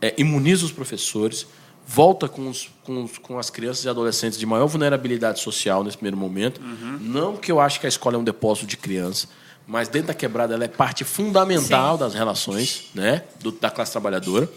é, 0.02 0.12
imuniza 0.18 0.64
os 0.64 0.72
professores, 0.72 1.46
volta 1.86 2.26
com, 2.28 2.48
os, 2.48 2.68
com, 2.82 3.04
os- 3.04 3.18
com 3.18 3.38
as 3.38 3.48
crianças 3.48 3.84
e 3.84 3.88
adolescentes 3.88 4.40
de 4.40 4.44
maior 4.46 4.66
vulnerabilidade 4.66 5.38
social 5.38 5.84
nesse 5.84 5.96
primeiro 5.96 6.16
momento. 6.16 6.60
Não 7.00 7.36
que 7.36 7.52
eu 7.52 7.60
acho 7.60 7.78
que 7.78 7.86
a 7.86 7.88
escola 7.88 8.16
é 8.16 8.18
um 8.18 8.24
depósito 8.24 8.66
de 8.66 8.76
criança, 8.76 9.28
mas 9.70 9.86
dentro 9.88 10.08
da 10.08 10.14
quebrada 10.14 10.52
ela 10.54 10.64
é 10.64 10.68
parte 10.68 11.04
fundamental 11.04 11.96
das 11.96 12.12
relações 12.12 12.86
né, 12.92 13.22
do- 13.38 13.52
da 13.52 13.70
classe 13.70 13.92
trabalhadora. 13.92 14.50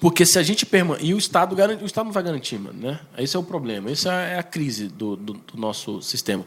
Porque 0.00 0.26
se 0.26 0.38
a 0.40 0.42
gente 0.42 0.66
perma... 0.66 0.98
E 1.00 1.14
o 1.14 1.18
Estado, 1.18 1.54
garante... 1.54 1.84
o 1.84 1.86
Estado 1.86 2.06
não 2.06 2.12
vai 2.12 2.22
garantir, 2.24 2.58
mano, 2.58 2.80
né? 2.80 2.98
Esse 3.16 3.36
é 3.36 3.38
o 3.38 3.44
problema. 3.44 3.88
Essa 3.90 4.12
é 4.12 4.38
a 4.38 4.42
crise 4.42 4.88
do, 4.88 5.14
do, 5.14 5.32
do 5.34 5.56
nosso 5.56 6.02
sistema. 6.02 6.44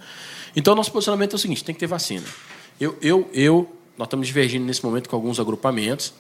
Então, 0.53 0.75
nosso 0.75 0.91
posicionamento 0.91 1.31
é 1.33 1.35
o 1.35 1.39
seguinte: 1.39 1.63
tem 1.63 1.73
que 1.73 1.79
ter 1.79 1.87
vacina. 1.87 2.25
Eu, 2.81 2.97
eu, 3.01 3.29
eu, 3.33 3.73
nós 3.97 4.07
estamos 4.07 4.27
divergindo 4.27 4.65
nesse 4.65 4.83
momento 4.83 5.07
com 5.07 5.15
alguns 5.15 5.39
agrupamentos. 5.39 6.13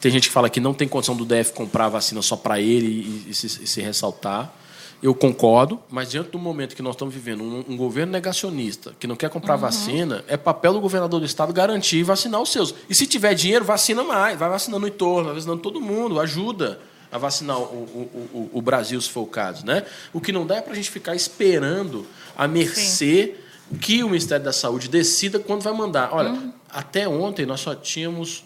Tem 0.00 0.12
gente 0.12 0.28
que 0.28 0.34
fala 0.34 0.50
que 0.50 0.60
não 0.60 0.74
tem 0.74 0.86
condição 0.86 1.16
do 1.16 1.24
DF 1.24 1.54
comprar 1.54 1.86
a 1.86 1.88
vacina 1.88 2.20
só 2.20 2.36
para 2.36 2.60
ele 2.60 2.86
e, 2.86 3.30
e 3.30 3.34
se, 3.34 3.46
e 3.46 3.66
se 3.66 3.80
ressaltar. 3.80 4.52
Eu 5.00 5.14
concordo, 5.14 5.80
mas 5.88 6.10
diante 6.10 6.30
do 6.30 6.38
momento 6.38 6.74
que 6.74 6.82
nós 6.82 6.94
estamos 6.94 7.14
vivendo 7.14 7.42
um, 7.42 7.64
um 7.68 7.76
governo 7.76 8.12
negacionista 8.12 8.92
que 8.98 9.06
não 9.06 9.14
quer 9.14 9.30
comprar 9.30 9.54
vacina, 9.54 10.24
é 10.26 10.36
papel 10.36 10.72
do 10.72 10.80
governador 10.80 11.20
do 11.20 11.26
estado 11.26 11.52
garantir 11.52 11.98
e 11.98 12.02
vacinar 12.02 12.42
os 12.42 12.50
seus. 12.50 12.74
E 12.88 12.94
se 12.94 13.06
tiver 13.06 13.32
dinheiro, 13.34 13.64
vacina 13.64 14.02
mais, 14.02 14.36
vai 14.36 14.48
vacinando 14.48 14.84
o 14.84 14.88
entorno, 14.88 15.26
vai 15.26 15.34
vacinando 15.34 15.62
todo 15.62 15.80
mundo, 15.80 16.18
ajuda 16.18 16.80
a 17.12 17.16
vacinar 17.16 17.58
o, 17.58 17.62
o, 17.62 18.28
o, 18.32 18.50
o 18.54 18.62
Brasil, 18.62 19.00
se 19.00 19.08
for 19.08 19.22
o 19.22 19.26
caso. 19.26 19.64
Né? 19.64 19.84
O 20.12 20.20
que 20.20 20.32
não 20.32 20.44
dá 20.44 20.56
é 20.56 20.60
para 20.60 20.72
a 20.72 20.76
gente 20.76 20.90
ficar 20.90 21.14
esperando 21.14 22.04
a 22.36 22.48
mercê 22.48 23.36
que 23.80 24.02
o 24.02 24.08
Ministério 24.08 24.44
da 24.44 24.52
Saúde 24.52 24.88
decida 24.88 25.38
quando 25.38 25.62
vai 25.62 25.72
mandar. 25.72 26.12
Olha, 26.12 26.52
até 26.68 27.08
ontem 27.08 27.46
nós 27.46 27.60
só 27.60 27.74
tínhamos 27.74 28.44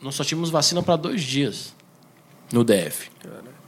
nós 0.00 0.14
só 0.14 0.22
tínhamos 0.22 0.50
vacina 0.50 0.82
para 0.82 0.96
dois 0.96 1.22
dias 1.22 1.74
no 2.52 2.62
DF. 2.62 3.10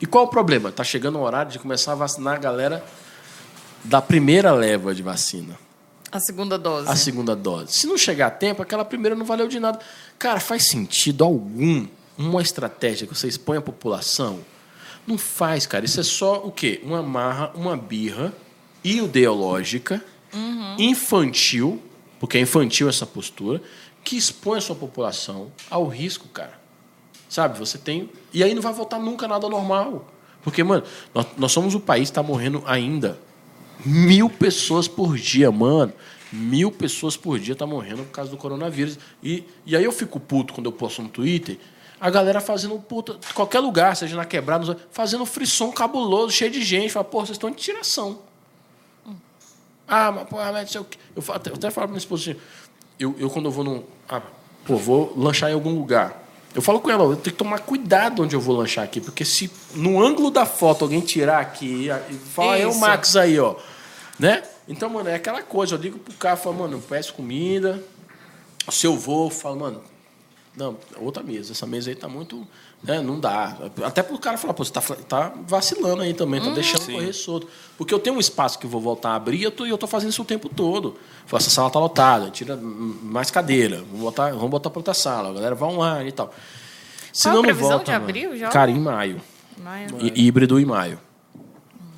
E 0.00 0.06
qual 0.06 0.24
o 0.24 0.28
problema? 0.28 0.68
Está 0.68 0.84
chegando 0.84 1.18
o 1.18 1.22
horário 1.22 1.50
de 1.50 1.58
começar 1.58 1.92
a 1.92 1.94
vacinar 1.96 2.36
a 2.36 2.38
galera 2.38 2.84
da 3.84 4.00
primeira 4.00 4.52
leva 4.52 4.94
de 4.94 5.02
vacina, 5.02 5.58
A 6.10 6.18
segunda 6.20 6.58
dose. 6.58 6.88
a 6.88 6.96
segunda 6.96 7.34
dose. 7.36 7.72
Se 7.72 7.86
não 7.86 7.96
chegar 7.98 8.26
a 8.28 8.30
tempo, 8.30 8.62
aquela 8.62 8.84
primeira 8.84 9.14
não 9.16 9.24
valeu 9.24 9.48
de 9.48 9.58
nada. 9.60 9.78
Cara, 10.18 10.40
faz 10.40 10.68
sentido 10.68 11.24
algum 11.24 11.86
uma 12.16 12.42
estratégia 12.42 13.06
que 13.06 13.14
você 13.14 13.28
expõe 13.28 13.58
a 13.58 13.62
população? 13.62 14.40
Não 15.06 15.16
faz, 15.16 15.66
cara. 15.66 15.84
Isso 15.84 16.00
é 16.00 16.02
só 16.02 16.44
o 16.44 16.50
quê? 16.50 16.80
Uma 16.84 17.02
marra, 17.02 17.52
uma 17.54 17.76
birra 17.76 18.32
ideológica, 18.84 20.04
infantil, 20.78 21.82
porque 22.20 22.38
é 22.38 22.40
infantil 22.40 22.88
essa 22.88 23.06
postura, 23.06 23.62
que 24.04 24.16
expõe 24.16 24.58
a 24.58 24.60
sua 24.60 24.76
população 24.76 25.50
ao 25.70 25.86
risco, 25.86 26.28
cara. 26.28 26.57
Sabe? 27.28 27.58
Você 27.58 27.76
tem. 27.78 28.10
E 28.32 28.42
aí 28.42 28.54
não 28.54 28.62
vai 28.62 28.72
voltar 28.72 28.98
nunca 28.98 29.28
nada 29.28 29.48
normal. 29.48 30.06
Porque, 30.42 30.62
mano, 30.62 30.82
nós, 31.14 31.26
nós 31.36 31.52
somos 31.52 31.74
o 31.74 31.80
país 31.80 32.08
que 32.08 32.12
está 32.12 32.22
morrendo 32.22 32.62
ainda. 32.66 33.18
Mil 33.84 34.30
pessoas 34.30 34.88
por 34.88 35.16
dia, 35.16 35.50
mano. 35.52 35.92
Mil 36.32 36.70
pessoas 36.70 37.16
por 37.16 37.38
dia 37.38 37.54
tá 37.56 37.66
morrendo 37.66 38.02
por 38.04 38.10
causa 38.12 38.30
do 38.30 38.36
coronavírus. 38.36 38.98
E, 39.22 39.44
e 39.66 39.76
aí 39.76 39.84
eu 39.84 39.92
fico 39.92 40.18
puto 40.20 40.52
quando 40.54 40.66
eu 40.66 40.72
posto 40.72 41.02
no 41.02 41.08
Twitter. 41.08 41.58
A 42.00 42.10
galera 42.10 42.40
fazendo 42.40 42.78
puta. 42.78 43.16
Qualquer 43.34 43.60
lugar, 43.60 43.96
seja 43.96 44.16
na 44.16 44.24
quebrada, 44.24 44.76
fazendo 44.90 45.26
frisson 45.26 45.70
cabuloso, 45.72 46.30
cheio 46.32 46.50
de 46.50 46.62
gente. 46.62 46.90
Fala, 46.90 47.04
pô, 47.04 47.18
vocês 47.20 47.30
estão 47.36 47.50
de 47.50 47.56
tiração. 47.56 48.20
Ah, 49.86 50.12
mas, 50.12 50.28
pô, 50.28 50.36
mas. 50.36 50.74
Eu, 50.74 50.86
falo- 51.22 51.36
até, 51.36 51.50
eu 51.50 51.54
até 51.54 51.70
falo 51.70 51.86
pra 51.86 51.92
minha 51.92 51.98
esposa 51.98 52.30
assim, 52.30 52.40
eu, 52.98 53.14
eu 53.18 53.30
quando 53.30 53.46
eu 53.46 53.50
vou 53.50 53.64
num. 53.64 53.82
Ah, 54.08 54.20
pô, 54.64 54.76
vou 54.76 55.12
lanchar 55.16 55.50
em 55.50 55.54
algum 55.54 55.74
lugar. 55.74 56.27
Eu 56.54 56.62
falo 56.62 56.80
com 56.80 56.90
ela, 56.90 57.04
eu 57.04 57.16
tenho 57.16 57.22
que 57.24 57.32
tomar 57.32 57.60
cuidado 57.60 58.22
onde 58.22 58.34
eu 58.34 58.40
vou 58.40 58.56
lanchar 58.56 58.84
aqui, 58.84 59.00
porque 59.00 59.24
se 59.24 59.50
no 59.74 60.02
ângulo 60.02 60.30
da 60.30 60.46
foto 60.46 60.84
alguém 60.84 61.00
tirar 61.00 61.40
aqui 61.40 61.88
e 62.10 62.14
fala, 62.14 62.56
é 62.56 62.66
o. 62.66 62.74
Max 62.74 63.16
aí, 63.16 63.38
ó. 63.38 63.54
Né? 64.18 64.42
Então, 64.66 64.88
mano, 64.88 65.08
é 65.08 65.14
aquela 65.14 65.42
coisa, 65.42 65.74
eu 65.74 65.78
ligo 65.78 65.98
pro 65.98 66.12
cara 66.14 66.36
falo, 66.36 66.56
mano, 66.56 66.76
eu 66.76 66.80
peço 66.80 67.14
comida. 67.14 67.82
Se 68.70 68.86
eu 68.86 68.96
vou, 68.96 69.26
eu 69.26 69.30
falo, 69.30 69.60
mano, 69.60 69.82
não, 70.56 70.76
outra 70.96 71.22
mesa. 71.22 71.52
Essa 71.52 71.66
mesa 71.66 71.90
aí 71.90 71.94
tá 71.94 72.08
muito. 72.08 72.46
Né, 72.80 73.00
não 73.00 73.18
dá. 73.18 73.56
Até 73.84 74.04
pro 74.04 74.16
cara 74.20 74.38
falar, 74.38 74.54
pô, 74.54 74.64
você 74.64 74.72
tá, 74.72 74.80
tá 74.80 75.32
vacilando 75.48 76.00
aí 76.02 76.14
também, 76.14 76.40
tá 76.40 76.50
deixando 76.50 76.86
correr 76.86 77.12
solto. 77.12 77.48
Porque 77.76 77.92
eu 77.92 77.98
tenho 77.98 78.14
um 78.14 78.20
espaço 78.20 78.56
que 78.58 78.66
eu 78.66 78.70
vou 78.70 78.80
voltar 78.80 79.10
a 79.10 79.14
abrir 79.16 79.38
e 79.38 79.42
eu 79.42 79.50
tô, 79.50 79.66
e 79.66 79.70
eu 79.70 79.76
tô 79.76 79.88
fazendo 79.88 80.10
isso 80.10 80.22
o 80.22 80.24
tempo 80.24 80.48
todo. 80.48 80.96
Falo, 81.26 81.40
essa 81.40 81.50
sala 81.50 81.68
tá 81.70 81.78
lotada, 81.80 82.30
tira 82.30 82.56
mais 82.56 83.32
cadeira, 83.32 83.78
vamos 83.78 84.00
botar, 84.00 84.30
vamos 84.30 84.48
botar 84.50 84.70
pra 84.70 84.78
outra 84.78 84.94
sala, 84.94 85.30
a 85.30 85.32
galera 85.32 85.54
vai 85.56 85.68
online 85.68 86.08
e 86.10 86.12
tal. 86.12 86.32
Se 87.12 87.24
Qual 87.24 87.32
a 87.32 87.34
não, 87.34 87.42
não 87.42 87.46
previsão 87.48 87.68
volta. 87.70 87.84
de 87.84 87.90
abril 87.92 88.36
já? 88.36 88.48
Cara, 88.48 88.70
em 88.70 88.78
maio. 88.78 89.20
Maio. 89.60 89.88
Hí- 90.00 90.12
Híbrido 90.26 90.60
em 90.60 90.64
maio. 90.64 91.00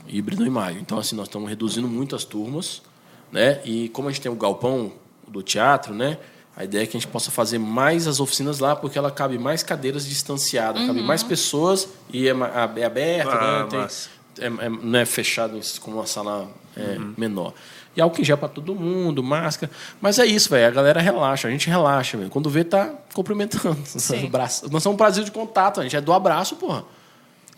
Híbrido 0.09 0.47
em 0.47 0.51
maio. 0.51 0.79
Então, 0.81 0.99
assim, 0.99 1.15
nós 1.15 1.29
estamos 1.29 1.49
reduzindo 1.49 1.87
muito 1.87 2.17
as 2.17 2.25
turmas, 2.25 2.83
né? 3.31 3.61
E 3.65 3.91
como 3.91 4.09
a 4.09 4.11
gente 4.13 4.23
tem 4.23 4.33
o 4.33 4.35
galpão 4.35 4.93
do 5.29 5.43
teatro, 5.43 5.95
né? 5.95 6.19
A 6.57 6.65
ideia 6.65 6.83
é 6.83 6.87
que 6.87 6.97
a 6.97 7.01
gente 7.01 7.09
possa 7.11 7.31
fazer 7.31 7.59
mais 7.59 8.07
as 8.07 8.21
oficinas 8.21 8.59
lá, 8.59 8.77
porque 8.77 8.99
ela 8.99 9.11
cabe 9.11 9.39
mais 9.39 9.63
cadeiras 9.63 10.07
distanciadas, 10.07 10.87
cabe 10.87 11.01
mais 11.03 11.23
pessoas 11.23 11.89
e 12.13 12.29
é, 12.29 12.33
é 12.77 12.85
aberta, 12.85 13.31
Ah, 13.33 13.63
né? 13.73 13.89
Tem- 14.35 14.47
é, 14.47 14.67
é- 14.67 14.69
não 14.69 14.99
é 14.99 15.05
fechado 15.07 15.59
como 15.81 15.97
uma 15.97 16.07
sala 16.07 16.49
é, 16.77 16.97
menor. 17.17 17.53
E 17.97 18.01
álcool 18.01 18.21
em 18.21 18.25
gel 18.25 18.39
para 18.39 18.49
todo 18.49 18.75
mundo, 18.75 19.23
máscara. 19.23 19.73
Mas 20.01 20.19
é 20.19 20.27
isso, 20.27 20.49
velho. 20.51 20.69
A 20.69 20.71
galera 20.71 21.01
relaxa, 21.01 21.49
a 21.49 21.51
gente 21.51 21.69
relaxa, 21.69 22.17
velho. 22.17 22.31
Quando 22.31 22.49
vê, 22.49 22.63
tá 22.63 22.93
cumprimentando. 23.13 23.77
Sim. 23.85 24.27
Abraço. 24.27 24.71
Nós 24.71 24.83
somos 24.83 24.95
um 24.95 24.97
Brasil 24.97 25.25
de 25.25 25.33
contato, 25.33 25.81
a 25.81 25.83
gente 25.83 25.97
é 25.97 26.01
do 26.01 26.13
abraço, 26.13 26.55
porra. 26.57 26.85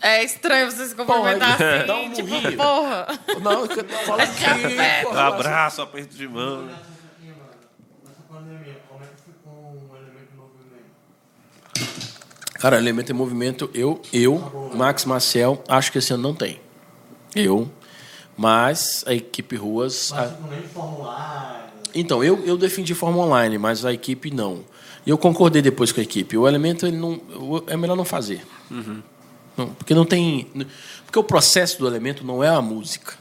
É 0.01 0.23
estranho 0.23 0.69
você 0.71 0.87
se 0.87 0.95
cumprimentar 0.95 1.55
Porra, 1.57 1.75
assim, 1.77 1.85
dá 1.87 1.95
um 1.95 2.11
tipo, 2.11 2.57
porra. 2.57 3.07
Não, 3.41 3.67
fala 4.05 4.23
aqui, 4.23 4.43
Um 4.43 5.03
porra. 5.09 5.27
abraço, 5.27 5.81
aperto 5.81 6.15
de 6.15 6.27
mão. 6.27 6.63
né? 6.63 6.75
Nessa 8.03 8.21
pandemia, 8.27 8.81
como 8.89 9.03
é 9.03 9.07
que 9.07 9.21
ficou 9.21 9.53
o 9.53 9.95
elemento 9.95 10.33
em 10.33 10.37
movimento? 10.37 12.03
Cara, 12.63 12.77
elemento 12.77 13.11
em 13.11 13.13
movimento, 13.13 13.69
eu, 13.73 14.01
eu, 14.13 14.71
Max 14.73 15.03
Marcel, 15.03 15.61
acho 15.67 15.91
que 15.91 15.97
esse 15.97 16.13
ano 16.13 16.23
não 16.23 16.33
tem. 16.33 16.61
Eu. 17.35 17.69
Mas 18.37 19.03
a 19.05 19.13
equipe 19.13 19.57
ruas. 19.57 20.11
Mas 20.11 20.19
a- 20.31 20.33
tipo, 20.33 20.47
nem 20.47 20.61
formulário. 20.61 21.73
Então, 21.93 22.23
eu, 22.23 22.39
eu 22.45 22.57
defendi 22.57 22.95
forma 22.95 23.17
online, 23.17 23.57
mas 23.57 23.83
a 23.83 23.91
equipe 23.91 24.31
não. 24.31 24.63
E 25.05 25.09
eu 25.09 25.17
concordei 25.17 25.61
depois 25.61 25.91
com 25.91 25.99
a 25.99 26.03
equipe. 26.03 26.37
O 26.37 26.47
elemento 26.47 26.87
ele 26.87 26.95
não, 26.95 27.19
é 27.67 27.75
melhor 27.75 27.97
não 27.97 28.05
fazer. 28.05 28.47
Não, 29.57 29.67
porque 29.77 29.93
não 29.93 30.05
tem. 30.05 30.47
Porque 31.05 31.19
o 31.19 31.23
processo 31.25 31.77
do 31.79 31.85
elemento 31.85 32.25
não 32.25 32.41
é 32.41 32.47
a 32.47 32.61
música. 32.61 33.15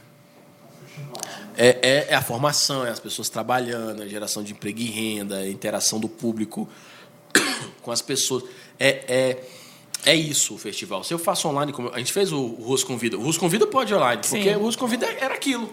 É, 1.57 1.81
é, 1.83 2.07
é 2.11 2.15
a 2.15 2.23
formação, 2.23 2.87
é 2.87 2.91
as 2.91 3.01
pessoas 3.01 3.29
trabalhando, 3.29 4.03
a 4.05 4.07
geração 4.07 4.45
de 4.45 4.53
emprego 4.53 4.79
e 4.79 4.87
renda, 4.87 5.39
a 5.39 5.51
interação 5.51 5.99
do 5.99 6.09
público 6.09 6.69
com 7.83 7.91
as 7.91 8.01
pessoas. 8.01 8.45
É, 8.85 9.05
é, 9.07 10.11
é 10.13 10.17
isso 10.17 10.55
o 10.55 10.59
festival. 10.59 11.05
Se 11.05 11.15
eu 11.15 11.19
faço 11.19 11.47
online, 11.47 11.73
como 11.73 11.89
a 11.95 11.99
gente 11.99 12.13
fez 12.13 12.33
o, 12.33 12.45
Russo 12.45 12.85
Convida. 12.85 13.17
O 13.17 13.23
Russo 13.23 13.39
Convida 13.39 13.65
pode 13.65 13.95
online, 13.95 14.23
Sim. 14.25 14.37
porque 14.39 14.57
o 14.57 14.59
Russo 14.59 14.77
Convida 14.77 15.07
era 15.07 15.35
aquilo. 15.35 15.73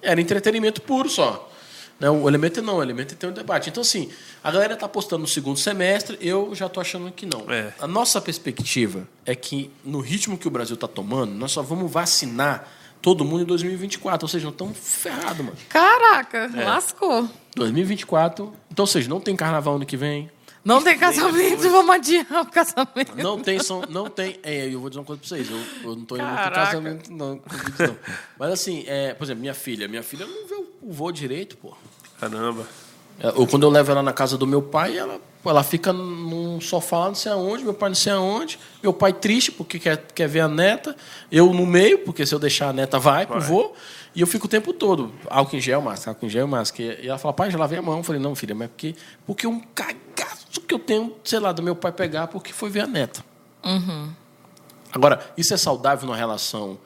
Era 0.00 0.20
entretenimento 0.20 0.80
puro 0.80 1.08
só. 1.10 1.50
Né? 1.98 2.08
O 2.08 2.28
elemento 2.28 2.62
não, 2.62 2.76
o 2.76 2.82
elemento 2.82 3.16
tem 3.16 3.28
um 3.28 3.32
debate. 3.32 3.68
Então, 3.68 3.80
assim, 3.80 4.08
a 4.42 4.50
galera 4.52 4.74
está 4.74 4.86
apostando 4.86 5.22
no 5.22 5.28
segundo 5.28 5.58
semestre, 5.58 6.16
eu 6.20 6.54
já 6.54 6.66
estou 6.66 6.80
achando 6.80 7.10
que 7.10 7.26
não. 7.26 7.50
É. 7.52 7.74
A 7.80 7.88
nossa 7.88 8.20
perspectiva 8.20 9.06
é 9.26 9.34
que, 9.34 9.70
no 9.84 9.98
ritmo 10.00 10.38
que 10.38 10.46
o 10.46 10.50
Brasil 10.50 10.74
está 10.74 10.86
tomando, 10.86 11.32
nós 11.34 11.50
só 11.50 11.62
vamos 11.62 11.90
vacinar 11.90 12.68
todo 13.02 13.24
mundo 13.24 13.42
em 13.42 13.46
2024. 13.46 14.24
Ou 14.24 14.28
seja, 14.28 14.44
não 14.44 14.52
estamos 14.52 14.78
ferrados, 14.78 15.44
mano. 15.44 15.56
Caraca, 15.68 16.50
É. 16.56 16.64
lascou. 16.64 17.28
2024. 17.56 18.52
Então, 18.70 18.84
ou 18.84 18.86
seja, 18.86 19.08
não 19.08 19.20
tem 19.20 19.34
carnaval 19.34 19.74
ano 19.74 19.84
que 19.84 19.96
vem. 19.96 20.30
Não 20.64 20.82
tem 20.82 20.98
casamento, 20.98 21.62
vamos 21.70 21.94
adiar 21.94 22.42
o 22.42 22.46
casamento. 22.46 23.16
Não 23.16 23.38
tem, 23.40 23.58
são, 23.60 23.82
não 23.88 24.10
tem. 24.10 24.38
É, 24.42 24.66
eu 24.66 24.78
vou 24.78 24.90
dizer 24.90 25.00
uma 25.00 25.06
coisa 25.06 25.20
pra 25.20 25.28
vocês. 25.28 25.50
Eu, 25.50 25.90
eu 25.90 25.96
não 25.96 26.04
tô 26.04 26.16
indo 26.16 26.24
muito 26.24 26.50
casamento, 26.52 27.10
não, 27.12 27.40
não. 27.78 27.96
Mas 28.38 28.52
assim, 28.52 28.84
é, 28.86 29.14
por 29.14 29.24
exemplo, 29.24 29.40
minha 29.40 29.54
filha. 29.54 29.88
Minha 29.88 30.02
filha 30.02 30.26
não 30.26 30.46
vê 30.46 30.54
o, 30.82 30.92
voo 30.92 31.10
direito, 31.10 31.56
pô. 31.56 31.74
Caramba. 32.18 32.66
É, 33.18 33.32
Ou 33.34 33.46
quando 33.46 33.62
eu 33.62 33.70
levo 33.70 33.90
ela 33.90 34.02
na 34.02 34.12
casa 34.12 34.36
do 34.36 34.46
meu 34.46 34.60
pai, 34.60 34.98
ela, 34.98 35.18
ela 35.44 35.62
fica 35.62 35.92
num 35.92 36.60
sofá 36.60 36.98
lá, 36.98 37.08
não 37.08 37.14
sei 37.14 37.32
aonde, 37.32 37.64
meu 37.64 37.74
pai 37.74 37.88
não 37.88 37.96
sei 37.96 38.12
aonde. 38.12 38.58
Meu 38.82 38.92
pai 38.92 39.14
triste 39.14 39.50
porque 39.50 39.78
quer, 39.78 39.96
quer 40.14 40.28
ver 40.28 40.40
a 40.40 40.48
neta. 40.48 40.94
Eu 41.32 41.54
no 41.54 41.64
meio, 41.64 42.00
porque 42.00 42.26
se 42.26 42.34
eu 42.34 42.38
deixar 42.38 42.68
a 42.68 42.72
neta 42.72 42.98
vai 42.98 43.26
pro 43.26 43.40
voo. 43.40 43.74
E 44.14 44.20
eu 44.20 44.26
fico 44.26 44.46
o 44.46 44.48
tempo 44.48 44.72
todo. 44.72 45.12
Álcool 45.28 45.56
em 45.56 45.60
gel, 45.60 45.80
máscara, 45.80 46.10
álcool 46.10 46.26
em 46.26 46.28
gel, 46.28 46.46
máscara. 46.46 46.98
E 47.00 47.08
ela 47.08 47.18
fala, 47.18 47.32
pai, 47.32 47.50
já 47.50 47.58
lavei 47.58 47.78
a 47.78 47.82
mão. 47.82 47.98
Eu 47.98 48.02
falei, 48.02 48.20
não, 48.20 48.34
filha, 48.34 48.54
mas 48.54 48.68
porque, 48.68 48.94
porque 49.26 49.46
um 49.46 49.60
cagaço 49.60 50.60
que 50.66 50.74
eu 50.74 50.78
tenho, 50.78 51.14
sei 51.22 51.38
lá, 51.38 51.52
do 51.52 51.62
meu 51.62 51.76
pai 51.76 51.92
pegar 51.92 52.26
porque 52.26 52.52
foi 52.52 52.70
ver 52.70 52.80
a 52.80 52.86
neta. 52.86 53.24
Agora, 54.92 55.32
isso 55.36 55.54
é 55.54 55.56
saudável 55.56 56.06
numa 56.06 56.16
relação 56.16 56.78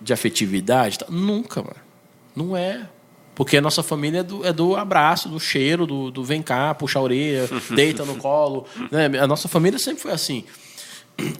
de 0.00 0.12
afetividade? 0.12 0.98
Nunca, 1.08 1.62
mano. 1.62 1.76
Não 2.36 2.56
é. 2.56 2.88
Porque 3.34 3.56
a 3.56 3.60
nossa 3.60 3.82
família 3.82 4.20
é 4.20 4.22
do, 4.22 4.46
é 4.46 4.52
do 4.52 4.76
abraço, 4.76 5.28
do 5.28 5.40
cheiro, 5.40 5.86
do, 5.86 6.10
do 6.10 6.22
vem 6.22 6.42
cá, 6.42 6.74
puxa 6.74 6.98
a 6.98 7.02
orelha, 7.02 7.48
deita 7.74 8.04
no 8.04 8.16
colo. 8.16 8.66
Né? 8.90 9.18
A 9.18 9.26
nossa 9.26 9.48
família 9.48 9.78
sempre 9.78 10.02
foi 10.02 10.12
assim. 10.12 10.44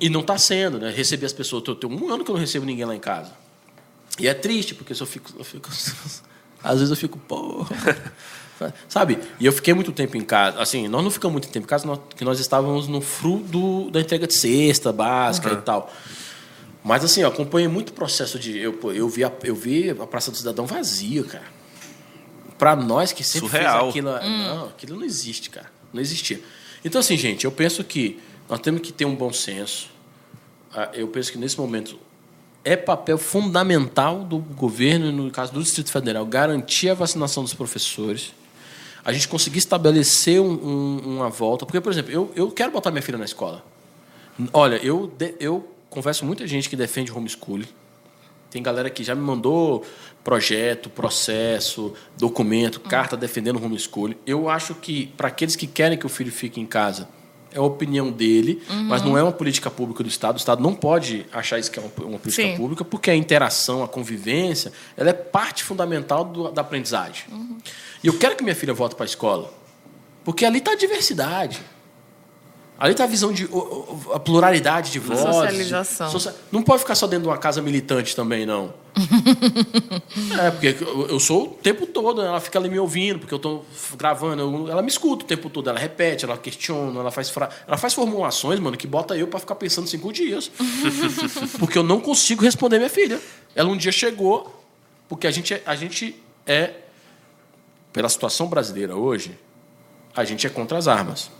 E 0.01 0.09
não 0.09 0.20
está 0.20 0.39
sendo, 0.39 0.78
né? 0.78 0.90
Receber 0.90 1.27
as 1.27 1.32
pessoas. 1.32 1.62
Eu 1.66 1.74
tenho 1.74 1.93
um 1.93 2.12
ano 2.12 2.24
que 2.24 2.31
eu 2.31 2.35
não 2.35 2.40
recebo 2.40 2.65
ninguém 2.65 2.85
lá 2.85 2.94
em 2.94 3.01
casa. 3.01 3.32
E 4.19 4.28
é 4.28 4.35
triste, 4.35 4.74
porque 4.74 4.93
eu 4.93 5.07
fico. 5.07 5.32
Eu 5.39 5.45
fico 5.45 5.69
às 6.62 6.74
vezes 6.78 6.91
eu 6.91 6.97
fico, 6.97 7.19
porra. 7.19 7.69
Sabe? 8.89 9.19
E 9.39 9.47
eu 9.47 9.53
fiquei 9.53 9.73
muito 9.73 9.91
tempo 9.93 10.16
em 10.16 10.20
casa. 10.20 10.61
Assim, 10.61 10.87
nós 10.87 11.03
não 11.03 11.11
ficamos 11.11 11.32
muito 11.32 11.49
tempo 11.49 11.65
em 11.65 11.69
casa, 11.69 11.87
nós, 11.87 11.99
que 12.15 12.24
nós 12.24 12.39
estávamos 12.39 12.89
no 12.89 13.01
fru 13.01 13.39
do, 13.39 13.91
da 13.91 14.01
entrega 14.01 14.27
de 14.27 14.35
cesta 14.35 14.93
básica 14.93 15.53
e 15.53 15.57
tal. 15.57 15.91
Mas 16.85 17.05
assim, 17.05 17.23
eu 17.23 17.28
acompanhei 17.28 17.69
muito 17.69 17.91
o 17.91 17.93
processo 17.93 18.39
de. 18.39 18.59
Eu, 18.59 18.74
pô, 18.74 18.93
eu, 18.93 19.09
vi 19.09 19.24
a, 19.24 19.32
eu 19.45 19.55
vi 19.55 19.91
a 19.91 20.07
Praça 20.07 20.31
do 20.31 20.37
Cidadão 20.37 20.66
vazia, 20.66 21.23
cara. 21.24 21.61
Pra 22.59 22.77
nós 22.77 23.12
que 23.12 23.24
sempre 23.24 23.49
Surreal. 23.49 23.91
fez 23.93 24.07
aquilo. 24.07 24.31
Não, 24.31 24.65
aquilo 24.66 24.97
não 24.97 25.05
existe, 25.05 25.49
cara. 25.49 25.70
Não 25.93 26.01
existia. 26.01 26.41
Então, 26.85 27.01
assim, 27.01 27.16
gente, 27.16 27.45
eu 27.45 27.53
penso 27.53 27.82
que 27.85 28.20
nós 28.49 28.61
temos 28.61 28.81
que 28.81 28.93
ter 28.93 29.05
um 29.05 29.15
bom 29.15 29.32
senso. 29.32 29.89
Ah, 30.73 30.91
Eu 30.93 31.09
penso 31.09 31.32
que 31.32 31.39
nesse 31.39 31.59
momento 31.59 31.99
é 32.65 32.77
papel 32.77 33.16
fundamental 33.19 34.23
do 34.24 34.39
governo, 34.39 35.11
no 35.12 35.31
caso 35.31 35.53
do 35.53 35.62
Distrito 35.62 35.91
Federal, 35.91 36.24
garantir 36.27 36.91
a 36.91 36.95
vacinação 36.95 37.43
dos 37.43 37.55
professores. 37.55 38.32
A 39.05 39.12
gente 39.12 39.28
conseguir 39.28 39.59
estabelecer 39.59 40.41
um- 40.41 40.53
um- 40.53 41.16
uma 41.16 41.31
volta. 41.31 41.65
Porque, 41.65 41.81
por 41.81 41.91
exemplo, 41.91 42.12
eu, 42.12 42.31
eu 42.37 42.51
quero 42.51 42.70
botar 42.70 42.91
minha 42.91 43.03
filha 43.03 43.16
na 43.16 43.24
escola. 43.24 43.65
Olha, 44.53 44.77
eu, 44.77 45.11
eu 45.39 45.66
converso 45.89 46.20
com 46.20 46.27
muita 46.27 46.47
gente 46.47 46.69
que 46.69 46.77
defende 46.77 47.11
homeschooling. 47.11 47.66
Tem 48.51 48.62
galera 48.62 48.91
que 48.91 49.03
já 49.05 49.15
me 49.15 49.23
mandou 49.23 49.85
projeto, 50.24 50.91
processo, 50.91 51.95
documento, 52.19 52.78
carta 52.81 53.16
defendendo 53.16 53.62
homeschooling. 53.65 54.16
Eu 54.27 54.49
acho 54.51 54.74
que, 54.74 55.07
para 55.16 55.28
aqueles 55.28 55.57
que 55.57 55.66
querem 55.66 55.97
que 55.97 56.05
o 56.05 56.09
filho 56.09 56.31
fique 56.32 56.61
em 56.61 56.66
casa, 56.66 57.09
é 57.52 57.59
a 57.59 57.62
opinião 57.62 58.10
dele, 58.10 58.62
mas 58.89 59.02
não 59.02 59.16
é 59.18 59.22
uma 59.22 59.32
política 59.32 59.70
pública 59.70 60.02
do 60.02 60.09
Estado. 60.09 60.35
O 60.35 60.39
Estado 60.39 60.62
não 60.62 60.74
pode 60.74 61.27
achar 61.32 61.59
isso 61.59 61.70
que 61.70 61.78
é 61.78 61.82
uma, 61.82 62.06
uma 62.09 62.18
política 62.18 62.43
Sim. 62.48 62.56
pública, 62.56 62.85
porque 62.85 63.10
a 63.10 63.14
interação, 63.16 63.82
a 63.82 63.89
convivência, 63.89 64.72
ela 64.97 65.10
é 65.10 65.12
parte 65.12 65.64
fundamental 65.64 66.24
do- 66.24 66.51
da 66.52 66.60
aprendizagem. 66.62 67.24
E 68.02 68.06
eu 68.06 68.16
quero 68.18 68.36
que 68.36 68.43
minha 68.44 68.55
filha 68.56 68.72
volte 68.72 68.94
para 68.94 69.05
a 69.05 69.06
escola, 69.06 69.52
porque 70.24 70.44
ali 70.44 70.59
está 70.59 70.72
a 70.72 70.77
diversidade. 70.77 71.60
Ali 72.81 72.93
está 72.93 73.05
a 73.05 73.07
visão 73.07 73.31
de 73.31 73.47
a 74.15 74.19
pluralidade 74.19 74.90
de 74.90 74.98
vozes. 74.98 75.23
Socialização. 75.23 76.11
Socia- 76.11 76.35
Não 76.51 76.62
pode 76.62 76.78
ficar 76.81 76.94
só 76.94 77.07
dentro 77.07 77.24
de 77.24 77.28
uma 77.28 77.36
casa 77.36 77.61
militante 77.61 78.16
também, 78.16 78.47
não. 78.47 78.73
é, 80.40 80.51
porque 80.51 80.77
eu 80.81 81.09
eu 81.09 81.20
sou 81.20 81.44
o 81.44 81.48
tempo 81.48 81.86
todo, 81.86 82.23
ela 82.23 82.40
fica 82.40 82.59
ali 82.59 82.70
me 82.70 82.78
ouvindo, 82.78 83.19
porque 83.19 83.35
eu 83.35 83.36
estou 83.36 83.66
gravando, 83.98 84.40
eu- 84.43 84.70
ela 84.70 84.81
me 84.81 84.89
escuta 84.89 85.24
o 85.24 85.27
tempo 85.27 85.51
todo, 85.51 85.69
ela 85.69 85.78
repete, 85.78 86.24
ela 86.24 86.39
questiona, 86.39 87.01
ela 87.01 87.11
faz, 87.11 87.28
fra- 87.28 87.51
ela 87.69 87.77
faz 87.77 87.93
formulações, 87.93 88.59
mano, 88.59 88.77
que 88.78 88.86
bota 88.86 89.15
eu 89.15 89.27
para 89.28 89.40
ficar 89.40 89.57
pensando 89.57 89.86
cinco 89.86 90.11
dias. 90.11 90.51
porque 91.61 91.77
eu 91.77 91.82
não 91.82 92.01
consigo 92.01 92.43
responder 92.43 92.78
minha 92.78 92.89
filha. 92.90 93.20
Ela 93.55 93.69
um 93.69 93.77
dia 93.77 93.93
chegou, 93.93 94.65
porque 95.07 95.27
a 95.27 95.31
gente 95.31 95.52
é, 95.52 95.62
a 95.66 95.77
gente 95.77 96.16
é 96.47 96.73
pela 97.93 98.09
situação 98.09 98.47
brasileira 98.48 98.97
hoje, 98.97 99.39
a 100.16 100.24
gente 100.24 100.47
é 100.47 100.51
contra 100.51 100.78
as 100.78 100.89
armas. 100.89 101.31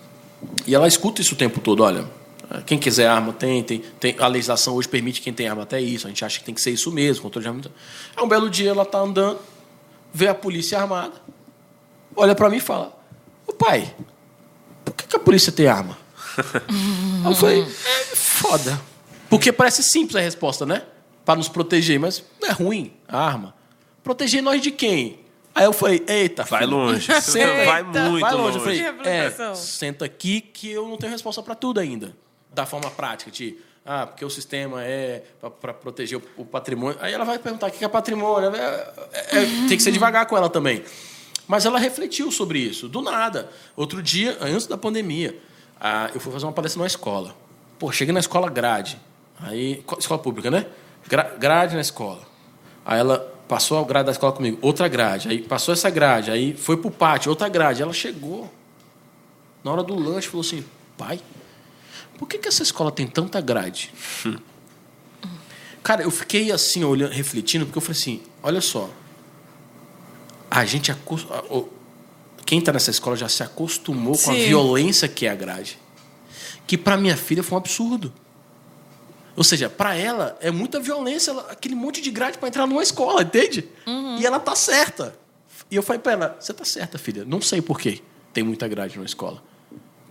E 0.66 0.74
ela 0.74 0.88
escuta 0.88 1.20
isso 1.20 1.34
o 1.34 1.36
tempo 1.36 1.60
todo, 1.60 1.82
olha, 1.82 2.06
quem 2.66 2.78
quiser 2.78 3.06
arma 3.06 3.32
tem, 3.32 3.62
tem, 3.62 3.78
tem 4.00 4.16
a 4.18 4.26
legislação 4.26 4.74
hoje 4.74 4.88
permite 4.88 5.20
quem 5.20 5.32
tem 5.32 5.48
arma 5.48 5.62
até 5.62 5.80
isso, 5.80 6.06
a 6.06 6.10
gente 6.10 6.24
acha 6.24 6.38
que 6.38 6.44
tem 6.44 6.54
que 6.54 6.60
ser 6.60 6.70
isso 6.70 6.90
mesmo, 6.90 7.22
controle 7.22 7.44
de 7.44 7.48
arma. 7.48 7.62
Aí 8.16 8.24
um 8.24 8.28
belo 8.28 8.50
dia 8.50 8.70
ela 8.70 8.84
tá 8.84 8.98
andando, 8.98 9.38
vê 10.12 10.28
a 10.28 10.34
polícia 10.34 10.78
armada, 10.78 11.14
olha 12.16 12.34
para 12.34 12.50
mim 12.50 12.56
e 12.56 12.60
fala: 12.60 12.98
"Ô 13.46 13.52
pai, 13.52 13.94
por 14.84 14.94
que, 14.94 15.06
que 15.06 15.16
a 15.16 15.20
polícia 15.20 15.52
tem 15.52 15.68
arma?" 15.68 15.96
Aí 17.24 17.30
eu 17.30 17.34
falei: 17.34 17.62
"É 17.62 18.16
foda". 18.16 18.80
Porque 19.28 19.52
parece 19.52 19.84
simples 19.84 20.16
a 20.16 20.20
resposta, 20.20 20.66
né? 20.66 20.82
Para 21.24 21.36
nos 21.36 21.48
proteger, 21.48 22.00
mas 22.00 22.24
não 22.40 22.48
é 22.48 22.52
ruim 22.52 22.92
a 23.06 23.16
arma. 23.16 23.54
Proteger 24.02 24.42
nós 24.42 24.60
de 24.60 24.72
quem? 24.72 25.19
Aí 25.55 25.64
eu 25.64 25.72
falei, 25.72 26.05
eita, 26.06 26.44
Vai 26.44 26.60
filho. 26.62 26.70
longe. 26.77 27.06
Senta- 27.22 27.64
Vai 27.64 27.82
muito 27.82 28.20
vai 28.20 28.32
longe. 28.35 28.59
longe. 28.59 28.78
Eu 28.81 28.94
falei, 28.94 29.12
é, 29.12 29.55
senta 29.55 30.05
aqui 30.05 30.40
que 30.40 30.70
eu 30.70 30.86
não 30.89 30.97
tenho 30.97 31.10
resposta 31.12 31.43
para 31.43 31.55
tudo 31.55 31.81
ainda. 31.81 32.14
Da 32.52 32.64
forma 32.66 32.90
prática, 32.90 33.31
de, 33.31 33.56
ah, 33.85 34.06
porque 34.06 34.24
o 34.24 34.31
sistema 34.31 34.82
é 34.85 35.22
para 35.60 35.74
proteger 35.74 36.20
o, 36.36 36.44
patrimônio. 36.44 36.98
Aí 37.01 37.12
ela 37.12 37.24
vai 37.24 37.39
perguntar 37.39 37.66
o 37.68 37.70
que 37.70 37.85
é 37.85 37.89
patrimônio. 37.89 38.55
É, 38.55 38.93
é, 39.12 39.20
é, 39.39 39.44
tem 39.68 39.77
que 39.77 39.81
ser 39.82 39.93
devagar 39.93 40.27
com 40.27 40.36
ela 40.36 40.48
também. 40.48 40.82
Mas 41.48 41.66
ela 41.66 41.78
refletiu 41.81 42.31
sobre 42.31 42.60
isso, 42.60 42.89
do 42.89 43.02
nada. 43.02 43.51
Outro 43.77 44.01
dia, 44.02 44.36
antes 44.40 44.66
da 44.66 44.77
pandemia, 44.78 45.36
Ah, 45.82 46.10
eu 46.14 46.20
fui 46.20 46.31
fazer 46.32 46.44
uma 46.44 46.52
palestra 46.52 46.78
numa 46.78 46.86
escola. 46.86 47.35
Pô, 47.78 47.90
cheguei 47.90 48.12
na 48.12 48.20
escola 48.20 48.51
grade. 48.51 49.01
Aí, 49.40 49.82
co- 49.86 49.98
escola 49.98 50.20
pública, 50.20 50.51
né? 50.51 50.66
Gra- 51.09 51.35
grade 51.39 51.74
na 51.74 51.81
escola. 51.81 52.20
Aí 52.85 53.01
ela 53.01 53.32
passou 53.51 53.81
a 53.81 53.85
grade 53.85 54.06
da 54.06 54.12
escola 54.12 54.32
comigo, 54.32 54.59
outra 54.62 54.86
grade. 54.86 55.28
Aí 55.28 55.43
passou 55.43 55.74
essa 55.74 55.90
grade, 55.90 56.31
aí 56.31 56.56
foi 56.56 56.77
pro 56.77 56.89
pátio, 56.89 57.31
outra 57.31 57.48
grade. 57.48 57.82
Ela 57.82 57.93
chegou 57.93 58.48
na 59.64 59.72
hora 59.72 59.82
do 59.82 59.97
lanche 59.97 60.28
falou 60.28 60.43
assim: 60.47 60.64
pai, 60.97 61.20
por 62.16 62.28
que, 62.28 62.39
que 62.39 62.47
essa 62.47 62.62
escola 62.62 62.93
tem 62.93 63.09
tanta 63.09 63.40
grade? 63.40 63.93
Cara, 65.82 66.02
eu 66.02 66.10
fiquei 66.12 66.52
assim, 66.52 66.85
olhando, 66.85 67.12
refletindo, 67.12 67.66
porque 67.66 67.78
eu 67.78 67.82
falei 67.82 68.01
assim: 68.01 68.22
olha 68.40 68.60
só, 68.60 68.89
a 70.48 70.64
gente. 70.64 70.94
Quem 72.47 72.60
está 72.60 72.72
nessa 72.72 72.90
escola 72.93 73.16
já 73.16 73.28
se 73.28 73.43
acostumou 73.43 74.16
com 74.16 74.31
a 74.31 74.35
Sim. 74.35 74.47
violência 74.47 75.09
que 75.09 75.27
é 75.27 75.31
a 75.31 75.35
grade. 75.35 75.77
Que 76.68 76.78
para 76.78 76.97
minha 76.97 77.16
filha 77.16 77.43
foi 77.43 77.56
um 77.56 77.59
absurdo. 77.59 78.12
Ou 79.40 79.44
seja, 79.44 79.70
para 79.70 79.94
ela 79.96 80.36
é 80.42 80.50
muita 80.50 80.78
violência, 80.78 81.30
ela- 81.30 81.46
aquele 81.50 81.74
monte 81.74 82.02
de 82.02 82.10
grade 82.10 82.36
para 82.36 82.46
entrar 82.48 82.66
numa 82.66 82.82
escola, 82.82 83.22
entende? 83.22 83.66
E 84.18 84.26
ela 84.26 84.38
tá 84.38 84.54
certa. 84.54 85.14
E 85.70 85.76
eu 85.76 85.82
falei 85.82 85.98
para 85.98 86.12
ela: 86.12 86.36
você 86.38 86.52
tá 86.52 86.62
certa, 86.62 86.98
filha. 86.98 87.24
Não 87.24 87.40
sei 87.40 87.62
por 87.62 87.80
quê 87.80 88.02
tem 88.34 88.44
muita 88.44 88.68
grade 88.68 88.96
numa 88.96 89.06
escola. 89.06 89.42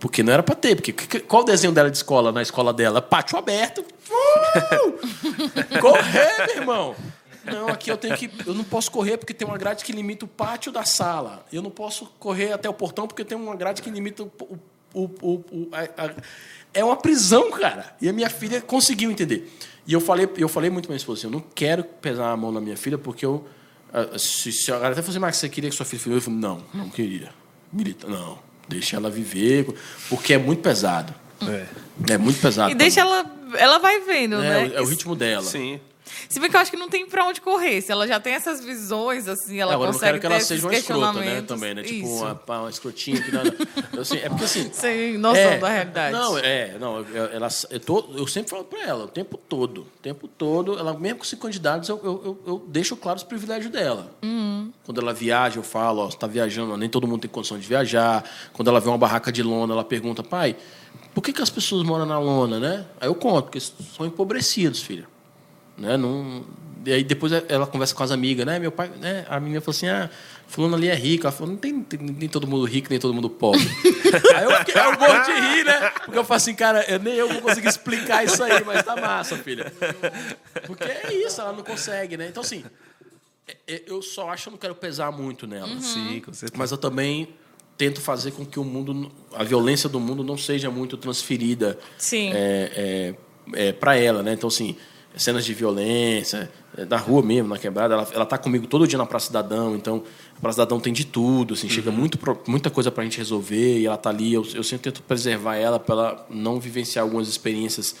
Porque 0.00 0.20
não 0.24 0.32
era 0.32 0.42
para 0.42 0.56
ter. 0.56 0.74
Porque 0.74 0.92
que- 0.92 1.20
qual 1.20 1.42
o 1.42 1.44
desenho 1.44 1.72
dela 1.72 1.88
de 1.88 1.96
escola 1.96 2.32
na 2.32 2.42
escola 2.42 2.72
dela? 2.72 3.00
Pátio 3.00 3.38
aberto. 3.38 3.84
Uh! 4.10 5.78
Correr, 5.80 6.46
meu 6.48 6.56
irmão. 6.56 6.96
Não, 7.44 7.68
aqui 7.68 7.88
eu 7.88 7.96
tenho 7.96 8.16
que. 8.16 8.28
Eu 8.44 8.52
não 8.52 8.64
posso 8.64 8.90
correr 8.90 9.16
porque 9.16 9.32
tem 9.32 9.46
uma 9.46 9.56
grade 9.56 9.84
que 9.84 9.92
limita 9.92 10.24
o 10.24 10.28
pátio 10.28 10.72
da 10.72 10.84
sala. 10.84 11.46
Eu 11.52 11.62
não 11.62 11.70
posso 11.70 12.06
correr 12.18 12.52
até 12.52 12.68
o 12.68 12.74
portão 12.74 13.06
porque 13.06 13.24
tem 13.24 13.38
uma 13.38 13.54
grade 13.54 13.80
que 13.80 13.90
limita 13.90 14.24
o. 14.24 14.32
o, 14.42 14.58
o, 14.92 15.02
o- 15.22 15.44
o- 15.52 15.68
a- 15.70 16.04
a- 16.06 16.14
é 16.74 16.84
uma 16.84 16.96
prisão, 16.96 17.50
cara. 17.50 17.94
E 18.00 18.08
a 18.08 18.12
minha 18.12 18.30
filha 18.30 18.60
conseguiu 18.60 19.10
entender. 19.10 19.50
E 19.86 19.92
eu 19.92 20.00
falei, 20.00 20.28
eu 20.36 20.48
falei 20.48 20.70
muito 20.70 20.84
pra 20.86 20.92
minha 20.92 20.98
esposa 20.98 21.20
assim, 21.20 21.26
eu 21.26 21.32
não 21.32 21.44
quero 21.54 21.82
pesar 21.82 22.30
a 22.30 22.36
mão 22.36 22.52
na 22.52 22.60
minha 22.60 22.76
filha 22.76 22.96
porque 22.98 23.24
eu. 23.26 23.46
ah, 23.92 24.16
Se, 24.18 24.52
se 24.52 24.70
a 24.70 24.74
galera 24.74 24.92
até 24.92 25.02
falou 25.02 25.24
assim, 25.26 25.38
você 25.40 25.48
queria 25.48 25.68
que 25.70 25.76
sua 25.76 25.86
filha 25.86 26.00
filho? 26.02 26.16
Eu 26.16 26.20
falei, 26.20 26.38
não, 26.38 26.62
não 26.72 26.88
queria. 26.90 27.30
Milita, 27.72 28.06
não. 28.06 28.38
Deixa 28.68 28.96
ela 28.96 29.10
viver, 29.10 29.66
porque 30.08 30.34
é 30.34 30.38
muito 30.38 30.62
pesado. 30.62 31.12
É. 31.42 31.66
É 32.12 32.18
muito 32.18 32.40
pesado. 32.40 32.70
E 32.70 32.74
deixa 32.74 33.00
ela. 33.00 33.24
Ela 33.56 33.78
vai 33.78 34.00
vendo, 34.00 34.36
é, 34.36 34.38
né? 34.38 34.68
o- 34.68 34.78
é 34.78 34.80
o 34.80 34.84
ritmo 34.84 35.16
dela. 35.16 35.42
Sim. 35.44 35.80
Se 36.28 36.38
bem 36.40 36.50
que 36.50 36.56
eu 36.56 36.60
acho 36.60 36.70
que 36.70 36.76
não 36.76 36.88
tem 36.88 37.06
pra 37.06 37.26
onde 37.26 37.40
correr. 37.40 37.80
Se 37.80 37.90
ela 37.92 38.06
já 38.06 38.18
tem 38.20 38.34
essas 38.34 38.64
visões, 38.64 39.28
assim, 39.28 39.58
ela 39.58 39.72
Agora, 39.74 39.88
eu 39.88 39.92
não 39.92 39.98
consegue 39.98 40.12
quero 40.12 40.20
que 40.20 40.26
ela 40.26 40.40
seja 40.40 40.66
uma 40.66 40.74
escrota, 40.74 41.20
né? 41.20 41.42
Também, 41.42 41.74
né? 41.74 41.82
Tipo, 41.82 42.06
Isso. 42.06 42.24
uma, 42.24 42.60
uma 42.60 42.70
escrotinha 42.70 43.20
que 43.22 43.32
nada. 43.32 43.54
Assim, 44.00 44.18
é 44.18 44.28
porque 44.28 44.44
assim. 44.44 44.70
Sem 44.74 45.18
noção 45.18 45.40
é, 45.42 45.58
da 45.58 45.68
realidade. 45.68 46.12
Não, 46.12 46.38
é, 46.38 46.78
não, 46.78 46.98
eu- 47.00 47.26
ela, 47.26 47.48
eu, 47.70 47.80
tô, 47.80 48.04
eu 48.14 48.26
sempre 48.26 48.50
falo 48.50 48.64
pra 48.64 48.82
ela, 48.82 49.04
o 49.04 49.08
tempo 49.08 49.36
todo, 49.36 49.82
o 49.82 50.00
tempo 50.02 50.28
todo, 50.28 50.78
ela, 50.78 50.94
mesmo 50.94 51.18
com 51.18 51.24
cinco 51.24 51.42
candidatos, 51.42 51.88
eu, 51.88 52.00
eu, 52.02 52.22
eu, 52.24 52.42
eu 52.46 52.64
deixo 52.68 52.96
claro 52.96 53.16
os 53.16 53.24
privilégios 53.24 53.70
dela. 53.72 54.10
Uhum. 54.22 54.72
Quando 54.84 55.00
ela 55.00 55.12
viaja, 55.12 55.58
eu 55.58 55.62
falo, 55.62 56.02
ó, 56.02 56.10
você 56.10 56.16
tá 56.16 56.26
viajando, 56.26 56.76
nem 56.76 56.88
todo 56.88 57.06
mundo 57.06 57.20
tem 57.20 57.30
condição 57.30 57.58
de 57.58 57.66
viajar. 57.66 58.24
Quando 58.52 58.68
ela 58.68 58.80
vê 58.80 58.88
uma 58.88 58.98
barraca 58.98 59.30
de 59.32 59.42
lona, 59.42 59.72
ela 59.74 59.84
pergunta, 59.84 60.22
pai, 60.22 60.56
por 61.14 61.22
que, 61.22 61.32
que 61.32 61.42
as 61.42 61.50
pessoas 61.50 61.82
moram 61.84 62.06
na 62.06 62.18
lona, 62.18 62.58
né? 62.58 62.86
Aí 63.00 63.08
eu 63.08 63.14
conto, 63.14 63.44
porque 63.44 63.60
são 63.60 64.06
empobrecidos, 64.06 64.82
filha. 64.82 65.06
Né? 65.80 65.96
Não... 65.96 66.44
E 66.84 66.92
aí 66.92 67.04
depois 67.04 67.32
ela 67.48 67.66
conversa 67.66 67.94
com 67.94 68.02
as 68.02 68.10
amigas, 68.10 68.46
né? 68.46 68.58
Meu 68.58 68.72
pai, 68.72 68.90
né? 69.00 69.26
A 69.28 69.38
menina 69.38 69.60
falou 69.60 69.76
assim: 69.76 69.88
ah, 69.88 70.08
fulano 70.50 70.76
ali 70.76 70.88
é 70.88 70.94
rico. 70.94 71.26
Ela 71.26 71.32
falou, 71.32 71.52
não 71.52 71.58
tem, 71.58 71.82
tem 71.82 71.98
nem 71.98 72.28
todo 72.28 72.46
mundo 72.46 72.64
rico, 72.64 72.88
nem 72.90 72.98
todo 72.98 73.14
mundo 73.14 73.30
pobre. 73.30 73.60
aí 74.34 74.44
eu, 74.44 74.50
fiquei, 74.58 74.80
eu 74.80 74.98
morro 74.98 75.24
de 75.24 75.32
rir, 75.32 75.64
né? 75.64 75.90
Porque 76.04 76.18
eu 76.18 76.24
falo 76.24 76.36
assim, 76.36 76.54
cara, 76.54 76.84
eu, 76.90 76.98
nem 76.98 77.14
eu 77.14 77.28
vou 77.28 77.40
conseguir 77.40 77.68
explicar 77.68 78.24
isso 78.24 78.42
aí, 78.42 78.64
mas 78.64 78.82
tá 78.82 78.96
massa, 78.96 79.36
filha. 79.36 79.72
Porque 80.66 80.84
é 80.84 81.14
isso, 81.14 81.40
ela 81.40 81.52
não 81.52 81.62
consegue, 81.62 82.16
né? 82.16 82.28
Então, 82.28 82.42
assim, 82.42 82.64
é- 83.46 83.56
é- 83.74 83.82
eu 83.86 84.02
só 84.02 84.28
acho 84.30 84.44
que 84.44 84.48
eu 84.48 84.52
não 84.52 84.58
quero 84.58 84.74
pesar 84.74 85.12
muito 85.12 85.46
nela. 85.46 85.68
Sim, 85.80 86.20
com 86.24 86.32
certeza. 86.32 86.58
Mas 86.58 86.70
eu 86.72 86.78
também 86.78 87.28
tento 87.76 88.00
fazer 88.00 88.32
com 88.32 88.44
que 88.44 88.58
o 88.58 88.64
mundo, 88.64 89.10
a 89.32 89.44
violência 89.44 89.88
do 89.88 89.98
mundo 90.00 90.22
não 90.22 90.36
seja 90.36 90.70
muito 90.70 90.96
transferida 90.96 91.78
Sim. 91.96 92.30
é, 92.34 93.14
é, 93.54 93.68
é, 93.68 93.72
para 93.72 93.96
ela, 93.96 94.22
né? 94.22 94.32
Então, 94.32 94.48
assim, 94.48 94.76
cenas 95.22 95.44
de 95.44 95.52
violência, 95.54 96.50
é, 96.76 96.84
na 96.84 96.96
rua 96.96 97.22
mesmo, 97.22 97.48
na 97.48 97.58
quebrada, 97.58 97.94
ela, 97.94 98.08
ela 98.12 98.26
tá 98.26 98.38
comigo 98.38 98.66
todo 98.66 98.86
dia 98.86 98.98
na 98.98 99.06
Praça 99.06 99.26
Cidadão, 99.26 99.74
então 99.76 100.02
a 100.36 100.40
Praça 100.40 100.56
Cidadão 100.56 100.80
tem 100.80 100.92
de 100.92 101.04
tudo, 101.04 101.54
assim, 101.54 101.68
chega 101.68 101.90
muito, 101.90 102.18
muita 102.46 102.70
coisa 102.70 102.90
pra 102.90 103.04
gente 103.04 103.18
resolver 103.18 103.78
e 103.78 103.86
ela 103.86 103.96
tá 103.96 104.10
ali, 104.10 104.32
eu, 104.32 104.46
eu 104.54 104.62
sempre 104.62 104.90
tento 104.90 105.02
preservar 105.02 105.56
ela 105.56 105.78
para 105.78 105.94
ela 105.94 106.26
não 106.30 106.58
vivenciar 106.58 107.04
algumas 107.04 107.28
experiências 107.28 107.94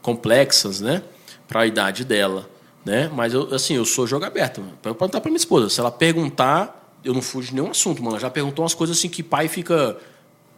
complexas, 0.00 0.80
né? 0.80 1.02
Para 1.46 1.60
a 1.60 1.66
idade 1.66 2.04
dela, 2.04 2.48
né? 2.84 3.10
Mas 3.14 3.34
eu, 3.34 3.54
assim, 3.54 3.74
eu 3.74 3.84
sou 3.84 4.06
jogo 4.06 4.24
aberto. 4.24 4.60
mano. 4.60 4.72
Eu 4.84 4.94
perguntar 4.94 5.20
para 5.20 5.30
minha 5.30 5.38
esposa, 5.38 5.68
se 5.68 5.80
ela 5.80 5.90
perguntar, 5.90 6.98
eu 7.04 7.12
não 7.12 7.22
fujo 7.22 7.48
de 7.48 7.54
nenhum 7.54 7.70
assunto, 7.70 8.02
mano. 8.02 8.16
Ela 8.16 8.20
já 8.20 8.30
perguntou 8.30 8.62
umas 8.62 8.74
coisas 8.74 8.96
assim 8.96 9.08
que 9.08 9.22
pai 9.22 9.48
fica 9.48 9.96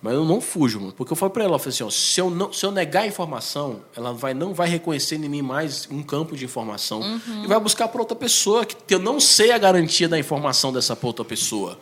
mas 0.07 0.15
eu 0.15 0.25
não 0.25 0.41
fujo, 0.41 0.79
mano. 0.79 0.93
Porque 0.93 1.13
eu 1.13 1.17
falo 1.17 1.33
pra 1.33 1.43
ela, 1.43 1.57
eu 1.57 1.59
falei 1.59 1.75
assim, 1.75 1.83
ó, 1.83 1.91
se 1.91 2.21
eu, 2.21 2.31
não, 2.31 2.53
se 2.53 2.65
eu 2.65 2.71
negar 2.71 3.03
a 3.03 3.07
informação, 3.09 3.81
ela 3.97 4.13
vai, 4.13 4.35
não 4.35 4.55
vai 4.55 4.69
reconhecer 4.69 5.17
em 5.17 5.29
mim 5.29 5.43
mais 5.43 5.89
um 5.91 6.01
campo 6.01 6.37
de 6.37 6.45
informação. 6.45 7.03
E 7.43 7.47
vai 7.49 7.59
buscar 7.59 7.89
para 7.89 8.01
outra 8.01 8.17
pessoa, 8.17 8.65
que 8.65 8.95
eu 8.95 9.01
não 9.01 9.19
sei 9.19 9.51
a 9.51 9.59
garantia 9.59 10.09
da 10.09 10.17
informação 10.17 10.73
dessa 10.73 10.97
outra 11.03 11.25
pessoa. 11.25 11.77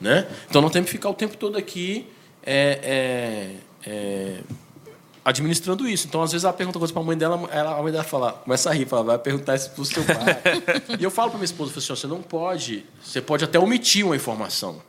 Né? 0.00 0.26
Então 0.48 0.60
não 0.60 0.68
tem 0.68 0.82
que 0.82 0.90
ficar 0.90 1.10
o 1.10 1.14
tempo 1.14 1.36
todo 1.36 1.56
aqui 1.56 2.08
é, 2.42 3.54
é, 3.84 3.88
é, 3.88 4.40
administrando 5.24 5.88
isso. 5.88 6.08
Então, 6.08 6.22
às 6.24 6.32
vezes, 6.32 6.44
ela 6.44 6.52
pergunta 6.52 6.76
coisa 6.76 6.92
para 6.92 7.02
a 7.02 7.04
mãe 7.04 7.16
dela, 7.16 7.48
ela, 7.52 7.78
a 7.78 7.82
mãe 7.82 7.92
dela 7.92 8.02
fala, 8.02 8.32
começa 8.32 8.68
a 8.68 8.72
rir, 8.72 8.86
fala, 8.86 9.04
vai 9.04 9.18
perguntar 9.18 9.54
isso 9.54 9.70
para 9.70 9.82
o 9.82 9.84
seu 9.84 10.02
pai. 10.02 10.16
e 10.98 11.04
eu 11.04 11.10
falo 11.10 11.30
para 11.30 11.38
minha 11.38 11.44
esposa, 11.44 11.70
eu 11.70 11.74
falo 11.74 11.84
assim, 11.84 11.92
ó, 11.92 11.96
você 11.96 12.06
não 12.08 12.20
pode, 12.20 12.84
você 13.00 13.20
pode 13.20 13.44
até 13.44 13.60
omitir 13.60 14.04
uma 14.04 14.16
informação. 14.16 14.82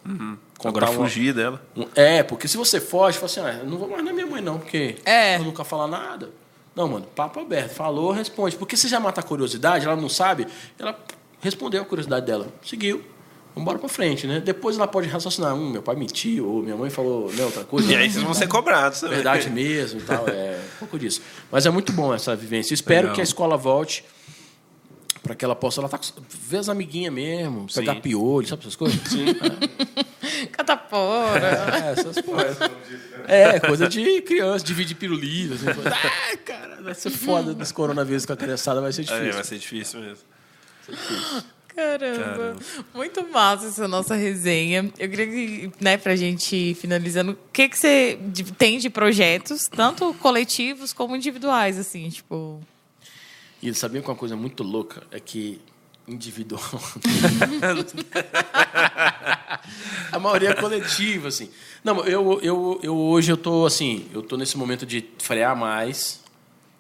Agora 0.68 0.90
uma- 0.90 1.04
fugir 1.04 1.34
dela. 1.34 1.62
É, 1.96 2.22
porque 2.24 2.48
se 2.48 2.58
você 2.58 2.80
foge, 2.80 3.18
fala 3.18 3.26
assim, 3.26 3.40
ah, 3.42 3.60
eu 3.64 3.70
não 3.70 3.78
vou 3.78 3.90
mais 3.90 4.04
na 4.04 4.14
minha 4.14 4.26
mãe, 4.28 4.42
não, 4.42 4.58
porque 4.60 4.96
É. 5.06 5.38
eu 5.38 5.44
nunca 5.44 5.64
falar 5.64 5.88
nada. 5.88 6.30
Não, 6.76 6.88
mano, 6.88 7.06
papo 7.16 7.40
aberto. 7.40 7.72
Falou, 7.74 8.12
responde. 8.12 8.56
Porque 8.56 8.78
você 8.78 8.88
já 8.88 9.00
mata 9.00 9.20
a 9.20 9.24
curiosidade, 9.24 9.86
ela 9.86 9.96
não 9.96 10.08
sabe, 10.08 10.48
ela 10.80 10.98
respondeu 11.42 11.82
a 11.82 11.86
curiosidade 11.86 12.26
dela. 12.26 12.48
Seguiu. 12.66 13.04
Vamos 13.54 13.64
embora 13.64 13.80
pra 13.80 13.90
frente, 13.90 14.26
né? 14.26 14.40
Depois 14.40 14.78
ela 14.78 14.88
pode 14.88 15.10
raciocinar, 15.10 15.54
hum, 15.54 15.70
meu 15.72 15.82
pai 15.82 15.94
mentiu, 15.98 16.48
ou 16.48 16.62
minha 16.64 16.78
mãe 16.78 16.90
falou, 16.90 17.30
não, 17.34 17.46
outra 17.46 17.66
coisa. 17.66 17.92
E 17.92 17.96
aí 17.98 18.10
vocês 18.10 18.24
vão 18.24 18.34
ser 18.34 18.48
cobrados 18.48 19.02
também. 19.02 19.16
Verdade 19.16 19.50
mesmo 19.50 20.00
e 20.00 20.04
tal, 20.04 20.26
é 20.30 20.58
um 20.76 20.80
pouco 20.80 20.98
disso. 20.98 21.22
Mas 21.52 21.66
é 21.66 21.70
muito 21.70 21.92
bom 21.92 22.14
essa 22.14 22.34
vivência. 22.34 22.74
Espero 22.74 23.02
Legal. 23.02 23.16
que 23.16 23.20
a 23.20 23.24
escola 23.26 23.58
volte 23.58 24.06
para 25.24 25.36
que 25.36 25.46
ela 25.46 25.56
possa 25.56 25.80
ela 25.82 25.88
tá, 25.90 25.98
com- 25.98 26.06
ver 26.30 26.58
as 26.58 26.70
amiguinhas 26.70 27.14
mesmo, 27.14 27.68
pegar 27.74 27.96
Sim. 27.96 28.02
piolho, 28.02 28.48
sabe 28.48 28.62
essas 28.62 28.76
coisas? 28.76 29.00
Sim. 29.08 29.26
Catapora. 30.52 31.48
É, 31.86 31.92
essas 31.92 32.20
coisas. 32.22 32.58
É, 33.28 33.60
coisa 33.60 33.88
de 33.88 34.22
criança, 34.22 34.66
dividir 34.66 34.96
pirulito. 34.96 35.54
Assim, 35.54 35.66
coisa. 35.66 35.90
ah, 35.96 36.38
cara, 36.44 36.82
vai 36.82 36.96
ser 36.96 37.10
foda 37.12 37.54
nesse 37.54 37.74
coronavírus 37.74 38.26
com 38.26 38.34
a 38.34 38.38
criançada, 38.38 38.82
vai 38.82 38.92
ser 38.92 39.02
É, 39.02 39.04
difícil. 39.06 39.34
vai 39.34 39.44
ser 39.44 39.58
difícil 39.60 40.00
mesmo. 40.00 40.24
Caramba. 41.76 42.24
Caramba. 42.24 42.56
Muito 42.94 43.24
massa 43.30 43.68
essa 43.68 43.88
nossa 43.88 44.16
resenha. 44.16 44.92
Eu 45.00 45.10
queria 45.10 45.28
que, 45.28 45.72
né, 45.80 45.98
pra 45.98 46.16
gente 46.16 46.54
ir 46.56 46.76
finalizando, 46.76 47.32
o 47.32 47.38
que, 47.54 47.70
que 47.70 47.78
você 47.78 48.20
tem 48.58 48.78
de 48.78 48.90
projetos, 48.90 49.64
tanto 49.74 50.14
coletivos 50.16 50.92
como 50.92 51.16
individuais, 51.16 51.78
assim, 51.80 52.10
tipo. 52.10 52.60
E 53.62 53.74
sabia 53.74 54.02
que 54.02 54.10
uma 54.10 54.16
coisa 54.16 54.36
muito 54.36 54.64
louca 54.64 55.04
é 55.12 55.20
que 55.20 55.62
individual. 56.08 56.62
a 60.12 60.20
maioria 60.20 60.50
é 60.50 60.54
coletiva, 60.54 61.28
assim. 61.28 61.50
Não, 61.84 62.04
eu, 62.06 62.40
eu, 62.42 62.80
eu 62.82 62.98
hoje 62.98 63.32
eu 63.32 63.38
tô 63.38 63.66
assim, 63.66 64.08
eu 64.14 64.22
tô 64.22 64.36
nesse 64.36 64.58
momento 64.58 64.86
de 64.86 65.06
frear 65.20 65.56
mais, 65.56 66.22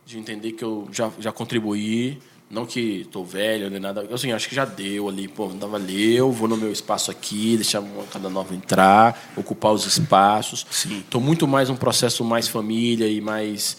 de 0.06 0.18
entender 0.18 0.54
que 0.54 0.64
eu 0.64 0.88
já, 0.92 1.12
já 1.20 1.32
contribuí, 1.32 2.20
não 2.50 2.66
que 2.66 3.08
tô 3.12 3.24
velho 3.24 3.70
nem 3.70 3.80
nada, 3.80 4.02
eu 4.02 4.16
assim, 4.16 4.32
acho 4.32 4.50
que 4.50 4.56
já 4.56 4.66
deu 4.66 5.08
ali, 5.08 5.28
pô, 5.28 5.48
não 5.50 5.70
valeu, 5.70 6.32
vou 6.32 6.50
no 6.50 6.58
meu 6.58 6.72
espaço 6.72 7.10
aqui, 7.10 7.56
deixar 7.56 7.80
uma 7.80 8.04
cada 8.06 8.30
nova 8.30 8.54
entrar, 8.54 9.32
ocupar 9.38 9.72
os 9.72 9.86
espaços. 9.86 10.66
Sim. 10.70 11.04
Tô 11.10 11.20
muito 11.20 11.48
mais 11.48 11.70
um 11.70 11.76
processo 11.76 12.26
mais 12.26 12.48
família 12.48 13.08
e 13.08 13.22
mais 13.22 13.78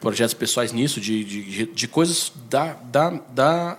projetos 0.00 0.34
pessoais 0.34 0.72
nisso, 0.72 1.00
de, 1.00 1.24
de, 1.24 1.66
de 1.66 1.88
coisas 1.88 2.32
da, 2.48 2.74
da, 2.84 3.10
da, 3.34 3.78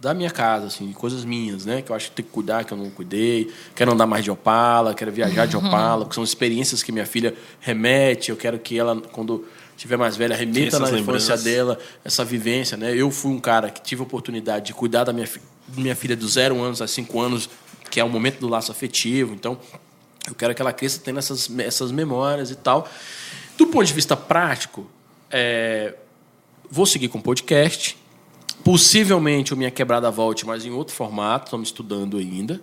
da 0.00 0.14
minha 0.14 0.30
casa, 0.30 0.66
assim, 0.66 0.92
coisas 0.92 1.24
minhas, 1.24 1.64
né? 1.64 1.82
Que 1.82 1.90
eu 1.90 1.96
acho 1.96 2.10
que 2.10 2.16
tem 2.16 2.24
que 2.24 2.30
cuidar, 2.30 2.64
que 2.64 2.72
eu 2.72 2.78
não 2.78 2.90
cuidei. 2.90 3.52
Quero 3.74 3.92
andar 3.92 4.06
mais 4.06 4.24
de 4.24 4.30
Opala, 4.30 4.94
quero 4.94 5.10
viajar 5.12 5.46
de 5.46 5.56
Opala, 5.56 6.04
porque 6.04 6.14
são 6.14 6.24
experiências 6.24 6.82
que 6.82 6.92
minha 6.92 7.06
filha 7.06 7.34
remete. 7.60 8.30
Eu 8.30 8.36
quero 8.36 8.58
que 8.58 8.78
ela, 8.78 9.00
quando 9.12 9.44
tiver 9.76 9.96
mais 9.96 10.16
velha, 10.16 10.34
remeta 10.36 10.78
na 10.78 10.86
infância 11.00 11.34
dela 11.44 11.78
essa 12.04 12.24
vivência, 12.24 12.76
né? 12.76 12.94
Eu 12.94 13.10
fui 13.10 13.32
um 13.32 13.40
cara 13.40 13.68
que 13.70 13.80
tive 13.82 14.02
a 14.02 14.04
oportunidade 14.04 14.66
de 14.66 14.74
cuidar 14.74 15.04
da 15.04 15.12
minha, 15.12 15.26
fi- 15.26 15.40
minha 15.76 15.96
filha 15.96 16.16
dos 16.16 16.34
zero 16.34 16.60
anos 16.62 16.80
a 16.80 16.86
cinco 16.86 17.20
anos, 17.20 17.48
que 17.90 17.98
é 17.98 18.04
o 18.04 18.08
momento 18.08 18.38
do 18.38 18.48
laço 18.48 18.70
afetivo. 18.70 19.34
Então, 19.34 19.58
eu 20.28 20.34
quero 20.36 20.54
que 20.54 20.62
ela 20.62 20.72
cresça 20.72 21.00
tendo 21.04 21.18
essas, 21.18 21.50
essas 21.58 21.90
memórias 21.90 22.50
e 22.50 22.54
tal. 22.54 22.88
Do 23.58 23.66
ponto 23.66 23.84
de 23.84 23.92
vista 23.92 24.16
prático, 24.16 24.88
é, 25.32 25.94
vou 26.70 26.86
seguir 26.86 27.08
com 27.08 27.20
podcast. 27.20 27.96
Possivelmente 28.62 29.52
o 29.52 29.56
Minha 29.56 29.70
Quebrada 29.70 30.10
volte, 30.10 30.46
mas 30.46 30.64
em 30.64 30.70
outro 30.70 30.94
formato, 30.94 31.46
estamos 31.46 31.68
estudando 31.68 32.16
ainda. 32.16 32.60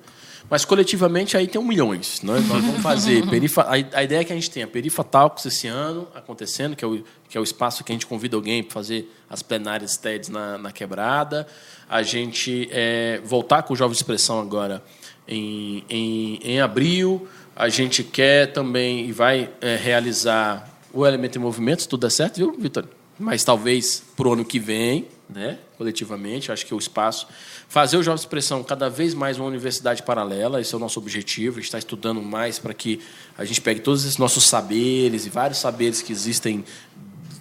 Mas 0.50 0.66
coletivamente 0.66 1.38
aí 1.38 1.48
tem 1.48 1.62
um 1.62 1.64
milhões. 1.64 2.22
Nós, 2.24 2.46
nós 2.48 2.64
vamos 2.64 2.82
fazer. 2.82 3.26
perifa, 3.30 3.64
a, 3.64 3.74
a, 3.74 4.04
ideia 4.04 4.22
é 4.22 4.24
que 4.24 4.34
a 4.34 4.36
gente 4.36 4.50
tenha 4.50 4.66
Perifa 4.66 5.04
Talks 5.04 5.46
esse 5.46 5.68
ano 5.68 6.08
acontecendo, 6.16 6.76
que 6.76 6.84
é, 6.84 6.88
o, 6.88 7.04
que 7.28 7.38
é 7.38 7.42
o 7.42 7.44
espaço 7.44 7.84
que 7.84 7.92
a 7.92 7.94
gente 7.96 8.08
convida 8.08 8.36
alguém 8.36 8.64
para 8.64 8.74
fazer 8.74 9.14
as 9.30 9.44
plenárias 9.44 9.98
TEDs 9.98 10.30
na, 10.30 10.58
na 10.58 10.72
quebrada. 10.72 11.46
A 11.88 12.02
gente 12.02 12.68
é, 12.72 13.22
voltar 13.24 13.64
com 13.64 13.74
o 13.74 13.78
Jovem 13.78 13.94
Expressão 13.94 14.40
agora 14.40 14.84
em, 15.28 15.84
em, 15.90 16.40
em 16.42 16.60
abril. 16.62 17.28
A 17.56 17.70
gente 17.70 18.04
quer 18.04 18.52
também 18.52 19.08
e 19.08 19.12
vai 19.12 19.52
é, 19.62 19.76
realizar 19.76 20.79
o 20.94 21.06
Elemento 21.06 21.38
em 21.38 21.42
Movimento, 21.42 21.82
se 21.82 21.88
tudo 21.88 22.02
der 22.02 22.12
certo, 22.12 22.38
viu, 22.38 22.56
Vitor? 22.58 22.86
Mas 23.18 23.44
talvez 23.44 24.02
para 24.16 24.28
o 24.28 24.34
ano 24.34 24.46
que 24.46 24.60
vem, 24.60 25.08
né? 25.30 25.60
coletivamente, 25.78 26.52
acho 26.52 26.66
que 26.66 26.74
o 26.74 26.78
espaço. 26.78 27.28
Fazer 27.68 27.98
o 27.98 28.04
Jovem 28.04 28.20
Expressão 28.20 28.64
cada 28.64 28.90
vez 28.90 29.14
mais 29.14 29.38
uma 29.38 29.48
universidade 29.48 30.04
paralela, 30.04 30.60
esse 30.60 30.74
é 30.74 30.78
o 30.78 30.80
nosso 30.80 31.00
objetivo. 31.00 31.56
A 31.56 31.60
gente 31.60 31.66
está 31.66 31.80
estudando 31.80 32.22
mais 32.22 32.60
para 32.60 32.74
que 32.74 33.00
a 33.38 33.46
gente 33.46 33.62
pegue 33.62 33.80
todos 33.80 34.04
esses 34.04 34.18
nossos 34.18 34.46
saberes 34.46 35.26
e 35.26 35.30
vários 35.30 35.60
saberes 35.60 36.02
que 36.02 36.12
existem 36.12 36.66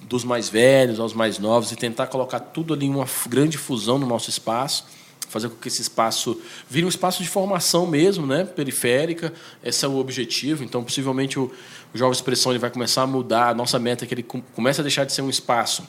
dos 0.02 0.24
mais 0.24 0.48
velhos 0.48 1.00
aos 1.00 1.12
mais 1.12 1.38
novos 1.38 1.72
e 1.72 1.76
tentar 1.76 2.06
colocar 2.06 2.40
tudo 2.40 2.74
ali 2.74 2.86
em 2.86 2.94
uma 2.94 3.06
grande 3.28 3.58
fusão 3.58 3.98
no 3.98 4.06
nosso 4.06 4.30
espaço 4.30 4.84
fazer 5.28 5.48
com 5.48 5.56
que 5.56 5.68
esse 5.68 5.82
espaço 5.82 6.40
vire 6.68 6.86
um 6.86 6.88
espaço 6.88 7.22
de 7.22 7.28
formação 7.28 7.86
mesmo, 7.86 8.26
né, 8.26 8.44
periférica. 8.44 9.32
Esse 9.62 9.84
é 9.84 9.88
o 9.88 9.96
objetivo. 9.96 10.64
Então, 10.64 10.82
possivelmente 10.82 11.38
o, 11.38 11.52
o 11.94 11.98
Jovem 11.98 12.12
Expressão 12.12 12.52
ele 12.52 12.58
vai 12.58 12.70
começar 12.70 13.02
a 13.02 13.06
mudar. 13.06 13.48
A 13.48 13.54
nossa 13.54 13.78
meta 13.78 14.04
é 14.04 14.08
que 14.08 14.14
ele 14.14 14.22
comece 14.22 14.80
a 14.80 14.82
deixar 14.82 15.04
de 15.04 15.12
ser 15.12 15.22
um 15.22 15.30
espaço 15.30 15.82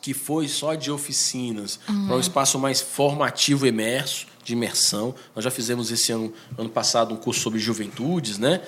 que 0.00 0.14
foi 0.14 0.48
só 0.48 0.74
de 0.74 0.90
oficinas 0.90 1.78
uhum. 1.88 2.06
para 2.06 2.16
um 2.16 2.20
espaço 2.20 2.58
mais 2.58 2.80
formativo, 2.80 3.66
imerso, 3.66 4.26
de 4.42 4.54
imersão. 4.54 5.14
Nós 5.34 5.44
já 5.44 5.50
fizemos 5.50 5.90
esse 5.90 6.12
ano, 6.12 6.32
ano 6.56 6.70
passado, 6.70 7.12
um 7.12 7.16
curso 7.16 7.40
sobre 7.40 7.58
juventudes, 7.58 8.38
né? 8.38 8.62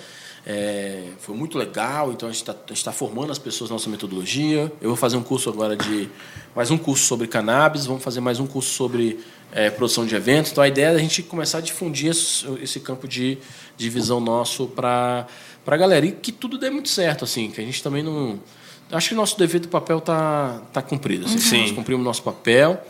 É, 0.44 1.04
foi 1.20 1.36
muito 1.36 1.56
legal, 1.56 2.10
então 2.10 2.28
a 2.28 2.32
gente 2.32 2.42
está 2.42 2.52
tá 2.52 2.92
formando 2.92 3.30
as 3.30 3.38
pessoas 3.38 3.70
na 3.70 3.74
nossa 3.74 3.88
metodologia. 3.88 4.72
Eu 4.80 4.88
vou 4.88 4.96
fazer 4.96 5.16
um 5.16 5.22
curso 5.22 5.48
agora 5.48 5.76
de. 5.76 6.08
mais 6.54 6.70
um 6.70 6.76
curso 6.76 7.04
sobre 7.04 7.28
cannabis, 7.28 7.86
vamos 7.86 8.02
fazer 8.02 8.20
mais 8.20 8.40
um 8.40 8.46
curso 8.46 8.70
sobre 8.70 9.20
é, 9.52 9.70
produção 9.70 10.04
de 10.04 10.16
eventos. 10.16 10.50
Então 10.50 10.64
a 10.64 10.68
ideia 10.68 10.86
é 10.86 10.94
a 10.96 10.98
gente 10.98 11.22
começar 11.22 11.58
a 11.58 11.60
difundir 11.60 12.10
esse, 12.10 12.44
esse 12.60 12.80
campo 12.80 13.06
de, 13.06 13.38
de 13.76 13.88
visão 13.88 14.18
nosso 14.18 14.66
para 14.66 15.28
a 15.66 15.76
galera. 15.76 16.06
E 16.06 16.12
que 16.12 16.32
tudo 16.32 16.58
dê 16.58 16.70
muito 16.70 16.88
certo, 16.88 17.24
assim, 17.24 17.50
que 17.50 17.60
a 17.60 17.64
gente 17.64 17.82
também 17.82 18.02
não. 18.02 18.40
Acho 18.90 19.08
que 19.08 19.14
o 19.14 19.16
nosso 19.16 19.38
devido 19.38 19.68
papel 19.68 19.98
está 19.98 20.60
tá 20.72 20.82
cumprido. 20.82 21.26
Assim, 21.26 21.38
Sim. 21.38 21.60
Nós 21.62 21.70
cumprimos 21.72 22.02
o 22.02 22.04
nosso 22.04 22.22
papel. 22.22 22.82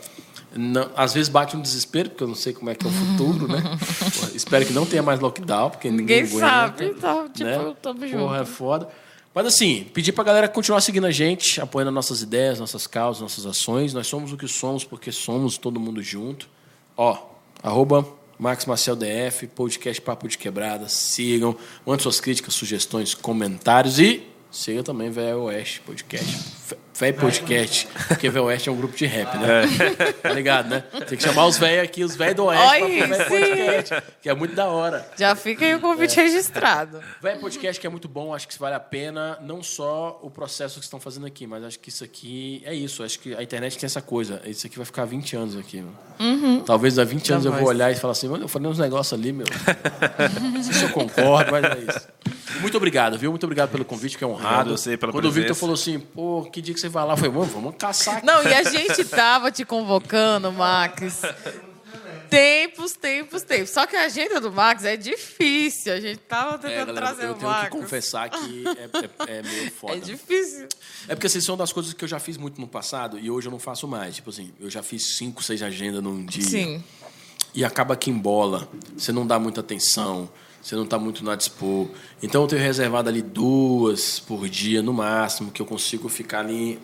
Não, 0.55 0.89
às 0.95 1.13
vezes 1.13 1.29
bate 1.29 1.57
um 1.57 1.61
desespero, 1.61 2.09
porque 2.09 2.23
eu 2.23 2.27
não 2.27 2.35
sei 2.35 2.53
como 2.53 2.69
é 2.69 2.75
que 2.75 2.85
é 2.85 2.89
o 2.89 2.91
futuro, 2.91 3.47
né? 3.47 3.61
Porra, 4.19 4.31
espero 4.35 4.65
que 4.65 4.73
não 4.73 4.85
tenha 4.85 5.01
mais 5.01 5.19
lockdown, 5.19 5.71
porque 5.71 5.89
ninguém, 5.89 6.23
ninguém 6.23 6.39
sabe. 6.39 6.85
Então, 6.85 7.27
tipo, 7.29 7.49
né? 7.49 7.75
tamo. 7.81 7.99
Porra, 7.99 8.09
junto. 8.09 8.35
é 8.35 8.45
foda. 8.45 8.89
Mas 9.33 9.47
assim, 9.47 9.87
pedir 9.93 10.11
pra 10.11 10.23
galera 10.23 10.47
continuar 10.47 10.79
seguindo 10.81 11.07
a 11.07 11.11
gente, 11.11 11.59
apoiando 11.59 11.91
nossas 11.91 12.21
ideias, 12.21 12.59
nossas 12.59 12.85
causas, 12.85 13.21
nossas 13.21 13.45
ações. 13.47 13.93
Nós 13.93 14.05
somos 14.05 14.31
o 14.31 14.37
que 14.37 14.47
somos 14.47 14.83
porque 14.83 15.11
somos 15.11 15.57
todo 15.57 15.79
mundo 15.79 16.03
junto. 16.03 16.47
Ó, 16.95 17.17
arroba 17.63 18.05
Max 18.43 18.65
Marcel 18.65 18.97
DF, 18.97 19.47
podcast 19.47 20.01
Papo 20.01 20.27
de 20.27 20.37
Quebrada. 20.37 20.89
Sigam, 20.89 21.55
mandem 21.85 22.03
suas 22.03 22.19
críticas, 22.19 22.53
sugestões, 22.53 23.13
comentários 23.13 23.99
e 23.99 24.21
siga 24.51 24.83
também 24.83 25.09
Velho 25.09 25.43
Oeste 25.43 25.79
Podcast. 25.79 26.82
Velho 26.95 27.17
Podcast, 27.17 27.87
porque 28.07 28.29
Velho 28.29 28.45
Oeste 28.45 28.69
é 28.69 28.71
um 28.71 28.75
grupo 28.75 28.95
de 28.95 29.05
rap, 29.05 29.35
né? 29.37 29.63
Tá 30.21 30.29
ligado, 30.31 30.69
né? 30.69 30.83
Tem 31.07 31.17
que 31.17 31.23
chamar 31.23 31.47
os 31.47 31.57
velhos 31.57 31.83
aqui, 31.83 32.03
os 32.03 32.15
velhos 32.15 32.35
do 32.35 32.45
Oeste, 32.45 32.83
Oi, 32.83 33.07
pra 33.07 33.17
sim. 33.17 33.29
Podcast, 33.29 34.03
que 34.21 34.29
é 34.29 34.33
muito 34.35 34.53
da 34.55 34.67
hora. 34.67 35.07
Já 35.17 35.35
fica 35.35 35.65
aí 35.65 35.73
o 35.75 35.79
convite 35.79 36.19
É. 36.19 36.23
registrado. 36.23 37.01
Velho 37.21 37.39
Podcast 37.39 37.79
que 37.81 37.87
é 37.87 37.89
muito 37.89 38.07
bom, 38.07 38.33
acho 38.33 38.47
que 38.47 38.57
vale 38.59 38.75
a 38.75 38.79
pena, 38.79 39.37
não 39.41 39.63
só 39.63 40.19
o 40.21 40.29
processo 40.29 40.77
que 40.79 40.85
estão 40.85 40.99
fazendo 40.99 41.25
aqui, 41.25 41.47
mas 41.47 41.63
acho 41.63 41.79
que 41.79 41.89
isso 41.89 42.03
aqui 42.03 42.61
é 42.65 42.73
isso. 42.75 43.03
Acho 43.03 43.19
que 43.19 43.33
a 43.35 43.41
internet 43.41 43.77
tem 43.77 43.87
essa 43.87 44.01
coisa. 44.01 44.41
Isso 44.45 44.67
aqui 44.67 44.77
vai 44.77 44.85
ficar 44.85 45.05
20 45.05 45.35
anos 45.35 45.57
aqui, 45.57 45.81
mano. 45.81 46.63
Talvez 46.65 46.99
há 46.99 47.03
20 47.03 47.33
anos 47.33 47.45
eu 47.45 47.51
vou 47.53 47.67
olhar 47.67 47.91
e 47.91 47.95
falar 47.95 48.11
assim, 48.11 48.27
mano, 48.27 48.43
eu 48.43 48.47
falei 48.47 48.67
uns 48.69 48.77
negócios 48.79 49.19
ali, 49.19 49.33
meu. 49.33 49.47
Não 50.41 50.63
sei 50.63 50.73
se 50.73 50.83
eu 50.83 50.89
concordo, 50.89 51.51
mas 51.51 51.63
é 51.65 51.79
isso. 51.79 52.07
Muito 52.61 52.77
obrigado, 52.77 53.17
viu? 53.17 53.31
Muito 53.31 53.43
obrigado 53.45 53.71
pelo 53.71 53.83
convite, 53.83 54.17
que 54.17 54.23
é 54.23 54.27
honrado. 54.27 54.45
Obrigado 54.69 54.77
você 54.77 54.95
pela 54.95 55.11
Quando 55.11 55.25
o 55.25 55.31
Victor 55.31 55.55
presença. 55.55 55.59
falou 55.59 55.73
assim, 55.73 55.99
pô, 55.99 56.47
que 56.51 56.61
dia 56.61 56.73
que 56.73 56.79
você 56.83 56.89
vai 56.89 57.05
lá? 57.05 57.15
Eu 57.23 57.31
mano, 57.31 57.45
vamos 57.51 57.75
caçar 57.77 58.17
aqui. 58.17 58.25
Não, 58.25 58.43
e 58.43 58.53
a 58.53 58.63
gente 58.63 59.05
tava 59.05 59.51
te 59.51 59.63
convocando, 59.65 60.51
Max. 60.51 61.21
Tempos, 62.29 62.93
tempos, 62.93 63.43
tempos. 63.43 63.69
Só 63.69 63.85
que 63.85 63.95
a 63.95 64.05
agenda 64.05 64.41
do 64.41 64.51
Max 64.51 64.83
é 64.85 64.97
difícil. 64.97 65.93
A 65.93 65.99
gente 65.99 66.17
tava 66.17 66.55
É, 66.55 66.57
tentando 66.57 66.87
galera, 66.87 66.93
trazer 66.93 67.25
eu 67.27 67.31
o 67.31 67.35
tenho 67.35 67.49
Max. 67.51 67.63
que 67.69 67.69
confessar 67.69 68.29
que 68.29 68.63
é, 68.67 69.33
é- 69.33 69.37
é 69.39 69.43
meio 69.43 69.71
foda. 69.79 69.93
É 69.95 69.99
difícil. 69.99 70.67
É 71.07 71.13
porque 71.15 71.27
assim, 71.27 71.39
são 71.41 71.55
das 71.55 71.71
coisas 71.71 71.93
que 71.93 72.03
eu 72.03 72.07
já 72.07 72.19
fiz 72.19 72.35
muito 72.35 72.59
no 72.59 72.67
passado 72.67 73.19
e 73.19 73.29
hoje 73.29 73.47
eu 73.47 73.51
não 73.51 73.59
faço 73.59 73.87
mais. 73.87 74.15
Tipo 74.15 74.31
assim, 74.31 74.51
eu 74.59 74.69
já 74.69 74.81
fiz 74.81 75.15
cinco, 75.17 75.43
seis 75.43 75.61
agendas 75.61 76.01
num 76.01 76.25
dia. 76.25 76.43
Sim. 76.43 76.83
E 77.53 77.63
acaba 77.63 77.95
que 77.95 78.09
embola. 78.09 78.67
Você 78.97 79.11
não 79.11 79.27
dá 79.27 79.37
muita 79.37 79.61
atenção, 79.61 80.27
você 80.63 80.75
não 80.75 80.83
está 80.85 80.97
muito 80.97 81.23
na 81.25 81.35
dispor. 81.35 81.87
Então 82.21 82.41
eu 82.43 82.47
tenho 82.47 82.61
reservado 82.61 83.09
ali 83.09 83.21
duas 83.21 84.19
por 84.19 84.47
dia 84.47 84.81
no 84.81 84.93
máximo, 84.93 85.51
que 85.51 85.61
eu 85.61 85.65
consigo 85.65 86.07
ficar 86.09 86.39
ali. 86.39 86.79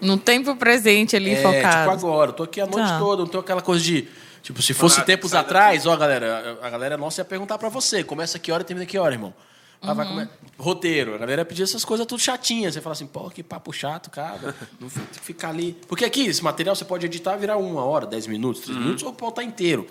No 0.00 0.18
tempo 0.18 0.56
presente 0.56 1.14
ali, 1.14 1.30
É, 1.30 1.36
focado. 1.42 1.90
tipo 1.92 2.06
agora, 2.06 2.30
eu 2.30 2.34
tô 2.34 2.42
aqui 2.42 2.60
a 2.60 2.66
noite 2.66 2.88
Tá. 2.88 2.98
toda, 2.98 3.22
não 3.22 3.28
tenho 3.28 3.40
aquela 3.40 3.62
coisa 3.62 3.82
de. 3.82 4.08
Tipo, 4.42 4.60
se 4.60 4.74
fosse 4.74 5.00
tempos 5.04 5.34
atrás, 5.34 5.86
ó, 5.86 5.96
galera, 5.96 6.58
a 6.60 6.68
galera 6.68 6.96
nossa 6.96 7.20
ia 7.20 7.24
perguntar 7.24 7.56
pra 7.58 7.68
você: 7.68 8.02
começa 8.02 8.38
que 8.40 8.50
hora 8.50 8.62
e 8.62 8.66
termina 8.66 8.84
que 8.84 8.98
hora, 8.98 9.14
irmão? 9.14 9.32
Ah, 9.80 9.94
vai 9.94 10.06
comer. 10.06 10.28
Roteiro. 10.58 11.14
A 11.14 11.18
galera 11.18 11.44
pedia 11.44 11.64
essas 11.64 11.84
coisas 11.84 12.06
tudo 12.06 12.20
chatinhas. 12.20 12.74
Você 12.74 12.80
fala 12.80 12.92
assim, 12.92 13.06
pô, 13.06 13.28
que 13.30 13.42
papo 13.42 13.72
chato, 13.72 14.10
cara. 14.10 14.54
Não 14.80 14.88
fi- 14.88 15.00
ficar 15.22 15.48
ali. 15.48 15.76
Porque 15.88 16.04
aqui, 16.04 16.26
esse 16.26 16.42
material 16.42 16.76
você 16.76 16.84
pode 16.84 17.04
editar 17.06 17.34
e 17.34 17.38
virar 17.38 17.56
uma 17.56 17.84
hora, 17.84 18.06
dez 18.06 18.26
minutos, 18.28 18.62
três 18.62 18.78
minutos, 18.78 19.02
ou 19.02 19.12
pautar 19.12 19.44
inteiro. 19.44 19.84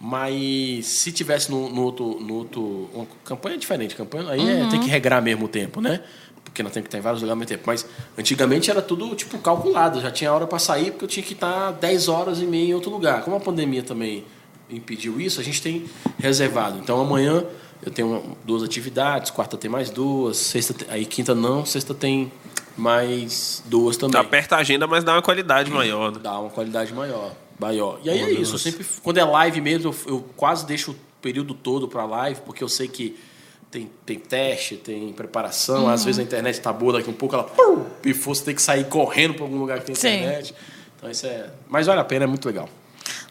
Mas 0.00 0.86
se 0.86 1.12
tivesse 1.12 1.50
no, 1.50 1.68
no 1.68 1.82
outro, 1.82 2.18
no 2.20 2.34
outro. 2.34 2.88
Uma 2.94 3.06
campanha 3.24 3.58
diferente, 3.58 3.94
campanha, 3.94 4.30
aí 4.30 4.40
é, 4.62 4.66
tem 4.68 4.80
que 4.80 4.88
regrar 4.88 5.20
mesmo 5.22 5.44
o 5.44 5.48
tempo, 5.48 5.80
né? 5.80 6.00
Porque 6.42 6.62
nós 6.62 6.72
temos 6.72 6.84
que 6.84 6.88
estar 6.88 6.98
em 6.98 7.02
vários 7.02 7.20
lugares 7.20 7.32
ao 7.32 7.36
mesmo 7.36 7.48
tempo. 7.50 7.64
Mas 7.66 7.86
antigamente 8.18 8.70
era 8.70 8.80
tudo 8.80 9.14
tipo 9.14 9.36
calculado. 9.38 10.00
Já 10.00 10.10
tinha 10.10 10.32
hora 10.32 10.46
para 10.46 10.58
sair, 10.58 10.90
porque 10.92 11.04
eu 11.04 11.08
tinha 11.08 11.22
que 11.24 11.34
estar 11.34 11.72
10 11.72 12.08
horas 12.08 12.40
e 12.40 12.44
meia 12.46 12.70
em 12.70 12.74
outro 12.74 12.90
lugar. 12.90 13.22
Como 13.22 13.36
a 13.36 13.40
pandemia 13.40 13.82
também 13.82 14.24
impediu 14.70 15.20
isso, 15.20 15.38
a 15.40 15.44
gente 15.44 15.60
tem 15.60 15.84
reservado. 16.18 16.78
Então 16.78 16.98
amanhã 17.00 17.44
eu 17.84 17.90
tenho 17.92 18.36
duas 18.44 18.62
atividades, 18.62 19.30
quarta 19.30 19.56
tem 19.58 19.70
mais 19.70 19.90
duas, 19.90 20.36
sexta 20.38 20.72
tem- 20.74 20.88
aí 20.90 21.04
quinta 21.04 21.34
não, 21.34 21.64
sexta 21.66 21.92
tem 21.94 22.32
mais 22.76 23.62
duas 23.66 23.96
também. 23.96 24.20
Aperta 24.20 24.56
a 24.56 24.58
agenda, 24.60 24.86
mas 24.86 25.04
dá 25.04 25.12
uma 25.12 25.22
qualidade 25.22 25.70
maior. 25.70 26.10
né? 26.12 26.18
Dá 26.22 26.38
uma 26.38 26.50
qualidade 26.50 26.92
maior. 26.94 27.32
Maior. 27.60 28.00
E 28.02 28.10
aí 28.10 28.20
é 28.20 28.30
isso. 28.30 28.54
Eu 28.54 28.58
sempre, 28.58 28.84
quando 29.02 29.18
é 29.18 29.24
live 29.24 29.60
mesmo, 29.60 29.90
eu, 29.90 30.14
eu 30.14 30.24
quase 30.36 30.66
deixo 30.66 30.92
o 30.92 30.96
período 31.20 31.54
todo 31.54 31.86
para 31.86 32.04
live, 32.04 32.40
porque 32.40 32.64
eu 32.64 32.68
sei 32.68 32.88
que 32.88 33.16
tem, 33.70 33.90
tem 34.04 34.18
teste, 34.18 34.76
tem 34.76 35.12
preparação. 35.12 35.88
Às 35.88 36.04
vezes 36.04 36.18
a 36.18 36.22
internet 36.22 36.60
tá 36.60 36.72
boa, 36.72 36.94
daqui 36.94 37.10
um 37.10 37.14
pouco 37.14 37.34
ela 37.34 37.44
pum, 37.44 37.84
pifou, 38.02 38.34
você 38.34 38.44
tem 38.44 38.54
que 38.54 38.62
sair 38.62 38.84
correndo 38.86 39.34
para 39.34 39.44
algum 39.44 39.58
lugar 39.58 39.78
que 39.80 39.86
tem 39.86 39.94
Sim. 39.94 40.08
internet. 40.08 40.54
Então 40.96 41.10
isso 41.10 41.26
é. 41.26 41.50
Mas 41.68 41.86
vale 41.86 42.00
a 42.00 42.04
pena, 42.04 42.24
é 42.24 42.26
muito 42.26 42.46
legal. 42.46 42.68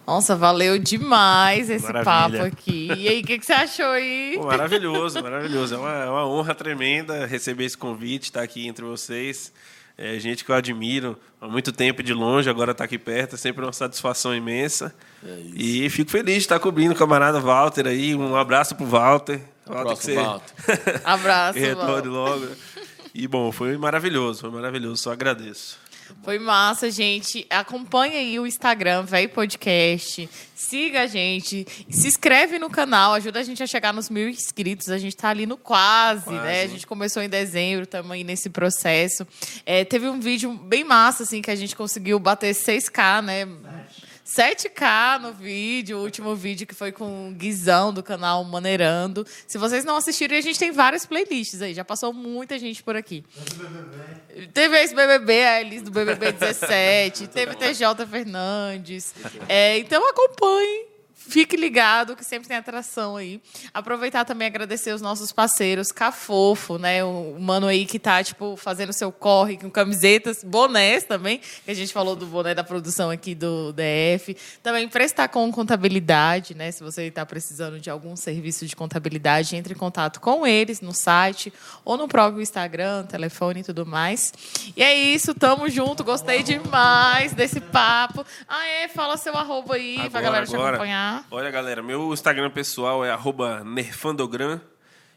Nossa, 0.07 0.35
valeu 0.35 0.79
demais 0.79 1.69
esse 1.69 1.85
Maravilha. 1.85 2.03
papo 2.03 2.41
aqui. 2.41 2.89
E 2.97 3.07
aí, 3.07 3.21
o 3.21 3.23
que, 3.23 3.37
que 3.37 3.45
você 3.45 3.53
achou 3.53 3.85
aí? 3.85 4.33
Pô, 4.37 4.45
maravilhoso, 4.45 5.21
maravilhoso. 5.21 5.75
É 5.75 5.77
uma, 5.77 5.93
é 5.93 6.09
uma 6.09 6.27
honra 6.27 6.55
tremenda 6.55 7.27
receber 7.27 7.65
esse 7.65 7.77
convite, 7.77 8.23
estar 8.23 8.41
aqui 8.41 8.67
entre 8.67 8.83
vocês. 8.83 9.53
É 10.01 10.17
gente 10.17 10.45
que 10.45 10.51
eu 10.51 10.55
admiro 10.55 11.19
há 11.41 11.47
muito 11.47 11.73
tempo 11.73 12.01
de 12.01 12.13
longe, 12.13 12.49
agora 12.49 12.71
está 12.71 12.85
aqui 12.85 12.97
perto, 12.97 13.35
é 13.35 13.37
sempre 13.37 13.65
uma 13.65 13.73
satisfação 13.73 14.33
imensa. 14.33 14.95
e 15.53 15.89
fico 15.89 16.09
feliz 16.09 16.35
de 16.35 16.39
estar 16.39 16.57
cobrindo 16.57 16.93
o 16.93 16.97
camarada 16.97 17.37
Walter 17.37 17.85
aí. 17.85 18.15
Um 18.15 18.33
abraço 18.33 18.75
pro 18.75 18.85
Walter. 18.85 19.41
Walter 19.65 19.83
próximo, 19.83 20.15
Walter. 20.15 20.53
Abraço, 21.03 21.59
que 21.59 21.65
retorne 21.65 22.07
logo. 22.07 22.47
E 23.13 23.27
bom, 23.27 23.51
foi 23.51 23.77
maravilhoso, 23.77 24.39
foi 24.39 24.49
maravilhoso, 24.49 25.03
só 25.03 25.11
agradeço. 25.11 25.77
Foi 26.23 26.39
massa, 26.39 26.91
gente. 26.91 27.45
Acompanha 27.49 28.19
aí 28.19 28.39
o 28.39 28.45
Instagram, 28.45 29.03
Véi 29.03 29.27
Podcast. 29.27 30.29
Siga 30.55 31.03
a 31.03 31.07
gente. 31.07 31.65
Se 31.89 32.07
inscreve 32.07 32.59
no 32.59 32.69
canal, 32.69 33.13
ajuda 33.13 33.39
a 33.39 33.43
gente 33.43 33.63
a 33.63 33.67
chegar 33.67 33.93
nos 33.93 34.09
mil 34.09 34.29
inscritos. 34.29 34.89
A 34.89 34.97
gente 34.97 35.15
tá 35.15 35.29
ali 35.29 35.45
no 35.45 35.57
quase, 35.57 36.31
né? 36.31 36.63
A 36.63 36.67
gente 36.67 36.85
começou 36.85 37.23
em 37.23 37.29
dezembro, 37.29 37.83
estamos 37.83 38.11
aí 38.11 38.23
nesse 38.23 38.49
processo. 38.49 39.25
É, 39.65 39.85
teve 39.85 40.07
um 40.07 40.19
vídeo 40.19 40.53
bem 40.53 40.83
massa, 40.83 41.23
assim, 41.23 41.41
que 41.41 41.51
a 41.51 41.55
gente 41.55 41.75
conseguiu 41.75 42.19
bater 42.19 42.53
6K, 42.53 43.21
né? 43.21 43.47
7K 44.29 45.19
no 45.19 45.33
vídeo, 45.33 45.97
o 45.97 46.03
último 46.03 46.35
vídeo 46.35 46.67
que 46.67 46.75
foi 46.75 46.91
com 46.91 47.29
o 47.29 47.31
Guizão 47.33 47.91
do 47.91 48.03
canal 48.03 48.43
Maneirando. 48.43 49.25
Se 49.47 49.57
vocês 49.57 49.83
não 49.83 49.95
assistiram, 49.97 50.37
a 50.37 50.41
gente 50.41 50.59
tem 50.59 50.71
várias 50.71 51.03
playlists 51.03 51.63
aí. 51.63 51.73
Já 51.73 51.83
passou 51.83 52.13
muita 52.13 52.59
gente 52.59 52.83
por 52.83 52.95
aqui. 52.95 53.25
Teve 54.53 54.77
esse 54.77 54.93
BBB, 54.93 55.43
a 55.43 55.61
Elis 55.61 55.81
do 55.81 55.89
BBB 55.89 56.31
17, 56.33 57.27
teve 57.27 57.55
TJ 57.55 58.05
Fernandes. 58.05 59.15
É, 59.47 59.79
então 59.79 60.07
acompanhe. 60.07 60.88
Fique 61.29 61.55
ligado 61.55 62.15
que 62.15 62.25
sempre 62.25 62.47
tem 62.47 62.57
atração 62.57 63.15
aí. 63.15 63.39
Aproveitar 63.71 64.25
também 64.25 64.47
agradecer 64.47 64.91
os 64.93 65.01
nossos 65.01 65.31
parceiros, 65.31 65.91
Cafofo, 65.91 66.79
né? 66.79 67.03
O 67.03 67.37
mano 67.39 67.67
aí 67.67 67.85
que 67.85 67.99
tá, 67.99 68.23
tipo, 68.23 68.57
fazendo 68.57 68.91
seu 68.91 69.11
corre 69.11 69.55
com 69.55 69.69
camisetas, 69.69 70.43
bonés 70.43 71.03
também, 71.03 71.39
que 71.63 71.69
a 71.69 71.73
gente 71.75 71.93
falou 71.93 72.15
do 72.15 72.25
boné 72.25 72.55
da 72.55 72.63
produção 72.63 73.11
aqui 73.11 73.35
do 73.35 73.71
DF. 73.73 74.35
Também 74.63 74.87
prestar 74.87 75.27
com 75.27 75.51
contabilidade, 75.51 76.55
né? 76.55 76.71
Se 76.71 76.83
você 76.83 77.03
está 77.03 77.23
precisando 77.23 77.79
de 77.79 77.91
algum 77.91 78.15
serviço 78.15 78.65
de 78.65 78.75
contabilidade, 78.75 79.55
entre 79.55 79.75
em 79.75 79.77
contato 79.77 80.19
com 80.19 80.47
eles 80.47 80.81
no 80.81 80.93
site 80.95 81.53
ou 81.85 81.95
no 81.95 82.07
próprio 82.07 82.41
Instagram, 82.41 83.05
telefone 83.05 83.59
e 83.59 83.63
tudo 83.63 83.85
mais. 83.85 84.33
E 84.75 84.81
é 84.81 84.95
isso, 84.95 85.35
tamo 85.35 85.69
junto. 85.69 86.03
Gostei 86.03 86.41
demais 86.41 87.33
desse 87.33 87.61
papo. 87.61 88.25
Ah, 88.47 88.65
é, 88.65 88.87
fala 88.87 89.15
seu 89.15 89.37
arroba 89.37 89.75
aí 89.75 89.95
pra 89.95 90.05
Agora, 90.05 90.21
galera 90.23 90.45
te 90.47 90.55
agora. 90.55 91.18
Olha, 91.31 91.51
galera, 91.51 91.81
meu 91.81 92.13
Instagram 92.13 92.49
pessoal 92.49 93.03
é 93.03 93.11
nerfandogram. 93.63 94.61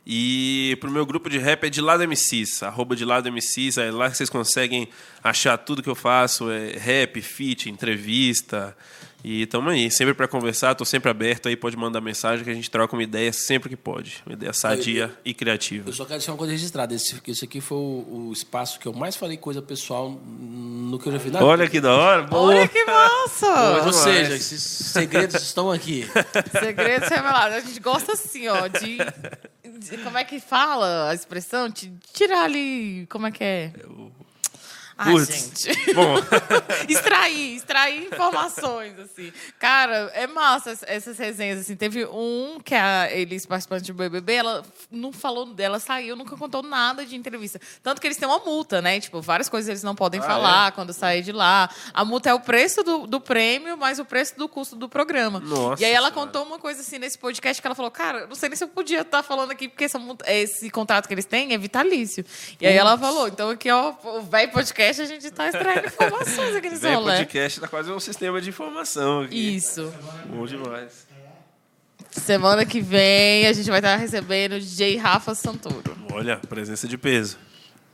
E 0.04 0.76
pro 0.80 0.90
meu 0.90 1.06
grupo 1.06 1.30
de 1.30 1.38
rap 1.38 1.64
é 1.64 1.70
de 1.70 1.80
lado 1.80 2.02
MCs, 2.02 2.62
arroba 2.64 2.96
de 2.96 3.04
lado 3.04 3.30
MCs, 3.30 3.78
é 3.78 3.88
lá 3.90 4.10
que 4.10 4.16
vocês 4.16 4.28
conseguem 4.28 4.88
achar 5.22 5.56
tudo 5.56 5.82
que 5.82 5.88
eu 5.88 5.94
faço, 5.94 6.50
é 6.50 6.72
rap, 6.72 7.22
feat, 7.22 7.70
entrevista. 7.70 8.76
E 9.24 9.46
tamo 9.46 9.70
aí, 9.70 9.88
sempre 9.88 10.14
para 10.14 10.26
conversar, 10.26 10.74
tô 10.74 10.84
sempre 10.84 11.08
aberto 11.08 11.48
aí, 11.48 11.54
pode 11.56 11.76
mandar 11.76 12.00
mensagem 12.00 12.44
que 12.44 12.50
a 12.50 12.54
gente 12.54 12.68
troca 12.68 12.96
uma 12.96 13.02
ideia 13.04 13.32
sempre 13.32 13.68
que 13.68 13.76
pode. 13.76 14.20
Uma 14.26 14.32
ideia 14.32 14.52
sadia 14.52 15.12
e 15.24 15.32
criativa. 15.32 15.88
Eu 15.88 15.92
só 15.92 16.04
quero 16.04 16.18
deixar 16.18 16.32
uma 16.32 16.38
coisa 16.38 16.52
registrada. 16.52 16.92
Esse, 16.92 17.20
esse 17.28 17.44
aqui 17.44 17.60
foi 17.60 17.78
o, 17.78 18.28
o 18.28 18.32
espaço 18.32 18.80
que 18.80 18.86
eu 18.86 18.92
mais 18.92 19.14
falei 19.14 19.36
coisa 19.36 19.62
pessoal 19.62 20.10
no 20.10 20.98
que 20.98 21.06
eu 21.06 21.12
já 21.12 21.20
fiz 21.20 21.30
na 21.30 21.42
Olha 21.44 21.68
que 21.68 21.80
da 21.80 21.94
hora, 21.94 22.22
boa. 22.22 22.42
Olha 22.54 22.66
que 22.66 22.84
massa! 22.84 23.84
Ou 23.86 23.92
seja, 23.92 24.34
esses 24.34 24.60
segredos 24.62 25.40
estão 25.40 25.70
aqui. 25.70 26.04
Segredos 26.58 27.08
revelados. 27.08 27.56
A 27.56 27.60
gente 27.60 27.78
gosta 27.78 28.12
assim, 28.14 28.48
ó, 28.48 28.66
de, 28.66 28.98
de- 29.78 29.98
Como 29.98 30.18
é 30.18 30.24
que 30.24 30.40
fala 30.40 31.10
a 31.10 31.14
expressão? 31.14 31.68
De 31.68 31.92
tirar 32.12 32.44
ali. 32.44 33.06
Como 33.08 33.26
é 33.26 33.30
que 33.30 33.44
é? 33.44 33.72
Putz. 34.96 35.64
gente. 35.64 35.94
Bom, 35.94 36.14
extrair, 36.88 37.56
extrair 37.56 38.06
informações, 38.06 38.98
assim. 38.98 39.32
Cara, 39.58 40.10
é 40.14 40.26
massa 40.26 40.70
ess- 40.72 40.84
essas 40.86 41.18
resenhas, 41.18 41.60
assim. 41.60 41.76
Teve 41.76 42.04
um 42.06 42.58
que 42.64 42.74
a 42.74 43.10
eles 43.10 43.46
participantes 43.46 43.86
do 43.86 43.94
BBB, 43.94 44.34
ela 44.34 44.62
não 44.90 45.12
falou 45.12 45.46
dela, 45.46 45.78
saiu, 45.78 46.16
nunca 46.16 46.36
contou 46.36 46.62
nada 46.62 47.04
de 47.04 47.16
entrevista. 47.16 47.60
Tanto 47.82 48.00
que 48.00 48.06
eles 48.06 48.16
têm 48.16 48.28
uma 48.28 48.38
multa, 48.38 48.80
né? 48.82 49.00
Tipo, 49.00 49.20
várias 49.20 49.48
coisas 49.48 49.68
eles 49.68 49.82
não 49.82 49.94
podem 49.94 50.20
Ah, 50.20 50.24
falar 50.24 50.72
quando 50.72 50.92
sair 50.92 51.22
de 51.22 51.32
lá. 51.32 51.68
A 51.94 52.04
multa 52.04 52.30
é 52.30 52.34
o 52.34 52.40
preço 52.40 52.82
do, 52.82 53.06
do 53.06 53.20
prêmio, 53.20 53.76
mais 53.76 53.98
o 53.98 54.04
preço 54.04 54.36
do 54.36 54.48
custo 54.48 54.76
do 54.76 54.88
programa. 54.88 55.40
Nossa 55.40 55.82
e 55.82 55.84
aí 55.86 55.92
ela 55.92 56.08
Senhora. 56.10 56.26
contou 56.26 56.44
uma 56.44 56.58
coisa 56.58 56.80
assim 56.80 56.98
nesse 56.98 57.18
podcast 57.18 57.60
que 57.60 57.66
ela 57.66 57.74
falou, 57.74 57.90
cara, 57.90 58.26
não 58.26 58.34
sei 58.34 58.48
nem 58.48 58.56
se 58.56 58.64
eu 58.64 58.68
podia 58.68 59.00
estar 59.00 59.22
falando 59.22 59.50
aqui, 59.50 59.68
porque 59.68 59.84
essa 59.84 59.98
multa- 59.98 60.24
esse 60.30 60.68
contrato 60.70 61.06
que 61.08 61.14
eles 61.14 61.24
têm 61.24 61.52
é 61.54 61.58
vitalício. 61.58 62.24
E 62.60 62.66
aí 62.66 62.74
ela 62.76 62.96
falou, 62.98 63.28
então 63.28 63.50
aqui, 63.50 63.70
ó, 63.70 63.94
o 64.04 64.22
velho 64.22 64.50
podcast, 64.52 64.81
a 64.88 65.04
gente 65.04 65.30
tá 65.30 65.48
extraindo 65.48 65.86
informações 65.86 66.56
aqui 66.56 66.70
nesse 66.70 66.92
rolê. 66.92 67.18
Podcast 67.18 67.60
tá 67.60 67.68
quase 67.68 67.90
um 67.90 68.00
sistema 68.00 68.40
de 68.40 68.48
informação 68.48 69.22
aqui. 69.22 69.56
Isso. 69.56 69.92
Bom 70.26 70.46
demais. 70.46 71.06
Semana 72.10 72.66
que 72.66 72.80
vem 72.80 73.46
a 73.46 73.52
gente 73.52 73.70
vai 73.70 73.78
estar 73.78 73.96
recebendo 73.96 74.54
o 74.54 74.60
DJ 74.60 74.96
Rafa 74.96 75.34
Santoro. 75.34 75.96
Olha, 76.12 76.36
presença 76.36 76.86
de 76.86 76.98
peso. 76.98 77.38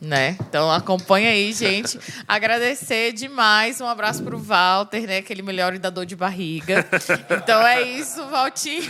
Né? 0.00 0.36
Então 0.40 0.70
acompanha 0.70 1.30
aí, 1.30 1.52
gente. 1.52 1.98
Agradecer 2.26 3.12
demais. 3.12 3.80
Um 3.80 3.86
abraço 3.86 4.22
pro 4.22 4.38
Walter, 4.38 5.06
né? 5.06 5.18
Aquele 5.18 5.42
melhor 5.42 5.74
e 5.74 5.78
da 5.78 5.90
dor 5.90 6.06
de 6.06 6.14
barriga. 6.14 6.86
Então 7.30 7.66
é 7.66 7.82
isso, 7.82 8.24
Valtinho. 8.26 8.84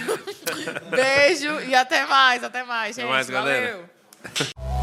Beijo 0.90 1.60
e 1.60 1.74
até 1.74 2.04
mais, 2.06 2.44
até 2.44 2.62
mais, 2.62 2.96
gente. 2.96 3.08
mais, 3.08 3.28
galera. 3.28 3.80
Valeu. 4.22 4.77